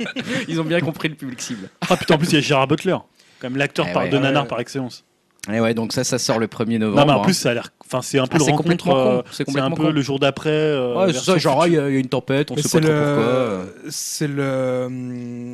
ils 0.48 0.60
ont 0.60 0.64
bien 0.64 0.80
compris 0.80 1.08
le 1.08 1.14
public 1.14 1.40
cible. 1.40 1.68
Ah 1.90 1.96
putain, 1.96 2.14
en 2.14 2.18
plus, 2.18 2.28
il 2.28 2.34
y 2.34 2.38
a 2.38 2.40
Gérard 2.40 2.66
Butler. 2.66 2.96
Quand 3.40 3.48
même 3.50 3.56
l'acteur 3.58 3.86
Eh 3.90 3.92
par- 3.92 4.08
de 4.08 4.16
nanar 4.18 4.46
par 4.46 4.60
excellence. 4.60 5.04
Et 5.52 5.58
ouais, 5.60 5.74
donc 5.74 5.92
ça, 5.92 6.04
ça 6.04 6.18
sort 6.18 6.38
le 6.38 6.46
1er 6.46 6.78
novembre. 6.78 7.00
Non, 7.00 7.06
mais 7.06 7.12
en 7.14 7.20
hein. 7.22 7.24
plus, 7.24 7.34
ça 7.34 7.50
a 7.50 7.54
l'air. 7.54 7.70
Enfin, 7.84 8.00
c'est 8.00 8.18
un 8.20 8.26
peu 8.28 8.36
Ah, 8.36 8.38
le 8.38 8.44
c'est 8.44 8.50
rencontre. 8.52 8.62
complètement 8.84 8.92
con. 8.94 9.18
euh, 9.18 9.22
C'est 9.32 9.50
C'est 9.50 9.58
un 9.58 9.70
peu 9.70 9.82
con. 9.82 9.90
le 9.90 10.00
jour 10.00 10.18
d'après. 10.20 10.50
euh, 10.50 10.94
Ouais, 11.06 11.12
ça, 11.12 11.36
genre, 11.36 11.66
il 11.66 11.72
y, 11.72 11.76
y 11.76 11.78
a 11.80 11.88
une 11.88 12.06
tempête, 12.08 12.50
on 12.52 12.54
mais 12.54 12.62
sait 12.62 12.68
c'est 12.68 12.80
pas 12.80 12.86
trop 12.86 12.94
le, 12.96 13.04
pourquoi. 13.04 13.24
euh. 13.24 13.64
c'est 13.90 14.28
le 14.28 14.84
hum, 14.86 15.52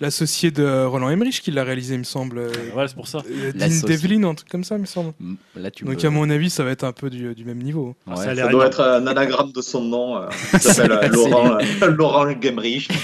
l'associé 0.00 0.50
de 0.50 0.84
Roland 0.84 1.08
Emmerich 1.08 1.40
qui 1.40 1.50
l'a 1.52 1.62
réalisé, 1.62 1.94
il 1.94 1.98
me 2.00 2.04
semble. 2.04 2.38
euh, 2.38 2.50
Voilà, 2.72 2.88
c'est 2.88 2.96
pour 2.96 3.06
ça. 3.06 3.18
euh, 3.30 3.52
Dean. 3.52 3.68
Devlin, 3.86 4.24
un 4.24 4.34
truc 4.34 4.48
comme 4.48 4.64
ça, 4.64 4.74
il 4.74 4.80
me 4.80 4.86
semble. 4.86 5.12
Mm, 5.20 5.34
Là, 5.56 5.70
tu 5.70 5.84
Donc 5.84 6.02
me- 6.02 6.06
à 6.08 6.10
mon 6.10 6.28
avis, 6.30 6.50
ça 6.50 6.64
va 6.64 6.70
être 6.72 6.84
un 6.84 6.92
peu 6.92 7.08
du, 7.08 7.32
du 7.34 7.44
même 7.44 7.62
niveau. 7.62 7.94
Ouais. 8.08 8.16
Ça 8.16 8.32
a 8.32 8.34
Ça 8.36 8.48
doit 8.48 8.66
être 8.66 8.80
un 8.82 9.06
anagramme 9.06 9.52
de 9.52 9.62
son 9.62 9.82
nom. 9.82 10.16
euh, 10.16 10.26
il 10.52 10.60
s'appelle 10.60 10.92
euh, 10.92 11.08
Laurent, 11.12 11.58
euh, 11.82 11.86
Laurent 11.96 12.26
Gemrich. 12.42 12.88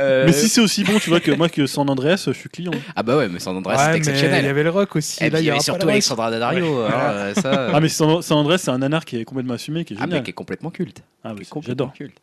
Euh, 0.00 0.24
Mais 0.26 0.32
si 0.32 0.48
c'est 0.48 0.60
aussi 0.60 0.82
bon, 0.84 0.98
tu 0.98 1.10
vois, 1.10 1.20
que 1.20 1.30
moi, 1.30 1.48
que 1.48 1.66
San 1.66 1.88
Andreas, 1.88 2.24
je 2.26 2.32
suis 2.32 2.48
client. 2.48 2.72
Ah 2.96 3.02
bah 3.02 3.16
ouais, 3.16 3.28
mais 3.28 3.38
San 3.38 3.56
Andreas, 3.56 3.76
Ouais, 3.76 3.92
c'est 3.92 3.96
exceptionnel. 3.98 4.42
Il 4.44 4.46
y 4.46 4.50
avait 4.50 4.62
le 4.64 4.70
rock 4.70 4.96
aussi. 4.96 5.22
Et 5.22 5.30
là, 5.30 5.40
il 5.40 5.46
y 5.46 5.50
avait 5.50 5.60
surtout. 5.60 5.88
Alexandra 5.88 6.30
Daddario. 6.30 6.80
hein, 6.84 6.90
euh, 6.92 7.34
ça, 7.34 7.70
Ah, 7.72 7.80
mais 7.80 7.88
San 7.88 8.20
Andreas, 8.30 8.58
c'est 8.58 8.70
un 8.70 8.78
nanar 8.78 9.04
qui 9.04 9.18
est 9.18 9.24
complètement 9.24 9.54
assumé, 9.54 9.84
qui 9.84 9.94
est 9.94 9.96
Ah, 10.00 10.06
mais 10.06 10.10
génial. 10.12 10.22
qui 10.24 10.30
est 10.30 10.34
complètement 10.34 10.70
culte. 10.70 11.02
Ah, 11.26 11.32
oui, 11.36 11.46
complètement 11.46 11.88
culte. 11.88 12.18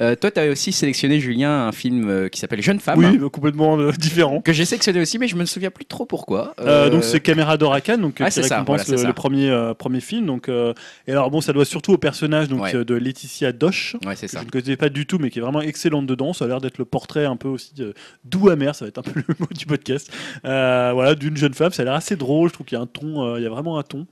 Euh, 0.00 0.14
toi, 0.14 0.30
tu 0.30 0.38
as 0.38 0.46
aussi 0.48 0.70
sélectionné, 0.70 1.18
Julien, 1.18 1.66
un 1.66 1.72
film 1.72 2.08
euh, 2.08 2.28
qui 2.28 2.38
s'appelle 2.38 2.62
Jeune 2.62 2.78
femme. 2.78 2.98
Oui, 3.00 3.18
complètement 3.30 3.76
euh, 3.80 3.90
différent. 3.90 4.40
Que 4.40 4.52
j'ai 4.52 4.64
sélectionné 4.64 5.00
aussi, 5.00 5.18
mais 5.18 5.26
je 5.26 5.34
me 5.34 5.44
souviens 5.44 5.72
plus 5.72 5.84
trop 5.84 6.06
pourquoi. 6.06 6.54
Euh, 6.60 6.88
donc 6.88 7.02
c'est 7.02 7.18
Caméra 7.18 7.56
d'Oracan, 7.56 7.98
donc 7.98 8.20
Ah, 8.20 8.26
qui 8.26 8.32
c'est 8.32 8.42
ça, 8.44 8.58
récompense 8.60 8.66
voilà, 8.66 8.84
c'est 8.84 8.92
le, 8.92 8.98
ça. 8.98 9.06
le 9.08 9.12
premier 9.12 9.72
premier 9.76 10.00
film. 10.00 10.26
Donc 10.26 10.48
et 10.48 11.10
alors 11.10 11.30
bon, 11.32 11.40
ça 11.40 11.52
doit 11.52 11.64
surtout 11.64 11.92
au 11.94 11.98
personnage 11.98 12.46
donc 12.48 12.62
Ouais. 12.62 12.84
de 12.84 12.94
Laetitia 12.94 13.50
Doche. 13.52 13.96
Ouais, 14.06 14.14
que 14.14 14.26
ça. 14.28 14.38
Je 14.40 14.44
ne 14.46 14.50
connais 14.50 14.76
pas 14.76 14.88
du 14.88 15.04
tout, 15.06 15.18
mais 15.18 15.30
qui 15.30 15.40
est 15.40 15.42
vraiment 15.42 15.60
excellente 15.60 16.06
dedans. 16.06 16.32
Ça 16.32 16.44
a 16.44 16.48
l'air 16.48 16.60
d'être 16.60 16.78
le 16.78 16.84
portrait 16.84 17.24
un 17.24 17.36
peu 17.36 17.48
aussi 17.48 17.72
euh, 17.80 17.92
doux 18.24 18.48
amer. 18.50 18.74
Ça 18.76 18.84
va 18.84 18.88
être 18.90 18.98
un 18.98 19.02
peu 19.02 19.20
le 19.26 19.34
mot 19.40 19.46
du 19.50 19.66
podcast. 19.66 20.12
Voilà, 20.44 21.14
d'une 21.16 21.36
jeune 21.36 21.54
femme. 21.54 21.72
Ça 21.72 21.82
a 21.82 21.86
l'air 21.86 21.94
assez 21.94 22.14
drôle. 22.16 22.50
Je 22.50 22.54
trouve 22.54 22.66
qu'il 22.66 22.76
y 22.76 22.78
a 22.78 22.82
un 22.82 22.86
ton. 22.86 23.36
il 23.36 23.42
y 23.42 23.46
a 23.46 23.50
vraiment 23.50 23.78
un 23.78 23.82
ton. 23.82 24.06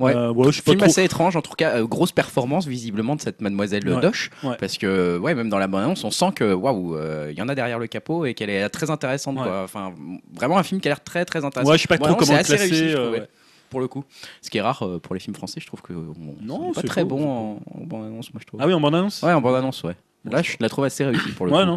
Ouais. 0.00 0.16
Euh, 0.16 0.32
je 0.50 0.62
pas 0.62 0.72
Film 0.72 0.78
trop. 0.78 0.86
assez 0.90 1.04
étrange, 1.04 1.36
en 1.36 1.42
tout 1.42 1.52
cas, 1.52 1.76
euh, 1.76 1.86
grosse 1.86 2.12
performance 2.12 2.66
visiblement 2.66 3.14
de 3.14 3.20
cette 3.20 3.40
mademoiselle 3.40 3.88
Ouais. 3.88 4.00
Doche, 4.00 4.30
parce 4.58 4.78
que 4.78 5.18
ouais, 5.18 5.34
même 5.34 5.48
dans 5.48 5.58
la 5.58 5.68
bande-annonce, 5.68 6.02
on 6.04 6.10
sent 6.10 6.30
que 6.34 6.52
waouh, 6.52 6.96
euh, 6.96 7.28
il 7.30 7.38
y 7.38 7.42
en 7.42 7.48
a 7.48 7.54
derrière 7.54 7.78
le 7.78 7.86
capot 7.86 8.24
et 8.24 8.34
qu'elle 8.34 8.50
est 8.50 8.68
très 8.70 8.90
intéressante. 8.90 9.36
Quoi. 9.36 9.62
Enfin, 9.62 9.92
vraiment 10.34 10.58
un 10.58 10.62
film 10.62 10.80
qui 10.80 10.88
a 10.88 10.90
l'air 10.92 11.02
très 11.04 11.24
très 11.24 11.44
intéressant. 11.44 11.70
Ouais, 11.70 11.76
je 11.78 11.82
sais 11.82 11.88
pas 11.88 11.98
trop 11.98 12.14
comment 12.14 12.32
c'est 12.32 12.38
le 12.38 12.44
classer. 12.44 12.56
réussi, 12.64 12.88
je 12.90 12.96
euh. 12.96 13.26
Pour 13.70 13.80
le 13.80 13.88
coup, 13.88 14.04
ce 14.42 14.50
qui 14.50 14.58
est 14.58 14.62
rare 14.62 14.84
pour 15.02 15.14
les 15.14 15.20
films 15.20 15.34
français, 15.36 15.58
je 15.60 15.66
trouve 15.66 15.80
que 15.80 15.92
on- 15.94 16.36
Non, 16.44 16.60
on 16.66 16.70
est 16.70 16.74
pas 16.74 16.80
c'est 16.82 16.86
très 16.88 17.04
bon 17.04 17.18
c'est 17.18 17.24
en, 17.24 17.80
en 17.80 17.84
bande-annonce, 17.86 18.32
moi 18.34 18.40
je 18.42 18.46
trouve. 18.46 18.60
Ah 18.62 18.66
oui, 18.66 18.74
en 18.74 18.80
bande 18.80 18.94
annonce. 18.96 19.22
Ouais, 19.22 19.32
en 19.32 19.40
bande-annonce, 19.40 19.82
ouais. 19.84 19.94
Là, 20.30 20.40
je 20.42 20.52
la 20.60 20.68
trouve 20.68 20.84
assez 20.84 21.04
réussie 21.04 21.32
pour 21.32 21.46
le 21.46 21.52
Ouais, 21.52 21.60
coup. 21.62 21.66
non. 21.66 21.76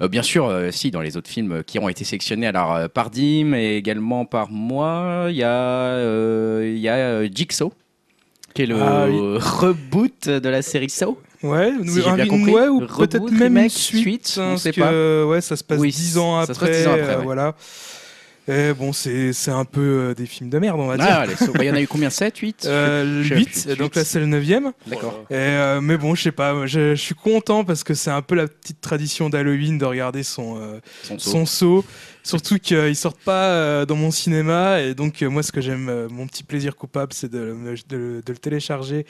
Euh, 0.00 0.08
bien 0.08 0.22
sûr, 0.22 0.46
euh, 0.46 0.70
si, 0.70 0.90
dans 0.90 1.02
les 1.02 1.16
autres 1.18 1.28
films 1.28 1.62
qui 1.64 1.78
ont 1.78 1.88
été 1.88 2.02
sélectionnés 2.04 2.46
alors, 2.46 2.74
euh, 2.74 2.88
par 2.88 3.10
Dim 3.10 3.52
et 3.54 3.76
également 3.76 4.24
par 4.24 4.50
moi, 4.50 5.26
il 5.28 5.36
y 5.36 5.42
a, 5.42 5.50
euh, 5.50 6.72
il 6.74 6.80
y 6.80 6.88
a 6.88 6.94
euh, 6.96 7.28
Jigsaw, 7.30 7.72
qui 8.54 8.62
est 8.62 8.66
le 8.66 8.80
Ah 8.80 9.04
oui. 9.06 9.18
reboot 9.38 10.28
de 10.30 10.48
la 10.48 10.62
série 10.62 10.88
Saw. 10.88 11.18
Ouais, 11.42 11.72
Si 11.86 12.00
j'ai 12.00 12.08
un- 12.08 12.14
bien 12.14 12.26
compris. 12.26 12.52
ouais, 12.52 12.68
ou 12.68 12.78
Reboot, 12.80 13.10
peut-être 13.10 13.30
même 13.32 13.58
une 13.58 13.68
suite, 13.68 14.28
suite, 14.28 14.40
on 14.42 14.56
sait 14.56 14.72
parce 14.72 14.90
que, 14.90 15.24
Ouais, 15.28 15.42
ça 15.42 15.54
se 15.56 15.62
passe 15.62 15.78
Oui, 15.78 15.90
dix 15.90 16.16
ans 16.16 16.40
ça 16.40 16.46
se 16.46 16.52
après. 16.52 16.70
passe 16.70 16.78
10 16.78 16.86
ans 16.86 16.92
après, 16.94 17.02
euh, 17.12 17.18
ouais. 17.18 17.24
Voilà. 17.24 17.54
Et 18.46 18.72
bon, 18.74 18.92
c'est 18.92 19.32
un 19.48 19.64
peu 19.64 19.80
euh, 19.80 20.14
des 20.14 20.26
films 20.26 20.50
de 20.50 20.58
merde, 20.58 20.78
on 20.78 20.86
va 20.86 20.96
dire. 20.96 21.06
Ah, 21.08 21.26
Saw. 21.36 21.52
Bah, 21.52 21.64
Il 21.64 21.68
y 21.68 21.70
en 21.70 21.74
a 21.74 21.80
eu 21.80 21.86
combien? 21.86 22.10
7, 22.10 22.36
8 22.36 22.66
Euh, 22.66 23.22
Je 23.22 23.28
sais 23.28 23.34
8, 23.36 23.64
plus. 23.66 23.76
donc 23.76 23.94
là 23.94 24.04
c'est 24.04 24.20
le 24.20 24.26
9ème. 24.26 24.72
D'accord. 24.86 25.24
Euh, 25.32 25.80
mais 25.80 25.96
bon, 25.96 26.14
je 26.14 26.22
sais 26.24 26.32
pas, 26.32 26.66
je, 26.66 26.94
suis 26.94 27.14
content 27.14 27.64
parce 27.64 27.84
que 27.84 27.94
c'est 27.94 28.10
un 28.10 28.22
peu 28.22 28.34
la 28.34 28.46
petite 28.46 28.80
tradition 28.80 29.30
d'Halloween 29.30 29.78
de 29.78 29.84
regarder 29.86 30.22
son, 30.22 30.58
euh, 30.60 30.80
Son 31.02 31.18
son 31.18 31.46
saut. 31.46 31.84
Surtout 32.26 32.58
qu'ils 32.58 32.96
sortent 32.96 33.20
pas 33.20 33.48
euh, 33.50 33.84
dans 33.84 33.96
mon 33.96 34.10
cinéma. 34.10 34.80
Et 34.80 34.94
donc, 34.94 35.22
euh, 35.22 35.28
moi, 35.28 35.42
ce 35.42 35.52
que 35.52 35.60
j'aime, 35.60 35.90
euh, 35.90 36.08
mon 36.10 36.26
petit 36.26 36.42
plaisir 36.42 36.74
coupable, 36.74 37.12
c'est 37.12 37.30
de, 37.30 37.52
me- 37.52 37.74
de- 37.88 38.22
de 38.24 38.32
le 38.32 38.38
télécharger 38.38 39.04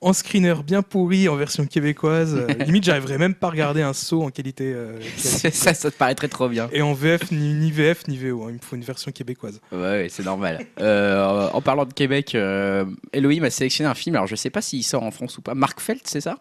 en 0.00 0.12
screener 0.12 0.54
bien 0.64 0.80
pourri, 0.82 1.28
en 1.28 1.34
version 1.34 1.66
québécoise. 1.66 2.36
Limite, 2.64 2.84
j'arriverais 2.84 3.18
même 3.18 3.34
pas 3.34 3.48
à 3.48 3.50
regarder 3.50 3.82
un 3.82 3.92
saut 3.92 4.22
en 4.22 4.30
qualité. 4.30 4.72
euh, 4.72 5.00
ça, 5.16 5.74
ça 5.74 5.90
te 5.90 5.96
paraîtrait 5.96 6.28
trop 6.28 6.48
bien. 6.48 6.68
et 6.72 6.80
en 6.80 6.92
VF, 6.94 7.32
ni, 7.32 7.54
ni 7.54 7.72
VF, 7.72 8.06
ni 8.06 8.16
VO. 8.16 8.44
hein. 8.44 8.50
Il 8.50 8.54
me 8.54 8.60
faut 8.60 8.76
une 8.76 8.84
version 8.84 9.10
québécoise. 9.10 9.60
Ouais, 9.72 9.78
ouais, 9.78 10.06
c'est 10.08 10.24
normal. 10.24 10.64
Euh, 10.80 11.48
en 11.52 11.60
parlant 11.60 11.86
de 11.86 11.92
Québec, 11.92 12.36
euh, 12.36 12.84
Elohim 13.12 13.42
a 13.42 13.50
sélectionné 13.50 13.90
un 13.90 13.94
film. 13.94 14.14
Alors, 14.14 14.28
je 14.28 14.36
sais 14.36 14.48
pas 14.50 14.62
s'il 14.62 14.84
sort 14.84 15.02
en 15.02 15.10
France 15.10 15.36
ou 15.38 15.42
pas. 15.42 15.54
Mark 15.54 15.80
Felt, 15.80 16.02
c'est 16.06 16.20
ça? 16.20 16.38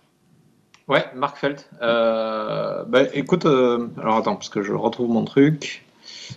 Ouais, 0.88 1.06
Mark 1.16 1.38
Felt. 1.38 1.70
Euh, 1.82 2.84
bah, 2.86 3.02
écoute, 3.14 3.46
euh, 3.46 3.88
alors 4.00 4.18
attends, 4.18 4.36
parce 4.36 4.50
que 4.50 4.62
je 4.62 4.74
retrouve 4.74 5.10
mon 5.10 5.26
truc. 5.26 5.84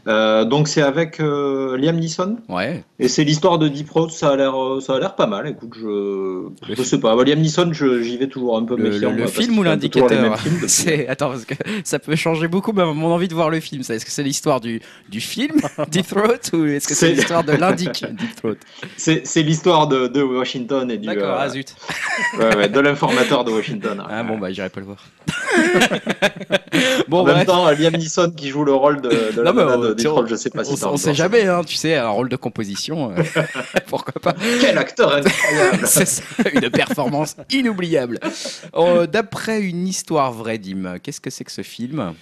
Euh, 0.08 0.44
donc 0.44 0.68
c'est 0.68 0.82
avec 0.82 1.20
euh, 1.20 1.76
Liam 1.76 1.96
Neeson 1.96 2.36
Ouais. 2.48 2.82
et 2.98 3.08
c'est 3.08 3.24
l'histoire 3.24 3.58
de 3.58 3.68
Deep 3.68 3.90
Road. 3.90 4.10
Ça 4.10 4.30
a 4.30 4.36
l'air, 4.36 4.60
euh, 4.60 4.80
ça 4.80 4.94
a 4.94 4.98
l'air 5.00 5.14
pas 5.14 5.26
mal. 5.26 5.46
Écoute, 5.48 5.72
je, 5.76 6.48
je 6.74 6.82
sais 6.82 6.98
pas. 6.98 7.14
Bah, 7.16 7.24
Liam 7.24 7.38
Neeson, 7.40 7.72
je- 7.72 8.02
j'y 8.02 8.16
vais 8.16 8.26
toujours 8.28 8.56
un 8.56 8.64
peu 8.64 8.76
Le, 8.76 8.90
méfiant. 8.90 9.12
le- 9.12 9.26
film 9.26 9.58
ou 9.58 9.62
l'indicateur 9.62 10.36
C'est 10.66 11.08
attends 11.08 11.28
parce 11.30 11.44
que 11.44 11.54
ça 11.84 11.98
peut 11.98 12.16
changer 12.16 12.48
beaucoup 12.48 12.72
ma- 12.72 12.86
mon 12.92 13.12
envie 13.12 13.28
de 13.28 13.34
voir 13.34 13.50
le 13.50 13.60
film. 13.60 13.82
ça. 13.82 13.94
Est-ce 13.94 14.04
que 14.04 14.10
c'est 14.10 14.22
l'histoire 14.22 14.60
du, 14.60 14.80
du 15.08 15.20
film 15.20 15.56
Deep 15.90 16.06
Throat 16.06 16.52
ou 16.54 16.64
est-ce 16.66 16.88
que 16.88 16.94
c'est 16.94 17.12
l'histoire 17.12 17.44
de 17.44 17.52
l'indic 17.52 18.04
Deep 18.18 18.36
Throat? 18.36 18.54
C'est, 18.96 19.26
c'est 19.26 19.42
l'histoire 19.42 19.86
de, 19.88 20.06
de 20.08 20.22
Washington 20.22 20.90
et 20.90 20.98
du, 20.98 21.06
D'accord. 21.06 21.30
euh, 21.30 21.36
Ah 21.40 21.48
zut. 21.48 21.74
ouais, 22.38 22.56
ouais, 22.56 22.68
de 22.68 22.80
l'informateur 22.80 23.44
de 23.44 23.50
Washington. 23.52 24.02
Ah 24.08 24.22
bon 24.22 24.38
bah 24.38 24.50
j'irai 24.52 24.68
pas 24.70 24.80
le 24.80 24.86
voir. 24.86 24.98
bon 27.08 27.20
en 27.20 27.24
même 27.24 27.44
temps, 27.44 27.68
Liam 27.70 27.94
Neeson 27.94 28.30
qui 28.36 28.48
joue 28.48 28.64
le 28.64 28.72
rôle 28.72 29.00
de, 29.00 29.10
de 29.36 29.40
la 29.42 29.52
Non, 29.52 29.62
on- 29.62 29.81
de 29.82 29.94
tu- 29.94 30.02
Deep 30.02 30.10
Road, 30.12 30.26
je 30.28 30.36
sais 30.36 30.50
pas 30.50 30.64
si 30.64 30.72
On, 30.84 30.92
on 30.92 30.96
sait 30.96 31.14
jamais, 31.14 31.46
hein, 31.46 31.62
tu 31.64 31.74
sais, 31.76 31.94
un 31.96 32.08
rôle 32.08 32.28
de 32.28 32.36
composition, 32.36 33.12
euh, 33.16 33.22
pourquoi 33.88 34.14
pas. 34.20 34.34
Quel 34.60 34.78
acteur 34.78 35.14
incroyable 35.14 35.82
C'est 35.86 36.06
ça, 36.06 36.22
une 36.52 36.70
performance 36.70 37.36
inoubliable. 37.50 38.18
Euh, 38.74 39.06
D'après 39.06 39.60
une 39.62 39.86
histoire 39.86 40.32
vraie, 40.32 40.58
Dim, 40.58 40.98
qu'est-ce 41.02 41.20
que 41.20 41.30
c'est 41.30 41.44
que 41.44 41.52
ce 41.52 41.62
film? 41.62 42.14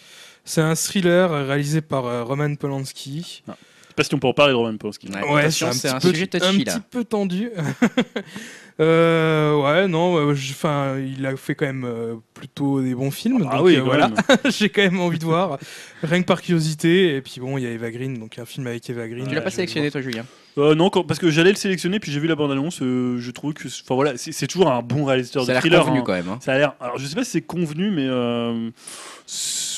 C'est 0.44 0.62
un 0.62 0.74
thriller 0.74 1.30
réalisé 1.46 1.80
par 1.80 2.06
euh, 2.06 2.24
Roman 2.24 2.54
Polanski. 2.54 3.42
Je 3.46 3.52
sais 3.52 3.94
pas 3.96 4.04
si 4.04 4.14
on 4.14 4.18
peut 4.18 4.28
en 4.28 4.32
parler 4.32 4.52
de 4.52 4.56
Roman 4.56 4.76
Polanski. 4.78 5.08
Ouais, 5.08 5.40
attention, 5.42 5.72
c'est 5.72 5.88
un 5.88 5.98
petit 5.98 6.06
peu- 6.08 6.14
sujet 6.14 6.30
un 6.34 6.38
touchy 6.38 6.64
là. 6.64 6.72
petit 6.74 6.80
peu 6.90 7.04
tendu. 7.04 7.50
Euh, 8.78 9.56
ouais, 9.62 9.88
non, 9.88 10.30
enfin, 10.30 10.96
il 10.98 11.24
a 11.26 11.36
fait 11.36 11.54
quand 11.54 11.66
même 11.66 11.84
euh, 11.84 12.14
plutôt 12.34 12.80
des 12.80 12.94
bons 12.94 13.10
films. 13.10 13.46
Ah 13.50 13.56
donc, 13.56 13.66
oui, 13.66 13.76
euh, 13.76 13.82
voilà, 13.82 14.10
j'ai 14.48 14.68
quand 14.68 14.82
même 14.82 15.00
envie 15.00 15.18
de 15.18 15.24
voir, 15.24 15.58
rien 16.02 16.20
que 16.22 16.26
par 16.26 16.40
curiosité. 16.40 17.16
Et 17.16 17.20
puis 17.20 17.40
bon, 17.40 17.58
il 17.58 17.64
y 17.64 17.66
a 17.66 17.70
Eva 17.70 17.90
Green, 17.90 18.18
donc 18.18 18.38
un 18.38 18.44
film 18.46 18.66
avec 18.66 18.88
Eva 18.88 19.06
Green. 19.08 19.26
Tu 19.26 19.34
l'as 19.34 19.40
euh, 19.40 19.44
pas 19.44 19.50
sélectionné, 19.50 19.90
toi, 19.90 20.00
Julien 20.00 20.24
Euh, 20.58 20.74
non, 20.74 20.88
quand- 20.90 21.04
parce 21.04 21.20
que 21.20 21.30
j'allais 21.30 21.50
le 21.50 21.56
sélectionner, 21.56 22.00
puis 22.00 22.10
j'ai 22.12 22.20
vu 22.20 22.26
la 22.28 22.36
bande-annonce. 22.36 22.80
euh, 22.82 23.18
je 23.18 23.30
trouve 23.30 23.52
que, 23.54 23.68
enfin 23.68 23.94
voilà, 23.94 24.12
c'est 24.16 24.46
toujours 24.46 24.70
un 24.70 24.82
bon 24.82 25.04
réalisateur 25.04 25.44
Ça 25.44 25.52
a 25.52 25.52
de 25.52 25.52
l'air 25.54 25.60
thriller. 25.62 25.80
convenu 25.84 25.98
hein. 26.00 26.02
quand 26.06 26.12
même. 26.14 26.28
hein. 26.28 26.38
Ça 26.40 26.52
a 26.52 26.58
l'air. 26.58 26.74
Alors, 26.80 26.98
je 26.98 27.06
sais 27.06 27.14
pas 27.14 27.24
si 27.24 27.30
c'est 27.32 27.42
convenu, 27.42 27.90
mais 27.90 28.06
euh, 28.08 28.70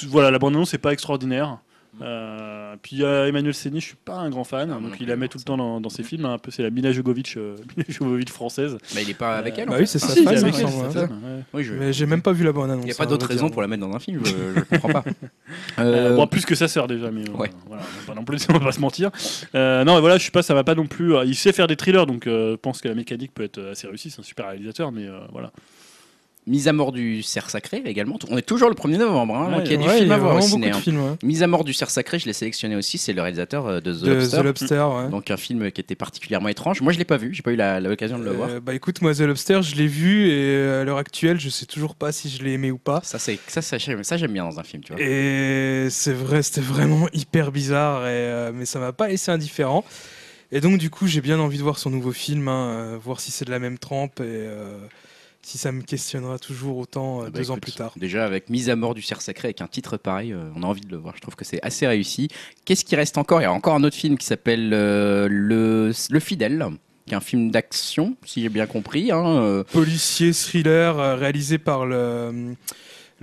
voilà, 0.09 0.31
la 0.31 0.39
bande-annonce 0.39 0.71
c'est 0.71 0.79
pas 0.79 0.93
extraordinaire. 0.93 1.59
Euh, 2.03 2.75
puis 2.83 2.97
il 2.97 2.99
y 3.03 3.05
a 3.05 3.29
Emmanuel 3.29 3.55
Séni, 3.55 3.81
je 3.81 3.87
suis 3.87 3.97
pas 3.97 4.17
un 4.17 4.29
grand 4.29 4.45
fan, 4.45 4.75
Ah, 4.77 4.81
donc 4.81 4.97
il 5.01 5.07
la 5.07 5.15
met 5.17 5.29
tout 5.29 5.39
le 5.39 5.45
temps 5.45 5.57
dans, 5.57 5.81
dans 5.81 5.89
ses 5.89 6.03
films. 6.03 6.25
hein, 6.25 6.35
un 6.35 6.39
peu, 6.39 6.51
c'est 6.51 6.63
la 6.63 6.71
Mila 6.71 6.91
Jovovich, 6.93 7.37
euh, 7.37 7.55
Mila 7.77 7.87
Jovovich 7.89 8.31
française. 8.31 8.77
Mais 8.95 9.03
il 9.03 9.11
est 9.11 9.15
pas 9.15 9.37
avec 9.37 9.57
elle. 9.59 9.69
Bah 9.69 9.77
oui, 9.79 9.87
c'est 9.87 10.03
Enfin, 10.03 10.09
sa 10.09 10.15
Si, 10.15 10.25
femme, 10.25 10.35
il 10.35 10.39
avec 10.39 10.55
me 10.55 10.59
elle, 10.61 10.69
semble, 10.69 10.87
c'est 10.89 10.93
sa 10.95 11.01
ouais. 11.03 11.07
femme, 11.09 11.21
ouais. 11.25 11.43
Oui, 11.55 11.65
je- 11.65 11.75
Mais 11.75 11.93
j'ai 11.93 12.07
même 12.07 12.23
pas 12.23 12.33
vu 12.33 12.45
la 12.45 12.53
bande 12.53 12.71
annonce. 12.71 12.85
Il 12.85 12.89
n'y 12.89 12.93
a 12.93 12.97
pas 12.97 13.07
d'autre 13.07 13.27
raison 13.27 13.51
pour 13.51 13.63
la 13.63 13.69
mettre 13.69 13.87
dans 13.87 13.95
un 13.95 13.99
film, 14.01 14.21
je, 14.25 14.31
je 14.57 14.61
comprends 14.63 14.89
pas. 14.93 15.05
Euh, 15.79 16.13
Euh, 16.13 16.17
bon, 16.17 16.27
plus 16.27 16.45
que 16.45 16.55
sa 16.55 16.67
sœur 16.69 16.89
déjà, 16.89 17.11
mais 17.11 17.23
euh, 17.29 17.33
Ouais. 17.33 17.51
voilà, 17.67 17.83
on 17.83 18.01
va 18.01 18.07
pas 18.07 18.15
non 18.19 18.25
plus, 18.25 18.45
on 18.49 18.53
va 18.55 18.61
pas 18.61 18.73
se 18.73 18.81
mentir. 18.81 19.11
Euh, 19.55 19.85
non, 19.85 19.97
et 19.99 20.01
voilà, 20.01 20.19
je 20.19 20.25
sais 20.25 20.31
pas, 20.31 20.43
ça 20.43 20.55
va 20.55 20.65
pas 20.65 20.75
non 20.75 20.87
plus. 20.87 21.15
euh, 21.15 21.25
il 21.25 21.35
sait 21.37 21.53
faire 21.53 21.67
des 21.69 21.77
thrillers, 21.77 22.07
donc 22.07 22.27
euh, 22.27 22.53
je 22.53 22.57
pense 22.57 22.81
que 22.81 22.89
la 22.89 22.95
mécanique 22.95 23.33
peut 23.35 23.45
être 23.45 23.59
euh, 23.59 23.73
assez 23.73 23.87
réussie. 23.87 24.11
C'est 24.11 24.21
un 24.21 24.25
super 24.25 24.49
réalisateur, 24.49 24.91
mais 24.91 25.07
euh, 25.07 25.19
voilà. 25.31 25.53
Mise 26.49 26.67
à 26.67 26.73
mort 26.73 26.91
du 26.91 27.23
cerf 27.23 27.51
sacré 27.51 27.81
également. 27.85 28.19
On 28.29 28.37
est 28.37 28.43
toujours 28.43 28.69
le 28.69 28.75
1er 28.75 28.97
novembre, 28.99 29.37
hein, 29.37 29.47
Ouais, 29.51 29.59
donc 29.59 29.67
il 29.67 29.71
y 29.71 29.75
a 29.75 29.77
du 29.77 29.89
film 29.89 30.11
à 30.11 30.19
voir 30.19 30.35
au 30.37 30.41
ciné. 30.41 30.71
hein. 30.71 30.81
films. 30.81 30.99
ouais. 31.01 31.13
Mise 31.23 31.45
à 31.45 31.47
mort 31.47 31.63
du 31.63 31.73
cerf 31.73 31.89
sacré, 31.89 32.19
je 32.19 32.27
l'ai 32.27 32.33
sélectionné 32.33 32.75
aussi, 32.75 32.99
c'est 32.99 33.13
le 33.13 33.23
réalisateur 33.23 33.65
euh, 33.69 33.81
de 33.81 33.93
The 33.95 34.03
De 34.03 34.13
Lobster. 34.15 34.37
The 34.39 34.43
Lobster. 34.45 34.87
Donc 35.13 35.31
un 35.31 35.37
film 35.37 35.71
qui 35.71 35.81
était 35.81 35.95
particulièrement 35.95 36.49
étrange. 36.49 36.81
Moi 36.81 36.93
je 36.93 36.99
l'ai 36.99 37.05
pas 37.05 37.17
vu, 37.17 37.33
j'ai 37.33 37.43
pas 37.43 37.53
eu 37.53 37.57
la- 37.57 37.79
l'occasion 37.79 38.19
de 38.19 38.25
le 38.25 38.33
voir. 38.33 38.49
Euh, 38.51 38.61
bah 38.61 38.75
écoute, 38.75 39.03
moi 39.03 39.15
The 39.15 39.21
Lobster, 39.21 39.63
je 39.63 39.77
l'ai 39.77 39.87
vu 39.87 40.27
et 40.31 40.33
euh, 40.57 40.81
à 40.83 40.85
l'heure 40.85 40.99
actuelle, 40.99 41.39
je 41.39 41.49
sais 41.49 41.65
toujours 41.67 41.95
pas 41.95 42.11
si 42.11 42.29
je 42.29 42.43
l'ai 42.43 42.55
aimé 42.55 42.73
ou 42.73 42.79
pas. 42.79 43.01
Ça, 43.05 43.21
c'est 43.21 43.39
ça, 43.47 43.63
ça, 43.63 43.79
j'aime- 43.79 44.03
ça, 44.03 44.17
j'aime 44.17 44.33
bien 44.33 44.43
dans 44.45 44.59
un 44.59 44.65
film, 44.65 44.83
tu 44.83 44.93
vois. 44.95 45.01
Et 45.01 45.87
c'est 45.91 46.13
vrai, 46.13 46.43
c'était 46.43 46.61
vraiment 46.61 47.07
hyper 47.13 47.53
bizarre, 47.53 48.03
et, 48.07 48.11
euh, 48.11 48.51
mais 48.53 48.65
ça 48.65 48.81
m'a 48.81 48.93
pas 48.93 49.07
laissé 49.07 49.31
indifférent. 49.31 49.85
Et 50.51 50.61
donc 50.61 50.79
du 50.79 50.91
coup, 50.91 51.07
j'ai 51.07 51.21
bien 51.21 51.39
envie 51.39 51.57
de 51.59 51.63
voir 51.63 51.79
son 51.79 51.89
nouveau 51.91 52.11
film, 52.13 52.49
hein, 52.49 52.99
voir 53.01 53.21
si 53.21 53.31
c'est 53.31 53.45
de 53.45 53.51
la 53.53 53.61
même 53.61 53.79
trempe 53.79 54.19
et 54.19 54.25
euh, 54.27 54.77
si 55.45 55.59
ça 55.59 55.73
me 55.73 55.83
questionnera 55.83 56.39
toujours 56.39 56.77
autant 56.79 57.21
euh, 57.21 57.25
Ah 57.27 57.31
bah 57.31 57.39
deux 57.41 57.51
ans 57.51 57.59
plus 57.59 57.73
tard. 57.73 57.93
Déjà 57.97 58.25
avec 58.25 58.49
Mise 58.49 58.71
à 58.71 58.77
mort 58.77 58.95
du 58.95 59.03
cerf 59.03 59.21
sacré 59.21 59.49
avec 59.49 59.61
un 59.61 59.67
titre 59.67 59.97
pareil, 59.97 60.33
euh, 60.33 60.51
on 60.55 60.63
a 60.63 60.67
envie 60.67 60.81
de 60.83 60.91
le 60.91 60.97
voir. 60.99 61.15
Je 61.17 61.21
trouve 61.21 61.35
que 61.37 61.45
c'est 61.45 61.61
assez 61.63 61.87
réussi. 61.87 62.29
Qu'est-ce 62.65 62.85
qui 62.85 62.95
reste 62.97 63.19
encore? 63.19 63.41
Il 63.41 63.45
y 63.45 63.47
a 63.47 63.53
encore 63.53 63.75
un 63.75 63.83
autre 63.85 63.97
film 63.97 64.17
qui 64.19 64.27
s'appelle 64.27 64.71
euh, 64.73 65.27
le, 65.31 65.93
le 66.11 66.21
Fidèle, 66.21 66.65
qui 67.07 67.15
est 67.15 67.17
un 67.17 67.21
film 67.21 67.51
d'action, 67.51 68.17
si 68.25 68.43
j'ai 68.43 68.49
bien 68.49 68.67
compris. 68.67 69.11
hein, 69.11 69.27
euh, 69.43 69.65
Policier 69.65 70.33
thriller 70.33 70.99
euh, 70.99 71.17
réalisé 71.17 71.59
par 71.59 71.87
le 71.87 72.55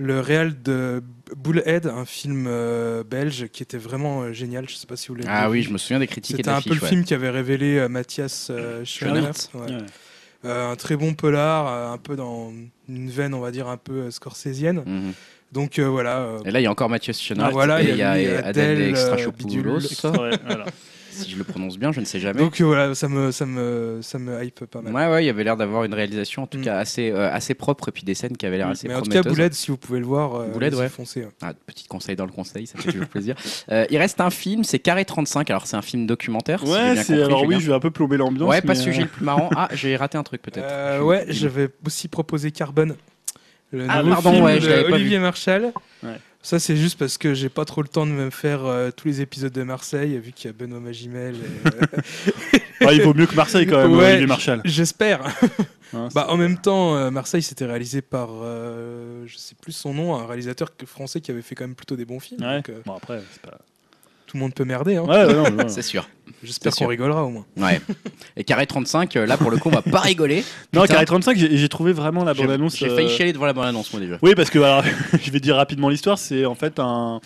le 0.02 0.18
réal 0.20 0.62
de 0.62 1.02
Bullhead, 1.36 1.86
un 1.86 2.06
film 2.06 2.46
euh, 2.48 3.04
belge 3.04 3.48
qui 3.48 3.62
était 3.62 3.76
vraiment 3.76 4.22
euh, 4.22 4.32
génial. 4.32 4.66
Je 4.66 4.74
sais 4.74 4.86
pas 4.86 4.96
si 4.96 5.08
vous 5.08 5.14
l'avez 5.16 5.28
Ah 5.30 5.44
vu. 5.46 5.52
oui, 5.58 5.62
je 5.62 5.70
me 5.70 5.76
souviens 5.76 5.98
des 5.98 6.06
critiques 6.06 6.36
C'était 6.36 6.48
un 6.48 6.62
peu 6.62 6.74
le 6.74 6.80
ouais. 6.80 6.88
film 6.88 7.04
qui 7.04 7.12
avait 7.12 7.28
révélé 7.28 7.76
euh, 7.76 7.88
Mathias 7.90 8.48
euh. 8.50 8.82
Ouais. 9.02 9.10
Ouais. 9.54 9.76
Euh, 10.44 10.72
un 10.72 10.76
très 10.76 10.96
bon 10.96 11.12
polar, 11.12 11.66
euh, 11.68 11.92
un 11.92 11.98
peu 11.98 12.16
dans 12.16 12.50
une 12.88 13.10
veine, 13.10 13.34
on 13.34 13.40
va 13.40 13.50
dire, 13.50 13.68
un 13.68 13.76
peu 13.76 13.92
euh, 13.92 14.10
scorsésienne. 14.10 14.82
Mhm. 14.86 15.12
Donc 15.52 15.78
euh, 15.78 15.84
voilà. 15.88 16.18
euh, 16.20 16.38
Et 16.44 16.50
là, 16.50 16.60
il 16.60 16.62
y 16.62 16.66
a 16.66 16.70
encore 16.70 16.88
Mathieu 16.88 17.12
Schoenaerts. 17.12 17.46
Ah, 17.48 17.50
voilà, 17.50 17.82
et 17.82 17.90
il 17.90 17.96
y 17.96 18.02
a 18.02 18.12
Adèle, 18.12 18.44
Adèle 18.44 18.80
euh, 18.82 18.90
Extrachopoulos, 18.90 19.80
Ouais, 20.04 20.30
voilà. 20.46 20.64
Si 21.24 21.30
je 21.30 21.36
le 21.38 21.44
prononce 21.44 21.78
bien, 21.78 21.92
je 21.92 22.00
ne 22.00 22.04
sais 22.04 22.18
jamais. 22.20 22.38
donc 22.40 22.60
euh, 22.60 22.64
voilà, 22.64 22.94
ça 22.94 23.08
me, 23.08 23.30
ça, 23.30 23.46
me, 23.46 23.98
ça 24.02 24.18
me 24.18 24.42
hype 24.44 24.64
pas 24.66 24.80
mal. 24.82 24.92
Ouais, 24.92 25.06
ouais, 25.14 25.22
il 25.24 25.26
y 25.26 25.30
avait 25.30 25.44
l'air 25.44 25.56
d'avoir 25.56 25.84
une 25.84 25.94
réalisation 25.94 26.42
en 26.42 26.46
tout 26.46 26.58
Mm. 26.58 26.62
cas 26.62 26.76
assez, 26.78 27.10
euh, 27.10 27.30
assez 27.32 27.54
propre 27.54 27.88
et 27.88 27.92
puis 27.92 28.02
des 28.04 28.14
scènes 28.14 28.36
qui 28.36 28.46
avaient 28.46 28.56
l'air 28.58 28.68
Mm. 28.68 28.72
assez 28.72 28.88
Mais 28.88 28.94
en 28.94 29.02
tout 29.02 29.10
cas. 29.10 29.22
Bouled, 29.22 29.52
si 29.54 29.70
vous 29.70 29.76
pouvez 29.76 29.98
le 30.00 30.06
voir, 30.06 30.34
euh, 30.34 30.46
Bouled, 30.48 30.74
ouais. 30.74 30.88
foncez. 30.88 31.22
hein. 31.24 31.30
Ah, 31.42 31.52
petit 31.66 31.86
conseil 31.86 32.16
dans 32.16 32.26
le 32.26 32.32
conseil, 32.32 32.66
ça 32.66 32.78
fait 32.78 32.90
toujours 32.92 33.06
plaisir. 33.08 33.34
Euh, 33.70 33.84
il 33.90 33.98
reste 33.98 34.20
un 34.20 34.30
film, 34.30 34.64
c'est 34.64 34.78
Carré 34.80 35.04
35. 35.04 35.48
Alors, 35.50 35.66
c'est 35.66 35.76
un 35.76 35.82
film 35.82 36.06
documentaire. 36.06 36.60
si 36.64 36.72
Ouais, 36.72 36.94
compris, 36.96 37.22
alors 37.22 37.40
Julien. 37.44 37.56
oui, 37.56 37.62
je 37.62 37.66
vais 37.68 37.74
un 37.76 37.80
peu 37.80 37.90
plomber 37.90 38.16
l'ambiance. 38.16 38.48
Ouais, 38.48 38.60
pas 38.62 38.74
ce 38.74 38.82
sujet 38.84 39.02
le 39.02 39.08
plus 39.08 39.24
marrant. 39.24 39.48
Ah, 39.56 39.68
j'ai 39.72 39.94
raté 39.96 40.16
un 40.18 40.22
truc 40.22 40.42
peut-être. 40.42 40.64
Euh, 40.68 40.98
Je- 40.98 41.02
ouais, 41.02 41.24
j'avais 41.28 41.68
aussi 41.86 42.08
proposé 42.08 42.50
Carbone. 42.50 42.96
Le 43.72 43.86
Ah, 43.88 44.02
pardon, 44.02 44.32
film 44.32 44.44
ouais, 44.44 44.60
je 44.60 44.68
l'avais 44.68 44.84
pas 44.88 44.94
Olivier 44.96 45.18
Marchal. 45.20 45.72
Ouais. 46.02 46.10
Ça, 46.42 46.58
c'est 46.58 46.76
juste 46.76 46.98
parce 46.98 47.18
que 47.18 47.34
j'ai 47.34 47.50
pas 47.50 47.64
trop 47.66 47.82
le 47.82 47.88
temps 47.88 48.06
de 48.06 48.12
me 48.12 48.30
faire 48.30 48.64
euh, 48.64 48.90
tous 48.90 49.06
les 49.08 49.20
épisodes 49.20 49.52
de 49.52 49.62
Marseille, 49.62 50.18
vu 50.18 50.32
qu'il 50.32 50.46
y 50.46 50.50
a 50.50 50.52
Benoît 50.54 50.80
Magimel. 50.80 51.34
et, 51.36 51.68
euh, 51.68 52.58
ah, 52.86 52.92
il 52.94 53.02
vaut 53.02 53.12
mieux 53.12 53.26
que 53.26 53.34
Marseille 53.34 53.66
quand 53.66 53.76
même, 53.76 53.92
Ouais. 53.92 54.06
Olivier 54.08 54.26
Marshall. 54.26 54.62
J'espère. 54.64 55.26
Hein, 55.26 55.34
Bah, 56.14 56.26
en 56.30 56.36
même 56.36 56.56
temps, 56.56 56.94
euh, 56.96 57.10
Marseille, 57.10 57.42
c'était 57.42 57.66
réalisé 57.66 58.00
par, 58.00 58.28
euh, 58.42 59.24
je 59.26 59.36
sais 59.36 59.56
plus 59.60 59.72
son 59.72 59.92
nom, 59.92 60.14
un 60.14 60.24
réalisateur 60.24 60.70
français 60.86 61.20
qui 61.20 61.32
avait 61.32 61.42
fait 61.42 61.56
quand 61.56 61.64
même 61.64 61.74
plutôt 61.74 61.96
des 61.96 62.04
bons 62.04 62.20
films. 62.20 62.40
Ouais. 62.42 62.56
Donc, 62.58 62.68
euh, 62.68 62.80
Bon 62.86 62.94
après, 62.94 63.20
c'est 63.32 63.42
pas. 63.42 63.58
Tout 64.30 64.36
le 64.36 64.42
monde 64.42 64.54
peut 64.54 64.64
merder. 64.64 64.94
hein. 64.94 65.02
Ouais, 65.02 65.24
ouais, 65.24 65.50
ouais. 65.50 65.64
C'est 65.68 65.82
sûr. 65.82 66.08
J'espère 66.44 66.72
qu'on 66.72 66.86
rigolera 66.86 67.24
au 67.24 67.30
moins. 67.30 67.44
Ouais. 67.56 67.80
Et 68.36 68.44
Carré 68.44 68.64
35, 68.66 69.16
euh, 69.16 69.26
là 69.26 69.36
pour 69.36 69.50
le 69.50 69.56
coup, 69.58 69.68
on 69.68 69.72
va 69.74 69.82
pas 69.82 69.98
rigoler. 69.98 70.44
Non. 70.72 70.84
Carré 70.86 71.04
35, 71.04 71.36
j'ai 71.36 71.68
trouvé 71.68 71.92
vraiment 71.92 72.22
la 72.22 72.32
bande-annonce. 72.32 72.76
j'ai 72.76 72.88
failli 72.88 73.08
euh, 73.08 73.16
chialer 73.16 73.32
devant 73.32 73.46
la 73.46 73.52
bande-annonce, 73.52 73.92
moi 73.92 74.00
déjà. 74.00 74.18
Oui, 74.22 74.34
parce 74.36 74.48
que 74.50 74.60
alors, 74.60 74.84
je 75.20 75.30
vais 75.32 75.40
dire 75.40 75.56
rapidement 75.56 75.88
l'histoire. 75.88 76.16
C'est 76.16 76.46
en 76.46 76.54
fait 76.54 76.78
un, 76.78 77.20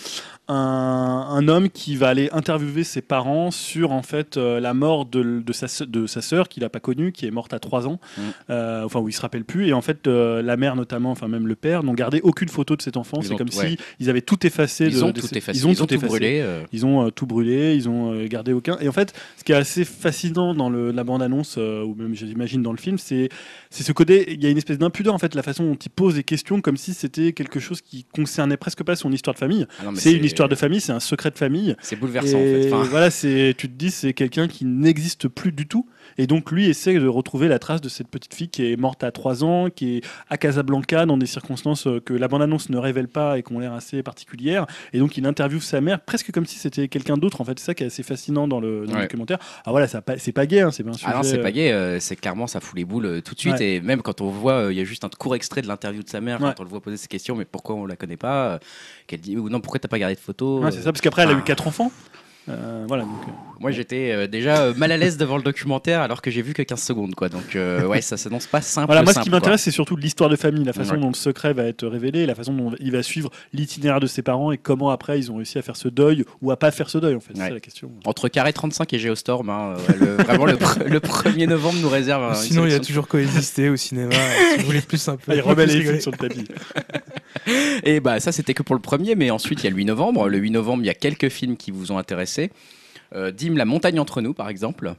un, 0.49 1.27
un 1.31 1.49
homme 1.49 1.71
qui 1.71 1.97
va 1.97 2.09
aller 2.09 2.29
interviewer 2.33 2.85
ses 2.85 3.01
parents 3.01 3.51
sur 3.51 3.93
en 3.93 4.03
fait 4.03 4.37
euh, 4.37 4.61
la 4.61 4.75
mort 4.75 5.07
de, 5.07 5.43
de 5.45 5.53
sa 5.53 5.87
de 5.87 6.07
sa 6.07 6.21
sœur 6.21 6.49
qu'il 6.49 6.63
n'a 6.63 6.69
pas 6.69 6.81
connue, 6.81 7.13
qui 7.13 7.27
est 7.27 7.31
morte 7.31 7.55
à 7.55 7.59
3 7.59 7.87
ans. 7.89 7.99
Mm. 8.17 8.21
Euh, 8.51 8.85
enfin, 8.85 9.01
où 9.01 9.09
il 9.09 9.13
se 9.13 9.21
rappelle 9.21 9.45
plus. 9.45 9.69
Et 9.69 9.73
en 9.73 9.81
fait, 9.81 10.07
euh, 10.07 10.43
la 10.43 10.57
mère 10.57 10.77
notamment, 10.77 11.11
enfin 11.11 11.29
même 11.29 11.47
le 11.47 11.55
père, 11.55 11.83
n'ont 11.83 11.95
gardé 11.95 12.21
aucune 12.23 12.49
photo 12.49 12.77
de 12.77 12.83
cet 12.83 12.97
enfant. 12.97 13.23
C'est 13.23 13.37
comme 13.37 13.49
ouais. 13.57 13.71
si 13.71 13.77
ils 14.01 14.11
avaient 14.11 14.21
tout 14.21 14.47
effacé. 14.47 14.87
Ils 14.87 14.97
de- 14.97 15.03
ont 15.03 15.11
de 15.11 15.21
tout 15.21 15.37
effacé. 15.37 15.59
Ils 15.59 15.67
ont 15.67 15.75
tout 15.75 15.93
effacé. 15.93 16.07
brûlé. 16.07 16.45
Ils 16.73 16.85
ont 16.85 17.11
tout 17.11 17.27
brûlé, 17.27 17.75
ils 17.75 17.89
ont 17.89 18.25
gardé 18.27 18.53
aucun. 18.53 18.77
Et 18.81 18.89
en 18.89 18.93
fait, 18.93 19.15
ce 19.39 19.45
qui 19.45 19.53
est 19.53 19.57
assez 19.57 19.85
fascinant 19.85 20.55
dans 20.55 20.69
le, 20.69 20.91
la 20.91 21.05
bande-annonce, 21.05 21.57
ou 21.57 21.95
même 21.97 22.15
j'imagine 22.15 22.63
dans 22.63 22.73
le 22.73 22.79
film, 22.79 22.99
c'est 22.99 23.29
c'est 23.71 23.83
ce 23.83 23.93
côté. 23.93 24.33
Il 24.33 24.43
y 24.43 24.47
a 24.47 24.51
une 24.51 24.59
espèce 24.59 24.79
d'impudeur 24.79 25.15
en 25.15 25.19
fait, 25.19 25.35
la 25.35 25.43
façon 25.43 25.65
dont 25.65 25.75
il 25.75 25.91
pose 25.91 26.15
des 26.17 26.23
questions 26.25 26.61
comme 26.61 26.77
si 26.77 26.93
c'était 26.95 27.33
quelque 27.33 27.61
chose 27.61 27.81
qui 27.81 28.05
concernait 28.15 28.57
presque 28.57 28.83
pas 28.83 28.97
son 28.97 29.11
histoire 29.13 29.35
de 29.35 29.39
famille. 29.39 29.67
ah 29.81 29.91
C'est 29.95 30.13
une 30.13 30.25
histoire 30.35 30.49
de 30.49 30.55
famille, 30.55 30.81
c'est 30.81 30.93
un 30.93 31.01
secret 31.01 31.31
de 31.31 31.39
famille. 31.39 31.77
C'est 31.81 31.97
bouleversant 31.97 32.39
Et 32.39 32.59
en 32.59 32.63
fait. 32.63 32.73
Enfin, 32.73 32.89
voilà, 32.89 33.11
c'est 33.11 33.55
tu 33.57 33.69
te 33.69 33.75
dis 33.75 33.91
c'est 33.91 34.13
quelqu'un 34.13 34.49
qui 34.49 34.65
n'existe 34.65 35.29
plus 35.29 35.53
du 35.53 35.67
tout. 35.67 35.87
Et 36.19 36.27
donc 36.27 36.53
lui 36.53 36.67
essaie 36.69 36.95
de 36.99 37.07
retrouver 37.09 37.49
la 37.49 37.59
trace 37.59 37.81
de 37.81 37.89
cette 37.89 38.09
petite 38.09 38.35
fille 38.35 38.49
qui 38.49 38.71
est 38.71 38.77
morte 38.77 39.03
à 39.03 39.11
3 39.11 39.43
ans, 39.43 39.69
qui 39.71 39.97
est 39.97 40.01
à 40.29 40.37
Casablanca 40.37 41.07
dans 41.07 41.17
des 41.17 41.27
circonstances 41.27 41.87
euh, 41.87 41.99
que 42.01 42.13
la 42.15 42.29
bande-annonce 42.29 42.69
ne 42.69 42.77
révèle 42.79 43.09
pas 43.09 43.39
et 43.39 43.43
qui 43.43 43.53
ont 43.53 43.59
l'air 43.59 43.73
assez 43.73 44.03
particulières. 44.03 44.67
Et 44.93 44.99
donc 44.99 45.17
il 45.17 45.27
interviewe 45.27 45.61
sa 45.61 45.81
mère 45.81 46.01
presque 46.01 46.31
comme 46.31 46.47
si 46.47 46.59
c'était 46.59 46.87
quelqu'un 46.89 47.17
d'autre. 47.17 47.41
En 47.41 47.45
fait, 47.45 47.59
c'est 47.59 47.65
ça 47.67 47.75
qui 47.75 47.83
est 47.83 47.87
assez 47.87 48.03
fascinant 48.03 48.47
dans 48.47 48.61
le, 48.61 48.87
dans 48.87 48.93
le 48.93 48.99
Ouais. 48.99 49.03
documentaire. 49.05 49.39
Ah 49.65 49.71
voilà, 49.71 49.89
ça 49.89 50.03
c'est 50.19 50.33
pas 50.33 50.47
gay, 50.47 50.61
hein, 50.61 50.71
c'est 50.71 50.87
un 50.87 50.93
sujet. 50.93 51.07
Ah 51.11 51.17
non, 51.17 51.23
c'est 51.23 51.39
euh, 51.39 51.43
pas 51.43 51.51
gay, 51.53 51.73
euh, 51.73 51.99
c'est 52.01 52.17
clairement 52.17 52.47
ça 52.47 52.61
fout 52.61 52.77
les 52.79 52.85
boules 52.85 53.07
euh, 53.07 53.21
tout 53.21 53.35
de 53.35 53.41
suite. 53.41 53.55
Ouais. 53.55 53.75
Et 53.77 53.81
même 53.81 54.03
quand 54.03 54.21
on 54.21 54.29
voit, 54.29 54.67
euh, 54.67 54.73
il 54.73 54.79
y 54.79 54.81
a 54.81 54.85
juste 54.85 55.05
un 55.05 55.09
court 55.09 55.35
extrait 55.35 55.63
de 55.63 55.67
l'interview 55.69 56.03
de 56.03 56.09
sa 56.09 56.21
mère, 56.21 56.41
Ouais. 56.41 56.51
quand 56.57 56.61
on 56.61 56.65
le 56.65 56.71
voit 56.71 56.81
poser 56.81 56.97
ces 56.97 57.09
questions, 57.09 57.35
mais 57.35 57.45
pourquoi 57.47 57.75
on 57.77 57.87
la 57.87 57.97
connaît 57.97 58.17
pas 58.17 58.47
euh, 58.53 58.59
Qu'elle 59.07 59.21
dit, 59.21 59.37
ou 59.37 59.49
non, 59.51 59.61
pourquoi 59.61 59.79
t'as 59.81 59.89
pas 59.89 59.99
gardé 59.99 60.15
de 60.15 60.21
photos 60.21 60.63
Ouais, 60.65 60.71
c'est 60.73 60.79
ça, 60.83 60.93
parce 60.93 61.01
qu'après 61.01 61.23
elle 61.23 61.31
a 61.31 61.33
eu 61.33 61.37
Ah. 61.39 61.43
quatre 61.45 61.67
enfants. 61.67 61.93
Euh, 62.51 62.85
voilà. 62.87 63.05
Donc, 63.05 63.13
euh, 63.27 63.31
Moi, 63.59 63.71
j'étais 63.71 64.11
euh, 64.13 64.27
déjà 64.27 64.59
euh, 64.59 64.75
mal 64.77 64.93
à 64.93 64.99
l'aise 64.99 65.17
devant 65.17 65.39
le 65.39 65.43
documentaire 65.43 66.03
alors 66.03 66.21
que 66.21 66.31
j'ai 66.31 66.43
vu 66.43 66.53
que 66.53 66.61
15 66.61 66.79
secondes, 66.83 67.15
quoi. 67.15 67.31
Donc, 67.31 67.57
euh, 67.57 67.87
ouais, 67.87 68.03
ça 68.03 68.19
s'annonce 68.19 68.47
pas 68.47 68.61
simple. 68.61 68.87
Voilà, 68.89 69.03
moi 69.03 69.15
ce 69.15 69.21
qui 69.21 69.31
m'intéresse 69.31 69.63
c'est 69.63 69.71
surtout 69.71 69.97
l'histoire 69.97 70.29
de 70.29 70.37
famille, 70.37 70.63
la 70.63 70.75
façon 70.75 70.93
Ouais. 70.93 71.01
dont 71.01 71.09
le 71.09 71.15
secret 71.15 71.55
va 71.55 71.63
être 71.65 71.87
révélé, 71.87 72.27
la 72.27 72.35
façon 72.35 72.53
dont 72.53 72.75
il 72.81 72.93
va 72.93 73.03
suivre 73.03 73.31
l'itinéraire 73.55 73.99
de 73.99 74.07
ses 74.07 74.21
parents 74.21 74.53
et 74.53 74.59
comment 74.59 74.91
après 74.91 75.19
ils 75.19 75.33
ont 75.33 75.37
réussi 75.37 75.57
à 75.57 75.63
faire 75.63 75.77
ce 75.77 75.89
deuil 75.89 76.23
ou 76.43 76.51
à 76.51 76.59
pas 76.59 76.71
faire 76.71 76.91
ce 76.91 76.99
deuil 76.99 77.15
en 77.15 77.21
fait. 77.21 77.33
Ouais. 77.33 77.47
C'est 77.47 77.55
la 77.55 77.61
question. 77.61 77.91
Entre 78.05 78.29
Carré 78.29 78.53
35 78.53 78.93
et 78.93 78.99
Geostorm, 78.99 79.49
hein, 79.49 79.77
ouais, 79.89 79.97
le- 79.99 80.17
vraiment 80.17 80.45
le, 80.45 80.57
pr- 80.57 80.85
le 80.87 81.01
1er 81.01 81.47
novembre 81.49 81.79
nous 81.81 81.89
réserve. 81.89 82.29
une 82.29 82.35
Sinon, 82.35 82.67
il 82.67 82.73
y 82.73 82.75
a 82.75 82.81
toujours 82.81 83.09
coexister 83.09 83.71
au 83.71 83.77
cinéma. 83.77 84.13
si 84.53 84.59
vous 84.61 84.67
voulez 84.67 84.83
plus 84.83 85.09
un 85.09 85.17
peu. 85.17 85.33
Ah, 85.33 85.35
il 85.37 85.41
remet 85.41 85.65
les 85.65 85.99
sur 86.01 86.11
le 86.11 86.19
tapis. 86.19 86.45
Et 87.85 88.01
bah 88.01 88.21
ça 88.21 88.33
c'était 88.33 88.55
que 88.55 88.63
pour 88.63 88.75
le 88.75 88.81
premier, 88.81 89.15
mais 89.15 89.31
ensuite 89.31 89.61
il 89.61 89.65
y 89.65 89.67
a 89.67 89.71
le 89.71 89.77
8 89.77 89.85
novembre. 89.87 90.29
Le 90.29 90.39
8 90.39 90.51
novembre, 90.51 90.83
il 90.83 90.87
y 90.87 90.91
a 90.91 90.95
quelques 90.95 91.29
films 91.29 91.57
qui 91.57 91.71
vous 91.71 91.93
ont 91.93 91.99
intéressé. 91.99 92.51
Euh, 93.15 93.33
La 93.41 93.65
montagne 93.65 94.01
entre 94.01 94.21
nous, 94.21 94.35
par 94.35 94.49
exemple. 94.49 94.95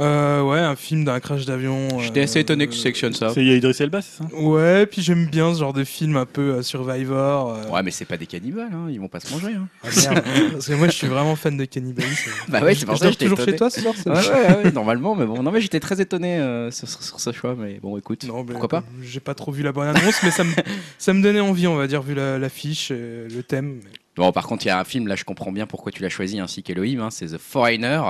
Euh, 0.00 0.42
ouais, 0.42 0.58
un 0.58 0.76
film 0.76 1.04
d'un 1.04 1.20
crash 1.20 1.44
d'avion. 1.44 2.00
J'étais 2.00 2.20
euh, 2.20 2.24
assez 2.24 2.40
étonné 2.40 2.66
que 2.66 2.72
tu 2.72 2.78
sélectionnes 2.78 3.12
ça. 3.12 3.28
C'est 3.34 3.44
Idris 3.44 3.76
Elba, 3.80 4.00
c'est 4.00 4.18
ça? 4.22 4.24
Ouais, 4.34 4.86
puis 4.86 5.02
j'aime 5.02 5.26
bien 5.26 5.52
ce 5.54 5.60
genre 5.60 5.72
de 5.74 5.84
film 5.84 6.16
un 6.16 6.24
peu 6.26 6.54
euh, 6.54 6.62
Survivor. 6.62 7.54
euh. 7.54 7.68
Ouais, 7.70 7.82
mais 7.82 7.90
c'est 7.90 8.06
pas 8.06 8.16
des 8.16 8.26
cannibales, 8.26 8.70
hein, 8.72 8.86
ils 8.90 8.98
vont 8.98 9.08
pas 9.08 9.20
se 9.20 9.30
manger. 9.32 9.54
Hein. 9.54 9.68
Ah, 9.84 9.88
merde. 9.94 10.24
Parce 10.52 10.66
que 10.68 10.72
moi, 10.74 10.86
je 10.88 10.92
suis 10.92 11.06
vraiment 11.06 11.36
fan 11.36 11.56
de 11.56 11.64
cannibalisme. 11.66 12.30
Bah 12.48 12.60
ouais, 12.62 12.74
c'est 12.74 12.86
pour 12.86 12.94
Je 12.96 13.00
ça 13.00 13.06
que 13.06 13.12
j'étais 13.12 13.24
toujours 13.26 13.40
étonné. 13.40 13.52
chez 13.52 13.58
toi 13.58 13.70
ce 13.70 13.80
soir 13.80 13.94
c'est 13.96 14.08
Ouais, 14.10 14.16
ouais, 14.56 14.64
ouais, 14.64 14.72
normalement, 14.72 15.14
mais 15.14 15.26
bon, 15.26 15.42
non, 15.42 15.50
mais 15.50 15.60
j'étais 15.60 15.80
très 15.80 16.00
étonné 16.00 16.38
euh, 16.38 16.70
sur, 16.70 16.88
sur- 16.88 17.02
sur 17.02 17.20
ce 17.20 17.32
choix, 17.32 17.54
mais 17.58 17.78
bon, 17.82 17.98
écoute, 17.98 18.24
Non, 18.24 18.38
mais 18.44 18.52
pourquoi 18.52 18.68
pas 18.68 18.84
J'ai 19.02 19.20
pas 19.20 19.34
trop 19.34 19.52
vu 19.52 19.62
la 19.62 19.72
bonne 19.72 19.88
annonce, 19.88 20.22
mais 20.22 20.30
ça 20.30 20.44
me, 20.44 20.52
ça 20.98 21.12
me 21.12 21.22
donnait 21.22 21.40
envie, 21.40 21.66
on 21.66 21.76
va 21.76 21.86
dire, 21.86 22.00
vu 22.02 22.14
la- 22.14 22.38
l'affiche, 22.38 22.90
et 22.90 23.26
le 23.28 23.42
thème. 23.42 23.80
Bon, 24.16 24.32
par 24.32 24.46
contre, 24.46 24.64
il 24.66 24.68
y 24.68 24.70
a 24.72 24.78
un 24.78 24.84
film, 24.84 25.06
là, 25.06 25.14
je 25.14 25.24
comprends 25.24 25.52
bien 25.52 25.66
pourquoi 25.66 25.92
tu 25.92 26.02
l'as 26.02 26.08
choisi, 26.08 26.40
ainsi 26.40 26.62
qu'Elohim, 26.64 27.00
hein, 27.00 27.08
c'est 27.10 27.26
The 27.26 27.38
Foreigner. 27.38 28.00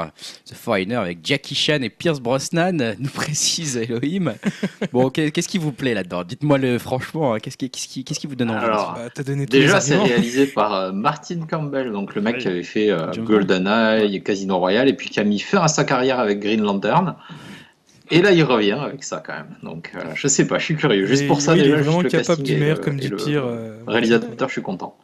The 0.46 0.54
Foreigner 0.54 0.94
avec 0.96 1.18
Jackie 1.22 1.54
Chan 1.54 1.82
et 1.82 1.90
Pierce 1.90 2.20
Brosnan, 2.20 2.94
nous 2.98 3.08
précise 3.10 3.76
Elohim. 3.76 4.32
Bon, 4.92 5.10
qu'est- 5.10 5.30
qu'est-ce 5.30 5.46
qui 5.46 5.58
vous 5.58 5.72
plaît 5.72 5.92
là-dedans? 5.94 6.24
Dites-moi 6.24 6.56
le 6.58 6.78
franchement, 6.78 7.34
hein, 7.34 7.38
qu'est-ce 7.38 7.56
qui, 7.58 7.68
qu'est-ce 7.70 7.86
qui, 7.86 8.02
qu'est-ce 8.02 8.18
qui 8.18 8.26
vous 8.26 8.34
donne 8.34 8.50
envie 8.50 8.64
Alors, 8.64 8.94
Bah, 8.94 9.10
T'as 9.14 9.22
donné 9.22 9.46
tous 9.46 9.52
les 9.52 9.60
Déjà, 9.60 9.80
c'est 9.80 9.96
réalisé 9.98 10.46
par 10.46 10.74
euh, 10.74 10.92
Martin 10.92 11.40
Campbell, 11.48 11.92
donc 11.92 12.14
le 12.14 12.22
mec 12.22 12.38
qui 12.38 12.48
avait 12.48 12.62
fait 12.62 12.90
euh, 12.90 13.12
GoldenEye, 13.22 14.22
Casino 14.22 14.58
Royale, 14.58 14.88
et 14.88 14.94
puis 14.94 15.10
qui 15.10 15.20
a 15.20 15.24
mis 15.24 15.38
fin 15.38 15.60
à 15.60 15.68
sa 15.68 15.84
carrière 15.84 16.18
avec 16.18 16.40
Green 16.40 16.62
Lantern. 16.62 17.14
Et 18.10 18.22
là, 18.22 18.32
il 18.32 18.42
revient 18.42 18.72
avec 18.72 19.04
ça 19.04 19.22
quand 19.24 19.34
même. 19.34 19.54
Donc, 19.62 19.92
euh, 19.94 20.00
je 20.16 20.26
sais 20.26 20.46
pas, 20.46 20.58
je 20.58 20.64
suis 20.64 20.76
curieux. 20.76 21.06
Juste 21.06 21.22
Et 21.24 21.26
pour 21.28 21.40
ça, 21.40 21.52
oui, 21.52 21.58
déjà, 21.58 21.68
il 21.68 21.72
est 21.74 21.76
juste 21.76 21.86
vraiment 21.88 22.02
le 22.02 22.08
capable 22.10 22.42
du 22.42 22.56
meilleur 22.56 22.78
le- 22.78 22.82
comme 22.82 22.96
du 22.98 23.10
pire. 23.10 23.44
euh, 23.46 23.76
Réalisateur, 23.86 24.48
je 24.48 24.52
suis 24.52 24.62
content. 24.62 24.96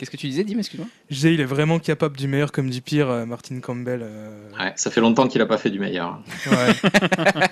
Qu'est-ce 0.00 0.10
que 0.10 0.16
tu 0.16 0.28
disais, 0.28 0.44
Dim, 0.44 0.56
excuse-moi 0.58 0.88
Je 1.10 1.14
disais, 1.14 1.34
il 1.34 1.42
est 1.42 1.44
vraiment 1.44 1.78
capable 1.78 2.16
du 2.16 2.26
meilleur 2.26 2.52
comme 2.52 2.70
du 2.70 2.80
pire, 2.80 3.10
euh, 3.10 3.26
Martin 3.26 3.60
Campbell. 3.60 4.00
euh, 4.02 4.48
Ouais, 4.58 4.72
ça 4.74 4.90
fait 4.90 5.02
longtemps 5.02 5.28
qu'il 5.28 5.42
a 5.42 5.46
pas 5.46 5.58
fait 5.58 5.68
du 5.68 5.78
meilleur. 5.78 6.22
ouais. 6.50 7.50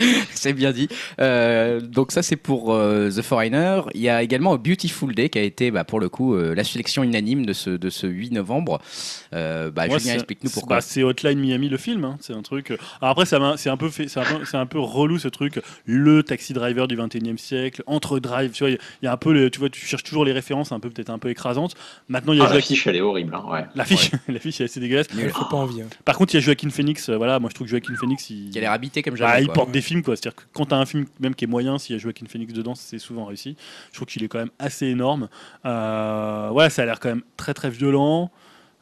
C'est 0.34 0.52
bien 0.52 0.72
dit. 0.72 0.88
Euh, 1.20 1.80
donc 1.80 2.12
ça 2.12 2.22
c'est 2.22 2.36
pour 2.36 2.74
euh, 2.74 3.10
The 3.10 3.22
Foreigner. 3.22 3.80
Il 3.94 4.00
y 4.00 4.08
a 4.08 4.22
également 4.22 4.52
A 4.52 4.58
Beautiful 4.58 5.14
Day 5.14 5.28
qui 5.28 5.38
a 5.38 5.42
été 5.42 5.70
bah, 5.70 5.84
pour 5.84 6.00
le 6.00 6.08
coup 6.08 6.34
euh, 6.34 6.54
la 6.54 6.64
sélection 6.64 7.02
unanime 7.02 7.46
de 7.46 7.52
ce, 7.52 7.70
de 7.70 7.88
ce 7.90 8.06
8 8.06 8.32
novembre. 8.32 8.80
Euh, 9.32 9.70
bah, 9.70 9.86
Moi, 9.86 9.98
Julien, 9.98 10.10
c'est- 10.12 10.14
explique-nous 10.16 10.50
c'est- 10.50 10.54
pourquoi. 10.54 10.76
bah, 10.76 10.80
c'est 10.82 11.02
Hotline 11.02 11.38
Miami 11.38 11.68
le 11.68 11.76
film, 11.78 12.04
hein. 12.04 12.18
c'est 12.20 12.34
un 12.34 12.42
truc. 12.42 12.72
euh, 12.72 12.76
Alors 13.00 13.12
après, 13.12 13.24
ça 13.26 13.38
m'a- 13.38 13.56
c'est 13.56 13.70
un 13.70 13.76
peu 13.76 13.88
fait, 13.88 14.08
c'est 14.08 14.20
un, 14.20 14.24
peu- 14.24 14.44
c'est 14.44 14.56
un 14.56 14.66
peu 14.66 14.78
relou 14.80 15.18
ce 15.18 15.28
truc. 15.28 15.60
Le 15.86 16.22
taxi 16.22 16.52
driver 16.52 16.88
du 16.88 16.96
21e 16.96 17.38
siècle, 17.38 17.82
entre 17.86 18.18
drive, 18.18 18.50
tu 18.50 18.64
vois, 18.64 18.70
il 18.70 18.74
y 18.74 18.76
a- 18.76 18.80
il 19.02 19.04
y, 19.06 19.08
a 19.08 19.12
un 19.12 19.16
peu, 19.16 19.32
le- 19.32 19.50
tu 19.50 19.60
vois, 19.60 19.70
tu 19.70 19.86
cherches 19.86 20.02
toujours 20.04 20.24
les 20.24 20.32
références, 20.32 20.72
un 20.72 20.80
peu 20.80 20.90
peut-être 20.90 21.10
un 21.10 21.18
peu 21.18 21.30
écrasantes. 21.30 21.74
Maintenant, 22.08 22.32
il 22.32 22.38
y 22.38 22.40
a 22.40 22.44
Ah, 22.44 22.46
Joaquin. 22.48 22.58
l'affiche, 22.58 22.86
elle 22.86 22.96
est 22.96 23.00
horrible. 23.00 23.34
hein, 23.34 23.44
ouais. 23.50 23.64
L'affiche, 23.74 24.10
l'affiche 24.28 24.60
est 24.60 24.64
assez 24.64 24.80
dégueulasse. 24.80 25.06
Il 25.14 25.28
faut 25.30 25.44
pas 25.46 25.56
envie. 25.56 25.82
hein. 25.82 25.86
Par 26.04 26.16
contre, 26.18 26.34
il 26.34 26.36
y 26.36 26.38
a 26.38 26.40
Joaquin 26.40 26.70
Phoenix. 26.70 27.08
euh, 27.08 27.16
voilà, 27.16 27.38
moi 27.38 27.50
je 27.50 27.54
trouve 27.54 27.66
que 27.66 27.70
Joaquin 27.70 27.94
Phoenix, 27.96 28.28
il, 28.30 28.50
Qui 28.50 28.58
a 28.58 28.60
l'air 28.60 28.72
habité 28.72 29.02
comme 29.02 29.14
bah, 29.14 29.28
jamais. 29.28 29.42
il 29.42 29.46
quoi. 29.46 29.54
porte 29.54 29.70
des 29.70 29.80
films 29.80 30.02
quoi. 30.02 30.16
C'est-à-dire 30.16 30.36
que 30.36 30.42
quand 30.52 30.66
t'as 30.66 30.76
un 30.76 30.86
film 30.86 31.06
même 31.20 31.34
qui 31.34 31.44
est 31.44 31.48
moyen, 31.48 31.78
s'il 31.78 31.94
y 31.96 31.98
a 31.98 32.02
Joaquin 32.02 32.26
Phoenix 32.28 32.52
dedans, 32.52 32.74
c'est 32.74 32.98
souvent 32.98 33.24
réussi. 33.24 33.56
Je 33.90 33.96
trouve 33.96 34.06
qu'il 34.08 34.22
est 34.24 34.28
quand 34.28 34.38
même 34.38 34.50
assez 34.58 34.86
énorme. 34.86 35.28
Euh, 35.66 36.48
voilà, 36.52 36.70
ça 36.70 36.82
a 36.82 36.84
l'air 36.86 37.00
quand 37.00 37.08
même 37.08 37.22
très 37.36 37.54
très 37.54 37.70
violent. 37.70 38.30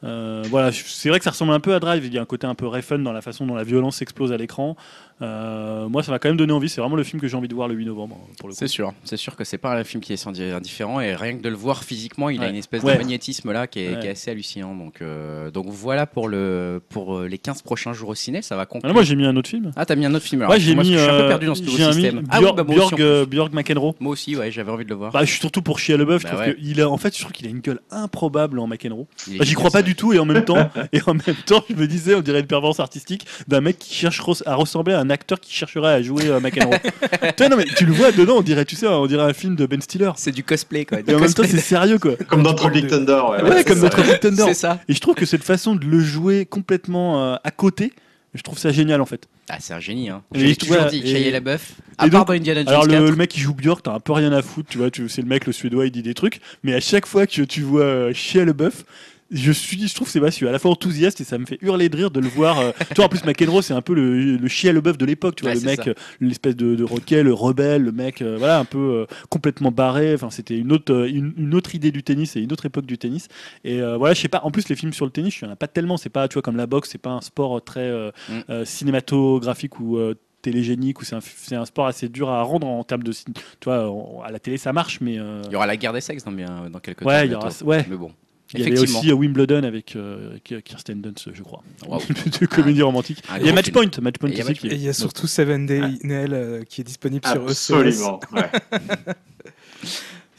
Euh, 0.04 0.42
voilà, 0.50 0.72
c'est 0.72 1.08
vrai 1.10 1.18
que 1.20 1.24
ça 1.24 1.30
ressemble 1.30 1.52
un 1.52 1.60
peu 1.60 1.74
à 1.74 1.78
Drive. 1.80 2.04
Il 2.04 2.12
y 2.12 2.18
a 2.18 2.22
un 2.22 2.24
côté 2.26 2.44
un 2.46 2.56
peu 2.56 2.66
Refn 2.66 3.04
dans 3.04 3.12
la 3.12 3.20
façon 3.22 3.46
dont 3.46 3.54
la 3.54 3.62
violence 3.62 4.02
explose 4.02 4.32
à 4.32 4.36
l'écran. 4.36 4.76
Euh, 5.20 5.88
moi, 5.88 6.02
ça 6.02 6.10
m'a 6.10 6.18
quand 6.18 6.28
même 6.28 6.36
donné 6.36 6.52
envie. 6.52 6.68
C'est 6.68 6.80
vraiment 6.80 6.96
le 6.96 7.04
film 7.04 7.20
que 7.20 7.28
j'ai 7.28 7.36
envie 7.36 7.48
de 7.48 7.54
voir 7.54 7.68
le 7.68 7.74
8 7.74 7.86
novembre 7.86 8.18
coup. 8.40 8.48
C'est 8.52 8.66
sûr, 8.66 8.92
c'est 9.04 9.16
sûr 9.16 9.36
que 9.36 9.44
c'est 9.44 9.58
pas 9.58 9.76
un 9.76 9.84
film 9.84 10.02
qui 10.02 10.12
est 10.12 10.26
indi- 10.26 10.42
indifférent 10.50 11.00
et 11.00 11.14
rien 11.14 11.36
que 11.36 11.42
de 11.42 11.48
le 11.48 11.54
voir 11.56 11.84
physiquement, 11.84 12.28
il 12.30 12.42
a 12.42 12.48
une 12.48 12.56
espèce 12.56 12.82
Ouais. 12.82 12.94
de 12.94 12.98
magnétisme 12.98 13.52
là 13.52 13.66
qui 13.66 13.80
est, 13.80 13.94
Ouais. 13.94 14.00
qui 14.00 14.06
est 14.06 14.10
assez 14.10 14.30
hallucinant. 14.30 14.74
Donc, 14.74 15.02
euh, 15.02 15.50
donc 15.50 15.66
voilà 15.68 16.06
pour, 16.06 16.28
le, 16.28 16.80
pour 16.88 17.16
euh, 17.18 17.28
les 17.28 17.38
15 17.38 17.62
prochains 17.62 17.92
jours 17.92 18.10
au 18.10 18.14
ciné, 18.14 18.42
ça 18.42 18.56
va 18.56 18.66
conclure. 18.66 18.86
Alors, 18.86 18.94
moi, 18.94 19.02
j'ai 19.04 19.16
mis 19.16 19.24
un 19.26 19.36
autre 19.36 19.48
film. 19.48 19.70
Ah, 19.76 19.84
t'as 19.86 19.94
mis 19.96 20.06
un 20.06 20.14
autre 20.14 20.24
film 20.24 20.42
alors, 20.42 20.54
j'ai 20.58 20.74
moi, 20.74 20.84
mis. 20.84 20.92
je 20.94 20.98
suis 20.98 21.08
un 21.08 21.18
peu 21.20 21.28
perdu 21.28 21.46
dans 21.46 21.54
ce 21.54 21.62
nouveau 21.62 21.76
j'ai 21.76 21.86
mis 21.86 21.92
système. 21.92 22.24
Ah 22.30 22.40
oui, 22.40 22.46
bah, 22.56 22.64
aussi, 22.68 22.94
euh, 23.00 23.26
McEnroe. 23.52 23.94
Moi 24.00 24.12
aussi, 24.12 24.36
ouais, 24.36 24.50
j'avais 24.50 24.70
envie 24.72 24.84
de 24.84 24.90
le 24.90 24.96
voir. 24.96 25.12
Bah, 25.12 25.20
je 25.24 25.30
suis 25.30 25.40
surtout 25.40 25.62
pour 25.62 25.78
Shia 25.78 25.96
LeBeouf. 25.96 26.22
Bah 26.24 26.44
je 26.46 26.52
il 26.62 26.80
a, 26.80 26.88
en 26.88 26.96
fait, 26.96 27.14
je 27.14 27.20
trouve 27.20 27.32
qu'il 27.32 27.46
a 27.46 27.50
une 27.50 27.60
gueule 27.60 27.80
improbable 27.90 28.58
en 28.58 28.66
McEnroe. 28.66 29.06
Bah, 29.38 29.44
J'y 29.44 29.54
crois 29.54 29.70
pas 29.70 29.82
du 29.82 29.94
tout 29.94 30.12
et 30.12 30.18
en 30.18 30.24
même 30.24 30.44
temps, 30.44 30.70
et 30.92 31.00
en 31.06 31.14
même 31.14 31.36
temps, 31.46 31.62
je 31.68 31.74
me 31.74 31.86
disais, 31.86 32.14
on 32.14 32.20
dirait 32.20 32.40
une 32.40 32.46
perverse 32.46 32.80
artistique 32.80 33.26
d'un 33.48 33.60
mec 33.60 33.78
qui 33.78 33.94
cherche 33.94 34.20
à 34.46 34.54
ressembler 34.54 34.94
à 34.94 35.00
un 35.02 35.10
acteur 35.10 35.40
qui 35.40 35.52
chercherait 35.52 35.92
à 35.92 36.02
jouer 36.02 36.28
euh, 36.28 36.40
McEnroe. 36.40 36.78
tu 36.80 37.34
vois, 37.38 37.48
non 37.48 37.56
mais 37.56 37.64
tu 37.76 37.84
le 37.84 37.92
vois 37.92 38.12
dedans, 38.12 38.36
on 38.38 38.42
dirait, 38.42 38.64
tu 38.64 38.76
sais, 38.76 38.86
on 38.86 39.06
dirait 39.06 39.24
un 39.24 39.32
film 39.34 39.56
de 39.56 39.66
Ben 39.66 39.80
Stiller. 39.82 40.10
C'est 40.16 40.32
du 40.32 40.44
cosplay 40.44 40.84
quoi. 40.84 41.02
du 41.02 41.10
Et 41.10 41.14
en 41.14 41.18
même 41.20 41.28
temps, 41.32 41.42
cosplay 41.42 41.58
c'est 41.60 41.64
sérieux 41.66 41.98
quoi. 41.98 42.12
Comme 42.28 42.42
dans 42.42 42.54
Tropic 42.54 42.84
de- 42.84 42.90
Thunder. 42.90 43.12
Ouais, 43.30 43.42
Ouais, 43.42 43.50
ouais, 43.56 43.64
comme 43.64 43.78
c'est 43.80 43.90
ça. 43.92 44.18
Thunder. 44.18 44.44
C'est 44.48 44.54
ça. 44.54 44.80
Et 44.88 44.94
je 44.94 45.00
trouve 45.00 45.14
que 45.14 45.26
cette 45.26 45.44
façon 45.44 45.74
de 45.74 45.84
le 45.84 46.00
jouer 46.00 46.46
complètement 46.46 47.32
euh, 47.32 47.36
à 47.44 47.50
côté, 47.50 47.92
je 48.34 48.42
trouve 48.42 48.58
ça 48.58 48.70
génial 48.70 49.00
en 49.00 49.06
fait. 49.06 49.26
Ah, 49.50 49.56
c'est 49.60 49.74
un 49.74 49.80
génie. 49.80 50.08
Hein. 50.08 50.22
Et 50.34 50.38
J'ai 50.38 50.56
tu 50.56 50.66
toujours 50.66 50.76
vois, 50.82 50.88
dit, 50.88 51.02
et- 51.04 51.06
Shia 51.22 51.30
LaBeouf. 51.32 51.72
À 51.98 52.06
et 52.06 52.10
part 52.10 52.20
donc- 52.20 52.28
dans 52.28 52.32
Indiana 52.34 52.60
Jones 52.60 52.68
Alors 52.68 52.86
le, 52.86 52.92
4. 52.92 53.04
le 53.10 53.16
mec 53.16 53.28
qui 53.30 53.40
joue 53.40 53.52
Björk, 53.54 53.82
t'as 53.82 53.92
un 53.92 54.00
peu 54.00 54.12
rien 54.12 54.32
à 54.32 54.40
foutre, 54.40 54.68
tu 54.70 54.78
vois, 54.78 54.90
tu, 54.90 55.08
c'est 55.08 55.20
le 55.20 55.28
mec 55.28 55.44
le 55.46 55.52
suédois, 55.52 55.84
il 55.86 55.90
dit 55.90 56.02
des 56.02 56.14
trucs, 56.14 56.40
mais 56.62 56.72
à 56.74 56.80
chaque 56.80 57.04
fois 57.06 57.26
que 57.26 57.42
tu 57.42 57.60
vois 57.60 57.82
euh, 57.82 58.14
Shia 58.14 58.44
LaBeouf, 58.46 58.84
je 59.32 59.50
suis, 59.52 59.88
je 59.88 59.94
trouve 59.94 60.08
c'est 60.08 60.20
je 60.20 60.30
suis 60.30 60.46
à 60.46 60.52
la 60.52 60.58
fois 60.58 60.70
enthousiaste 60.70 61.20
et 61.20 61.24
ça 61.24 61.38
me 61.38 61.46
fait 61.46 61.58
hurler 61.62 61.88
de 61.88 61.96
rire 61.96 62.10
de 62.10 62.20
le 62.20 62.28
voir. 62.28 62.60
euh, 62.60 62.70
tu 62.90 62.94
vois, 62.96 63.06
en 63.06 63.08
plus 63.08 63.24
McEnroe 63.24 63.62
c'est 63.62 63.74
un 63.74 63.80
peu 63.80 63.94
le, 63.94 64.36
le 64.36 64.48
Shia 64.48 64.72
LaBeouf 64.72 64.98
de 64.98 65.04
l'époque, 65.06 65.36
tu 65.36 65.44
vois, 65.44 65.52
Ouais, 65.54 65.58
le 65.60 65.64
mec, 65.64 65.88
euh, 65.88 65.94
l'espèce 66.20 66.54
de, 66.56 66.74
de 66.74 66.84
roquet, 66.84 67.22
le 67.22 67.32
rebelle, 67.32 67.82
le 67.82 67.92
mec, 67.92 68.22
euh, 68.22 68.36
voilà, 68.38 68.58
un 68.58 68.64
peu 68.64 68.78
euh, 68.78 69.06
complètement 69.30 69.70
barré. 69.72 70.14
Enfin, 70.14 70.30
c'était 70.30 70.56
une 70.58 70.70
autre, 70.72 71.08
une, 71.08 71.32
une 71.36 71.54
autre 71.54 71.74
idée 71.74 71.90
du 71.90 72.02
tennis 72.02 72.36
et 72.36 72.40
une 72.40 72.52
autre 72.52 72.66
époque 72.66 72.86
du 72.86 72.98
tennis. 72.98 73.28
Et 73.64 73.80
voilà, 73.80 74.14
je 74.14 74.20
sais 74.20 74.28
pas. 74.28 74.40
En 74.44 74.50
plus, 74.50 74.68
les 74.68 74.76
films 74.76 74.92
sur 74.92 75.04
le 75.06 75.10
tennis, 75.10 75.38
il 75.40 75.44
y 75.44 75.48
en 75.48 75.52
a 75.52 75.56
pas 75.56 75.68
tellement. 75.68 75.96
C'est 75.96 76.10
pas, 76.10 76.28
tu 76.28 76.34
vois, 76.34 76.42
comme 76.42 76.56
la 76.56 76.66
boxe, 76.66 76.90
c'est 76.90 76.98
pas 76.98 77.10
un 77.10 77.20
sport 77.20 77.62
très 77.64 77.90
Mm. 78.28 78.64
cinématographique 78.64 79.80
ou 79.80 79.98
télégénique 80.42 81.00
ou 81.00 81.04
c'est 81.04 81.14
un, 81.14 81.60
un 81.60 81.64
sport 81.64 81.86
assez 81.86 82.08
dur 82.08 82.28
à 82.28 82.42
rendre 82.42 82.66
en 82.66 82.82
termes 82.84 83.02
de 83.04 83.12
tu 83.12 83.22
vois 83.64 83.88
on- 83.90 84.22
à 84.22 84.30
la 84.32 84.40
télé 84.40 84.56
ça 84.58 84.72
marche 84.72 85.00
mais 85.00 85.16
euh, 85.18 85.40
Il 85.46 85.52
y 85.52 85.56
aura 85.56 85.66
la 85.66 85.76
guerre 85.76 85.92
des 85.92 86.00
sexes 86.00 86.24
dans, 86.24 86.32
bien, 86.32 86.68
dans 86.68 86.80
quelques 86.80 87.02
Ouais, 87.02 87.20
temps. 87.20 87.24
il 87.26 87.30
y 87.32 87.34
aura- 87.36 87.50
ouais. 87.64 87.86
Mais 87.88 87.96
bon. 87.96 88.10
Il 88.54 88.60
y 88.60 88.62
avait 88.64 88.78
aussi 88.78 89.10
euh, 89.10 89.14
Wimbledon 89.14 89.62
avec 89.64 89.96
euh, 89.96 90.36
Kirsten 90.44 91.00
Dunst 91.00 91.32
je 91.32 91.42
crois 91.42 91.62
Wow. 91.86 92.00
de 92.40 92.46
comédie 92.46 92.82
romantique 92.82 93.22
Un 93.28 93.38
il 93.38 93.42
y 93.42 93.44
a 93.44 93.46
gros 93.46 93.54
Match 93.56 93.64
film. 93.66 93.74
Point 93.90 94.02
Match 94.02 94.18
Point 94.18 94.28
Et 94.30 94.32
il 94.32 94.38
y 94.38 94.40
a 94.40 94.44
aussi 94.44 94.48
Match 94.50 94.60
qui 94.60 94.66
Et 94.68 94.74
il 94.74 94.82
y 94.82 94.88
a 94.88 94.92
surtout 94.92 95.26
Seven 95.26 95.66
Day 95.66 95.80
Nail 96.02 96.32
euh, 96.32 96.62
qui 96.64 96.80
est 96.80 96.84
disponible 96.84 97.26
sur 97.26 97.42
ECS. 97.44 97.50
Absolument. 97.50 98.20
ouais. 98.32 98.50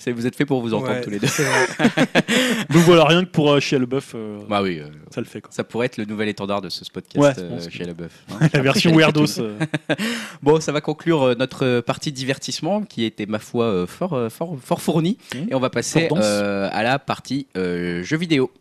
C'est- 0.03 0.11
Vous 0.11 0.27
êtes 0.27 0.35
fait 0.35 0.45
pour 0.45 0.61
vous 0.61 0.73
entendre 0.73 0.91
Ouais, 0.93 1.01
tous 1.01 1.09
les 1.09 1.19
deux. 1.19 1.27
c'est 1.27 1.43
vrai. 1.43 1.67
donc 2.69 2.81
voilà 2.83 3.05
rien 3.05 3.23
que 3.23 3.29
pour 3.29 3.51
euh, 3.51 3.59
Shia 3.59 3.79
LaBeouf 3.79 4.13
euh, 4.15 4.39
Bah 4.49 4.61
oui, 4.61 4.79
euh, 4.79 4.87
ça 5.11 5.21
le 5.21 5.25
fait 5.27 5.39
quoi 5.41 5.49
ça 5.53 5.63
pourrait 5.63 5.85
être 5.85 5.97
le 5.97 6.05
nouvel 6.05 6.27
étendard 6.27 6.61
de 6.61 6.69
ce 6.69 6.83
podcast 6.91 7.17
Ouais, 7.17 7.33
je 7.37 7.41
euh, 7.41 7.49
pense 7.49 7.67
que- 7.67 7.71
chez 7.73 7.83
LaBeouf. 7.85 8.11
hein. 8.31 8.47
la 8.53 8.61
version 8.61 8.93
weirdos 8.95 9.39
euh, 9.39 9.57
Bon, 10.43 10.59
ça 10.59 10.71
va 10.71 10.81
conclure 10.81 11.23
euh, 11.23 11.35
notre 11.35 11.65
euh, 11.65 11.81
partie 11.81 12.11
divertissement 12.11 12.81
qui 12.81 13.05
était, 13.05 13.25
ma 13.25 13.39
foi, 13.39 13.65
euh, 13.65 13.87
fort, 13.87 14.13
euh, 14.13 14.29
fort, 14.29 14.57
fort 14.61 14.81
fournie. 14.81 15.17
Mmh. 15.33 15.37
Et 15.51 15.55
on 15.55 15.59
va 15.59 15.69
passer 15.69 16.07
Fort 16.07 16.17
dense. 16.17 16.25
euh, 16.27 16.69
à 16.71 16.83
la 16.83 16.99
partie 16.99 17.47
euh, 17.57 18.03
jeux 18.03 18.17
vidéo. 18.17 18.51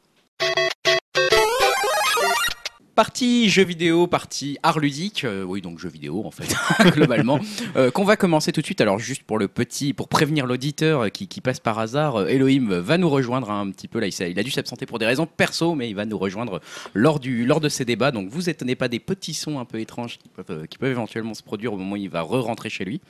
Partie 2.94 3.48
jeux 3.48 3.64
vidéo, 3.64 4.06
partie 4.06 4.59
art 4.62 4.78
ludique, 4.78 5.24
euh, 5.24 5.44
oui 5.44 5.62
donc 5.62 5.78
jeux 5.78 5.89
vidéo 5.89 6.27
en 6.27 6.31
fait 6.31 6.55
globalement, 6.90 7.40
euh, 7.74 7.90
qu'on 7.90 8.05
va 8.05 8.16
commencer 8.16 8.52
tout 8.52 8.60
de 8.60 8.66
suite. 8.66 8.82
Alors 8.82 8.98
juste 8.98 9.23
pour 9.23 9.39
le 9.39 9.48
petit, 9.48 9.94
pour 9.94 10.09
prévenir 10.09 10.44
l'auditeur 10.44 11.05
euh, 11.05 11.09
qui, 11.09 11.40
passe 11.40 11.59
par 11.59 11.78
hasard, 11.78 12.16
euh, 12.16 12.27
Elohim 12.27 12.81
va 12.81 12.98
nous 12.98 13.09
rejoindre 13.09 13.51
un 13.51 13.70
petit 13.70 13.89
peu 13.89 13.98
là. 13.98 14.09
Il, 14.09 14.39
a 14.39 14.43
dû 14.43 14.51
s'absenter 14.51 14.85
pour 14.85 14.98
des 14.98 15.06
raisons 15.06 15.24
perso, 15.24 15.74
mais 15.74 15.89
il 15.89 15.94
va 15.94 16.05
nous 16.05 16.19
rejoindre 16.19 16.60
lors 16.93 17.19
du 17.19 17.47
lors 17.47 17.60
de 17.60 17.70
ces 17.70 17.86
débats. 17.86 18.10
Donc 18.10 18.28
vous 18.28 18.51
étonnez 18.51 18.74
pas 18.74 18.89
des 18.89 18.98
petits 18.98 19.32
sons 19.32 19.59
un 19.59 19.64
peu 19.64 19.81
étranges 19.81 20.19
qui 20.19 20.28
peuvent, 20.28 20.90
éventuellement 20.90 21.32
se 21.32 21.43
produire 21.43 21.73
au 21.73 21.78
moment 21.78 21.93
où 21.93 21.97
il 21.97 22.10
va 22.10 22.20
re-rentrer 22.20 22.69
chez 22.69 22.85
lui. 22.85 23.01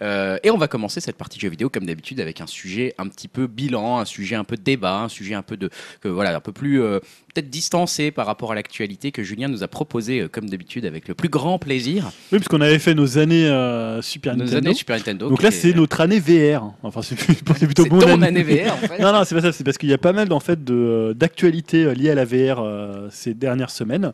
Et 0.00 0.50
on 0.50 0.56
va 0.56 0.68
commencer 0.68 1.00
cette 1.00 1.16
partie 1.16 1.38
jeux 1.38 1.50
vidéo 1.50 1.68
comme 1.68 1.84
d'habitude 1.84 2.20
avec 2.20 2.40
un 2.40 2.46
sujet 2.46 2.94
un 2.96 3.08
petit 3.08 3.28
peu 3.28 3.46
bilan, 3.46 3.98
un 3.98 4.04
sujet 4.04 4.36
un 4.36 4.44
peu 4.44 4.56
de 4.56 4.62
débat, 4.62 5.02
un 5.02 5.08
sujet 5.08 5.34
un 5.34 5.42
peu 5.42 5.56
de 5.58 5.68
voilà 6.04 6.34
un 6.34 6.40
peu 6.40 6.52
plus 6.52 6.78
peut-être 6.78 7.50
distancé 7.50 8.10
par 8.10 8.26
rapport 8.26 8.52
à 8.52 8.54
l'actualité 8.54 9.12
que 9.18 9.24
Julien 9.24 9.48
nous 9.48 9.64
a 9.64 9.68
proposé, 9.68 10.20
euh, 10.20 10.28
comme 10.28 10.48
d'habitude, 10.48 10.84
avec 10.86 11.08
le 11.08 11.14
plus 11.14 11.28
grand 11.28 11.58
plaisir. 11.58 12.04
Oui, 12.32 12.38
puisqu'on 12.38 12.60
avait 12.60 12.78
fait 12.78 12.94
nos 12.94 13.18
années 13.18 13.46
euh, 13.46 14.00
Super 14.00 14.36
Nos 14.36 14.44
Nintendo. 14.44 14.66
années 14.68 14.74
Super 14.74 14.96
Nintendo. 14.96 15.28
Donc 15.28 15.38
qui 15.38 15.42
là, 15.42 15.48
est- 15.48 15.52
c'est 15.52 15.72
notre 15.74 16.00
année 16.00 16.20
VR. 16.20 16.72
Enfin, 16.84 17.02
c'est 17.02 17.18
c'est 17.18 17.42
plutôt 17.66 17.82
c'est 17.82 17.90
mon 17.90 17.98
ton 17.98 18.22
année 18.22 18.42
VR, 18.42 18.72
en 18.74 18.76
fait. 18.76 18.98
Non, 19.02 19.12
non, 19.12 19.24
c'est 19.24 19.34
pas 19.34 19.40
ça. 19.42 19.52
C'est 19.52 19.64
parce 19.64 19.76
qu'il 19.78 19.88
y 19.88 19.92
a 19.94 19.98
pas 19.98 20.12
mal 20.12 20.32
en 20.32 20.40
fait 20.40 20.62
de 20.64 21.14
d'actualités 21.16 21.84
euh, 21.84 21.94
liées 21.94 22.10
à 22.10 22.14
la 22.14 22.24
VR 22.24 22.60
euh, 22.60 23.08
ces 23.10 23.34
dernières 23.34 23.70
semaines. 23.70 24.12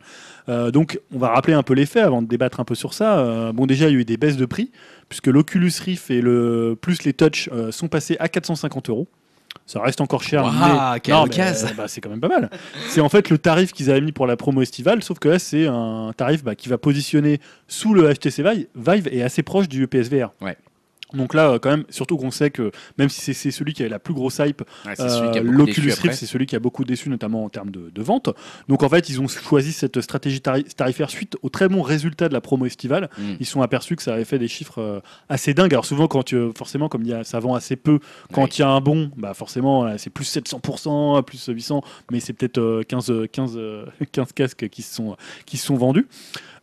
Euh, 0.49 0.71
donc, 0.71 0.99
on 1.13 1.19
va 1.19 1.29
rappeler 1.29 1.53
un 1.53 1.63
peu 1.63 1.73
les 1.73 1.85
faits 1.85 2.03
avant 2.03 2.21
de 2.21 2.27
débattre 2.27 2.59
un 2.59 2.65
peu 2.65 2.75
sur 2.75 2.93
ça. 2.93 3.19
Euh, 3.19 3.51
bon, 3.51 3.65
déjà, 3.67 3.87
il 3.89 3.93
y 3.93 3.95
a 3.95 3.99
eu 3.99 4.05
des 4.05 4.17
baisses 4.17 4.37
de 4.37 4.45
prix 4.45 4.71
puisque 5.09 5.27
l'Oculus 5.27 5.71
Rift 5.83 6.09
et 6.09 6.21
le 6.21 6.75
plus 6.79 7.03
les 7.03 7.13
Touch 7.13 7.47
euh, 7.53 7.71
sont 7.71 7.87
passés 7.87 8.17
à 8.19 8.27
450 8.27 8.89
euros. 8.89 9.07
Ça 9.65 9.81
reste 9.81 9.99
encore 9.99 10.21
cher, 10.21 10.43
Waouh, 10.43 10.53
mais, 10.53 11.11
Non, 11.11 11.25
mais, 11.25 11.39
euh, 11.39 11.53
bah, 11.75 11.87
c'est 11.87 11.99
quand 11.99 12.09
même 12.09 12.19
pas 12.19 12.27
mal. 12.27 12.51
C'est 12.89 13.01
en 13.01 13.09
fait 13.09 13.29
le 13.29 13.39
tarif 13.39 13.73
qu'ils 13.73 13.89
avaient 13.89 14.01
mis 14.01 14.11
pour 14.11 14.27
la 14.27 14.37
promo 14.37 14.61
estivale, 14.61 15.01
sauf 15.01 15.17
que 15.17 15.27
là, 15.27 15.39
c'est 15.39 15.65
un 15.65 16.11
tarif 16.15 16.43
bah, 16.43 16.53
qui 16.53 16.69
va 16.69 16.77
positionner 16.77 17.39
sous 17.67 17.95
le 17.95 18.13
HTC 18.13 18.43
Vive, 18.43 18.67
Vive 18.75 19.09
et 19.11 19.23
assez 19.23 19.41
proche 19.41 19.67
du 19.67 19.87
PSVR. 19.87 20.33
Ouais. 20.41 20.55
Donc 21.15 21.33
là, 21.33 21.51
euh, 21.51 21.59
quand 21.59 21.69
même, 21.69 21.83
surtout 21.89 22.17
qu'on 22.17 22.31
sait 22.31 22.49
que 22.51 22.71
même 22.97 23.09
si 23.09 23.33
c'est- 23.33 23.51
celui 23.51 23.73
qui 23.73 23.81
avait 23.81 23.89
la 23.89 23.99
plus 23.99 24.13
grosse 24.13 24.39
hype, 24.39 24.63
Ouais, 24.85 24.99
a 24.99 25.03
euh, 25.37 25.41
L'Oculus. 25.43 25.93
Rift, 26.01 26.13
c'est 26.15 26.25
celui 26.25 26.45
qui 26.45 26.55
a 26.55 26.59
beaucoup 26.59 26.83
déçu, 26.83 27.09
notamment 27.09 27.43
en 27.45 27.49
termes 27.49 27.71
de, 27.71 27.89
de 27.93 28.01
vente. 28.01 28.29
Donc 28.67 28.83
en 28.83 28.89
fait, 28.89 29.09
ils 29.09 29.21
ont 29.21 29.27
choisi 29.27 29.71
cette 29.71 30.01
stratégie 30.01 30.41
tari- 30.41 30.63
tarifaire 30.63 31.09
suite 31.09 31.37
aux 31.41 31.49
très 31.49 31.67
bons 31.69 31.81
résultats 31.81 32.27
de 32.29 32.33
la 32.33 32.41
promo 32.41 32.65
estivale. 32.65 33.09
Mm. 33.17 33.33
Ils 33.39 33.45
sont 33.45 33.61
aperçus 33.61 33.95
que 33.95 34.03
ça 34.03 34.13
avait 34.13 34.25
fait 34.25 34.39
des 34.39 34.47
chiffres 34.47 34.79
euh, 34.81 34.99
assez 35.29 35.53
dingues. 35.53 35.73
Alors 35.73 35.85
souvent, 35.85 36.07
quand 36.07 36.23
tu, 36.23 36.37
forcément, 36.57 36.89
comme 36.89 37.03
il 37.03 37.09
y 37.09 37.13
a, 37.13 37.23
ça 37.23 37.39
vend 37.39 37.55
assez 37.55 37.75
peu, 37.75 37.99
quand 38.33 38.43
Oui. 38.43 38.49
il 38.57 38.59
y 38.59 38.63
a 38.63 38.69
un 38.69 38.81
bon, 38.81 39.11
bah 39.17 39.33
forcément, 39.33 39.97
c'est 39.97 40.09
plus 40.09 40.25
700%, 40.25 41.23
plus 41.23 41.45
800, 41.47 41.81
mais 42.11 42.19
c'est 42.19 42.33
peut-être 42.33 42.57
euh, 42.59 42.83
15, 42.87 43.09
euh, 43.09 43.27
15, 43.31 43.53
euh, 43.57 43.85
15 44.11 44.33
casques 44.33 44.67
qui 44.69 44.81
se 44.81 44.93
sont, 44.95 45.15
qui 45.45 45.57
se 45.57 45.65
sont 45.67 45.75
vendus. 45.75 46.07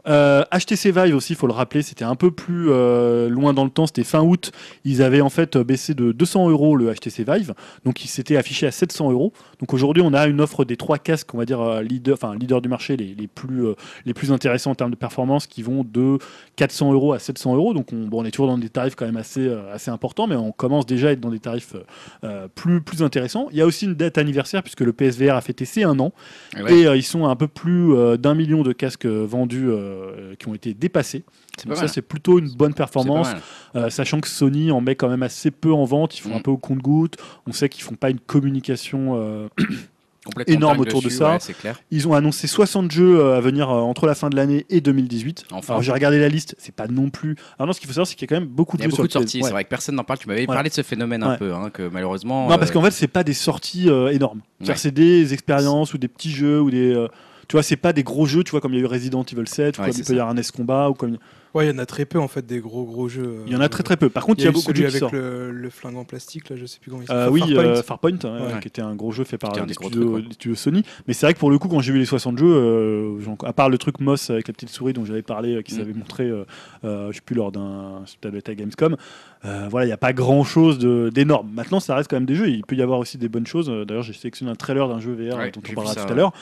Euh, 0.09 0.43
HTC 0.53 0.91
Vive 0.91 1.15
aussi, 1.15 1.35
il 1.35 1.37
faut 1.37 1.47
le 1.47 1.53
rappeler, 1.53 1.83
c'était 1.83 2.05
un 2.05 2.16
peu 2.16 2.31
plus 2.31 2.70
euh, 2.70 3.29
loin 3.29 3.53
dans 3.55 3.65
le 3.65 3.70
temps, 3.70 3.87
c'était 3.87 4.05
fin 4.05 4.20
août. 4.20 4.53
Ils 4.85 5.03
avaient 5.03 5.20
en 5.20 5.31
fait 5.31 5.57
euh, 5.57 5.65
baissé 5.65 5.95
de 5.95 6.12
200 6.12 6.51
euros 6.51 6.77
le 6.77 6.93
HTC 6.93 7.24
Vive, 7.24 7.55
donc 7.85 8.05
il 8.05 8.09
s'était 8.09 8.37
affiché 8.37 8.66
à 8.66 8.70
700 8.70 9.11
euros. 9.12 9.33
Donc 9.61 9.74
aujourd'hui, 9.74 10.03
on 10.05 10.12
a 10.12 10.27
une 10.27 10.41
offre 10.41 10.65
des 10.65 10.77
trois 10.77 10.99
casques, 10.99 11.33
on 11.35 11.39
va 11.39 11.45
dire 11.45 11.61
euh, 11.61 11.83
leader, 11.83 12.15
enfin 12.15 12.35
leader 12.35 12.61
du 12.61 12.69
marché, 12.69 12.97
les, 12.97 13.15
les 13.15 13.27
plus 13.29 13.66
euh, 13.66 13.74
les 14.05 14.15
plus 14.15 14.33
intéressants 14.33 14.73
en 14.73 14.74
termes 14.74 14.91
de 14.91 14.97
performance, 14.97 15.47
qui 15.47 15.62
vont 15.62 15.85
de 15.85 16.19
400 16.57 16.93
euros 16.93 17.12
à 17.12 17.19
700 17.19 17.55
euros. 17.55 17.74
Donc 17.74 17.93
on, 17.93 18.07
bon, 18.07 18.23
on 18.23 18.24
est 18.24 18.31
toujours 18.31 18.49
dans 18.49 18.59
des 18.59 18.70
tarifs 18.70 18.95
quand 18.97 19.07
même 19.07 19.16
assez 19.16 19.47
euh, 19.47 19.73
assez 19.73 19.91
importants, 19.91 20.27
mais 20.27 20.37
on 20.37 20.53
commence 20.53 20.87
déjà 20.87 21.09
à 21.09 21.12
être 21.12 21.20
dans 21.20 21.31
des 21.31 21.39
tarifs 21.39 21.74
euh, 21.74 21.85
euh, 22.24 22.49
plus 22.53 22.81
plus 22.81 23.03
intéressants. 23.03 23.49
Il 23.53 23.59
y 23.59 23.61
a 23.61 23.66
aussi 23.66 23.85
une 23.85 23.95
date 23.95 24.19
anniversaire 24.19 24.62
puisque 24.62 24.81
le 24.81 24.93
PSVR 24.93 25.37
a 25.37 25.41
fêté 25.41 25.65
ses 25.65 25.85
un 25.85 25.99
an. 25.99 26.12
Ouais, 26.61 26.74
Et 26.74 26.87
euh, 26.87 26.97
ils 26.97 27.03
sont 27.03 27.27
à 27.27 27.31
un 27.31 27.37
peu 27.37 27.49
plus 27.49 27.95
euh, 27.95 28.16
d'un 28.16 28.35
million 28.35 28.62
de 28.62 28.73
casques 28.73 29.07
euh, 29.07 29.24
vendus 29.27 29.70
euh, 29.93 30.35
qui 30.39 30.48
ont 30.48 30.55
été 30.55 30.74
dépassés. 30.74 31.23
Donc 31.66 31.77
ça, 31.77 31.86
c'est 31.89 32.02
plutôt 32.02 32.39
une 32.39 32.48
bonne 32.51 32.74
performance, 32.74 33.28
euh, 33.77 33.90
sachant 33.90 34.20
que 34.20 34.28
Sony 34.28 34.70
en 34.73 34.81
met 34.81 34.97
quand 34.97 35.09
même 35.09 35.23
assez 35.23 35.51
peu 35.51 35.73
en 35.73 35.85
vente. 35.85 36.16
Ils 36.19 36.23
font 36.23 36.31
Mm. 36.31 36.36
un 36.36 36.40
peu 36.40 36.51
au 36.51 36.56
compte-goutte. 36.56 37.16
On 37.47 37.52
sait 37.52 37.69
qu'ils 37.69 37.85
font 37.85 37.94
pas 37.94 38.10
une 38.10 38.20
communication. 38.20 39.12
euh, 39.16 39.48
énorme 40.47 40.78
autour 40.78 41.02
de 41.02 41.09
ça. 41.09 41.32
ouais, 41.32 41.55
clair. 41.55 41.81
Ils 41.90 42.06
ont 42.06 42.14
annoncé 42.14 42.47
60 42.47 42.90
jeux 42.93 43.32
à 43.35 43.40
venir 43.40 43.69
entre 43.70 44.06
la 44.06 44.14
fin 44.14 44.31
de 44.31 44.36
l'année 44.36 44.64
et 44.70 44.81
2018. 44.81 45.47
Enfin. 45.51 45.81
J'ai 45.81 45.90
regardé 45.90 46.20
la 46.20 46.28
liste, 46.28 46.55
c'est 46.59 46.74
pas 46.74 46.86
non 46.86 47.10
plus. 47.10 47.35
Alors 47.59 47.66
non, 47.66 47.73
ce 47.73 47.81
qu'il 47.81 47.89
faut 47.89 47.93
savoir, 47.94 48.06
c'est 48.06 48.14
qu'il 48.14 48.31
y 48.31 48.32
a 48.32 48.36
quand 48.36 48.40
même 48.40 48.48
beaucoup 48.48 48.77
Il 48.77 48.81
de 48.81 48.85
y 48.85 48.86
a 48.86 48.90
jeux 48.90 48.97
beaucoup 48.98 49.09
de 49.09 49.12
sur 49.12 49.20
sorties, 49.20 49.40
PS. 49.40 49.47
c'est 49.47 49.51
vrai 49.52 49.64
que 49.64 49.69
personne 49.69 49.97
n'en 49.97 50.05
parle. 50.05 50.20
Tu 50.20 50.28
m'avais 50.28 50.43
Ouais. 50.43 50.47
parlé 50.47 50.69
de 50.69 50.74
ce 50.74 50.82
phénomène 50.82 51.24
un 51.24 51.31
Ouais. 51.32 51.39
peu, 51.39 51.52
hein, 51.52 51.70
que 51.70 51.89
malheureusement. 51.89 52.48
Non, 52.48 52.56
parce 52.56 52.70
euh, 52.70 52.74
qu'en 52.74 52.82
fait, 52.82 52.93
c'est 52.93 53.09
pas 53.09 53.24
des 53.24 53.32
sorties 53.32 53.89
euh, 53.90 54.12
énormes. 54.12 54.43
Ouais. 54.64 54.77
C'est 54.77 54.93
des 54.93 55.32
expériences 55.35 55.93
ou 55.93 55.98
des 55.98 56.09
petits 56.09 56.31
jeux 56.31 56.60
ou 56.60 56.70
des. 56.70 56.94
euh, 56.94 57.09
tu 57.53 57.57
vois, 57.57 57.62
c'est 57.62 57.77
pas 57.77 57.93
des 57.93 58.03
gros 58.03 58.24
jeux, 58.24 58.43
tu 58.45 58.53
vois, 58.53 58.62
comme 58.62 58.73
il 58.73 58.79
y 58.79 58.81
a 58.81 58.85
eu 58.85 58.87
Resident 58.87 59.23
Evil 59.31 59.47
7, 59.47 59.77
ou 59.77 59.83
Ouais, 59.83 59.91
comme 59.91 59.99
il 59.99 60.05
peut 60.07 60.15
y 60.15 60.19
avoir 60.19 60.31
un 60.31 60.39
S 60.39 60.51
Combat, 60.51 60.89
ou 60.89 60.95
comme. 60.95 61.19
Ouais, 61.55 61.66
il 61.66 61.70
y 61.70 61.74
en 61.74 61.79
a 61.79 61.85
très 61.87 62.05
peu 62.07 62.19
en 62.19 62.29
fait 62.29 62.47
des 62.47 62.61
gros 62.61 62.85
gros 62.85 63.09
jeux. 63.09 63.41
Il 63.47 63.53
y 63.53 63.57
en 63.57 63.61
a 63.61 63.69
très 63.69 63.83
très 63.83 63.97
peu. 63.99 64.09
Par 64.09 64.24
contre, 64.24 64.41
il 64.41 64.45
y 64.45 64.47
a, 64.47 64.51
eu 64.51 64.55
beaucoup 64.55 64.73
de 64.73 64.77
jeux 64.77 64.89
qui 64.89 64.97
avec 64.97 65.12
le, 65.12 65.51
le 65.53 65.70
flingue 65.70 65.97
en 65.97 66.05
plastique 66.05 66.49
là, 66.49 66.57
je 66.57 66.65
sais 66.65 66.79
plus 66.81 66.91
comment 66.91 67.03
il 67.03 67.11
Euh, 67.12 67.27
s'appelle. 67.27 67.33
oui, 67.33 67.41
Farpoint. 67.41 67.65
euh, 67.65 67.83
Farpoint, 67.83 68.11
ouais, 68.47 68.53
Ouais. 68.55 68.61
qui 68.61 68.69
était 68.69 68.81
un 68.83 68.95
gros 68.95 69.12
jeu 69.12 69.24
fait 69.24 69.37
par 69.39 69.53
gros 69.53 69.69
studios, 69.69 70.20
trucs, 70.39 70.57
Sony. 70.57 70.83
Mais 71.07 71.12
c'est 71.15 71.27
vrai 71.27 71.35
que 71.35 71.39
pour 71.39 71.51
le 71.51 71.59
coup, 71.59 71.69
quand 71.69 71.81
j'ai 71.81 71.93
vu 71.93 71.99
les 71.99 72.07
60 72.07 72.39
jeux, 72.39 72.47
euh, 72.55 73.19
à 73.45 73.53
part 73.53 73.69
le 73.69 73.77
truc 73.79 74.01
Moss 74.01 74.31
avec 74.31 74.49
la 74.49 74.55
petite 74.55 74.70
souris 74.70 74.95
dont 74.95 75.05
j'avais 75.05 75.23
parlé, 75.23 75.57
euh, 75.57 75.62
qui 75.62 75.74
Mm. 75.74 75.79
s'avait 75.79 75.93
montré, 75.93 76.24
euh, 76.24 76.45
euh, 76.85 77.09
je 77.11 77.16
sais 77.16 77.23
plus, 77.23 77.37
lors 77.37 77.53
d'un 77.53 78.03
peut-être 78.23 78.49
à 78.49 78.55
Gamescom, 78.55 78.97
euh, 79.45 79.66
voilà, 79.70 79.85
il 79.85 79.89
n'y 79.89 79.93
a 79.95 79.99
pas 79.99 80.12
grand 80.15 80.45
chose 80.45 80.79
d'énorme. 80.79 81.51
Maintenant, 81.53 81.81
ça 81.81 81.95
reste 81.97 82.09
quand 82.09 82.16
même 82.16 82.24
des 82.27 82.35
jeux. 82.37 82.49
Il 82.49 82.62
peut 82.65 82.77
y 82.77 82.83
avoir 82.83 82.99
aussi 82.99 83.19
des 83.19 83.29
bonnes 83.29 83.47
choses. 83.47 83.69
Euh, 83.69 83.85
D'ailleurs, 83.85 84.05
j'ai 84.05 84.12
sélectionné 84.15 84.51
un 84.53 84.55
trailer 84.55 84.89
d'un 84.89 85.01
jeu 85.01 85.12
VR 85.12 85.37
Ouais, 85.37 85.51
dont 85.51 85.61
on 85.69 85.74
parlera 85.74 85.95
tout 85.95 86.01
à 86.01 86.07
ouais. 86.07 86.15
l'heure. 86.15 86.33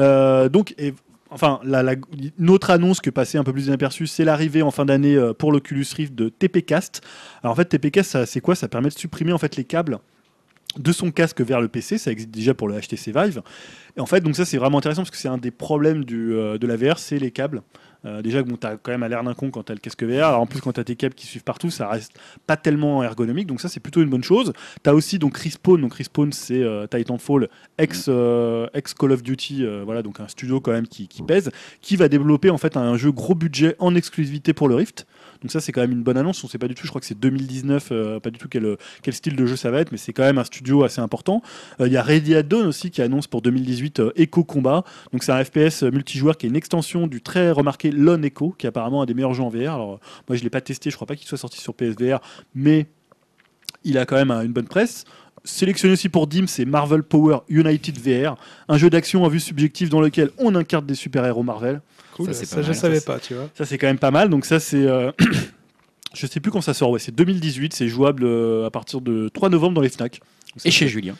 Euh, 0.00 0.48
donc, 0.48 0.74
et- 0.78 0.92
Enfin, 1.36 1.60
une 2.38 2.48
autre 2.48 2.70
annonce 2.70 3.02
que 3.02 3.10
passait 3.10 3.36
un 3.36 3.44
peu 3.44 3.52
plus 3.52 3.66
inaperçue, 3.66 4.06
c'est 4.06 4.24
l'arrivée 4.24 4.62
en 4.62 4.70
fin 4.70 4.86
d'année 4.86 5.16
euh, 5.16 5.34
pour 5.34 5.52
l'Oculus 5.52 5.84
Rift 5.94 6.14
de 6.14 6.30
TPcast. 6.30 7.02
Alors 7.42 7.52
en 7.52 7.56
fait, 7.56 7.66
TPcast, 7.66 8.24
c'est 8.24 8.40
quoi? 8.40 8.54
Ça 8.54 8.68
permet 8.68 8.88
de 8.88 8.94
supprimer 8.94 9.32
en 9.32 9.38
fait 9.38 9.56
les 9.56 9.64
câbles 9.64 9.98
de 10.78 10.92
son 10.92 11.10
casque 11.10 11.42
vers 11.42 11.60
le 11.60 11.68
PC. 11.68 11.98
Ça 11.98 12.10
existe 12.10 12.30
déjà 12.30 12.54
pour 12.54 12.68
le 12.68 12.80
HTC 12.80 13.12
Vive. 13.12 13.42
Et 13.98 14.00
en 14.00 14.06
fait, 14.06 14.22
donc 14.22 14.34
ça 14.34 14.46
c'est 14.46 14.56
vraiment 14.56 14.78
intéressant 14.78 15.02
parce 15.02 15.10
que 15.10 15.18
c'est 15.18 15.28
un 15.28 15.36
des 15.36 15.50
problèmes 15.50 16.04
euh, 16.10 16.56
de 16.56 16.66
la 16.66 16.76
VR, 16.76 16.98
c'est 16.98 17.18
les 17.18 17.30
câbles. 17.30 17.60
Euh, 18.06 18.22
déjà, 18.22 18.42
bon, 18.42 18.56
tu 18.56 18.66
as 18.66 18.76
quand 18.76 18.92
même 18.92 19.02
à 19.02 19.08
l'air 19.08 19.22
d'un 19.24 19.34
con 19.34 19.50
quand 19.50 19.64
tu 19.64 19.72
as 19.72 19.74
le 19.74 19.80
casque 19.80 20.02
VR. 20.02 20.28
Alors, 20.28 20.40
en 20.40 20.46
plus, 20.46 20.60
quand 20.60 20.72
tu 20.72 20.80
as 20.80 20.84
tes 20.84 20.96
câbles 20.96 21.14
qui 21.14 21.26
suivent 21.26 21.44
partout, 21.44 21.70
ça 21.70 21.88
reste 21.88 22.18
pas 22.46 22.56
tellement 22.56 23.02
ergonomique. 23.02 23.46
Donc, 23.46 23.60
ça, 23.60 23.68
c'est 23.68 23.80
plutôt 23.80 24.02
une 24.02 24.08
bonne 24.08 24.24
chose. 24.24 24.52
Tu 24.82 24.90
as 24.90 24.94
aussi 24.94 25.18
donc 25.18 25.36
Respawn. 25.36 25.80
Donc, 25.80 25.94
Respawn, 25.94 26.32
c'est 26.32 26.62
euh, 26.62 26.86
Titanfall, 26.86 27.48
ex, 27.78 28.06
euh, 28.08 28.68
ex 28.74 28.94
Call 28.94 29.12
of 29.12 29.22
Duty. 29.22 29.64
euh, 29.64 29.82
voilà, 29.84 30.02
donc 30.02 30.20
un 30.20 30.28
studio 30.28 30.60
quand 30.60 30.72
même 30.72 30.86
qui, 30.86 31.08
qui 31.08 31.22
pèse, 31.22 31.50
qui 31.80 31.96
va 31.96 32.08
développer 32.08 32.50
en 32.50 32.58
fait 32.58 32.76
un 32.76 32.96
jeu 32.96 33.12
gros 33.12 33.34
budget 33.34 33.76
en 33.78 33.94
exclusivité 33.94 34.52
pour 34.52 34.68
le 34.68 34.76
Rift. 34.76 35.06
Donc, 35.42 35.50
ça, 35.50 35.60
c'est 35.60 35.72
quand 35.72 35.80
même 35.80 35.92
une 35.92 36.02
bonne 36.02 36.16
annonce. 36.16 36.42
On 36.44 36.48
sait 36.48 36.58
pas 36.58 36.68
du 36.68 36.74
tout, 36.74 36.84
je 36.84 36.90
crois 36.90 37.00
que 37.00 37.06
c'est 37.06 37.18
2019, 37.18 37.88
euh, 37.92 38.20
pas 38.20 38.30
du 38.30 38.38
tout 38.38 38.48
quel, 38.48 38.76
quel 39.02 39.14
style 39.14 39.36
de 39.36 39.46
jeu 39.46 39.56
ça 39.56 39.70
va 39.70 39.80
être, 39.80 39.92
mais 39.92 39.98
c'est 39.98 40.12
quand 40.12 40.24
même 40.24 40.38
un 40.38 40.44
studio 40.44 40.84
assez 40.84 41.00
important. 41.00 41.42
Euh, 41.80 41.86
Il 41.86 41.92
y 41.92 41.96
a 41.96 42.02
Ready 42.02 42.34
at 42.34 42.42
Dawn 42.42 42.66
aussi 42.66 42.90
qui 42.90 43.02
annonce 43.02 43.26
pour 43.26 43.42
2018 43.42 44.00
euh, 44.00 44.12
Echo 44.16 44.44
Combat. 44.44 44.84
Donc 45.12 45.22
c'est 45.22 45.32
un 45.32 45.42
FPS 45.42 45.82
euh, 45.82 45.90
multijoueur 45.90 46.36
qui 46.36 46.46
est 46.46 46.48
une 46.48 46.56
extension 46.56 47.06
du 47.06 47.20
très 47.22 47.50
remarqué 47.50 47.90
Lone 47.90 48.24
Echo, 48.24 48.54
qui 48.56 48.66
apparemment 48.66 49.02
un 49.02 49.06
des 49.06 49.14
meilleurs 49.14 49.34
jeux 49.34 49.42
en 49.42 49.48
VR. 49.48 49.74
Alors 49.74 49.94
euh, 49.94 49.98
moi 50.28 50.36
je 50.36 50.42
l'ai 50.42 50.50
pas 50.50 50.60
testé, 50.60 50.90
je 50.90 50.96
crois 50.96 51.06
pas 51.06 51.16
qu'il 51.16 51.26
soit 51.26 51.38
sorti 51.38 51.60
sur 51.60 51.74
PSVR, 51.74 52.20
mais 52.54 52.86
il 53.84 53.98
a 53.98 54.06
quand 54.06 54.16
même 54.16 54.30
euh, 54.30 54.42
une 54.42 54.52
bonne 54.52 54.68
presse. 54.68 55.04
Sélectionné 55.44 55.92
aussi 55.92 56.08
pour 56.08 56.26
Dim, 56.26 56.46
c'est 56.48 56.64
Marvel 56.64 57.02
Power 57.04 57.38
United 57.48 57.98
VR, 57.98 58.36
un 58.68 58.78
jeu 58.78 58.90
d'action 58.90 59.22
en 59.22 59.28
vue 59.28 59.38
subjective 59.38 59.88
dans 59.88 60.00
lequel 60.00 60.30
on 60.38 60.54
incarne 60.56 60.86
des 60.86 60.96
super-héros 60.96 61.44
Marvel. 61.44 61.80
Cool, 62.16 62.26
Ça, 62.26 62.32
ça, 62.32 62.44
c'est 62.44 62.56
pas 62.56 62.62
je 62.62 62.72
savais 62.72 63.00
ça, 63.00 63.12
pas, 63.12 63.20
tu 63.20 63.34
vois. 63.34 63.48
Ça 63.54 63.64
c'est 63.64 63.78
quand 63.78 63.86
même 63.86 63.98
pas 63.98 64.10
mal. 64.10 64.30
Donc 64.30 64.44
ça 64.46 64.58
c'est 64.58 64.86
euh, 64.86 65.12
je 66.14 66.26
sais 66.26 66.40
plus 66.40 66.50
quand 66.50 66.62
ça 66.62 66.74
sort, 66.74 66.90
ouais, 66.90 66.98
c'est 66.98 67.14
2018, 67.14 67.74
c'est 67.74 67.88
jouable 67.88 68.24
euh, 68.24 68.66
à 68.66 68.70
partir 68.70 69.00
de 69.00 69.28
3 69.28 69.50
novembre 69.50 69.74
dans 69.74 69.80
les 69.82 69.90
Fnac. 69.90 70.20
Et 70.64 70.70
chez 70.70 70.88
Julien. 70.88 71.14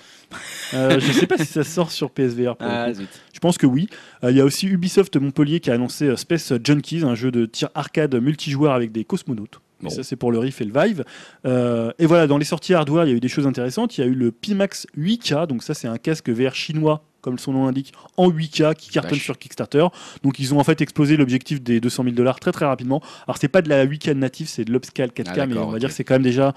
Euh, 0.75 0.99
je 0.99 1.13
sais 1.13 1.27
pas 1.27 1.37
si 1.39 1.47
ça 1.47 1.63
sort 1.63 1.91
sur 1.91 2.11
PSVR. 2.11 2.57
Ah. 2.59 2.89
Je 3.33 3.39
pense 3.39 3.59
que 3.59 3.67
oui. 3.67 3.89
Euh, 4.25 4.31
Il 4.31 4.37
y 4.37 4.41
a 4.41 4.45
aussi 4.45 4.67
Ubisoft 4.67 5.17
Montpellier 5.17 5.61
qui 5.61 5.71
a 5.71 5.75
annoncé 5.75 6.07
euh, 6.07 6.17
Space 6.17 6.53
Junkies, 6.65 7.05
un 7.05 7.15
jeu 7.15 7.31
de 7.31 7.47
tir 7.47 7.69
arcade 7.75 8.15
multijoueur 8.15 8.73
avec 8.73 8.93
des 8.93 9.05
cosmonautes. 9.05 9.61
Bon. 9.83 9.91
Ça, 9.91 10.03
c'est 10.03 10.17
pour 10.17 10.33
le 10.33 10.39
Rift 10.39 10.61
et 10.63 10.65
le 10.65 10.73
Vive. 10.73 11.05
Euh, 11.45 11.93
et 11.99 12.07
voilà, 12.07 12.27
dans 12.27 12.39
les 12.39 12.47
sorties 12.47 12.73
hardware, 12.73 13.05
il 13.05 13.11
y 13.11 13.13
a 13.13 13.17
eu 13.17 13.21
des 13.21 13.29
choses 13.29 13.47
intéressantes. 13.47 13.99
Il 13.99 14.01
y 14.01 14.05
a 14.05 14.07
eu 14.07 14.15
le 14.15 14.33
Pimax 14.33 14.87
8K, 14.99 15.47
donc 15.47 15.63
ça, 15.63 15.75
c'est 15.75 15.87
un 15.87 15.99
casque 15.99 16.31
VR 16.31 16.55
chinois, 16.55 17.05
comme 17.27 17.39
son 17.41 17.53
nom 17.53 17.67
l'indique, 17.67 17.93
en 18.17 18.31
8K 18.31 18.75
qui 18.77 18.89
cartonne 18.91 19.19
sur 19.19 19.37
Kickstarter. 19.37 19.85
Donc, 20.23 20.39
ils 20.39 20.55
ont 20.55 20.61
en 20.61 20.65
fait 20.65 20.81
explosé 20.81 21.17
l'objectif 21.17 21.61
des 21.61 21.81
200 21.81 22.05
000 22.05 22.15
dollars 22.15 22.39
très 22.39 22.53
très 22.53 22.67
rapidement. 22.67 23.03
Alors, 23.27 23.37
c'est 23.39 23.49
pas 23.49 23.63
de 23.63 23.69
la 23.69 23.85
8K 23.85 24.13
native, 24.15 24.47
c'est 24.49 24.65
de 24.65 24.73
l'upscale 24.73 25.11
4K, 25.11 25.41
Ah, 25.41 25.47
mais 25.47 25.59
on 25.59 25.71
va 25.71 25.79
dire 25.81 25.89
que 25.89 25.95
c'est 25.95 26.05
quand 26.05 26.15
même 26.15 26.23
déjà. 26.23 26.55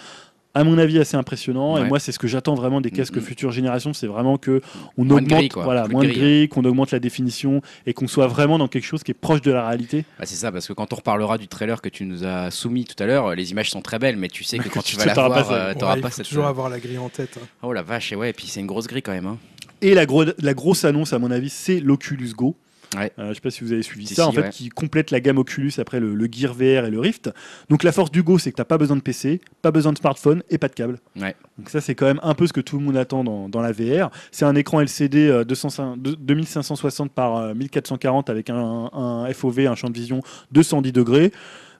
À 0.55 0.63
mon 0.63 0.79
avis, 0.79 0.97
assez 0.97 1.15
impressionnant. 1.15 1.77
Et 1.77 1.81
Ouais. 1.81 1.87
moi, 1.87 1.99
c'est 1.99 2.11
ce 2.11 2.17
que 2.17 2.27
j'attends 2.27 2.55
vraiment 2.55 2.81
des 2.81 2.89
casques 2.89 3.15
Mhm. 3.17 3.21
future 3.21 3.51
génération. 3.51 3.93
C'est 3.93 4.07
vraiment 4.07 4.39
que 4.39 4.61
on 4.97 5.05
Moins 5.05 5.17
de 5.21 5.25
augmente, 5.25 5.39
gris, 5.41 5.49
quoi. 5.49 5.63
voilà, 5.63 5.87
moins 5.87 6.03
de 6.03 6.07
gris, 6.09 6.17
gris, 6.17 6.49
qu'on 6.49 6.65
augmente 6.65 6.89
la 6.89 6.97
définition 6.99 7.61
et 7.85 7.93
qu'on 7.93 8.07
soit 8.07 8.25
vraiment 8.25 8.57
dans 8.57 8.67
quelque 8.67 8.83
chose 8.85 9.03
qui 9.03 9.11
est 9.11 9.13
proche 9.13 9.41
de 9.41 9.51
la 9.51 9.67
réalité. 9.67 10.05
Bah, 10.17 10.25
c'est 10.25 10.35
ça, 10.35 10.51
parce 10.51 10.67
que 10.67 10.73
quand 10.73 10.91
on 10.91 10.95
reparlera 10.95 11.37
du 11.37 11.47
trailer 11.47 11.79
que 11.83 11.87
tu 11.89 12.03
nous 12.03 12.23
as 12.25 12.49
soumis 12.49 12.83
tout 12.85 13.01
à 13.01 13.05
l'heure, 13.05 13.35
les 13.35 13.51
images 13.51 13.69
sont 13.69 13.81
très 13.83 13.99
belles, 13.99 14.17
mais 14.17 14.27
tu 14.27 14.43
sais 14.43 14.57
que 14.57 14.69
quand 14.69 14.81
tu 14.83 14.95
vas 14.95 15.05
la 15.05 15.13
T'auras 15.13 15.29
pas 15.29 15.43
voir, 15.43 15.51
euh, 15.51 15.73
t'auras 15.75 15.91
Ouais, 15.93 15.99
il 15.99 16.01
pas 16.01 16.09
faut 16.09 16.15
cette. 16.15 16.25
toujours 16.27 16.47
avoir 16.47 16.67
la 16.69 16.79
grille 16.79 16.97
en 16.97 17.09
tête. 17.09 17.37
hein. 17.39 17.45
Oh 17.61 17.71
la 17.71 17.83
vache, 17.83 18.11
et 18.11 18.15
ouais, 18.15 18.31
et 18.31 18.33
puis 18.33 18.47
c'est 18.47 18.59
une 18.59 18.65
grosse 18.67 18.87
grille 18.87 19.03
quand 19.03 19.13
même. 19.13 19.27
hein. 19.27 19.37
Et 19.81 19.93
la, 19.93 20.05
gro- 20.05 20.25
la 20.39 20.53
grosse 20.53 20.83
annonce, 20.85 21.13
à 21.13 21.19
mon 21.19 21.31
avis, 21.31 21.49
c'est 21.49 21.79
l'Oculus 21.79 22.31
Go. 22.35 22.55
Ouais. 22.97 23.11
Euh, 23.19 23.29
je 23.29 23.33
sais 23.35 23.39
pas 23.41 23.51
si 23.51 23.63
vous 23.63 23.71
avez 23.71 23.83
suivi 23.83 24.07
Si, 24.07 24.15
ça, 24.15 24.23
si, 24.23 24.27
en 24.29 24.31
fait, 24.31 24.41
ouais. 24.41 24.49
qui 24.49 24.69
complète 24.69 25.11
la 25.11 25.19
gamme 25.19 25.37
Oculus 25.37 25.71
après 25.77 25.99
le, 25.99 26.15
le 26.15 26.27
Gear 26.31 26.55
VR 26.55 26.85
et 26.87 26.89
le 26.89 26.99
Rift. 26.99 27.29
Donc 27.69 27.83
la 27.83 27.91
force 27.91 28.09
du 28.09 28.23
Go, 28.23 28.39
c'est 28.39 28.49
que 28.49 28.55
t'as 28.55 28.65
pas 28.65 28.79
besoin 28.79 28.95
de 28.97 29.01
PC, 29.03 29.41
pas 29.61 29.69
besoin 29.69 29.93
de 29.93 29.99
smartphone 29.99 30.41
et 30.49 30.57
pas 30.57 30.69
de 30.69 30.73
câble. 30.73 30.97
Ouais. 31.15 31.35
Donc 31.59 31.69
ça, 31.69 31.81
c'est 31.81 31.93
quand 31.93 32.07
même 32.07 32.19
un 32.23 32.33
peu 32.33 32.47
ce 32.47 32.53
que 32.53 32.61
tout 32.61 32.79
le 32.79 32.83
monde 32.83 32.97
attend 32.97 33.23
dans, 33.23 33.47
dans 33.47 33.61
la 33.61 33.71
VR. 33.73 34.09
C'est 34.31 34.45
un 34.45 34.55
écran 34.55 34.81
LCD 34.81 35.27
euh, 35.29 35.43
205 35.43 36.01
de- 36.01 36.15
2560 36.15 37.11
par 37.11 37.35
euh, 37.37 37.53
1440 37.53 38.31
avec 38.31 38.49
un, 38.49 38.89
un 38.91 39.31
FOV, 39.33 39.67
un 39.67 39.75
champ 39.75 39.89
de 39.91 39.95
vision 39.95 40.21
210 40.51 40.91
degrés. 40.91 41.31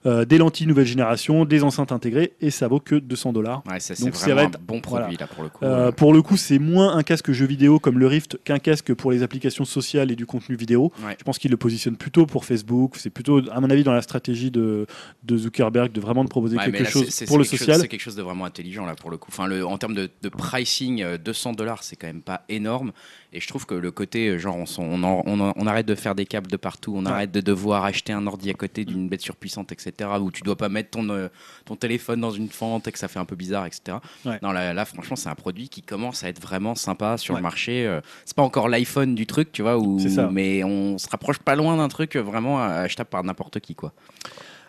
Euh, 0.06 0.24
des 0.24 0.38
lentilles 0.38 0.66
nouvelle 0.66 0.86
génération, 0.86 1.44
des 1.44 1.62
enceintes 1.62 1.92
intégrées, 1.92 2.32
et 2.40 2.50
ça 2.50 2.68
vaut 2.68 2.80
que 2.80 2.94
200 2.94 3.32
dollars. 3.32 3.62
Ouais, 3.70 3.80
ça, 3.80 3.94
c'est 3.94 4.04
Donc, 4.04 4.14
va 4.14 4.42
un 4.42 4.50
bon 4.66 4.80
produit 4.80 5.16
voilà. 5.16 5.20
là 5.20 5.26
pour 5.26 5.42
le 5.44 5.48
coup. 5.50 5.64
Euh, 5.64 5.92
pour 5.92 6.12
le 6.12 6.22
coup, 6.22 6.36
c'est 6.36 6.58
moins 6.58 6.96
un 6.96 7.02
casque 7.02 7.32
jeu 7.32 7.46
vidéo 7.46 7.78
comme 7.78 7.98
le 7.98 8.06
Rift 8.06 8.38
qu'un 8.44 8.58
casque 8.58 8.94
pour 8.94 9.12
les 9.12 9.22
applications 9.22 9.64
sociales 9.64 10.10
et 10.10 10.16
du 10.16 10.26
contenu 10.26 10.56
vidéo. 10.56 10.92
Ouais. 11.04 11.16
Je 11.18 11.24
pense 11.24 11.38
qu'il 11.38 11.50
le 11.50 11.56
positionne 11.56 11.96
plutôt 11.96 12.26
pour 12.26 12.44
Facebook. 12.44 12.94
C'est 12.96 13.10
plutôt, 13.10 13.42
à 13.50 13.60
mon 13.60 13.68
avis, 13.70 13.84
dans 13.84 13.92
la 13.92 14.02
stratégie 14.02 14.50
de, 14.50 14.86
de 15.24 15.36
Zuckerberg 15.36 15.92
de 15.92 16.00
vraiment 16.00 16.24
de 16.24 16.28
proposer 16.28 16.56
Ouais, 16.56 16.64
quelque 16.66 16.82
là, 16.84 16.90
chose 16.90 17.04
c'est- 17.06 17.10
c'est- 17.10 17.24
pour 17.26 17.38
le 17.38 17.44
c'est 17.44 17.56
social. 17.56 17.80
C'est 17.80 17.88
quelque 17.88 18.00
chose 18.00 18.16
de 18.16 18.22
vraiment 18.22 18.44
intelligent 18.44 18.86
là 18.86 18.94
pour 18.94 19.10
le 19.10 19.16
coup. 19.18 19.30
Enfin, 19.32 19.46
le, 19.46 19.66
en 19.66 19.76
termes 19.78 19.94
de, 19.94 20.08
de 20.22 20.28
pricing, 20.28 21.02
euh, 21.02 21.18
200 21.18 21.52
dollars, 21.52 21.82
c'est 21.82 21.96
quand 21.96 22.06
même 22.06 22.22
pas 22.22 22.42
énorme. 22.48 22.92
Et 23.32 23.38
je 23.40 23.46
trouve 23.46 23.64
que 23.64 23.74
le 23.74 23.92
côté, 23.92 24.26
euh, 24.28 24.38
genre, 24.38 24.56
on, 24.56 24.64
on, 24.78 25.02
en- 25.04 25.22
on 25.24 25.38
en- 25.38 25.52
on 25.54 25.66
arrête 25.68 25.86
de 25.86 25.94
faire 25.94 26.16
des 26.16 26.26
câbles 26.26 26.50
de 26.50 26.56
partout, 26.56 26.94
on 26.96 27.04
Ouais. 27.06 27.12
arrête 27.12 27.30
de 27.30 27.40
devoir 27.40 27.84
acheter 27.84 28.12
un 28.12 28.26
ordi 28.26 28.50
à 28.50 28.54
côté 28.54 28.84
d'une 28.84 29.08
bête 29.08 29.20
surpuissante, 29.20 29.70
etc. 29.70 30.10
Où 30.20 30.32
tu 30.32 30.42
dois 30.42 30.56
pas 30.56 30.68
mettre 30.68 30.90
ton, 30.90 31.08
euh, 31.10 31.28
ton 31.64 31.76
téléphone 31.76 32.20
dans 32.20 32.32
une 32.32 32.48
fente 32.48 32.88
et 32.88 32.92
que 32.92 32.98
ça 32.98 33.06
fait 33.06 33.20
un 33.20 33.24
peu 33.24 33.36
bizarre, 33.36 33.66
etc. 33.66 33.98
Ouais. 34.24 34.38
Non, 34.42 34.50
là, 34.50 34.74
là, 34.74 34.84
franchement, 34.84 35.14
c'est 35.14 35.28
un 35.28 35.34
produit 35.36 35.68
qui 35.68 35.80
commence 35.82 36.24
à 36.24 36.28
être 36.28 36.40
vraiment 36.42 36.74
sympa 36.74 37.18
sur 37.18 37.34
Ouais. 37.34 37.38
le 37.40 37.42
marché. 37.44 37.86
Euh, 37.86 38.00
C'est 38.24 38.34
pas 38.36 38.42
encore 38.42 38.68
l'iPhone 38.68 39.14
du 39.14 39.26
truc, 39.26 39.52
tu 39.52 39.62
vois, 39.62 39.78
où, 39.78 39.98
mais 40.32 40.64
on 40.64 40.98
se 40.98 41.08
rapproche 41.08 41.38
pas 41.38 41.54
loin 41.54 41.76
d'un 41.76 41.88
truc 41.88 42.16
vraiment 42.16 42.60
achetable 42.60 43.10
par 43.10 43.22
n'importe 43.22 43.60
qui, 43.60 43.76
quoi. 43.76 43.92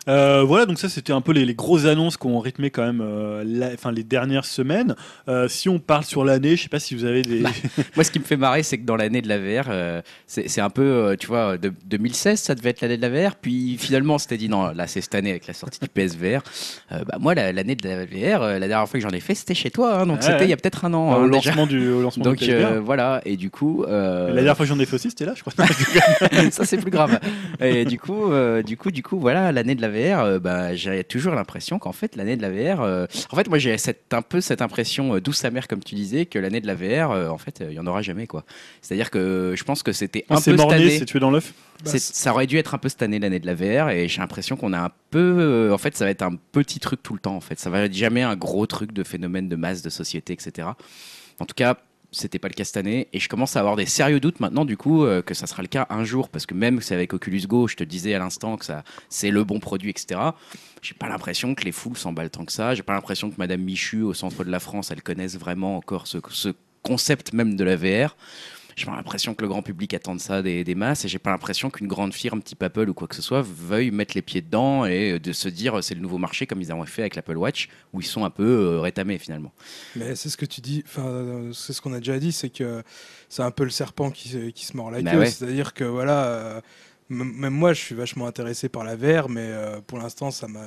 Euh, 0.08 0.42
voilà, 0.42 0.66
donc 0.66 0.80
ça 0.80 0.88
c'était 0.88 1.12
un 1.12 1.20
peu 1.20 1.30
les, 1.32 1.44
les 1.44 1.54
grosses 1.54 1.84
annonces 1.84 2.16
qui 2.16 2.26
ont 2.26 2.40
rythmé 2.40 2.70
quand 2.70 2.82
même 2.84 3.00
euh, 3.00 3.44
la- 3.46 3.72
enfin, 3.72 3.92
les 3.92 4.02
dernières 4.02 4.44
semaines. 4.44 4.96
Euh, 5.28 5.46
si 5.46 5.68
on 5.68 5.78
parle 5.78 6.02
sur 6.02 6.24
l'année, 6.24 6.56
je 6.56 6.62
sais 6.64 6.68
pas 6.68 6.80
si 6.80 6.96
vous 6.96 7.04
avez 7.04 7.22
des. 7.22 7.38
Bah, 7.40 7.50
Moi, 7.94 8.02
ce 8.02 8.10
qui 8.10 8.18
me 8.18 8.24
fait 8.24 8.36
marrer, 8.36 8.64
c'est 8.64 8.78
que 8.78 8.84
dans 8.84 8.96
l'année 8.96 9.22
de 9.22 9.28
la 9.28 9.38
VR, 9.38 10.02
c'est 10.26 10.60
un 10.60 10.70
peu, 10.70 11.16
tu 11.20 11.28
vois, 11.28 11.56
de, 11.56 11.72
2016, 11.86 12.40
ça 12.40 12.54
devait 12.56 12.70
être 12.70 12.80
l'année 12.80 12.96
de 12.96 13.02
la 13.02 13.28
VR. 13.28 13.36
Puis 13.36 13.76
finalement, 13.78 14.14
on 14.14 14.18
s'était 14.18 14.38
dit, 14.38 14.48
non, 14.48 14.72
là, 14.72 14.88
c'est 14.88 15.00
cette 15.00 15.14
année 15.14 15.30
avec 15.30 15.46
la 15.46 15.54
sortie 15.54 15.78
du 15.80 15.88
PSVR. 15.88 16.42
Bah, 16.90 17.18
moi, 17.20 17.34
la- 17.36 17.52
l'année 17.52 17.76
de 17.76 17.88
la 17.88 18.04
VR, 18.04 18.40
la 18.58 18.58
dernière 18.66 18.88
fois 18.88 18.98
que 18.98 19.06
j'en 19.06 19.14
ai 19.14 19.20
fait, 19.20 19.36
c'était 19.36 19.54
chez 19.54 19.70
toi. 19.70 20.00
hein, 20.00 20.06
donc 20.06 20.22
c'était 20.24 20.34
ouais. 20.38 20.44
il 20.46 20.50
y 20.50 20.52
a 20.52 20.56
peut-être 20.56 20.84
un 20.84 20.94
an. 20.94 21.12
au 21.12 21.14
hein, 21.24 21.28
déjà. 21.28 21.50
lancement 21.50 21.66
du, 21.68 21.90
au 21.92 22.02
lancement 22.02 22.24
Donc 22.24 22.36
du 22.38 22.46
PSVR. 22.46 22.82
voilà, 22.82 23.20
et 23.24 23.36
du 23.36 23.50
coup. 23.50 23.84
La 23.88 24.32
dernière 24.32 24.56
fois 24.56 24.66
que 24.66 24.70
j'en 24.70 24.80
ai 24.80 24.84
fait 24.86 24.96
aussi, 24.96 25.10
c'était 25.10 25.26
là, 25.26 25.34
je 25.36 25.42
crois. 25.42 25.52
ça 26.50 26.64
c'est 26.64 26.78
plus 26.78 26.90
grave. 26.90 27.20
Et 27.60 27.84
du 27.84 28.00
coup, 28.00 28.32
du 28.66 28.76
coup, 28.76 28.90
du 28.90 29.04
coup, 29.04 29.20
voilà, 29.20 29.52
l'année 29.52 29.76
de 29.76 29.80
la 29.82 29.91
VR, 29.92 30.20
euh, 30.20 30.38
bah, 30.40 30.74
j'ai 30.74 31.04
toujours 31.04 31.34
l'impression 31.34 31.78
qu'en 31.78 31.92
fait, 31.92 32.16
l'année 32.16 32.36
de 32.36 32.42
la 32.42 32.50
VR, 32.50 32.80
euh, 32.80 33.06
en 33.30 33.36
fait, 33.36 33.48
moi 33.48 33.58
j'ai 33.58 33.78
cette, 33.78 34.12
un 34.12 34.22
peu 34.22 34.40
cette 34.40 34.60
impression 34.62 35.14
euh, 35.14 35.20
douce 35.20 35.44
amère, 35.44 35.68
comme 35.68 35.84
tu 35.84 35.94
disais, 35.94 36.26
que 36.26 36.38
l'année 36.38 36.60
de 36.60 36.66
la 36.66 36.74
VR, 36.74 37.10
euh, 37.12 37.28
en 37.28 37.38
fait, 37.38 37.60
euh, 37.60 37.66
il 37.70 37.74
y 37.74 37.78
en 37.78 37.86
aura 37.86 38.02
jamais, 38.02 38.26
quoi. 38.26 38.44
C'est-à-dire 38.80 39.10
que 39.10 39.54
je 39.56 39.62
pense 39.64 39.82
que 39.84 39.92
c'était 39.92 40.24
un 40.30 40.36
Ah, 40.36 40.40
peu 40.44 40.58
année. 40.72 40.98
c'est 40.98 41.04
tué 41.04 41.20
dans 41.20 41.30
l'œuf. 41.30 41.52
C'est- 41.84 41.98
ça 41.98 42.32
aurait 42.32 42.46
dû 42.46 42.58
être 42.58 42.74
un 42.74 42.78
peu 42.78 42.88
cette 42.88 43.02
année 43.02 43.18
l'année 43.18 43.40
de 43.40 43.46
la 43.46 43.54
VR 43.54 43.90
et 43.90 44.06
j'ai 44.08 44.20
l'impression 44.20 44.56
qu'on 44.56 44.72
a 44.72 44.78
un 44.78 44.90
peu 45.10 45.18
euh, 45.40 45.74
en 45.74 45.78
fait 45.78 45.96
ça 45.96 46.04
va 46.04 46.12
être 46.12 46.22
un 46.22 46.36
petit 46.52 46.78
truc 46.78 47.02
tout 47.02 47.12
le 47.12 47.18
temps 47.18 47.34
en 47.34 47.40
fait 47.40 47.58
ça 47.58 47.70
va 47.70 47.80
être 47.82 47.92
jamais 47.94 48.22
un 48.22 48.36
gros 48.36 48.66
truc 48.66 48.92
de 48.92 49.02
phénomène 49.02 49.48
de 49.48 49.56
masse 49.56 49.82
de 49.82 49.90
société 49.90 50.32
etc 50.32 50.68
en 51.40 51.44
tout 51.44 51.54
cas 51.56 51.76
c'était 52.12 52.38
pas 52.38 52.48
le 52.48 52.54
cas 52.54 52.64
cette 52.64 52.76
année 52.76 53.08
et 53.12 53.18
je 53.18 53.28
commence 53.28 53.56
à 53.56 53.60
avoir 53.60 53.76
des 53.76 53.86
sérieux 53.86 54.20
doutes 54.20 54.40
maintenant 54.40 54.64
du 54.64 54.76
coup 54.76 55.04
euh, 55.04 55.22
que 55.22 55.34
ça 55.34 55.46
sera 55.46 55.62
le 55.62 55.68
cas 55.68 55.86
un 55.90 56.04
jour 56.04 56.28
parce 56.28 56.46
que 56.46 56.54
même 56.54 56.80
c'est 56.80 56.94
avec 56.94 57.12
Oculus 57.14 57.42
Go 57.48 57.66
je 57.66 57.76
te 57.76 57.84
disais 57.84 58.14
à 58.14 58.18
l'instant 58.18 58.56
que 58.56 58.64
ça 58.64 58.84
c'est 59.08 59.30
le 59.30 59.44
bon 59.44 59.58
produit 59.58 59.90
etc 59.90 60.20
j'ai 60.82 60.94
pas 60.94 61.08
l'impression 61.08 61.54
que 61.54 61.64
les 61.64 61.72
foules 61.72 61.96
s'emballent 61.96 62.30
tant 62.30 62.44
que 62.44 62.52
ça. 62.52 62.74
J'ai 62.74 62.82
pas 62.82 62.92
l'impression 62.92 63.30
que 63.30 63.36
Madame 63.38 63.62
Michu 63.62 64.02
au 64.02 64.14
centre 64.14 64.44
de 64.44 64.50
la 64.50 64.58
France 64.58 64.90
elle 64.90 65.02
connaisse 65.02 65.38
vraiment 65.38 65.76
encore 65.76 66.08
ce, 66.08 66.18
ce 66.30 66.50
concept 66.82 67.32
même 67.32 67.54
de 67.54 67.64
la 67.64 67.76
VR 67.76 68.16
j'ai 68.76 68.86
pas 68.86 68.96
l'impression 68.96 69.34
que 69.34 69.42
le 69.42 69.48
grand 69.48 69.62
public 69.62 69.94
attende 69.94 70.20
ça 70.20 70.42
des, 70.42 70.64
des 70.64 70.74
masses 70.74 71.04
et 71.04 71.08
j'ai 71.08 71.18
pas 71.18 71.30
l'impression 71.30 71.70
qu'une 71.70 71.86
grande 71.88 72.14
firme 72.14 72.42
type 72.42 72.62
Apple 72.62 72.88
ou 72.88 72.94
quoi 72.94 73.08
que 73.08 73.14
ce 73.14 73.22
soit 73.22 73.42
veuille 73.42 73.90
mettre 73.90 74.14
les 74.14 74.22
pieds 74.22 74.40
dedans 74.42 74.84
et 74.84 75.18
de 75.18 75.32
se 75.32 75.48
dire 75.48 75.78
euh, 75.78 75.82
c'est 75.82 75.94
le 75.94 76.00
nouveau 76.00 76.18
marché 76.18 76.46
comme 76.46 76.60
ils 76.60 76.72
ont 76.72 76.84
fait 76.86 77.02
avec 77.02 77.16
l'Apple 77.16 77.36
Watch 77.36 77.68
où 77.92 78.00
ils 78.00 78.06
sont 78.06 78.24
un 78.24 78.30
peu 78.30 78.44
euh, 78.44 78.80
rétamés 78.80 79.18
finalement. 79.18 79.52
Mais 79.96 80.14
c'est 80.14 80.28
ce 80.28 80.36
que 80.36 80.46
tu 80.46 80.60
dis, 80.60 80.82
enfin, 80.86 81.06
euh, 81.06 81.52
c'est 81.52 81.72
ce 81.72 81.80
qu'on 81.80 81.92
a 81.92 81.98
déjà 81.98 82.18
dit, 82.18 82.32
c'est 82.32 82.50
que 82.50 82.82
c'est 83.28 83.42
un 83.42 83.50
peu 83.50 83.64
le 83.64 83.70
serpent 83.70 84.10
qui, 84.10 84.28
se- 84.30 84.50
qui 84.50 84.64
se 84.66 84.76
mord 84.76 84.90
la 84.90 85.02
Bah 85.02 85.12
queue. 85.12 85.18
ouais. 85.18 85.26
C'est-à-dire 85.30 85.74
que 85.74 85.84
voilà, 85.84 86.24
euh, 86.24 86.60
même 87.08 87.52
moi, 87.52 87.72
je 87.74 87.80
suis 87.80 87.94
vachement 87.94 88.26
intéressé 88.26 88.68
par 88.68 88.84
la 88.84 88.96
VR, 88.96 89.28
mais 89.28 89.40
euh, 89.44 89.80
pour 89.86 89.98
l'instant, 89.98 90.30
ça 90.30 90.48
m'a. 90.48 90.60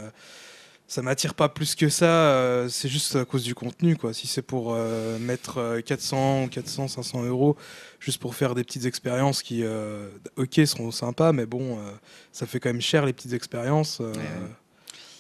Ça 0.88 1.02
m'attire 1.02 1.34
pas 1.34 1.50
plus 1.50 1.74
que 1.74 1.90
ça, 1.90 2.06
euh, 2.06 2.70
c'est 2.70 2.90
juste 2.90 3.16
à 3.16 3.26
cause 3.26 3.44
du 3.44 3.56
contenu. 3.56 3.96
Quoi. 3.98 4.14
Si 4.14 4.28
c'est 4.28 4.44
pour 4.44 4.74
euh, 4.76 5.18
mettre 5.18 5.58
euh, 5.58 5.82
400 5.82 6.44
ou 6.44 6.48
400, 6.48 6.88
500 6.90 7.24
euros 7.24 7.58
juste 8.00 8.20
pour 8.22 8.36
faire 8.36 8.54
des 8.54 8.64
petites 8.64 8.86
expériences 8.86 9.42
qui, 9.42 9.62
euh, 9.64 10.08
ok, 10.38 10.62
seront 10.66 10.92
sympas, 10.92 11.32
mais 11.32 11.48
bon, 11.48 11.80
euh, 11.80 11.92
ça 12.32 12.46
fait 12.46 12.60
quand 12.60 12.70
même 12.70 12.82
cher 12.82 13.04
les 13.06 13.14
petites 13.14 13.34
expériences. 13.34 14.00
euh, 14.00 14.14
Ouais, 14.14 14.20
ouais. 14.20 14.52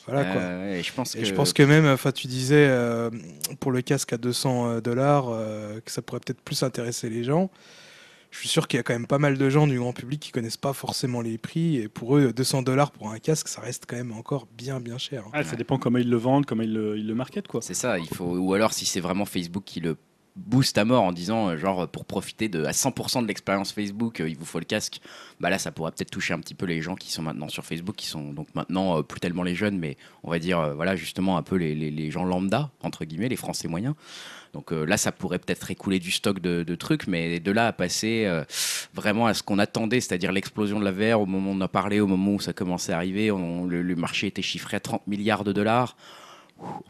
Voilà 0.08 0.24
quoi. 0.26 0.42
Euh, 0.42 0.76
et 0.76 0.84
je 0.84 0.94
pense 0.94 1.14
que, 1.14 1.18
Et 1.20 1.26
je 1.26 1.34
pense 1.34 1.52
que 1.52 1.64
même, 1.64 1.88
enfin, 1.88 2.12
tu 2.12 2.28
disais 2.28 2.68
euh, 2.70 3.10
pour 3.60 3.72
le 3.72 3.82
casque 3.82 4.14
à 4.14 4.18
200 4.18 4.82
dollars 4.82 5.30
euh, 5.30 5.80
que 5.84 5.90
ça 5.92 6.04
pourrait 6.04 6.20
peut-être 6.20 6.42
plus 6.42 6.62
intéresser 6.62 7.10
les 7.10 7.24
gens. 7.24 7.50
Je 8.36 8.40
suis 8.42 8.50
sûr 8.50 8.68
qu'il 8.68 8.78
y 8.78 8.80
a 8.82 8.84
quand 8.84 8.94
même 8.94 9.08
pas 9.08 9.18
mal 9.18 9.38
de 9.38 9.50
gens 9.50 9.66
du 9.66 9.80
grand 9.80 9.94
public 9.94 10.20
qui 10.20 10.32
connaissent 10.32 10.58
pas 10.58 10.74
forcément 10.74 11.22
les 11.22 11.38
prix 11.38 11.78
et 11.78 11.88
pour 11.88 12.18
eux 12.18 12.34
200 12.34 12.64
dollars 12.64 12.92
pour 12.92 13.10
un 13.10 13.18
casque 13.20 13.48
ça 13.48 13.62
reste 13.62 13.86
quand 13.88 13.96
même 13.96 14.12
encore 14.12 14.46
bien 14.58 14.80
bien 14.82 14.98
cher. 14.98 15.24
hein. 15.28 15.32
Ah, 15.34 15.44
ça 15.44 15.56
dépend 15.56 15.78
comment 15.78 15.98
ils 16.00 16.10
le 16.10 16.18
vendent, 16.18 16.46
comment 16.46 16.64
ils 16.64 16.74
le, 16.74 16.98
ils 16.98 17.08
le 17.08 17.16
marketent, 17.16 17.48
quoi. 17.48 17.62
c'est 17.62 17.74
ça, 17.74 17.98
il 17.98 18.08
faut 18.08 18.26
ou 18.38 18.54
alors 18.54 18.74
si 18.74 18.86
c'est 18.86 19.00
vraiment 19.00 19.26
Facebook 19.26 19.64
qui 19.66 19.80
le 19.80 19.96
booste 20.36 20.78
à 20.78 20.84
mort 20.84 21.04
en 21.04 21.14
disant 21.14 21.48
euh, 21.52 21.58
genre 21.58 21.88
pour 21.88 22.04
profiter 22.04 22.50
de 22.50 22.66
à 22.66 22.72
100% 22.72 23.22
de 23.24 23.28
l'expérience 23.28 23.72
Facebook 23.72 24.20
euh, 24.20 24.28
il 24.28 24.36
vous 24.38 24.44
faut 24.44 24.60
le 24.60 24.66
casque 24.66 25.00
bah 25.40 25.50
là 25.50 25.58
ça 25.58 25.72
pourrait 25.72 25.92
peut-être 25.92 26.12
toucher 26.12 26.34
un 26.34 26.42
petit 26.42 26.56
peu 26.56 26.66
les 26.66 26.82
gens 26.82 26.96
qui 26.96 27.10
sont 27.10 27.22
maintenant 27.22 27.48
sur 27.48 27.64
Facebook 27.64 27.96
qui 27.96 28.08
sont 28.08 28.34
donc 28.34 28.54
maintenant 28.54 28.98
euh, 28.98 29.02
plus 29.02 29.22
tellement 29.22 29.44
les 29.44 29.56
jeunes 29.56 29.78
mais 29.80 29.96
on 30.24 30.30
va 30.30 30.40
dire 30.40 30.60
euh, 30.60 30.74
voilà 30.74 30.98
justement 30.98 31.38
un 31.38 31.42
peu 31.42 31.56
les, 31.56 31.74
les- 31.74 31.90
les 31.90 32.12
gens 32.12 32.26
lambda 32.26 32.70
entre 32.84 33.06
guillemets 33.06 33.30
les 33.30 33.38
français 33.38 33.70
moyens 33.70 33.96
donc 34.56 34.72
euh, 34.72 34.86
là 34.86 34.96
ça 34.96 35.12
pourrait 35.12 35.38
peut-être 35.38 35.70
écouler 35.70 36.00
du 36.00 36.12
stock 36.12 36.40
de, 36.40 36.76
trucs 36.76 37.08
mais 37.08 37.42
de 37.42 37.52
là 37.52 37.68
à 37.68 37.74
passer 37.74 38.24
euh, 38.26 38.44
vraiment 38.94 39.28
à 39.28 39.34
ce 39.34 39.44
qu'on 39.44 39.60
attendait 39.60 40.00
c'est-à-dire 40.00 40.32
l'explosion 40.32 40.80
de 40.80 40.86
la 40.86 40.92
VR 40.92 41.20
au 41.20 41.26
moment 41.26 41.52
où 41.52 41.54
on 41.54 41.58
en 41.58 41.62
a 41.62 41.68
parlé 41.68 42.00
au 42.00 42.08
moment 42.08 42.32
où 42.32 42.40
ça 42.40 42.54
commençait 42.54 42.94
à 42.94 42.96
arriver 42.96 43.32
on- 43.32 43.66
le, 43.66 43.82
le 43.82 43.96
marché 43.96 44.28
était 44.28 44.42
chiffré 44.42 44.78
à 44.78 44.80
30 44.80 45.06
milliards 45.08 45.44
de 45.44 45.52
dollars 45.52 45.98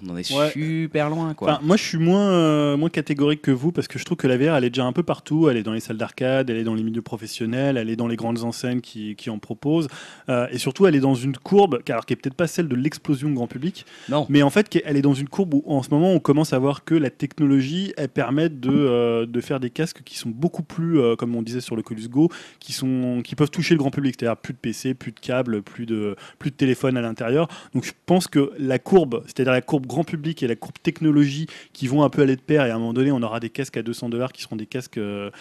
on 0.04 0.10
en 0.10 0.18
est 0.18 0.32
Ouais. 0.32 0.52
super 0.52 1.10
loin 1.10 1.34
quoi 1.34 1.54
Enfin, 1.54 1.62
moi, 1.64 1.76
je 1.78 1.84
suis 1.84 1.98
moins, 1.98 2.30
euh, 2.30 2.78
moins 2.78 2.90
catégorique 2.90 3.42
que 3.42 3.52
vous 3.52 3.72
parce 3.72 3.88
que 3.88 3.98
je 3.98 4.06
trouve 4.06 4.18
que 4.18 4.28
la 4.28 4.38
VR, 4.38 4.56
elle 4.56 4.64
est 4.64 4.70
déjà 4.70 4.86
un 4.86 4.92
peu 4.94 5.04
partout. 5.04 5.50
Elle 5.50 5.58
est 5.58 5.64
dans 5.64 5.74
les 5.74 5.80
salles 5.80 5.98
d'arcade, 5.98 6.50
elle 6.50 6.58
est 6.58 6.64
dans 6.64 6.76
les 6.76 6.84
milieux 6.84 7.02
professionnels, 7.02 7.78
elle 7.78 7.90
est 7.90 7.96
dans 7.96 8.08
les 8.08 8.16
grandes 8.16 8.44
enseignes 8.44 8.82
qui, 8.82 9.16
qui 9.16 9.30
en 9.30 9.40
proposent. 9.40 9.88
Euh, 10.30 10.48
et 10.52 10.58
surtout, 10.58 10.86
elle 10.86 10.96
est 10.96 11.00
dans 11.00 11.16
une 11.16 11.36
courbe, 11.38 11.82
qui- 11.84 11.92
alors 11.92 12.06
qui 12.06 12.14
est 12.14 12.16
peut-être 12.16 12.36
pas 12.36 12.48
celle 12.48 12.68
de 12.68 12.76
l'explosion 12.76 13.32
grand 13.32 13.48
public, 13.48 13.86
non 14.10 14.26
mais 14.30 14.44
en 14.44 14.50
fait, 14.50 14.82
elle 14.86 14.98
est 14.98 15.02
dans 15.02 15.14
une 15.14 15.30
courbe 15.30 15.54
où 15.56 15.64
en 15.66 15.82
ce 15.84 15.90
moment, 15.90 16.12
on 16.12 16.20
commence 16.20 16.54
à 16.54 16.60
voir 16.60 16.84
que 16.84 16.94
la 16.96 17.10
technologie, 17.10 17.94
elle 17.98 18.10
permet 18.10 18.50
de, 18.50 18.70
euh, 18.70 19.26
de 19.26 19.42
faire 19.42 19.60
des 19.60 19.70
casques 19.72 20.04
qui 20.04 20.18
sont 20.18 20.30
beaucoup 20.30 20.64
plus, 20.64 21.00
comme 21.18 21.36
on 21.36 21.42
disait 21.42 21.62
sur 21.62 21.76
le 21.76 21.80
Oculus 21.82 22.08
Go, 22.10 22.30
qui, 22.60 22.74
sont, 22.74 23.22
qui 23.24 23.36
peuvent 23.36 23.50
toucher 23.52 23.74
le 23.74 23.80
grand 23.80 23.92
public. 23.92 24.16
C'est-à-dire 24.20 24.38
plus 24.38 24.54
de 24.54 24.58
PC, 24.60 24.94
plus 24.94 25.12
de 25.12 25.20
câbles, 25.20 25.62
plus 25.62 25.86
de, 25.86 26.16
plus 26.40 26.52
de 26.52 26.56
téléphone 26.56 26.98
à 26.98 27.02
l'intérieur. 27.02 27.48
Donc 27.74 27.84
je 27.86 27.92
pense 28.06 28.28
que 28.28 28.52
la 28.60 28.80
courbe, 28.80 29.24
c'est-à-dire 29.26 29.55
la 29.56 29.61
courbe 29.61 29.86
grand 29.88 30.03
public 30.03 30.44
et 30.44 30.48
la 30.48 30.56
courbe 30.56 30.76
technologie 30.84 31.48
qui 31.73 31.88
vont 31.88 32.03
un 32.03 32.10
peu 32.10 32.22
aller 32.22 32.36
de 32.36 32.41
pair, 32.41 32.65
et 32.65 32.69
à 32.72 32.76
un 32.76 32.80
moment 32.80 32.94
donné, 32.94 33.11
on 33.11 33.22
aura 33.23 33.40
des 33.40 33.49
casques 33.49 33.77
à 33.77 33.82
200 33.84 34.10
dollars 34.10 34.32
qui 34.32 34.41
seront 34.41 34.56
des 34.56 34.65
casques 34.68 34.98
euh, 34.98 35.32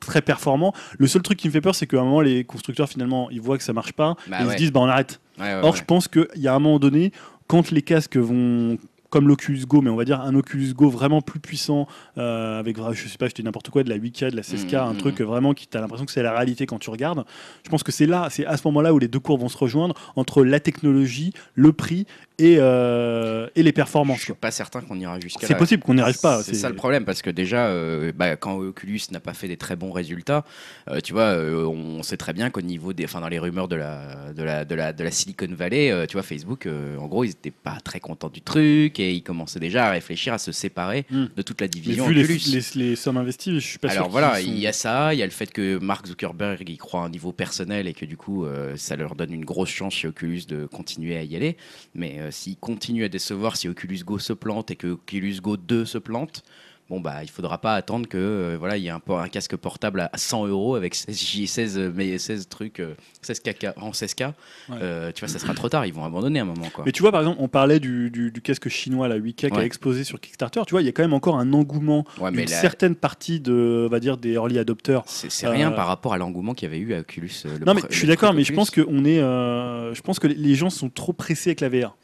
très 0.00 0.22
performants. 0.22 0.72
Le 0.98 1.06
seul 1.06 1.22
truc 1.22 1.38
qui 1.38 1.48
me 1.48 1.52
fait 1.52 1.60
peur, 1.60 1.74
c'est 1.74 1.86
qu'à 1.86 1.98
un 2.00 2.04
moment, 2.04 2.20
les 2.20 2.44
constructeurs, 2.44 2.88
finalement, 2.88 3.30
ils 3.30 3.40
voient 3.40 3.58
que 3.58 3.64
ça 3.64 3.72
marche 3.72 3.92
pas, 3.92 4.16
Bah 4.28 4.38
et 4.40 4.44
ils 4.44 4.50
se 4.50 4.56
disent, 4.56 4.72
bah, 4.72 4.80
on 4.80 4.86
arrête. 4.88 5.20
Ouais, 5.38 5.44
ouais, 5.44 5.60
Or, 5.62 5.76
je 5.76 5.84
pense 5.84 6.08
qu'il 6.08 6.26
y 6.36 6.48
a 6.48 6.54
un 6.54 6.58
moment 6.58 6.78
donné, 6.78 7.12
quand 7.46 7.70
les 7.70 7.82
casques 7.82 8.16
vont 8.16 8.78
comme 9.10 9.28
l'Oculus 9.28 9.66
Go, 9.66 9.82
mais 9.82 9.90
on 9.90 9.96
va 9.96 10.06
dire 10.06 10.22
un 10.22 10.34
Oculus 10.34 10.72
Go 10.72 10.88
vraiment 10.88 11.20
plus 11.20 11.38
puissant, 11.38 11.86
euh, 12.16 12.58
avec, 12.58 12.78
je 12.94 13.08
sais 13.08 13.18
pas, 13.18 13.28
je 13.28 13.34
dis 13.34 13.42
n'importe 13.44 13.68
quoi, 13.68 13.82
de 13.82 13.90
la 13.90 13.98
8K, 13.98 14.30
de 14.30 14.36
la 14.36 14.42
16K, 14.42 14.74
un 14.86 14.92
Mhm. 14.92 14.96
truc 14.96 15.20
vraiment 15.20 15.52
qui 15.52 15.66
t'as 15.66 15.82
l'impression 15.82 16.06
que 16.06 16.12
c'est 16.12 16.22
la 16.22 16.32
réalité 16.32 16.64
quand 16.64 16.78
tu 16.78 16.88
regardes. 16.88 17.24
Je 17.62 17.68
pense 17.68 17.82
que 17.82 17.92
c'est 17.92 18.06
là, 18.06 18.28
c'est 18.30 18.46
à 18.46 18.56
ce 18.56 18.62
moment-là 18.68 18.94
où 18.94 18.98
les 18.98 19.08
deux 19.08 19.18
courbes 19.18 19.42
vont 19.42 19.50
se 19.50 19.58
rejoindre 19.58 19.94
entre 20.16 20.42
la 20.44 20.60
technologie, 20.60 21.34
le 21.54 21.74
prix 21.74 22.06
et, 22.38 22.56
euh, 22.58 23.48
et 23.54 23.62
les 23.62 23.70
Je 23.70 23.74
performances. 23.74 24.18
suis 24.20 24.26
quoi. 24.28 24.36
pas 24.40 24.50
certain 24.50 24.80
qu'on 24.80 24.98
ira 24.98 25.18
jusqu'à 25.20 25.46
C'est 25.46 25.52
là. 25.52 25.58
possible 25.58 25.82
qu'on 25.82 25.94
n'y 25.94 26.00
arrive 26.00 26.20
pas. 26.20 26.42
C'est 26.42 26.54
ça 26.54 26.68
le 26.68 26.74
problème 26.74 27.04
parce 27.04 27.22
que 27.22 27.30
déjà, 27.30 27.66
euh, 27.66 28.12
bah, 28.14 28.36
quand 28.36 28.56
Oculus 28.56 29.00
n'a 29.10 29.20
pas 29.20 29.34
fait 29.34 29.48
des 29.48 29.56
très 29.56 29.76
bons 29.76 29.92
résultats, 29.92 30.44
euh, 30.88 31.00
tu 31.00 31.12
vois, 31.12 31.34
on 31.36 32.02
sait 32.02 32.16
très 32.16 32.32
bien 32.32 32.50
qu'au 32.50 32.60
niveau 32.62 32.92
des, 32.92 33.04
enfin 33.04 33.20
dans 33.20 33.28
les 33.28 33.38
rumeurs 33.38 33.68
de 33.68 33.76
la, 33.76 34.32
de 34.36 34.42
la, 34.42 34.64
de 34.64 34.74
la, 34.74 34.92
de 34.92 35.04
la 35.04 35.10
Silicon 35.10 35.48
Valley, 35.50 36.06
tu 36.08 36.14
vois, 36.14 36.22
Facebook, 36.22 36.66
en 36.98 37.06
gros, 37.06 37.24
ils 37.24 37.28
n'étaient 37.28 37.50
pas 37.50 37.78
très 37.84 38.00
contents 38.00 38.28
du 38.30 38.40
truc 38.40 38.98
et 39.00 39.12
ils 39.12 39.22
commençaient 39.22 39.60
déjà 39.60 39.86
à 39.86 39.90
réfléchir 39.90 40.32
à 40.34 40.38
se 40.38 40.52
séparer 40.52 41.04
Hmm. 41.10 41.26
de 41.36 41.42
toute 41.42 41.60
la 41.60 41.66
Mais 41.66 41.70
division 41.70 42.06
vu 42.06 42.14
les, 42.14 42.24
Oculus. 42.24 42.40
les- 42.76 42.90
les 42.90 42.96
sommes 42.96 43.16
investies, 43.16 43.54
je 43.54 43.66
suis 43.66 43.78
pas 43.78 43.90
Alors 43.90 44.04
sûr. 44.04 44.10
voilà, 44.10 44.40
il 44.40 44.46
sont- 44.46 44.52
y 44.60 44.66
a 44.66 44.72
ça, 44.72 45.12
il 45.14 45.18
y 45.18 45.22
a 45.22 45.26
le 45.26 45.30
fait 45.32 45.50
que 45.52 45.78
Mark 45.78 46.06
Zuckerberg 46.06 46.68
y 46.68 46.76
croit 46.76 47.02
à 47.02 47.04
un 47.04 47.08
niveau 47.10 47.32
personnel 47.32 47.86
et 47.86 47.92
que 47.92 48.04
du 48.04 48.16
coup 48.16 48.46
ça 48.76 48.96
leur 48.96 49.14
donne 49.14 49.32
une 49.32 49.44
grosse 49.44 49.68
chance 49.70 49.94
chez 49.94 50.08
Oculus 50.08 50.42
de 50.48 50.66
continuer 50.66 51.16
à 51.16 51.22
y 51.22 51.36
aller. 51.36 51.56
Mais 51.94 52.18
euh, 52.22 52.30
s'il 52.30 52.56
continue 52.56 53.04
à 53.04 53.08
décevoir, 53.08 53.56
si 53.56 53.68
Oculus 53.68 54.00
Go 54.04 54.18
se 54.18 54.32
plante 54.32 54.70
et 54.70 54.76
que 54.76 54.88
Oculus 54.88 55.40
Go 55.40 55.56
2 55.56 55.84
se 55.84 55.98
plante, 55.98 56.42
bon 56.90 57.00
bah 57.00 57.22
il 57.22 57.30
faudra 57.30 57.58
pas 57.58 57.74
attendre 57.74 58.06
que 58.06 58.18
euh, 58.18 58.56
voilà 58.58 58.76
il 58.76 58.82
y 58.82 58.88
ait 58.88 58.90
un, 58.90 59.28
casque 59.28 59.56
portable 59.56 60.00
à 60.00 60.10
100 60.14 60.48
euros 60.48 60.74
avec 60.74 60.94
16 60.94 61.18
J 61.18 61.46
16 61.46 61.78
euh, 61.78 61.92
mais 61.94 62.18
16 62.18 62.48
trucs 62.48 62.80
euh, 62.80 62.94
16 63.22 63.40
kk 63.40 63.66
en 63.76 63.92
16k 63.92 64.32
Euh, 64.72 65.10
tu 65.12 65.20
vois 65.20 65.28
ça 65.28 65.38
sera 65.38 65.54
trop 65.54 65.68
tard 65.70 65.86
ils 65.86 65.94
vont 65.94 66.04
abandonner 66.04 66.40
un 66.40 66.44
moment 66.44 66.68
quoi 66.70 66.84
Mais 66.84 66.92
tu 66.92 67.00
vois, 67.00 67.10
par 67.12 67.20
exemple, 67.22 67.38
on 67.40 67.48
parlait 67.48 67.80
du, 67.80 68.10
du- 68.10 68.30
du 68.30 68.42
casque 68.42 68.68
chinois, 68.68 69.08
la 69.08 69.18
8K, 69.18 69.50
qui 69.50 69.58
a 69.58 69.64
explosé 69.64 70.04
sur 70.04 70.20
Kickstarter. 70.20 70.60
Tu 70.66 70.72
vois, 70.72 70.82
il 70.82 70.86
y 70.86 70.88
a 70.88 70.92
quand 70.92 71.02
même 71.02 71.14
encore 71.14 71.38
un 71.38 71.52
engouement 71.52 72.04
ouais 72.18 72.30
mais 72.30 72.42
d'une 72.42 72.50
là, 72.50 72.60
certaine 72.60 72.94
partie 72.94 73.40
de, 73.40 73.86
on 73.86 73.90
va 73.90 74.00
dire, 74.00 74.16
des 74.18 74.32
early 74.32 74.58
adopters. 74.58 75.02
c'est 75.06 75.48
rien 75.48 75.70
par 75.70 75.86
rapport 75.86 76.12
à 76.12 76.18
l'engouement 76.18 76.52
qu'il 76.54 76.68
y 76.68 76.72
avait 76.72 76.80
eu 76.82 76.92
à 76.94 77.00
Oculus 77.00 77.30
le 77.44 77.64
non, 77.64 77.74
mais 77.74 77.82
je 77.88 77.96
suis 77.96 78.06
d'accord, 78.06 78.34
mais 78.34 78.44
je 78.44 78.52
pense 78.52 78.70
que 78.70 78.84
on 78.86 79.04
est, 79.04 79.20
je 79.20 80.00
pense 80.02 80.18
que 80.18 80.26
les 80.26 80.54
gens 80.54 80.70
sont 80.70 80.90
trop 80.90 81.12
pressés 81.12 81.50
avec 81.50 81.60
la 81.60 81.68
VR. 81.68 81.96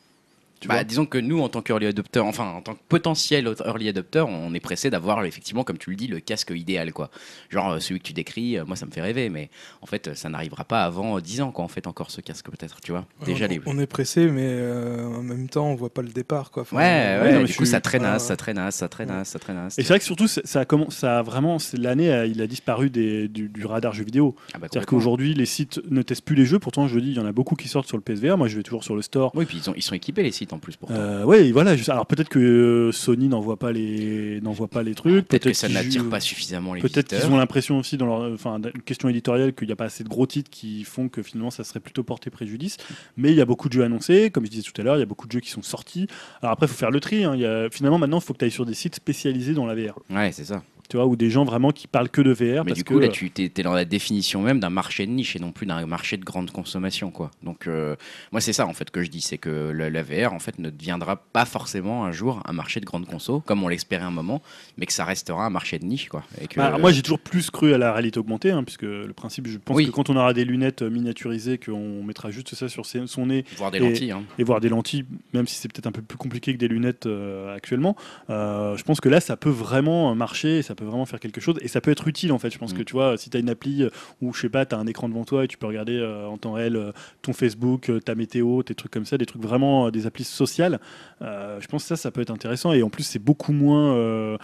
Tu 0.61 0.69
Bah, 0.69 0.83
disons 0.85 1.07
que 1.07 1.19
nous, 1.19 1.41
en 1.41 1.49
tant 1.49 1.63
qu'early 1.63 1.87
adopter, 1.87 2.21
enfin 2.21 2.45
en 2.47 2.63
tant 2.63 2.75
que 2.75 2.81
potentiel 2.89 3.53
early 3.65 3.89
adopter, 3.89 4.25
on 4.29 4.53
est 4.55 4.61
pressé 4.61 4.91
d'avoir 4.91 5.25
effectivement, 5.25 5.65
comme 5.65 5.79
tu 5.79 5.91
le 5.91 5.97
dis, 5.97 6.07
le 6.07 6.21
casque 6.21 6.53
idéal, 6.55 6.93
quoi. 6.93 7.11
Genre 7.51 7.73
euh, 7.73 7.79
celui 7.81 8.01
que 8.01 8.05
tu 8.07 8.13
décris, 8.13 8.59
euh, 8.59 8.65
moi 8.65 8.77
ça 8.77 8.87
me 8.87 8.91
fait 8.91 9.01
rêver, 9.01 9.29
mais 9.29 9.51
en 9.83 9.87
fait, 9.87 10.09
euh, 10.09 10.15
ça 10.15 10.29
n'arrivera 10.29 10.65
pas 10.65 10.83
avant 10.85 11.17
euh, 11.17 11.21
10 11.21 11.43
ans, 11.43 11.51
quoi. 11.53 11.65
En 11.65 11.69
fait, 11.69 11.87
encore 11.87 12.11
ce 12.11 12.21
casque 12.21 12.47
peut-être, 12.51 12.81
tu 12.81 12.93
vois. 12.93 13.07
Déjà 13.25 13.47
on, 13.47 13.49
les. 13.49 13.61
on 13.67 13.79
est 13.79 13.87
pressé, 13.87 14.27
mais 14.27 14.47
euh, 14.47 15.05
en 15.07 15.23
même 15.23 15.49
temps, 15.49 15.67
on 15.69 15.75
voit 15.75 15.93
pas 15.93 16.03
le 16.03 16.09
départ. 16.09 16.51
Quoi. 16.51 16.63
Enfin, 16.63 16.77
Ouais, 16.77 16.83
ouais, 17.23 17.33
non, 17.33 17.41
mais 17.41 17.47
du 17.47 17.55
coup, 17.55 17.65
ça 17.65 17.81
traînasse, 17.81 18.23
Ouais. 18.23 18.29
ça 18.29 18.37
traînasse, 18.37 18.75
ça 18.77 18.89
traînasse, 18.89 19.29
ça 19.29 19.39
traînasse. 19.39 19.79
Et 19.79 19.83
c'est 19.83 19.89
vrai 19.89 19.99
que 19.99 20.05
surtout, 20.05 20.27
ça, 20.29 20.61
a, 20.61 20.65
comment, 20.65 20.91
ça 20.91 21.19
a 21.21 21.23
vraiment, 21.23 21.59
c'est 21.59 21.79
l'année, 21.79 22.27
il 22.29 22.41
a 22.43 22.47
disparu 22.47 22.91
des, 22.91 23.29
du, 23.29 23.49
du 23.49 23.65
radar 23.67 23.93
jeux 23.93 24.05
vidéo. 24.05 24.35
Ah 24.55 24.59
bah, 24.59 24.67
C'est-à-dire 24.71 24.87
qu'aujourd'hui, 24.87 25.35
les 25.35 25.47
sites 25.47 25.81
ne 25.91 26.03
testent 26.03 26.25
plus 26.25 26.37
les 26.37 26.47
jeux. 26.47 26.59
Pourtant, 26.59 26.89
je 26.89 26.99
dis, 26.99 27.09
il 27.11 27.17
y 27.17 27.21
en 27.21 27.27
a 27.27 27.33
beaucoup 27.33 27.55
qui 27.55 27.69
sortent 27.69 27.87
sur 27.87 27.97
le 27.97 28.03
PSVR. 28.03 28.37
Moi, 28.37 28.49
je 28.49 28.57
vais 28.57 28.63
toujours 28.63 28.83
sur 28.85 28.97
le 28.97 29.03
store. 29.03 29.31
Oui, 29.35 29.45
puis 29.45 29.59
ils, 29.63 29.71
ont, 29.71 29.75
ils 29.77 29.83
sont 29.83 29.95
équipés 29.95 30.23
les 30.23 30.33
sites 30.33 30.48
en 30.53 30.59
plus 30.59 30.77
pour 30.77 30.91
Euh, 30.91 31.25
ouais, 31.25 31.51
voilà. 31.53 31.75
alors 31.89 32.07
peut-être 32.07 32.29
que 32.29 32.39
euh, 32.39 32.93
Sony 32.93 33.29
n'envoie 33.29 33.57
pas 33.59 33.73
les, 33.73 34.41
n'envoie 34.41 34.69
pas 34.69 34.83
les 34.83 34.95
trucs. 34.95 35.29
Peut-être 35.29 35.45
que 35.45 35.53
ça 35.53 35.69
n'attire 35.69 36.09
pas 36.09 36.20
suffisamment 36.20 36.75
les 36.75 36.81
Peut-être 36.81 37.09
qu'ils 37.09 37.31
ont 37.31 37.37
l'impression 37.37 37.79
aussi 37.79 37.97
dans 37.97 38.07
leur, 38.07 38.33
enfin, 38.33 38.61
une 38.75 38.83
question 38.83 39.09
éditoriale 39.09 39.55
qu'il 39.55 39.66
n'y 39.66 39.73
a 39.73 39.77
pas 39.77 39.85
assez 39.87 40.05
de 40.05 40.09
gros 40.09 40.27
titres 40.27 40.51
qui 40.51 40.85
font 40.85 41.09
que 41.09 41.23
finalement 41.23 41.51
ça 41.51 41.65
serait 41.65 41.81
plutôt 41.81 42.03
porté 42.03 42.31
préjudice. 42.31 42.77
Mais 43.16 43.31
il 43.31 43.37
y 43.37 43.41
a 43.41 43.45
beaucoup 43.47 43.69
de 43.69 43.75
jeux 43.75 43.85
annoncés, 43.85 44.31
comme 44.31 44.45
je 44.45 44.51
disais 44.51 44.62
tout 44.62 44.79
à 44.81 44.85
l'heure, 44.85 44.97
il 44.97 45.01
y 45.01 45.03
a 45.03 45.07
beaucoup 45.07 45.27
de 45.27 45.33
jeux 45.33 45.41
qui 45.41 45.51
sont 45.51 45.62
sortis. 45.62 46.07
Alors 46.43 46.53
après, 46.53 46.66
il 46.66 46.69
faut 46.70 46.77
faire 46.77 46.91
le 46.91 47.01
tri. 47.01 47.25
hein. 47.25 47.33
Il 47.35 47.41
y 47.41 47.47
a, 47.47 47.69
finalement, 47.70 47.99
maintenant, 47.99 48.19
il 48.19 48.25
faut 48.25 48.33
que 48.33 48.39
tu 48.39 48.45
ailles 48.45 48.51
sur 48.51 48.66
des 48.66 48.75
sites 48.75 48.95
spécialisés 48.97 49.55
dans 49.55 49.66
la 49.66 49.75
VR. 49.75 49.99
Ouais, 50.11 50.31
c'est 50.33 50.45
ça. 50.45 50.62
Tu 50.89 50.97
vois, 50.97 51.05
ou 51.06 51.16
des 51.16 51.28
gens 51.28 51.44
vraiment 51.44 51.70
qui 51.70 51.86
parlent 51.86 52.09
que 52.09 52.23
de 52.23 52.31
VR. 52.32 52.65
Mais 52.65 52.70
parce 52.70 52.74
du 52.78 52.85
que, 52.85 52.94
coup, 52.94 52.98
là, 53.01 53.09
tu 53.09 53.31
es, 53.39 53.62
dans 53.62 53.74
la 53.74 53.85
définition 53.85 54.40
même 54.40 54.59
d'un 54.59 54.70
marché 54.70 55.05
de 55.06 55.10
niche 55.12 55.36
et 55.36 55.39
non 55.39 55.52
plus 55.52 55.66
d'un 55.66 55.85
marché 55.86 56.16
de 56.16 56.24
grande 56.24 56.51
consommation, 56.51 57.10
quoi. 57.10 57.31
Donc, 57.43 57.66
euh, 57.66 57.94
moi, 58.32 58.40
c'est 58.40 58.55
ça, 58.55 58.66
en 58.66 58.73
fait, 58.73 58.90
que 58.90 59.02
je 59.02 59.10
dis, 59.10 59.20
c'est 59.20 59.36
que 59.36 59.70
la 59.70 60.02
VR, 60.02 60.32
en 60.32 60.39
fait, 60.39 60.59
ne 60.59 60.70
deviendra 60.70 61.16
pas 61.16 61.44
forcément 61.44 62.06
un 62.06 62.12
jour 62.12 62.43
un 62.47 62.52
marché 62.55 62.81
de 62.81 62.86
grande 62.86 63.05
conso, 63.06 63.40
comme 63.40 63.62
on 63.62 63.69
l'espérait 63.69 64.05
un 64.05 64.10
moment, 64.10 64.40
mais 64.78 64.86
que 64.86 64.93
ça 64.94 65.05
restera 65.05 65.44
un 65.44 65.51
marché 65.51 65.78
de 65.78 65.85
niche, 65.85 66.09
quoi. 66.09 66.23
Et 66.40 66.47
que, 66.47 66.56
Bah, 66.56 66.69
alors 66.69 66.81
moi, 66.81 66.90
j'ai 66.90 67.02
toujours 67.02 67.19
plus 67.19 67.51
cru 67.51 67.74
à 67.74 67.78
la 67.78 67.93
réalité 67.93 68.19
augmentée, 68.19 68.51
hein, 68.51 68.65
puisque 68.65 68.82
le 68.82 69.12
principe, 69.12 69.47
je 69.47 69.59
pense 69.59 69.77
Oui. 69.77 69.85
que 69.86 69.90
quand 69.90 70.09
on 70.09 70.16
aura 70.16 70.32
des 70.32 70.47
lunettes 70.47 70.81
miniaturisées, 70.81 71.59
qu'on 71.59 72.02
mettra 72.02 72.31
juste 72.31 72.55
ça 72.55 72.69
sur 72.70 72.86
ses- 72.86 73.06
son 73.06 73.27
nez 73.27 73.44
voir 73.59 73.70
des 73.70 73.77
et- 73.77 73.81
lentilles, 73.81 74.10
hein. 74.12 74.23
et 74.39 74.44
voir 74.44 74.60
des 74.60 74.70
lentilles, 74.70 75.05
même 75.35 75.47
si 75.47 75.56
c'est 75.56 75.70
peut-être 75.70 75.86
un 75.86 75.93
peu 75.93 76.01
plus 76.02 76.16
compliqué 76.16 76.55
que 76.55 76.59
des 76.59 76.69
lunettes 76.69 77.05
euh, 77.05 77.55
actuellement, 77.55 77.94
euh, 78.31 78.74
je 78.77 78.82
pense 78.85 79.01
que 79.02 79.10
là, 79.10 79.20
ça 79.20 79.36
peut 79.36 79.51
vraiment 79.51 80.15
marcher, 80.15 80.59
et 80.59 80.62
ça 80.62 80.74
peut 80.79 80.85
vraiment 80.85 81.07
faire 81.07 81.21
quelque 81.21 81.41
chose, 81.41 81.57
et 81.61 81.69
ça 81.69 81.81
peut 81.81 81.91
être 81.91 82.09
utile 82.09 82.33
en 82.33 82.39
fait. 82.39 82.51
Je 82.51 82.59
pense 82.59 82.73
Mm. 82.73 82.79
que 82.79 82.83
tu 82.83 82.93
vois, 82.95 83.17
si 83.19 83.31
tu 83.31 83.37
as 83.37 83.41
une 83.41 83.51
appli 83.51 83.83
euh, 83.83 83.91
où, 84.23 84.33
je 84.33 84.41
sais 84.41 84.49
pas, 84.49 84.65
tu 84.67 84.75
as 84.75 84.79
un 84.79 84.87
écran 84.87 85.09
devant 85.09 85.25
toi 85.25 85.45
et 85.45 85.49
tu 85.49 85.59
peux 85.59 85.67
regarder 85.67 85.97
euh, 85.97 86.27
en 86.27 86.39
temps 86.39 86.53
réel 86.53 86.77
euh, 86.77 86.93
ton 87.23 87.33
Facebook, 87.33 87.91
ta 88.05 88.15
météo, 88.15 88.63
tes 88.63 88.75
trucs 88.75 88.93
comme 88.93 89.05
ça, 89.07 89.19
des 89.19 89.27
trucs 89.27 89.43
vraiment, 89.43 89.91
des 89.91 90.07
applis 90.07 90.25
sociales, 90.25 90.81
je 91.21 91.67
pense 91.67 91.83
que 91.83 91.89
ça, 91.89 91.97
ça 91.97 92.11
peut 92.11 92.21
être 92.21 92.31
intéressant, 92.31 92.73
et 92.73 92.83
en 92.83 92.91
plus, 92.91 93.03
c'est 93.05 93.19
beaucoup 93.19 93.53
moins 93.53 94.39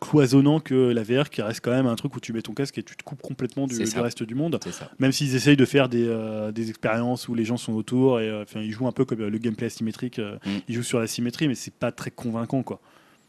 cloisonnant 0.00 0.60
que 0.60 0.74
la 0.74 1.02
VR 1.02 1.30
qui 1.30 1.42
reste 1.42 1.60
quand 1.64 1.70
même 1.70 1.86
un 1.86 1.96
truc 1.96 2.14
où 2.16 2.20
tu 2.20 2.32
mets 2.32 2.42
ton 2.42 2.52
casque 2.54 2.78
et 2.78 2.82
tu 2.82 2.96
te 2.96 3.02
coupes 3.02 3.22
complètement 3.22 3.66
du, 3.66 3.74
reste 4.02 4.22
du 4.22 4.34
monde. 4.34 4.58
Même 4.98 5.12
s'ils 5.12 5.34
essayent 5.34 5.56
de 5.56 5.64
faire 5.64 5.88
des, 5.88 6.06
des 6.54 6.68
expériences 6.70 7.28
où 7.28 7.34
les 7.34 7.44
gens 7.44 7.56
sont 7.56 7.72
autour 7.72 8.20
et 8.20 8.42
enfin, 8.42 8.60
ils 8.60 8.70
jouent 8.72 8.86
un 8.88 8.92
peu 8.92 9.04
comme 9.04 9.20
le 9.26 9.38
gameplay 9.38 9.66
asymétrique, 9.66 10.18
Mm. 10.18 10.50
ils 10.68 10.74
jouent 10.74 10.82
sur 10.82 11.00
la 11.00 11.06
symétrie, 11.06 11.48
mais 11.48 11.54
c'est 11.54 11.72
pas 11.74 11.92
très 11.92 12.10
convaincant 12.10 12.62
quoi. 12.62 12.80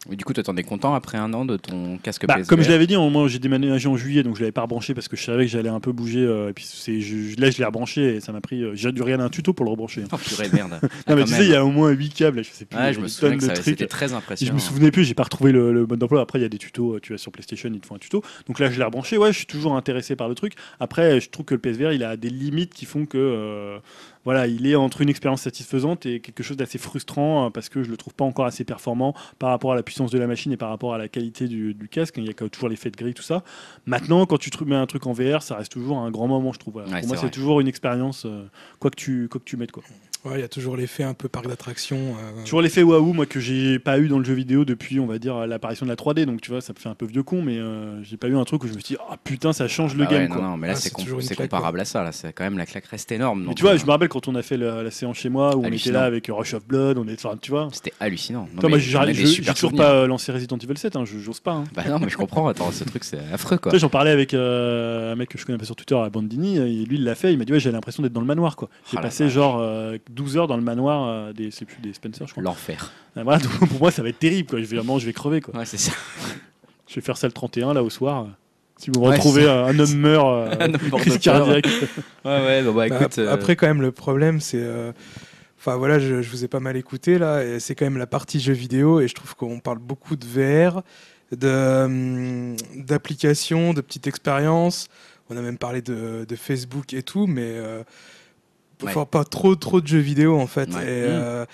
Et 0.10 0.16
du 0.16 0.24
coup, 0.24 0.32
toi, 0.32 0.42
t'en 0.44 0.56
es 0.56 0.64
content 0.64 0.94
après 0.94 1.18
un 1.18 1.34
an 1.34 1.44
de 1.44 1.58
ton 1.58 1.98
casque 1.98 2.26
Bah, 2.26 2.36
PSVR 2.36 2.48
comme 2.48 2.62
je 2.62 2.70
l'avais 2.70 2.88
dit, 2.88 2.96
moi 2.96 3.28
j'ai 3.28 3.38
déménagé 3.40 3.90
en 3.90 3.98
juillet 3.98 4.24
donc 4.24 4.36
je 4.38 4.40
l'avais 4.40 4.54
pas 4.54 4.62
rebranché 4.62 4.94
parce 4.94 5.10
que 5.10 5.18
je 5.18 5.24
savais 5.24 5.44
que 5.46 5.52
j'allais 5.52 5.68
un 5.70 5.82
peu 5.82 5.92
bouger. 5.92 6.22
euh, 6.22 6.50
et 6.50 6.54
puis 6.54 6.66
je, 7.02 7.40
là 7.40 7.52
je 7.52 7.58
l'ai 7.58 7.66
rebranché 7.66 8.16
et 8.16 8.20
ça 8.22 8.32
m'a 8.32 8.40
pris. 8.40 8.64
euh, 8.64 8.72
j'ai 8.76 8.92
dû 8.94 9.02
regarder 9.02 9.26
un 9.26 9.30
tuto 9.30 9.52
pour 9.52 9.66
le 9.66 9.72
rebrancher. 9.72 10.04
hein. 10.04 10.08
Oh, 10.14 10.18
purée, 10.18 10.48
merde. 10.54 10.80
Ah, 11.06 11.12
non 11.12 11.16
mais 11.18 11.26
tu 11.26 11.34
sais, 11.34 11.44
il 11.44 11.52
y 11.52 11.56
a 11.56 11.66
au 11.66 11.70
moins 11.72 11.90
8 11.92 12.14
câbles, 12.14 12.44
je 12.46 12.50
sais 12.50 12.64
plus. 12.66 12.78
Ouais, 12.78 12.94
je 12.94 13.02
me 13.02 13.08
souviens 13.10 13.36
que 13.36 13.42
de 13.42 13.48
ça- 13.48 13.54
trucs. 13.54 13.66
c'était 13.66 13.88
très 13.88 14.06
Et 14.06 14.10
je 14.10 14.16
impressionnant. 14.16 14.54
me 14.54 14.60
souvenais 14.60 14.92
plus, 14.92 15.04
j'ai 15.04 15.14
pas 15.16 15.24
retrouvé 15.24 15.52
le, 15.52 15.74
le 15.74 15.86
mode 15.86 16.00
d'emploi. 16.00 16.22
Après, 16.22 16.40
il 16.40 16.44
y 16.44 16.46
a 16.46 16.50
des 16.50 16.58
tutos, 16.58 17.00
tu 17.02 17.12
vas 17.12 17.18
sur 17.18 17.32
PlayStation, 17.34 17.70
ils 17.74 17.80
te 17.82 17.86
font 17.88 17.96
un 17.96 18.00
tuto. 18.00 18.24
Donc 18.48 18.60
là, 18.60 18.72
je 18.72 18.78
l'ai 18.78 18.86
rebranché. 18.86 19.18
Ouais, 19.18 19.34
je 19.34 19.38
suis 19.38 19.48
toujours 19.48 19.76
intéressé 19.76 20.16
par 20.16 20.30
le 20.30 20.36
truc. 20.36 20.54
Après, 20.80 21.20
je 21.20 21.30
trouve 21.30 21.46
que 21.46 21.56
le 21.56 21.60
PSVR, 21.60 21.92
il 21.92 22.04
a 22.06 22.16
des 22.16 22.30
limites 22.30 22.74
qui 22.74 22.86
font 22.86 23.06
que, 23.06 23.18
euh, 23.18 23.80
voilà, 24.26 24.48
il 24.48 24.68
est 24.68 24.76
entre 24.76 25.02
une 25.02 25.10
expérience 25.10 25.42
satisfaisante 25.42 26.06
et 26.06 26.20
quelque 26.20 26.44
chose 26.44 26.58
d'assez 26.58 26.78
frustrant 26.78 27.48
euh, 27.48 27.50
parce 27.50 27.70
que 27.70 27.84
je 27.84 27.90
le 27.90 27.98
trouve 27.98 28.14
pas 28.14 28.26
encore 28.26 28.46
assez 28.46 28.64
performant 28.64 29.14
par 29.40 29.50
rapport 29.50 29.72
à 29.72 29.76
la 29.76 29.84
puissance 29.84 30.12
de 30.12 30.20
la 30.20 30.28
machine 30.28 30.52
et 30.52 30.58
par 30.58 30.70
rapport 30.70 30.94
à 30.94 30.98
la 30.98 31.08
qualité 31.08 31.48
du, 31.48 31.74
du 31.74 31.88
casque. 31.88 32.16
Il 32.18 32.26
y 32.26 32.30
a 32.30 32.34
quand 32.34 32.46
même 32.46 32.50
toujours 32.50 32.70
l'effet 32.70 32.92
de 32.92 32.98
grille, 32.98 33.14
tout 33.14 33.24
ça. 33.24 33.44
Maintenant, 33.86 34.26
quand 34.26 34.38
tu 34.38 34.50
mets 34.66 34.76
un 34.76 34.86
truc 34.86 35.08
en 35.08 35.14
VR, 35.14 35.42
ça 35.42 35.56
reste 35.56 35.72
toujours 35.72 36.00
un 36.00 36.12
grand 36.12 36.28
moment, 36.28 36.52
je 36.54 36.60
trouve. 36.60 36.74
Voilà. 36.74 36.90
Ouais, 36.90 37.00
Pour 37.00 37.10
moi, 37.10 37.18
c'est 37.18 37.32
toujours 37.32 37.60
une 37.62 37.68
expérience, 37.68 38.26
euh, 38.26 38.46
quoi 38.80 38.92
que 38.92 38.96
tu, 38.96 39.28
quoi 39.30 39.40
que 39.40 39.46
tu 39.46 39.58
mettes, 39.58 39.72
quoi. 39.72 39.84
Ouais, 40.26 40.34
il 40.36 40.42
y 40.42 40.44
a 40.44 40.50
toujours 40.50 40.76
l'effet 40.76 41.04
un 41.04 41.14
peu 41.14 41.30
parc 41.30 41.48
d'attraction. 41.48 41.96
euh, 41.98 42.44
Toujours 42.44 42.62
l'effet 42.62 42.84
waouh, 42.84 43.14
moi 43.14 43.26
que 43.26 43.40
j'ai 43.40 43.80
pas 43.80 44.00
eu 44.00 44.10
dans 44.10 44.20
le 44.20 44.26
jeu 44.26 44.34
vidéo 44.34 44.66
depuis, 44.66 45.00
on 45.00 45.06
va 45.06 45.18
dire, 45.18 45.48
l'apparition 45.48 45.86
de 45.86 45.90
la 45.90 45.96
3D. 45.96 46.26
Donc 46.26 46.42
tu 46.42 46.52
vois, 46.52 46.60
ça 46.60 46.74
me 46.74 46.80
fait 46.80 46.90
un 46.90 46.94
peu 46.96 47.06
vieux 47.06 47.24
con, 47.24 47.42
mais 47.42 47.58
euh, 47.58 48.04
j'ai 48.04 48.18
pas 48.18 48.28
eu 48.28 48.36
un 48.36 48.44
truc 48.44 48.64
où 48.66 48.68
je 48.68 48.74
me 48.74 48.80
suis 48.80 48.96
dit, 48.96 49.02
ah 49.10 49.16
putain, 49.24 49.54
ça 49.54 49.70
change 49.70 49.96
le 49.96 50.04
Ah 50.04 50.12
game 50.12 50.22
ouais, 50.24 50.28
quoi. 50.28 50.42
non, 50.42 50.50
non, 50.50 50.58
mais 50.58 50.68
là, 50.68 50.74
Ah, 50.76 50.80
c'est 50.80 50.92
com- 50.92 51.06
comparable 51.38 51.80
à 51.80 51.86
ça. 51.86 52.04
Là, 52.04 52.12
c'est 52.12 52.34
quand 52.34 52.44
même 52.44 52.58
la 52.58 52.66
claque 52.66 52.86
reste 52.88 53.12
énorme. 53.14 53.46
Mais 53.48 53.54
tu 53.56 53.62
vois, 53.62 53.72
euh, 53.76 53.78
je 53.78 53.86
me 53.86 53.92
rappelle 53.92 54.10
quand 54.10 54.28
on 54.28 54.36
a 54.36 54.42
fait 54.42 54.58
la, 54.58 54.84
la 54.84 54.92
séance 54.92 55.16
chez 55.18 55.30
moi 55.30 55.56
où 55.56 55.64
on 55.64 55.72
était 55.72 55.92
là 55.92 56.04
avec 56.04 56.28
Rush 56.30 56.54
of 56.54 56.66
Blood, 56.68 56.98
on 56.98 57.08
est, 57.08 57.14
enfin, 57.26 57.38
tu 57.42 57.52
vois. 57.52 57.70
C'était 57.72 57.94
hallucinant. 58.02 58.42
Non, 58.54 58.60
Toi, 58.60 58.70
mais 58.70 58.70
moi, 58.70 59.14
j'ai 59.14 59.54
toujours 59.54 59.72
pas 59.74 60.06
lancé 60.06 60.34
Resident 60.34 60.58
Evil 60.58 60.78
7, 60.78 60.98
hein, 60.98 61.06
je- 61.06 61.18
j'ose 61.20 61.40
pas. 61.40 61.54
hein. 61.54 61.64
Bah 61.74 61.84
non, 61.90 61.98
mais 62.00 62.10
je 62.10 62.18
comprends. 62.18 62.50
Attends, 62.50 62.72
ce 62.72 62.84
truc, 62.84 63.06
c'est 63.06 63.20
affreux, 63.32 63.58
quoi. 63.58 63.72
Tu 63.72 63.78
sais, 63.78 63.82
J'en 63.82 63.90
parlais 63.90 64.12
avec 64.12 64.34
euh, 64.34 65.14
un 65.14 65.16
mec 65.16 65.30
que 65.30 65.38
je 65.38 65.46
connais 65.46 65.58
pas 65.58 65.64
sur 65.66 65.78
Twitter, 65.78 65.96
à 65.98 66.10
Bandini, 66.10 66.58
et 66.58 66.86
lui 66.86 66.98
il 66.98 67.06
l'a 67.06 67.16
fait, 67.16 67.32
il 67.32 67.38
m'a 67.40 67.46
dit 67.46 67.54
ouais 67.54 67.60
j'ai 67.62 67.72
l'impression 67.72 68.04
d'être 68.04 68.12
dans 68.12 68.20
le 68.20 68.28
manoir 68.28 68.58
quoi. 68.58 68.70
J'ai 68.92 68.98
Oh 68.98 69.02
passé 69.02 69.30
genre 69.30 69.60
12 70.10 70.38
heures 70.38 70.48
dans 70.48 70.58
le 70.58 70.64
manoir 70.64 71.08
euh, 71.08 71.34
des, 71.34 71.52
c'est 71.52 71.66
plus 71.66 71.82
des 71.82 71.94
Spencer 71.94 72.26
je 72.28 72.32
crois. 72.34 72.44
L'enfer. 72.44 72.92
Euh, 73.18 73.24
Voilà, 73.24 73.40
pour 73.60 73.80
moi 73.80 73.92
ça 73.92 74.02
va 74.04 74.10
être 74.10 74.20
terrible 74.20 74.50
quoi. 74.50 74.60
Je 74.60 74.66
vais 74.66 74.76
vraiment 74.78 75.00
je 75.00 75.06
vais 75.06 75.14
crever 75.14 75.40
quoi. 75.42 75.56
Ouais, 75.56 75.66
c'est 75.66 75.78
ça. 75.78 75.92
Je 76.88 76.96
vais 76.96 77.02
faire 77.02 77.18
ça 77.18 77.28
le 77.28 77.34
31 77.34 77.74
là 77.74 77.84
au 77.84 77.90
soir. 77.90 78.28
Si 78.78 78.90
vous 78.90 79.02
me 79.02 79.08
retrouvez 79.08 79.44
ça. 79.44 79.66
un, 79.66 79.78
homme 79.78 79.96
meurt, 79.96 80.28
euh, 80.28 80.56
Un 80.60 80.74
homme 80.74 80.82
de 80.92 80.98
crise 80.98 81.18
cardiaque. 81.20 81.68
Ouais, 82.26 82.32
ouais, 82.46 82.64
bah, 82.64 82.72
bah, 82.72 82.88
écoute. 82.88 83.02
ap- 83.02 83.18
euh, 83.18 83.34
Après, 83.34 83.56
quand 83.56 83.68
même, 83.68 83.82
le 83.82 83.92
problème, 83.92 84.40
c'est. 84.40 84.60
euh, 84.62 84.92
Enfin 85.58 85.76
voilà, 85.76 86.00
je, 86.00 86.22
je 86.22 86.30
vous 86.30 86.46
ai 86.46 86.48
pas 86.48 86.62
mal 86.62 86.78
écouté 86.78 87.18
là, 87.20 87.44
et 87.44 87.60
c'est 87.60 87.76
quand 87.76 87.84
même 87.86 87.98
la 87.98 88.08
partie 88.08 88.40
jeux 88.40 88.54
vidéo, 88.54 89.02
et 89.02 89.10
je 89.10 89.14
trouve 89.16 89.36
qu'on 89.36 89.60
parle 89.60 89.80
beaucoup 89.80 90.16
de 90.16 90.26
VR, 90.26 90.82
de, 91.36 91.84
hum, 91.84 92.56
d'applications, 92.76 93.74
de 93.74 93.82
petites 93.82 94.08
expériences. 94.08 94.88
On 95.30 95.38
a 95.38 95.42
même 95.42 95.58
parlé 95.58 95.82
de, 95.82 96.26
de 96.28 96.36
Facebook 96.36 96.94
et 96.94 97.04
tout, 97.04 97.28
mais 97.28 97.44
euh, 97.46 97.84
Ouais. 98.82 98.90
enfin, 98.92 99.06
pas 99.06 99.24
trop 99.26 99.56
trop 99.56 99.82
de 99.82 99.88
jeux 99.88 100.00
vidéo 100.00 100.40
en 100.40 100.48
fait. 100.48 100.74
Ouais. 100.74 100.84
Et, 100.84 101.08
Mmh. 101.08 101.12
euh, 101.12 101.46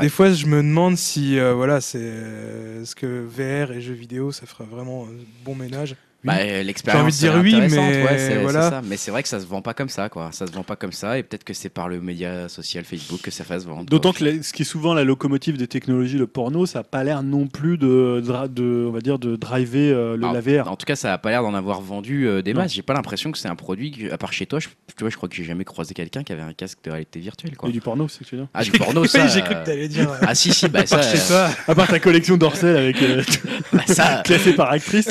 des 0.00 0.08
fois, 0.08 0.32
je 0.32 0.46
me 0.46 0.58
demande 0.62 0.96
si 0.96 1.38
euh, 1.38 1.52
voilà, 1.52 1.80
c'est 1.80 1.98
euh, 2.00 2.84
ce 2.84 2.94
que 2.94 3.06
VR 3.26 3.72
et 3.72 3.80
jeux 3.80 3.92
vidéo, 3.94 4.32
ça 4.32 4.46
ferait 4.46 4.64
vraiment 4.70 5.04
un 5.06 5.14
bon 5.44 5.54
ménage. 5.54 5.96
Bah, 6.22 6.34
euh, 6.40 6.62
l'expérience 6.62 7.18
J'ai 7.18 7.30
envie 7.30 7.52
de 7.54 7.60
dire 7.60 7.64
oui, 7.64 7.70
mais 7.74 7.78
ouais, 8.04 8.38
voilà. 8.42 8.68
ça. 8.68 8.82
mais 8.84 8.98
c'est 8.98 9.10
vrai 9.10 9.22
que 9.22 9.28
ça 9.30 9.40
se 9.40 9.46
vend 9.46 9.62
pas 9.62 9.72
comme 9.72 9.88
ça 9.88 10.10
quoi 10.10 10.28
ça 10.32 10.46
se 10.46 10.52
vend 10.52 10.62
pas 10.62 10.76
comme 10.76 10.92
ça 10.92 11.16
et 11.18 11.22
peut-être 11.22 11.44
que 11.44 11.54
c'est 11.54 11.70
par 11.70 11.88
le 11.88 11.98
média 12.00 12.46
social 12.50 12.84
Facebook 12.84 13.22
que 13.22 13.30
ça 13.30 13.42
fasse 13.42 13.64
vendre 13.64 13.84
D'autant 13.86 14.12
que 14.12 14.24
la- 14.24 14.42
ce 14.42 14.52
qui 14.52 14.62
est 14.62 14.66
souvent 14.66 14.92
la 14.92 15.04
locomotive 15.04 15.56
des 15.56 15.66
technologies, 15.66 16.18
le 16.18 16.26
porno, 16.26 16.66
ça 16.66 16.80
n'a 16.80 16.82
pas 16.84 17.04
l'air 17.04 17.22
non 17.22 17.46
plus 17.46 17.78
de, 17.78 18.22
on 18.22 18.90
va 18.90 19.00
dire, 19.00 19.18
de 19.18 19.36
driver 19.36 19.92
euh, 19.94 20.16
le, 20.18 20.24
Alors, 20.24 20.34
la 20.34 20.40
VR. 20.62 20.70
en 20.70 20.76
tout 20.76 20.84
cas 20.84 20.94
ça 20.96 21.12
a 21.14 21.16
pas 21.18 21.30
l'air 21.30 21.42
d'en 21.42 21.54
avoir 21.54 21.80
vendu 21.80 22.26
euh, 22.28 22.42
des 22.42 22.52
masses 22.52 22.74
j'ai 22.74 22.82
pas 22.82 22.92
l'impression 22.94 23.32
que 23.32 23.38
c'est 23.38 23.48
un 23.48 23.56
produit 23.56 23.90
que- 23.92 24.12
à 24.12 24.18
part 24.18 24.34
chez 24.34 24.44
toi 24.44 24.58
je, 24.60 24.68
tu 24.68 24.74
vois 25.00 25.08
je 25.08 25.16
crois 25.16 25.28
que 25.28 25.34
j'ai 25.34 25.44
jamais 25.44 25.64
croisé 25.64 25.94
quelqu'un 25.94 26.22
qui 26.22 26.32
avait 26.34 26.42
un 26.42 26.52
casque 26.52 26.78
de 26.84 26.90
réalité 26.90 27.18
virtuelle 27.20 27.56
quoi 27.56 27.70
Et 27.70 27.72
du 27.72 27.80
porno, 27.80 28.08
c'est 28.08 28.18
ce 28.18 28.18
que 28.20 28.24
tu 28.24 28.34
veux 28.36 28.42
dire 28.42 28.48
ah 28.52 28.62
du 28.62 28.72
porno 28.72 29.04
ça 29.06 29.26
j'ai 29.26 29.40
cru 29.40 29.54
que 29.54 29.64
t'allais 29.64 29.88
dire. 29.88 30.10
ah 30.20 30.34
si 30.34 30.52
si 30.52 30.68
bah 30.68 30.84
ça 30.84 30.96
par 30.98 31.04
chez 31.10 31.18
euh, 31.18 31.28
toi. 31.28 31.50
À 31.66 31.74
part 31.74 31.88
ta 31.88 31.98
collection 31.98 32.36
d'Orcel 32.36 32.76
avec 32.76 32.96
bah, 33.72 33.80
ça 33.86 34.20
classée 34.24 34.52
par 34.52 34.70
actrice 34.70 35.08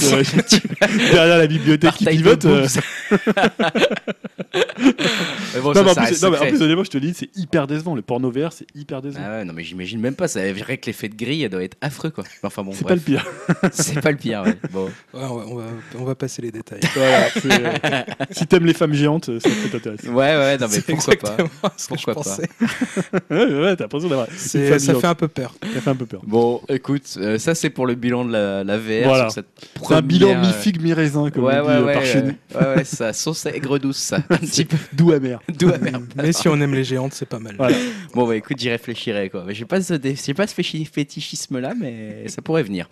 derrière 1.11 1.37
la 1.37 1.47
bibliothèque 1.47 1.93
qui 1.95 2.05
pivote. 2.05 2.45
euh, 2.45 2.61
boobs. 2.67 3.19
Mais 5.53 5.61
bon, 5.61 5.69
non, 5.69 5.73
ça, 5.73 5.83
mais 5.83 5.89
en 5.89 5.93
ça 5.93 6.01
plus, 6.05 6.23
non, 6.23 6.29
mais 6.29 6.35
en 6.37 6.39
secret. 6.39 6.49
plus, 6.49 6.61
honnêtement, 6.61 6.83
je 6.83 6.89
te 6.89 6.97
dis, 6.97 7.13
c'est 7.13 7.29
hyper 7.35 7.67
décevant. 7.67 7.95
Le 7.95 8.01
porno 8.01 8.31
vert, 8.31 8.53
c'est 8.53 8.65
hyper 8.75 9.01
décevant. 9.01 9.23
Ah 9.25 9.29
ouais, 9.37 9.45
non 9.45 9.53
mais 9.53 9.63
j'imagine 9.63 9.99
même 9.99 10.15
pas, 10.15 10.27
ça 10.27 10.39
vrai 10.53 10.77
que 10.77 10.87
l'effet 10.87 11.09
de 11.09 11.15
grille 11.15 11.43
elle 11.43 11.49
doit 11.51 11.63
être 11.63 11.77
affreux 11.81 12.09
quoi. 12.09 12.23
Enfin 12.43 12.63
bon, 12.63 12.71
c'est 12.73 12.87
pas 12.87 12.95
le 12.95 12.99
pire. 13.01 13.25
c'est 13.71 14.01
pas 14.01 14.11
le 14.11 14.17
pire. 14.17 14.43
Ouais. 14.43 14.57
Bon. 14.71 14.85
Ouais, 14.85 14.91
on, 15.13 15.35
va, 15.35 15.45
on 15.47 15.55
va- 15.55 15.63
on 15.99 16.03
va 16.05 16.15
passer 16.15 16.41
les 16.41 16.51
détails. 16.51 16.79
Voilà, 16.95 17.27
si 18.31 18.47
t'aimes 18.47 18.65
les 18.65 18.73
femmes 18.73 18.93
géantes, 18.93 19.25
ça 19.39 19.49
peut 19.49 19.69
t'intéresser. 19.71 20.09
Ouais 20.09 20.35
ouais, 20.35 20.57
non 20.57 20.67
mais 20.71 20.81
pourquoi 20.81 21.15
pas. 21.15 21.31
exactement 21.37 21.49
ce 21.77 21.87
que 21.87 21.97
je 21.97 22.03
Pourquoi 22.05 22.23
pas. 22.23 22.37
Ouais, 23.29 23.45
ouais, 23.61 23.75
t'as 23.75 23.83
l'impression 23.85 24.09
d'avoir. 24.09 24.27
Ça 24.35 24.77
géante. 24.77 25.01
fait 25.01 25.07
un 25.07 25.15
peu 25.15 25.27
peur. 25.27 25.53
Ça 25.73 25.81
fait 25.81 25.89
un 25.89 25.95
peu 25.95 26.05
peur. 26.05 26.21
Bon, 26.25 26.61
écoute, 26.69 27.03
euh, 27.17 27.37
ça 27.37 27.55
c'est 27.55 27.69
pour 27.69 27.85
le 27.87 27.95
bilan 27.95 28.25
de 28.25 28.31
la, 28.31 28.63
la 28.63 28.77
VR. 28.77 29.03
Voilà. 29.05 29.23
sur 29.29 29.31
cette 29.31 29.47
C'est 29.87 29.93
un 29.93 30.01
bilan 30.01 30.29
euh, 30.31 30.41
mi-figue, 30.41 30.81
mi-raisin, 30.89 31.29
comme 31.29 31.43
Ouais 31.43 31.59
on 31.59 31.61
dit 31.63 31.67
ouais 31.67 31.73
euh, 31.75 31.85
ouais, 31.85 31.93
par 31.93 32.05
chez 32.05 32.21
nous. 32.21 32.33
euh, 32.55 32.59
ouais 32.71 32.77
ouais, 32.79 32.83
ça 32.83 33.13
sauce 33.13 33.45
aigre 33.45 33.77
douce 33.79 33.97
ça, 33.97 34.17
un 34.29 34.37
petit 34.37 34.65
peu 34.65 34.77
Doux 34.93 35.11
amer. 35.11 35.39
doux 35.57 35.69
amer. 35.69 35.99
Mais 36.15 36.31
si 36.33 36.47
on 36.47 36.59
aime 36.61 36.73
les 36.73 36.83
géantes, 36.83 37.13
c'est 37.13 37.27
pas 37.27 37.39
mal. 37.39 37.55
Voilà. 37.57 37.75
Bon 38.13 38.27
bah 38.27 38.35
écoute, 38.35 38.57
j'y 38.59 38.69
réfléchirai 38.69 39.29
quoi. 39.29 39.43
Mais 39.45 39.53
J'ai 39.53 39.65
pas 39.65 39.81
ce, 39.81 39.93
dé- 39.93 40.15
pas 40.35 40.47
ce 40.47 40.55
féchi- 40.55 40.85
fétichisme 40.85 41.59
là, 41.59 41.73
mais 41.79 42.27
ça 42.27 42.41
pourrait 42.41 42.63
venir. 42.63 42.87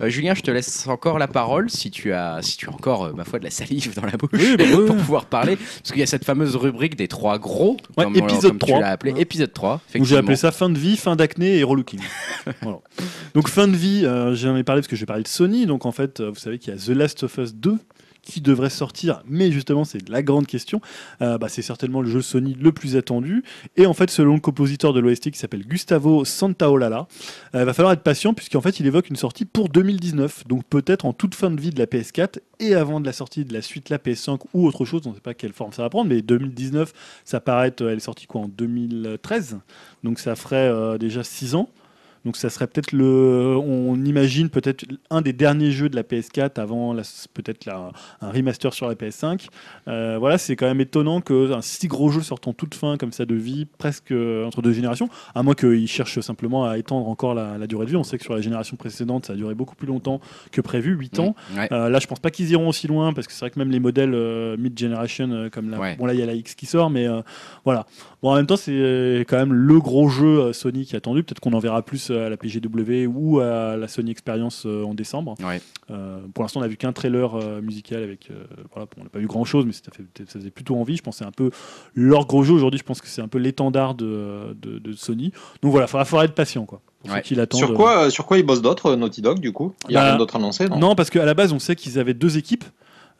Euh, 0.00 0.08
Julien, 0.08 0.34
je 0.34 0.42
te 0.42 0.50
laisse 0.50 0.86
encore 0.86 1.18
la 1.18 1.28
parole 1.28 1.70
si 1.70 1.90
tu 1.90 2.12
as, 2.12 2.40
si 2.42 2.56
tu 2.56 2.68
as 2.68 2.72
encore 2.72 3.04
euh, 3.06 3.12
ma 3.12 3.24
foi 3.24 3.38
de 3.38 3.44
la 3.44 3.50
salive 3.50 3.94
dans 3.94 4.06
la 4.06 4.12
bouche 4.16 4.30
Oui, 4.32 4.56
bah 4.56 4.64
pour 4.86 4.96
pouvoir 4.96 5.24
parler, 5.26 5.56
parce 5.56 5.90
qu'il 5.90 6.00
y 6.00 6.02
a 6.02 6.06
cette 6.06 6.24
fameuse 6.24 6.56
rubrique 6.56 6.96
des 6.96 7.08
trois 7.08 7.38
gros, 7.38 7.76
Ouais, 7.96 8.04
comme, 8.04 8.16
épisode 8.16 8.50
comme 8.52 8.58
3. 8.58 8.76
tu 8.78 8.82
l'as 8.82 8.90
appelé, 8.90 9.14
épisode 9.18 9.52
3. 9.52 9.80
Donc 9.94 10.04
j'ai 10.04 10.16
appelé 10.16 10.36
ça 10.36 10.52
fin 10.52 10.70
de 10.70 10.78
vie, 10.78 10.96
fin 10.96 11.16
d'acné 11.16 11.58
et 11.58 11.62
relooking. 11.62 12.00
Voilà. 12.62 12.78
Donc 13.34 13.48
fin 13.48 13.68
de 13.68 13.76
vie, 13.76 14.04
euh, 14.04 14.34
j'en 14.34 14.56
ai 14.56 14.64
parlé 14.64 14.80
parce 14.80 14.88
que 14.88 14.96
j'ai 14.96 15.06
parlé 15.06 15.22
de 15.22 15.28
Sony. 15.28 15.66
Donc 15.66 15.86
en 15.86 15.92
fait, 15.92 16.20
euh, 16.20 16.30
vous 16.30 16.36
savez 16.38 16.58
qu'il 16.58 16.74
y 16.74 16.76
a 16.76 16.80
The 16.80 16.88
Last 16.96 17.22
of 17.22 17.36
Us 17.38 17.39
2 17.46 17.78
qui 18.22 18.42
devrait 18.42 18.70
sortir, 18.70 19.22
mais 19.26 19.50
justement 19.50 19.84
c'est 19.84 20.06
la 20.08 20.22
grande 20.22 20.46
question. 20.46 20.82
Euh, 21.22 21.38
bah, 21.38 21.48
c'est 21.48 21.62
certainement 21.62 22.02
le 22.02 22.10
jeu 22.10 22.20
Sony 22.20 22.54
le 22.54 22.70
plus 22.70 22.96
attendu. 22.96 23.42
Et 23.76 23.86
en 23.86 23.94
fait, 23.94 24.10
selon 24.10 24.34
le 24.34 24.40
compositeur 24.40 24.92
de 24.92 25.00
l'OST 25.00 25.30
qui 25.30 25.38
s'appelle 25.38 25.66
Gustavo 25.66 26.26
Santaolalla, 26.26 27.08
il 27.54 27.60
va 27.60 27.72
falloir 27.72 27.94
être 27.94 28.02
patient 28.02 28.34
puisqu'en 28.34 28.60
fait 28.60 28.78
il 28.78 28.86
évoque 28.86 29.08
une 29.08 29.16
sortie 29.16 29.46
pour 29.46 29.70
2019. 29.70 30.46
Donc 30.46 30.64
peut-être 30.64 31.06
en 31.06 31.14
toute 31.14 31.34
fin 31.34 31.50
de 31.50 31.60
vie 31.60 31.70
de 31.70 31.78
la 31.78 31.86
PS4 31.86 32.40
et 32.60 32.74
avant 32.74 33.00
de 33.00 33.06
la 33.06 33.14
sortie 33.14 33.46
de 33.46 33.54
la 33.54 33.62
suite 33.62 33.88
la 33.88 33.96
PS5 33.96 34.40
ou 34.52 34.66
autre 34.66 34.84
chose. 34.84 35.00
On 35.06 35.10
ne 35.10 35.14
sait 35.14 35.20
pas 35.22 35.34
quelle 35.34 35.54
forme 35.54 35.72
ça 35.72 35.82
va 35.82 35.88
prendre, 35.88 36.10
mais 36.10 36.20
2019, 36.20 36.92
ça 37.24 37.40
paraît 37.40 37.68
être, 37.68 37.80
elle 37.80 37.96
est 37.96 38.00
sortie 38.00 38.26
quoi 38.26 38.42
en 38.42 38.48
2013 38.48 39.60
donc 40.04 40.18
ça 40.18 40.36
ferait 40.36 40.68
euh, 40.68 40.98
déjà 40.98 41.22
6 41.22 41.54
ans. 41.54 41.68
Donc 42.24 42.36
ça 42.36 42.50
serait 42.50 42.66
peut-être 42.66 42.92
le, 42.92 43.56
on 43.56 43.96
imagine 44.04 44.50
peut-être 44.50 44.84
un 45.10 45.22
des 45.22 45.32
derniers 45.32 45.70
jeux 45.70 45.88
de 45.88 45.96
la 45.96 46.02
PS4 46.02 46.60
avant 46.60 46.92
la- 46.92 47.02
peut-être 47.32 47.64
la- 47.64 47.92
un 48.20 48.30
remaster 48.30 48.74
sur 48.74 48.88
la 48.88 48.94
PS5. 48.94 49.46
Euh, 49.88 50.16
voilà, 50.18 50.36
c'est 50.36 50.54
quand 50.54 50.66
même 50.66 50.80
étonnant 50.82 51.20
qu'un 51.22 51.62
si 51.62 51.88
gros 51.88 52.10
jeu 52.10 52.20
sorte 52.20 52.46
en 52.46 52.52
toute 52.52 52.74
fin 52.74 52.96
comme 52.98 53.12
ça 53.12 53.24
de 53.24 53.34
vie, 53.34 53.66
presque 53.78 54.12
euh, 54.12 54.44
entre 54.44 54.60
deux 54.60 54.72
générations, 54.72 55.08
à 55.34 55.42
moins 55.42 55.54
qu'ils 55.54 55.88
cherchent 55.88 56.20
simplement 56.20 56.66
à 56.66 56.76
étendre 56.76 57.08
encore 57.08 57.34
la, 57.34 57.56
la 57.56 57.66
durée 57.66 57.86
de 57.86 57.90
vie. 57.90 57.96
On 57.96 58.04
sait 58.04 58.18
que 58.18 58.24
sur 58.24 58.34
la 58.34 58.42
génération 58.42 58.76
précédente, 58.76 59.26
ça 59.26 59.32
a 59.32 59.36
duré 59.36 59.54
beaucoup 59.54 59.74
plus 59.74 59.86
longtemps 59.88 60.20
que 60.52 60.60
prévu, 60.60 60.92
8 60.94 61.18
ans. 61.20 61.34
Mmh, 61.54 61.58
ouais. 61.58 61.72
Euh, 61.72 61.88
là, 61.88 61.98
je 62.00 62.06
pense 62.06 62.20
pas 62.20 62.30
qu'ils 62.30 62.50
iront 62.50 62.68
aussi 62.68 62.86
loin 62.86 63.12
parce 63.14 63.26
que 63.26 63.32
c'est 63.32 63.40
vrai 63.40 63.50
que 63.50 63.58
même 63.58 63.70
les 63.70 63.80
modèles 63.80 64.12
euh, 64.14 64.56
mid-generation, 64.58 65.48
comme 65.52 65.72
Ouais. 65.74 65.96
bon 65.96 66.04
là 66.06 66.12
il 66.14 66.20
y 66.20 66.22
a 66.22 66.26
la 66.26 66.34
X 66.34 66.54
qui 66.54 66.66
sort, 66.66 66.90
mais 66.90 67.06
voilà. 67.64 67.86
Bon, 68.22 68.32
en 68.32 68.36
même 68.36 68.46
temps, 68.46 68.56
c'est 68.56 68.72
euh, 68.74 69.24
quand 69.26 69.38
même 69.38 69.54
le 69.54 69.78
gros 69.80 70.10
jeu 70.10 70.26
euh, 70.40 70.52
Sony 70.52 70.84
qui 70.84 70.94
est 70.94 70.98
attendu. 70.98 71.22
Peut-être 71.22 71.40
qu'on 71.40 71.54
en 71.54 71.58
verra 71.58 71.80
plus 71.82 72.10
euh, 72.10 72.26
à 72.26 72.28
la 72.28 72.36
PGW 72.36 73.06
ou 73.06 73.40
à 73.40 73.76
la 73.78 73.88
Sony 73.88 74.10
Experience 74.10 74.66
en 74.66 74.92
décembre. 74.92 75.36
Ouais. 75.42 75.62
Euh, 75.90 76.18
pour 76.34 76.44
l'instant, 76.44 76.60
on 76.60 76.62
a 76.62 76.68
vu 76.68 76.76
qu'un 76.76 76.92
trailer 76.92 77.34
musical 77.62 78.02
avec. 78.02 78.30
euh, 78.30 78.44
voilà, 78.72 78.84
bon, 78.86 79.00
on 79.00 79.04
n'a 79.04 79.10
pas 79.10 79.18
vu 79.20 79.26
grand 79.26 79.44
chose, 79.44 79.64
mais 79.64 79.72
ça, 79.72 79.90
fait, 79.90 80.04
ça 80.26 80.38
faisait 80.38 80.50
plutôt 80.50 80.76
envie. 80.76 80.96
Je 80.96 81.02
pense 81.02 81.14
que 81.16 81.18
c'est 81.20 81.28
un 81.28 81.32
peu 81.32 81.50
leur 81.94 82.26
gros 82.26 82.42
jeu 82.42 82.52
aujourd'hui. 82.52 82.78
Je 82.78 82.84
pense 82.84 83.00
que 83.00 83.08
c'est 83.08 83.22
un 83.22 83.28
peu 83.28 83.38
l'étendard 83.38 83.94
de, 83.94 84.54
de, 84.60 84.78
de 84.78 84.92
Sony. 84.92 85.32
Donc 85.62 85.70
voilà, 85.72 85.86
il 85.86 85.90
faudra, 85.90 86.04
faudra 86.04 86.24
être 86.26 86.34
patient, 86.34 86.66
quoi. 86.66 86.82
Pour 87.02 87.10
Ouais. 87.14 87.22
Sur 87.54 87.72
quoi, 87.72 88.04
euh, 88.04 88.10
sur 88.10 88.26
quoi 88.26 88.36
ils 88.36 88.44
bossent 88.44 88.60
d'autres, 88.60 88.94
Naughty 88.94 89.22
Dog, 89.22 89.38
du 89.40 89.52
coup? 89.52 89.72
Il 89.88 89.92
n'y 89.92 89.96
a 89.96 90.00
Bah, 90.00 90.06
rien 90.10 90.18
d'autre 90.18 90.36
annoncé, 90.36 90.68
non, 90.68 90.78
Non, 90.78 90.94
parce 90.94 91.08
qu'à 91.08 91.24
la 91.24 91.32
base, 91.32 91.54
on 91.54 91.58
sait 91.58 91.74
qu'ils 91.74 91.98
avaient 91.98 92.12
deux 92.12 92.36
équipes. 92.36 92.64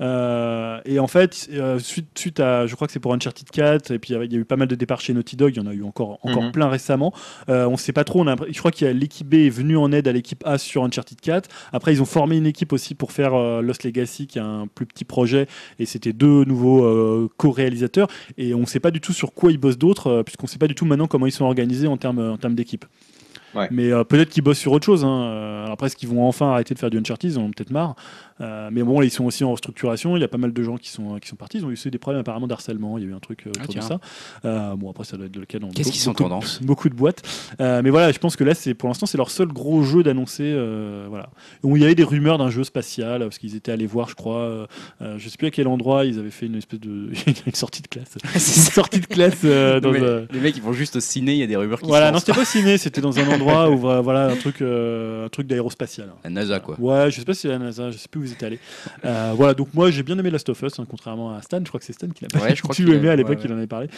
Euh, 0.01 0.81
et 0.85 0.99
en 0.99 1.07
fait, 1.07 1.49
euh, 1.53 1.79
suite, 1.79 2.07
suite 2.19 2.41
à, 2.41 2.67
je 2.67 2.75
crois 2.75 2.87
que 2.87 2.93
c'est 2.93 3.01
pour 3.01 3.13
Uncharted 3.13 3.51
4, 3.51 3.91
et 3.91 3.99
puis 3.99 4.15
il 4.15 4.33
y 4.33 4.37
a 4.37 4.39
eu 4.39 4.45
pas 4.45 4.57
mal 4.57 4.69
de 4.69 4.75
départs 4.75 5.01
chez 5.01 5.13
Naughty 5.13 5.37
Dog, 5.37 5.53
il 5.55 5.59
y 5.59 5.61
en 5.61 5.67
a 5.71 5.75
eu 5.75 5.83
encore, 5.83 6.19
encore 6.23 6.45
Mhm. 6.45 6.53
plein 6.53 6.69
récemment. 6.69 7.13
Euh, 7.49 7.67
on 7.69 7.77
sait 7.77 7.93
pas 7.93 8.05
trop, 8.05 8.21
on 8.21 8.27
a, 8.27 8.37
je 8.51 8.59
crois 8.59 8.71
qu'il 8.71 8.87
y 8.87 8.91
a 8.91 8.93
l'équipe 8.93 9.29
B 9.29 9.35
est 9.35 9.51
venue 9.51 9.77
en 9.77 9.93
aide 9.93 10.09
à 10.09 10.13
l'équipe 10.13 10.43
A 10.47 10.59
sur 10.59 10.85
Uncharted 10.85 11.21
4. 11.21 11.49
Après, 11.73 11.93
ils 11.93 12.01
ont 12.01 12.07
formé 12.07 12.37
une 12.37 12.47
équipe 12.47 12.73
aussi 12.73 12.95
pour 12.95 13.13
faire 13.13 13.35
euh, 13.35 13.61
Lost 13.63 13.85
Legacy, 13.85 14.27
qui 14.27 14.39
est 14.39 14.43
un 14.43 14.67
plus 14.75 14.87
petit 14.87 15.05
projet, 15.05 15.47
et 15.79 15.87
c'était 15.87 16.13
deux 16.13 16.45
nouveaux 16.45 16.85
euh, 16.85 17.29
co-réalisateurs. 17.37 18.09
Et 18.39 18.55
on 18.55 18.65
sait 18.67 18.81
pas 18.81 18.91
du 18.91 19.01
tout 19.01 19.13
sur 19.13 19.35
quoi 19.35 19.53
ils 19.53 19.59
bossent 19.59 19.79
d'autres, 19.79 20.07
euh, 20.09 20.23
puisqu'on 20.23 20.47
sait 20.47 20.59
pas 20.59 20.67
du 20.69 20.75
tout 20.75 20.85
maintenant 20.87 21.07
comment 21.09 21.27
ils 21.27 21.33
sont 21.33 21.45
organisés 21.45 21.87
en 21.87 21.97
termes, 21.97 22.21
en 22.21 22.37
termes 22.39 22.55
d'équipe. 22.55 22.85
Ouais. 23.55 23.69
Mais 23.71 23.91
euh, 23.93 24.05
peut-être 24.05 24.29
qu'ils 24.31 24.43
bossent 24.43 24.59
sur 24.59 24.73
autre 24.73 24.87
chose. 24.87 25.05
Hein. 25.05 25.09
Euh, 25.23 25.61
alors 25.63 25.73
Après, 25.73 25.87
est-ce 25.87 25.97
qu'ils 25.97 26.09
vont 26.09 26.27
enfin 26.27 26.51
arrêter 26.53 26.75
de 26.75 26.79
faire 26.79 26.91
du 26.91 26.99
Uncharted 26.99 27.31
Ils 27.33 27.39
en 27.39 27.43
ont 27.43 27.51
peut-être 27.51 27.71
marre. 27.71 27.95
Euh, 28.41 28.71
mais 28.73 28.83
bon, 28.83 29.01
là, 29.01 29.05
ils 29.07 29.11
sont 29.11 29.25
aussi 29.27 29.45
en 29.45 29.51
restructuration. 29.53 30.17
Il 30.17 30.21
y 30.21 30.25
a 30.25 30.29
pas 30.29 30.39
mal 30.39 30.53
de 30.53 30.63
gens 30.63 30.77
qui 30.79 30.89
sont, 30.89 31.19
qui 31.19 31.29
sont 31.29 31.37
partis. 31.37 31.59
Ils 31.59 31.65
ont 31.67 31.71
eu 31.71 31.75
aussi 31.75 31.91
des 31.91 31.99
problèmes 31.99 32.21
apparemment 32.21 32.47
d'harcèlement. 32.47 32.97
Il 32.97 33.05
y 33.05 33.07
a 33.07 33.11
eu 33.11 33.15
un 33.15 33.19
truc 33.19 33.47
euh, 33.47 33.51
Ah, 33.61 33.67
de 33.67 33.81
ça. 33.81 33.99
Euh, 34.45 34.75
bon, 34.77 34.91
après, 34.91 35.05
ça 35.05 35.17
doit 35.17 35.27
être 35.27 35.37
le 35.37 35.45
cas 35.45 35.59
dans 35.59 35.69
Qu'est-ce 35.69 35.89
beaucoup- 35.89 35.93
qui 35.93 35.99
sont 35.99 36.11
beaucoup- 36.13 36.23
tendance 36.25 36.63
Beaucoup 36.63 36.89
de 36.89 36.95
boîtes. 36.95 37.23
Euh, 37.61 37.83
mais 37.85 37.91
voilà, 37.91 38.13
je 38.13 38.19
pense 38.19 38.37
que 38.37 38.45
là, 38.45 38.55
c'est 38.55 38.73
pour 38.75 38.89
l'instant, 38.89 39.05
c'est 39.07 39.19
leur 39.19 39.31
seul 39.31 39.49
gros 39.49 39.83
jeu 39.83 40.03
d'annoncer. 40.03 40.45
euh, 40.47 41.07
voilà. 41.11 41.29
Où 41.63 41.77
il 41.77 41.83
y 41.83 41.85
avait 41.85 41.95
des 41.95 42.05
rumeurs 42.05 42.39
d'un 42.39 42.49
jeu 42.51 42.65
spatial, 42.65 43.21
parce 43.21 43.39
qu'ils 43.39 43.57
étaient 43.57 43.73
allés 43.73 43.87
voir, 43.87 44.09
je 44.09 44.15
crois, 44.15 44.67
je 45.01 45.29
sais 45.29 45.37
plus 45.37 45.49
à 45.49 45.51
quel 45.51 45.69
endroit, 45.69 46.05
ils 46.07 46.19
avaient 46.19 46.31
fait 46.31 46.47
une 46.47 46.57
espèce 46.57 46.81
de 46.81 47.11
une 47.47 47.55
sortie 47.55 47.83
de 47.83 47.89
classe. 47.89 48.17
une 48.35 48.41
sortie 48.41 49.01
de 49.01 49.07
classe 49.07 49.39
euh, 49.45 49.81
dans 49.81 49.93
Mais 49.93 50.01
un- 50.03 50.27
Les 50.33 50.41
mecs 50.41 50.57
ils 50.57 50.63
vont 50.63 50.73
juste 50.73 50.97
au 50.97 51.01
ciné, 51.01 51.33
il 51.33 51.39
y 51.39 51.43
a 51.43 51.47
des 51.47 51.57
rumeurs 51.57 51.81
qui 51.81 51.87
Voilà, 51.87 52.09
se 52.09 52.13
non, 52.15 52.19
c'était 52.21 52.33
pas 52.33 52.45
ciné, 52.47 52.79
c'était 52.79 53.01
dans 53.03 53.19
un 53.19 53.29
endroit 53.41 53.71
où 53.71 53.89
euh, 53.89 54.01
voilà 54.01 54.27
un 54.29 54.37
truc, 54.37 54.61
euh, 54.63 55.27
un 55.27 55.29
truc 55.29 55.47
d'aérospatial. 55.47 56.09
La 56.25 56.31
NASA 56.31 56.61
quoi. 56.61 56.77
Ouais, 56.79 57.11
je 57.11 57.19
sais 57.19 57.25
pas 57.25 57.35
si 57.35 57.43
c'est 57.43 57.49
la 57.49 57.59
NASA, 57.59 57.91
je 57.91 57.99
sais 57.99 58.09
plus 58.11 58.21
où 58.21 58.25
vous 58.25 58.33
êtes 58.33 58.43
allé. 58.43 58.59
Euh, 59.05 59.33
voilà, 59.37 59.55
donc 59.55 59.69
moi 59.75 59.91
j'ai 59.91 60.03
bien 60.03 60.19
aimé 60.19 60.31
Last 60.31 60.49
of 60.49 60.61
Us, 60.63 60.79
hein, 60.79 60.87
contrairement 60.89 61.35
à 61.35 61.43
Stan. 61.43 61.59
Je 61.63 61.65
crois 61.69 61.81
que 61.81 61.87
c'est 61.87 61.93
Stan 61.93 62.09
qui 62.09 62.25
l'a 62.25 62.29
pas 62.29 62.45
Ouais, 62.45 62.55
je 62.55 62.63
crois 62.63 62.75
a- 62.79 62.83
aimé 62.83 63.09
à 63.09 63.17
l'époque, 63.17 63.39
ouais, 63.39 63.45
il 63.45 63.53
en 63.53 63.57
avait 63.57 63.67
parlé. 63.67 63.89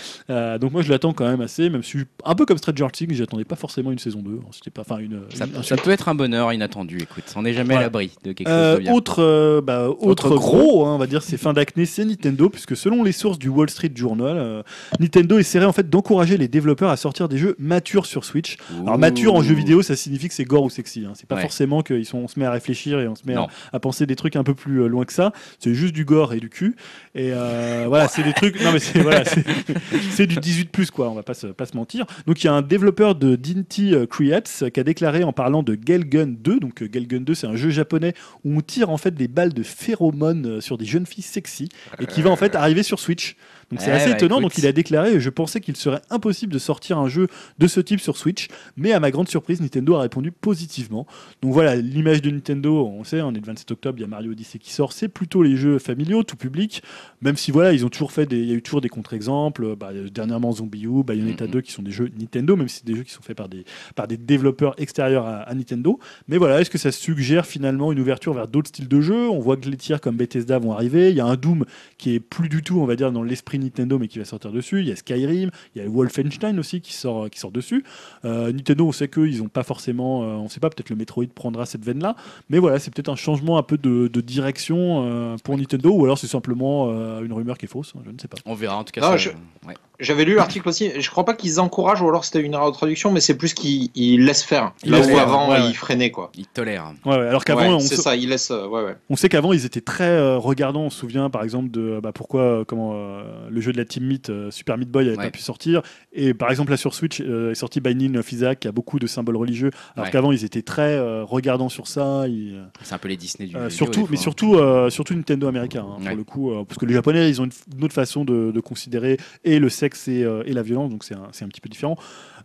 Donc 0.58 0.72
moi 0.72 0.82
je 0.82 0.90
l'attends 0.90 1.12
quand 1.12 1.26
même 1.28 1.40
assez, 1.40 1.68
même 1.70 1.82
si 1.82 1.98
un 2.24 2.34
peu 2.34 2.44
comme 2.46 2.58
Stranger 2.58 2.86
Things, 2.92 3.12
j'attendais 3.14 3.44
pas 3.44 3.56
forcément 3.56 3.90
une 3.92 3.98
saison 3.98 4.20
2. 4.20 4.30
hein, 4.42 4.46
C'était 4.52 4.70
pas, 4.70 4.82
enfin 4.82 4.98
une. 4.98 5.20
Ça, 5.34 5.46
une- 5.46 5.56
un 5.56 5.62
ça 5.62 5.76
peut 5.76 5.90
être 5.90 6.08
un 6.08 6.14
bonheur 6.14 6.52
inattendu, 6.52 6.98
écoute. 7.00 7.24
On 7.36 7.42
n'est 7.42 7.52
jamais 7.54 7.74
à 7.76 7.80
l'abri 7.80 8.12
de 8.24 8.32
quelque 8.32 8.48
chose 8.48 8.74
de 8.76 8.80
bien. 8.80 8.92
autre, 8.92 9.60
bah, 9.64 9.88
autre, 9.88 10.06
Autre 10.06 10.36
gros, 10.36 10.86
hein, 10.86 10.94
on 10.94 10.98
va 10.98 11.06
dire, 11.06 11.22
c'est 11.22 11.36
fin 11.36 11.52
d'acné, 11.52 11.86
c'est 11.86 12.04
Nintendo, 12.04 12.48
puisque 12.48 12.76
selon 12.76 13.02
les 13.02 13.12
sources 13.12 13.38
du 13.38 13.48
Wall 13.48 13.70
Street 13.70 13.90
Journal, 13.94 14.62
Nintendo 15.00 15.38
essaierait 15.38 15.64
en 15.66 15.72
fait 15.72 15.88
d'encourager 15.88 16.36
les 16.36 16.48
développeurs 16.48 16.90
à 16.90 16.96
sortir 16.96 17.28
des 17.28 17.38
jeux 17.38 17.56
matures 17.58 18.06
sur 18.06 18.24
Switch. 18.24 18.56
Alors 18.82 18.98
mature 18.98 19.31
en 19.34 19.42
jeu 19.42 19.54
vidéo, 19.54 19.82
ça 19.82 19.96
signifie 19.96 20.28
que 20.28 20.34
c'est 20.34 20.44
gore 20.44 20.64
ou 20.64 20.70
sexy. 20.70 21.04
Hein. 21.06 21.12
C'est 21.14 21.26
pas 21.28 21.36
Ouais. 21.36 21.42
forcément 21.42 21.82
qu'on 21.82 22.28
se 22.28 22.38
met 22.38 22.44
à 22.44 22.50
réfléchir 22.50 23.00
et 23.00 23.08
on 23.08 23.14
se 23.14 23.22
met 23.26 23.34
à, 23.72 23.80
penser 23.80 24.06
des 24.06 24.16
trucs 24.16 24.36
un 24.36 24.44
peu 24.44 24.54
plus 24.54 24.82
euh, 24.82 24.86
loin 24.86 25.04
que 25.04 25.12
ça. 25.12 25.32
C'est 25.58 25.74
juste 25.74 25.94
du 25.94 26.04
gore 26.04 26.32
et 26.34 26.40
du 26.40 26.48
cul. 26.48 26.76
Et 27.14 27.30
euh, 27.32 27.84
voilà, 27.88 28.08
c'est 28.08 28.22
des 28.22 28.32
trucs. 28.32 28.60
Non 28.62 28.72
mais 28.72 28.78
c'est 28.78 29.00
voilà, 29.00 29.24
du 30.18 30.36
18 30.36 30.70
plus 30.70 30.90
quoi. 30.90 31.10
On 31.10 31.14
va 31.14 31.22
pas 31.22 31.34
se, 31.34 31.48
pas 31.48 31.66
se 31.66 31.76
mentir. 31.76 32.06
Donc 32.26 32.42
il 32.42 32.46
y 32.46 32.50
a 32.50 32.52
un 32.54 32.62
développeur 32.62 33.14
de 33.14 33.36
Dinty 33.36 33.94
euh, 33.94 34.06
Creates 34.06 34.64
qui 34.72 34.80
a 34.80 34.84
déclaré 34.84 35.24
en 35.24 35.32
parlant 35.32 35.62
de 35.62 35.78
Gelgun 35.84 36.26
2. 36.38 36.60
Donc 36.60 36.82
Gelgun 36.92 37.20
2, 37.20 37.34
c'est 37.34 37.46
un 37.46 37.56
jeu 37.56 37.70
japonais 37.70 38.14
où 38.44 38.56
on 38.56 38.60
tire 38.60 38.90
en 38.90 38.96
fait 38.96 39.14
des 39.14 39.28
balles 39.28 39.52
de 39.52 39.62
phéromones 39.62 40.60
sur 40.60 40.78
des 40.78 40.84
jeunes 40.84 41.06
filles 41.06 41.24
sexy 41.24 41.68
et 42.00 42.06
qui 42.06 42.22
va 42.22 42.30
en 42.30 42.36
fait 42.36 42.54
arriver 42.54 42.82
sur 42.82 42.98
Switch. 43.00 43.36
Donc 43.72 43.80
c'est 43.80 43.90
Eh 43.90 43.94
assez 43.94 44.10
bah, 44.10 44.16
étonnant. 44.16 44.36
écoute. 44.36 44.52
Donc 44.52 44.58
il 44.58 44.66
a 44.66 44.72
déclaré 44.72 45.18
Je 45.18 45.30
pensais 45.30 45.60
qu'il 45.60 45.74
serait 45.76 46.00
impossible 46.10 46.52
de 46.52 46.58
sortir 46.60 46.98
un 46.98 47.08
jeu 47.08 47.26
de 47.58 47.66
ce 47.66 47.80
type 47.80 47.98
sur 48.00 48.16
Switch, 48.16 48.48
mais 48.76 48.92
à 48.92 49.00
ma 49.00 49.10
grande 49.10 49.28
surprise, 49.28 49.60
Nintendo 49.60 49.94
a 49.96 50.02
répondu 50.02 50.30
positivement. 50.30 51.06
Donc 51.42 51.52
voilà, 51.52 51.74
l'image 51.76 52.22
de 52.22 52.30
Nintendo, 52.30 52.86
on 52.86 53.02
sait, 53.02 53.22
on 53.22 53.30
est 53.32 53.40
le 53.40 53.46
27 53.46 53.70
octobre, 53.72 53.98
il 53.98 54.02
y 54.02 54.04
a 54.04 54.08
Mario 54.08 54.32
Odyssey 54.32 54.58
qui 54.58 54.72
sort, 54.72 54.92
c'est 54.92 55.08
plutôt 55.08 55.42
les 55.42 55.56
jeux 55.56 55.78
familiaux, 55.78 56.22
tout 56.22 56.36
public, 56.36 56.82
même 57.22 57.36
si 57.36 57.50
voilà, 57.50 57.72
ils 57.72 57.84
ont 57.84 57.88
toujours 57.88 58.12
fait 58.12 58.26
des, 58.26 58.38
il 58.38 58.46
y 58.48 58.52
a 58.52 58.54
eu 58.54 58.62
toujours 58.62 58.82
des 58.82 58.88
contre-exemples, 58.90 59.74
bah, 59.76 59.90
dernièrement 60.12 60.52
Zombie 60.52 60.84
U, 60.84 61.02
Bayonetta 61.02 61.46
Mhm. 61.46 61.50
2 61.50 61.60
qui 61.62 61.72
sont 61.72 61.82
des 61.82 61.90
jeux 61.90 62.10
Nintendo, 62.18 62.56
même 62.56 62.68
si 62.68 62.76
c'est 62.78 62.86
des 62.86 62.94
jeux 62.94 63.02
qui 63.04 63.12
sont 63.12 63.22
faits 63.22 63.36
par 63.36 63.48
des, 63.48 63.64
par 63.94 64.06
des 64.06 64.16
développeurs 64.18 64.74
extérieurs 64.78 65.26
à, 65.26 65.36
à 65.38 65.54
Nintendo. 65.54 65.98
Mais 66.28 66.36
voilà, 66.36 66.60
est-ce 66.60 66.68
que 66.70 66.78
ça 66.78 66.92
suggère 66.92 67.46
finalement 67.46 67.90
une 67.90 68.00
ouverture 68.00 68.34
vers 68.34 68.48
d'autres 68.48 68.68
styles 68.68 68.88
de 68.88 69.00
jeux? 69.00 69.28
On 69.30 69.38
voit 69.40 69.56
que 69.56 69.68
les 69.68 69.76
tiers 69.76 70.00
comme 70.00 70.16
Bethesda 70.16 70.58
vont 70.58 70.72
arriver, 70.72 71.10
il 71.10 71.16
y 71.16 71.20
a 71.20 71.26
un 71.26 71.36
Doom 71.36 71.64
qui 71.96 72.14
est 72.14 72.20
plus 72.20 72.48
du 72.48 72.62
tout, 72.62 72.80
on 72.80 72.86
va 72.86 72.96
dire, 72.96 73.12
dans 73.12 73.22
l'esprit 73.22 73.58
Nintendo, 73.62 73.98
mais 73.98 74.08
qui 74.08 74.18
va 74.18 74.24
sortir 74.24 74.52
dessus, 74.52 74.80
il 74.80 74.88
y 74.88 74.92
a 74.92 74.96
Skyrim, 74.96 75.50
il 75.74 75.82
y 75.82 75.84
a 75.84 75.88
Wolfenstein 75.88 76.58
aussi 76.58 76.80
qui 76.80 76.92
sort, 76.92 77.30
qui 77.30 77.38
sort 77.38 77.50
dessus. 77.52 77.84
Euh, 78.24 78.52
Nintendo, 78.52 78.86
on 78.86 78.92
sait 78.92 79.08
qu'ils 79.08 79.38
n'ont 79.38 79.48
pas 79.48 79.62
forcément, 79.62 80.22
euh, 80.22 80.26
on 80.36 80.48
sait 80.48 80.60
pas, 80.60 80.70
peut-être 80.70 80.90
le 80.90 80.96
Metroid 80.96 81.26
prendra 81.34 81.66
cette 81.66 81.84
veine-là, 81.84 82.16
mais 82.50 82.58
voilà, 82.58 82.78
c'est 82.78 82.92
peut-être 82.92 83.08
un 83.10 83.16
changement 83.16 83.58
un 83.58 83.62
peu 83.62 83.78
de, 83.78 84.08
de 84.08 84.20
direction 84.20 85.04
euh, 85.06 85.36
pour 85.44 85.56
Nintendo, 85.56 85.90
ou 85.90 86.04
alors 86.04 86.18
c'est 86.18 86.26
simplement 86.26 86.88
euh, 86.90 87.22
une 87.24 87.32
rumeur 87.32 87.56
qui 87.58 87.66
est 87.66 87.68
fausse, 87.68 87.92
hein, 87.96 88.02
je 88.04 88.10
ne 88.10 88.18
sais 88.18 88.28
pas. 88.28 88.38
On 88.46 88.54
verra 88.54 88.76
en 88.76 88.84
tout 88.84 88.92
cas. 88.92 89.00
Non, 89.00 89.08
ça, 89.12 89.16
je- 89.16 89.28
ouais. 89.66 89.74
J'avais 90.02 90.24
lu 90.24 90.34
l'article 90.34 90.68
aussi. 90.68 90.90
Je 91.00 91.10
crois 91.10 91.24
pas 91.24 91.34
qu'ils 91.34 91.60
encouragent 91.60 92.02
ou 92.02 92.08
alors 92.08 92.24
c'était 92.24 92.40
une 92.40 92.52
erreur 92.54 92.70
de 92.70 92.76
traduction, 92.76 93.10
mais 93.12 93.20
c'est 93.20 93.36
plus 93.36 93.54
qu'ils 93.54 93.90
ils 93.94 94.24
laissent 94.24 94.42
faire. 94.42 94.72
Ils 94.84 94.90
Là 94.90 94.98
laissent 94.98 95.06
où 95.06 95.10
faire, 95.10 95.22
avant 95.22 95.50
ouais, 95.50 95.60
ouais. 95.60 95.68
ils 95.70 95.74
freinaient 95.74 96.10
quoi. 96.10 96.30
Il 96.36 96.46
tolère. 96.46 96.92
Ouais, 97.04 97.16
ouais, 97.16 97.26
alors 97.28 97.44
qu'avant, 97.44 97.60
Ouais, 97.62 97.68
on, 97.68 97.80
c'est 97.80 97.96
ça, 97.96 98.16
ils 98.16 98.28
laissent. 98.28 98.50
euh, 98.50 98.66
Ouais, 98.66 98.82
ouais. 98.84 98.96
on 99.08 99.16
sait 99.16 99.28
qu'avant, 99.28 99.52
ils 99.52 99.64
étaient 99.64 99.80
très 99.80 100.04
euh, 100.10 100.36
regardants. 100.38 100.82
On 100.82 100.90
se 100.90 100.98
souvient, 100.98 101.30
par 101.30 101.42
exemple, 101.44 101.70
de 101.70 101.80
euh, 101.80 102.00
bah, 102.00 102.12
pourquoi 102.12 102.42
euh, 102.42 102.64
comment, 102.64 102.92
euh, 102.94 103.48
le 103.50 103.60
jeu 103.60 103.72
de 103.72 103.78
la 103.78 103.84
Team 103.84 104.04
Meat, 104.04 104.30
euh, 104.30 104.50
Super 104.50 104.76
Meat 104.78 104.90
Boy, 104.90 105.04
n'avait 105.04 105.16
Ouais. 105.16 105.24
pas 105.24 105.30
pu 105.30 105.40
sortir. 105.40 105.82
Et 106.12 106.34
par 106.34 106.50
exemple, 106.50 106.70
là 106.70 106.76
sur 106.76 106.94
Switch, 106.94 107.20
euh, 107.20 107.52
est 107.52 107.54
sorti 107.54 107.80
Binding 107.80 108.16
of 108.16 108.30
Isaac, 108.32 108.60
qui 108.60 108.68
a 108.68 108.72
beaucoup 108.72 108.98
de 108.98 109.06
symboles 109.06 109.36
religieux. 109.36 109.70
Alors 109.94 110.06
Ouais. 110.06 110.10
qu'avant, 110.12 110.32
ils 110.32 110.44
étaient 110.44 110.62
très 110.62 110.82
euh, 110.96 111.24
regardants 111.24 111.68
sur 111.68 111.86
ça. 111.86 112.24
Ils, 112.28 112.62
C'est 112.82 112.94
un 112.94 112.98
peu 112.98 113.08
les 113.08 113.16
Disney 113.16 113.48
du 113.48 113.54
Euh, 113.56 113.60
jeu 113.60 113.68
vidéo, 113.68 113.76
surtout, 113.76 114.08
mais 114.10 114.16
surtout, 114.16 114.54
euh, 114.56 114.90
surtout 114.90 115.14
Nintendo 115.14 115.46
américain, 115.48 115.84
hein, 115.88 116.00
Ouais. 116.02 116.08
pour 116.08 116.16
le 116.16 116.24
coup, 116.24 116.50
euh, 116.52 116.64
parce 116.66 116.78
que 116.78 116.86
les 116.86 116.94
Japonais, 116.94 117.28
ils 117.28 117.40
ont 117.40 117.44
une, 117.44 117.84
autre 117.84 117.94
façon 117.94 118.24
de, 118.24 118.50
de 118.52 118.60
considérer 118.60 119.16
et 119.44 119.58
le 119.58 119.68
sexe 119.68 119.91
et, 120.08 120.24
euh, 120.24 120.42
et 120.46 120.52
la 120.52 120.62
violence, 120.62 120.90
donc 120.90 121.04
c'est 121.04 121.14
un 121.14 121.48
petit 121.48 121.60
peu 121.60 121.68
différent. 121.68 121.96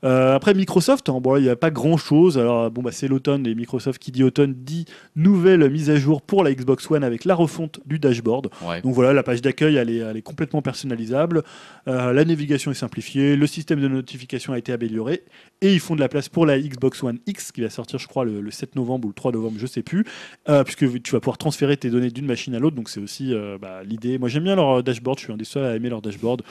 Euh, 0.03 0.35
après 0.35 0.53
Microsoft, 0.53 1.09
hein, 1.09 1.19
bon, 1.21 1.37
il 1.37 1.43
n'y 1.43 1.49
a 1.49 1.55
pas 1.55 1.71
grand 1.71 1.97
chose. 1.97 2.37
Alors 2.37 2.69
bon, 2.71 2.81
bah, 2.81 2.91
c'est 2.91 3.07
l'automne 3.07 3.45
et 3.47 3.55
Microsoft 3.55 3.99
qui 3.99 4.11
dit 4.11 4.23
automne 4.23 4.53
dit 4.53 4.85
nouvelle 5.15 5.69
mise 5.69 5.89
à 5.89 5.95
jour 5.95 6.21
pour 6.21 6.43
la 6.43 6.53
Xbox 6.53 6.89
One 6.89 7.03
avec 7.03 7.25
la 7.25 7.35
refonte 7.35 7.79
du 7.85 7.99
dashboard. 7.99 8.49
Ouais. 8.65 8.81
Donc 8.81 8.93
voilà, 8.93 9.13
la 9.13 9.23
page 9.23 9.41
d'accueil, 9.41 9.75
elle 9.75 9.89
est, 9.89 9.97
elle 9.97 10.17
est 10.17 10.21
complètement 10.21 10.61
personnalisable. 10.61 11.43
Euh, 11.87 12.13
la 12.13 12.25
navigation 12.25 12.71
est 12.71 12.75
simplifiée, 12.75 13.35
le 13.35 13.47
système 13.47 13.79
de 13.79 13.87
notification 13.87 14.53
a 14.53 14.57
été 14.57 14.71
amélioré 14.71 15.23
et 15.61 15.73
ils 15.73 15.79
font 15.79 15.95
de 15.95 15.99
la 15.99 16.09
place 16.09 16.29
pour 16.29 16.45
la 16.45 16.59
Xbox 16.59 17.03
One 17.03 17.19
X 17.25 17.51
qui 17.51 17.61
va 17.61 17.69
sortir, 17.69 17.99
je 17.99 18.07
crois, 18.07 18.25
le, 18.25 18.41
le 18.41 18.51
7 18.51 18.75
novembre 18.75 19.05
ou 19.05 19.09
le 19.09 19.15
3 19.15 19.31
novembre, 19.31 19.55
je 19.57 19.65
sais 19.65 19.83
plus, 19.83 20.05
euh, 20.49 20.63
puisque 20.63 21.01
tu 21.01 21.11
vas 21.11 21.19
pouvoir 21.19 21.37
transférer 21.37 21.77
tes 21.77 21.89
données 21.89 22.11
d'une 22.11 22.25
machine 22.25 22.53
à 22.55 22.59
l'autre. 22.59 22.75
Donc 22.75 22.89
c'est 22.89 22.99
aussi 22.99 23.33
bah, 23.61 23.83
l'idée. 23.83 24.17
Moi 24.17 24.29
j'aime 24.29 24.43
bien 24.43 24.55
leur 24.55 24.83
dashboard, 24.83 25.19
je 25.19 25.25
suis 25.25 25.33
un 25.33 25.37
des 25.37 25.45
seuls 25.45 25.65
à 25.65 25.75
aimer 25.75 25.89
leur 25.89 26.01
dashboard 26.01 26.41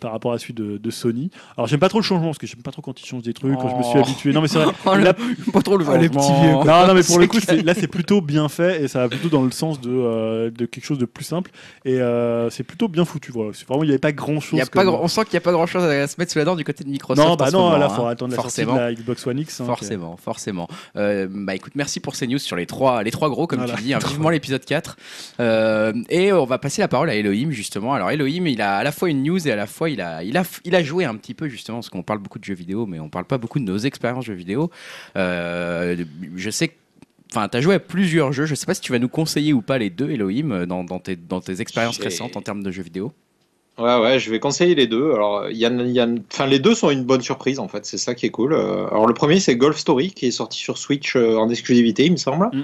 par 0.00 0.12
rapport 0.12 0.32
à 0.32 0.38
celui 0.38 0.54
de, 0.54 0.78
de 0.78 0.90
Sony. 0.90 1.30
Alors 1.56 1.66
j'aime 1.66 1.80
pas 1.80 1.88
trop 1.88 1.98
le 1.98 2.04
changement 2.04 2.28
parce 2.28 2.38
que 2.38 2.46
j'aime 2.46 2.62
pas 2.62 2.72
trop 2.72 2.82
quand 2.82 2.95
ils 3.02 3.06
changent 3.06 3.22
des 3.22 3.32
trucs, 3.34 3.54
quand 3.56 3.68
je 3.68 3.74
me 3.76 3.82
suis 3.82 3.92
Oh. 3.96 4.02
habitué. 4.02 4.32
Non 4.32 4.40
mais 4.40 4.48
c'est 4.48 4.58
vrai. 4.58 4.72
Oh, 4.86 4.94
Là- 4.96 5.14
Pas 5.52 5.62
trop 5.62 5.76
le 5.76 5.84
Ah, 5.88 5.96
les 5.98 6.08
petits 6.08 6.32
vieux, 6.42 6.52
quoi. 6.54 6.64
non, 6.64 6.86
non, 6.88 6.94
mais 6.94 7.02
pour 7.02 7.18
le 7.18 7.26
coup, 7.26 7.40
c'est- 7.40 7.62
là, 7.62 7.74
c'est 7.74 7.86
plutôt 7.88 8.20
bien 8.20 8.48
fait 8.48 8.82
et 8.84 8.88
ça 8.88 9.00
va 9.00 9.08
plutôt 9.08 9.28
dans 9.28 9.42
le 9.42 9.50
sens 9.50 9.80
de, 9.80 9.90
euh, 9.90 10.50
de 10.50 10.66
quelque 10.66 10.84
chose 10.84 10.98
de 10.98 11.04
plus 11.06 11.24
simple. 11.24 11.50
Et 11.84 12.00
euh, 12.00 12.50
c'est 12.50 12.62
plutôt 12.64 12.88
bien 12.88 13.04
foutu. 13.04 13.32
Voilà. 13.32 13.50
C'est 13.54 13.66
Vraiment, 13.66 13.82
il 13.82 13.86
n'y 13.86 13.92
avait 13.92 13.98
pas 13.98 14.12
grand 14.12 14.34
Il 14.34 14.40
chose. 14.40 14.58
y 14.58 14.62
a 14.62 14.66
pas 14.66 14.84
grand- 14.84 15.00
On 15.02 15.08
sent 15.08 15.22
qu'il 15.24 15.32
n'y 15.32 15.38
a 15.38 15.40
pas 15.40 15.52
grand 15.52 15.66
chose 15.66 15.82
à 15.84 16.06
se 16.06 16.14
mettre 16.18 16.32
sous 16.32 16.38
la 16.38 16.44
dent 16.44 16.56
du 16.56 16.64
côté 16.64 16.84
de 16.84 16.88
Microsoft. 16.90 17.26
Non, 17.26 17.34
en 17.34 17.36
bah 17.36 17.46
ce 17.48 17.52
non, 17.52 17.62
moment, 17.64 17.76
là, 17.78 17.86
hein. 17.86 17.88
faudra 17.94 18.10
attendre 18.10 18.30
la 18.32 18.36
sortie 18.42 18.60
de 18.60 18.66
Forcément. 18.66 18.84
la 18.86 18.94
Xbox 18.94 19.26
One 19.26 19.38
X. 19.40 19.60
hein, 19.60 19.64
Forcément, 19.66 20.16
forcément. 20.16 20.68
Euh, 20.96 21.26
bah 21.30 21.54
écoute, 21.54 21.72
merci 21.74 22.00
pour 22.00 22.14
ces 22.14 22.26
news 22.26 22.38
sur 22.38 22.56
les 22.56 22.66
trois, 22.66 23.02
les 23.02 23.10
trois 23.10 23.28
gros, 23.28 23.46
comme 23.46 23.58
Voilà. 23.60 23.74
tu 23.74 23.82
dis, 23.82 23.94
hein, 23.94 23.98
vivement 24.06 24.30
l'épisode 24.30 24.64
4. 24.64 24.96
Euh, 25.40 25.92
et 26.10 26.32
on 26.32 26.44
va 26.44 26.58
passer 26.58 26.80
la 26.82 26.88
parole 26.88 27.10
à 27.10 27.14
Elohim, 27.14 27.50
justement. 27.50 27.94
Alors, 27.94 28.10
Elohim, 28.10 28.46
il 28.46 28.60
a 28.62 28.76
à 28.76 28.84
la 28.84 28.92
fois 28.92 29.08
une 29.10 29.22
news 29.22 29.46
et 29.46 29.52
à 29.52 29.56
la 29.56 29.66
fois, 29.66 29.90
il 29.90 30.00
a, 30.00 30.22
il 30.22 30.36
a, 30.36 30.42
il 30.64 30.74
a 30.74 30.82
joué 30.82 31.04
un 31.04 31.14
petit 31.16 31.34
peu, 31.34 31.48
justement, 31.48 31.78
parce 31.78 31.90
qu'on 31.90 32.02
parle 32.02 32.20
beaucoup 32.20 32.38
de 32.38 32.44
jeux 32.44 32.54
vidéo, 32.54 32.85
mais 32.86 33.00
on 33.00 33.08
parle 33.08 33.24
pas 33.26 33.38
beaucoup 33.38 33.58
de 33.58 33.64
nos 33.64 33.78
expériences 33.78 34.24
jeux 34.26 34.34
vidéo. 34.34 34.70
Euh, 35.16 35.96
je 36.36 36.50
sais 36.50 36.68
que. 36.68 36.74
Enfin, 37.32 37.48
tu 37.48 37.56
as 37.56 37.60
joué 37.60 37.74
à 37.74 37.80
plusieurs 37.80 38.32
jeux. 38.32 38.46
Je 38.46 38.54
sais 38.54 38.66
pas 38.66 38.74
si 38.74 38.80
tu 38.80 38.92
vas 38.92 38.98
nous 39.00 39.08
conseiller 39.08 39.52
ou 39.52 39.60
pas 39.60 39.78
les 39.78 39.90
deux, 39.90 40.10
Elohim, 40.10 40.52
euh, 40.52 40.66
dans, 40.66 40.84
dans 40.84 41.00
tes, 41.00 41.16
dans 41.16 41.40
tes 41.40 41.60
expériences 41.60 41.98
récentes 41.98 42.36
en 42.36 42.42
termes 42.42 42.62
de 42.62 42.70
jeux 42.70 42.84
vidéo. 42.84 43.12
Ouais, 43.78 44.00
ouais, 44.00 44.18
je 44.18 44.30
vais 44.30 44.38
conseiller 44.40 44.74
les 44.74 44.86
deux. 44.86 45.12
Alors, 45.12 45.50
il 45.50 45.56
y 45.58 45.66
a- 45.66 45.70
il 45.70 45.90
y 45.90 46.00
en- 46.00 46.14
enfin, 46.32 46.46
les 46.46 46.58
deux 46.60 46.74
sont 46.74 46.88
une 46.90 47.04
bonne 47.04 47.20
surprise 47.20 47.58
en 47.58 47.68
fait, 47.68 47.84
c'est 47.84 47.98
ça 47.98 48.14
qui 48.14 48.24
est 48.24 48.30
cool. 48.30 48.54
Euh, 48.54 48.86
Alors, 48.86 49.06
le 49.06 49.12
premier, 49.12 49.38
c'est 49.38 49.54
Golf 49.56 49.76
Story 49.76 50.12
qui 50.12 50.26
est 50.26 50.30
sorti 50.30 50.58
sur 50.58 50.78
Switch 50.78 51.14
en 51.16 51.50
exclusivité, 51.50 52.06
il 52.06 52.12
me 52.12 52.16
semble. 52.16 52.46
Mm. 52.54 52.62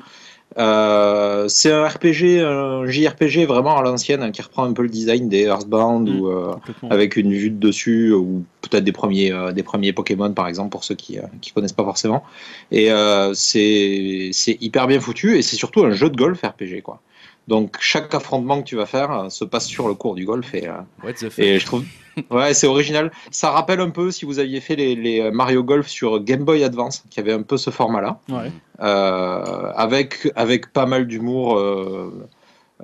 Euh, 0.59 1.49
c'est 1.49 1.71
un 1.71 1.87
RPG, 1.87 2.41
un 2.41 2.87
JRPG 2.87 3.47
vraiment 3.47 3.77
à 3.77 3.83
l'ancienne, 3.83 4.23
hein, 4.23 4.31
qui 4.31 4.43
reprend 4.43 4.65
un 4.65 4.73
peu 4.73 4.83
le 4.83 4.89
design 4.89 5.29
des 5.29 5.43
Earthbound 5.43 6.09
Mm. 6.09 6.21
ou 6.21 6.29
euh, 6.29 6.55
avec 6.91 7.17
une 7.17 7.33
vue 7.33 7.51
de 7.51 7.59
dessus 7.59 8.13
ou 8.13 8.45
peut-être 8.61 8.85
des 8.85 8.93
premiers, 8.93 9.33
euh, 9.33 9.53
des 9.53 9.63
premiers 9.63 9.93
Pokémon 9.93 10.33
par 10.33 10.49
exemple 10.49 10.71
pour 10.71 10.85
ceux 10.85 10.95
qui 10.95 11.19
qui 11.41 11.53
connaissent 11.53 11.73
pas 11.73 11.85
forcément. 11.85 12.25
Et 12.71 12.91
c'est 13.35 14.31
hyper 14.61 14.87
bien 14.87 15.01
foutu 15.01 15.37
et 15.37 15.43
c'est 15.43 15.57
surtout 15.57 15.85
un 15.85 15.93
jeu 15.93 16.11
de 16.11 16.17
golf 16.17 16.43
RPG 16.43 16.83
quoi. 16.83 17.01
Donc 17.49 17.77
chaque 17.81 18.15
affrontement 18.15 18.61
que 18.63 18.67
tu 18.67 18.77
vas 18.77 18.87
faire 18.87 19.11
euh, 19.13 19.29
se 19.29 19.45
passe 19.45 19.67
sur 19.67 19.89
le 19.89 19.95
cours 19.95 20.15
du 20.15 20.25
golf 20.25 20.55
et 20.55 20.69
euh, 20.69 20.73
What 21.03 21.15
the 21.15 21.29
fuck? 21.29 21.39
et 21.41 21.59
je 21.59 21.67
trouve, 21.67 21.85
ouais, 22.31 22.55
c'est 22.55 22.67
original. 22.69 23.11
Ça 23.31 23.51
rappelle 23.51 23.81
un 23.81 23.91
peu 23.91 24.11
si 24.13 24.25
vous 24.25 24.39
aviez 24.39 24.61
fait 24.61 24.77
les, 24.77 24.95
les 24.95 25.31
Mario 25.33 25.65
Golf 25.65 25.89
sur 25.89 26.21
Game 26.21 26.45
Boy 26.45 26.63
Advance, 26.63 27.03
qui 27.11 27.19
avait 27.21 27.33
un 27.33 27.43
peu 27.43 27.57
ce 27.57 27.71
format-là, 27.71 28.21
Ouais. 28.29 28.53
euh, 28.81 29.73
avec 29.75 30.31
avec 30.37 30.73
pas 30.73 30.87
mal 30.87 31.07
d'humour. 31.07 31.57
euh, 31.59 32.13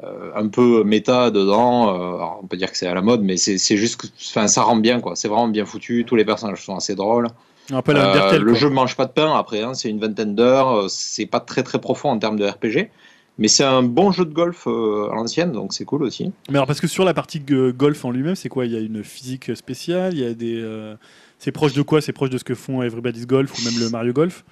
euh, 0.04 0.30
un 0.36 0.46
peu 0.46 0.84
méta 0.84 1.32
dedans, 1.32 1.88
euh, 1.88 2.14
alors 2.18 2.38
on 2.44 2.46
peut 2.46 2.56
dire 2.56 2.70
que 2.70 2.78
c'est 2.78 2.86
à 2.86 2.94
la 2.94 3.02
mode, 3.02 3.20
mais 3.22 3.36
c'est 3.36 3.58
c'est 3.58 3.76
juste 3.76 4.00
que 4.00 4.06
enfin, 4.28 4.46
ça 4.46 4.62
rend 4.62 4.76
bien, 4.76 5.00
quoi. 5.00 5.16
C'est 5.16 5.26
vraiment 5.26 5.48
bien 5.48 5.64
foutu. 5.64 6.04
Tous 6.06 6.14
les 6.14 6.24
personnages 6.24 6.62
sont 6.64 6.76
assez 6.76 6.94
drôles. 6.94 7.26
Un 7.72 7.82
peu 7.82 7.96
Euh, 7.96 8.38
le 8.38 8.54
jeu 8.54 8.70
mange 8.70 8.94
pas 8.96 9.06
de 9.06 9.10
pain 9.10 9.34
après, 9.36 9.62
hein, 9.62 9.74
c'est 9.74 9.88
une 9.90 9.98
vingtaine 9.98 10.36
d'heures, 10.36 10.68
euh, 10.84 10.86
c'est 10.88 11.26
pas 11.26 11.40
très 11.40 11.64
très 11.64 11.80
profond 11.80 12.10
en 12.10 12.18
termes 12.20 12.38
de 12.38 12.46
RPG, 12.46 12.90
mais 13.38 13.48
c'est 13.48 13.64
un 13.64 13.82
bon 13.82 14.10
jeu 14.10 14.24
de 14.24 14.32
golf 14.32 14.66
euh, 14.66 15.08
à 15.10 15.14
l'ancienne, 15.14 15.52
donc 15.52 15.72
c'est 15.72 15.84
cool 15.84 16.02
aussi. 16.02 16.32
Mais 16.50 16.56
alors, 16.56 16.66
parce 16.66 16.80
que 16.80 16.86
sur 16.88 17.04
la 17.04 17.14
partie 17.14 17.40
golf 17.40 18.04
en 18.04 18.10
lui-même, 18.10 18.34
c'est 18.34 18.48
quoi? 18.48 18.66
Il 18.66 18.72
y 18.72 18.76
a 18.76 18.80
une 18.80 19.04
physique 19.04 19.54
spéciale? 19.56 20.12
Il 20.14 20.20
y 20.20 20.26
a 20.26 20.34
des. 20.34 20.56
euh, 20.60 20.96
C'est 21.38 21.52
proche 21.52 21.72
de 21.72 21.82
quoi? 21.82 22.00
C'est 22.00 22.12
proche 22.12 22.30
de 22.30 22.38
ce 22.38 22.44
que 22.44 22.54
font 22.54 22.82
Everybody's 22.82 23.26
Golf 23.26 23.52
ou 23.58 23.64
même 23.64 23.78
le 23.80 23.90
Mario 23.90 24.12
Golf? 24.12 24.44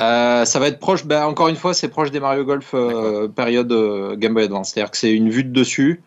Euh, 0.00 0.44
ça 0.44 0.58
va 0.58 0.68
être 0.68 0.78
proche, 0.78 1.04
ben, 1.04 1.24
encore 1.24 1.48
une 1.48 1.56
fois, 1.56 1.74
c'est 1.74 1.88
proche 1.88 2.10
des 2.10 2.20
Mario 2.20 2.44
Golf 2.44 2.70
euh, 2.74 3.28
période 3.28 3.72
Game 4.18 4.34
Boy 4.34 4.44
Advance. 4.44 4.70
C'est-à-dire 4.70 4.90
que 4.90 4.96
c'est 4.96 5.12
une 5.12 5.30
vue 5.30 5.44
de 5.44 5.52
dessus. 5.52 6.02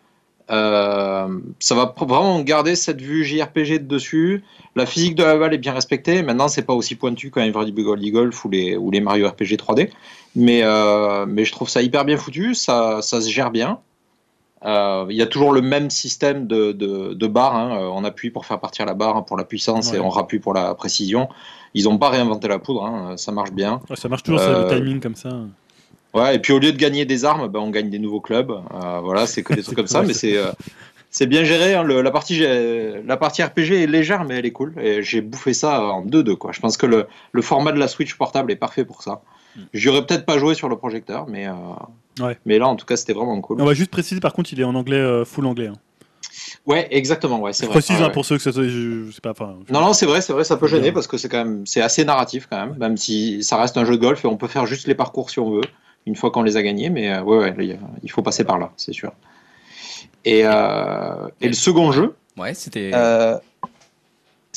Ça 0.48 1.76
va 1.76 1.96
vraiment 2.00 2.40
garder 2.42 2.76
cette 2.76 3.02
vue 3.02 3.24
JRPG 3.24 3.80
de 3.80 3.88
dessus. 3.88 4.44
La 4.76 4.86
physique 4.86 5.16
de 5.16 5.24
la 5.24 5.38
balle 5.38 5.54
est 5.54 5.60
bien 5.60 5.74
respectée. 5.74 6.22
Maintenant, 6.22 6.48
c'est 6.48 6.62
pas 6.64 6.74
aussi 6.74 6.96
pointu 6.96 7.32
qu'un 7.32 7.46
Everybody 7.46 8.12
Golf 8.12 8.46
ou 8.46 8.50
les, 8.50 8.76
ou 8.78 8.92
les 8.92 9.02
Mario 9.02 9.28
RPG 9.28 9.56
3D. 9.58 9.90
Mais, 10.36 10.62
euh, 10.64 11.26
mais 11.28 11.46
je 11.46 11.52
trouve 11.52 11.70
ça 11.70 11.82
hyper 11.82 12.04
bien 12.06 12.18
foutu. 12.18 12.56
Ça, 12.56 13.02
ça 13.02 13.22
se 13.22 13.30
gère 13.30 13.52
bien. 13.52 13.80
Euh, 14.66 15.06
Il 15.10 15.16
y 15.16 15.22
a 15.22 15.28
toujours 15.28 15.52
le 15.54 15.62
même 15.62 15.90
système 15.90 16.48
de, 16.48 16.72
de, 16.72 17.14
de 17.14 17.28
barre. 17.28 17.56
hein. 17.56 17.78
Euh, 17.80 17.90
On 17.94 18.04
appuie 18.04 18.32
pour 18.32 18.46
faire 18.46 18.60
partir 18.60 18.86
la 18.86 18.94
barre 18.94 19.24
pour 19.26 19.38
la 19.38 19.44
puissance 19.44 19.94
et 19.98 20.00
on 20.00 20.10
rappuie 20.10 20.40
pour 20.40 20.54
la 20.54 20.74
précision. 20.76 21.30
Ils 21.74 21.86
n'ont 21.86 21.98
pas 21.98 22.10
réinventé 22.10 22.48
la 22.48 22.60
poudre. 22.60 22.84
hein. 22.86 23.16
Ça 23.18 23.32
marche 23.32 23.52
bien. 23.52 23.82
Ouais, 23.90 23.96
Ça 23.96 24.10
marche 24.10 24.24
toujours, 24.24 24.40
ça, 24.40 24.50
le 24.52 24.56
Euh, 24.66 24.70
timing 24.78 25.00
comme 25.00 25.16
ça. 25.16 25.30
Ouais, 26.14 26.36
et 26.36 26.40
puis 26.40 26.54
au 26.54 26.60
lieu 26.60 26.72
de 26.72 26.78
gagner 26.78 27.04
des 27.06 27.26
armes, 27.26 27.48
ben, 27.50 27.60
on 27.60 27.70
gagne 27.70 27.90
des 27.90 28.00
nouveaux 28.00 28.22
clubs. 28.22 28.50
Euh, 28.52 29.00
voilà, 29.04 29.28
c'est 29.28 29.44
que 29.44 29.54
des 29.54 29.64
trucs 29.64 29.76
comme 29.76 29.88
ça, 29.88 30.02
mais 30.02 30.14
c'est- 30.14 30.38
euh, 30.38 30.52
bien 31.28 31.44
géré. 31.44 31.76
hein. 31.76 31.84
Le- 31.84 32.02
la, 32.02 32.12
partie, 32.12 32.36
G- 32.36 33.02
la 33.06 33.18
partie 33.18 33.44
RPG 33.44 33.84
est 33.84 33.88
légère, 33.88 34.24
mais 34.26 34.36
elle 34.36 34.46
est 34.46 34.52
cool. 34.52 34.74
Et 34.82 35.04
j'ai 35.04 35.22
bouffé 35.22 35.54
ça 35.54 35.82
en 35.82 36.02
2-2. 36.06 36.36
quoi. 36.36 36.52
Je 36.54 36.60
pense 36.62 36.76
que 36.78 36.86
le, 36.86 37.08
le 37.34 37.42
format 37.42 37.72
de 37.74 37.80
la 37.80 37.88
Switch 37.90 38.16
portable 38.16 38.52
est 38.52 38.56
parfait 38.58 38.84
pour 38.86 39.04
ça. 39.04 39.22
Mm. 39.56 39.60
J'y 39.74 39.90
aurais 39.90 40.06
peut-être 40.06 40.26
pas 40.26 40.38
joué 40.38 40.54
sur 40.56 40.70
le 40.70 40.76
projecteur, 40.78 41.28
mais, 41.28 41.48
euh, 41.48 41.54
Ouais. 42.26 42.38
mais 42.46 42.60
là, 42.60 42.68
en 42.68 42.76
tout 42.76 42.86
cas, 42.86 42.96
c'était 42.98 43.14
vraiment 43.14 43.40
cool. 43.42 43.62
On 43.62 43.66
va 43.66 43.74
juste 43.74 43.92
préciser, 43.92 44.20
par 44.22 44.34
contre, 44.34 44.52
il 44.54 44.60
est 44.60 44.64
en 44.64 44.76
anglais, 44.76 44.98
euh, 44.98 45.26
full 45.26 45.46
anglais. 45.46 45.68
hein. 45.68 45.76
Ouais, 46.66 46.88
exactement. 46.92 47.40
Ouais, 47.40 47.54
c'est 47.54 47.64
Je 47.64 47.68
vrai. 47.68 47.74
précise 47.80 47.98
Ouais, 47.98 48.04
hein, 48.04 48.08
ouais. 48.08 48.12
pour 48.14 48.26
ceux 48.26 48.38
que 48.38 48.42
ça 48.44 48.52
soit. 48.52 48.64
Je, 48.68 49.06
je 49.06 49.12
sais 49.12 49.22
pas. 49.22 49.32
enfin, 49.32 49.56
Non, 49.70 49.82
non, 49.82 49.94
c'est 49.94 50.06
vrai, 50.06 50.22
c'est 50.22 50.34
vrai, 50.34 50.44
ça 50.44 50.58
peut 50.58 50.68
Bien. 50.68 50.78
gêner 50.78 50.92
parce 50.92 51.08
que 51.08 51.18
c'est 51.18 51.30
quand 51.30 51.38
même, 51.38 51.66
c'est 51.66 51.82
assez 51.82 52.04
narratif 52.06 52.48
quand 52.50 52.58
même, 52.66 52.76
même 52.80 52.98
si 52.98 53.44
ça 53.44 53.58
reste 53.58 53.78
un 53.78 53.86
jeu 53.86 53.98
de 53.98 54.02
golf 54.02 54.24
et 54.26 54.28
on 54.28 54.36
peut 54.38 54.48
faire 54.48 54.66
juste 54.66 54.88
les 54.88 54.96
parcours 54.96 55.30
si 55.30 55.40
on 55.40 55.52
veut, 55.52 55.62
une 56.08 56.16
fois 56.16 56.32
qu'on 56.32 56.42
les 56.44 56.58
a 56.58 56.64
gagnés, 56.64 56.90
mais 56.90 57.14
euh, 57.14 57.22
ouais, 57.22 57.38
ouais, 57.38 57.80
il 58.04 58.12
faut 58.12 58.22
passer 58.24 58.44
par 58.44 58.58
là, 58.58 58.72
c'est 58.78 58.94
sûr. 58.94 59.12
Et, 60.26 60.42
euh, 60.46 61.28
et 61.42 61.48
le 61.48 61.54
second 61.54 61.92
jeu, 61.92 62.16
Ouais, 62.38 62.54
c'était. 62.54 62.92
euh, 62.94 63.38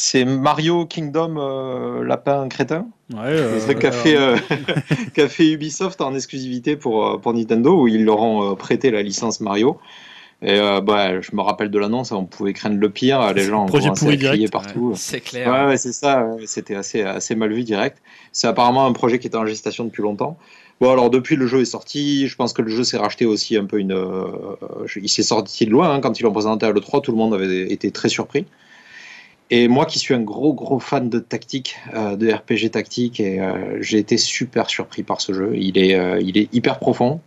c'est 0.00 0.24
Mario 0.24 0.86
Kingdom 0.86 1.34
euh, 1.38 2.04
Lapin 2.04 2.48
Crétin, 2.48 2.86
Ouais, 3.12 3.18
euh, 3.24 3.58
c'est 3.58 3.74
qu'a 3.74 3.90
fait, 3.90 4.16
euh, 4.16 4.36
qu'a 5.14 5.28
fait 5.28 5.50
Ubisoft 5.50 6.00
en 6.00 6.14
exclusivité 6.14 6.76
pour, 6.76 7.04
euh, 7.06 7.18
pour 7.18 7.34
Nintendo, 7.34 7.82
où 7.82 7.88
ils 7.88 8.04
leur 8.04 8.20
ont 8.20 8.54
prêté 8.54 8.90
la 8.92 9.02
licence 9.02 9.40
Mario. 9.40 9.78
Et 10.40 10.60
euh, 10.60 10.80
bah, 10.80 11.20
je 11.20 11.34
me 11.34 11.40
rappelle 11.40 11.68
de 11.70 11.78
l'annonce, 11.80 12.12
on 12.12 12.24
pouvait 12.24 12.52
craindre 12.52 12.78
le 12.78 12.90
pire, 12.90 13.32
les 13.34 13.42
gens 13.42 13.64
ont 13.64 13.66
Projet 13.66 13.90
pourri 13.90 14.16
direct. 14.16 14.52
partout. 14.52 14.90
Ouais, 14.90 14.94
c'est 14.96 15.20
clair. 15.20 15.50
Ouais, 15.52 15.66
ouais, 15.66 15.76
c'est 15.76 15.92
ça. 15.92 16.24
C'était 16.46 16.76
assez, 16.76 17.02
assez 17.02 17.34
mal 17.34 17.52
vu 17.52 17.64
direct. 17.64 17.98
C'est 18.30 18.46
apparemment 18.46 18.86
un 18.86 18.92
projet 18.92 19.18
qui 19.18 19.26
était 19.26 19.36
en 19.36 19.46
gestation 19.46 19.84
depuis 19.84 20.02
longtemps. 20.02 20.38
Bon, 20.80 20.92
alors 20.92 21.10
depuis 21.10 21.34
le 21.34 21.48
jeu 21.48 21.62
est 21.62 21.64
sorti, 21.64 22.28
je 22.28 22.36
pense 22.36 22.52
que 22.52 22.62
le 22.62 22.70
jeu 22.70 22.84
s'est 22.84 22.98
racheté 22.98 23.26
aussi 23.26 23.56
un 23.56 23.64
peu 23.64 23.80
une. 23.80 23.90
euh, 23.90 24.26
il 24.94 25.08
s'est 25.08 25.24
sorti 25.24 25.66
de 25.66 25.72
loin 25.72 25.90
hein, 25.92 26.00
quand 26.00 26.20
ils 26.20 26.22
l'ont 26.22 26.30
présenté 26.32 26.66
à 26.66 26.70
l'E3, 26.70 27.02
tout 27.02 27.10
le 27.10 27.18
monde 27.18 27.34
avait 27.34 27.62
été 27.72 27.90
très 27.90 28.08
surpris. 28.08 28.46
Et 29.50 29.66
moi 29.68 29.86
qui 29.86 29.98
suis 29.98 30.14
un 30.14 30.20
gros 30.20 30.52
gros 30.52 30.78
fan 30.78 31.08
de 31.08 31.18
tactique, 31.18 31.76
euh, 31.94 32.16
de 32.16 32.30
RPG 32.30 32.70
tactique, 32.72 33.18
et 33.20 33.40
euh, 33.40 33.78
j'ai 33.80 33.98
été 33.98 34.18
super 34.18 34.68
surpris 34.68 35.02
par 35.02 35.20
ce 35.22 35.32
jeu. 35.32 35.52
Il 35.56 35.78
est, 35.78 35.94
euh, 35.94 36.20
il 36.20 36.36
est 36.36 36.52
hyper 36.54 36.78
profond. 36.78 37.20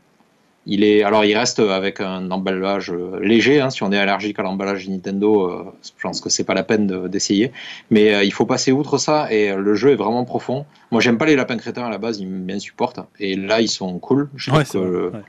Il 0.68 0.84
est, 0.84 1.02
alors 1.02 1.26
il 1.26 1.36
reste 1.36 1.58
avec 1.60 2.00
un 2.02 2.30
emballage 2.30 2.94
léger. 3.20 3.60
hein, 3.60 3.72
si 3.72 3.82
on 3.82 3.92
est 3.92 3.98
allergique 3.98 4.38
à 4.38 4.44
l'emballage 4.44 4.88
Nintendo, 4.88 5.74
je 5.84 5.90
pense 6.00 6.22
que 6.22 6.30
c'est 6.30 6.44
pas 6.44 6.54
la 6.54 6.62
peine 6.62 6.86
de- 6.86 7.08
d'essayer. 7.08 7.52
Mais 7.90 8.24
il 8.28 8.32
faut 8.32 8.46
passer 8.46 8.72
outre 8.72 9.00
ça 9.00 9.34
et 9.34 9.56
le 9.56 9.74
jeu 9.74 9.90
est 9.90 9.96
vraiment 9.96 10.24
profond. 10.24 10.68
Moi 10.92 11.02
j'aime 11.02 11.18
pas 11.18 11.26
les 11.26 11.36
lapins 11.36 11.58
crétins 11.58 11.86
à 11.86 11.90
la 11.90 11.98
base, 11.98 12.20
ils 12.20 12.28
m'insupportent. 12.30 13.00
Et 13.20 13.36
là 13.36 13.60
ils 13.60 13.70
sont 13.70 13.98
cool. 13.98 14.30
Je 14.36 14.52
Ouais, 14.52 14.64
que 14.64 15.10
ouais. 15.12 15.20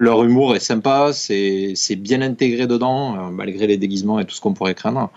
leur 0.00 0.24
humour 0.24 0.56
est 0.56 0.58
sympa, 0.60 1.10
c'est 1.12 1.76
bien 1.96 2.20
intégré 2.20 2.66
dedans, 2.66 3.30
malgré 3.30 3.68
les 3.68 3.76
déguisements 3.76 4.18
et 4.18 4.24
tout 4.24 4.34
ce 4.34 4.40
qu'on 4.40 4.54
pourrait 4.54 4.74
craindre. 4.74 5.08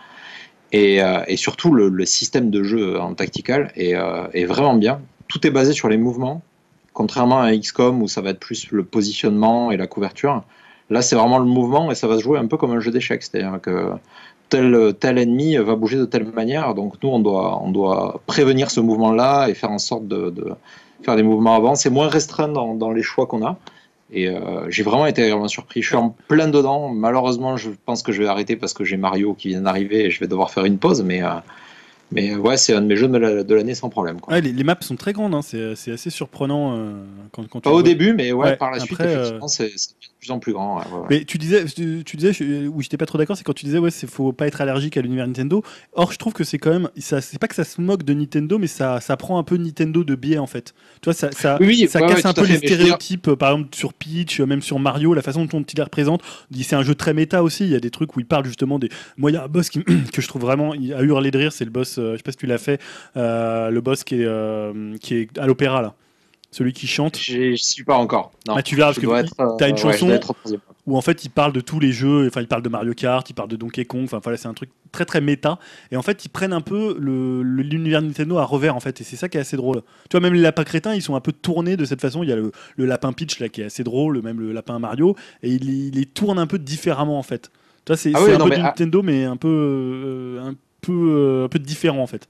Et, 0.74 1.02
euh, 1.02 1.24
et 1.28 1.38
surtout, 1.38 1.72
le, 1.72 2.06
système 2.06 2.50
de 2.50 2.64
jeu 2.64 3.00
en 3.00 3.14
tactical 3.14 3.72
est, 3.76 3.96
euh, 3.96 4.28
est 4.34 4.46
vraiment 4.46 4.74
bien. 4.74 5.00
Tout 5.28 5.46
est 5.48 5.52
basé 5.52 5.72
sur 5.72 5.88
les 5.88 5.98
mouvements, 5.98 6.42
contrairement 6.94 7.42
à 7.42 7.56
XCOM 7.56 8.02
où 8.02 8.08
ça 8.08 8.22
va 8.22 8.32
être 8.32 8.40
plus 8.40 8.72
le 8.72 8.84
positionnement 8.84 9.72
et 9.72 9.78
la 9.78 9.88
couverture. 9.88 10.44
Là, 10.90 11.02
c'est 11.02 11.16
vraiment 11.16 11.38
le 11.38 11.46
mouvement 11.46 11.92
et 11.92 11.96
ça 11.96 12.08
va 12.08 12.18
se 12.18 12.24
jouer 12.24 12.40
un 12.40 12.48
peu 12.48 12.58
comme 12.58 12.72
un 12.72 12.80
jeu 12.80 12.92
d'échecs. 12.92 13.24
C'est-à-dire 13.24 13.60
que 13.62 13.92
tel, 14.50 14.94
tel 15.00 15.20
ennemi 15.20 15.56
va 15.58 15.76
bouger 15.76 15.98
de 15.98 16.06
telle 16.06 16.26
manière. 16.26 16.74
Donc, 16.74 16.96
nous, 17.04 17.10
on 17.10 17.20
doit, 17.20 17.62
on 17.64 17.72
doit 17.72 18.22
prévenir 18.26 18.72
ce 18.72 18.80
mouvement-là 18.80 19.50
et 19.50 19.54
faire 19.54 19.72
en 19.72 19.78
sorte 19.78 20.08
de, 20.08 20.34
faire 21.04 21.16
des 21.16 21.24
mouvements 21.24 21.56
avant. 21.56 21.76
C'est 21.76 21.92
moins 21.92 22.08
restreint 22.08 22.48
dans 22.50 22.92
les 22.92 23.04
choix 23.04 23.28
qu'on 23.28 23.46
a. 23.46 23.58
Et 24.14 24.30
euh, 24.30 24.70
j'ai 24.70 24.84
vraiment 24.84 25.08
été 25.08 25.24
agréablement 25.24 25.48
surpris. 25.48 25.82
Je 25.82 25.88
suis 25.88 25.96
en 25.96 26.16
plein 26.28 26.48
dedans. 26.48 26.90
Malheureusement, 26.90 27.58
je 27.58 27.72
pense 27.86 28.04
que 28.04 28.12
je 28.12 28.22
vais 28.22 28.30
arrêter 28.30 28.56
parce 28.56 28.74
que 28.74 28.84
j'ai 28.84 28.96
Mario 28.96 29.34
qui 29.34 29.50
vient 29.50 29.62
d'arriver 29.62 30.06
et 30.06 30.12
je 30.12 30.20
vais 30.20 30.28
devoir 30.28 30.52
faire 30.52 30.66
une 30.66 30.78
pause. 30.78 31.02
Mais, 31.04 31.24
euh, 31.24 31.30
mais 32.14 32.36
ouais, 32.36 32.58
c'est 32.58 32.74
un 32.74 32.82
de 32.82 32.88
mes 32.88 32.96
jeux 32.96 33.08
de 33.08 33.18
la- 33.18 33.44
de 33.44 33.56
l'année 33.56 33.76
sans 33.76 33.90
problème. 33.90 34.20
Quoi. 34.20 34.34
Ouais, 34.34 34.42
les, 34.42 34.52
les 34.54 34.64
maps 34.64 34.78
sont 34.82 34.96
très 34.96 35.14
grandes, 35.14 35.34
hein, 35.36 35.42
c'est 35.42 35.76
c'est 35.76 35.92
assez 35.92 36.10
surprenant 36.10 36.78
euh, 36.78 37.04
quand, 37.32 37.48
quand 37.50 37.60
Pas 37.62 37.70
au 37.72 37.74
vois. 37.74 37.84
début, 37.84 38.14
mais 38.14 38.32
ouais, 38.32 38.50
Ouais, 38.52 38.56
par 38.56 38.72
la 38.72 38.80
suite, 38.80 38.92
après, 38.94 39.08
euh, 39.08 39.20
effectivement, 39.22 39.48
c'est 39.48 39.66
de 39.68 39.72
plus 40.20 40.32
en 40.32 40.40
plus 40.40 40.54
grand. 40.54 40.78
ouais. 40.78 41.08
Mais 41.10 41.26
tu 41.26 41.38
disais, 41.38 41.66
tu, 41.66 42.04
tu 42.06 42.16
disais, 42.18 42.32
je- 42.34 42.68
où 42.68 42.82
j'étais 42.82 42.98
pas 42.98 43.06
trop 43.06 43.18
d'accord, 43.18 43.36
c'est 43.36 43.44
quand 43.44 43.54
tu 43.54 43.66
disais, 43.66 43.78
ouais, 43.80 43.92
faut 43.92 44.32
pas 44.32 44.48
être 44.48 44.62
allergique 44.62 44.96
à 44.98 45.02
l'univers 45.02 45.28
Nintendo. 45.28 45.64
Or, 45.94 46.12
je 46.12 46.18
trouve 46.18 46.34
que 46.34 46.44
c'est 46.44 46.58
quand 46.58 46.72
même, 46.72 46.90
ça, 46.98 47.20
c'est 47.22 47.40
pas 47.40 47.48
que 47.48 47.56
ça 47.56 47.64
se 47.64 47.82
moque 47.82 48.04
de 48.04 48.14
Nintendo, 48.14 48.58
mais 48.58 48.68
ça, 48.68 49.00
ça 49.02 49.18
prend 49.18 49.38
un 49.38 49.44
peu 49.44 49.58
Nintendo 49.58 50.04
de 50.04 50.16
biais 50.16 50.38
en 50.38 50.48
fait. 50.48 50.74
Tu 51.02 51.06
vois, 51.06 51.14
ça, 51.14 51.32
ça, 51.32 51.58
Oui, 51.60 51.88
casse 51.92 52.26
un 52.26 52.30
à 52.30 52.34
peu 52.34 52.42
les 52.46 52.58
dire- 52.58 52.70
stéréotypes, 52.70 53.28
euh, 53.30 53.36
par 53.36 53.52
exemple 53.52 53.76
sur 53.76 53.94
Peach, 53.94 54.40
euh, 54.40 54.46
même 54.46 54.62
sur 54.62 54.80
Mario, 54.80 55.14
la 55.14 55.22
façon 55.22 55.46
dont 55.46 55.62
il 55.62 55.78
les 55.78 55.84
représente. 55.84 56.22
C'est 56.62 56.76
un 56.76 56.84
jeu 56.84 56.96
très 56.96 57.14
méta 57.14 57.44
aussi. 57.44 57.66
Il 57.66 57.72
y 57.72 57.76
a 57.76 57.80
des 57.80 57.90
trucs 57.92 58.16
où 58.16 58.20
il 58.20 58.26
parle 58.26 58.46
justement 58.46 58.80
des. 58.80 58.90
Moi, 59.18 59.32
il 59.32 59.34
y 59.34 59.38
a 59.38 59.44
un 59.44 59.48
boss 59.48 59.70
qui, 59.70 59.84
que 60.14 60.22
je 60.22 60.28
trouve 60.28 60.42
vraiment 60.44 60.72
a 60.72 61.02
hurlé 61.04 61.32
de 61.32 61.38
rire, 61.38 61.52
c'est 61.52 61.66
le 61.66 61.72
boss. 61.72 62.00
Euh, 62.04 62.12
je 62.14 62.18
sais 62.18 62.24
pas 62.24 62.32
si 62.32 62.38
tu 62.38 62.46
l'as 62.48 62.58
fait, 62.58 62.80
euh, 63.18 63.70
le 63.70 63.82
boss 63.82 64.04
qui 64.04 64.16
est, 64.22 64.26
euh, 64.26 64.96
qui 64.98 65.16
est 65.16 65.38
à 65.40 65.48
l'opéra 65.48 65.82
là, 65.82 65.94
celui 66.52 66.74
qui 66.74 66.86
chante. 66.88 67.18
Je 67.18 67.56
suis 67.56 67.84
pas 67.84 67.96
encore. 67.96 68.32
Non, 68.48 68.56
Ah, 68.58 68.62
tu 68.64 68.76
verras, 68.76 68.90
parce 68.94 69.00
que 69.00 69.08
euh, 69.42 69.58
t'as 69.58 69.70
une 69.70 69.78
chanson 69.78 70.20
où 70.86 70.98
en 70.98 71.02
fait 71.02 71.24
il 71.24 71.30
parle 71.30 71.54
de 71.54 71.62
tous 71.62 71.80
les 71.80 71.94
jeux, 71.94 72.28
enfin 72.28 72.42
il 72.42 72.48
parle 72.48 72.62
de 72.62 72.68
Mario 72.70 72.94
Kart, 72.94 73.28
il 73.30 73.34
parle 73.34 73.48
de 73.48 73.56
Donkey 73.56 73.86
Kong, 73.86 74.04
enfin 74.04 74.20
voilà 74.22 74.36
c'est 74.38 74.50
un 74.50 74.54
truc 74.54 74.70
très 74.92 75.06
très 75.06 75.22
méta 75.22 75.58
et 75.92 75.96
en 75.96 76.02
fait 76.02 76.26
ils 76.26 76.30
prennent 76.30 76.52
un 76.52 76.60
peu 76.62 76.98
le- 77.00 77.42
le- 77.42 77.64
l'univers 77.64 78.02
Nintendo 78.02 78.38
à 78.38 78.44
revers 78.44 78.76
en 78.76 78.82
fait 78.82 79.00
et 79.00 79.06
c'est 79.06 79.16
ça 79.16 79.30
qui 79.30 79.38
est 79.38 79.42
assez 79.42 79.56
drôle. 79.56 79.82
Tu 80.10 80.18
vois 80.18 80.20
même 80.20 80.34
les 80.34 80.42
lapins 80.42 80.66
crétins 80.66 80.94
ils 80.94 81.02
sont 81.02 81.16
un 81.16 81.22
peu 81.22 81.32
tournés 81.32 81.78
de 81.78 81.86
cette 81.86 82.02
façon, 82.02 82.22
il 82.22 82.28
y 82.30 82.34
a 82.34 82.36
le, 82.36 82.52
le 82.76 82.86
lapin 82.86 83.14
Peach 83.14 83.40
là 83.40 83.48
qui 83.48 83.62
est 83.62 83.66
assez 83.66 83.86
drôle, 83.86 84.22
même 84.22 84.42
le 84.42 84.52
lapin 84.52 84.78
Mario 84.78 85.16
et 85.42 85.50
il, 85.52 85.70
il 85.70 85.92
les 85.96 86.06
tourne 86.06 86.38
un 86.38 86.48
peu 86.48 86.60
différemment 86.60 87.18
en 87.18 87.24
fait. 87.24 87.50
Tu 87.86 87.92
vois 87.92 87.98
c'est 87.98 88.12
Ah 88.14 88.20
c'est 88.20 88.26
oui, 88.26 88.32
un 88.34 88.38
non, 88.40 88.44
peu 88.44 88.50
mais 88.50 88.58
ah- 88.60 88.64
Nintendo 88.64 89.02
mais 89.02 89.24
un 89.24 89.38
peu 89.38 89.48
euh, 89.48 90.42
un 90.42 90.54
peu 90.54 90.60
euh, 90.92 91.46
un 91.46 91.50
peu 91.50 91.60
différent 91.60 92.02
en 92.02 92.08
fait. 92.08 92.28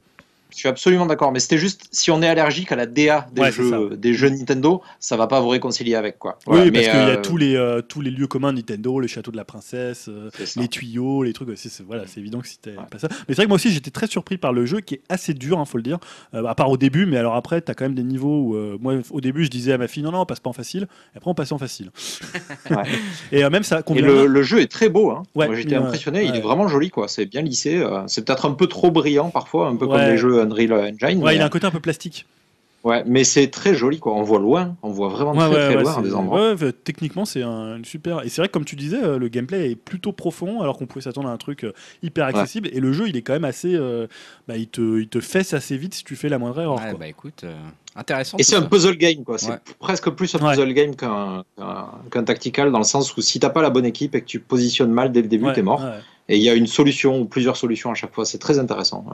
Je 0.53 0.59
suis 0.59 0.69
absolument 0.69 1.05
d'accord, 1.05 1.31
mais 1.31 1.39
c'était 1.39 1.57
juste 1.57 1.87
si 1.91 2.11
on 2.11 2.21
est 2.21 2.27
allergique 2.27 2.71
à 2.71 2.75
la 2.75 2.85
DA 2.85 3.27
des, 3.33 3.41
Ouais, 3.41 3.51
c'est 3.51 3.63
jeux, 3.63 3.97
des 3.97 4.13
jeux 4.13 4.29
Nintendo, 4.29 4.81
ça 4.99 5.17
va 5.17 5.27
pas 5.27 5.41
vous 5.41 5.49
réconcilier 5.49 5.95
avec 5.95 6.19
quoi. 6.19 6.37
Voilà, 6.45 6.63
oui 6.65 6.71
parce 6.71 6.85
qu'il 6.85 6.95
y 6.95 6.97
a 6.99 7.07
euh, 7.09 7.21
tous 7.21 7.37
les 7.37 7.55
euh, 7.55 7.81
tous 7.81 8.01
les 8.01 8.11
lieux 8.11 8.27
communs 8.27 8.51
Nintendo, 8.53 8.99
le 8.99 9.07
château 9.07 9.31
de 9.31 9.37
la 9.37 9.45
princesse, 9.45 10.07
euh, 10.09 10.29
les 10.55 10.67
tuyaux, 10.67 11.23
les 11.23 11.33
trucs. 11.33 11.49
c'est- 11.57 11.81
voilà, 11.83 12.03
c'est 12.07 12.19
évident 12.19 12.39
que 12.39 12.47
c'était 12.47 12.71
Ouais. 12.71 12.83
pas 12.89 12.99
ça. 12.99 13.07
Mais 13.11 13.17
c'est 13.29 13.35
vrai 13.35 13.43
que 13.45 13.49
moi 13.49 13.55
aussi, 13.55 13.71
j'étais 13.71 13.91
très 13.91 14.07
surpris 14.07 14.37
par 14.37 14.53
le 14.53 14.65
jeu 14.65 14.79
qui 14.81 14.95
est 14.95 15.01
assez 15.09 15.33
dur, 15.33 15.61
il 15.63 15.69
faut 15.69 15.77
le 15.77 15.83
dire. 15.83 15.97
Euh, 16.33 16.45
à 16.45 16.55
part 16.55 16.69
au 16.69 16.77
début, 16.77 17.05
mais 17.05 17.17
alors 17.17 17.35
après, 17.35 17.61
t'as 17.61 17.73
quand 17.73 17.85
même 17.85 17.95
des 17.95 18.03
niveaux 18.03 18.41
où, 18.41 18.55
euh, 18.55 18.77
moi, 18.79 18.95
au 19.11 19.21
début, 19.21 19.43
je 19.45 19.49
disais 19.49 19.73
à 19.73 19.77
ma 19.77 19.87
fille, 19.87 20.03
non, 20.03 20.11
non, 20.11 20.21
on 20.21 20.25
passe 20.25 20.39
pas 20.39 20.49
en 20.49 20.53
facile. 20.53 20.87
Et 21.13 21.17
après, 21.17 21.29
on 21.31 21.33
passait 21.35 21.53
en 21.53 21.57
facile. 21.57 21.91
Ouais. 22.69 22.83
Et 23.31 23.43
euh, 23.43 23.49
même 23.49 23.63
ça 23.63 23.81
Et 23.95 24.01
le, 24.01 24.25
le 24.25 24.41
jeu 24.43 24.59
est 24.61 24.71
très 24.71 24.89
beau. 24.89 25.11
Hein. 25.11 25.23
Moi 25.35 25.53
j'étais 25.55 25.75
impressionné. 25.75 26.23
Il 26.25 26.35
est 26.35 26.41
vraiment 26.41 26.67
joli 26.67 26.89
quoi. 26.89 27.07
C'est 27.07 27.25
bien 27.25 27.41
lissé. 27.41 27.77
euh, 27.77 28.01
C'est 28.07 28.25
peut-être 28.25 28.45
un 28.45 28.51
peu 28.53 28.67
trop 28.67 28.89
brillant 28.91 29.29
parfois, 29.29 29.67
un 29.67 29.75
peu 29.75 29.87
comme 29.87 29.99
les 30.01 30.17
jeux 30.17 30.42
Unreal 30.43 30.73
Engine. 30.73 31.19
Ouais, 31.23 31.31
mais, 31.31 31.35
il 31.35 31.41
a 31.41 31.45
un 31.45 31.49
côté 31.49 31.65
un 31.67 31.71
peu 31.71 31.79
plastique. 31.79 32.25
ouais, 32.83 33.03
mais 33.05 33.23
c'est 33.23 33.47
très 33.47 33.73
joli 33.75 33.99
quoi. 33.99 34.13
On 34.13 34.23
voit 34.23 34.39
loin. 34.39 34.75
On 34.83 34.89
voit 34.91 35.07
vraiment 35.09 35.33
très 35.33 35.49
très 35.73 35.81
loin 35.81 36.01
des 36.01 36.13
endroits. 36.13 36.51
ouais, 36.53 36.61
ouais, 36.63 36.71
techniquement, 36.73 37.23
c'est 37.25 37.41
un 37.43 37.79
super. 37.83 38.23
Et 38.25 38.29
c'est 38.29 38.41
vrai 38.41 38.47
que, 38.49 38.53
comme 38.53 38.65
tu 38.65 38.75
disais, 38.75 39.01
euh, 39.03 39.17
le 39.17 39.27
gameplay 39.29 39.71
est 39.71 39.75
plutôt 39.75 40.11
profond, 40.11 40.61
alors 40.61 40.77
qu'on 40.77 40.85
pouvait 40.85 41.03
s'attendre 41.03 41.29
à 41.29 41.31
un 41.31 41.37
truc 41.37 41.63
euh, 41.63 41.71
hyper 42.01 42.25
accessible. 42.25 42.69
Et 42.73 42.79
le 42.79 42.91
jeu, 42.91 43.07
il 43.07 43.15
est 43.15 43.21
quand 43.21 43.33
même 43.33 43.45
assez. 43.45 43.73
euh, 43.75 44.07
bah, 44.47 44.57
il, 44.57 44.67
te, 44.67 44.99
il 44.99 45.07
te 45.07 45.19
fesse 45.21 45.53
assez 45.53 45.77
vite 45.77 45.93
si 45.93 46.03
tu 46.03 46.15
fais 46.15 46.27
la 46.29 46.37
moindre 46.39 46.59
erreur. 46.61 46.75
Ouais, 46.75 46.89
quoi. 46.89 46.99
bah 46.99 47.07
écoute, 47.07 47.41
euh, 47.45 47.55
intéressant. 47.95 48.37
Et 48.37 48.43
c'est 48.43 48.55
un 48.57 48.63
puzzle 48.63 48.97
game 48.97 49.23
quoi. 49.23 49.37
C'est 49.37 49.51
Ouais. 49.51 49.57
presque 49.79 50.09
plus 50.09 50.33
un 50.35 50.39
Ouais. 50.39 50.55
puzzle 50.55 50.73
game 50.73 50.95
qu'un 50.95 51.43
qu'un- 51.57 51.87
qu'un 52.11 52.23
tactical 52.23 52.71
dans 52.71 52.79
le 52.79 52.83
sens 52.83 53.15
où 53.15 53.21
si 53.21 53.39
t'as 53.39 53.49
pas 53.49 53.61
la 53.61 53.69
bonne 53.69 53.85
équipe 53.85 54.13
et 54.15 54.19
que 54.21 54.25
tu 54.25 54.39
positionnes 54.39 54.91
mal 54.91 55.11
dès 55.13 55.21
le 55.21 55.27
début, 55.29 55.45
Ouais, 55.45 55.53
t'es 55.53 55.61
mort. 55.61 55.81
ouais. 55.81 55.99
Et 56.29 56.37
il 56.37 56.43
y 56.43 56.49
a 56.49 56.53
une 56.53 56.67
solution 56.67 57.19
ou 57.19 57.25
plusieurs 57.25 57.57
solutions 57.57 57.91
à 57.91 57.95
chaque 57.95 58.13
fois. 58.13 58.25
C'est 58.25 58.37
très 58.39 58.57
intéressant. 58.57 59.05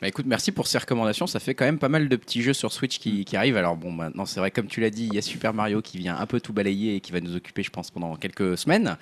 Bah 0.00 0.08
écoute, 0.08 0.24
merci 0.26 0.50
pour 0.50 0.66
ces 0.66 0.78
recommandations. 0.78 1.26
Ça 1.26 1.40
fait 1.40 1.54
quand 1.54 1.66
même 1.66 1.78
pas 1.78 1.90
mal 1.90 2.08
de 2.08 2.16
petits 2.16 2.40
jeux 2.40 2.54
sur 2.54 2.72
Switch 2.72 2.98
qui, 2.98 3.24
qui 3.26 3.36
arrivent. 3.36 3.58
Alors 3.58 3.76
bon, 3.76 3.90
maintenant 3.92 4.24
c'est 4.24 4.40
vrai, 4.40 4.50
comme 4.50 4.66
tu 4.66 4.80
l'as 4.80 4.88
dit, 4.88 5.06
il 5.06 5.14
y 5.14 5.18
a 5.18 5.22
Super 5.22 5.52
Mario 5.52 5.82
qui 5.82 5.98
vient 5.98 6.16
un 6.18 6.24
peu 6.24 6.40
tout 6.40 6.54
balayer 6.54 6.96
et 6.96 7.00
qui 7.00 7.12
va 7.12 7.20
nous 7.20 7.36
occuper, 7.36 7.62
je 7.62 7.68
pense, 7.70 7.90
pendant 7.90 8.16
quelques 8.16 8.56
semaines. 8.56 8.96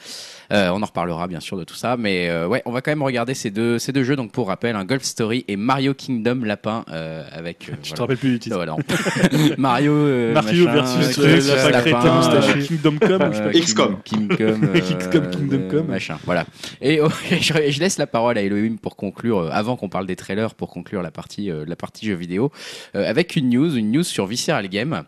Euh, 0.52 0.70
on 0.70 0.82
en 0.82 0.86
reparlera 0.86 1.28
bien 1.28 1.38
sûr 1.38 1.56
de 1.56 1.62
tout 1.62 1.76
ça, 1.76 1.96
mais 1.96 2.28
euh, 2.28 2.48
ouais, 2.48 2.62
on 2.66 2.72
va 2.72 2.80
quand 2.80 2.90
même 2.90 3.02
regarder 3.04 3.34
ces 3.34 3.50
deux, 3.50 3.78
ces 3.78 3.92
deux 3.92 4.02
jeux. 4.02 4.16
Donc 4.16 4.32
pour 4.32 4.48
rappel, 4.48 4.74
un 4.74 4.84
Golf 4.84 5.04
Story 5.04 5.44
et 5.46 5.54
Mario 5.56 5.94
Kingdom 5.94 6.40
Lapin 6.44 6.84
euh, 6.90 7.22
avec. 7.30 7.68
euh, 7.68 7.74
Tu 7.82 7.90
te 7.92 7.96
voilà. 7.96 8.02
rappelles 8.02 8.16
plus 8.18 8.30
du 8.32 8.38
titre. 8.40 8.56
Voilà. 8.56 8.74
Mario, 9.56 9.92
euh, 9.92 10.32
Mario 10.34 10.64
machin, 10.64 10.82
versus 10.98 11.18
Lapin, 11.18 11.70
Lapin 11.70 12.32
euh, 12.34 12.62
Kingdom 12.66 12.96
Come. 12.98 13.32
je 13.34 13.42
euh, 13.42 13.52
XCOM. 13.52 13.98
King- 14.04 14.28
Kingcom, 14.28 14.64
euh, 14.74 14.80
XCOM, 14.80 15.30
Kingdom 15.30 15.68
Come. 15.70 15.86
machin. 15.86 16.18
Voilà. 16.24 16.44
Et 16.80 17.00
oh, 17.02 17.08
je, 17.30 17.70
je 17.70 17.78
laisse 17.80 17.98
la 17.98 18.08
parole 18.08 18.36
à 18.36 18.42
Elohim 18.42 18.78
pour 18.82 18.96
conclure, 18.96 19.38
euh, 19.38 19.50
avant 19.52 19.76
qu'on 19.76 19.88
parle 19.88 20.06
des 20.06 20.16
trailers, 20.16 20.54
pour 20.56 20.68
conclure 20.70 20.87
la 20.92 21.10
partie, 21.10 21.50
euh, 21.50 21.64
la 21.66 21.76
partie 21.76 22.06
jeux 22.06 22.14
vidéo, 22.14 22.50
euh, 22.94 23.08
avec 23.08 23.36
une 23.36 23.50
news, 23.50 23.76
une 23.76 23.92
news 23.92 24.02
sur 24.04 24.26
Visceral 24.26 24.68
Game. 24.68 25.04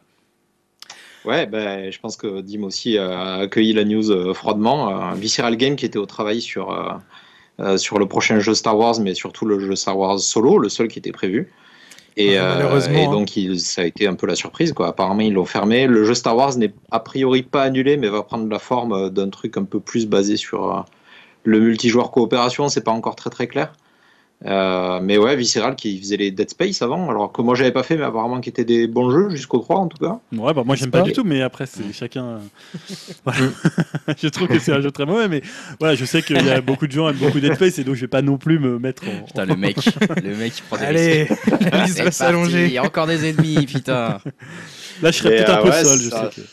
Ouais, 1.24 1.46
ben, 1.46 1.90
je 1.92 1.98
pense 1.98 2.16
que 2.16 2.40
Dim 2.40 2.62
aussi 2.64 2.96
a 2.96 3.34
accueilli 3.34 3.72
la 3.74 3.84
news 3.84 4.10
euh, 4.10 4.32
froidement. 4.32 5.10
Euh, 5.10 5.14
Visceral 5.14 5.56
Game 5.56 5.76
qui 5.76 5.84
était 5.84 5.98
au 5.98 6.06
travail 6.06 6.40
sur, 6.40 6.70
euh, 6.70 6.92
euh, 7.60 7.76
sur 7.76 7.98
le 7.98 8.06
prochain 8.06 8.40
jeu 8.40 8.54
Star 8.54 8.78
Wars, 8.78 8.98
mais 9.00 9.14
surtout 9.14 9.44
le 9.44 9.60
jeu 9.60 9.76
Star 9.76 9.98
Wars 9.98 10.18
Solo, 10.18 10.58
le 10.58 10.68
seul 10.70 10.88
qui 10.88 10.98
était 10.98 11.12
prévu. 11.12 11.50
Et, 12.16 12.38
euh, 12.38 12.80
et 12.90 13.04
hein. 13.04 13.10
donc 13.10 13.36
il- 13.36 13.60
ça 13.60 13.82
a 13.82 13.84
été 13.84 14.06
un 14.06 14.14
peu 14.14 14.26
la 14.26 14.34
surprise. 14.34 14.72
Quoi. 14.72 14.88
Apparemment, 14.88 15.20
ils 15.20 15.32
l'ont 15.32 15.44
fermé. 15.44 15.86
Le 15.86 16.04
jeu 16.04 16.14
Star 16.14 16.36
Wars 16.36 16.56
n'est 16.56 16.72
a 16.90 17.00
priori 17.00 17.42
pas 17.42 17.62
annulé, 17.62 17.96
mais 17.98 18.08
va 18.08 18.22
prendre 18.22 18.48
la 18.48 18.58
forme 18.58 19.10
d'un 19.10 19.28
truc 19.28 19.56
un 19.58 19.64
peu 19.64 19.78
plus 19.78 20.06
basé 20.06 20.36
sur 20.36 20.74
euh, 20.74 20.80
le 21.44 21.60
multijoueur 21.60 22.10
coopération. 22.10 22.68
C'est 22.68 22.80
pas 22.82 22.90
encore 22.92 23.14
très 23.14 23.30
très 23.30 23.46
clair. 23.46 23.72
Euh, 24.46 25.00
mais 25.02 25.18
ouais, 25.18 25.36
Visceral 25.36 25.76
qui 25.76 25.98
faisait 26.00 26.16
les 26.16 26.30
Dead 26.30 26.48
Space 26.48 26.80
avant, 26.80 27.10
alors 27.10 27.30
que 27.30 27.42
moi 27.42 27.54
j'avais 27.54 27.72
pas 27.72 27.82
fait, 27.82 27.96
mais 27.98 28.04
apparemment 28.04 28.40
qui 28.40 28.48
étaient 28.48 28.64
des 28.64 28.86
bons 28.86 29.10
jeux 29.10 29.28
jusqu'au 29.28 29.58
3 29.58 29.76
en 29.76 29.86
tout 29.86 29.98
cas. 29.98 30.18
Ouais, 30.32 30.54
bah, 30.54 30.62
moi 30.64 30.76
j'aime 30.76 30.90
pas 30.90 31.00
pas- 31.00 31.04
du 31.04 31.12
tout, 31.12 31.24
mais 31.24 31.42
après 31.42 31.66
c'est 31.66 31.92
chacun. 31.92 32.24
euh, 32.24 32.38
voilà. 33.26 33.40
je 34.18 34.28
trouve 34.28 34.48
que 34.48 34.58
c'est 34.58 34.72
un 34.72 34.80
jeu 34.80 34.90
très 34.90 35.04
mauvais, 35.04 35.28
mais 35.28 35.42
voilà, 35.78 35.94
je 35.94 36.06
sais 36.06 36.22
qu'il 36.22 36.42
y 36.42 36.48
a 36.50 36.62
beaucoup 36.62 36.86
de 36.86 36.92
gens 36.92 37.10
qui 37.12 37.18
aiment 37.18 37.26
beaucoup 37.26 37.40
Dead 37.40 37.54
Space 37.54 37.78
et 37.80 37.84
donc 37.84 37.96
je 37.96 38.00
vais 38.00 38.06
pas 38.08 38.22
non 38.22 38.38
plus 38.38 38.58
me 38.58 38.78
mettre 38.78 39.02
en. 39.06 39.24
Putain, 39.26 39.44
le 39.44 39.56
mec, 39.56 39.76
le 40.24 40.34
mec 40.36 40.54
qui 40.54 40.62
prend 40.62 40.78
des 40.78 40.84
Allez, 40.84 41.28
C'est 41.88 42.02
va 42.04 42.10
s'allonger. 42.10 42.64
Il 42.64 42.72
y 42.72 42.78
a 42.78 42.82
encore 42.84 43.06
des 43.06 43.28
ennemis, 43.28 43.66
putain. 43.66 44.20
Là, 45.02 45.10
je 45.10 45.18
serais 45.18 45.36
peut-être 45.36 45.50
un 45.50 45.58
euh, 45.58 45.62
peu 45.64 45.68
ouais, 45.68 45.84
seul, 45.84 45.98
je 45.98 46.08
ça- 46.08 46.30
sais. 46.30 46.40
Que... 46.40 46.46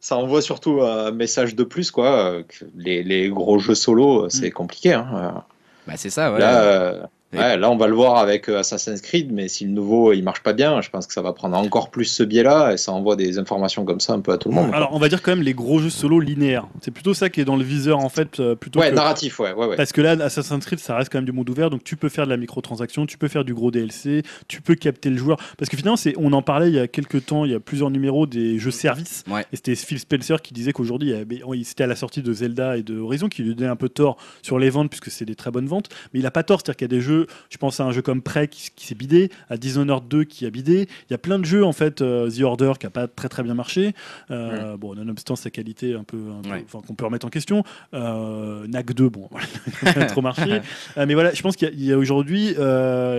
Ça 0.00 0.16
envoie 0.16 0.40
surtout 0.40 0.82
un 0.82 1.10
message 1.10 1.56
de 1.56 1.64
plus, 1.64 1.90
quoi. 1.90 2.06
euh, 2.30 2.42
que 2.44 2.64
les, 2.76 3.02
les 3.02 3.28
gros 3.28 3.58
jeux 3.58 3.74
solo, 3.74 4.26
euh, 4.26 4.28
c'est 4.28 4.52
compliqué. 4.52 4.92
hein. 4.92 5.42
Bah 5.88 5.96
c'est 5.96 6.10
ça, 6.10 6.30
ouais. 6.30 6.38
Là, 6.38 6.60
euh, 6.64 7.06
ouais, 7.32 7.56
là, 7.56 7.70
on 7.70 7.76
va 7.76 7.86
le 7.86 7.94
voir 7.94 8.16
avec 8.18 8.48
euh, 8.48 8.58
Assassin's 8.58 9.00
Creed, 9.00 9.32
mais 9.32 9.48
si 9.48 9.64
le 9.64 9.70
nouveau 9.70 10.12
il 10.12 10.22
marche 10.22 10.42
pas 10.42 10.52
bien, 10.52 10.80
je 10.80 10.90
pense 10.90 11.06
que 11.06 11.12
ça 11.12 11.22
va 11.22 11.32
prendre 11.32 11.56
encore 11.56 11.90
plus 11.90 12.04
ce 12.06 12.22
biais-là 12.22 12.72
et 12.72 12.76
ça 12.76 12.92
envoie 12.92 13.16
des 13.16 13.38
informations 13.38 13.84
comme 13.84 14.00
ça 14.00 14.12
un 14.14 14.20
peu 14.20 14.32
à 14.32 14.38
tout 14.38 14.48
le 14.48 14.54
monde. 14.54 14.68
quoi. 14.68 14.76
Alors, 14.76 14.90
on 14.94 14.98
va 14.98 15.08
dire 15.08 15.22
quand 15.22 15.32
même 15.32 15.42
les 15.44 15.54
gros 15.54 15.78
jeux 15.78 15.90
solo 15.90 16.20
linéaires. 16.20 16.66
C'est 16.80 16.90
plutôt 16.90 17.14
ça 17.14 17.28
qui 17.30 17.40
est 17.40 17.44
dans 17.44 17.56
le 17.56 17.64
viseur 17.64 17.98
en 17.98 18.08
fait, 18.08 18.40
euh, 18.40 18.54
plutôt 18.54 18.80
ouais, 18.80 18.90
que- 18.90 18.94
narratif, 18.94 19.38
ouais, 19.40 19.52
ouais, 19.52 19.66
ouais. 19.66 19.76
Parce 19.76 19.92
que 19.92 20.00
là, 20.00 20.12
Assassin's 20.12 20.64
Creed, 20.64 20.78
ça 20.78 20.96
reste 20.96 21.10
quand 21.12 21.18
même 21.18 21.24
du 21.26 21.32
monde 21.32 21.48
ouvert, 21.50 21.70
donc 21.70 21.84
tu 21.84 21.96
peux 21.96 22.08
faire 22.08 22.24
de 22.24 22.30
la 22.30 22.36
microtransaction, 22.36 23.06
tu 23.06 23.18
peux 23.18 23.28
faire 23.28 23.44
du 23.44 23.54
gros 23.54 23.70
DLC, 23.70 24.22
tu 24.48 24.62
peux 24.62 24.74
capter 24.74 25.10
le 25.10 25.16
joueur. 25.16 25.38
Parce 25.56 25.68
que 25.68 25.76
finalement, 25.76 25.96
c'est, 25.96 26.14
on 26.16 26.32
en 26.32 26.42
parlait 26.42 26.68
il 26.68 26.74
y 26.74 26.80
a 26.80 26.88
quelques 26.88 27.26
temps, 27.26 27.44
il 27.44 27.52
y 27.52 27.54
a 27.54 27.60
plusieurs 27.60 27.90
numéros 27.90 28.26
des 28.26 28.58
jeux 28.58 28.70
services. 28.70 29.24
Ouais. 29.30 29.42
Et 29.52 29.56
c'était 29.56 29.74
Phil 29.74 29.98
Spencer 29.98 30.40
qui 30.42 30.54
disait 30.54 30.72
qu'aujourd'hui, 30.72 31.12
oui, 31.46 31.64
c'était 31.64 31.84
à 31.84 31.86
la 31.86 31.96
sortie 31.96 32.22
de 32.22 32.32
Zelda 32.32 32.76
et 32.76 32.82
de 32.82 32.98
Horizon 32.98 33.28
qui 33.28 33.42
lui 33.42 33.54
donnait 33.54 33.70
un 33.70 33.76
peu 33.76 33.88
tort 33.88 34.16
sur 34.42 34.58
les 34.58 34.70
ventes, 34.70 34.88
puisque 34.90 35.10
c'est 35.10 35.24
des 35.24 35.34
très 35.34 35.50
bonnes 35.50 35.66
ventes. 35.66 35.88
Mais 36.12 36.20
il 36.20 36.26
a 36.26 36.30
pas 36.30 36.42
tort, 36.42 36.60
c'est-à-dire 36.60 36.76
qu'il 36.76 36.84
y 36.84 36.94
a 36.94 36.96
des 36.96 37.00
jeux, 37.00 37.17
je 37.50 37.56
pense 37.58 37.80
à 37.80 37.84
un 37.84 37.90
jeu 37.92 38.02
comme 38.02 38.22
Prey 38.22 38.48
qui, 38.48 38.70
qui 38.76 38.86
s'est 38.86 38.94
bidé, 38.94 39.30
à 39.48 39.56
Dishonored 39.56 40.06
2 40.08 40.24
qui 40.24 40.46
a 40.46 40.50
bidé. 40.50 40.88
Il 41.08 41.12
y 41.12 41.14
a 41.14 41.18
plein 41.18 41.38
de 41.38 41.44
jeux, 41.44 41.64
en 41.64 41.72
fait, 41.72 42.02
euh, 42.02 42.30
The 42.30 42.42
Order 42.42 42.72
qui 42.78 42.86
a 42.86 42.90
pas 42.90 43.08
très 43.08 43.28
très 43.28 43.42
bien 43.42 43.54
marché. 43.54 43.94
Euh, 44.30 44.76
Bon, 44.76 44.94
nonobstant 44.94 45.36
sa 45.36 45.50
qualité 45.50 45.94
un 45.94 46.04
peu, 46.04 46.18
peu- 46.42 46.48
Ouais. 46.50 46.64
qu'on 46.86 46.94
peut 46.94 47.04
remettre 47.04 47.26
en 47.26 47.30
question. 47.30 47.64
Euh, 47.94 48.66
NAC 48.68 48.92
2, 48.92 49.08
bon, 49.08 49.28
voilà, 49.82 50.06
trop 50.06 50.22
marché. 50.22 50.60
Mais 50.96 51.14
voilà, 51.14 51.32
je 51.34 51.42
pense 51.42 51.56
qu'il 51.56 51.80
y 51.82 51.92
a- 51.92 51.94
a, 51.94 51.98
aujourd'hui, 51.98 52.54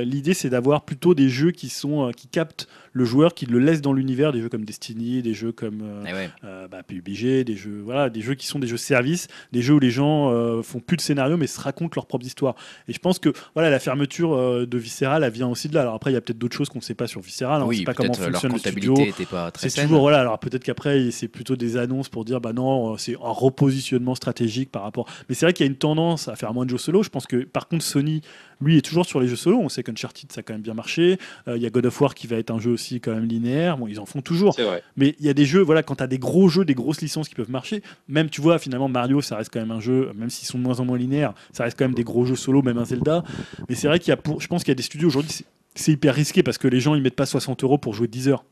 l'idée 0.06 0.34
c'est 0.34 0.50
d'avoir 0.50 0.84
plutôt 0.84 1.14
des 1.14 1.30
jeux 1.30 1.52
qui 1.52 1.70
sont 1.70 2.12
qui 2.16 2.28
captent 2.28 2.68
le 2.92 3.06
joueur 3.06 3.34
qui 3.34 3.46
le 3.46 3.60
laisse 3.60 3.82
dans 3.82 3.94
l'univers 3.94 4.32
des 4.32 4.42
jeux 4.42 4.50
comme 4.50 4.66
Destiny, 4.66 5.22
des 5.22 5.34
jeux 5.34 5.52
comme 5.52 5.82
euh, 5.84 6.04
Eh 6.08 6.14
ouais. 6.14 6.30
euh, 6.44 6.68
bah, 6.68 6.84
PUBG, 6.84 7.44
des 7.44 7.56
jeux, 7.56 7.82
voilà, 7.84 8.10
des 8.10 8.22
jeux 8.22 8.36
qui 8.36 8.48
sont 8.48 8.60
des 8.60 8.68
jeux 8.68 8.78
services, 8.78 9.28
des 9.52 9.62
jeux 9.62 9.76
où 9.76 9.80
les 9.80 9.92
gens 9.92 10.32
euh, 10.32 10.62
font 10.62 10.80
plus 10.80 10.98
de 10.98 11.02
scénario 11.02 11.38
mais 11.38 11.48
se 11.48 11.60
racontent 11.60 11.94
leur 11.96 12.06
propre 12.06 12.26
histoire. 12.26 12.56
Et 12.88 12.94
je 12.94 13.00
pense 13.00 13.20
que 13.20 13.32
voilà, 13.54 13.70
la 13.70 13.80
fermeture 13.80 14.68
de 14.68 14.78
Visceral, 14.78 15.24
elle 15.24 15.32
vient 15.32 15.48
aussi 15.48 15.70
de 15.70 15.76
là. 15.76 15.82
Alors 15.82 15.96
après, 15.96 16.12
il 16.12 16.14
y 16.14 16.18
a 16.18 16.22
peut-être 16.22 16.38
d'autres 16.38 16.56
choses 16.56 16.70
qu'on 16.70 16.80
ne 16.80 16.84
sait 16.84 16.96
pas 16.96 17.08
sur 17.08 17.22
Visceral. 17.22 17.62
hein, 17.62 17.66
on 17.66 17.70
ne 17.70 17.74
sait 17.76 17.84
pas 17.84 17.94
comment 17.94 18.14
fonctionne 18.14 18.54
le 18.54 18.60
studio. 18.60 18.94
comptabilité 18.94 19.22
était 19.24 19.30
pas 19.30 19.52
très 19.52 19.70
C'est 19.70 19.84
toujours 19.84 20.02
voilà. 20.02 20.20
Alors 20.20 20.40
peut-être 20.40 20.64
qu'après 20.64 21.12
c'est 21.12 21.28
plutôt 21.28 21.56
des 21.56 21.78
annonces 21.78 22.10
pour 22.10 22.26
dire 22.26 22.42
bah 22.42 22.54
non, 22.54 22.98
c'est 22.98 23.16
un 23.16 23.32
repositionnement 23.32 24.16
stratégique 24.16 24.72
par 24.72 24.84
rapport. 24.84 25.08
Mais 25.28 25.36
c'est 25.36 25.46
vrai 25.46 25.54
qu'il 25.54 25.66
y 25.66 25.70
a 25.70 25.72
une 25.72 25.78
tendance 25.78 26.28
à 26.28 26.36
faire 26.36 26.54
moins 26.54 26.66
de 26.66 26.72
jeux 26.72 26.78
solo. 26.78 27.04
Je 27.04 27.10
pense 27.10 27.28
que 27.28 27.44
par 27.44 27.68
contre 27.68 27.84
Sony, 27.84 28.22
lui, 28.62 28.78
est 28.78 28.82
toujours 28.82 29.06
sur 29.06 29.20
les 29.20 29.28
jeux 29.28 29.36
solo. 29.36 29.58
On 29.60 29.70
sait 29.70 29.84
qu'Uncharted 29.84 30.32
ça 30.32 30.40
a 30.40 30.44
quand 30.44 30.54
même 30.54 30.62
bien 30.62 30.74
marché. 30.74 31.18
Euh, 31.48 31.56
Il 31.58 31.64
y 31.64 31.66
a 31.66 31.70
God 31.70 31.86
of 31.86 32.02
War 32.02 32.14
qui 32.14 32.28
va 32.28 32.36
être 32.38 32.52
un 32.52 32.60
jeu 32.60 32.72
aussi 32.72 33.00
quand 33.00 33.14
même 33.14 33.26
linéaire. 33.26 33.78
Bon, 33.78 33.88
ils 33.88 34.00
en 34.00 34.06
font 34.06 34.22
toujours. 34.22 34.54
Vrai. 34.60 34.84
Mais 34.98 35.16
il 35.20 35.26
y 35.26 35.30
a 35.30 35.34
des 35.34 35.46
jeux, 35.46 35.62
voilà, 35.62 35.82
quand 35.84 35.96
tu 35.96 36.04
as 36.04 36.08
des 36.08 36.20
gros 36.20 36.50
jeux, 36.50 36.66
des 36.66 36.74
grosses 36.76 37.02
licences 37.02 37.30
qui 37.30 37.36
peuvent 37.36 37.50
marcher, 37.52 37.82
même 38.08 38.30
tu 38.30 38.42
vois, 38.42 38.60
finalement, 38.60 38.90
Mario, 38.90 39.22
ça 39.22 39.38
reste 39.38 39.52
quand 39.54 39.60
même 39.60 39.72
un 39.72 39.80
jeu, 39.80 40.12
même 40.16 40.30
s'ils 40.30 40.48
sont 40.48 40.58
de 40.58 40.64
moins 40.64 40.80
en 40.80 40.86
moins 40.86 40.98
linéaires, 40.98 41.34
ça 41.54 41.64
reste 41.64 41.78
quand 41.80 41.86
même 41.86 41.96
des 41.96 42.04
gros 42.04 42.26
jeux 42.26 42.36
solo, 42.36 42.62
même 42.62 42.78
un 42.78 42.86
Zelda. 42.86 43.24
Mais 43.70 43.76
c'est 43.76 43.88
vrai 43.88 44.00
qu'il 44.00 44.10
y 44.10 44.14
a 44.14 44.18
pour, 44.18 44.42
je 44.42 44.48
pense 44.48 44.64
qu'il 44.64 44.72
y 44.72 44.74
a 44.74 44.76
des 44.76 44.84
studios 44.84 45.08
aujourd'hui, 45.08 45.32
c'est- 45.76 45.92
hyper 45.94 46.14
risqué 46.14 46.44
parce 46.44 46.58
que 46.58 46.68
les 46.68 46.82
gens 46.82 46.96
ils 46.96 47.02
mettent 47.02 47.16
pas 47.16 47.26
60 47.26 47.64
euros 47.64 47.78
pour 47.78 47.94
jouer 47.94 48.08
10 48.10 48.28
heures. 48.28 48.44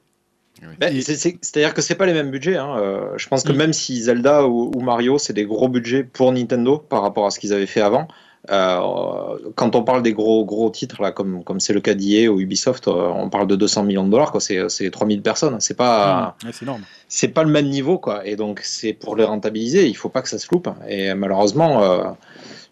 Ben, 0.79 0.95
Et- 0.95 1.01
c'est- 1.01 1.17
C'est-à-dire 1.41 1.73
que 1.75 1.81
c'est 1.83 1.95
pas 1.95 2.05
les 2.07 2.13
mêmes 2.13 2.31
budgets. 2.31 2.57
hein. 2.57 2.77
Euh, 2.79 3.09
je 3.17 3.27
pense 3.27 3.43
que 3.43 3.51
Mm. 3.51 3.57
même 3.57 3.73
si 3.73 4.01
Zelda 4.01 4.47
ou, 4.47 4.71
ou 4.75 4.79
Mario, 4.81 5.17
c'est 5.19 5.33
des 5.33 5.45
gros 5.45 5.67
budgets 5.69 6.03
pour 6.03 6.31
Nintendo 6.31 6.77
par 6.79 7.03
rapport 7.03 7.25
à 7.27 7.29
ce 7.31 7.39
qu'ils 7.39 7.53
avaient 7.53 7.67
fait 7.67 7.81
avant. 7.81 8.07
Euh, 8.49 9.37
quand 9.55 9.75
on 9.75 9.83
parle 9.83 10.01
des 10.03 10.13
gros 10.13 10.45
gros 10.45 10.69
titres 10.69 11.01
là, 11.01 11.11
comme 11.11 11.43
comme 11.43 11.59
c'est 11.59 11.73
le 11.73 11.81
cas 11.81 11.93
d'EA 11.93 12.27
ou 12.29 12.39
Ubisoft, 12.39 12.87
euh, 12.87 12.91
on 13.15 13.29
parle 13.29 13.47
de 13.47 13.55
200 13.55 13.83
millions 13.83 14.05
de 14.05 14.09
dollars. 14.11 14.31
quoi. 14.31 14.39
C'est 14.41 14.69
c'est 14.69 14.89
3000 14.89 15.21
personnes. 15.21 15.57
C'est 15.59 15.75
pas 15.77 16.35
Ouais, 16.43 16.51
c'est 16.53 16.63
énorme. 16.63 16.81
c'est 17.09 17.27
pas 17.29 17.43
le 17.43 17.49
même 17.49 17.67
niveau 17.69 17.97
quoi. 17.97 18.25
Et 18.25 18.35
donc 18.35 18.61
c'est 18.63 18.93
pour 18.93 19.15
les 19.15 19.23
rentabiliser, 19.23 19.87
il 19.87 19.95
faut 19.95 20.09
pas 20.09 20.21
que 20.21 20.29
ça 20.29 20.37
se 20.39 20.47
loupe. 20.51 20.69
Et 20.87 21.13
malheureusement, 21.13 21.83
euh, 21.83 22.03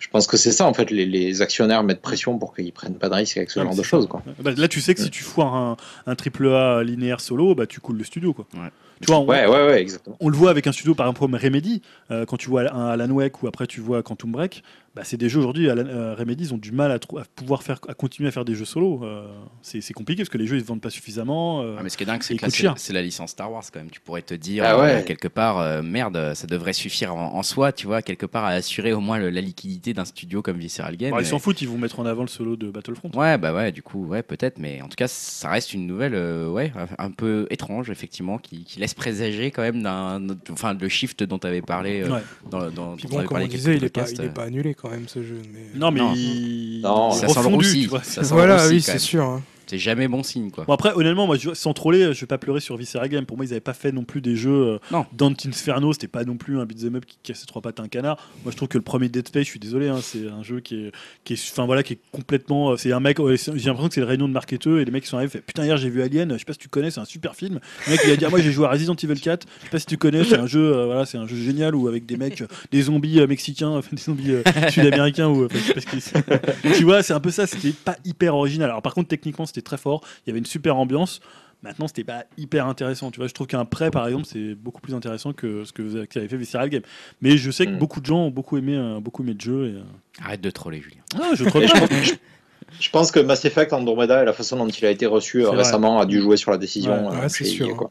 je 0.06 0.10
pense 0.12 0.28
que 0.28 0.38
c'est 0.38 0.52
ça 0.52 0.66
en 0.68 0.74
fait. 0.74 0.92
Les, 0.92 1.06
les 1.08 1.42
actionnaires 1.42 1.84
mettent 1.84 2.02
pression 2.02 2.38
pour 2.38 2.54
qu'ils 2.56 2.72
prennent 2.72 2.94
pas 2.96 3.10
de 3.10 3.16
risques 3.16 3.38
avec 3.38 3.50
ce 3.50 3.60
Ouais, 3.60 3.66
genre 3.66 3.76
de 3.76 3.82
choses 3.84 4.08
quoi. 4.08 4.22
Bah, 4.40 4.52
là, 4.56 4.68
tu 4.68 4.80
sais 4.80 4.94
que 4.94 5.02
si 5.02 5.10
tu 5.10 5.24
foires 5.24 5.56
un, 5.56 5.78
un 6.06 6.16
triple 6.16 6.48
A 6.50 6.84
linéaire 6.84 7.20
solo, 7.22 7.56
bah, 7.56 7.66
tu 7.66 7.80
coules 7.80 7.98
le 7.98 8.04
studio. 8.04 8.32
Quoi. 8.34 8.46
Ouais. 8.54 8.70
Tu 9.02 9.08
vois, 9.08 9.18
on, 9.20 9.26
Ouais 9.26 9.46
ouais 9.46 9.66
ouais 9.68 9.82
exactement. 9.82 10.16
on 10.22 10.30
le 10.30 10.38
voit 10.38 10.52
avec 10.52 10.68
un 10.68 10.72
studio 10.72 10.96
par 10.96 11.08
exemple 11.10 11.36
Remedy, 11.36 11.82
euh, 12.12 12.26
quand 12.26 12.38
tu 12.38 12.48
vois 12.50 12.72
un 12.74 12.88
Alan 12.88 13.10
Wake 13.10 13.44
ou 13.44 13.48
après 13.48 13.68
tu 13.68 13.82
vois 13.82 14.02
Quantum 14.04 14.32
Break, 14.32 14.64
bah, 14.96 15.02
c'est 15.04 15.18
des 15.18 15.28
jeux 15.28 15.40
aujourd'hui, 15.40 15.70
Alan- 15.70 15.84
euh, 15.86 16.16
Remedy, 16.16 16.46
ils 16.46 16.54
ont 16.54 16.58
du 16.58 16.72
mal 16.72 16.92
à, 16.94 17.00
pouvoir 17.36 17.62
faire, 17.64 17.82
à 17.90 17.94
continuer 17.94 18.30
à 18.30 18.32
faire 18.32 18.46
des 18.46 18.56
jeux 18.56 18.64
solo. 18.64 19.02
Euh, 19.04 19.28
c'est 19.62 19.92
compliqué 19.94 20.22
parce 20.22 20.30
que 20.30 20.38
les 20.38 20.48
jeux 20.48 20.56
ils 20.56 20.62
se 20.62 20.68
vendent 20.68 20.80
pas 20.80 20.90
suffisamment. 20.90 21.62
euh, 21.64 21.76
Ah, 21.78 21.82
mais 21.84 21.90
ce 21.90 21.98
qui 21.98 22.04
est 22.04 22.06
dingue, 22.06 22.24
c'est 22.24 22.38
que 22.38 22.46
c'est 22.78 22.94
la 22.94 23.02
licence 23.02 23.32
Star 23.32 23.52
Wars 23.52 23.64
quand 23.74 23.80
même. 23.80 23.90
Tu 23.92 24.00
pourrais 24.00 24.22
te 24.22 24.34
dire 24.34 24.64
Ah 24.66 24.80
ouais. 24.80 25.02
euh, 25.02 25.04
quelque 25.04 25.28
part, 25.28 25.58
euh, 25.60 25.82
merde, 25.82 26.32
ça 26.34 26.48
devrait 26.48 26.72
suffire 26.72 27.14
en, 27.14 27.36
en 27.36 27.44
soi, 27.44 27.74
tu 27.74 27.88
vois, 27.88 28.02
quelque 28.02 28.26
part 28.26 28.46
à 28.46 28.52
assurer 28.52 28.94
au 28.94 29.02
moins 29.02 29.18
le- 29.20 29.30
la 29.30 29.42
liquidité 29.42 29.94
d'un 29.96 30.06
studio 30.06 30.42
comme 30.42 30.58
Visceral 30.58 30.96
Games. 30.98 31.12
Bon, 31.12 31.20
ils 31.20 31.26
s'en 31.26 31.40
foutent, 31.40 31.62
ils 31.62 31.68
vont 31.68 31.78
mettre 31.78 32.00
en 32.00 32.06
avant 32.06 32.22
le 32.22 32.28
solo 32.28 32.56
de 32.56 32.70
Battlefront. 32.70 33.10
Ouais, 33.16 33.38
bah 33.38 33.54
ouais, 33.54 33.72
du 33.72 33.82
coup, 33.82 34.06
ouais, 34.06 34.22
peut-être, 34.22 34.60
mais 34.60 34.82
en 34.82 34.88
tout 34.88 34.96
cas, 34.96 35.08
ça 35.08 35.50
reste 35.50 35.74
une 35.74 35.88
nouvelle, 35.88 36.14
euh, 36.16 36.48
ouais, 36.50 36.72
un 37.00 37.12
peu 37.12 37.48
étrange, 37.50 37.90
effectivement, 37.90 38.38
qui, 38.38 38.64
qui 38.66 38.80
laisse 38.80 38.94
présager 38.94 39.50
quand 39.52 39.62
même 39.64 39.82
d'un, 39.82 40.22
enfin, 40.52 40.74
le 40.80 40.88
shift 40.90 41.24
dont 41.24 41.40
tu 41.40 41.48
avais 41.48 41.62
parlé 41.62 42.02
euh, 42.04 42.10
Ouais. 42.16 42.22
dans, 42.52 42.70
dans, 42.70 42.96
Puis 42.96 43.08
bon, 43.08 43.24
comme 43.24 43.42
on 43.42 43.48
disait, 43.48 43.76
il 43.78 43.84
est, 43.84 43.90
pas, 43.90 44.02
podcasts, 44.02 44.18
il 44.20 44.26
est 44.26 44.30
pas 44.34 44.44
annulé 44.44 44.74
quand 44.76 44.90
même 44.90 45.08
ce 45.08 45.24
jeu. 45.24 45.42
Mais... 45.54 45.80
Non, 45.80 45.92
mais 45.92 46.02
Non. 46.02 46.14
il, 46.16 46.82
ça 47.16 47.28
sent 47.28 47.42
le 47.42 47.48
roussi, 47.48 47.90
Voilà, 48.24 48.68
oui, 48.68 48.82
c'est 48.82 49.00
sûr. 49.00 49.24
hein. 49.24 49.42
C'est 49.68 49.78
jamais 49.80 50.08
bon 50.08 50.24
signe, 50.24 50.52
quoi. 50.52 50.64
Bon 50.66 50.74
après 50.74 50.94
honnêtement 50.94 51.26
moi 51.28 51.38
je- 51.38 51.54
sans 51.54 51.74
troller 51.74 52.14
je 52.14 52.20
vais 52.22 52.28
pas 52.28 52.38
pleurer 52.38 52.60
sur 52.60 52.78
Viscera 52.78 53.08
Game. 53.08 53.26
Pour 53.26 53.38
moi 53.38 53.46
ils 53.46 53.52
avaient 53.52 53.60
pas 53.60 53.74
fait 53.74 53.92
non 53.92 54.04
plus 54.04 54.22
des 54.22 54.36
jeux 54.36 54.52
euh, 54.52 54.78
Non. 54.92 55.06
Dante 55.14 55.46
Inferno. 55.46 55.94
C'était 55.94 56.08
pas 56.08 56.24
non 56.24 56.38
plus 56.38 56.60
un 56.60 56.66
beat'em 56.66 56.96
up 56.96 57.06
qui 57.06 57.18
cassait 57.24 57.46
trois 57.46 57.62
pattes 57.62 57.80
à 57.80 57.84
un 57.84 57.88
canard. 57.88 58.18
Moi 58.44 58.52
je 58.52 58.58
trouve 58.58 58.68
que 58.70 58.78
le 58.78 58.84
premier 58.84 59.10
Dead 59.10 59.28
Space 59.28 59.46
je 59.46 59.50
suis 59.50 59.60
désolé 59.60 59.88
hein, 59.88 60.00
c'est 60.02 60.28
un 60.30 60.44
jeu 60.44 60.60
qui 60.60 60.76
est 60.76 60.92
qui 61.24 61.34
est 61.34 61.50
enfin 61.52 61.66
voilà 61.66 61.84
qui 61.84 61.94
est 61.94 62.00
complètement 62.12 62.72
euh, 62.72 62.78
c'est 62.78 62.92
un 62.92 63.00
mec 63.00 63.20
ouais, 63.20 63.36
j'ai 63.38 63.52
l'impression 63.52 63.88
que 63.88 63.94
c'est 63.94 64.02
le 64.02 64.08
réunion 64.08 64.28
de 64.28 64.34
marketeux 64.34 64.82
et 64.82 64.86
les 64.86 64.92
mecs 64.92 65.04
qui 65.04 65.10
sont 65.10 65.18
arrivés 65.18 65.32
fait 65.32 65.42
putain 65.42 65.66
hier 65.66 65.78
j'ai 65.78 65.90
vu 65.90 66.02
Alien 66.02 66.34
je 66.34 66.38
sais 66.38 66.46
pas 66.46 66.54
si 66.54 66.60
tu 66.60 66.70
connais 66.70 66.92
c'est 66.92 67.00
un 67.00 67.06
super 67.06 67.36
film. 67.36 67.60
Le 67.88 67.92
mec 67.92 68.02
il 68.06 68.12
a 68.12 68.16
dit 68.18 68.26
ah, 68.26 68.30
moi 68.30 68.40
j'ai 68.42 68.52
joué 68.52 68.66
à 68.66 68.70
Resident 68.70 68.96
Evil 68.96 69.20
4 69.20 69.48
je 69.60 69.64
sais 69.66 69.70
pas 69.72 69.80
si 69.80 69.86
tu 69.88 69.98
connais 69.98 70.24
c'est 70.24 70.38
un 70.38 70.48
jeu 70.48 70.76
euh, 70.76 70.86
voilà 70.86 71.06
c'est 71.06 71.18
un 71.18 71.26
jeu 71.28 71.38
génial 71.38 71.74
où 71.76 71.88
avec 71.88 72.06
des 72.06 72.18
mecs 72.18 72.42
euh, 72.42 72.48
des 72.72 72.84
zombies 72.84 73.20
euh, 73.20 73.28
mexicains 73.28 73.80
des 73.92 73.98
zombies 73.98 74.34
sud-américains 74.70 75.28
ou 75.28 75.48
tu 76.78 76.84
vois 76.84 77.04
c'est 77.04 77.14
un 77.14 77.20
peu 77.20 77.32
ça 77.32 77.48
c'était 77.48 77.72
pas 77.72 77.98
hyper 78.06 78.36
original. 78.36 78.70
Alors 78.70 78.82
par 78.82 78.94
contre 78.94 79.08
techniquement 79.08 79.46
c'était 79.56 79.66
très 79.66 79.78
fort 79.78 80.02
il 80.26 80.30
y 80.30 80.32
avait 80.32 80.40
une 80.40 80.46
super 80.46 80.78
ambiance 80.78 81.20
Maintenant, 81.64 81.88
c'était 81.88 82.04
pas 82.04 82.26
hyper 82.38 82.68
intéressant. 82.68 83.10
Tu 83.10 83.18
vois, 83.20 83.28
je 83.28 83.34
trouve 83.34 83.48
qu'un 83.48 83.66
prêt, 83.66 83.90
par 83.90 84.06
exemple, 84.06 84.26
c'est 84.28 84.54
beaucoup 84.54 84.82
plus 84.82 84.94
intéressant 84.94 85.34
que 85.34 85.64
ce 85.64 85.72
que 85.74 85.82
vous 85.82 85.96
avez, 85.96 86.06
fait 86.06 86.38
Visceral 86.38 86.70
Game. 86.70 86.84
Mais 87.22 87.38
je 87.38 87.50
sais 87.50 87.66
que 87.66 87.72
Mm. 87.72 87.80
beaucoup 87.80 88.02
de 88.02 88.06
gens 88.06 88.26
ont 88.26 88.30
beaucoup 88.30 88.58
aimé, 88.58 88.76
euh, 88.76 89.00
beaucoup 89.00 89.24
aimé 89.24 89.34
le 89.34 89.40
jeu. 89.40 89.68
Et, 89.70 89.72
euh, 89.78 89.82
Arrête 90.24 90.42
de 90.42 90.52
troller, 90.52 90.80
Julien. 90.80 91.02
Ah, 91.20 91.32
je 91.34 91.44
pense, 91.50 91.64
je- 91.64 92.14
je 92.80 92.90
pense 92.92 93.10
que 93.12 93.20
Mass 93.20 93.46
Effect 93.46 93.74
Andromeda 93.74 94.22
et 94.22 94.26
la 94.26 94.34
façon 94.34 94.58
dont 94.58 94.68
il 94.68 94.86
a 94.86 94.92
été 94.92 95.08
reçu 95.08 95.44
euh, 95.44 95.48
vrai. 95.48 95.58
récemment 95.60 96.00
a 96.00 96.06
dû 96.06 96.22
jouer 96.22 96.38
sur 96.38 96.52
la 96.52 96.58
décision. 96.60 97.10
Ouais, 97.10 97.16
euh, 97.18 97.22
ouais, 97.22 97.30
c'est 97.30 97.46
sûr, 97.46 97.76
quoi. 97.76 97.90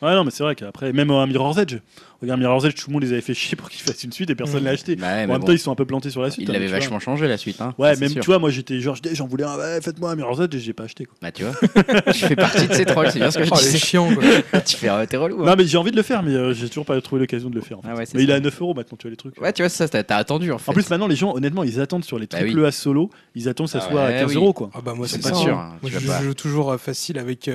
Ouais, 0.00 0.14
non, 0.14 0.24
mais 0.24 0.30
c'est 0.30 0.44
vrai 0.44 0.54
qu'après, 0.54 0.94
même 0.94 1.10
un 1.10 1.26
Mirror's 1.26 1.58
Edge. 1.58 1.76
Regarde, 2.22 2.40
Mirror's 2.40 2.64
Edge, 2.66 2.74
tout 2.74 2.88
le 2.88 2.92
monde 2.94 3.02
les 3.02 3.12
avait 3.12 3.20
fait 3.22 3.32
chier 3.34 3.56
pour 3.56 3.70
qu'ils 3.70 3.80
fassent 3.80 4.04
une 4.04 4.12
suite 4.12 4.28
et 4.30 4.34
personne 4.34 4.60
Mm. 4.62 4.64
l'a 4.66 4.70
acheté. 4.72 4.96
Bah 4.96 5.06
ouais, 5.06 5.24
en 5.24 5.26
même 5.28 5.38
bon, 5.40 5.46
temps, 5.46 5.52
ils 5.52 5.58
sont 5.58 5.72
un 5.72 5.74
peu 5.74 5.86
plantés 5.86 6.10
sur 6.10 6.20
la 6.22 6.30
suite. 6.30 6.44
il 6.46 6.50
hein, 6.50 6.52
l'avait 6.52 6.66
tu 6.66 6.70
vois. 6.70 6.78
vachement 6.80 6.98
changé 7.00 7.26
la 7.28 7.36
suite. 7.38 7.60
Hein, 7.60 7.74
Ouais, 7.78 7.94
ça, 7.94 8.00
même 8.00 8.08
c'est 8.08 8.14
sûr. 8.14 8.22
tu 8.22 8.26
vois, 8.26 8.38
moi 8.38 8.50
j'étais 8.50 8.78
genre, 8.80 8.96
j'en 9.12 9.26
voulais 9.26 9.44
un, 9.44 9.56
ouais, 9.56 9.80
faites-moi 9.80 10.10
un 10.10 10.16
Mirror's 10.16 10.40
Edge 10.40 10.54
et 10.54 10.58
j'ai 10.60 10.72
pas 10.74 10.84
acheté 10.84 11.06
quoi. 11.06 11.16
Bah, 11.22 11.32
tu 11.32 11.44
vois, 11.44 11.54
tu 12.12 12.26
fais 12.26 12.36
partie 12.36 12.66
de 12.68 12.74
ces 12.74 12.84
trolls, 12.84 13.10
c'est 13.10 13.18
bien 13.20 13.30
ce 13.30 13.38
que 13.38 13.44
je 13.44 13.50
Oh, 13.52 13.56
les 13.56 13.62
disais. 13.62 13.78
chiants, 13.78 14.14
quoi. 14.14 14.60
tu 14.66 14.76
fais, 14.76 14.88
euh, 14.90 15.06
t'es 15.06 15.16
relou. 15.16 15.42
hein. 15.42 15.46
Non, 15.46 15.54
mais 15.56 15.66
j'ai 15.66 15.78
envie 15.78 15.90
de 15.92 15.96
le 15.96 16.02
faire, 16.02 16.22
mais 16.22 16.32
euh, 16.34 16.52
j'ai 16.52 16.68
toujours 16.68 16.84
pas 16.84 17.00
trouvé 17.00 17.20
l'occasion 17.22 17.48
de 17.48 17.54
le 17.54 17.60
faire. 17.62 17.78
en 17.78 17.82
fait. 17.82 17.88
Ah 17.90 17.96
ouais, 17.96 18.04
c'est 18.06 18.16
mais 18.18 18.24
il 18.24 18.30
est 18.30 18.34
à 18.34 18.40
9 18.40 18.60
euros 18.60 18.74
maintenant, 18.74 18.98
tu 18.98 19.06
vois 19.06 19.10
les 19.10 19.16
trucs. 19.16 19.40
Ouais, 19.40 19.52
tu 19.52 19.62
vois, 19.62 19.68
ça, 19.70 19.88
t'as 19.88 20.02
t'as 20.02 20.16
attendu 20.16 20.52
en 20.52 20.58
fait. 20.58 20.70
En 20.70 20.74
plus, 20.74 20.88
maintenant, 20.90 21.06
les 21.06 21.16
gens, 21.16 21.34
honnêtement, 21.34 21.62
ils 21.64 21.80
attendent 21.80 22.04
sur 22.04 22.18
les 22.18 22.26
Bah 22.26 22.38
triple. 22.38 22.64
A 22.66 22.72
solo, 22.72 23.08
ils 23.34 23.48
attendent 23.48 23.66
que 23.66 23.72
ça 23.72 23.80
Ah 23.86 23.90
soit 23.90 24.02
à 24.02 24.08
ouais, 24.08 24.18
15 24.20 24.28
oui. 24.30 24.34
euros 24.36 24.52
quoi. 24.52 24.70
Ah 24.74 24.80
bah 24.84 24.92
moi 24.94 25.08
C'est 25.08 25.22
c'est 25.22 25.30
pas 25.30 25.34
sûr, 25.36 25.56
hein. 25.58 25.76
je 25.84 25.98
joue 26.24 26.34
toujours 26.34 26.72
euh, 26.72 26.76
facile 26.78 27.18
avec 27.18 27.48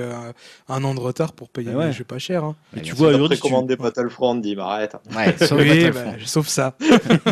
un 0.68 0.84
an 0.84 0.94
de 0.94 1.00
retard 1.00 1.32
pour 1.32 1.48
payer 1.50 1.70
Ah 1.74 1.86
mes 1.86 1.92
jeux 1.92 2.04
pas 2.04 2.18
cher. 2.18 2.52
tu 2.82 2.94
vois, 2.94 3.12
Précommandé 3.26 3.76
Battlefront, 3.76 4.34
dit 4.34 4.55
arrête. 4.60 4.96
Ouais, 5.14 5.34
sauf 5.46 5.58
Oui, 5.60 5.90
bah, 5.90 6.04
sauf 6.24 6.46
ça. 6.48 6.76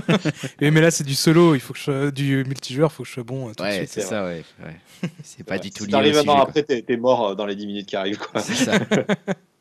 Et 0.60 0.70
mais 0.70 0.80
là 0.80 0.90
c'est 0.90 1.04
du 1.04 1.14
solo, 1.14 1.54
il 1.54 1.60
faut 1.60 1.72
que 1.72 1.78
je 1.78 1.84
sois- 1.84 2.10
du 2.10 2.44
multijoueur, 2.44 2.90
il 2.92 2.94
faut 2.94 3.02
que 3.02 3.08
je 3.08 3.14
sois 3.14 3.22
bon 3.24 3.48
euh, 3.48 3.52
tout 3.54 3.62
Ouais, 3.64 3.86
c'est 3.88 4.00
ça, 4.00 4.24
ouais. 4.24 4.44
ouais. 4.64 5.10
C'est 5.22 5.44
pas 5.44 5.58
du 5.58 5.70
tout 5.70 5.84
si 5.84 5.86
lié. 5.86 5.92
t'arrives 5.92 6.16
au 6.16 6.20
un 6.30 6.34
an 6.34 6.40
après, 6.42 6.62
t'es 6.62 6.82
t'es 6.82 6.96
mort 6.96 7.28
euh, 7.30 7.34
dans 7.34 7.46
les 7.46 7.54
10 7.56 7.66
minutes 7.66 7.86
qui 7.86 7.96
arrivent. 7.96 8.18
Quoi. 8.18 8.40
C'est 8.40 8.54
ça. 8.54 8.72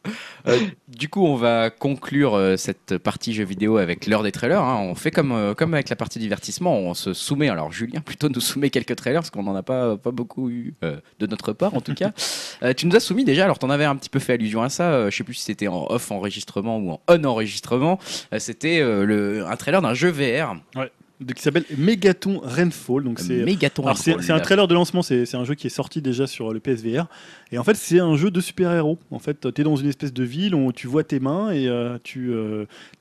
Euh, 0.47 0.59
du 0.87 1.09
coup, 1.09 1.25
on 1.25 1.35
va 1.35 1.69
conclure 1.69 2.35
euh, 2.35 2.57
cette 2.57 2.97
partie 2.97 3.33
jeux 3.33 3.45
vidéo 3.45 3.77
avec 3.77 4.05
l'heure 4.07 4.23
des 4.23 4.31
trailers. 4.31 4.61
hein. 4.61 4.77
On 4.81 4.95
fait 4.95 5.11
comme, 5.11 5.31
euh, 5.31 5.53
comme 5.53 5.73
avec 5.73 5.89
la 5.89 5.95
partie 5.95 6.19
divertissement, 6.19 6.77
on 6.77 6.93
se 6.93 7.13
soumet. 7.13 7.49
Alors, 7.49 7.71
Julien 7.71 8.01
plutôt 8.05 8.29
nous 8.29 8.41
soumet 8.41 8.69
quelques 8.69 8.95
trailers 8.95 9.21
parce 9.21 9.29
qu'on 9.29 9.43
n'en 9.43 9.55
a 9.55 9.63
pas, 9.63 9.97
pas 9.97 10.11
beaucoup 10.11 10.49
eu 10.49 10.73
de 10.81 11.27
notre 11.27 11.53
part 11.53 11.73
en 11.75 11.81
tout 11.81 11.93
cas. 11.93 12.11
Tu 12.75 12.87
nous 12.87 12.95
as 12.95 12.99
soumis 12.99 13.23
déjà, 13.23 13.43
alors 13.45 13.59
tu 13.59 13.65
en 13.65 13.69
avais 13.69 13.85
un 13.85 13.95
petit 13.95 14.09
peu 14.09 14.19
fait 14.19 14.33
allusion 14.33 14.61
à 14.61 14.69
ça. 14.69 14.91
euh, 14.91 15.11
je 15.11 15.17
sais 15.17 15.23
plus 15.23 15.35
si 15.35 15.43
c'était 15.43 15.67
en 15.67 15.87
off 15.89 16.11
enregistrement 16.11 16.77
ou 16.77 16.91
en 16.91 17.01
on 17.07 17.23
enregistrement. 17.23 17.99
C'était 18.37 18.81
un 18.81 19.55
trailer 19.55 19.81
d'un 19.81 19.93
jeu 19.93 20.09
VR. 20.09 20.55
De- 21.25 21.33
qui 21.33 21.41
s'appelle 21.41 21.65
Megaton 21.77 22.39
Rainfall. 22.43 23.03
Donc 23.03 23.19
c'est 23.19 23.43
c'est 23.95 24.21
c'est 24.21 24.31
un 24.31 24.39
trailer 24.39 24.67
de 24.67 24.73
lancement, 24.73 25.01
c'est 25.01 25.25
c'est 25.25 25.37
un 25.37 25.43
jeu 25.45 25.55
qui 25.55 25.67
est 25.67 25.69
sorti 25.71 26.01
déjà 26.01 26.27
sur 26.27 26.53
le 26.53 26.59
PSVR. 26.59 27.05
Et 27.51 27.57
en 27.57 27.63
fait, 27.63 27.75
c'est 27.75 27.99
un 27.99 28.15
jeu 28.15 28.31
de 28.31 28.41
super-héros. 28.41 28.97
En 29.11 29.19
fait, 29.19 29.39
tu 29.53 29.61
es 29.61 29.63
dans 29.63 29.75
une 29.75 29.87
espèce 29.89 30.11
de 30.11 30.23
ville 30.23 30.55
où 30.55 30.71
tu 30.71 30.87
vois 30.87 31.03
tes 31.03 31.19
mains 31.19 31.51
et 31.51 31.67
euh, 31.67 31.97
tu 32.03 32.33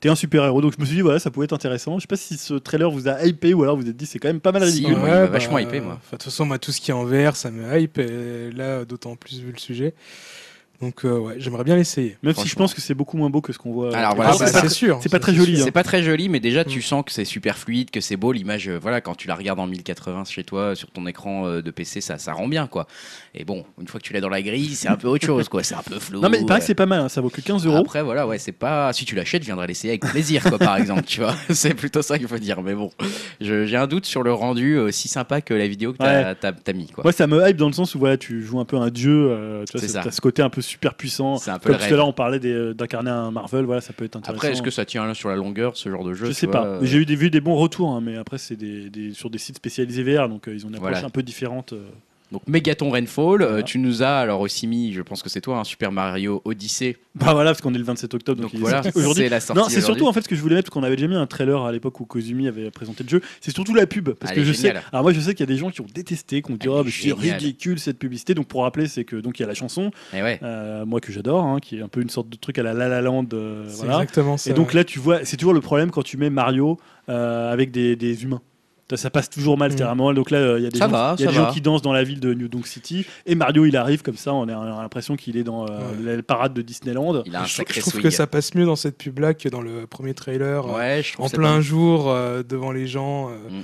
es 0.04 0.08
un 0.08 0.14
super-héros. 0.14 0.60
Donc 0.60 0.74
je 0.76 0.80
me 0.80 0.84
suis 0.86 0.96
dit, 0.96 1.00
voilà, 1.00 1.18
ça 1.18 1.30
pouvait 1.30 1.44
être 1.44 1.52
intéressant. 1.54 1.96
Je 1.98 2.02
sais 2.02 2.06
pas 2.06 2.16
si 2.16 2.36
ce 2.36 2.54
trailer 2.54 2.90
vous 2.90 3.08
a 3.08 3.24
hypé 3.24 3.54
ou 3.54 3.62
alors 3.62 3.76
vous 3.76 3.82
vous 3.82 3.88
êtes 3.88 3.96
dit, 3.96 4.06
c'est 4.06 4.18
quand 4.18 4.28
même 4.28 4.40
pas 4.40 4.52
mal 4.52 4.62
Si, 4.68 4.74
ridicule. 4.84 4.96
moi, 4.98 5.08
il 5.08 5.12
m'a 5.14 5.26
vachement 5.26 5.58
hypé, 5.58 5.80
moi. 5.80 5.94
De 5.94 6.10
toute 6.10 6.22
façon, 6.24 6.44
moi, 6.44 6.58
tout 6.58 6.70
ce 6.72 6.80
qui 6.80 6.90
est 6.90 6.94
en 6.94 7.04
VR, 7.04 7.34
ça 7.34 7.50
me 7.50 7.78
hype. 7.78 7.98
Et 7.98 8.50
là, 8.52 8.84
d'autant 8.84 9.16
plus 9.16 9.40
vu 9.40 9.52
le 9.52 9.58
sujet. 9.58 9.94
Donc, 10.82 11.04
euh, 11.04 11.16
ouais, 11.18 11.34
j'aimerais 11.38 11.62
bien 11.64 11.76
l'essayer. 11.76 12.16
Même 12.24 12.34
si 12.34 12.48
je 12.48 12.56
pense 12.56 12.74
que 12.74 12.80
c'est 12.80 12.92
beaucoup 12.94 13.16
moins 13.16 13.30
beau 13.30 13.40
que 13.40 13.52
ce 13.52 13.58
qu'on 13.58 13.72
voit. 13.72 13.96
Alors, 13.96 14.12
Et 14.12 14.16
voilà, 14.16 14.30
Ah, 14.30 14.32
contre, 14.32 14.44
bah, 14.44 14.46
c'est 14.48 14.52
pas- 14.62 14.68
c'est 14.68 14.74
sûr. 14.74 14.98
c'est 15.00 15.08
pas 15.08 15.20
très 15.20 15.32
joli. 15.32 15.56
C'est 15.56 15.68
hein. 15.68 15.72
pas 15.72 15.84
très 15.84 16.02
joli, 16.02 16.28
mais 16.28 16.40
déjà 16.40 16.64
tu 16.64 16.80
Mm. 16.80 16.82
sens 16.82 17.04
que 17.04 17.12
c'est 17.12 17.24
super 17.24 17.56
fluide, 17.56 17.90
que 17.92 18.00
c'est 18.00 18.16
beau. 18.16 18.32
L'image, 18.32 18.68
euh, 18.68 18.78
voilà, 18.82 19.00
quand 19.00 19.14
tu 19.14 19.28
la 19.28 19.36
regardes 19.36 19.60
en 19.60 19.68
1080 19.68 20.24
chez 20.24 20.42
toi, 20.42 20.74
sur 20.74 20.90
ton 20.90 21.06
écran 21.06 21.46
euh, 21.46 21.62
de 21.62 21.70
PC, 21.70 22.00
ça, 22.00 22.18
ça 22.18 22.32
rend 22.32 22.48
bien, 22.48 22.66
quoi. 22.66 22.88
Et 23.34 23.44
bon, 23.44 23.64
une 23.80 23.86
fois 23.86 24.00
que 24.00 24.04
tu 24.04 24.12
l'as 24.12 24.20
dans 24.20 24.28
la 24.28 24.42
grille, 24.42 24.74
c'est 24.74 24.88
un 24.88 24.96
peu 24.96 25.06
autre 25.06 25.24
chose, 25.24 25.48
quoi. 25.48 25.62
C'est 25.62 25.76
un 25.76 25.82
peu 25.82 26.00
flou. 26.00 26.20
Non, 26.20 26.28
mais 26.28 26.40
il 26.40 26.46
paraît 26.46 26.58
que 26.60 26.66
c'est 26.66 26.74
pas 26.74 26.86
mal. 26.86 27.00
hein. 27.00 27.08
Ça 27.08 27.20
vaut 27.20 27.30
que 27.30 27.40
15 27.40 27.64
euros. 27.64 27.76
Après, 27.76 28.02
voilà, 28.02 28.26
ouais, 28.26 28.38
c'est 28.38 28.50
pas. 28.52 28.92
Si 28.92 29.04
tu 29.04 29.14
l'achètes, 29.14 29.42
je 29.42 29.46
viendrai 29.46 29.68
l'essayer 29.68 29.90
avec 29.92 30.02
plaisir, 30.02 30.42
quoi, 30.42 30.58
par 30.58 30.76
exemple, 30.76 31.04
tu 31.04 31.20
vois. 31.20 31.34
C'est 31.50 31.74
plutôt 31.74 32.02
ça 32.02 32.18
qu'il 32.18 32.26
faut 32.26 32.38
dire. 32.38 32.60
Mais 32.62 32.74
bon, 32.74 32.90
je- 33.40 33.66
j'ai 33.66 33.76
un 33.76 33.86
doute 33.86 34.04
sur 34.06 34.24
le 34.24 34.32
rendu 34.32 34.74
euh, 34.78 34.86
aussi 34.88 35.06
sympa 35.06 35.40
que 35.42 35.54
la 35.54 35.68
vidéo 35.68 35.92
que 35.92 35.98
t'as 35.98 36.72
mis, 36.72 36.88
quoi. 36.88 37.04
Moi, 37.04 37.12
ça 37.12 37.28
me 37.28 37.48
hype 37.48 37.56
dans 37.56 37.68
le 37.68 37.72
sens 37.72 37.94
où 37.94 37.98
voilà, 38.00 38.16
tu 38.16 38.42
joues 38.42 38.58
un 38.58 38.64
peu 38.64 38.76
un 38.76 38.90
dieu. 38.90 39.28
euh, 39.30 39.64
tu 39.66 39.72
vois, 39.72 39.80
C'est 39.80 39.86
c'est- 39.86 40.02
ça. 40.02 40.10
ce 40.10 40.20
côté 40.20 40.42
un 40.42 40.50
peu 40.50 40.60
super 40.72 40.94
puissant. 40.94 41.36
C'est 41.36 41.50
un 41.50 41.58
peu 41.58 41.70
Comme 41.70 41.72
le 41.72 41.78
tout 41.78 41.82
à 41.82 41.86
rêve. 41.86 41.96
l'heure, 41.96 42.08
on 42.08 42.12
parlait 42.12 42.38
des- 42.40 42.74
d'incarner 42.74 43.10
un 43.10 43.30
Marvel. 43.30 43.64
Voilà, 43.64 43.80
ça 43.80 43.92
peut 43.92 44.04
être 44.04 44.16
intéressant. 44.16 44.36
Après, 44.36 44.52
est-ce 44.52 44.62
que 44.62 44.70
ça 44.70 44.84
tient 44.84 45.12
sur 45.14 45.28
la 45.28 45.36
longueur, 45.36 45.76
ce 45.76 45.88
genre 45.88 46.04
de 46.04 46.12
jeu 46.14 46.26
je 46.26 46.30
tu 46.30 46.34
sais 46.34 46.46
vois, 46.46 46.52
pas. 46.62 46.66
euh, 46.66 46.78
J'ai 46.82 46.98
eu 46.98 47.06
des, 47.06 47.16
vu 47.16 47.30
des 47.30 47.40
bons 47.40 47.56
retours, 47.56 47.90
hein, 47.90 48.00
mais 48.02 48.16
après, 48.16 48.38
c'est 48.38 48.56
des, 48.56 48.90
des- 48.90 49.12
sur 49.14 49.30
des 49.30 49.38
sites 49.38 49.56
spécialisés 49.56 50.02
VR, 50.02 50.28
donc 50.28 50.48
euh, 50.48 50.54
ils 50.54 50.64
ont 50.66 50.68
une 50.68 50.74
approche 50.76 50.90
Voilà. 50.92 51.06
un 51.06 51.10
peu 51.10 51.22
différente. 51.22 51.72
euh. 51.72 51.88
Donc 52.32 52.42
Megaton 52.48 52.90
Rainfall, 52.90 53.42
euh, 53.42 53.46
Voilà. 53.48 53.62
tu 53.62 53.78
nous 53.78 54.02
as 54.02 54.16
alors 54.18 54.40
aussi 54.40 54.66
mis, 54.66 54.92
je 54.92 55.02
pense 55.02 55.22
que 55.22 55.28
c'est 55.28 55.40
toi, 55.42 55.58
un 55.58 55.64
Super 55.64 55.92
Mario 55.92 56.40
Odyssey. 56.44 56.96
Bah 57.14 57.34
voilà, 57.34 57.50
parce 57.50 57.60
qu'on 57.60 57.74
est 57.74 57.78
le 57.78 57.84
27 57.84 58.14
octobre, 58.14 58.40
donc, 58.40 58.52
Donc 58.52 58.60
voilà, 58.62 58.82
c'est 58.82 59.28
la 59.28 59.38
sortie. 59.40 59.62
Non, 59.62 59.68
c'est 59.68 59.82
surtout 59.82 60.06
en 60.08 60.12
fait 60.14 60.22
ce 60.22 60.28
que 60.28 60.34
je 60.34 60.40
voulais 60.40 60.54
mettre, 60.54 60.70
parce 60.70 60.74
qu'on 60.80 60.82
avait 60.86 60.96
déjà 60.96 61.08
mis 61.08 61.14
un 61.14 61.26
trailer 61.26 61.62
à 61.62 61.70
l'époque 61.70 62.00
où 62.00 62.06
Kozumi 62.06 62.48
avait 62.48 62.70
présenté 62.70 63.04
le 63.04 63.08
jeu. 63.10 63.20
C'est 63.42 63.54
surtout 63.54 63.74
la 63.74 63.86
pub, 63.86 64.10
parce 64.14 64.32
Ah, 64.32 64.34
que 64.34 64.42
je 64.44 64.52
sais. 64.52 64.72
Alors 64.92 65.02
moi, 65.02 65.12
je 65.12 65.20
sais 65.20 65.34
qu'il 65.34 65.40
y 65.46 65.50
a 65.50 65.52
des 65.54 65.58
gens 65.58 65.70
qui 65.70 65.82
ont 65.82 65.86
détesté, 65.94 66.40
qui 66.42 66.50
ont 66.50 66.56
dit 66.56 66.68
oh 66.68 66.82
c'est 66.88 67.12
ridicule 67.12 67.78
cette 67.78 67.98
publicité. 67.98 68.34
Donc 68.34 68.46
pour 68.46 68.62
rappeler, 68.62 68.88
c'est 68.88 69.04
que 69.04 69.16
donc 69.16 69.38
il 69.38 69.42
y 69.42 69.44
a 69.44 69.48
la 69.48 69.54
chanson, 69.54 69.90
Et 70.14 70.22
ouais. 70.22 70.40
euh, 70.42 70.86
moi 70.86 71.00
que 71.00 71.12
j'adore, 71.12 71.44
hein, 71.44 71.58
qui 71.60 71.76
est 71.78 71.82
un 71.82 71.88
peu 71.88 72.00
une 72.00 72.08
sorte 72.10 72.28
de 72.30 72.36
truc 72.36 72.58
à 72.58 72.62
la 72.62 72.72
La 72.72 72.88
La 72.88 73.02
Land, 73.02 73.26
euh, 73.34 73.64
voilà. 73.76 73.94
exactement 73.96 74.36
ça. 74.38 74.50
Et 74.50 74.54
donc 74.54 74.72
là, 74.72 74.84
tu 74.84 74.98
vois, 74.98 75.24
c'est 75.24 75.36
toujours 75.36 75.54
le 75.54 75.60
problème 75.60 75.90
quand 75.90 76.02
tu 76.02 76.16
mets 76.16 76.30
Mario 76.30 76.78
euh, 77.10 77.52
avec 77.52 77.70
des, 77.72 77.94
des 77.94 78.24
humains. 78.24 78.40
Ça, 78.90 78.96
ça 78.98 79.10
passe 79.10 79.30
toujours 79.30 79.56
mal, 79.56 79.68
Mm. 79.68 79.72
littéralement. 79.72 80.12
Donc 80.12 80.30
là, 80.30 80.38
euh, 80.38 80.58
il 80.58 80.64
y 80.64 80.66
a 80.66 80.70
des, 80.70 80.78
Ça 80.78 80.84
gens, 80.86 80.90
va, 80.92 81.14
il 81.18 81.22
y 81.22 81.24
a 81.24 81.26
ça 81.28 81.32
des 81.32 81.38
gens 81.38 81.46
va. 81.46 81.52
qui 81.52 81.60
dansent 81.62 81.80
dans 81.80 81.94
la 81.94 82.04
ville 82.04 82.20
de 82.20 82.34
New 82.34 82.48
Donk 82.48 82.66
City. 82.66 83.06
Et 83.24 83.34
Mario, 83.34 83.64
il 83.64 83.74
arrive 83.76 84.02
comme 84.02 84.16
ça, 84.18 84.34
on 84.34 84.46
a, 84.48 84.54
on 84.54 84.78
a 84.78 84.82
l'impression 84.82 85.16
qu'il 85.16 85.36
est 85.38 85.44
dans 85.44 85.64
euh, 85.64 85.68
Ouais. 86.04 86.16
la 86.16 86.22
parade 86.22 86.52
de 86.52 86.60
Disneyland. 86.60 87.22
Il 87.24 87.34
a 87.34 87.42
un 87.42 87.44
je, 87.46 87.54
sacré 87.54 87.74
je 87.76 87.80
trouve 87.80 87.92
swing. 87.94 88.02
que 88.02 88.10
ça 88.10 88.26
passe 88.26 88.54
mieux 88.54 88.66
dans 88.66 88.76
cette 88.76 88.98
pub 88.98 89.18
là 89.20 89.32
que 89.32 89.48
dans 89.48 89.62
le 89.62 89.86
premier 89.86 90.12
trailer. 90.12 90.66
euh, 90.66 90.76
Ouais, 90.76 91.02
je 91.02 91.12
trouve 91.14 91.24
En 91.24 91.28
plein 91.30 91.60
jour, 91.62 92.10
euh, 92.10 92.42
devant 92.46 92.70
les 92.72 92.86
gens. 92.86 93.30
euh, 93.30 93.34
Mm, 93.48 93.56
mm. 93.56 93.62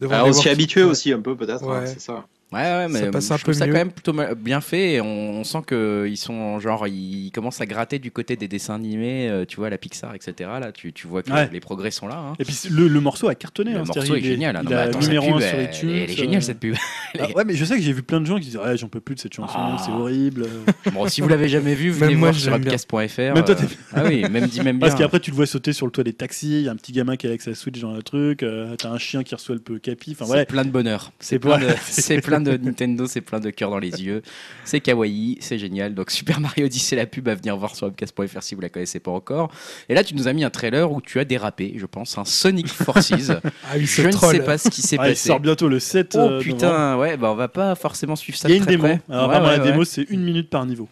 devant 0.00 0.14
Ah, 0.16 0.22
les 0.24 0.28
on 0.30 0.32
s'y 0.34 0.48
habitué 0.50 0.82
Ouais. 0.84 0.90
aussi 0.90 1.12
un 1.12 1.20
peu 1.20 1.34
peut-être, 1.34 1.66
hein, 1.66 1.86
c'est 1.86 2.00
ça. 2.00 2.26
Ouais, 2.50 2.60
ouais, 2.60 2.88
mais 2.88 3.00
Ça 3.00 3.10
passe 3.10 3.28
je 3.28 3.32
un 3.34 3.36
trouve 3.36 3.46
peu 3.46 3.52
ça 3.52 3.66
quand 3.66 3.72
même 3.74 3.90
plutôt 3.92 4.14
bien 4.36 4.60
fait. 4.62 4.92
Et 4.94 5.00
on, 5.02 5.06
on 5.40 5.44
sent 5.44 5.58
qu'ils 5.68 6.16
sont 6.16 6.58
genre, 6.60 6.86
ils 6.88 7.30
commencent 7.30 7.60
à 7.60 7.66
gratter 7.66 7.98
du 7.98 8.10
côté 8.10 8.36
des 8.36 8.48
dessins 8.48 8.74
animés, 8.76 9.28
euh, 9.28 9.44
tu 9.44 9.56
vois, 9.56 9.68
la 9.68 9.76
Pixar, 9.76 10.14
etc. 10.14 10.48
Là, 10.60 10.72
tu, 10.72 10.92
tu 10.94 11.06
vois 11.06 11.22
que 11.22 11.30
Ouais. 11.30 11.48
les 11.52 11.60
progrès 11.60 11.90
sont 11.90 12.08
là. 12.08 12.16
hein. 12.16 12.32
Et 12.38 12.44
puis 12.44 12.56
le, 12.70 12.88
le 12.88 13.00
morceau 13.00 13.28
a 13.28 13.34
cartonné. 13.34 13.72
Le 13.72 13.76
hein, 13.76 13.84
morceau 13.84 14.00
c'est-à-dire, 14.00 14.14
est 14.14 14.20
il 14.20 14.24
génial. 14.24 14.56
hein. 14.56 14.60
Il 14.62 14.64
Non, 14.64 14.70
mais 14.70 14.76
a 14.76 14.80
attends, 14.84 15.00
cette 15.02 15.10
numéro 15.10 15.26
pub, 15.34 15.42
1 15.42 15.46
sur 15.46 15.58
elle, 15.58 15.64
iTunes. 15.66 15.90
elle 15.90 16.10
est 16.10 16.14
géniale 16.16 16.38
euh, 16.38 16.40
cette 16.40 16.58
pub. 16.60 16.74
Elle 17.14 17.20
Ah 17.28 17.36
ouais, 17.36 17.44
mais 17.44 17.54
je 17.54 17.64
sais 17.66 17.76
que 17.76 17.82
j'ai 17.82 17.92
vu 17.92 18.02
plein 18.02 18.20
de 18.20 18.26
gens 18.26 18.36
qui 18.36 18.46
disent 18.46 18.56
ouais, 18.56 18.76
j'en 18.78 18.88
peux 18.88 19.00
plus 19.00 19.14
de 19.16 19.20
cette 19.20 19.34
chanson, 19.34 19.58
Ah. 19.58 19.76
c'est 19.84 19.90
horrible. 19.92 20.46
Bon, 20.94 21.06
si 21.06 21.20
vous 21.20 21.28
l'avez 21.28 21.48
jamais 21.48 21.74
vu, 21.74 21.90
Même 21.90 21.98
venez 21.98 22.14
moi, 22.14 22.30
voir 22.30 22.40
sur 22.40 22.50
j'aime 22.52 22.62
bien. 22.62 22.72
upcast.fr. 22.72 23.34
Même 23.34 23.44
toi, 23.44 23.54
euh, 23.60 23.66
Ah 23.94 24.04
oui, 24.06 24.22
même 24.30 24.46
dit 24.46 24.62
même 24.62 24.78
bien. 24.78 24.88
Parce 24.88 24.98
qu'après, 24.98 25.20
tu 25.20 25.30
le 25.30 25.36
vois 25.36 25.44
sauter 25.46 25.74
sur 25.74 25.84
le 25.84 25.92
toit 25.92 26.02
des 26.04 26.14
taxis. 26.14 26.60
Il 26.60 26.62
y 26.64 26.68
a 26.68 26.72
un 26.72 26.76
petit 26.76 26.92
gamin 26.92 27.16
qui 27.16 27.26
est 27.26 27.28
avec 27.30 27.42
sa 27.42 27.54
Switch 27.54 27.78
dans 27.80 27.92
le 27.92 28.02
truc. 28.02 28.42
euh, 28.42 28.74
T'as 28.78 28.88
un 28.88 28.96
chien 28.98 29.22
qui 29.22 29.34
reçoit 29.34 29.54
le 29.54 29.60
peu 29.60 29.78
capi. 29.78 30.12
Enfin 30.12 30.24
c'est 30.24 30.28
voilà. 30.28 30.46
plein 30.46 30.64
de 30.64 30.70
bonheur. 30.70 31.12
C'est 31.18 31.34
C'est 31.34 31.38
plein, 31.38 31.58
de- 31.58 31.66
c'est 31.82 32.20
plein 32.22 32.37
de 32.40 32.56
Nintendo, 32.56 33.06
c'est 33.06 33.20
plein 33.20 33.40
de 33.40 33.50
cœur 33.50 33.70
dans 33.70 33.78
les 33.78 34.02
yeux. 34.02 34.22
C'est 34.64 34.80
kawaii, 34.80 35.36
c'est 35.40 35.58
génial. 35.58 35.94
Donc 35.94 36.10
Super 36.10 36.40
Mario 36.40 36.66
Odyssey, 36.66 36.96
la 36.96 37.06
pub 37.06 37.28
à 37.28 37.34
venir 37.34 37.56
voir 37.56 37.74
sur 37.76 37.86
upcast.fr 37.86 38.42
si 38.42 38.54
vous 38.54 38.60
la 38.60 38.68
connaissez 38.68 39.00
pas 39.00 39.10
encore. 39.10 39.50
Et 39.88 39.94
là, 39.94 40.04
tu 40.04 40.14
nous 40.14 40.28
as 40.28 40.32
mis 40.32 40.44
un 40.44 40.50
trailer 40.50 40.90
où 40.92 41.00
tu 41.00 41.18
as 41.20 41.24
dérapé, 41.24 41.74
je 41.76 41.86
pense, 41.86 42.16
un 42.18 42.24
Sonic 42.24 42.68
Forces. 42.68 43.12
Ah 43.70 43.74
oui, 43.76 43.86
je 43.86 44.02
ne 44.02 44.12
sais 44.12 44.40
pas 44.40 44.58
ce 44.58 44.68
qui 44.70 44.82
s'est 44.82 44.96
Ah, 44.98 45.08
il 45.08 45.12
passé. 45.12 45.28
sort 45.28 45.40
bientôt 45.40 45.68
le 45.68 45.78
7. 45.80 46.14
Oh 46.14 46.18
euh, 46.18 46.22
novembre. 46.22 46.42
putain, 46.42 46.96
ouais, 46.98 47.16
bah 47.16 47.30
on 47.30 47.34
va 47.34 47.48
pas 47.48 47.74
forcément 47.74 48.16
suivre 48.16 48.38
ça 48.38 48.48
Il 48.48 48.52
y 48.52 48.54
a 48.54 48.58
de 48.58 48.60
une 48.60 48.66
très 48.66 48.76
démo. 48.76 48.82
près. 48.84 49.00
Alors, 49.08 49.28
Ouais, 49.28 49.34
vraiment, 49.34 49.48
ouais, 49.50 49.56
la 49.58 49.64
ouais. 49.64 49.70
démo, 49.72 49.84
c'est 49.84 50.02
une 50.10 50.22
minute 50.24 50.48
par 50.50 50.64
niveau. 50.66 50.88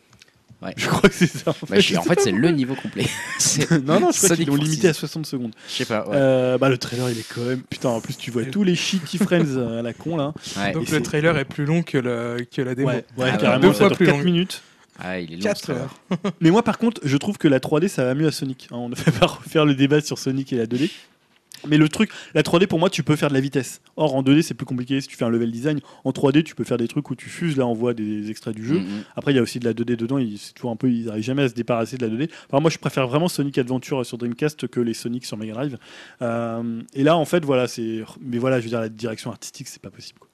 Ouais. 0.67 0.75
Je 0.77 0.87
crois 0.89 1.09
que 1.09 1.15
c'est 1.15 1.27
ça. 1.27 1.51
En 1.51 1.55
Bah, 1.69 1.77
fait, 1.77 1.81
je- 1.81 1.97
en 1.97 2.03
fait, 2.03 2.21
c'est 2.21 2.33
le 2.33 2.51
niveau 2.51 2.75
complet. 2.75 3.07
Non, 3.87 4.01
non, 4.01 4.11
je 4.13 4.17
crois 4.19 4.29
Sonic 4.31 4.37
qu'ils 4.37 4.47
l'ont 4.49 4.55
limité 4.57 4.89
à 4.89 4.93
60 4.93 5.27
secondes. 5.27 5.53
Je 5.69 5.73
sais 5.75 5.85
pas. 5.85 6.07
Ouais. 6.09 6.15
Euh, 6.17 6.59
bah, 6.59 6.69
le 6.69 6.79
trailer, 6.79 7.09
il 7.11 7.19
est 7.19 7.27
quand 7.35 7.41
même. 7.43 7.63
Putain, 7.71 7.89
en 7.91 8.01
plus, 8.01 8.17
tu 8.17 8.31
vois 8.31 8.45
tous 8.45 8.65
les 8.65 8.75
shitty 8.75 9.19
friends 9.25 9.57
euh, 9.57 9.79
à 9.81 9.83
la 9.83 9.93
con 9.93 10.17
là. 10.17 10.33
Ouais. 10.57 10.73
Donc 10.73 10.89
Et 10.89 10.93
le 10.93 11.03
trailer 11.03 11.37
est 11.39 11.45
plus 11.45 11.65
long 11.65 11.83
que, 11.83 11.99
le, 11.99 12.45
que 12.55 12.63
la 12.63 12.75
démo. 12.75 12.89
Ouais, 12.89 13.05
ouais, 13.17 13.31
Ah 13.33 13.37
carrément, 13.37 13.63
Deux 13.63 13.73
ça 13.73 13.79
fois 13.79 13.89
dure 13.89 13.97
plus 13.97 14.07
4 14.07 14.17
long. 14.19 14.25
minutes. 14.25 14.63
Ah, 14.99 15.19
il 15.21 15.33
est 15.33 15.37
long. 15.37 15.43
Quatre 15.43 15.59
ce 15.59 15.63
trailer. 15.65 15.83
heures. 15.83 16.33
Mais 16.41 16.51
moi, 16.51 16.63
par 16.63 16.79
contre, 16.79 17.01
je 17.05 17.17
trouve 17.17 17.37
que 17.39 17.49
la 17.49 17.59
3D, 17.61 17.89
ça 17.89 18.05
va 18.05 18.15
mieux 18.15 18.27
à 18.27 18.33
Sonic. 18.33 18.69
hein. 18.71 18.77
on 18.77 18.89
ne 18.89 18.95
fait 18.97 19.11
pas 19.13 19.27
refaire 19.27 19.65
le 19.65 19.75
débat 19.75 20.01
sur 20.01 20.19
Sonic 20.19 20.53
et 20.53 20.57
la 20.57 20.67
2D. 20.67 20.91
Mais 21.69 21.79
le 21.79 21.89
truc, 21.89 22.11
la 22.35 22.43
3D 22.43 22.67
pour 22.67 22.79
moi, 22.79 22.91
tu 22.91 23.03
peux 23.03 23.17
faire 23.17 23.29
de 23.29 23.35
la 23.35 23.41
vitesse. 23.41 23.81
Or, 23.97 24.15
en 24.15 24.23
2D, 24.23 24.43
c'est 24.43 24.55
plus 24.55 24.67
compliqué. 24.67 25.01
Si 25.01 25.09
tu 25.09 25.17
fais 25.17 25.25
un 25.25 25.29
level 25.29 25.51
design, 25.51 25.81
en 26.05 26.11
3D, 26.11 26.43
tu 26.43 26.55
peux 26.55 26.65
faire 26.65 26.77
des 26.77 26.89
trucs 26.89 27.11
où 27.11 27.15
tu 27.15 27.29
fuses. 27.29 27.57
Là, 27.57 27.67
on 27.67 27.75
voit 27.75 27.95
des 27.95 28.31
extraits 28.31 28.55
du 28.55 28.65
jeu. 28.65 28.79
Mm, 28.79 28.85
mm. 28.85 29.05
Après, 29.17 29.33
il 29.33 29.37
y 29.37 29.39
a 29.39 29.43
aussi 29.43 29.59
de 29.59 29.65
la 29.65 29.73
2D 29.73 29.97
dedans. 29.97 30.19
C'est 30.39 30.55
toujours 30.55 30.71
un 30.71 30.77
peu, 30.77 30.91
ils 30.91 31.07
n'arrivent 31.07 31.25
jamais 31.25 31.43
à 31.43 31.49
se 31.49 31.55
débarrasser 31.55 31.97
de 31.97 32.07
la 32.07 32.13
2D. 32.13 32.31
Alors, 32.51 32.61
moi, 32.61 32.71
je 32.71 32.79
préfère 32.79 33.07
vraiment 33.07 33.29
Sonic 33.29 33.59
Adventure 33.59 34.05
sur 34.05 34.19
Dreamcast 34.19 34.69
que 34.69 34.81
les 34.81 34.95
Sonic 34.95 35.25
sur 35.25 35.37
Mega 35.37 35.55
Drive. 35.55 35.79
Euh, 36.23 36.83
et 36.95 37.03
là, 37.03 37.17
en 37.17 37.25
fait, 37.25 37.45
voilà, 37.45 37.69
c'est. 37.69 38.05
Mais 38.21 38.39
voilà, 38.39 38.59
je 38.59 38.65
veux 38.65 38.71
dire, 38.71 38.81
la 38.81 38.89
direction 38.89 39.31
artistique, 39.31 39.69
c'est 39.69 39.83
pas 39.83 39.91
possible. 39.91 40.19
quoi. 40.19 40.26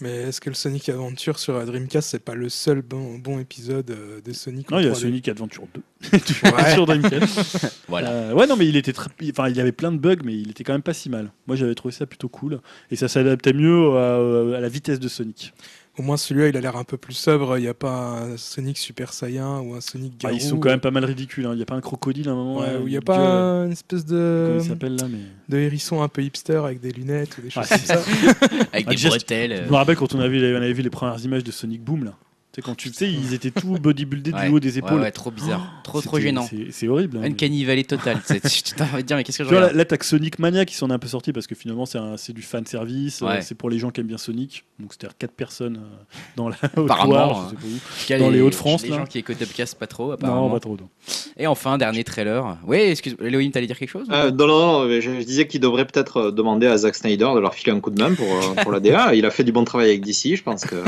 Mais 0.00 0.10
est-ce 0.22 0.40
que 0.40 0.48
le 0.48 0.54
Sonic 0.54 0.88
Adventure 0.88 1.38
sur 1.38 1.58
la 1.58 1.64
Dreamcast, 1.66 2.08
c'est 2.10 2.18
pas 2.18 2.34
le 2.34 2.48
seul 2.48 2.80
bon, 2.82 3.18
bon 3.18 3.38
épisode 3.38 3.90
euh, 3.90 4.20
de 4.22 4.32
Sonic 4.32 4.70
Non, 4.70 4.78
il 4.78 4.86
y 4.86 4.88
a 4.88 4.92
3D? 4.92 4.94
Sonic 5.00 5.28
Adventure 5.28 5.64
2 5.74 5.82
Ouais. 6.52 6.72
sur 6.72 6.86
Dreamcast. 6.86 7.82
Voilà. 7.88 8.10
Euh, 8.10 8.32
ouais, 8.32 8.46
non, 8.46 8.56
mais 8.56 8.66
il 8.66 8.76
était 8.76 8.92
très... 8.92 9.10
enfin, 9.30 9.48
il 9.48 9.56
y 9.56 9.60
avait 9.60 9.72
plein 9.72 9.92
de 9.92 9.98
bugs, 9.98 10.16
mais 10.24 10.34
il 10.34 10.50
était 10.50 10.64
quand 10.64 10.72
même 10.72 10.82
pas 10.82 10.94
si 10.94 11.10
mal. 11.10 11.30
Moi, 11.46 11.56
j'avais 11.56 11.74
trouvé 11.74 11.92
ça 11.92 12.06
plutôt 12.06 12.28
cool, 12.28 12.60
et 12.90 12.96
ça 12.96 13.08
s'adaptait 13.08 13.52
mieux 13.52 13.90
à, 13.96 14.56
à 14.56 14.60
la 14.60 14.68
vitesse 14.68 14.98
de 15.00 15.08
Sonic. 15.08 15.52
Au 15.96 16.02
moins 16.02 16.16
celui-là, 16.16 16.48
il 16.48 16.56
a 16.56 16.60
l'air 16.60 16.76
un 16.76 16.82
peu 16.82 16.96
plus 16.96 17.14
sobre. 17.14 17.56
Il 17.56 17.62
n'y 17.62 17.68
a 17.68 17.74
pas 17.74 18.18
un 18.22 18.36
Sonic 18.36 18.76
Super 18.78 19.12
Saiyan 19.12 19.60
ou 19.60 19.74
un 19.74 19.80
Sonic 19.80 20.14
Ah, 20.16 20.22
Garou. 20.24 20.36
ils 20.36 20.40
sont 20.40 20.58
quand 20.58 20.68
même 20.70 20.80
pas 20.80 20.90
mal 20.90 21.04
ridicules. 21.04 21.46
hein. 21.46 21.50
Il 21.52 21.60
y 21.60 21.62
a 21.62 21.66
pas 21.66 21.76
un 21.76 21.80
crocodile 21.80 22.28
à 22.28 22.32
un 22.32 22.34
moment. 22.34 22.58
Ouais, 22.60 22.76
où 22.82 22.88
il 22.88 22.90
n'y 22.90 22.96
a 22.96 22.98
une 22.98 23.04
pas 23.04 23.16
gueule. 23.16 23.66
une 23.66 23.72
espèce 23.72 24.04
Comment 24.04 24.18
de, 24.18 24.56
il 24.60 24.64
s'appelle 24.68 24.96
là, 24.96 25.06
mais. 25.08 25.18
de 25.48 25.56
hérisson 25.58 26.02
un 26.02 26.08
peu 26.08 26.22
hipster 26.22 26.56
avec 26.64 26.80
des 26.80 26.90
lunettes 26.90 27.38
ou 27.38 27.42
des 27.42 27.50
choses 27.50 27.62
Ouais, 27.70 27.76
comme 27.78 27.86
ça. 27.86 27.94
Avec 28.72 28.86
Ah, 28.86 28.90
des 28.90 28.96
déjà, 28.96 29.08
bretelles. 29.10 29.62
Je 29.66 29.70
me 29.70 29.76
rappelle 29.76 29.94
quand 29.96 30.12
on 30.16 30.20
avait, 30.20 30.52
on 30.54 30.56
avait 30.56 30.72
vu 30.72 30.82
les 30.82 30.90
premières 30.90 31.20
images 31.24 31.44
de 31.44 31.52
Sonic 31.52 31.80
Boom 31.84 32.04
là. 32.04 32.14
Tu 32.54 32.60
sais, 32.60 32.62
quand 32.62 32.76
tu 32.76 32.92
sais, 32.92 33.10
ils 33.10 33.34
étaient 33.34 33.50
tout 33.50 33.78
bodybuildés 33.80 34.32
Ouais. 34.32 34.46
du 34.46 34.54
haut 34.54 34.60
des 34.60 34.78
épaules. 34.78 35.00
ouais, 35.00 35.10
trop 35.10 35.32
bizarre. 35.32 35.80
Trop, 35.82 36.00
trop 36.00 36.16
C'était- 36.18 36.28
gênant. 36.28 36.46
c'est- 36.48 36.68
C'est 36.70 36.86
horrible. 36.86 37.18
hein. 37.18 37.26
Une 37.26 37.34
cannibale 37.34 37.82
totale. 37.84 38.20
Tu 38.24 38.34
de 38.34 38.38
dire, 39.02 39.16
mais 39.16 39.24
qu'est-ce 39.24 39.38
que 39.38 39.44
je 39.44 39.48
Tu 39.48 39.54
vois, 39.56 39.72
là, 39.72 39.84
t'as 39.84 39.96
que 39.96 40.04
Sonic 40.06 40.38
Mania 40.38 40.64
qui 40.64 40.76
s'en 40.76 40.88
est 40.88 40.92
un 40.92 40.98
peu 41.00 41.08
sorti 41.08 41.32
parce 41.32 41.48
que 41.48 41.56
finalement, 41.56 41.84
c'est 41.84 41.98
un- 41.98 42.16
c'est 42.16 42.32
du 42.32 42.42
fan 42.42 42.64
service. 42.64 43.22
euh, 43.22 43.38
c'est 43.40 43.56
pour 43.56 43.70
les 43.70 43.78
gens 43.80 43.90
qui 43.90 44.00
aiment 44.00 44.06
bien 44.06 44.18
Sonic. 44.18 44.64
Donc, 44.78 44.92
c'était 44.92 45.08
quatre 45.18 45.32
personnes 45.32 45.78
euh, 45.78 46.14
dans 46.36 46.48
la 46.48 46.54
haute 46.76 46.84
Apparemment, 46.88 47.12
Loire, 47.12 47.38
hein. 47.38 47.44
je 47.46 47.50
sais 47.50 47.56
pas 47.56 47.66
où. 47.66 47.74
En 47.74 47.74
tout 48.02 48.06
cas, 48.06 48.18
dans 48.20 48.30
les 48.30 48.40
Hauts-de-France, 48.40 48.82
Les 48.84 48.90
là. 48.90 48.96
gens 48.98 49.04
qui 49.06 49.18
écoutent 49.18 49.42
Upcast 49.42 49.76
pas 49.76 49.88
trop, 49.88 50.12
apparemment. 50.12 50.46
Non, 50.48 50.52
pas 50.54 50.60
trop. 50.60 50.76
non. 50.76 50.88
Et 51.36 51.48
enfin, 51.48 51.76
dernier 51.76 52.04
trailer. 52.04 52.56
Oui, 52.68 52.76
excuse 52.78 53.16
Elohim, 53.20 53.50
t'allais 53.50 53.66
dire 53.66 53.76
quelque 53.78 53.90
chose 53.90 54.06
Euh, 54.12 54.30
non, 54.30 54.46
non, 54.46 54.58
non, 54.82 54.84
mais 54.86 55.00
je, 55.00 55.10
je 55.20 55.24
disais 55.26 55.48
qu'il 55.48 55.60
devrait 55.60 55.86
peut-être 55.86 56.30
demander 56.30 56.68
à 56.68 56.76
Zack 56.76 56.94
Snyder 56.94 57.28
de 57.34 57.40
leur 57.40 57.54
filer 57.54 57.72
un 57.72 57.80
coup 57.80 57.90
de 57.90 58.00
main 58.00 58.14
pour, 58.14 58.54
pour 58.62 58.70
la 58.70 58.78
DA. 58.78 59.12
Il 59.16 59.26
a 59.26 59.32
fait 59.32 59.42
du 59.42 59.50
bon 59.50 59.64
travail 59.64 59.88
avec 59.88 60.02
DC, 60.04 60.36
je 60.36 60.42
pense 60.44 60.64
que. 60.64 60.76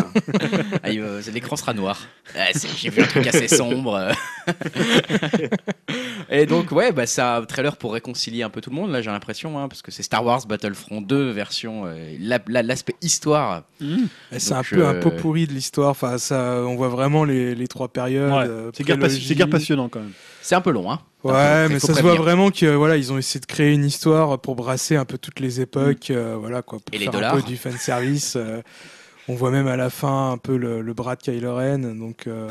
Ah, 0.83 0.91
il 0.91 1.01
va- 1.01 1.21
L'écran 1.57 1.73
sera 1.73 1.75
noir. 1.75 2.01
Ah, 2.37 2.47
J'ai 2.77 2.91
vu 2.91 3.03
un 3.03 3.07
truc 3.07 3.27
assez 3.27 3.49
sombre. 3.49 4.11
Et 6.31 6.47
donc, 6.47 6.73
ouais, 6.73 6.93
bah, 6.93 7.07
c'est 7.07 7.23
un 7.23 7.43
trailer 7.45 7.77
pour 7.77 7.93
réconcilier 7.93 8.43
un 8.43 8.51
peu 8.51 8.61
tout 8.61 8.71
le 8.71 8.77
monde, 8.77 8.91
là, 8.91 9.01
j'ai 9.01 9.11
l'impression, 9.11 9.59
hein, 9.59 9.69
parce 9.69 9.81
que 9.83 9.91
c'est 9.93 10.03
Star 10.03 10.25
Wars 10.25 10.45
Battlefront 10.47 11.01
2, 11.01 11.31
version. 11.31 11.85
euh, 11.87 12.17
la- 12.21 12.41
la- 12.49 12.63
L'aspect 12.63 12.97
histoire. 13.01 13.63
C'est 14.37 14.53
un 14.55 14.63
peu 14.63 14.85
un 14.87 14.95
euh, 14.95 15.01
pot 15.01 15.11
pourri 15.13 15.47
de 15.47 15.53
l'histoire. 15.53 15.91
Enfin, 15.91 16.19
ça, 16.19 16.63
on 16.67 16.75
voit 16.75 16.89
vraiment 16.89 17.25
les, 17.25 17.55
les 17.55 17.69
trois 17.69 17.89
périodes. 17.89 18.33
Ouais. 18.33 18.45
euh, 18.49 18.71
C'est 18.75 18.83
guère, 18.85 19.49
passionnant 19.49 19.89
quand 19.89 20.01
même. 20.01 20.13
C'est 20.43 20.57
un 20.57 20.61
peu 20.61 20.71
long, 20.73 20.91
hein. 20.91 21.01
Ouais, 21.23 21.69
mais 21.69 21.79
ça 21.81 21.93
se 21.95 22.03
voit 22.03 22.15
vraiment 22.15 22.51
que 22.51 22.67
voilà, 22.67 22.97
ils 22.97 23.13
ont 23.13 23.19
essayé 23.19 23.41
de 23.41 23.47
créer 23.47 23.73
une 23.73 23.85
histoire 23.85 24.39
pour 24.41 24.55
brasser 24.55 24.95
un 24.97 25.05
peu 25.05 25.19
toutes 25.19 25.41
les 25.41 25.61
époques, 25.61 26.11
euh, 26.11 26.37
voilà 26.39 26.63
quoi, 26.63 26.79
pour 26.79 26.95
Et 26.95 26.99
les 26.99 27.05
faire 27.05 27.13
dollars. 27.15 27.35
un 27.35 27.41
peu 27.41 27.43
du 27.47 27.57
fan 27.57 27.77
service. 27.77 28.37
On 29.29 29.35
voit 29.35 29.51
même 29.51 29.67
à 29.67 29.77
la 29.77 29.91
fin 29.91 30.31
un 30.33 30.39
peu 30.39 30.57
le, 30.57 30.81
le 30.83 30.93
bras 30.95 31.17
de 31.17 31.23
Kylo 31.23 31.55
Ren, 31.57 31.79
donc 31.95 32.27
euh, 32.27 32.49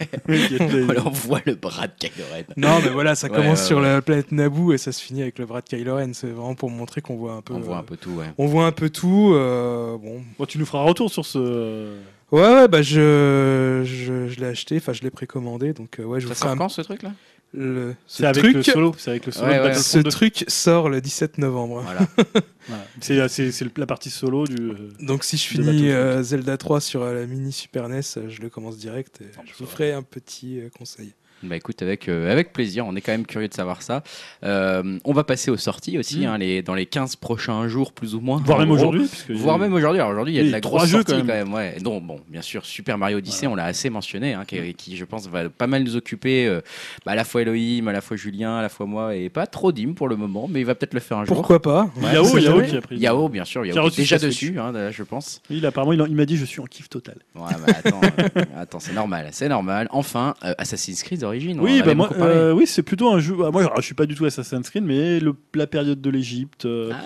Voilà, 0.84 1.02
on 1.06 1.10
voit 1.10 1.40
le 1.46 1.54
bras 1.54 1.86
de 1.86 1.92
Kylo 1.98 2.24
Ren. 2.32 2.44
non, 2.56 2.78
mais 2.82 2.90
voilà, 2.90 3.14
ça 3.14 3.28
Ouais, 3.28 3.36
commence 3.36 3.60
ouais, 3.60 3.66
sur 3.66 3.76
ouais. 3.78 3.82
la 3.84 4.02
planète 4.02 4.32
Naboo 4.32 4.72
et 4.72 4.78
ça 4.78 4.92
se 4.92 5.02
finit 5.02 5.22
avec 5.22 5.38
le 5.38 5.46
bras 5.46 5.60
de 5.60 5.66
Kylo 5.66 5.96
Ren. 5.96 6.12
C'est 6.14 6.28
vraiment 6.28 6.54
pour 6.54 6.70
montrer 6.70 7.00
qu'on 7.00 7.16
voit 7.16 7.32
un 7.34 7.42
peu. 7.42 7.54
On 7.54 7.60
voit 7.60 7.76
euh, 7.76 7.80
un 7.80 7.84
peu 7.84 7.96
tout, 7.96 8.10
ouais. 8.12 8.26
on 8.38 8.46
voit 8.46 8.66
un 8.66 8.72
peu 8.72 8.90
tout. 8.90 9.32
euh, 9.34 9.96
bon, 9.98 10.22
Bon, 10.38 10.44
tu 10.46 10.58
nous 10.58 10.66
feras 10.66 10.80
un 10.80 10.84
retour 10.86 11.10
sur 11.10 11.24
ce. 11.26 11.94
ouais, 12.32 12.40
ouais, 12.42 12.68
bah 12.68 12.82
je, 12.82 13.82
je, 13.84 14.28
je 14.28 14.40
l'ai 14.40 14.46
acheté, 14.46 14.76
enfin 14.78 14.92
je 14.92 15.02
l'ai 15.02 15.10
précommandé, 15.10 15.72
donc 15.72 15.98
euh, 16.00 16.04
ouais, 16.04 16.20
je 16.20 16.26
vous 16.26 16.32
Ça 16.34 16.40
ferai 16.40 16.48
sort 16.48 16.54
un- 16.54 16.58
quand 16.58 16.68
ce 16.68 16.82
truc 16.82 17.02
là 17.02 17.12
le, 17.54 17.94
ce 18.06 18.18
C'est 18.18 18.26
avec 18.26 18.42
truc. 18.42 18.56
le 18.56 18.62
solo. 18.62 18.94
C'est 18.98 19.10
avec 19.10 19.26
le 19.26 19.32
solo. 19.32 19.48
Ouais, 19.50 19.60
ouais. 19.60 19.74
Ce 19.74 19.98
2. 19.98 20.10
truc 20.10 20.44
sort 20.48 20.88
le 20.88 21.00
17 21.00 21.38
novembre. 21.38 21.80
Voilà. 21.82 22.00
Voilà. 22.68 22.84
C'est 23.00 23.78
la 23.78 23.86
partie 23.86 24.10
solo 24.10 24.46
du. 24.46 24.56
euh, 24.62 24.74
Donc 25.00 25.24
si 25.24 25.38
je 25.38 25.46
finis 25.46 25.90
euh, 25.90 26.22
Zelda 26.22 26.58
3 26.58 26.82
sur 26.82 27.02
euh, 27.02 27.14
la 27.14 27.26
mini 27.26 27.50
Super 27.50 27.88
NES, 27.88 28.00
euh, 28.18 28.28
je 28.28 28.42
le 28.42 28.50
commence 28.50 28.76
direct 28.76 29.22
et 29.22 29.26
je 29.46 29.52
vous 29.58 29.64
ferai 29.70 29.92
un 29.92 30.02
petit 30.02 30.60
euh, 30.60 30.68
conseil. 30.76 31.14
Bah 31.42 31.56
écoute, 31.56 31.82
avec, 31.82 32.08
euh, 32.08 32.32
avec 32.32 32.52
plaisir, 32.52 32.84
on 32.86 32.96
est 32.96 33.00
quand 33.00 33.12
même 33.12 33.24
curieux 33.26 33.48
de 33.48 33.54
savoir 33.54 33.82
ça. 33.82 34.02
Euh, 34.44 34.98
on 35.04 35.12
va 35.12 35.24
passer 35.24 35.50
aux 35.50 35.56
sorties 35.56 35.98
aussi, 35.98 36.20
Mm. 36.20 36.26
hein, 36.26 36.38
les, 36.38 36.62
dans 36.62 36.74
les 36.74 36.86
15 36.86 37.16
prochains 37.16 37.68
jours, 37.68 37.92
plus 37.92 38.14
ou 38.14 38.20
moins. 38.20 38.40
Voire 38.44 38.58
même 38.58 38.70
aujourd'hui. 38.70 39.08
Voire 39.30 39.58
même 39.58 39.72
aujourd'hui. 39.72 40.00
Alors 40.00 40.10
aujourd'hui, 40.12 40.34
il 40.34 40.36
y 40.36 40.40
a 40.40 40.42
Oui, 40.42 40.48
de 40.48 40.52
la 40.52 40.60
trois 40.60 40.78
grosse 40.80 40.90
jeux, 40.90 40.96
sortie 40.98 41.12
quand 41.12 41.18
quand 41.20 41.24
même. 41.26 41.52
ouais. 41.54 41.76
Donc 41.80 42.02
bon, 42.04 42.20
bien 42.28 42.42
sûr, 42.42 42.64
Super 42.66 42.98
Mario 42.98 43.18
Odyssey, 43.18 43.46
on 43.46 43.54
l'a 43.54 43.64
assez 43.66 43.88
mentionné, 43.90 44.34
hein, 44.34 44.44
qui, 44.46 44.74
qui, 44.74 44.96
je 44.96 45.04
pense 45.04 45.28
va 45.28 45.48
pas 45.48 45.66
mal 45.66 45.82
nous 45.84 45.96
occuper. 45.96 46.46
euh, 46.46 46.60
bah, 47.06 47.12
à 47.12 47.14
la 47.14 47.24
fois 47.24 47.42
Elohim, 47.42 47.86
à 47.88 47.92
la 47.92 48.00
fois 48.00 48.16
Julien, 48.16 48.56
à 48.58 48.62
la 48.62 48.68
fois 48.68 48.86
moi, 48.86 49.14
et 49.14 49.28
pas 49.28 49.46
trop 49.46 49.70
Dim 49.72 49.92
pour 49.94 50.08
le 50.08 50.16
moment, 50.16 50.48
mais 50.50 50.60
il 50.60 50.66
va 50.66 50.74
peut-être 50.74 50.94
le 50.94 51.00
faire 51.00 51.18
un 51.18 51.24
jour. 51.24 51.36
Pourquoi 51.36 51.62
pas 51.62 51.90
Ouais, 52.02 52.12
Yao, 52.14 52.36
Yao 52.38 52.62
qui 52.62 52.76
a 52.76 52.80
pris. 52.80 52.96
Yao, 52.98 53.28
bien 53.28 53.44
sûr, 53.44 53.64
Yao 53.64 53.88
qui 53.90 54.00
est 54.00 54.04
déjà 54.04 54.18
dessus, 54.18 54.58
hein, 54.58 54.72
là, 54.72 54.90
je 54.90 55.02
pense. 55.02 55.40
Il, 55.50 55.64
apparemment, 55.66 55.92
il, 55.92 56.02
en- 56.02 56.06
il 56.06 56.14
m'a 56.16 56.24
dit 56.26 56.36
je 56.36 56.44
suis 56.44 56.60
en 56.60 56.64
kiff 56.64 56.88
total. 56.88 57.16
Ouais, 57.36 57.42
bah, 57.66 57.74
attends, 57.84 58.00
euh, 58.02 58.42
attends, 58.56 58.80
c'est 58.80 58.92
normal, 58.94 59.28
c'est 59.32 59.48
normal. 59.48 59.86
Enfin, 59.90 60.34
euh, 60.44 60.52
Assassin's 60.58 61.02
Creed 61.02 61.22
Oui, 61.62 61.80
bah 61.86 61.94
moi, 61.94 62.08
euh, 62.26 62.52
oui, 62.52 62.66
c'est 62.66 62.82
plutôt 62.82 63.10
un 63.12 63.18
jeu. 63.20 63.36
ah, 63.44 63.50
Moi, 63.50 63.70
je 63.76 63.82
suis 63.82 63.94
pas 63.94 64.06
du 64.06 64.14
tout 64.14 64.24
Assassin's 64.24 64.68
Creed, 64.70 64.84
mais 64.84 65.20
le- 65.20 65.34
la 65.54 65.66
période 65.66 66.00
de 66.00 66.10
l'Égypte, 66.10 66.64
euh, 66.66 66.90
Ah, 66.92 67.00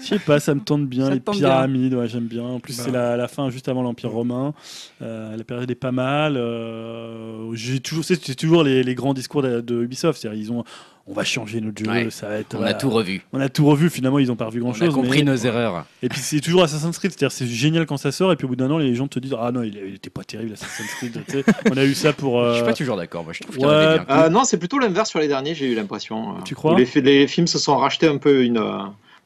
Je 0.00 0.04
sais 0.06 0.18
pas, 0.18 0.40
ça 0.40 0.54
me 0.54 0.60
tente 0.60 0.86
bien, 0.88 1.06
Ça 1.06 1.14
les 1.14 1.20
tente 1.20 1.36
bien. 1.38 1.48
pyramides, 1.48 1.94
ouais, 1.94 2.08
j'aime 2.08 2.26
bien. 2.26 2.42
En 2.44 2.60
plus, 2.60 2.76
Bah. 2.76 2.82
c'est 2.84 2.90
la, 2.90 3.16
la 3.16 3.28
fin 3.28 3.48
juste 3.50 3.68
avant 3.68 3.82
l'Empire 3.82 4.10
romain. 4.10 4.54
Euh, 5.02 5.36
la 5.36 5.44
période 5.44 5.70
est 5.70 5.74
pas 5.74 5.92
mal. 5.92 6.36
Euh, 6.36 7.50
j'ai 7.54 7.80
toujours, 7.80 8.04
c'est 8.04 8.22
c'est 8.24 8.34
toujours 8.34 8.62
les, 8.64 8.82
les 8.82 8.94
grands 8.94 9.14
discours 9.14 9.42
de, 9.42 9.60
de 9.60 9.82
Ubisoft. 9.82 10.20
C'est-à-dire, 10.20 10.40
ils 10.40 10.52
ont, 10.52 10.64
on 11.06 11.12
va 11.12 11.24
changer 11.24 11.60
notre 11.60 11.82
jeu, 11.84 11.90
Ouais. 11.90 12.10
ça 12.10 12.28
va 12.28 12.36
être. 12.38 12.54
On 12.54 12.58
voilà. 12.58 12.72
a 12.72 12.78
tout 12.78 12.90
revu. 12.90 13.22
On 13.32 13.40
a 13.40 13.48
tout 13.48 13.66
revu. 13.66 13.90
Finalement, 13.90 14.18
ils 14.18 14.30
ont 14.32 14.36
pas 14.36 14.46
revu 14.46 14.60
On 14.60 14.64
grand-chose. 14.64 14.88
a 14.88 14.92
compris 14.92 15.18
mais- 15.24 15.30
nos 15.30 15.36
erreurs. 15.36 15.84
Et 16.02 16.08
puis 16.08 16.20
c'est 16.20 16.40
toujours 16.40 16.62
Assassin's 16.64 16.98
Creed, 16.98 17.12
c'est-à-dire 17.12 17.32
c'est 17.32 17.46
génial 17.46 17.86
quand 17.86 17.96
ça 17.96 18.12
sort, 18.12 18.32
et 18.32 18.36
puis 18.36 18.46
au 18.46 18.48
bout 18.48 18.56
d'un 18.56 18.70
an, 18.70 18.78
les 18.78 18.94
gens 18.94 19.06
te 19.08 19.18
disent 19.18 19.34
Ah 19.38 19.52
non, 19.52 19.62
il, 19.62 19.74
il 19.88 19.94
était 19.94 20.10
pas 20.10 20.24
terrible 20.24 20.52
Assassin's 20.54 20.90
Creed. 20.94 21.20
tu 21.28 21.32
sais. 21.32 21.44
on 21.70 21.76
a 21.76 21.84
eu 21.84 21.94
ça 21.94 22.12
pour. 22.12 22.40
euh, 22.40 22.50
Je 22.52 22.56
suis 22.56 22.64
pas 22.64 22.72
toujours 22.74 22.96
d'accord. 22.96 23.24
Moi, 23.24 23.32
je 23.32 23.40
trouve 23.40 23.54
qu'il 23.56 23.64
y 23.64 23.66
ouais. 23.68 23.72
en 23.72 23.78
avait 23.78 23.98
bien. 24.04 24.16
Euh, 24.16 24.28
non, 24.30 24.44
c'est 24.44 24.58
plutôt 24.58 24.78
l'inverse 24.78 25.10
sur 25.10 25.18
les 25.20 25.28
derniers, 25.28 25.54
j'ai 25.54 25.70
eu 25.70 25.74
l'impression. 25.74 26.30
euh, 26.36 26.40
Tu 26.44 26.54
crois? 26.54 26.76
Les 26.78 27.26
films 27.26 27.46
se 27.46 27.58
sont 27.58 27.76
rachetés 27.76 28.08
un 28.08 28.18
peu 28.18 28.42
une. 28.44 28.58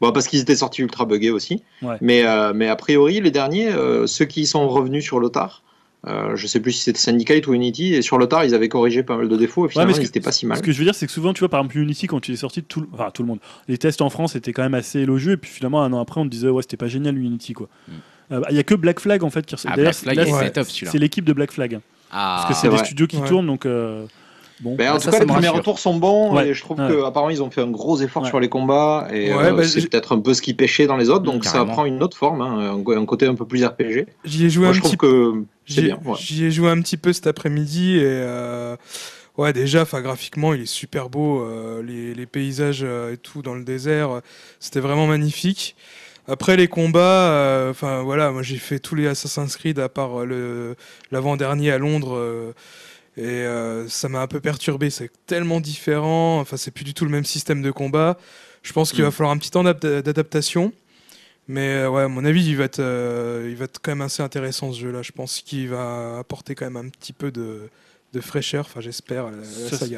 Bon, 0.00 0.12
parce 0.12 0.28
qu'ils 0.28 0.40
étaient 0.40 0.56
sortis 0.56 0.82
ultra 0.82 1.04
buggés 1.04 1.30
aussi. 1.30 1.62
Ouais. 1.82 1.96
Mais, 2.00 2.24
euh, 2.24 2.52
mais 2.54 2.68
a 2.68 2.76
priori, 2.76 3.20
les 3.20 3.30
derniers, 3.30 3.68
euh, 3.72 4.06
ceux 4.06 4.24
qui 4.26 4.46
sont 4.46 4.68
revenus 4.68 5.02
sur 5.04 5.18
l'OTAR, 5.18 5.62
euh, 6.06 6.36
je 6.36 6.46
sais 6.46 6.60
plus 6.60 6.70
si 6.70 6.82
c'était 6.84 7.00
Syndicate 7.00 7.46
ou 7.48 7.54
Unity, 7.54 7.94
et 7.94 8.02
sur 8.02 8.16
l'OTAR, 8.18 8.44
ils 8.44 8.54
avaient 8.54 8.68
corrigé 8.68 9.02
pas 9.02 9.16
mal 9.16 9.28
de 9.28 9.36
défauts, 9.36 9.66
et 9.66 9.68
finalement, 9.68 9.92
ce 9.92 9.98
ils 10.00 10.04
n'étaient 10.04 10.20
pas 10.20 10.30
si 10.30 10.46
mal. 10.46 10.56
Ce 10.58 10.62
que 10.62 10.70
je 10.70 10.78
veux 10.78 10.84
dire, 10.84 10.94
c'est 10.94 11.06
que 11.06 11.12
souvent, 11.12 11.32
tu 11.32 11.40
vois, 11.40 11.48
par 11.48 11.58
exemple, 11.60 11.78
Unity, 11.78 12.06
quand 12.06 12.28
il 12.28 12.34
est 12.34 12.36
sorti, 12.38 12.62
tout, 12.62 12.80
le- 12.82 12.88
enfin, 12.94 13.10
tout 13.12 13.22
le 13.22 13.28
monde, 13.28 13.40
les 13.66 13.76
tests 13.78 14.00
en 14.00 14.08
France 14.08 14.36
étaient 14.36 14.52
quand 14.52 14.62
même 14.62 14.74
assez 14.74 15.00
élogieux, 15.00 15.32
et 15.32 15.36
puis 15.36 15.50
finalement, 15.50 15.82
un 15.82 15.92
an 15.92 16.00
après, 16.00 16.20
on 16.20 16.24
te 16.24 16.30
disait, 16.30 16.48
ouais, 16.48 16.62
c'était 16.62 16.76
pas 16.76 16.86
génial 16.86 17.18
Unity, 17.18 17.52
quoi. 17.54 17.68
Mm. 17.88 17.92
Euh, 18.30 18.40
Il 18.50 18.56
y 18.56 18.60
a 18.60 18.62
que 18.62 18.74
Black 18.76 19.00
Flag, 19.00 19.24
en 19.24 19.30
fait, 19.30 19.44
qui 19.46 19.56
ressort. 19.56 19.72
Ah, 19.72 19.76
Black 19.76 19.94
Flag, 19.94 20.16
c'est- 20.22 20.30
était 20.30 20.50
top 20.52 20.68
celui-là. 20.68 20.92
c'est 20.92 20.98
l'équipe 20.98 21.24
de 21.24 21.32
Black 21.32 21.50
Flag, 21.50 21.80
Ah, 22.12 22.44
parce 22.46 22.54
que 22.54 22.60
c'est 22.68 22.70
des 22.72 22.84
studios 22.84 23.06
qui 23.08 23.16
Ouais. 23.16 23.26
tournent, 23.26 23.46
donc 23.46 23.66
euh, 23.66 24.06
bon. 24.62 24.74
Mais 24.78 24.88
en 24.88 24.92
Bah, 24.94 24.98
tout 24.98 25.04
ça, 25.04 25.10
cas, 25.12 25.16
ça 25.18 25.24
les 25.24 25.28
premiers 25.32 25.48
retours 25.48 25.78
sont 25.78 25.94
bons, 25.96 26.34
Ouais. 26.34 26.48
et 26.48 26.54
je 26.54 26.60
trouve 26.62 26.78
Ouais. 26.80 26.88
que 26.88 27.04
apparemment 27.04 27.30
ils 27.30 27.42
ont 27.42 27.50
fait 27.50 27.62
un 27.62 27.70
gros 27.70 28.00
effort 28.00 28.22
Ouais. 28.22 28.28
sur 28.28 28.40
les 28.40 28.48
combats, 28.48 29.08
et 29.12 29.32
Ouais, 29.32 29.44
euh, 29.46 29.52
bah, 29.52 29.64
c'est 29.66 29.88
peut-être 29.88 30.12
un 30.12 30.20
peu 30.20 30.34
ce 30.34 30.42
qui 30.42 30.54
pêchait 30.54 30.86
dans 30.86 30.96
les 30.96 31.10
autres, 31.10 31.24
donc 31.24 31.44
ça 31.44 31.64
prend 31.64 31.84
une 31.84 32.02
autre 32.02 32.16
forme, 32.16 32.40
hein, 32.42 32.74
un, 32.86 33.04
côté 33.06 33.26
un 33.26 33.34
peu 33.34 33.44
plus 33.46 33.64
RPG. 33.64 34.06
J'y 34.24 34.46
ai 34.46 34.50
joué 34.50 34.62
Moi, 34.64 34.70
un 34.70 34.72
je 34.74 34.80
petit 34.80 34.96
trouve 34.96 35.10
que 35.10 35.42
c'est 35.66 35.74
J'y 35.74 35.80
ai- 35.80 35.82
bien. 35.84 36.00
ouais. 36.04 36.16
j'y 36.18 36.44
ai 36.44 36.50
joué 36.50 36.70
un 36.70 36.80
petit 36.80 36.96
peu 36.96 37.12
cet 37.12 37.26
après-midi 37.26 37.96
et 37.96 38.02
euh, 38.04 38.76
ouais 39.36 39.52
déjà, 39.52 39.82
enfin 39.82 40.00
graphiquement 40.00 40.52
il 40.54 40.62
est 40.62 40.66
super 40.66 41.08
beau, 41.10 41.40
euh, 41.42 41.82
les, 41.82 42.14
les 42.14 42.26
paysages 42.26 42.80
euh, 42.82 43.12
et 43.12 43.16
tout 43.16 43.42
dans 43.42 43.54
le 43.54 43.64
désert, 43.64 44.10
euh, 44.10 44.20
c'était 44.60 44.80
vraiment 44.80 45.06
magnifique. 45.06 45.76
Après 46.30 46.56
les 46.58 46.68
combats, 46.68 47.00
euh, 47.30 47.70
enfin 47.70 48.02
voilà, 48.02 48.30
moi 48.32 48.42
j'ai 48.42 48.56
fait 48.58 48.78
tous 48.78 48.94
les 48.94 49.06
Assassin's 49.06 49.56
Creed 49.56 49.78
à 49.78 49.88
part 49.88 50.20
euh, 50.20 50.74
l'avant-dernier 51.10 51.70
à 51.70 51.78
Londres 51.78 52.14
euh, 52.16 52.52
et 53.18 53.22
euh, 53.24 53.86
ça 53.88 54.08
m'a 54.08 54.20
un 54.20 54.26
peu 54.26 54.40
perturbé. 54.40 54.88
C'est 54.90 55.10
tellement 55.26 55.60
différent, 55.60 56.40
enfin 56.40 56.56
c'est 56.56 56.70
plus 56.70 56.84
du 56.84 56.94
tout 56.94 57.04
le 57.04 57.10
même 57.10 57.24
système 57.24 57.60
de 57.60 57.70
combat. 57.70 58.16
Je 58.62 58.72
pense 58.72 58.90
qu'il 58.92 59.02
Mm. 59.02 59.06
va 59.06 59.10
falloir 59.10 59.32
un 59.34 59.38
petit 59.38 59.50
temps 59.50 59.64
d'ap- 59.64 59.84
d'adaptation. 59.84 60.72
Mais 61.50 61.68
euh, 61.76 61.88
ouais, 61.90 62.02
à 62.02 62.08
mon 62.08 62.24
avis, 62.26 62.44
il 62.46 62.56
va, 62.56 62.64
être, 62.64 62.78
euh, 62.80 63.46
il 63.50 63.56
va 63.56 63.64
être 63.64 63.80
quand 63.82 63.90
même 63.92 64.02
assez 64.02 64.22
intéressant 64.22 64.70
ce 64.72 64.80
jeu-là. 64.80 65.00
Je 65.02 65.12
pense 65.12 65.40
qu'il 65.40 65.68
va 65.70 66.18
apporter 66.18 66.54
quand 66.54 66.66
même 66.70 66.76
un 66.76 66.88
petit 66.90 67.14
peu 67.14 67.30
de, 67.30 67.70
de 68.12 68.20
fraîcheur, 68.20 68.66
enfin 68.68 68.80
j'espère, 68.82 69.28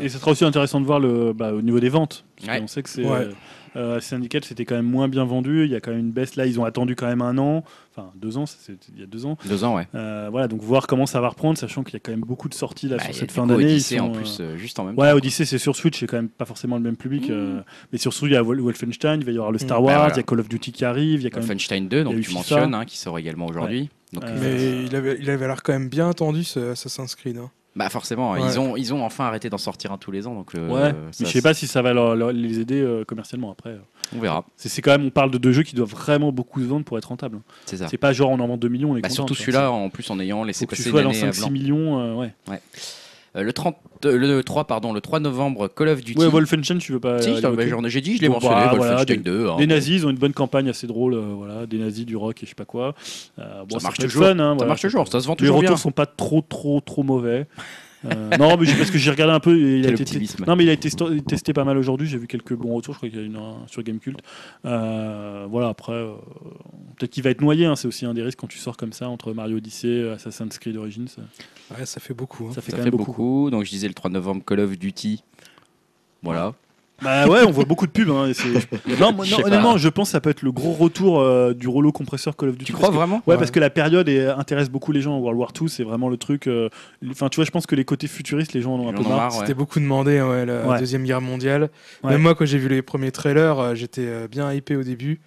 et 0.00 0.08
ça 0.08 0.18
sera 0.20 0.30
aussi 0.30 0.44
intéressant 0.44 0.80
de 0.80 0.86
voir 0.86 1.00
le, 1.00 1.32
bah, 1.32 1.52
au 1.52 1.60
niveau 1.62 1.80
des 1.80 1.88
ventes. 1.88 2.24
Parce 2.36 2.48
Ouais. 2.48 2.60
qu'on 2.60 2.66
sait 2.68 2.82
que 2.84 2.88
c'est. 2.88 3.04
Ouais. 3.04 3.28
Euh, 3.76 4.00
Syndicate, 4.00 4.44
c'était 4.44 4.64
quand 4.64 4.74
même 4.74 4.86
moins 4.90 5.08
bien 5.08 5.24
vendu. 5.24 5.64
Il 5.64 5.70
y 5.70 5.74
a 5.76 5.80
quand 5.80 5.90
même 5.90 6.00
une 6.00 6.10
baisse. 6.12 6.36
Là, 6.36 6.46
ils 6.46 6.58
ont 6.60 6.64
attendu 6.64 6.96
quand 6.96 7.06
même 7.06 7.22
un 7.22 7.38
an. 7.38 7.64
Enfin, 7.94 8.10
deux 8.16 8.36
ans, 8.36 8.46
c'est 8.46 8.72
il 8.94 9.00
y 9.00 9.02
a 9.02 9.06
deux 9.06 9.26
ans. 9.26 9.36
Deux 9.46 9.64
ans, 9.64 9.74
ouais. 9.76 9.86
Euh, 9.94 10.28
voilà, 10.30 10.48
donc 10.48 10.60
voir 10.62 10.86
comment 10.86 11.06
ça 11.06 11.20
va 11.20 11.28
reprendre, 11.28 11.58
sachant 11.58 11.82
qu'il 11.82 11.94
y 11.94 11.96
a 11.96 12.00
quand 12.00 12.12
même 12.12 12.20
beaucoup 12.20 12.48
de 12.48 12.54
sorties 12.54 12.88
là 12.88 12.96
Bah, 12.96 13.02
sur 13.04 13.12
il 13.12 13.16
cette 13.16 13.32
fin 13.32 13.46
d'année. 13.46 13.62
ils 13.62 13.66
Odyssey 13.72 13.98
sont, 13.98 14.04
en 14.04 14.08
euh, 14.10 14.16
plus, 14.16 14.38
euh, 14.40 14.56
juste 14.56 14.78
en 14.78 14.84
même 14.84 14.98
Ouais, 14.98 15.10
temps. 15.10 15.16
Odyssey, 15.16 15.44
c'est 15.44 15.58
sur 15.58 15.74
Switch, 15.76 15.98
c'est 15.98 16.06
quand 16.06 16.16
même 16.16 16.28
pas 16.28 16.44
forcément 16.44 16.76
le 16.76 16.82
même 16.82 16.96
public. 16.96 17.28
Mmh. 17.28 17.32
euh, 17.32 17.60
mais 17.92 17.98
sur 17.98 18.12
Switch, 18.12 18.30
il 18.30 18.34
y 18.34 18.36
a 18.36 18.42
Wol- 18.42 18.60
Wolfenstein, 18.60 19.20
il 19.20 19.24
va 19.26 19.32
y 19.32 19.36
avoir 19.36 19.50
le 19.52 19.58
Star 19.58 19.80
Mmh. 19.80 19.84
Wars, 19.84 19.94
Bah, 19.94 20.02
il 20.02 20.08
voilà. 20.08 20.16
y 20.16 20.20
a 20.20 20.22
Call 20.22 20.40
of 20.40 20.48
Duty 20.48 20.72
qui 20.72 20.84
arrive, 20.84 21.20
il 21.20 21.24
y 21.24 21.26
a 21.26 21.30
quand 21.30 21.40
même. 21.40 21.46
Wolfenstein 21.48 21.88
2, 21.88 22.04
donc 22.04 22.12
il 22.12 22.14
y 22.14 22.16
a 22.16 22.20
eu 22.20 22.22
tu 22.22 22.28
FIFA. 22.30 22.38
mentionnes, 22.38 22.74
hein, 22.74 22.84
qui 22.84 22.98
sort 22.98 23.18
également 23.18 23.46
aujourd'hui. 23.46 23.88
Donc, 24.12 24.24
Euh, 24.24 24.28
euh, 24.28 24.38
Mais 24.80 24.86
il 24.86 24.96
avait, 24.96 25.16
il 25.20 25.30
avait 25.30 25.46
l'air 25.46 25.62
quand 25.62 25.72
même 25.72 25.88
bien 25.88 26.08
attendu 26.10 26.42
ce 26.44 26.70
Assassin's 26.72 27.14
Creed. 27.14 27.38
hein. 27.38 27.50
Bah 27.76 27.88
forcément, 27.88 28.32
Ouais. 28.32 28.40
ils, 28.44 28.58
ont, 28.58 28.76
ils 28.76 28.92
ont 28.92 29.04
enfin 29.04 29.24
arrêté 29.26 29.48
d'en 29.48 29.58
sortir 29.58 29.92
un 29.92 29.98
tous 29.98 30.10
les 30.10 30.26
ans. 30.26 30.34
Donc, 30.34 30.54
euh, 30.54 30.68
Ouais, 30.68 30.90
ça- 31.12 31.22
mais 31.22 31.26
je 31.26 31.32
sais 31.32 31.42
pas 31.42 31.54
si 31.54 31.66
ça 31.66 31.82
va 31.82 31.92
leur- 31.92 32.16
leur- 32.16 32.32
les 32.32 32.58
aider 32.60 32.80
euh, 32.80 33.04
commercialement 33.04 33.50
après. 33.52 33.76
On 34.16 34.18
verra. 34.20 34.44
C'est 34.56 34.68
c'est 34.68 34.82
quand 34.82 34.90
même, 34.90 35.06
on 35.06 35.10
parle 35.10 35.30
de 35.30 35.38
deux 35.38 35.52
jeux 35.52 35.62
qui 35.62 35.76
doivent 35.76 35.90
vraiment 35.90 36.32
beaucoup 36.32 36.60
se 36.60 36.66
vendre 36.66 36.84
pour 36.84 36.98
être 36.98 37.04
rentables. 37.06 37.38
C'est 37.66 37.76
ça. 37.76 37.86
C'est 37.88 37.96
pas 37.96 38.12
genre 38.12 38.30
on 38.30 38.40
en 38.40 38.46
vend 38.48 38.56
2 38.56 38.68
millions, 38.68 38.90
on 38.92 38.96
est 38.96 39.00
Bah, 39.02 39.08
content, 39.08 39.14
surtout 39.26 39.34
celui-là, 39.34 39.70
en 39.70 39.88
plus 39.88 40.10
en 40.10 40.18
ayant 40.18 40.42
laissé 40.42 40.64
Faut 40.66 40.70
que 40.70 40.74
tu 40.74 40.82
passer 40.82 40.90
sois 40.90 41.02
dans 41.02 41.10
année 41.10 41.22
à 41.22 41.30
5-6 41.32 41.40
blanc. 41.40 41.50
millions, 41.50 42.00
euh, 42.00 42.14
ouais. 42.14 42.32
Euh, 43.36 43.42
le, 43.44 43.52
30, 43.52 43.76
euh, 44.06 44.16
le 44.18 44.42
3, 44.42 44.64
pardon, 44.66 44.92
le 44.92 45.00
3 45.00 45.20
novembre, 45.20 45.68
Call 45.68 45.88
of 45.88 46.02
Duty. 46.02 46.18
Ouais, 46.18 46.26
Wolfenstein, 46.26 46.78
tu 46.78 46.90
veux 46.92 46.98
pas. 46.98 47.22
Si, 47.22 47.30
bah, 47.40 47.50
j'ai 47.86 48.00
dit, 48.00 48.16
je 48.16 48.22
l'ai 48.22 48.28
Bon, 48.28 48.34
mentionné, 48.34 48.54
bah, 48.56 48.72
voilà, 48.74 48.90
Wolfenstein 48.96 49.16
des- 49.18 49.22
2. 49.22 49.48
hein. 49.48 49.56
Les 49.60 49.66
nazis, 49.68 49.96
ils 50.00 50.06
ont 50.06 50.10
une 50.10 50.16
bonne 50.18 50.32
campagne 50.32 50.68
assez 50.68 50.88
drôle, 50.88 51.14
euh, 51.14 51.20
voilà, 51.36 51.64
des 51.66 51.78
nazis, 51.78 52.04
du 52.04 52.16
rock 52.16 52.42
et 52.42 52.46
je 52.46 52.50
sais 52.50 52.54
pas 52.56 52.64
quoi. 52.64 52.94
Euh, 53.38 53.62
bon, 53.68 53.78
Ça 53.78 53.84
marche 53.84 53.98
toujours. 53.98 54.24
fun, 54.24 54.32
hein, 54.32 54.36
Ça 54.36 54.54
voilà. 54.54 54.66
marche 54.68 54.80
toujours, 54.82 55.06
ça 55.06 55.20
se 55.20 55.26
vend 55.28 55.34
Les 55.34 55.36
toujours 55.38 55.56
retours 55.58 55.68
bien. 55.70 55.76
sont 55.76 55.92
pas 55.92 56.06
trop, 56.06 56.40
trop, 56.40 56.80
trop 56.80 57.04
mauvais. 57.04 57.46
Euh, 58.06 58.30
non, 58.38 58.56
mais 58.56 58.66
parce 58.78 58.90
que 58.90 58.96
j'ai 58.98 59.10
regardé 59.10 59.34
un 59.34 59.40
peu. 59.40 59.54
et 59.58 59.78
Il 59.80 59.86
a 59.86 59.90
été 59.90 60.18
non, 60.46 60.56
mais 60.56 60.64
il 60.64 60.70
a 60.70 60.72
été 60.72 60.88
testé 61.26 61.52
pas 61.52 61.64
mal 61.64 61.76
aujourd'hui. 61.76 62.06
J'ai 62.08 62.16
vu 62.16 62.26
quelques 62.26 62.54
bons 62.54 62.74
retours. 62.74 62.94
Je 62.94 62.98
crois 62.98 63.08
qu'il 63.10 63.18
y 63.18 63.20
en 63.20 63.24
a 63.24 63.26
une 63.26 63.36
un 63.36 63.66
sur 63.66 63.82
Gamecult. 63.82 64.18
Euh, 64.64 65.46
voilà, 65.50 65.68
après, 65.68 65.92
euh, 65.92 66.14
peut-être 66.98 67.10
qu'il 67.10 67.22
va 67.22 67.30
être 67.30 67.42
noyé. 67.42 67.66
hein, 67.66 67.76
c'est 67.76 67.88
aussi 67.88 68.06
un 68.06 68.14
des 68.14 68.22
risques 68.22 68.38
quand 68.38 68.46
tu 68.46 68.58
sors 68.58 68.76
comme 68.78 68.92
ça 68.94 69.08
entre 69.08 69.32
Mario 69.34 69.58
Odyssey, 69.58 70.08
Assassin's 70.10 70.58
Creed 70.58 70.76
Origins. 70.76 71.08
Ça, 71.08 71.22
Ouais, 71.76 71.84
ça 71.84 72.00
fait 72.00 72.14
beaucoup. 72.14 72.46
hein. 72.48 72.52
ça 72.54 72.62
fait 72.62 72.70
Ça 72.70 72.78
quand 72.78 72.84
fait 72.84 72.90
même 72.90 72.98
beaucoup. 72.98 73.12
beaucoup. 73.12 73.50
Donc 73.50 73.64
je 73.64 73.70
disais 73.70 73.86
le 73.88 73.94
3 73.94 74.10
novembre, 74.10 74.42
Call 74.46 74.60
of 74.60 74.78
Duty. 74.78 75.22
Voilà. 76.22 76.54
Bah 77.02 77.26
ouais, 77.28 77.40
on 77.46 77.50
voit 77.50 77.64
beaucoup 77.64 77.86
de 77.86 77.90
pubs. 77.92 78.08
hein, 78.10 78.30
non, 79.00 79.12
non, 79.12 79.14
pas. 79.14 79.24
honnêtement, 79.44 79.78
je 79.78 79.88
pense 79.88 80.08
que 80.08 80.12
ça 80.12 80.20
peut 80.20 80.30
être 80.30 80.42
le 80.42 80.52
gros 80.52 80.72
retour 80.72 81.20
euh, 81.20 81.54
du 81.54 81.66
rouleau 81.68 81.92
compresseur 81.92 82.36
Call 82.36 82.50
of 82.50 82.56
Duty. 82.58 82.66
Tu 82.66 82.72
crois 82.72 82.88
que- 82.90 82.94
vraiment 82.94 83.22
Ouais, 83.26 83.34
Ouais. 83.34 83.38
parce 83.38 83.50
que 83.50 83.60
la 83.60 83.70
période 83.70 84.08
est- 84.08 84.26
intéresse 84.26 84.68
beaucoup 84.70 84.92
les 84.92 85.00
gens. 85.00 85.18
World 85.18 85.38
War 85.38 85.52
II, 85.60 85.68
c'est 85.68 85.84
vraiment 85.84 86.08
le 86.08 86.16
truc. 86.16 86.46
euh, 86.46 86.68
Enfin, 87.10 87.28
tu 87.28 87.36
vois, 87.36 87.44
je 87.44 87.50
pense 87.50 87.66
que 87.66 87.74
les 87.74 87.84
côtés 87.84 88.06
futuristes, 88.06 88.52
les 88.52 88.60
gens 88.62 88.74
en 88.74 88.80
ont 88.80 88.88
un 88.88 88.92
peu 88.92 89.02
marre. 89.02 89.16
marre, 89.16 89.32
ouais. 89.34 89.38
C'était 89.40 89.54
beaucoup 89.54 89.80
demandé, 89.80 90.20
ouais, 90.20 90.44
la 90.46 90.66
Ouais. 90.66 90.78
Deuxième 90.78 91.04
Guerre 91.04 91.20
mondiale. 91.20 91.70
Ouais. 92.04 92.10
Même 92.10 92.22
moi, 92.22 92.34
quand 92.34 92.44
j'ai 92.44 92.58
vu 92.58 92.68
les 92.68 92.82
premiers 92.82 93.10
trailers, 93.12 93.58
euh, 93.58 93.74
j'étais 93.74 94.02
euh, 94.06 94.28
bien 94.28 94.52
hypé 94.52 94.76
au 94.76 94.82
début. 94.82 95.20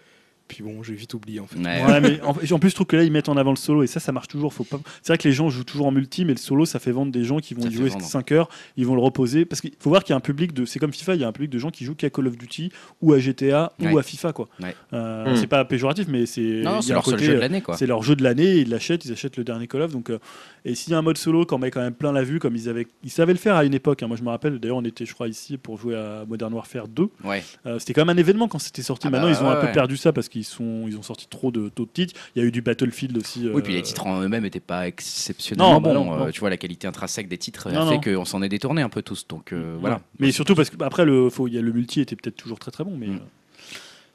Puis 0.54 0.64
bon, 0.64 0.84
j'ai 0.84 0.94
vite 0.94 1.14
oublié 1.14 1.40
en 1.40 1.48
fait. 1.48 1.58
Ouais. 1.60 1.84
Ouais, 1.86 2.02
mais 2.02 2.20
en, 2.22 2.30
en 2.32 2.60
plus, 2.60 2.70
je 2.70 2.76
trouve 2.76 2.88
que 2.88 2.96
là, 2.96 3.04
ils 3.04 3.12
mettent 3.12 3.30
en 3.30 3.38
avant 3.38 3.52
le 3.52 3.56
solo 3.58 3.84
et 3.84 3.88
ça, 3.88 4.00
ça 4.00 4.12
marche 4.12 4.28
toujours. 4.28 4.54
Faut 4.54 4.64
pas... 4.64 4.80
C'est 5.02 5.14
vrai 5.14 5.18
que 5.18 5.28
les 5.28 5.34
gens 5.34 5.50
jouent 5.50 5.64
toujours 5.64 5.88
en 5.88 5.92
multi, 5.92 6.26
mais 6.26 6.34
le 6.34 6.38
solo, 6.40 6.66
ça 6.66 6.80
fait 6.80 6.92
vendre 6.92 7.12
des 7.12 7.24
gens 7.24 7.40
qui 7.40 7.54
vont 7.54 7.64
Ça 7.64 7.70
jouer 7.70 7.90
vendre. 7.90 8.04
5 8.06 8.32
heures, 8.32 8.50
ils 8.78 8.86
vont 8.86 8.96
le 8.96 9.02
reposer. 9.02 9.46
Parce 9.46 9.62
qu'il 9.62 9.72
faut 9.80 9.90
voir 9.90 10.04
qu'il 10.04 10.12
y 10.12 10.14
a 10.14 10.18
un 10.18 10.22
public 10.22 10.54
de. 10.54 10.66
C'est 10.66 10.80
comme 10.80 10.94
FIFA, 10.94 11.16
il 11.16 11.22
y 11.22 11.24
a 11.24 11.28
un 11.28 11.32
public 11.32 11.50
de 11.52 11.60
gens 11.60 11.70
qui 11.70 11.86
jouent 11.86 11.96
qu'à 11.96 12.10
Call 12.10 12.28
of 12.28 12.38
Duty 12.38 12.72
ou 13.02 13.14
à 13.14 13.20
GTA 13.20 13.74
ou 13.80 13.86
Ouais. 13.86 14.00
à 14.00 14.04
FIFA, 14.04 14.34
quoi. 14.34 14.48
Ouais. 14.62 14.76
Euh, 14.94 15.24
Hmm. 15.34 15.36
C'est 15.38 15.48
pas 15.48 15.64
péjoratif, 15.66 16.08
mais 16.08 16.26
c'est. 16.26 16.62
leur 16.64 17.04
côté, 17.04 17.24
jeu 17.26 17.32
de 17.34 17.38
euh, 17.38 17.40
l'année, 17.40 17.62
quoi. 17.62 17.78
C'est 17.78 17.86
leur 17.88 18.04
jeu 18.04 18.16
de 18.16 18.24
l'année, 18.24 18.58
ils 18.58 18.70
l'achètent, 18.70 19.06
ils 19.06 19.12
achètent 19.12 19.38
le 19.38 19.44
dernier 19.44 19.68
Call 19.68 19.82
of. 19.82 19.92
Donc, 19.92 20.10
euh, 20.10 20.20
et 20.66 20.76
s'il 20.76 20.92
y 20.92 20.96
a 20.96 20.98
un 21.00 21.02
mode 21.02 21.18
solo, 21.18 21.46
quand 21.46 21.58
met 21.58 21.72
quand 21.72 21.82
même 21.82 21.94
plein 21.94 22.12
la 22.12 22.24
vue, 22.24 22.40
comme 22.40 22.56
ils 22.56 22.70
avaient, 22.70 22.88
ils 23.04 23.10
savaient 23.10 23.34
le 23.34 23.40
faire 23.40 23.56
à 23.56 23.64
une 23.66 23.74
époque. 23.74 24.04
hein. 24.04 24.08
Moi, 24.08 24.18
je 24.18 24.24
me 24.24 24.30
rappelle. 24.30 24.60
D'ailleurs, 24.60 24.78
on 24.78 24.84
était, 24.86 25.06
je 25.06 25.14
crois, 25.14 25.28
ici 25.28 25.58
pour 25.58 25.78
jouer 25.78 25.96
à 25.96 26.24
Modern 26.28 26.54
Warfare 26.54 26.88
2. 26.88 27.10
Ouais. 27.24 27.44
Euh, 27.66 27.80
c'était 27.80 27.94
quand 27.94 28.06
même 28.06 28.16
un 28.16 28.20
événement 28.20 28.48
quand 28.48 28.60
c'était 28.60 28.82
sorti. 28.82 29.08
Ah 29.08 29.10
Maintenant, 29.12 29.30
bah 29.30 29.38
ils 29.40 29.44
ont 29.44 29.50
un 29.50 29.56
peu 29.60 29.68
ouais. 29.68 29.72
perdu 29.74 29.98
ça 29.98 30.12
parce 30.14 30.30
qu'ils 30.30 30.43
sont, 30.46 30.86
ils 30.88 30.98
ont 30.98 31.02
sorti 31.02 31.28
trop 31.28 31.52
de 31.52 31.70
taux 31.70 31.86
de 31.86 31.90
titres. 31.92 32.14
Il 32.36 32.42
y 32.42 32.46
a 32.46 32.48
eu 32.48 32.52
du 32.52 32.62
Battlefield 32.62 33.18
aussi. 33.18 33.50
Oui, 33.54 33.62
puis 33.62 33.74
euh, 33.74 33.78
les 33.78 33.82
titres 33.82 34.06
en 34.08 34.22
eux-mêmes 34.22 34.44
n'étaient 34.44 34.60
pas 34.60 34.88
exceptionnellement 34.88 35.74
Non, 35.74 35.82
bah 35.82 35.94
bons. 35.94 36.06
non, 36.06 36.14
Euh, 36.14 36.26
non. 36.26 36.32
tu 36.32 36.40
vois, 36.40 36.50
la 36.50 36.58
qualité 36.58 36.88
intrinsèque 36.88 37.28
des 37.28 37.38
titres 37.38 37.74
a 37.74 37.90
fait 37.90 38.14
qu'on 38.14 38.26
s'en 38.26 38.42
est 38.42 38.50
détourné 38.50 38.82
un 38.82 38.90
peu 38.90 39.02
tous. 39.02 39.28
Donc 39.28 39.54
euh, 39.54 39.78
voilà. 39.80 40.02
Mais 40.20 40.32
surtout 40.32 40.56
parce 40.56 40.70
que 40.70 40.82
après 40.84 41.06
le, 41.06 41.30
faut, 41.30 41.48
y 41.48 41.58
a 41.58 41.62
le 41.62 41.72
multi 41.72 42.02
était 42.02 42.16
peut-être 42.16 42.36
toujours 42.38 42.60
très 42.60 42.72
très 42.72 42.84
bon, 42.84 42.96
mais 42.98 43.08
Mm. 43.08 43.20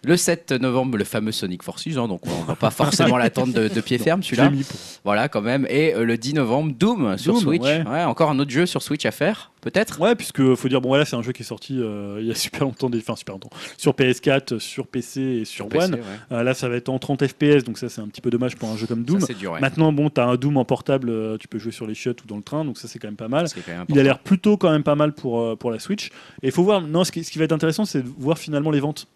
Le 0.05 0.17
7 0.17 0.53
novembre, 0.53 0.97
le 0.97 1.03
fameux 1.03 1.33
Sonic 1.33 1.65
Forces, 1.65 1.89
hein, 1.97 2.07
donc 2.07 2.21
on 2.27 2.45
va 2.45 2.55
pas 2.55 2.71
forcément 2.71 3.17
l'attendre 3.19 3.53
de, 3.53 3.67
de 3.67 3.81
pied 3.81 3.99
ferme 3.99 4.23
celui-là. 4.23 4.49
pour- 4.49 4.79
Voilà, 5.05 5.29
quand 5.29 5.43
même. 5.43 5.67
Et 5.69 5.93
euh, 5.93 6.05
le 6.05 6.17
10 6.17 6.35
novembre, 6.35 6.73
Doom 6.79 7.19
sur 7.19 7.37
Switch. 7.39 7.63
ouais. 7.63 8.05
encore 8.05 8.31
un 8.31 8.39
autre 8.39 8.51
jeu 8.53 8.65
sur 8.65 8.81
Switch 8.81 9.05
à 9.07 9.11
faire, 9.11 9.51
peut-être 9.61 10.01
Ouais, 10.01 10.15
puisque 10.15 10.55
faut 10.55 10.69
dire 10.69 10.81
bon 10.81 10.91
voilà, 10.91 11.05
c'est 11.05 11.17
un 11.17 11.23
jeu 11.23 11.33
qui 11.33 11.43
est 11.43 11.45
sorti 11.45 11.81
euh, 11.81 12.19
il 12.21 12.29
y 12.29 12.31
a 12.31 12.35
super 12.37 12.61
longtemps, 12.63 12.89
des- 12.89 12.99
enfin 12.99 13.17
super 13.17 13.35
longtemps, 13.35 13.51
sur 13.77 13.93
PS4, 13.93 14.61
sur 14.61 14.87
PC 14.87 15.21
et 15.21 15.45
sur, 15.45 15.67
One. 15.67 15.95
ouais. 15.95 16.01
Euh, 16.31 16.45
là, 16.45 16.55
ça 16.55 16.69
va 16.69 16.77
être 16.77 16.91
en 16.91 17.01
30 17.01 17.27
FPS, 17.27 17.65
donc 17.65 17.77
ça 17.77 17.89
c'est 17.89 18.01
un 18.01 18.07
petit 18.07 18.21
peu 18.21 18.31
dommage 18.31 18.55
pour 18.55 18.69
un 18.71 18.77
jeu 18.77 18.87
comme 18.87 19.03
Doom. 19.03 19.21
Ça, 19.21 19.35
dur. 19.35 19.57
Maintenant, 19.61 19.93
bon, 19.93 20.11
t'as 20.11 20.27
un 20.27 20.37
Doom 20.37 20.59
en 20.59 20.65
portable, 20.65 21.13
tu 21.39 21.49
peux 21.49 21.59
jouer 21.59 21.73
sur 21.73 21.89
les 21.89 21.95
chiottes 21.95 22.23
ou 22.23 22.27
dans 22.29 22.37
le 22.37 22.43
train, 22.45 22.65
donc 22.65 22.79
ça 22.79 22.87
c'est 22.87 23.01
quand 23.01 23.09
même 23.09 23.17
pas 23.17 23.27
mal. 23.29 23.47
Il 23.89 23.99
a 23.99 24.05
l'air 24.05 24.21
plutôt 24.21 24.57
quand 24.57 24.71
même 24.71 24.85
pas 24.85 24.95
mal 24.95 25.13
pour, 25.13 25.59
pour 25.59 25.73
la 25.73 25.81
Switch. 25.81 26.11
Et 26.43 26.47
il 26.47 26.53
faut 26.53 26.63
voir, 26.63 26.83
non, 26.83 27.03
ce 27.03 27.11
qui, 27.11 27.25
ce 27.25 27.33
qui 27.33 27.39
va 27.41 27.47
être 27.47 27.53
intéressant, 27.53 27.85
c'est 27.85 28.03
de 28.03 28.09
voir 28.17 28.39
finalement 28.39 28.71
les 28.71 28.79
ventes. 28.81 29.09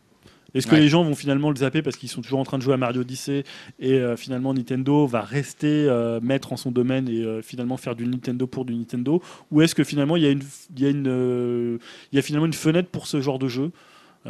Est-ce 0.54 0.66
que 0.66 0.74
Ouais. 0.74 0.80
les 0.80 0.88
gens 0.88 1.02
vont 1.02 1.14
finalement 1.14 1.50
le 1.50 1.56
zapper 1.56 1.80
parce 1.82 1.96
qu'ils 1.96 2.08
sont 2.08 2.20
toujours 2.22 2.38
en 2.38 2.44
train 2.44 2.58
de 2.58 2.62
jouer 2.62 2.74
à 2.74 2.76
Mario 2.76 3.00
Odyssey 3.00 3.44
et 3.80 3.94
euh, 3.94 4.16
finalement 4.16 4.52
Nintendo 4.52 5.06
va 5.06 5.22
rester 5.22 5.86
euh, 5.88 6.20
maître 6.22 6.52
en 6.52 6.56
son 6.56 6.70
domaine 6.70 7.08
et 7.08 7.22
euh, 7.24 7.40
finalement 7.42 7.76
faire 7.76 7.94
du 7.96 8.06
Nintendo 8.06 8.46
pour 8.46 8.64
du 8.64 8.74
Nintendo? 8.74 9.22
Ou 9.50 9.62
est-ce 9.62 9.74
que 9.74 9.84
finalement 9.84 10.16
il 10.16 10.22
y 10.24 10.26
a, 10.26 10.30
une, 10.30 10.42
il 10.76 10.82
y, 10.82 10.86
a 10.86 10.90
une, 10.90 11.06
euh, 11.08 11.78
il 12.12 12.16
y 12.16 12.18
a 12.18 12.22
finalement 12.22 12.46
une 12.46 12.52
fenêtre 12.52 12.88
pour 12.90 13.06
ce 13.06 13.20
genre 13.20 13.38
de 13.38 13.48
jeu? 13.48 13.70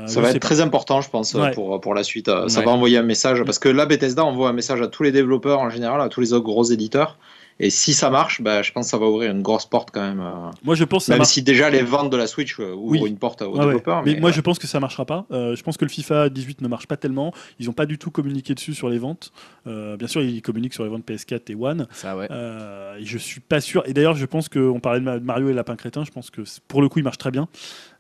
Ça 0.07 0.23
va 0.23 0.28
être 0.28 0.34
pas. 0.34 0.39
très 0.49 0.60
important, 0.62 1.02
je 1.02 1.10
pense, 1.10 1.34
Ouais. 1.34 1.51
pour, 1.51 1.78
pour 1.78 1.92
la 1.92 2.02
suite. 2.02 2.26
Ça 2.49 2.60
Ouais. 2.60 2.65
va 2.65 2.70
envoyer 2.70 2.97
un 2.97 3.02
message, 3.02 3.42
parce 3.44 3.59
que 3.59 3.68
là, 3.68 3.84
Bethesda 3.84 4.25
envoie 4.25 4.49
un 4.49 4.55
message 4.55 4.81
à 4.81 4.89
tous 4.89 5.02
les 5.02 5.12
développeurs 5.12 5.60
en 5.60 5.68
général, 5.68 6.01
à 6.01 6.09
tous 6.09 6.23
les 6.23 6.33
autres 6.33 6.47
gros 6.47 6.65
éditeurs. 6.65 7.18
Et 7.60 7.70
si 7.70 7.94
ça 7.94 8.10
marche, 8.10 8.40
bah, 8.42 8.62
je 8.62 8.72
pense 8.72 8.86
que 8.86 8.90
ça 8.90 8.98
va 8.98 9.06
ouvrir 9.06 9.31
une 9.31 9.42
grosse 9.42 9.66
porte 9.66 9.90
quand 9.92 10.00
même. 10.00 10.20
euh, 10.20 10.50
Moi, 10.64 10.74
je 10.74 10.84
pense 10.84 11.02
que 11.02 11.06
ça 11.06 11.12
Même 11.12 11.18
marche. 11.20 11.31
si 11.31 11.42
déjà 11.42 11.70
les 11.70 11.82
ventes 11.82 12.10
de 12.10 12.16
la 12.16 12.26
Switch 12.26 12.58
euh, 12.58 12.72
ouvrent 12.74 13.02
Oui. 13.02 13.08
une 13.08 13.18
porte 13.18 13.42
aux 13.42 13.52
ouais. 13.56 13.60
développeurs. 13.64 14.02
Mais, 14.05 14.14
Mais, 14.14 14.20
moi, 14.20 14.31
ouais. 14.31 14.36
je 14.36 14.40
pense 14.40 14.58
que 14.58 14.66
ça 14.66 14.81
marchera 14.81 15.05
pas. 15.05 15.26
Euh, 15.31 15.55
je 15.55 15.62
pense 15.62 15.76
que 15.76 15.84
le 15.84 15.90
FIFA 15.90 16.28
18 16.28 16.60
ne 16.62 16.68
marche 16.68 16.86
pas 16.86 16.97
tellement. 16.97 17.32
Ils 17.60 17.66
n'ont 17.66 17.72
pas 17.72 17.86
du 17.86 17.98
tout 17.98 18.10
communiqué 18.10 18.55
dessus 18.55 18.74
sur 18.74 18.89
les 18.89 18.98
ventes. 18.98 19.32
Euh, 19.66 19.97
bien 19.97 20.08
sûr, 20.08 20.22
ils 20.22 20.42
communiquent 20.42 20.74
sur 20.74 20.84
les 20.84 20.90
ventes 20.90 21.05
PS4 21.08 21.50
et 21.50 21.55
One. 21.55 21.86
Ça, 21.92 22.16
ouais. 22.16 22.26
Euh, 22.31 22.97
et 22.98 23.05
je 23.05 23.18
suis 23.18 23.40
pas 23.40 23.60
sûr. 23.60 23.82
Et 23.86 23.92
d'ailleurs, 23.92 24.14
je 24.16 24.26
pense 24.26 24.48
qu'on 24.48 24.81
parlait 24.81 25.00
de 25.00 25.05
Ma- 25.05 25.18
de 25.18 25.24
Mario 25.24 25.48
et 25.50 25.52
Lapin 25.52 25.76
Crétin. 25.76 26.05
Je 26.05 26.10
pense 26.10 26.31
que 26.31 26.42
pour 26.68 26.82
le 26.82 26.89
coup, 26.89 26.98
il 26.98 27.05
marche 27.05 27.18
très 27.18 27.31
bien. 27.31 27.48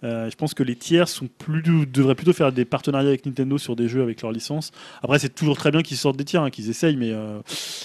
Euh, 0.04 0.28
je 0.30 0.34
pense 0.36 0.52
que 0.54 0.62
les 0.62 0.74
tiers 0.74 1.08
sont 1.08 1.28
plus, 1.38 1.62
devraient 1.86 2.14
plutôt 2.16 2.32
faire 2.32 2.52
des 2.52 2.64
partenariats 2.64 3.08
avec 3.10 3.24
Nintendo 3.24 3.56
sur 3.58 3.76
des 3.76 3.86
jeux 3.88 4.02
avec 4.02 4.20
leur 4.22 4.32
licence. 4.32 4.72
Après, 5.02 5.18
c'est 5.18 5.34
toujours 5.34 5.56
très 5.56 5.70
bien 5.70 5.82
qu'ils 5.82 5.96
sortent 5.96 6.16
des 6.16 6.24
tiers, 6.24 6.42
hein, 6.42 6.50
qu'ils 6.50 6.68
essayent, 6.70 6.96
mais 6.96 7.10
euh, 7.12 7.40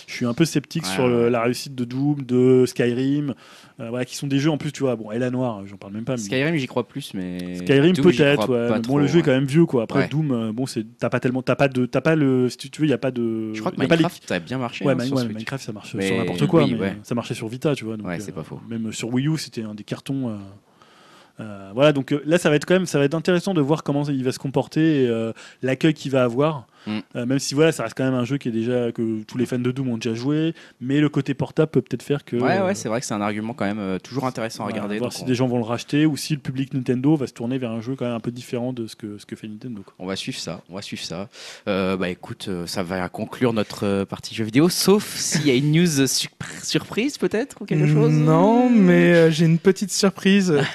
je 0.08 0.14
suis 0.14 0.26
un 0.26 0.34
peu 0.34 0.44
sceptique 0.46 0.84
Ouais, 0.86 0.90
sur 0.94 1.08
le- 1.08 1.30
la 1.30 1.42
réussite 1.44 1.76
de 1.76 1.86
Doom, 1.86 2.24
de 2.24 2.66
Skyrim, 2.66 3.36
euh, 3.80 3.90
voilà, 3.90 4.06
qui 4.06 4.16
sont 4.16 4.26
des 4.28 4.40
jeux 4.40 4.50
en 4.50 4.58
plus, 4.58 4.72
tu 4.72 4.82
vois. 4.82 4.96
Bon, 4.96 5.12
et 5.12 5.20
la 5.20 5.30
Noire, 5.30 5.62
j'en 5.68 5.78
parle 5.78 5.94
même 5.94 6.06
pas. 6.06 6.14
mais- 6.14 6.18
Skyrim, 6.18 6.56
j'y 6.56 6.66
crois 6.68 6.88
plus, 6.88 7.14
mais. 7.14 7.58
Skyrim 7.58 7.94
peut-être, 7.96 8.50
ouais. 8.50 8.70
bon, 8.70 8.82
trop, 8.82 9.00
le 9.00 9.06
jeu 9.08 9.20
est 9.20 9.22
quand 9.24 9.32
même 9.32 9.46
vieux, 9.46 9.66
quoi. 9.68 9.84
Après 9.84 10.00
Ouais. 10.00 10.08
Doom, 10.08 10.52
bon, 10.54 10.66
c'est 10.66 10.86
t'as 10.98 11.10
pas 11.10 11.20
tellement, 11.20 11.44
t'as 11.44 11.56
pas 11.56 11.68
de, 11.68 11.86
t'as 11.86 12.02
pas 12.02 12.16
le, 12.16 12.50
si 12.50 12.58
tu 12.58 12.82
veux, 12.82 12.88
il 12.88 12.90
y 12.90 12.94
a 12.94 12.98
pas 12.98 13.12
de. 13.12 13.54
Je 13.54 13.60
crois 13.60 13.72
que 13.72 13.80
les- 13.80 13.88
Minecraft 13.88 14.32
a 14.32 14.40
bien 14.40 14.58
marché. 14.58 14.84
Ouais, 14.86 14.94
hein, 14.94 15.06
sur. 15.06 15.18
Minecraft 15.18 15.64
ça 15.64 15.72
marche 15.72 15.94
Mais 15.94 16.08
sur 16.08 16.18
n'importe 16.18 16.48
quoi, 16.48 16.64
oui, 16.64 16.76
mais 16.80 16.96
ça 17.04 17.14
marchait 17.14 17.36
sur 17.36 17.48
Vita, 17.48 17.76
tu 17.76 17.86
vois. 17.86 17.96
donc, 17.98 18.08
Ouais, 18.08 18.20
c'est 18.20 18.32
euh, 18.32 18.36
pas 18.36 18.44
faux. 18.44 18.60
Même 18.70 18.92
sur 18.92 19.14
Wii 19.14 19.28
U, 19.28 19.38
c'était 19.38 19.62
un 19.64 19.76
des 19.76 19.84
cartons. 19.84 20.30
euh, 20.30 20.36
voilà, 21.74 21.94
donc 21.94 22.12
euh, 22.12 22.22
là, 22.26 22.38
ça 22.38 22.50
va 22.50 22.56
être 22.56 22.66
quand 22.66 22.74
même, 22.74 22.86
ça 22.86 22.98
va 22.98 23.06
être 23.06 23.14
intéressant 23.14 23.54
de 23.54 23.62
voir 23.62 23.84
comment 23.84 24.04
il 24.06 24.24
va 24.24 24.32
se 24.32 24.40
comporter, 24.40 25.08
euh, 25.08 25.34
l'accueil 25.62 25.94
qu'il 25.94 26.12
va 26.12 26.24
avoir. 26.24 26.66
Mm. 26.88 27.00
Euh, 27.16 27.26
même 27.26 27.40
si 27.40 27.54
voilà, 27.54 27.72
ça 27.72 27.84
reste 27.84 27.96
quand 27.96 28.06
même 28.06 28.14
un 28.16 28.26
jeu 28.26 28.38
qui 28.38 28.48
est 28.50 28.52
déjà 28.52 28.92
que 28.92 29.22
tous 29.24 29.38
les 29.38 29.46
fans 29.46 29.60
de 29.60 29.72
Doom 29.72 29.90
ont 29.90 29.98
déjà 29.98 30.16
joué, 30.16 30.54
mais 30.82 31.00
le 31.00 31.10
côté 31.10 31.34
portable 31.34 31.70
peut 31.70 31.82
peut-être 31.82 32.02
faire 32.04 32.24
que. 32.26 32.38
Ouais, 32.38 32.58
euh, 32.60 32.66
ouais, 32.68 32.76
c'est 32.76 32.88
vrai 32.90 33.00
que 33.02 33.06
c'est 33.06 33.14
un 33.14 33.22
argument 33.22 33.54
quand 33.54 33.66
même 33.66 33.80
euh, 33.80 34.00
toujours 34.00 34.26
intéressant 34.26 34.64
à 34.64 34.68
regarder. 34.68 34.98
voir 34.98 35.10
donc 35.10 35.14
si 35.18 35.24
on- 35.24 35.26
des 35.28 35.36
gens 35.36 35.48
vont 35.48 35.58
le 35.58 35.64
racheter 35.66 36.06
ou 36.06 36.16
si 36.18 36.34
le 36.34 36.40
public 36.40 36.74
Nintendo 36.74 37.16
va 37.16 37.28
se 37.28 37.34
tourner 37.34 37.58
vers 37.58 37.72
un 37.72 37.82
jeu 37.82 37.96
quand 37.96 38.06
même 38.06 38.14
un 38.16 38.20
peu 38.20 38.32
différent 38.32 38.74
de 38.74 38.88
ce 38.88 38.96
que, 38.96 39.18
ce 39.18 39.26
que 39.26 39.36
fait 39.36 39.48
Nintendo. 39.48 39.82
quoi. 39.84 39.94
On 40.00 40.06
va 40.08 40.16
suivre 40.16 40.40
ça, 40.40 40.62
on 40.70 40.76
va 40.76 40.82
suivre 40.82 41.04
ça. 41.04 41.30
Euh, 41.68 41.98
bah 41.98 42.10
écoute, 42.10 42.50
ça 42.66 42.84
va 42.84 43.10
conclure 43.10 43.54
notre 43.54 44.06
partie 44.06 44.34
jeux 44.34 44.46
vidéo, 44.46 44.70
sauf 44.70 45.16
s'il 45.16 45.46
y 45.48 45.52
a 45.52 45.56
une 45.56 45.72
news 45.72 46.08
su- 46.08 46.30
surprise 46.64 47.18
peut-être 47.18 47.62
ou 47.62 47.66
quelque 47.66 47.88
chose. 47.88 48.12
Non, 48.14 48.70
mais 48.70 49.14
euh, 49.14 49.32
j'ai 49.32 49.46
une 49.46 49.60
petite 49.60 49.92
surprise. 49.92 50.54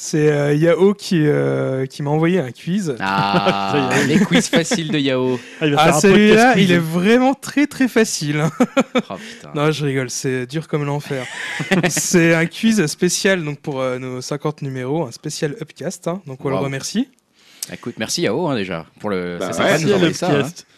C'est 0.00 0.30
euh, 0.30 0.54
Yao 0.54 0.94
qui, 0.94 1.26
euh, 1.26 1.84
qui 1.86 2.04
m'a 2.04 2.10
envoyé 2.10 2.38
un 2.38 2.52
quiz. 2.52 2.94
Ah, 3.00 3.90
les 4.06 4.20
quiz 4.20 4.46
faciles 4.46 4.92
de 4.92 4.98
Yao. 4.98 5.40
Ah, 5.60 5.66
il 5.66 5.74
va 5.74 5.80
Ah, 5.80 5.84
faire 5.86 5.94
un 5.96 6.00
celui-là, 6.00 6.34
podcast 6.52 6.58
il 6.60 6.72
est 6.72 6.78
vraiment 6.78 7.34
très 7.34 7.66
très 7.66 7.88
facile. 7.88 8.44
Oh 9.10 9.14
putain. 9.16 9.50
Non, 9.54 9.70
je 9.72 9.84
rigole, 9.84 10.10
c'est 10.10 10.46
dur 10.46 10.68
comme 10.68 10.84
l'enfer. 10.84 11.26
c'est 11.88 12.34
un 12.34 12.46
quiz 12.46 12.84
spécial 12.86 13.42
donc 13.44 13.58
pour 13.60 13.80
euh, 13.80 13.98
nos 13.98 14.20
50 14.20 14.62
numéros, 14.62 15.06
un 15.06 15.12
spécial 15.12 15.56
upcast. 15.60 16.06
hein, 16.08 16.22
donc 16.26 16.44
on 16.44 16.48
le 16.50 16.56
remercie. 16.56 17.08
Écoute, 17.70 17.96
merci 17.98 18.22
Yao 18.22 18.46
hein, 18.48 18.54
déjà 18.56 18.86
pour 18.98 19.10
le. 19.10 19.36
Bah 19.38 19.50
c'est 19.52 19.62
ouais, 19.62 19.78
sympa 19.78 19.98
de 19.98 20.06
nous 20.08 20.14
ça. 20.14 20.28
hein. 20.30 20.34
Upcast. 20.38 20.66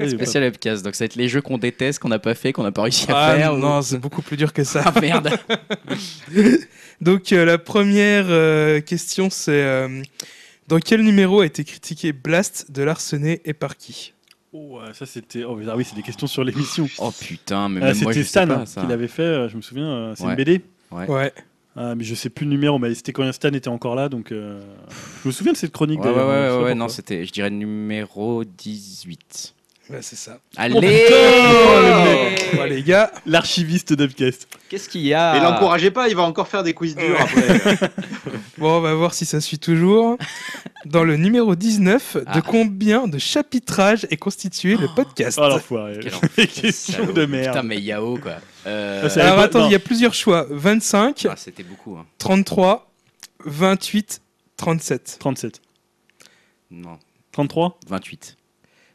Ouais, 0.00 0.08
Spécial 0.08 0.44
Upcast. 0.44 0.82
Donc 0.82 0.94
ça 0.94 1.04
va 1.04 1.06
être 1.06 1.14
les 1.14 1.28
jeux 1.28 1.42
qu'on 1.42 1.58
déteste, 1.58 1.98
qu'on 1.98 2.08
n'a 2.08 2.18
pas 2.18 2.34
fait, 2.34 2.52
qu'on 2.54 2.62
n'a 2.62 2.72
pas 2.72 2.82
réussi 2.82 3.04
à 3.12 3.14
Ah 3.16 3.36
faire. 3.36 3.54
ou- 3.54 3.58
non, 3.58 3.82
c'est 3.82 3.98
beaucoup 3.98 4.22
plus 4.22 4.38
dur 4.38 4.52
que 4.54 4.64
ça. 4.64 4.82
Ah 4.86 4.98
merde. 5.00 5.30
Donc 7.00 7.32
euh, 7.32 7.44
la 7.44 7.58
première 7.58 8.26
euh, 8.28 8.80
question 8.80 9.28
c'est 9.30 9.50
euh, 9.52 10.02
dans 10.68 10.78
quel 10.78 11.02
numéro 11.02 11.40
a 11.40 11.46
été 11.46 11.64
critiqué 11.64 12.12
Blast 12.12 12.70
de 12.70 12.82
Larsenet 12.82 13.40
et 13.44 13.52
par 13.54 13.76
qui? 13.76 14.14
Oh, 14.52 14.78
ouais, 14.80 14.92
ça 14.92 15.06
c'était. 15.06 15.44
Oh, 15.44 15.56
mais 15.56 15.64
ah 15.68 15.76
oui, 15.76 15.84
c'est 15.84 15.96
des 15.96 16.02
questions 16.02 16.26
sur 16.26 16.44
l'émission. 16.44 16.86
Oh 16.98 17.10
putain, 17.18 17.68
mais 17.68 17.80
Ah, 17.82 17.86
même 17.92 18.02
moi 18.02 18.12
je 18.12 18.18
c'était 18.20 18.22
sais 18.22 18.28
Stan 18.44 18.46
pas 18.46 18.54
hein, 18.62 18.66
ça. 18.66 18.82
qui 18.82 18.86
l'avait 18.86 19.08
fait, 19.08 19.22
euh, 19.22 19.48
je 19.48 19.56
me 19.56 19.62
souviens. 19.62 19.88
euh, 19.90 20.14
c'est 20.16 20.24
Ouais. 20.24 20.30
une 20.30 20.36
BD. 20.36 20.60
Ouais. 20.90 21.08
Ouais. 21.08 21.32
Ah, 21.74 21.94
mais 21.94 22.04
je 22.04 22.14
sais 22.14 22.28
plus 22.28 22.44
le 22.44 22.50
numéro, 22.50 22.78
mais 22.78 22.94
c'était 22.94 23.12
quand 23.12 23.30
Stan 23.32 23.48
était 23.48 23.68
encore 23.68 23.94
là, 23.94 24.10
donc 24.10 24.30
euh, 24.30 24.60
je 25.22 25.28
me 25.28 25.32
souviens 25.32 25.52
de 25.54 25.56
cette 25.56 25.72
chronique. 25.72 26.00
Ouais, 26.00 26.08
ouais, 26.10 26.14
d'ailleurs, 26.14 26.62
ouais, 26.64 26.74
non, 26.74 26.88
c'était, 26.88 27.24
je 27.24 27.32
dirais 27.32 27.48
numéro 27.48 28.44
18. 28.44 29.54
Ouais, 29.90 29.98
c'est 30.00 30.16
ça. 30.16 30.38
Allez 30.56 30.74
Oh, 30.76 30.80
putain, 30.80 30.90
le 31.82 32.30
mec. 32.30 32.56
Bon, 32.56 32.62
les 32.64 32.82
gars, 32.82 33.10
L'archiviste 33.26 33.92
d'Upcast. 33.92 34.48
Qu'est-ce 34.68 34.88
qu'il 34.88 35.02
y 35.02 35.12
a 35.12 35.36
Et 35.36 35.40
l'encouragez 35.40 35.90
pas, 35.90 36.08
il 36.08 36.14
va 36.16 36.22
encore 36.22 36.48
faire 36.48 36.62
des 36.62 36.72
quiz 36.72 36.94
durs 36.94 37.20
après. 37.20 37.58
bon, 38.58 38.78
on 38.78 38.80
va 38.80 38.94
voir 38.94 39.12
si 39.12 39.26
ça 39.26 39.40
suit 39.40 39.58
toujours. 39.58 40.16
Dans 40.86 41.04
le 41.04 41.16
numéro 41.16 41.54
19, 41.56 42.16
de 42.16 42.22
Ah. 42.26 42.40
combien 42.42 43.06
de 43.08 43.18
chapitrages 43.18 44.06
est 44.10 44.16
constitué 44.16 44.76
le 44.76 44.88
podcast 44.88 45.38
Oh 45.42 45.48
l'enfoiré. 45.48 46.00
Salaud. 46.72 47.12
de 47.12 47.26
merde. 47.26 47.48
Putain, 47.48 47.62
mais 47.62 47.78
Yao 47.80 48.16
quoi. 48.18 48.36
Euh, 48.66 49.08
Ah, 49.16 49.20
Alors 49.20 49.36
pas- 49.36 49.42
attends, 49.42 49.66
il 49.66 49.72
y 49.72 49.76
a 49.76 49.78
plusieurs 49.80 50.14
choix. 50.14 50.46
25, 50.48 51.26
ah, 51.28 51.34
c'était 51.36 51.64
beaucoup. 51.64 51.96
hein. 51.96 52.06
33, 52.18 52.90
28, 53.44 54.22
37. 54.56 55.16
37. 55.18 55.60
Non, 56.70 56.98
33 57.32 57.78
28. 57.88 58.36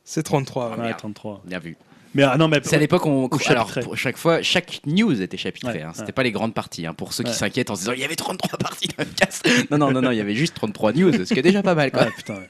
C'est 0.09 0.23
33. 0.23 0.63
Ah, 0.63 0.69
ouais. 0.71 0.77
Ouais, 0.77 0.83
merde. 0.87 0.97
33. 0.99 1.41
Bien 1.45 1.59
vu. 1.59 1.75
Mais 2.15 2.23
ah, 2.23 2.37
non, 2.37 2.47
mais 2.47 2.61
C'est 2.63 2.77
à 2.77 2.79
l'époque 2.79 3.05
on 3.05 3.25
Ou 3.25 3.29
alors 3.49 3.67
chapitré. 3.67 3.81
pour 3.81 3.97
chaque 3.97 4.17
fois 4.17 4.41
chaque 4.41 4.79
news 4.87 5.21
était 5.21 5.35
chapitrée. 5.37 5.73
Ouais, 5.79 5.81
hein. 5.83 5.91
C'était 5.93 6.07
ouais. 6.07 6.11
pas 6.13 6.23
les 6.23 6.31
grandes 6.31 6.53
parties. 6.53 6.85
hein. 6.87 6.93
Pour 6.93 7.11
ceux 7.13 7.23
qui 7.25 7.31
Ouais. 7.31 7.35
s'inquiètent 7.35 7.69
en 7.69 7.75
se 7.75 7.81
disant 7.81 7.91
il 7.91 7.99
y 7.99 8.05
avait 8.05 8.15
33 8.15 8.57
parties 8.57 8.87
dans 8.97 9.03
le 9.03 9.09
cast. 9.15 9.47
Non 9.71 9.77
non 9.77 9.91
non 9.91 10.01
non, 10.01 10.11
il 10.11 10.17
y 10.17 10.21
avait 10.21 10.33
juste 10.33 10.55
33 10.55 10.93
news, 10.93 11.11
ce 11.25 11.33
qui 11.33 11.37
est 11.39 11.43
déjà 11.43 11.61
pas 11.61 11.75
mal 11.75 11.91
quoi. 11.91 12.05
Putain. 12.17 12.35
ouais. 12.35 12.49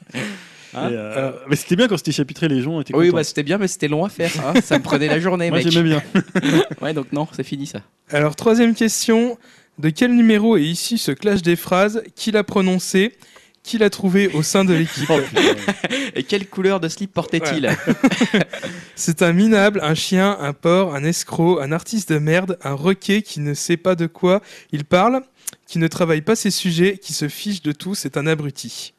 Hein 0.76 0.90
Et, 0.90 0.94
euh, 0.94 1.32
mais 1.50 1.56
c'était 1.56 1.76
bien 1.76 1.88
quand 1.88 1.98
c'était 1.98 2.12
chapitré, 2.12 2.48
les 2.48 2.62
gens 2.62 2.80
étaient 2.80 2.94
Oui, 2.96 3.08
contents. 3.08 3.18
bah 3.18 3.24
c'était 3.24 3.42
bien, 3.44 3.58
mais 3.58 3.68
c'était 3.68 3.88
long 3.88 4.06
à 4.06 4.10
faire. 4.10 4.32
hein. 4.46 4.54
Ça 4.62 4.78
me 4.78 4.84
prenait 4.84 5.08
la 5.08 5.20
journée, 5.20 5.50
Moi 5.50 5.60
mec. 5.60 5.70
j'aimais 5.70 5.90
bien. 5.90 6.04
Ouais, 6.82 6.94
donc 6.94 7.12
non, 7.12 7.28
c'est 7.32 7.44
fini 7.44 7.66
ça. 7.66 7.80
Alors, 8.12 8.36
troisième 8.36 8.76
question. 8.76 9.38
De 9.80 9.90
quel 9.90 10.16
numéro 10.16 10.58
est 10.58 10.64
issu 10.64 10.98
ce 10.98 11.12
clash 11.12 11.42
des 11.42 11.56
phrases? 11.56 12.04
Qui 12.16 12.32
l'a 12.32 12.44
prononcé? 12.44 13.16
Qui 13.68 13.78
l'a 13.78 13.90
trouvé 13.90 14.28
au 14.30 14.44
sein 14.44 14.64
de 14.64 14.74
l'équipe 14.74 15.10
Oh. 15.10 15.20
Et 16.16 16.24
quelle 16.24 16.48
couleur 16.48 16.80
de 16.80 16.88
slip 16.88 17.14
portait-il 17.14 17.70
C'est 18.96 19.22
un 19.22 19.34
minable, 19.34 19.82
un 19.84 19.94
chien, 19.94 20.38
un 20.40 20.54
porc, 20.54 20.96
un 20.96 21.04
escroc, 21.04 21.60
un 21.62 21.74
artiste 21.74 22.14
de 22.14 22.18
merde, 22.18 22.58
un 22.64 22.72
requet 22.74 23.22
qui 23.22 23.42
ne 23.42 23.54
sait 23.54 23.76
pas 23.76 23.96
de 23.96 24.08
quoi 24.08 24.42
il 24.72 24.86
parle, 24.86 25.22
qui 25.68 25.80
ne 25.80 25.88
travaille 25.90 26.22
pas 26.22 26.38
ses 26.38 26.50
sujets, 26.50 26.98
qui 26.98 27.12
se 27.12 27.28
fiche 27.28 27.62
de 27.62 27.74
tout, 27.74 27.94
c'est 27.94 28.16
un 28.16 28.26
abruti. 28.26 28.94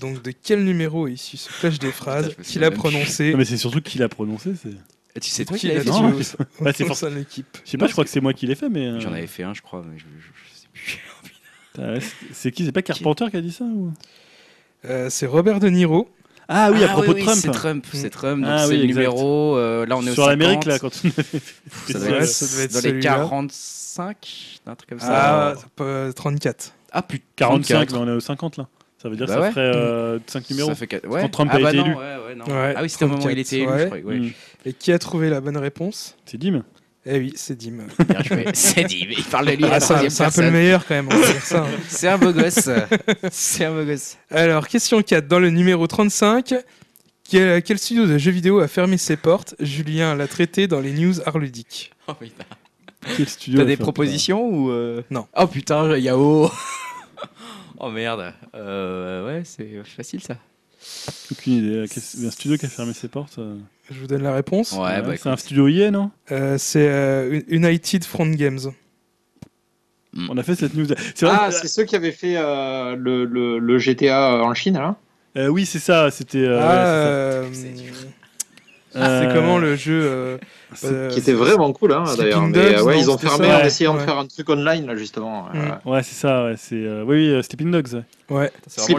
Donc 0.00 0.22
de 0.22 0.30
quel 0.30 0.62
numéro 0.64 1.08
est 1.08 1.14
issu 1.14 1.36
ce 1.36 1.48
clash 1.58 1.78
des 1.80 1.90
phrases 1.90 2.36
Qui 2.44 2.58
l'a 2.60 2.70
prononcé 2.70 3.32
Non, 3.32 3.38
mais 3.38 3.44
c'est 3.44 3.56
surtout 3.56 3.80
qui 3.80 3.98
l'a 3.98 4.08
prononcé. 4.08 4.52
c'est- 4.62 4.68
Et 5.16 5.20
Tu 5.20 5.30
sais 5.30 5.44
Toi 5.44 5.56
qui 5.58 5.66
l'as 5.68 5.80
fait 5.82 7.10
l'équipe. 7.10 7.58
Je 7.64 7.70
sais 7.70 7.78
pas, 7.78 7.86
je 7.88 7.92
crois 7.92 8.04
que 8.04 8.10
c'est 8.10 8.20
moi 8.20 8.32
qui 8.32 8.46
l'ai 8.46 8.54
fait, 8.54 8.68
mais. 8.68 8.86
euh, 8.86 9.00
J'en 9.00 9.12
avais 9.12 9.26
fait 9.26 9.42
un, 9.42 9.54
je 9.54 9.62
crois, 9.62 9.82
mais 9.90 9.98
je, 9.98 10.04
je- 10.04 10.26
je 10.34 10.60
sais 10.60 10.68
plus. 10.72 11.00
putain, 11.24 11.32
ouais, 11.32 11.65
c'est- 12.32 12.50
qui 12.52 12.64
C'est 12.64 12.72
pas 12.72 12.82
Carpenter 12.82 13.26
qui 13.30 13.36
a 13.36 13.40
dit 13.40 13.52
ça 13.52 13.64
ou... 13.64 13.92
Euh, 14.84 15.08
c'est 15.10 15.26
Robert 15.26 15.58
De 15.60 15.68
Niro. 15.68 16.08
Ah 16.48 16.70
oui, 16.72 16.84
à 16.84 16.88
propos 16.88 17.12
de 17.12 17.18
Trump. 17.20 17.38
C'est 17.40 17.50
Trump, 17.50 17.84
c'est 17.92 18.10
Trump. 18.10 18.42
Donc 18.44 18.50
Ah 18.54 18.64
c'est 18.66 18.70
oui, 18.74 18.78
le 18.78 18.86
numéro. 18.86 19.56
euh, 19.56 19.84
là, 19.84 19.96
on 19.96 20.06
est 20.06 20.12
Sur 20.12 20.28
l'Amérique, 20.28 20.62
50. 20.62 20.66
là, 20.66 20.78
quand 20.78 20.90
on 21.04 21.08
avait 21.08 21.22
fait. 21.22 21.92
Ça 21.92 21.98
Ouais, 21.98 22.08
doit 22.08 22.18
être, 22.18 22.26
ça 22.26 22.62
être 22.62 22.72
dans 22.72 22.76
les 22.78 22.82
celui-là. 22.90 23.14
45, 23.14 24.16
un 24.66 24.74
truc 24.76 24.88
comme 24.90 25.00
ça. 25.00 25.08
Ah, 25.10 25.54
pas- 25.74 26.12
34. 26.12 26.72
Ah, 26.92 27.02
putain. 27.02 27.24
45, 27.36 27.90
mais 27.92 27.98
on 27.98 28.06
est 28.08 28.12
au 28.12 28.20
50 28.20 28.58
là. 28.58 28.68
Ça 29.02 29.08
veut 29.08 29.16
dire 29.16 29.26
Bah 29.26 29.34
que 29.34 29.40
ça 29.40 29.46
ouais. 29.46 29.50
ferait 29.52 29.76
euh, 29.76 30.18
5 30.26 30.50
numéros. 30.50 30.68
Ça 30.70 30.74
fait 30.76 30.86
quatre- 30.86 31.08
ouais. 31.08 31.20
Quand 31.20 31.28
Trump 31.28 31.50
ah 31.52 31.56
a 31.56 31.60
bah 31.60 31.68
été 31.70 31.78
non, 31.78 31.84
élu. 31.86 31.94
Ouais, 31.94 32.00
ouais, 32.28 32.34
non. 32.36 32.44
Ouais, 32.46 32.74
ah 32.76 32.82
oui, 32.82 32.88
c'était 32.90 33.04
au 33.04 33.08
moment 33.08 33.24
où 33.24 33.28
il 33.28 33.44
34, 33.44 33.46
était 33.46 33.56
élu, 33.58 33.68
ouais. 33.68 33.80
je 33.80 33.86
crois. 33.86 33.98
Ouais. 34.12 34.18
Mm. 34.20 34.32
Et 34.66 34.72
qui 34.72 34.92
a 34.92 34.98
trouvé 34.98 35.30
la 35.30 35.40
bonne 35.40 35.56
réponse? 35.56 36.16
C'est 36.24 36.38
Dim. 36.38 36.62
Eh 37.08 37.18
oui, 37.18 37.32
c'est 37.36 37.56
Dim. 37.56 37.86
Bien 38.08 38.22
joué. 38.22 38.46
C'est 38.52 38.82
mais 38.82 39.14
il 39.16 39.24
parle 39.24 39.46
de 39.46 39.52
lui 39.52 39.64
Ah, 39.70 39.78
c'est 39.78 40.20
un 40.22 40.30
peu 40.30 40.42
le 40.42 40.50
meilleur 40.50 40.84
quand 40.84 40.94
même, 40.94 41.08
hein. 41.10 41.66
C'est 41.88 42.08
un 42.08 42.18
beau 42.18 42.32
gosse. 42.32 42.68
C'est 43.30 43.64
un 43.64 43.72
beau 43.72 43.84
gosse. 43.84 44.16
Alors, 44.30 44.66
question 44.66 45.00
4. 45.00 45.28
Dans 45.28 45.38
le 45.38 45.50
numéro 45.50 45.86
35, 45.86 46.54
quel, 47.28 47.62
quel 47.62 47.78
studio 47.78 48.06
de 48.06 48.18
jeux 48.18 48.32
vidéo 48.32 48.58
a 48.58 48.66
fermé 48.66 48.98
ses 48.98 49.16
portes? 49.16 49.54
Julien 49.60 50.16
l'a 50.16 50.26
traité 50.26 50.66
dans 50.66 50.80
les 50.80 50.92
news 50.92 51.14
art 51.26 51.38
ludiques. 51.38 51.92
Oh, 52.08 52.14
putain. 52.14 52.44
Quel 53.16 53.28
studio 53.28 53.60
T'as 53.60 53.66
des 53.66 53.76
propositions 53.76 54.48
ou 54.48 54.70
euh 54.70 55.02
Non. 55.10 55.28
Oh 55.36 55.46
putain, 55.46 55.96
Yao. 55.96 56.50
oh 57.78 57.90
merde. 57.90 58.32
Euh, 58.54 59.26
ouais, 59.26 59.42
c'est 59.44 59.82
facile 59.84 60.22
ça. 60.22 60.38
Aucune 61.30 61.52
idée. 61.54 61.84
Un 62.24 62.30
studio 62.30 62.56
qui 62.56 62.66
a 62.66 62.68
fermé 62.68 62.92
ses 62.92 63.08
portes. 63.08 63.38
euh, 63.38 63.56
Je 63.90 63.98
vous 64.00 64.06
donne 64.06 64.22
la 64.22 64.34
réponse. 64.34 64.72
Ouais, 64.72 64.78
ouais, 64.78 65.02
bah 65.02 65.14
c'est 65.16 65.28
un 65.28 65.36
studio 65.36 65.68
IA, 65.68 65.90
non? 65.90 66.10
Euh, 66.30 66.56
c'est 66.58 66.88
euh, 66.88 67.40
United 67.48 68.04
Front 68.04 68.30
Games. 68.30 68.60
On 70.30 70.38
a 70.38 70.42
fait 70.42 70.54
cette 70.54 70.74
news. 70.74 70.86
Vrai. 70.86 70.96
Ah, 71.24 71.50
c'est 71.50 71.68
ceux 71.68 71.84
qui 71.84 71.94
avaient 71.94 72.10
fait 72.12 72.36
euh, 72.38 72.96
le, 72.96 73.24
le- 73.26 73.58
le 73.58 73.78
GTA 73.78 74.42
en 74.42 74.54
Chine, 74.54 74.74
là 74.74 74.96
euh, 75.36 75.48
oui, 75.48 75.66
c'est 75.66 75.78
ça. 75.80 76.10
C'était. 76.10 76.38
euh, 76.38 76.58
ah, 76.62 77.46
ouais, 77.50 78.08
C'est 78.96 79.02
Euh, 79.02 79.34
comment 79.34 79.58
le 79.58 79.76
jeu 79.76 80.00
euh, 80.04 80.38
euh, 80.84 81.10
Qui 81.10 81.18
était 81.18 81.32
vraiment 81.34 81.72
cool, 81.72 81.92
hein, 81.92 82.04
d'ailleurs. 82.16 82.42
Mais 82.46 82.72
Dogs, 82.74 82.86
ouais, 82.86 82.94
non, 82.96 83.00
ils 83.02 83.10
ont 83.10 83.18
fermé 83.18 83.46
ça 83.46 83.54
en 83.56 83.60
Ouais, 83.60 83.66
essayant 83.66 83.94
ouais. 83.94 84.00
de 84.00 84.04
faire 84.06 84.18
un 84.18 84.26
truc 84.26 84.48
online, 84.48 84.86
là, 84.86 84.96
justement. 84.96 85.44
Mm. 85.52 85.56
Euh, 85.56 85.90
Ouais, 85.90 86.02
c'est 86.02 86.14
ça. 86.14 86.44
Ouais, 86.46 86.54
c'est. 86.56 86.74
euh, 86.76 87.04
Oui, 87.06 87.32
oui, 87.34 87.42
Sleeping 87.44 87.70
Dogs. 87.70 88.02
ouais. 88.30 88.50
C'est 88.66 88.92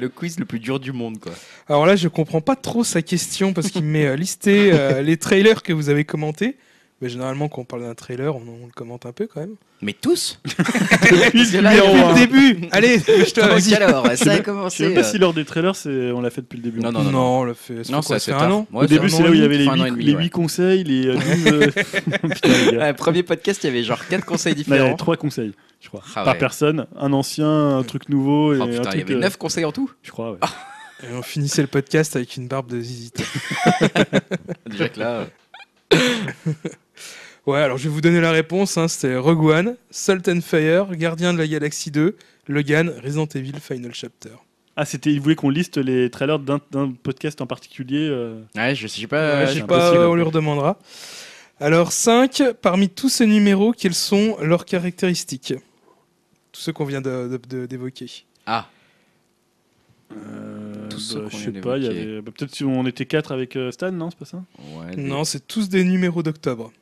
le, 0.00 0.08
quiz 0.08 0.38
le 0.38 0.44
plus 0.44 0.58
dur 0.60 0.78
du 0.78 0.92
monde, 0.92 1.18
quoi. 1.18 1.32
Alors 1.68 1.86
là, 1.86 1.96
je 1.96 2.08
comprends 2.08 2.40
pas 2.40 2.56
trop 2.56 2.84
sa 2.84 3.02
question 3.02 3.52
parce 3.52 3.68
qu'il 3.70 3.84
met 3.84 4.06
euh, 4.06 4.16
listé 4.16 4.70
euh, 4.72 5.02
les 5.02 5.16
trailers 5.16 5.62
que 5.62 5.72
vous 5.72 5.88
avez 5.88 6.04
commentés, 6.04 6.56
Mais 7.00 7.08
généralement, 7.08 7.48
quand 7.48 7.60
on 7.62 7.64
parle 7.64 7.82
d'un 7.82 7.94
trailer, 7.94 8.34
on, 8.34 8.40
on 8.62 8.66
le 8.66 8.72
commente 8.74 9.06
un 9.06 9.12
peu 9.12 9.28
quand 9.28 9.38
même. 9.40 9.54
Mais 9.82 9.92
tous 9.92 10.40
Depuis 10.44 11.44
le 11.52 11.58
numéro 11.58 11.86
il 11.94 11.96
y 11.96 12.00
a 12.02 12.08
un. 12.08 12.10
Au 12.10 12.14
début 12.14 12.58
Allez, 12.72 12.98
je 12.98 13.30
te 13.32 13.40
Donc 13.40 13.80
alors, 13.80 14.04
ça 14.06 14.10
a 14.10 14.14
Je 14.16 14.24
sais 14.24 14.42
commencé. 14.42 14.92
pas 14.94 15.00
euh, 15.00 15.04
si 15.04 15.18
l'heure 15.18 15.32
des 15.32 15.44
trailers, 15.44 15.76
c'est- 15.76 16.10
on 16.10 16.20
l'a 16.20 16.30
fait 16.30 16.40
depuis 16.40 16.56
le 16.56 16.64
début. 16.64 16.80
Non, 16.80 16.90
non, 16.90 17.04
Non, 17.04 17.10
non. 17.12 17.38
on 17.40 17.44
l'a 17.44 17.54
fait. 17.54 17.84
ça 17.84 17.92
Non, 17.92 18.02
ça 18.02 18.18
fait 18.18 18.32
un 18.32 18.50
an 18.50 18.66
Ouais, 18.72 18.84
Au 18.84 18.86
début, 18.88 19.08
c'est 19.08 19.22
là 19.22 19.30
où 19.30 19.34
il 19.34 19.40
y 19.40 19.44
avait 19.44 19.58
les 19.58 19.68
enfin, 19.68 19.76
un 19.78 19.82
an 19.82 19.84
8, 19.84 19.88
et 19.88 19.92
demi, 19.92 20.04
les 20.06 20.14
ouais. 20.16 20.22
huit 20.24 20.30
conseils, 20.30 20.82
les 20.82 21.06
euh, 21.06 21.14
12. 21.44 21.46
euh, 21.46 21.70
Putain, 22.28 22.48
les 22.48 22.72
gars. 22.72 22.78
Ouais, 22.78 22.94
premier 22.94 23.22
podcast, 23.22 23.62
il 23.62 23.66
y 23.68 23.70
avait 23.70 23.84
genre 23.84 24.04
4 24.08 24.24
conseils 24.24 24.54
Non, 24.54 24.58
il 24.58 24.68
y 24.68 24.72
avait 24.72 24.78
différents. 24.80 24.96
3 24.96 25.16
conseils, 25.16 25.52
je 25.80 25.86
crois. 25.88 26.02
Ah 26.16 26.24
Par 26.24 26.36
personne. 26.38 26.86
Un 26.96 27.12
ancien, 27.12 27.78
un 27.78 27.82
truc 27.84 28.08
nouveau 28.08 28.54
et 28.54 28.58
Oh 28.58 28.62
un 28.62 28.66
putain, 28.66 28.80
il 28.82 28.86
y 28.86 28.90
truc. 28.90 29.02
avait 29.02 29.14
euh, 29.14 29.20
9 29.20 29.36
conseils 29.36 29.64
en 29.64 29.70
tout 29.72 29.88
Je 30.02 30.10
crois, 30.10 30.32
ouais. 30.32 30.38
Et 31.04 31.14
on 31.14 31.22
finissait 31.22 31.62
le 31.62 31.68
podcast 31.68 32.16
avec 32.16 32.36
une 32.36 32.48
barbe 32.48 32.68
de 32.68 32.80
Zizi 32.80 33.12
Top. 33.12 33.26
Déjà 34.68 34.88
que 34.88 34.98
là. 34.98 35.26
euh, 35.94 35.98
Ouais, 37.48 37.60
alors 37.60 37.78
je 37.78 37.84
vais 37.84 37.88
vous 37.94 38.00
donner 38.02 38.20
la 38.20 38.30
réponse. 38.30 38.76
Hein, 38.76 38.88
C'était 38.88 39.16
Rogue 39.16 39.42
One, 39.42 39.76
Salt 39.90 40.28
and 40.28 40.40
Fire, 40.42 40.94
Gardien 40.96 41.32
de 41.32 41.38
la 41.38 41.46
Galaxie 41.46 41.90
2, 41.90 42.16
Logan, 42.48 42.92
Resident 43.02 43.26
Evil 43.34 43.54
Final 43.60 43.94
Chapter. 43.94 44.30
Ah, 44.76 44.84
c'était, 44.84 45.10
il 45.10 45.20
voulait 45.20 45.34
qu'on 45.34 45.48
liste 45.50 45.78
les 45.78 46.10
trailers 46.10 46.38
d'un, 46.38 46.60
d'un 46.70 46.92
podcast 46.92 47.40
en 47.40 47.46
particulier. 47.46 48.06
euh. 48.10 48.40
Ouais, 48.54 48.74
je 48.74 48.86
sais 48.86 49.00
Ouais, 49.02 49.06
pas. 49.08 49.46
je 49.46 49.54
c'est 49.54 49.60
sais 49.60 49.66
pas, 49.66 50.08
on 50.08 50.14
lui 50.14 50.22
redemandera. 50.22 50.78
Alors 51.58 51.90
5, 51.92 52.42
parmi 52.60 52.88
tous 52.88 53.08
ces 53.08 53.26
numéros, 53.26 53.72
quelles 53.72 53.94
sont 53.94 54.36
leurs 54.42 54.64
caractéristiques? 54.64 55.54
Tous 56.52 56.60
ceux 56.60 56.72
qu'on 56.72 56.84
vient 56.84 57.00
de- 57.00 57.28
de- 57.28 57.56
de- 57.60 57.66
d'évoquer. 57.66 58.06
Ah, 58.46 58.68
Euh, 60.12 60.88
Tous 60.88 61.00
ceux 61.00 61.20
bah, 61.20 61.28
qu'on 61.30 61.36
je 61.38 61.44
sais 61.44 61.50
vient 61.50 61.60
pas, 61.60 61.76
il 61.76 61.84
y 61.84 61.88
d'évoquer. 61.88 62.10
avait. 62.12 62.20
bah, 62.22 62.32
peut-être 62.36 62.54
si 62.54 62.64
on 62.64 62.86
était 62.86 63.04
4 63.06 63.32
avec 63.32 63.56
euh, 63.56 63.70
Stan, 63.72 63.90
non, 63.92 64.10
c'est 64.10 64.18
pas 64.18 64.24
ça? 64.24 64.42
Ouais. 64.74 64.96
Non, 64.96 65.24
c'est 65.24 65.46
tous 65.46 65.68
des 65.68 65.84
numéros 65.84 66.22
d'octobre. 66.22 66.72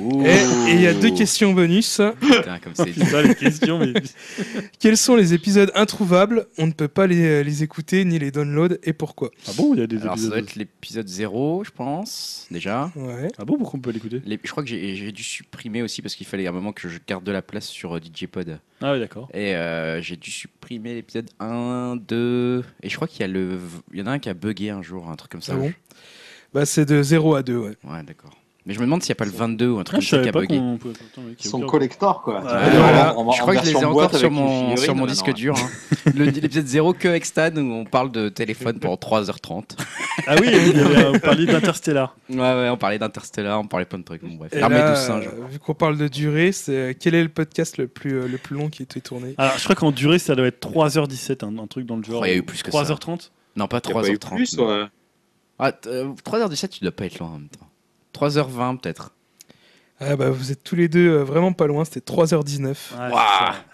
Ouh. 0.00 0.24
Et 0.24 0.72
il 0.74 0.80
y 0.80 0.86
a 0.86 0.94
deux 0.94 1.10
questions 1.10 1.52
bonus. 1.52 2.00
Putain, 2.20 2.58
comme 2.58 2.74
c'est 2.74 2.84
Putain, 2.92 3.22
les 3.22 3.34
questions, 3.34 3.78
mais. 3.78 3.92
Quels 4.78 4.96
sont 4.96 5.16
les 5.16 5.34
épisodes 5.34 5.70
introuvables 5.74 6.46
On 6.58 6.66
ne 6.66 6.72
peut 6.72 6.88
pas 6.88 7.06
les, 7.06 7.42
les 7.44 7.62
écouter 7.62 8.04
ni 8.04 8.18
les 8.18 8.30
download 8.30 8.78
et 8.82 8.92
pourquoi? 8.92 9.30
Ah 9.48 9.50
bon, 9.56 9.74
il 9.74 9.80
y 9.80 9.82
a 9.82 9.86
des 9.86 9.96
Alors, 9.96 10.08
ça 10.10 10.12
épisodes. 10.14 10.30
doit 10.30 10.38
être 10.38 10.54
l'épisode 10.56 11.08
0, 11.08 11.64
je 11.64 11.70
pense, 11.70 12.46
déjà. 12.50 12.90
Ouais. 12.96 13.28
Ah 13.38 13.44
bon, 13.44 13.56
pourquoi 13.58 13.78
on 13.78 13.82
peut 13.82 13.90
l'écouter? 13.90 14.22
Les- 14.24 14.38
Je 14.42 14.50
crois 14.50 14.62
que 14.62 14.68
j'ai 14.68 14.94
j'ai 14.96 15.12
dû 15.12 15.22
supprimer 15.22 15.82
aussi 15.82 16.02
parce 16.02 16.14
qu'il 16.14 16.26
fallait 16.26 16.46
à 16.46 16.50
un 16.50 16.52
moment 16.54 16.72
que 16.72 16.88
je 16.88 16.98
garde 17.06 17.24
de 17.24 17.32
la 17.32 17.42
place 17.42 17.66
sur 17.66 17.96
euh, 17.96 18.00
DJ 18.00 18.26
Pod. 18.26 18.58
Ah 18.80 18.92
oui, 18.92 19.00
d'accord. 19.00 19.28
Et 19.34 19.54
euh, 19.56 20.00
j'ai 20.02 20.16
dû 20.16 20.30
supprimer 20.30 20.94
l'épisode 20.94 21.28
1, 21.40 21.96
2. 21.96 22.64
Et 22.82 22.88
je 22.88 22.96
crois 22.96 23.08
qu'il 23.08 23.20
y, 23.20 23.24
a 23.24 23.28
le... 23.28 23.58
il 23.92 23.98
y 23.98 24.02
en 24.02 24.06
a 24.06 24.12
un 24.12 24.18
qui 24.18 24.28
a 24.28 24.34
bugué 24.34 24.70
un 24.70 24.82
jour, 24.82 25.08
un 25.10 25.16
truc 25.16 25.32
comme 25.32 25.42
ça. 25.42 25.52
Ah 25.54 25.58
bon? 25.58 25.72
Bah 26.52 26.64
c'est 26.66 26.84
de 26.84 27.02
0 27.02 27.34
à 27.34 27.42
2, 27.42 27.56
ouais. 27.56 27.76
Ouais, 27.84 28.02
d'accord. 28.04 28.36
Mais 28.66 28.72
je 28.72 28.78
me 28.80 28.86
demande 28.86 29.02
s'il 29.02 29.10
n'y 29.10 29.16
a 29.16 29.16
pas 29.16 29.24
le 29.26 29.30
22 29.30 29.68
ou 29.68 29.78
un 29.78 29.84
truc 29.84 29.88
Ah, 29.88 29.96
comme 29.98 30.00
je 30.02 30.08
ça 30.08 30.18
qui 30.22 30.28
a 30.30 30.32
bugué. 30.32 30.56
qu'on 30.58 30.78
pouvait. 30.78 30.94
Attends, 30.94 31.20
mec, 31.20 31.36
il 31.38 31.44
y 31.44 31.48
a 31.48 31.50
Son 31.50 31.58
aucun- 31.58 31.66
collector, 31.66 32.22
quoi. 32.22 32.42
Je 32.42 33.40
crois 33.42 33.56
que 33.56 33.60
je 33.60 33.64
les 33.66 33.72
ai 33.72 33.84
encore 33.84 34.14
sur 34.14 34.30
mon, 34.30 34.74
sur 34.78 34.94
mon 34.94 35.04
disque 35.06 35.32
dur. 35.34 35.54
hein. 35.58 35.68
Le- 36.14 36.24
L'épisode 36.24 36.66
0 36.66 36.94
que 36.94 37.08
avec 37.08 37.26
Stan 37.26 37.54
où 37.56 37.60
on 37.72 37.84
parle 37.84 38.10
de 38.10 38.30
téléphone 38.30 38.78
pendant 38.78 38.94
3h30. 38.96 39.64
Ah 40.26 40.36
oui, 40.40 40.48
on 41.14 41.18
parlait 41.18 41.44
d'Interstellar. 41.44 42.16
Ouais, 42.30 42.36
ouais, 42.38 42.68
on 42.70 42.76
parlait 42.78 42.98
d'Interstellar, 42.98 43.60
on 43.60 43.66
parlait 43.66 43.84
plein 43.84 43.98
de 43.98 44.04
trucs. 44.04 44.22
Bon, 44.22 44.34
bref. 44.36 44.52
L'armée 44.54 44.76
là, 44.78 44.90
douze 44.92 44.98
singes. 45.00 45.26
euh, 45.26 45.46
vu 45.50 45.58
qu'on 45.58 45.74
parle 45.74 45.98
de 45.98 46.08
durée, 46.08 46.52
c'est 46.52 46.72
euh, 46.76 46.92
quel 46.98 47.14
est 47.14 47.22
le 47.22 47.28
podcast 47.28 47.76
le 47.76 47.86
plus, 47.86 48.14
euh, 48.22 48.26
le 48.28 48.38
plus 48.38 48.56
long 48.56 48.70
qui 48.70 48.80
a 48.82 48.84
été 48.84 49.00
tourné? 49.02 49.34
Alors, 49.36 49.58
je 49.58 49.64
crois 49.64 49.76
qu'en 49.76 49.90
durée, 49.92 50.18
ça 50.18 50.34
doit 50.34 50.46
être 50.46 50.60
3h17, 50.66 51.44
un, 51.44 51.58
un 51.62 51.66
truc 51.66 51.84
dans 51.84 51.96
le 51.96 52.02
genre. 52.02 52.26
Il 52.26 52.30
y 52.30 52.32
a 52.32 52.36
eu 52.36 52.42
plus 52.42 52.62
que 52.62 52.70
ça. 52.70 52.82
3h30 52.82 53.30
Non, 53.56 53.66
pas 53.68 53.80
Il 53.84 53.88
y 53.90 53.92
a 53.92 54.00
pas 54.00 54.08
eu 54.08 54.14
3h30. 54.14 54.34
plus, 54.36 54.56
non. 54.56 54.68
ouais. 54.68 54.84
Ah, 55.58 55.72
t- 55.72 55.88
3h17, 56.24 56.68
tu 56.68 56.80
dois 56.80 56.92
pas 56.92 57.04
être 57.06 57.18
loin 57.18 57.28
en 57.28 57.32
même 57.38 57.48
temps. 57.48 57.66
3h20 58.14 58.80
peut-être. 58.80 59.14
Ah 60.00 60.16
bah 60.16 60.28
vous 60.28 60.50
êtes 60.50 60.62
tous 60.64 60.74
les 60.74 60.88
deux 60.88 61.08
euh, 61.08 61.22
vraiment 61.24 61.52
pas 61.52 61.66
loin, 61.68 61.84
c'était 61.84 62.00
3h19. 62.00 62.64
Ouais. 62.66 62.74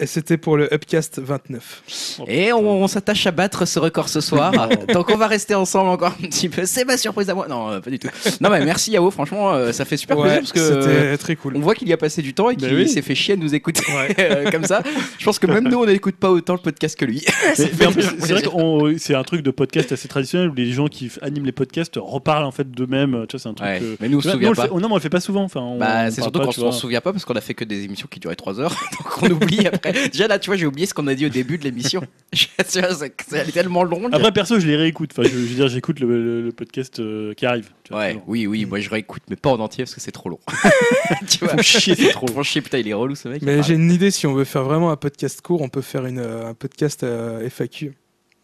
Et 0.00 0.07
c'était 0.07 0.36
pour 0.36 0.58
le 0.58 0.73
Upcast 0.73 1.18
29. 1.18 1.82
c'est 1.86 1.94
ça. 2.18 2.23
Et 2.28 2.52
on, 2.52 2.82
on 2.82 2.86
s'attache 2.89 3.26
à 3.26 3.31
battre 3.31 3.65
ce 3.65 3.78
record 3.78 4.08
ce 4.10 4.20
soir. 4.20 4.52
Oh. 4.55 4.92
Donc 4.92 5.10
on 5.10 5.16
va 5.16 5.26
rester 5.26 5.55
ensemble 5.55 5.89
encore 5.89 6.15
un 6.23 6.26
petit 6.28 6.50
peu. 6.50 6.66
C'est 6.66 6.84
ma 6.84 6.99
surprise 6.99 7.31
à 7.31 7.34
moi. 7.34 7.49
Non, 7.49 7.70
euh, 7.70 7.81
pas 7.81 7.90
du 7.90 7.99
tout. 7.99 8.08
Non, 8.42 8.50
mais 8.50 8.62
merci 8.65 8.92
Yao, 8.92 9.10
franchement, 9.10 9.52
euh, 9.52 9.73
ça 9.73 9.86
fait 9.86 9.97
super 9.97 10.18
plaisir 10.20 10.40
parce 10.40 10.52
que 10.52 10.60
c'était 10.60 10.76
euh, 10.94 11.16
très 11.16 11.36
cool. 11.36 11.57
on 11.57 11.60
voit 11.60 11.74
qu'il 11.74 11.89
y 11.89 11.92
a 11.92 11.97
passé 11.97 12.20
du 12.20 12.34
temps 12.34 12.50
et 12.50 12.55
Ben 12.57 12.68
qu'il 12.68 12.76
oui. 12.76 12.89
s'est 12.89 13.02
fait 13.02 13.15
chier 13.15 13.36
de 13.36 13.40
nous 13.40 13.55
écouter 13.55 13.82
euh, 14.18 14.50
comme 14.50 14.65
ça. 14.65 14.82
Je 15.18 15.24
pense 15.24 15.39
que 15.39 15.47
même 15.47 15.68
nous, 15.68 15.78
on 15.78 15.86
n'écoute 15.86 16.16
pas 16.16 16.31
autant 16.31 16.52
le 16.52 16.60
podcast 16.60 16.99
que 16.99 17.07
lui. 17.07 17.24
C'est 17.55 17.73
vrai 17.73 18.42
que 18.42 18.99
c'est 18.99 19.15
un 19.15 19.23
truc 19.24 19.42
de 19.42 19.50
podcast 19.50 19.90
assez 19.92 20.07
traditionnel 20.07 20.50
où 20.50 20.55
les 20.55 20.70
gens 20.73 20.89
qui 20.89 21.10
animent 21.23 21.47
les 21.47 21.52
podcasts 21.52 21.94
reparlent 21.97 22.44
en 22.44 22.52
fait 22.52 22.70
d'eux-mêmes. 22.70 23.24
Tu 23.28 23.36
vois, 23.36 23.40
c'est 23.42 23.49
un 23.49 23.55
truc. 23.55 23.66
Ouais, 23.68 23.78
que- 23.81 23.97
mais 24.00 24.08
nous, 24.10 24.18
on 24.18 24.20
se 24.20 24.31
souvient 24.31 24.50
on 24.50 24.55
pas. 24.55 24.62
fait- 24.65 24.68
oh 24.73 24.81
non, 24.81 24.89
mais 24.89 24.92
on 24.92 24.97
le 24.97 25.02
fait 25.02 25.08
pas 25.10 25.20
souvent. 25.20 25.42
Enfin, 25.44 25.60
on- 25.60 25.78
Bah, 25.78 26.10
on 26.11 26.15
c'est 26.15 26.21
surtout 26.23 26.39
pas, 26.41 26.45
qu'on 26.47 26.53
tu 26.53 26.61
s'en 26.61 26.73
souvient 26.73 27.01
pas 27.01 27.13
parce 27.13 27.25
qu'on 27.25 27.35
a 27.35 27.41
fait 27.41 27.55
que 27.55 27.65
des 27.65 27.85
émissions 27.85 28.09
qui 28.11 28.21
duraient 28.21 28.37
3 28.37 28.61
heures. 28.61 28.71
Donc 28.99 29.23
on 29.23 29.31
oublie 29.31 29.67
après. 29.67 30.09
Déjà 30.09 30.29
là, 30.29 30.39
tu 30.39 30.51
vois, 30.51 30.57
j'ai 30.57 30.67
oublié 30.67 30.87
ce 30.87 30.95
qu'on 30.95 31.07
a 31.07 31.15
dit 31.15 31.27
au 31.27 31.31
début 31.31 31.59
de 31.59 31.65
l'émission. 31.65 32.03
C'est- 32.33 32.93
c'est- 32.95 33.13
Elle 33.33 33.49
est 33.49 33.53
tellement 33.53 33.83
longue. 33.83 34.11
Après, 34.13 34.31
perso, 34.33 34.61
je 34.61 34.67
les 34.67 34.77
réécoute. 34.77 35.11
Enfin, 35.13 35.23
je, 35.25 35.31
je 35.31 35.37
veux 35.37 35.55
dire, 35.55 35.69
j'écoute 35.69 35.99
le, 36.01 36.07
le- 36.09 36.43
le 36.43 36.53
podcast 36.53 37.01
euh, 37.01 37.35
qui 37.35 37.47
arrive. 37.47 37.71
tu 37.85 37.93
vois, 37.93 38.01
Ouais, 38.03 38.09
toujours. 38.13 38.25
oui, 38.29 38.47
oui, 38.47 38.65
moi 38.67 38.79
je 38.81 38.89
réécoute, 38.91 39.23
mais 39.29 39.37
pas 39.37 39.51
en 39.51 39.59
entier 39.61 39.85
parce 39.85 39.95
que 39.95 40.01
c'est 40.01 40.13
trop 40.13 40.29
long. 40.29 40.39
tu 41.29 41.39
vois, 41.45 41.57
Faut 41.57 41.63
chier, 41.63 41.95
c'est 41.95 42.11
trop. 42.11 42.27
Faut 42.29 42.43
chier, 42.45 42.61
putain, 42.61 42.79
il 42.79 42.89
est 42.89 42.93
relou 42.95 43.15
ce 43.15 43.29
mec. 43.29 43.43
Mais 43.43 43.63
j'ai 43.63 43.75
une 43.75 43.91
idée, 43.91 44.11
si 44.11 44.27
on 44.27 44.35
veut 44.35 44.45
faire 44.45 44.63
vraiment 44.65 44.91
un 44.91 44.97
podcast 44.97 45.41
court, 45.41 45.61
on 45.63 45.69
peut 45.69 45.81
faire 45.83 46.07
une, 46.07 46.19
euh, 46.19 46.49
un 46.51 46.55
podcast 46.55 47.03
euh, 47.03 47.49
FAQ. 47.51 47.93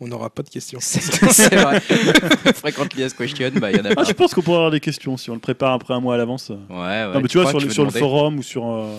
On 0.01 0.09
n'aura 0.09 0.29
pas 0.29 0.43
de 0.43 0.51
questions. 0.51 0.79
C'est 0.83 1.55
vrai. 1.55 1.81
Fréquente 2.55 2.95
liaise 2.95 3.15
question, 3.15 3.49
bah 3.57 3.71
il 3.71 3.79
y 3.79 3.81
en 3.81 3.85
a 3.87 3.89
Ah, 3.93 3.95
pas. 3.95 4.05
je 4.05 4.13
pense 4.13 4.35
qu'on 4.35 4.43
pourrait 4.43 4.57
avoir 4.59 4.71
des 4.71 4.81
questions 4.81 5.17
si 5.17 5.31
on 5.31 5.35
le 5.35 5.41
prépare 5.41 5.73
après 5.73 5.95
un 5.95 6.01
mois 6.01 6.15
à 6.15 6.19
l'avance. 6.19 6.51
Ouais, 6.51 6.77
ouais. 6.77 7.07
non, 7.15 7.21
mais 7.21 7.29
tu 7.29 7.39
vois, 7.39 7.49
sur, 7.49 7.59
le, 7.61 7.67
tu 7.67 7.73
sur 7.73 7.85
le 7.85 7.91
forum 7.91 8.39
ou 8.39 8.43
sur. 8.43 8.67
euh, 8.67 8.95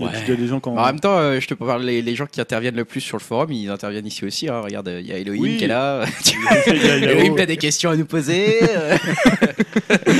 il 0.00 0.06
y 0.06 0.08
a- 0.08 0.10
Ouais. 0.10 0.18
il 0.26 0.30
y 0.30 0.32
a 0.32 0.36
des 0.36 0.46
gens 0.48 0.58
quand. 0.60 0.76
En 0.76 0.86
même 0.86 0.98
temps, 0.98 1.16
euh, 1.18 1.38
je 1.38 1.46
te 1.46 1.54
parle, 1.54 1.82
les, 1.84 2.02
les 2.02 2.14
gens 2.16 2.26
qui 2.26 2.40
interviennent 2.40 2.74
le 2.74 2.84
plus 2.86 3.00
sur 3.00 3.16
le 3.16 3.22
forum, 3.22 3.52
ils 3.52 3.68
interviennent 3.70 4.06
ici 4.06 4.24
aussi. 4.24 4.48
hein. 4.48 4.60
Regarde, 4.62 4.88
il 4.98 5.06
y 5.06 5.12
a 5.12 5.18
Elohim 5.18 5.40
Oui. 5.42 5.56
qui 5.58 5.64
est 5.64 5.68
là. 5.68 6.04
Il 6.66 6.72
a- 6.72 6.96
il 6.96 7.04
a- 7.08 7.12
Elohim, 7.12 7.34
t'as 7.36 7.46
des 7.46 7.56
questions 7.58 7.90
à 7.90 7.96
nous 7.96 8.06
poser. 8.06 8.60
euh. 8.76 8.96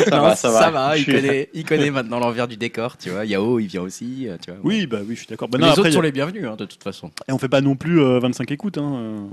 Ça 0.08 0.16
Non, 0.16 0.22
va, 0.22 0.36
ça 0.36 0.70
va. 0.70 0.96
il, 0.96 0.98
Je 0.98 1.02
suis- 1.10 1.12
connaît, 1.14 1.48
il 1.54 1.64
connaît 1.64 1.90
maintenant 1.90 2.18
l'envers 2.20 2.46
du 2.46 2.56
décor. 2.56 2.96
Tu 2.98 3.08
vois, 3.10 3.24
Yao, 3.24 3.58
il 3.58 3.66
vient 3.66 3.82
aussi. 3.82 4.28
euh, 4.28 4.36
Tu 4.44 4.50
vois. 4.50 4.60
Oui, 4.62 4.86
bah 4.86 4.98
oui, 5.00 5.14
je 5.14 5.20
suis 5.20 5.28
d'accord. 5.28 5.48
Bah, 5.48 5.58
les 5.58 5.64
non, 5.64 5.70
autres 5.70 5.78
après, 5.80 5.88
il 5.88 5.92
y 5.92 5.94
sont 5.94 6.00
a- 6.00 6.04
les 6.04 6.12
bienvenus, 6.12 6.44
hein, 6.46 6.56
de 6.56 6.66
toute 6.66 6.82
façon. 6.82 7.10
Et 7.28 7.32
on 7.32 7.38
fait 7.38 7.48
pas 7.48 7.60
non 7.62 7.74
plus 7.74 8.00
euh, 8.00 8.18
25 8.20 8.50
écoutes. 8.52 8.78
Hein. 8.78 9.28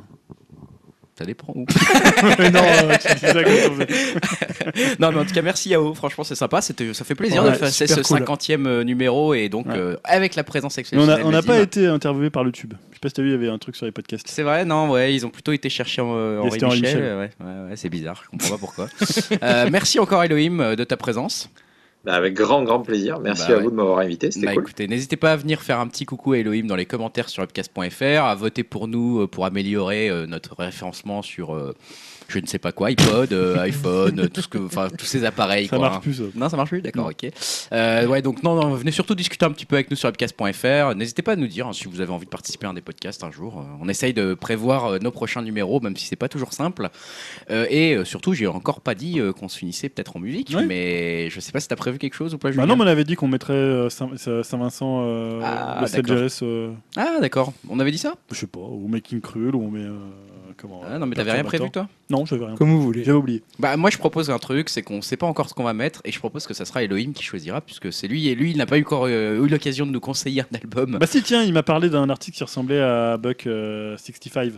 Euh. 1.22 1.24
Ça 1.24 1.26
dépend 1.26 1.54
où. 1.56 1.66
non, 2.52 2.62
euh, 2.64 2.96
tu 3.02 3.14
dis 3.14 3.20
ça 3.20 3.44
comme 3.44 3.54
ça, 3.56 3.70
vous 3.70 3.82
êtes- 3.82 5.00
non, 5.00 5.12
mais 5.12 5.20
en 5.20 5.26
tout 5.26 5.34
cas, 5.34 5.42
merci 5.42 5.70
Yao. 5.70 5.94
Franchement, 5.94 6.24
c'est 6.24 6.36
sympa. 6.36 6.62
C'était- 6.62 6.94
Ça 6.94 7.06
fait 7.06 7.16
plaisir 7.16 7.44
Ouais, 7.44 7.52
de 7.52 7.56
faire 7.56 7.70
ce 7.70 7.88
super 7.88 8.04
cool. 8.04 8.18
50e 8.20 8.66
euh, 8.68 8.84
numéro 8.84 9.34
et 9.34 9.50
donc 9.50 9.68
Ouais. 9.68 9.74
euh, 9.78 9.96
avec 10.04 10.36
la 10.36 10.44
présence 10.44 10.76
Mais 10.78 10.82
on 10.82 10.82
exceptionnelle. 10.82 11.22
a- 11.22 11.28
on 11.28 11.32
n'a 11.32 11.42
de 11.42 11.48
pas 11.48 11.60
été 11.60 11.88
interviewé 11.88 12.30
par 12.30 12.44
le 12.44 12.52
tube. 12.52 12.74
Je 12.92 12.96
sais 12.96 13.00
pas 13.02 13.10
si 13.10 13.14
t'as 13.14 13.22
vu, 13.22 13.30
il 13.30 13.32
y 13.32 13.36
avait 13.36 13.50
un 13.50 13.58
truc 13.58 13.76
sur 13.76 13.86
les 13.86 13.92
podcasts. 13.92 14.28
C'est 14.28 14.44
vrai, 14.44 14.66
non, 14.66 14.90
ouais, 14.92 15.14
ils 15.14 15.26
ont 15.26 15.30
plutôt 15.30 15.52
été 15.54 15.70
chercher 15.70 16.02
euh, 16.04 16.40
Henri 16.40 16.52
C'était 16.52 16.66
Michel. 16.66 16.80
Henri 16.80 16.82
Michel. 16.82 17.02
Ouais, 17.18 17.30
ouais, 17.40 17.70
ouais, 17.70 17.76
c'est 17.76 17.90
bizarre, 17.90 18.22
je 18.24 18.30
comprends 18.30 18.50
pas 18.50 18.58
pourquoi. 18.58 18.88
Euh, 19.44 19.68
merci 19.72 19.98
encore 20.00 20.24
Elohim 20.24 20.60
euh, 20.60 20.76
de 20.76 20.84
ta 20.84 20.98
présence. 20.98 21.50
Bah, 22.04 22.14
avec 22.16 22.34
grand, 22.34 22.64
grand 22.64 22.80
plaisir. 22.82 23.20
Merci 23.20 23.48
Bah 23.48 23.54
à 23.54 23.58
ouais. 23.58 23.64
vous 23.64 23.70
de 23.72 23.76
m'avoir 23.76 24.00
invité. 24.00 24.32
C'était 24.32 24.48
Bah, 24.48 24.54
cool. 24.56 24.64
écoutez, 24.64 24.88
n'hésitez 24.88 25.18
pas 25.18 25.34
à 25.34 25.36
venir 25.36 25.62
faire 25.62 25.80
un 25.80 25.88
petit 25.88 26.06
coucou 26.06 26.34
à 26.34 26.40
Elohim 26.40 26.66
dans 26.66 26.76
les 26.76 26.88
commentaires 26.88 27.30
sur 27.30 27.44
upcast.fr, 27.44 28.24
à 28.24 28.34
voter 28.34 28.64
pour 28.64 28.88
nous 28.88 29.22
euh, 29.22 29.28
pour 29.28 29.46
améliorer 29.46 30.10
euh, 30.10 30.26
notre 30.26 30.56
référencement 30.56 31.22
sur 31.22 31.54
euh, 31.56 31.76
je 32.32 32.40
ne 32.40 32.46
sais 32.48 32.60
pas 32.60 32.72
quoi, 32.72 32.90
iPod, 32.90 33.32
euh, 33.34 33.58
iPhone, 33.60 34.20
euh, 34.22 34.28
tout 34.28 34.42
ce 34.42 34.48
que, 34.48 34.58
enfin 34.58 34.88
tous 34.98 35.06
ces 35.06 35.26
appareils. 35.26 35.68
Ça 35.68 35.78
quoi, 35.78 35.86
marche 35.88 35.98
hein. 35.98 36.02
plus. 36.02 36.14
ça. 36.16 36.24
Non, 36.36 36.50
ça 36.50 36.58
marche 36.58 36.70
plus, 36.70 36.82
d'accord, 36.82 37.08
ok. 37.12 37.30
Euh, 37.74 38.08
ouais, 38.08 38.22
donc 38.22 38.42
non, 38.44 38.56
non, 38.56 38.74
venez 38.74 38.92
surtout 38.92 39.16
discuter 39.16 39.46
un 39.46 39.52
petit 39.52 39.66
peu 39.66 39.76
avec 39.76 39.90
nous 39.92 39.98
sur 39.98 40.10
upcast.fr. 40.10 40.96
N'hésitez 40.96 41.22
pas 41.22 41.34
à 41.34 41.36
nous 41.36 41.48
dire 41.48 41.68
hein, 41.68 41.74
si 41.74 41.86
vous 41.88 42.02
avez 42.02 42.12
envie 42.12 42.26
de 42.26 42.30
participer 42.32 42.66
à 42.66 42.70
un 42.70 42.74
des 42.74 42.82
podcasts 42.82 43.24
un 43.24 43.32
jour. 43.32 43.64
On 43.82 43.88
essaye 43.90 44.14
de 44.14 44.34
prévoir 44.34 44.86
euh, 44.86 45.00
nos 45.00 45.12
prochains 45.12 45.42
numéros, 45.42 45.80
même 45.82 45.96
si 45.98 46.06
c'est 46.08 46.16
pas 46.16 46.30
toujours 46.30 46.54
simple. 46.54 46.90
Euh, 47.50 47.66
et 47.70 47.96
euh, 47.96 48.06
surtout, 48.06 48.34
j'ai 48.34 48.48
encore 48.48 48.82
pas 48.82 48.96
dit 48.96 49.20
euh, 49.20 49.34
qu'on 49.34 49.48
se 49.50 49.58
finissait 49.58 49.90
peut-être 49.90 50.16
en 50.18 50.20
musique, 50.20 50.54
Ouais. 50.56 50.66
mais 50.66 51.30
je 51.30 51.40
sais 51.40 51.52
pas 51.52 51.60
si 51.60 51.68
t'as 51.68 51.76
prévu 51.76 51.98
quelque 51.98 52.14
chose 52.16 52.34
ou 52.34 52.38
pas. 52.38 52.52
Bah 52.52 52.66
non, 52.66 52.76
mais 52.76 52.84
on 52.84 52.88
avait 52.88 53.04
dit 53.04 53.16
qu'on 53.16 53.28
mettrait 53.28 53.54
euh, 53.54 53.90
Saint- 53.90 54.16
Saint- 54.18 54.44
Saint-Vincent, 54.44 55.02
euh, 55.06 55.40
Ah, 55.44 55.84
euh, 56.42 56.72
Ah, 56.98 57.18
d'accord. 57.22 57.54
On 57.70 57.80
avait 57.80 57.92
dit 57.92 57.98
ça? 57.98 58.16
Je 58.32 58.38
sais 58.38 58.48
pas, 58.48 58.60
ou 58.60 58.88
Making 58.88 59.22
Cruel, 59.22 59.56
ou 59.56 59.64
on 59.64 59.72
met. 59.72 59.80
euh, 59.80 59.92
comment 60.62 60.82
ah, 60.88 61.00
Non, 61.00 61.06
mais 61.06 61.16
t'avais 61.16 61.32
rien 61.32 61.44
prévu, 61.44 61.70
toi 61.72 61.88
Non, 62.10 62.26
j'avais 62.26 62.46
rien. 62.46 62.56
Comme 62.56 62.70
vous 62.70 62.82
voulez. 62.82 63.04
J'avais 63.04 63.18
oublié. 63.18 63.44
Bah 63.60 63.76
moi 63.78 63.90
je 63.90 63.98
propose 63.98 64.30
un 64.30 64.40
truc, 64.40 64.70
c'est 64.70 64.82
qu'on 64.82 65.02
sait 65.02 65.18
pas 65.18 65.28
encore 65.28 65.50
ce 65.50 65.54
qu'on 65.54 65.64
va 65.64 65.74
mettre 65.74 66.02
et 66.06 66.12
je 66.12 66.20
propose 66.20 66.46
que 66.46 66.54
ça 66.54 66.66
sera 66.66 66.84
Elohim 66.84 67.14
qui 67.14 67.24
choisira 67.24 67.62
puisque 67.62 67.92
c'est 67.92 68.08
lui 68.08 68.28
et 68.28 68.36
lui 68.36 68.52
il 68.52 68.58
n'a 68.58 68.66
pas 68.66 68.78
eu 68.78 68.82
encore 68.82 69.06
euh, 69.08 69.44
eu 69.44 69.48
l'occasion 69.48 69.86
de 69.86 69.92
nous 69.92 70.00
conseiller 70.00 70.42
un 70.42 70.56
album. 70.56 70.98
Bah 71.00 71.08
si, 71.08 71.22
tiens, 71.24 71.44
il 71.44 71.54
m'a 71.54 71.64
parlé 71.64 71.90
d'un 71.90 72.10
article 72.10 72.38
qui 72.38 72.44
ressemblait 72.44 72.82
à 72.82 73.18
Buck 73.18 73.48
euh, 73.48 73.98
65. 73.98 74.54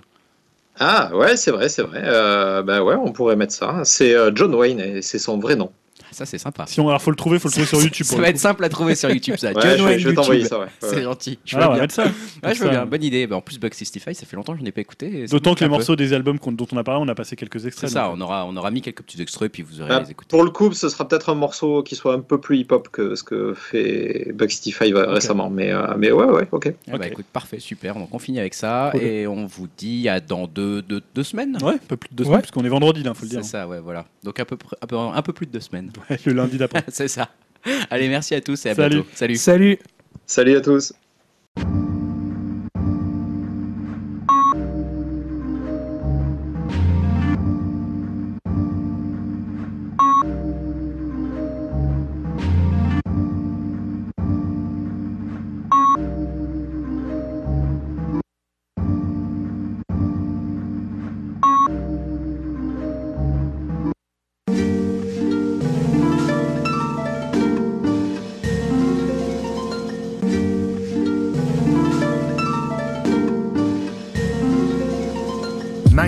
Ah, 0.79 1.11
ouais, 1.15 1.37
c'est 1.37 1.51
vrai, 1.51 1.69
c'est 1.69 1.83
vrai. 1.83 2.01
Euh, 2.03 2.63
bah 2.63 2.83
ouais, 2.83 2.95
on 2.95 3.11
pourrait 3.11 3.35
mettre 3.35 3.53
ça. 3.53 3.81
C'est 3.83 4.15
euh, 4.15 4.31
John 4.33 4.53
Wayne 4.55 4.79
et 4.79 5.01
c'est 5.01 5.19
son 5.19 5.37
vrai 5.37 5.55
nom. 5.55 5.71
Ça, 6.13 6.25
c'est 6.25 6.37
sympa. 6.37 6.65
Si 6.67 6.79
on, 6.79 6.87
alors 6.87 7.01
faut 7.01 7.09
le 7.11 7.15
trouver, 7.17 7.39
faut 7.39 7.47
le 7.49 7.51
trouver 7.51 7.65
sur 7.67 7.81
YouTube. 7.81 8.05
Ça 8.05 8.11
pour 8.13 8.21
va 8.21 8.27
le 8.27 8.31
être 8.35 8.39
simple 8.39 8.63
à 8.63 8.69
trouver 8.69 8.95
sur 8.95 9.09
YouTube, 9.09 9.35
ça. 9.37 9.51
Ouais, 9.51 9.61
John 9.61 9.77
je, 9.77 9.83
Wayne 9.83 9.99
je 9.99 10.09
vais 10.09 10.15
t'envoyer 10.15 10.45
ça. 10.45 10.59
Ouais. 10.59 10.65
C'est 10.79 10.95
Ouais. 10.97 11.01
gentil. 11.03 11.39
Je 11.45 11.55
veux 11.57 11.63
Ah, 11.63 11.67
va 11.67 11.73
bien. 11.73 11.81
mettre 11.83 11.93
ça. 11.95 12.03
Ouais, 12.05 12.09
je 12.53 12.59
veux 12.59 12.65
Ça. 12.65 12.69
bien. 12.69 12.85
Bonne 12.85 13.03
idée. 13.03 13.27
Bah, 13.27 13.35
en 13.37 13.41
plus, 13.41 13.59
Bug 13.59 13.73
65, 13.73 14.15
ça 14.15 14.25
fait 14.25 14.35
longtemps 14.35 14.53
que 14.53 14.59
je 14.59 14.63
n'ai 14.63 14.71
pas 14.71 14.81
écouté. 14.81 15.21
et 15.21 15.27
ça 15.27 15.31
D'autant 15.31 15.55
que 15.55 15.61
les 15.61 15.65
peu. 15.65 15.71
morceaux 15.71 15.95
des 15.95 16.13
albums 16.13 16.37
dont 16.51 16.67
on 16.71 16.77
a 16.77 16.83
parlé, 16.83 17.01
on 17.03 17.07
a 17.09 17.15
passé 17.15 17.35
quelques 17.35 17.59
C'est 17.59 17.67
extraits. 17.67 17.89
ça, 17.89 18.03
donc, 18.03 18.13
on 18.17 18.21
aura, 18.21 18.45
on 18.45 18.55
aura 18.55 18.71
mis 18.71 18.81
quelques 18.81 19.01
petits 19.03 19.21
extraits, 19.21 19.51
puis 19.51 19.63
vous 19.63 19.81
aurez 19.81 19.91
Ah, 19.93 19.99
les 20.01 20.11
écouter. 20.11 20.29
Pour 20.29 20.43
le 20.43 20.51
coup, 20.51 20.71
ce 20.73 20.87
sera 20.89 21.07
peut-être 21.07 21.29
un 21.29 21.35
morceau 21.35 21.83
qui 21.83 21.95
soit 21.95 22.13
un 22.13 22.19
peu 22.21 22.39
plus 22.39 22.57
hip-hop 22.59 22.89
que 22.91 23.15
ce 23.15 23.23
que 23.23 23.53
fait 23.53 24.31
Bug 24.33 24.49
65 24.51 24.93
récemment. 25.09 25.49
Mais, 25.49 25.71
euh, 25.71 25.87
mais 25.97 26.11
ouais, 26.11 26.25
ouais, 26.25 26.47
ok. 26.51 26.73
Ah 26.91 26.97
bah, 26.97 27.07
écoute, 27.07 27.25
parfait, 27.33 27.59
super. 27.59 27.95
Donc 27.95 28.09
on 28.13 28.19
finit 28.19 28.39
avec 28.39 28.53
ça 28.53 28.89
Cool. 28.91 29.01
et 29.03 29.27
on 29.27 29.45
vous 29.45 29.67
dit 29.77 30.07
à 30.09 30.19
dans 30.19 30.47
deux, 30.47 30.81
deux, 30.81 31.01
deux 31.15 31.23
semaines. 31.23 31.57
Ouais, 31.61 31.73
un 31.73 31.77
peu 31.87 31.97
plus 31.97 32.09
de 32.09 32.15
deux 32.15 32.23
Ouais. 32.23 32.27
semaines, 32.29 32.41
parce 32.41 32.51
qu'on 32.51 32.63
est 32.65 32.69
vendredi 32.69 33.03
là, 33.03 33.13
faut 33.13 33.23
le 33.25 33.29
C'est 33.29 33.37
dire. 33.37 33.45
ça, 33.45 33.67
ouais, 33.67 33.79
voilà. 33.79 34.05
Donc 34.23 34.39
un 34.39 34.45
peu, 34.45 34.55
pr- 34.55 34.73
un 34.81 34.87
peu, 34.87 34.97
un 34.97 35.21
peu 35.21 35.33
plus 35.33 35.45
de 35.45 35.51
deux 35.51 35.59
semaines. 35.59 35.91
Le 36.25 36.33
lundi 36.33 36.57
d'après. 36.57 36.83
C'est 36.89 37.07
ça. 37.07 37.29
Allez, 37.89 38.09
merci 38.09 38.35
à 38.35 38.41
tous 38.41 38.65
et 38.65 38.69
à 38.71 38.75
Salut. 38.75 38.95
bientôt. 38.95 39.09
Salut. 39.13 39.35
Salut 39.37 39.79
Salut 40.25 40.55
à 40.57 40.61
tous. 40.61 40.93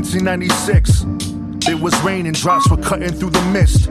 Nineteen 0.05 0.23
ninety 0.23 0.49
six. 0.49 1.03
It 1.67 1.81
was 1.81 1.99
raining, 2.01 2.33
drops 2.33 2.69
were 2.69 2.77
cutting 2.77 3.11
through 3.11 3.31
the 3.31 3.41
mist. 3.51 3.89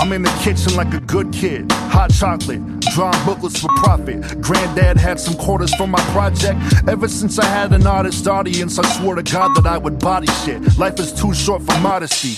I'm 0.00 0.12
in 0.12 0.22
the 0.22 0.40
kitchen 0.42 0.74
like 0.74 0.92
a 0.92 1.00
good 1.00 1.32
kid. 1.32 1.70
Hot 1.72 2.12
chocolate, 2.12 2.60
drawing 2.92 3.24
booklets 3.24 3.60
for 3.60 3.68
profit. 3.76 4.42
Granddad 4.42 4.96
had 4.96 5.20
some 5.20 5.34
quarters 5.34 5.72
for 5.76 5.86
my 5.86 6.00
project. 6.10 6.58
Ever 6.88 7.06
since 7.06 7.38
I 7.38 7.44
had 7.44 7.72
an 7.72 7.86
artist 7.86 8.26
audience, 8.26 8.80
I 8.80 8.86
swore 8.98 9.14
to 9.14 9.22
God 9.22 9.54
that 9.54 9.64
I 9.64 9.78
would 9.78 10.00
body 10.00 10.26
shit. 10.44 10.76
Life 10.76 10.98
is 10.98 11.12
too 11.12 11.32
short 11.32 11.62
for 11.62 11.78
modesty. 11.78 12.36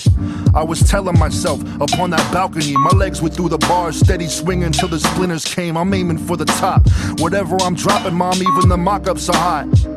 I 0.53 0.63
was 0.63 0.79
telling 0.87 1.17
myself 1.17 1.59
upon 1.81 2.11
that 2.11 2.31
balcony, 2.31 2.77
my 2.77 2.91
legs 2.91 3.19
were 3.21 3.29
through 3.29 3.49
the 3.49 3.57
bars, 3.57 3.97
steady 3.99 4.27
swinging 4.27 4.71
till 4.71 4.89
the 4.89 4.99
splinters 4.99 5.43
came. 5.43 5.75
I'm 5.75 5.91
aiming 5.93 6.19
for 6.19 6.37
the 6.37 6.45
top. 6.45 6.87
Whatever 7.19 7.57
I'm 7.61 7.73
dropping, 7.73 8.13
mom, 8.13 8.35
even 8.35 8.69
the 8.69 8.77
mock 8.77 9.07
ups 9.07 9.27
are 9.27 9.35
hot. 9.35 9.96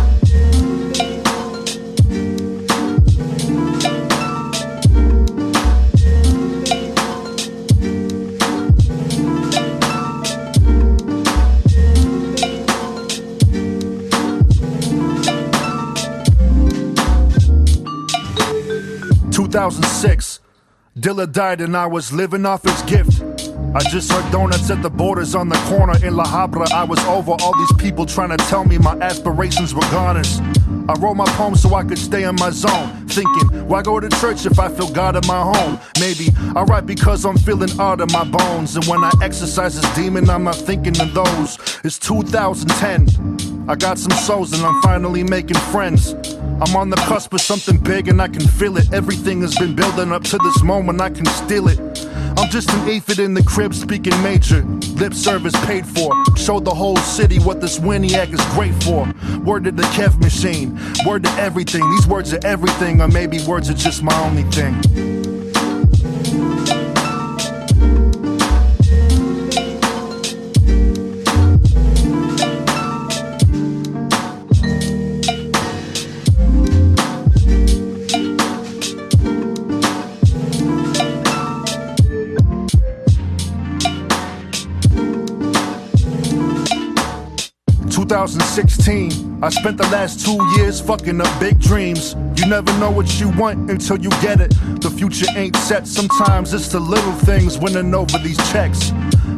2006. 19.51 20.39
Dilla 20.97 21.29
died 21.29 21.59
and 21.59 21.75
I 21.75 21.85
was 21.85 22.13
living 22.13 22.45
off 22.45 22.63
his 22.63 22.81
gift. 22.83 23.21
I 23.75 23.81
just 23.89 24.09
heard 24.09 24.31
donuts 24.31 24.69
at 24.69 24.81
the 24.81 24.89
borders 24.89 25.35
on 25.35 25.49
the 25.49 25.57
corner 25.67 25.93
in 26.05 26.15
La 26.15 26.23
Habra. 26.23 26.71
I 26.71 26.85
was 26.85 26.99
over 26.99 27.33
all 27.33 27.57
these 27.57 27.73
people 27.73 28.05
trying 28.05 28.29
to 28.29 28.37
tell 28.45 28.63
me 28.63 28.77
my 28.77 28.93
aspirations 28.99 29.75
were 29.75 29.81
goners. 29.91 30.39
I 30.87 30.93
wrote 30.99 31.15
my 31.15 31.25
poem 31.35 31.55
so 31.55 31.75
I 31.75 31.83
could 31.83 31.97
stay 31.97 32.23
in 32.23 32.35
my 32.35 32.49
zone. 32.49 33.07
Thinking, 33.07 33.67
why 33.67 33.81
go 33.81 33.99
to 33.99 34.07
church 34.21 34.45
if 34.45 34.57
I 34.57 34.69
feel 34.69 34.89
God 34.89 35.17
in 35.17 35.27
my 35.27 35.41
home? 35.41 35.77
Maybe 35.99 36.29
I 36.55 36.63
write 36.63 36.85
because 36.85 37.25
I'm 37.25 37.37
feeling 37.37 37.77
odd 37.77 37.99
in 37.99 38.07
my 38.13 38.23
bones. 38.23 38.77
And 38.77 38.85
when 38.85 39.03
I 39.03 39.11
exercise 39.21 39.75
this 39.75 39.95
demon, 39.95 40.29
I'm 40.29 40.45
not 40.45 40.55
thinking 40.55 40.97
of 41.01 41.13
those. 41.13 41.57
It's 41.83 41.99
2010. 41.99 43.50
I 43.71 43.75
got 43.75 43.97
some 43.97 44.11
souls 44.11 44.51
and 44.51 44.65
I'm 44.65 44.81
finally 44.81 45.23
making 45.23 45.55
friends. 45.71 46.11
I'm 46.11 46.75
on 46.75 46.89
the 46.89 46.97
cusp 47.07 47.33
of 47.33 47.39
something 47.39 47.77
big 47.77 48.09
and 48.09 48.21
I 48.21 48.27
can 48.27 48.45
feel 48.45 48.75
it. 48.75 48.91
Everything 48.91 49.39
has 49.43 49.57
been 49.57 49.77
building 49.77 50.11
up 50.11 50.25
to 50.25 50.37
this 50.39 50.61
moment, 50.61 50.99
I 50.99 51.09
can 51.09 51.25
steal 51.25 51.69
it. 51.69 51.79
I'm 52.37 52.49
just 52.49 52.69
an 52.69 52.89
aphid 52.89 53.19
in 53.19 53.33
the 53.33 53.41
crib 53.41 53.73
speaking 53.73 54.21
major. 54.21 54.61
Lip 54.95 55.13
service 55.13 55.55
paid 55.65 55.87
for. 55.87 56.11
Showed 56.35 56.65
the 56.65 56.75
whole 56.75 56.97
city 56.97 57.39
what 57.39 57.61
this 57.61 57.79
Winiac 57.79 58.33
is 58.33 58.45
great 58.55 58.73
for. 58.83 59.09
Word 59.45 59.63
to 59.63 59.71
the 59.71 59.83
Kev 59.83 60.19
machine. 60.19 60.77
Word 61.07 61.23
to 61.23 61.31
everything. 61.39 61.89
These 61.91 62.07
words 62.07 62.33
are 62.33 62.45
everything, 62.45 62.99
or 62.99 63.07
maybe 63.07 63.41
words 63.45 63.69
are 63.69 63.73
just 63.73 64.03
my 64.03 64.13
only 64.25 64.43
thing. 64.51 65.20
Two 88.11 88.17
thousand 88.17 88.41
sixteen. 88.41 89.41
I 89.41 89.47
spent 89.47 89.77
the 89.77 89.87
last 89.87 90.25
two 90.25 90.37
years 90.57 90.81
fucking 90.81 91.21
up 91.21 91.39
big 91.39 91.57
dreams. 91.61 92.13
You 92.35 92.45
never 92.45 92.77
know 92.77 92.91
what 92.91 93.21
you 93.21 93.29
want 93.29 93.71
until 93.71 93.97
you 93.97 94.09
get 94.21 94.41
it. 94.41 94.49
The 94.81 94.89
future 94.89 95.27
ain't 95.37 95.55
set. 95.55 95.87
Sometimes 95.87 96.53
it's 96.53 96.67
the 96.67 96.81
little 96.81 97.13
things 97.13 97.57
winning 97.57 97.95
over 97.95 98.17
these 98.17 98.35
checks. 98.51 98.91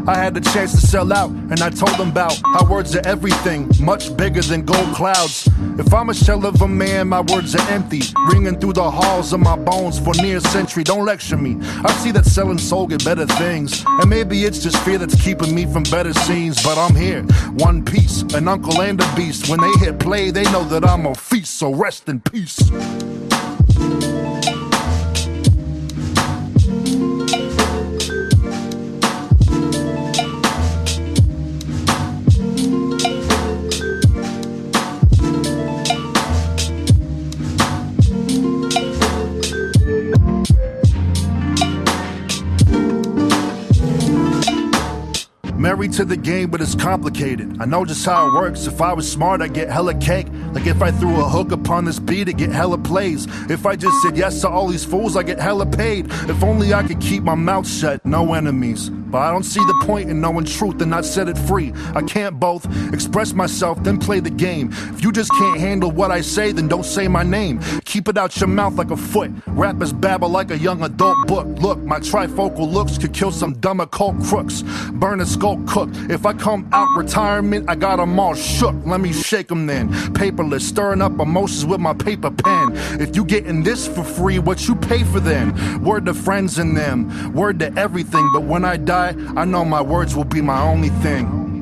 I 0.08 0.16
had 0.16 0.34
the 0.34 0.42
chance 0.42 0.72
to 0.72 0.86
sell 0.86 1.14
out, 1.14 1.30
and 1.30 1.62
I 1.62 1.70
told 1.70 1.98
them 1.98 2.10
about 2.10 2.40
how 2.46 2.66
words 2.70 2.96
are 2.96 3.06
everything, 3.08 3.72
much 3.80 4.16
bigger 4.18 4.42
than 4.42 4.66
gold 4.66 4.94
clouds. 4.96 5.48
If 5.78 5.94
I'm 5.94 6.10
a 6.10 6.14
shell 6.14 6.46
of 6.46 6.62
a 6.62 6.68
man, 6.68 7.08
my 7.08 7.22
words 7.22 7.56
are 7.56 7.70
empty, 7.70 8.02
ringing 8.32 8.60
through 8.60 8.74
the 8.74 8.90
halls 8.90 9.34
of 9.34 9.40
my 9.40 9.56
bones 9.56 10.00
for 10.00 10.14
near 10.16 10.38
a 10.38 10.42
century. 10.42 10.84
Don't 10.84 11.06
lecture 11.06 11.38
me. 11.38 11.58
I 11.84 11.92
see 11.94 12.12
that 12.12 12.26
selling 12.26 12.58
soul 12.58 12.88
get 12.88 13.04
better 13.06 13.26
things, 13.26 13.84
and 13.88 14.10
maybe 14.10 14.44
it's 14.44 14.60
just 14.60 14.78
fear 14.84 14.98
that's 14.98 15.20
keeping 15.22 15.54
me 15.56 15.66
from 15.66 15.84
better 15.84 16.14
scenes. 16.14 16.62
But 16.62 16.78
I'm 16.78 16.96
here, 16.96 17.24
one 17.54 17.84
piece, 17.84 18.22
an 18.34 18.48
uncle 18.48 18.82
and 18.82 19.02
a 19.02 19.16
beast. 19.16 19.50
When 19.50 19.62
they 19.62 19.72
hit 19.86 20.00
play, 20.00 20.32
they 20.32 20.44
know 20.52 20.64
that 20.66 20.86
I'm 20.86 21.06
a 21.06 21.16
feast. 21.16 21.58
So 21.58 21.74
rest 21.74 22.10
in 22.10 22.20
peace. 22.20 22.60
Married 45.64 45.94
to 45.94 46.04
the 46.04 46.18
game, 46.18 46.50
but 46.50 46.60
it's 46.60 46.76
complicated. 46.76 47.56
I 47.62 47.64
know 47.64 47.86
just 47.86 48.06
how 48.06 48.28
it 48.28 48.34
works. 48.34 48.68
If 48.68 48.82
I 48.82 48.92
was 48.92 49.10
smart, 49.10 49.42
I'd 49.42 49.54
get 49.54 49.70
hella 49.70 49.94
cake. 49.94 50.28
Like 50.52 50.68
if 50.68 50.82
I 50.82 50.92
threw 50.92 51.22
a 51.22 51.30
hook 51.30 51.54
upon 51.54 51.86
this 51.86 52.00
beat, 52.00 52.28
I'd 52.28 52.38
get 52.38 52.52
hella 52.52 52.78
plays. 52.78 53.28
If 53.50 53.66
I 53.66 53.78
just 53.78 54.02
said 54.02 54.18
yes 54.18 54.42
to 54.42 54.50
all 54.50 54.68
these 54.68 54.84
fools, 54.84 55.16
I 55.16 55.24
get 55.24 55.40
hella 55.40 55.66
paid. 55.66 56.08
If 56.30 56.44
only 56.44 56.74
I 56.74 56.84
could 56.84 57.00
keep 57.00 57.24
my 57.24 57.36
mouth 57.36 57.66
shut, 57.66 58.06
no 58.06 58.34
enemies. 58.34 58.90
But 58.90 59.20
I 59.20 59.32
don't 59.32 59.44
see 59.44 59.64
the 59.64 59.86
point 59.86 60.10
in 60.10 60.20
knowing 60.20 60.44
truth 60.44 60.82
and 60.82 60.92
not 60.92 61.06
set 61.06 61.30
it 61.30 61.38
free. 61.38 61.72
I 61.96 62.02
can't 62.02 62.40
both 62.40 62.66
express 62.92 63.32
myself, 63.32 63.82
then 63.84 64.00
play 64.00 64.20
the 64.20 64.32
game. 64.32 64.70
If 64.72 65.02
you 65.04 65.14
just 65.14 65.32
can't 65.32 65.60
handle 65.60 65.92
what 65.92 66.12
I 66.12 66.20
say, 66.20 66.52
then 66.52 66.68
don't 66.68 66.84
say 66.84 67.08
my 67.08 67.24
name. 67.24 67.62
Keep 67.86 68.10
it 68.10 68.18
out 68.18 68.38
your 68.42 68.48
mouth 68.48 68.74
like 68.74 68.92
a 68.92 68.98
foot. 68.98 69.32
Rappers 69.48 69.94
babble 69.94 70.30
like 70.30 70.52
a 70.52 70.58
young 70.58 70.84
adult 70.84 71.28
book. 71.28 71.48
Look, 71.60 71.80
my 71.84 72.00
trifocal 72.00 72.70
looks 72.70 72.98
could 72.98 73.14
kill 73.14 73.32
some 73.32 73.54
dumb 73.54 73.80
occult 73.80 74.22
crooks. 74.24 74.64
Burn 74.94 75.22
a 75.22 75.26
skull 75.26 75.53
cook. 75.66 75.90
If 76.10 76.26
I 76.26 76.34
come 76.34 76.68
out 76.72 76.88
retirement, 76.96 77.70
I 77.70 77.76
got 77.76 78.00
'em 78.00 78.20
all 78.20 78.36
shook. 78.36 78.76
Let 78.86 79.02
me 79.02 79.12
shake 79.14 79.52
'em 79.52 79.68
then. 79.68 79.90
Paperless, 80.14 80.62
stirring 80.62 81.02
up 81.02 81.20
emotions 81.20 81.66
with 81.66 81.80
my 81.80 81.94
paper 81.94 82.32
pen. 82.32 82.74
If 83.00 83.16
you 83.16 83.24
getting 83.26 83.64
this 83.64 83.88
for 83.88 84.04
free, 84.04 84.40
what 84.40 84.68
you 84.68 84.76
pay 84.76 85.04
for 85.04 85.20
then? 85.20 85.54
Word 85.84 86.06
to 86.06 86.14
friends 86.14 86.58
and 86.60 86.76
them, 86.76 87.34
word 87.34 87.60
to 87.60 87.72
everything. 87.78 88.30
But 88.34 88.44
when 88.44 88.66
I 88.66 88.78
die, 88.78 89.16
I 89.36 89.46
know 89.46 89.64
my 89.66 89.82
words 89.82 90.16
will 90.16 90.26
be 90.26 90.42
my 90.42 90.62
only 90.62 90.90
thing. 90.90 91.53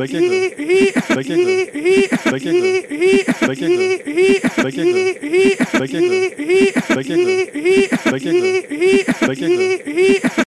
Bucket 0.00 0.22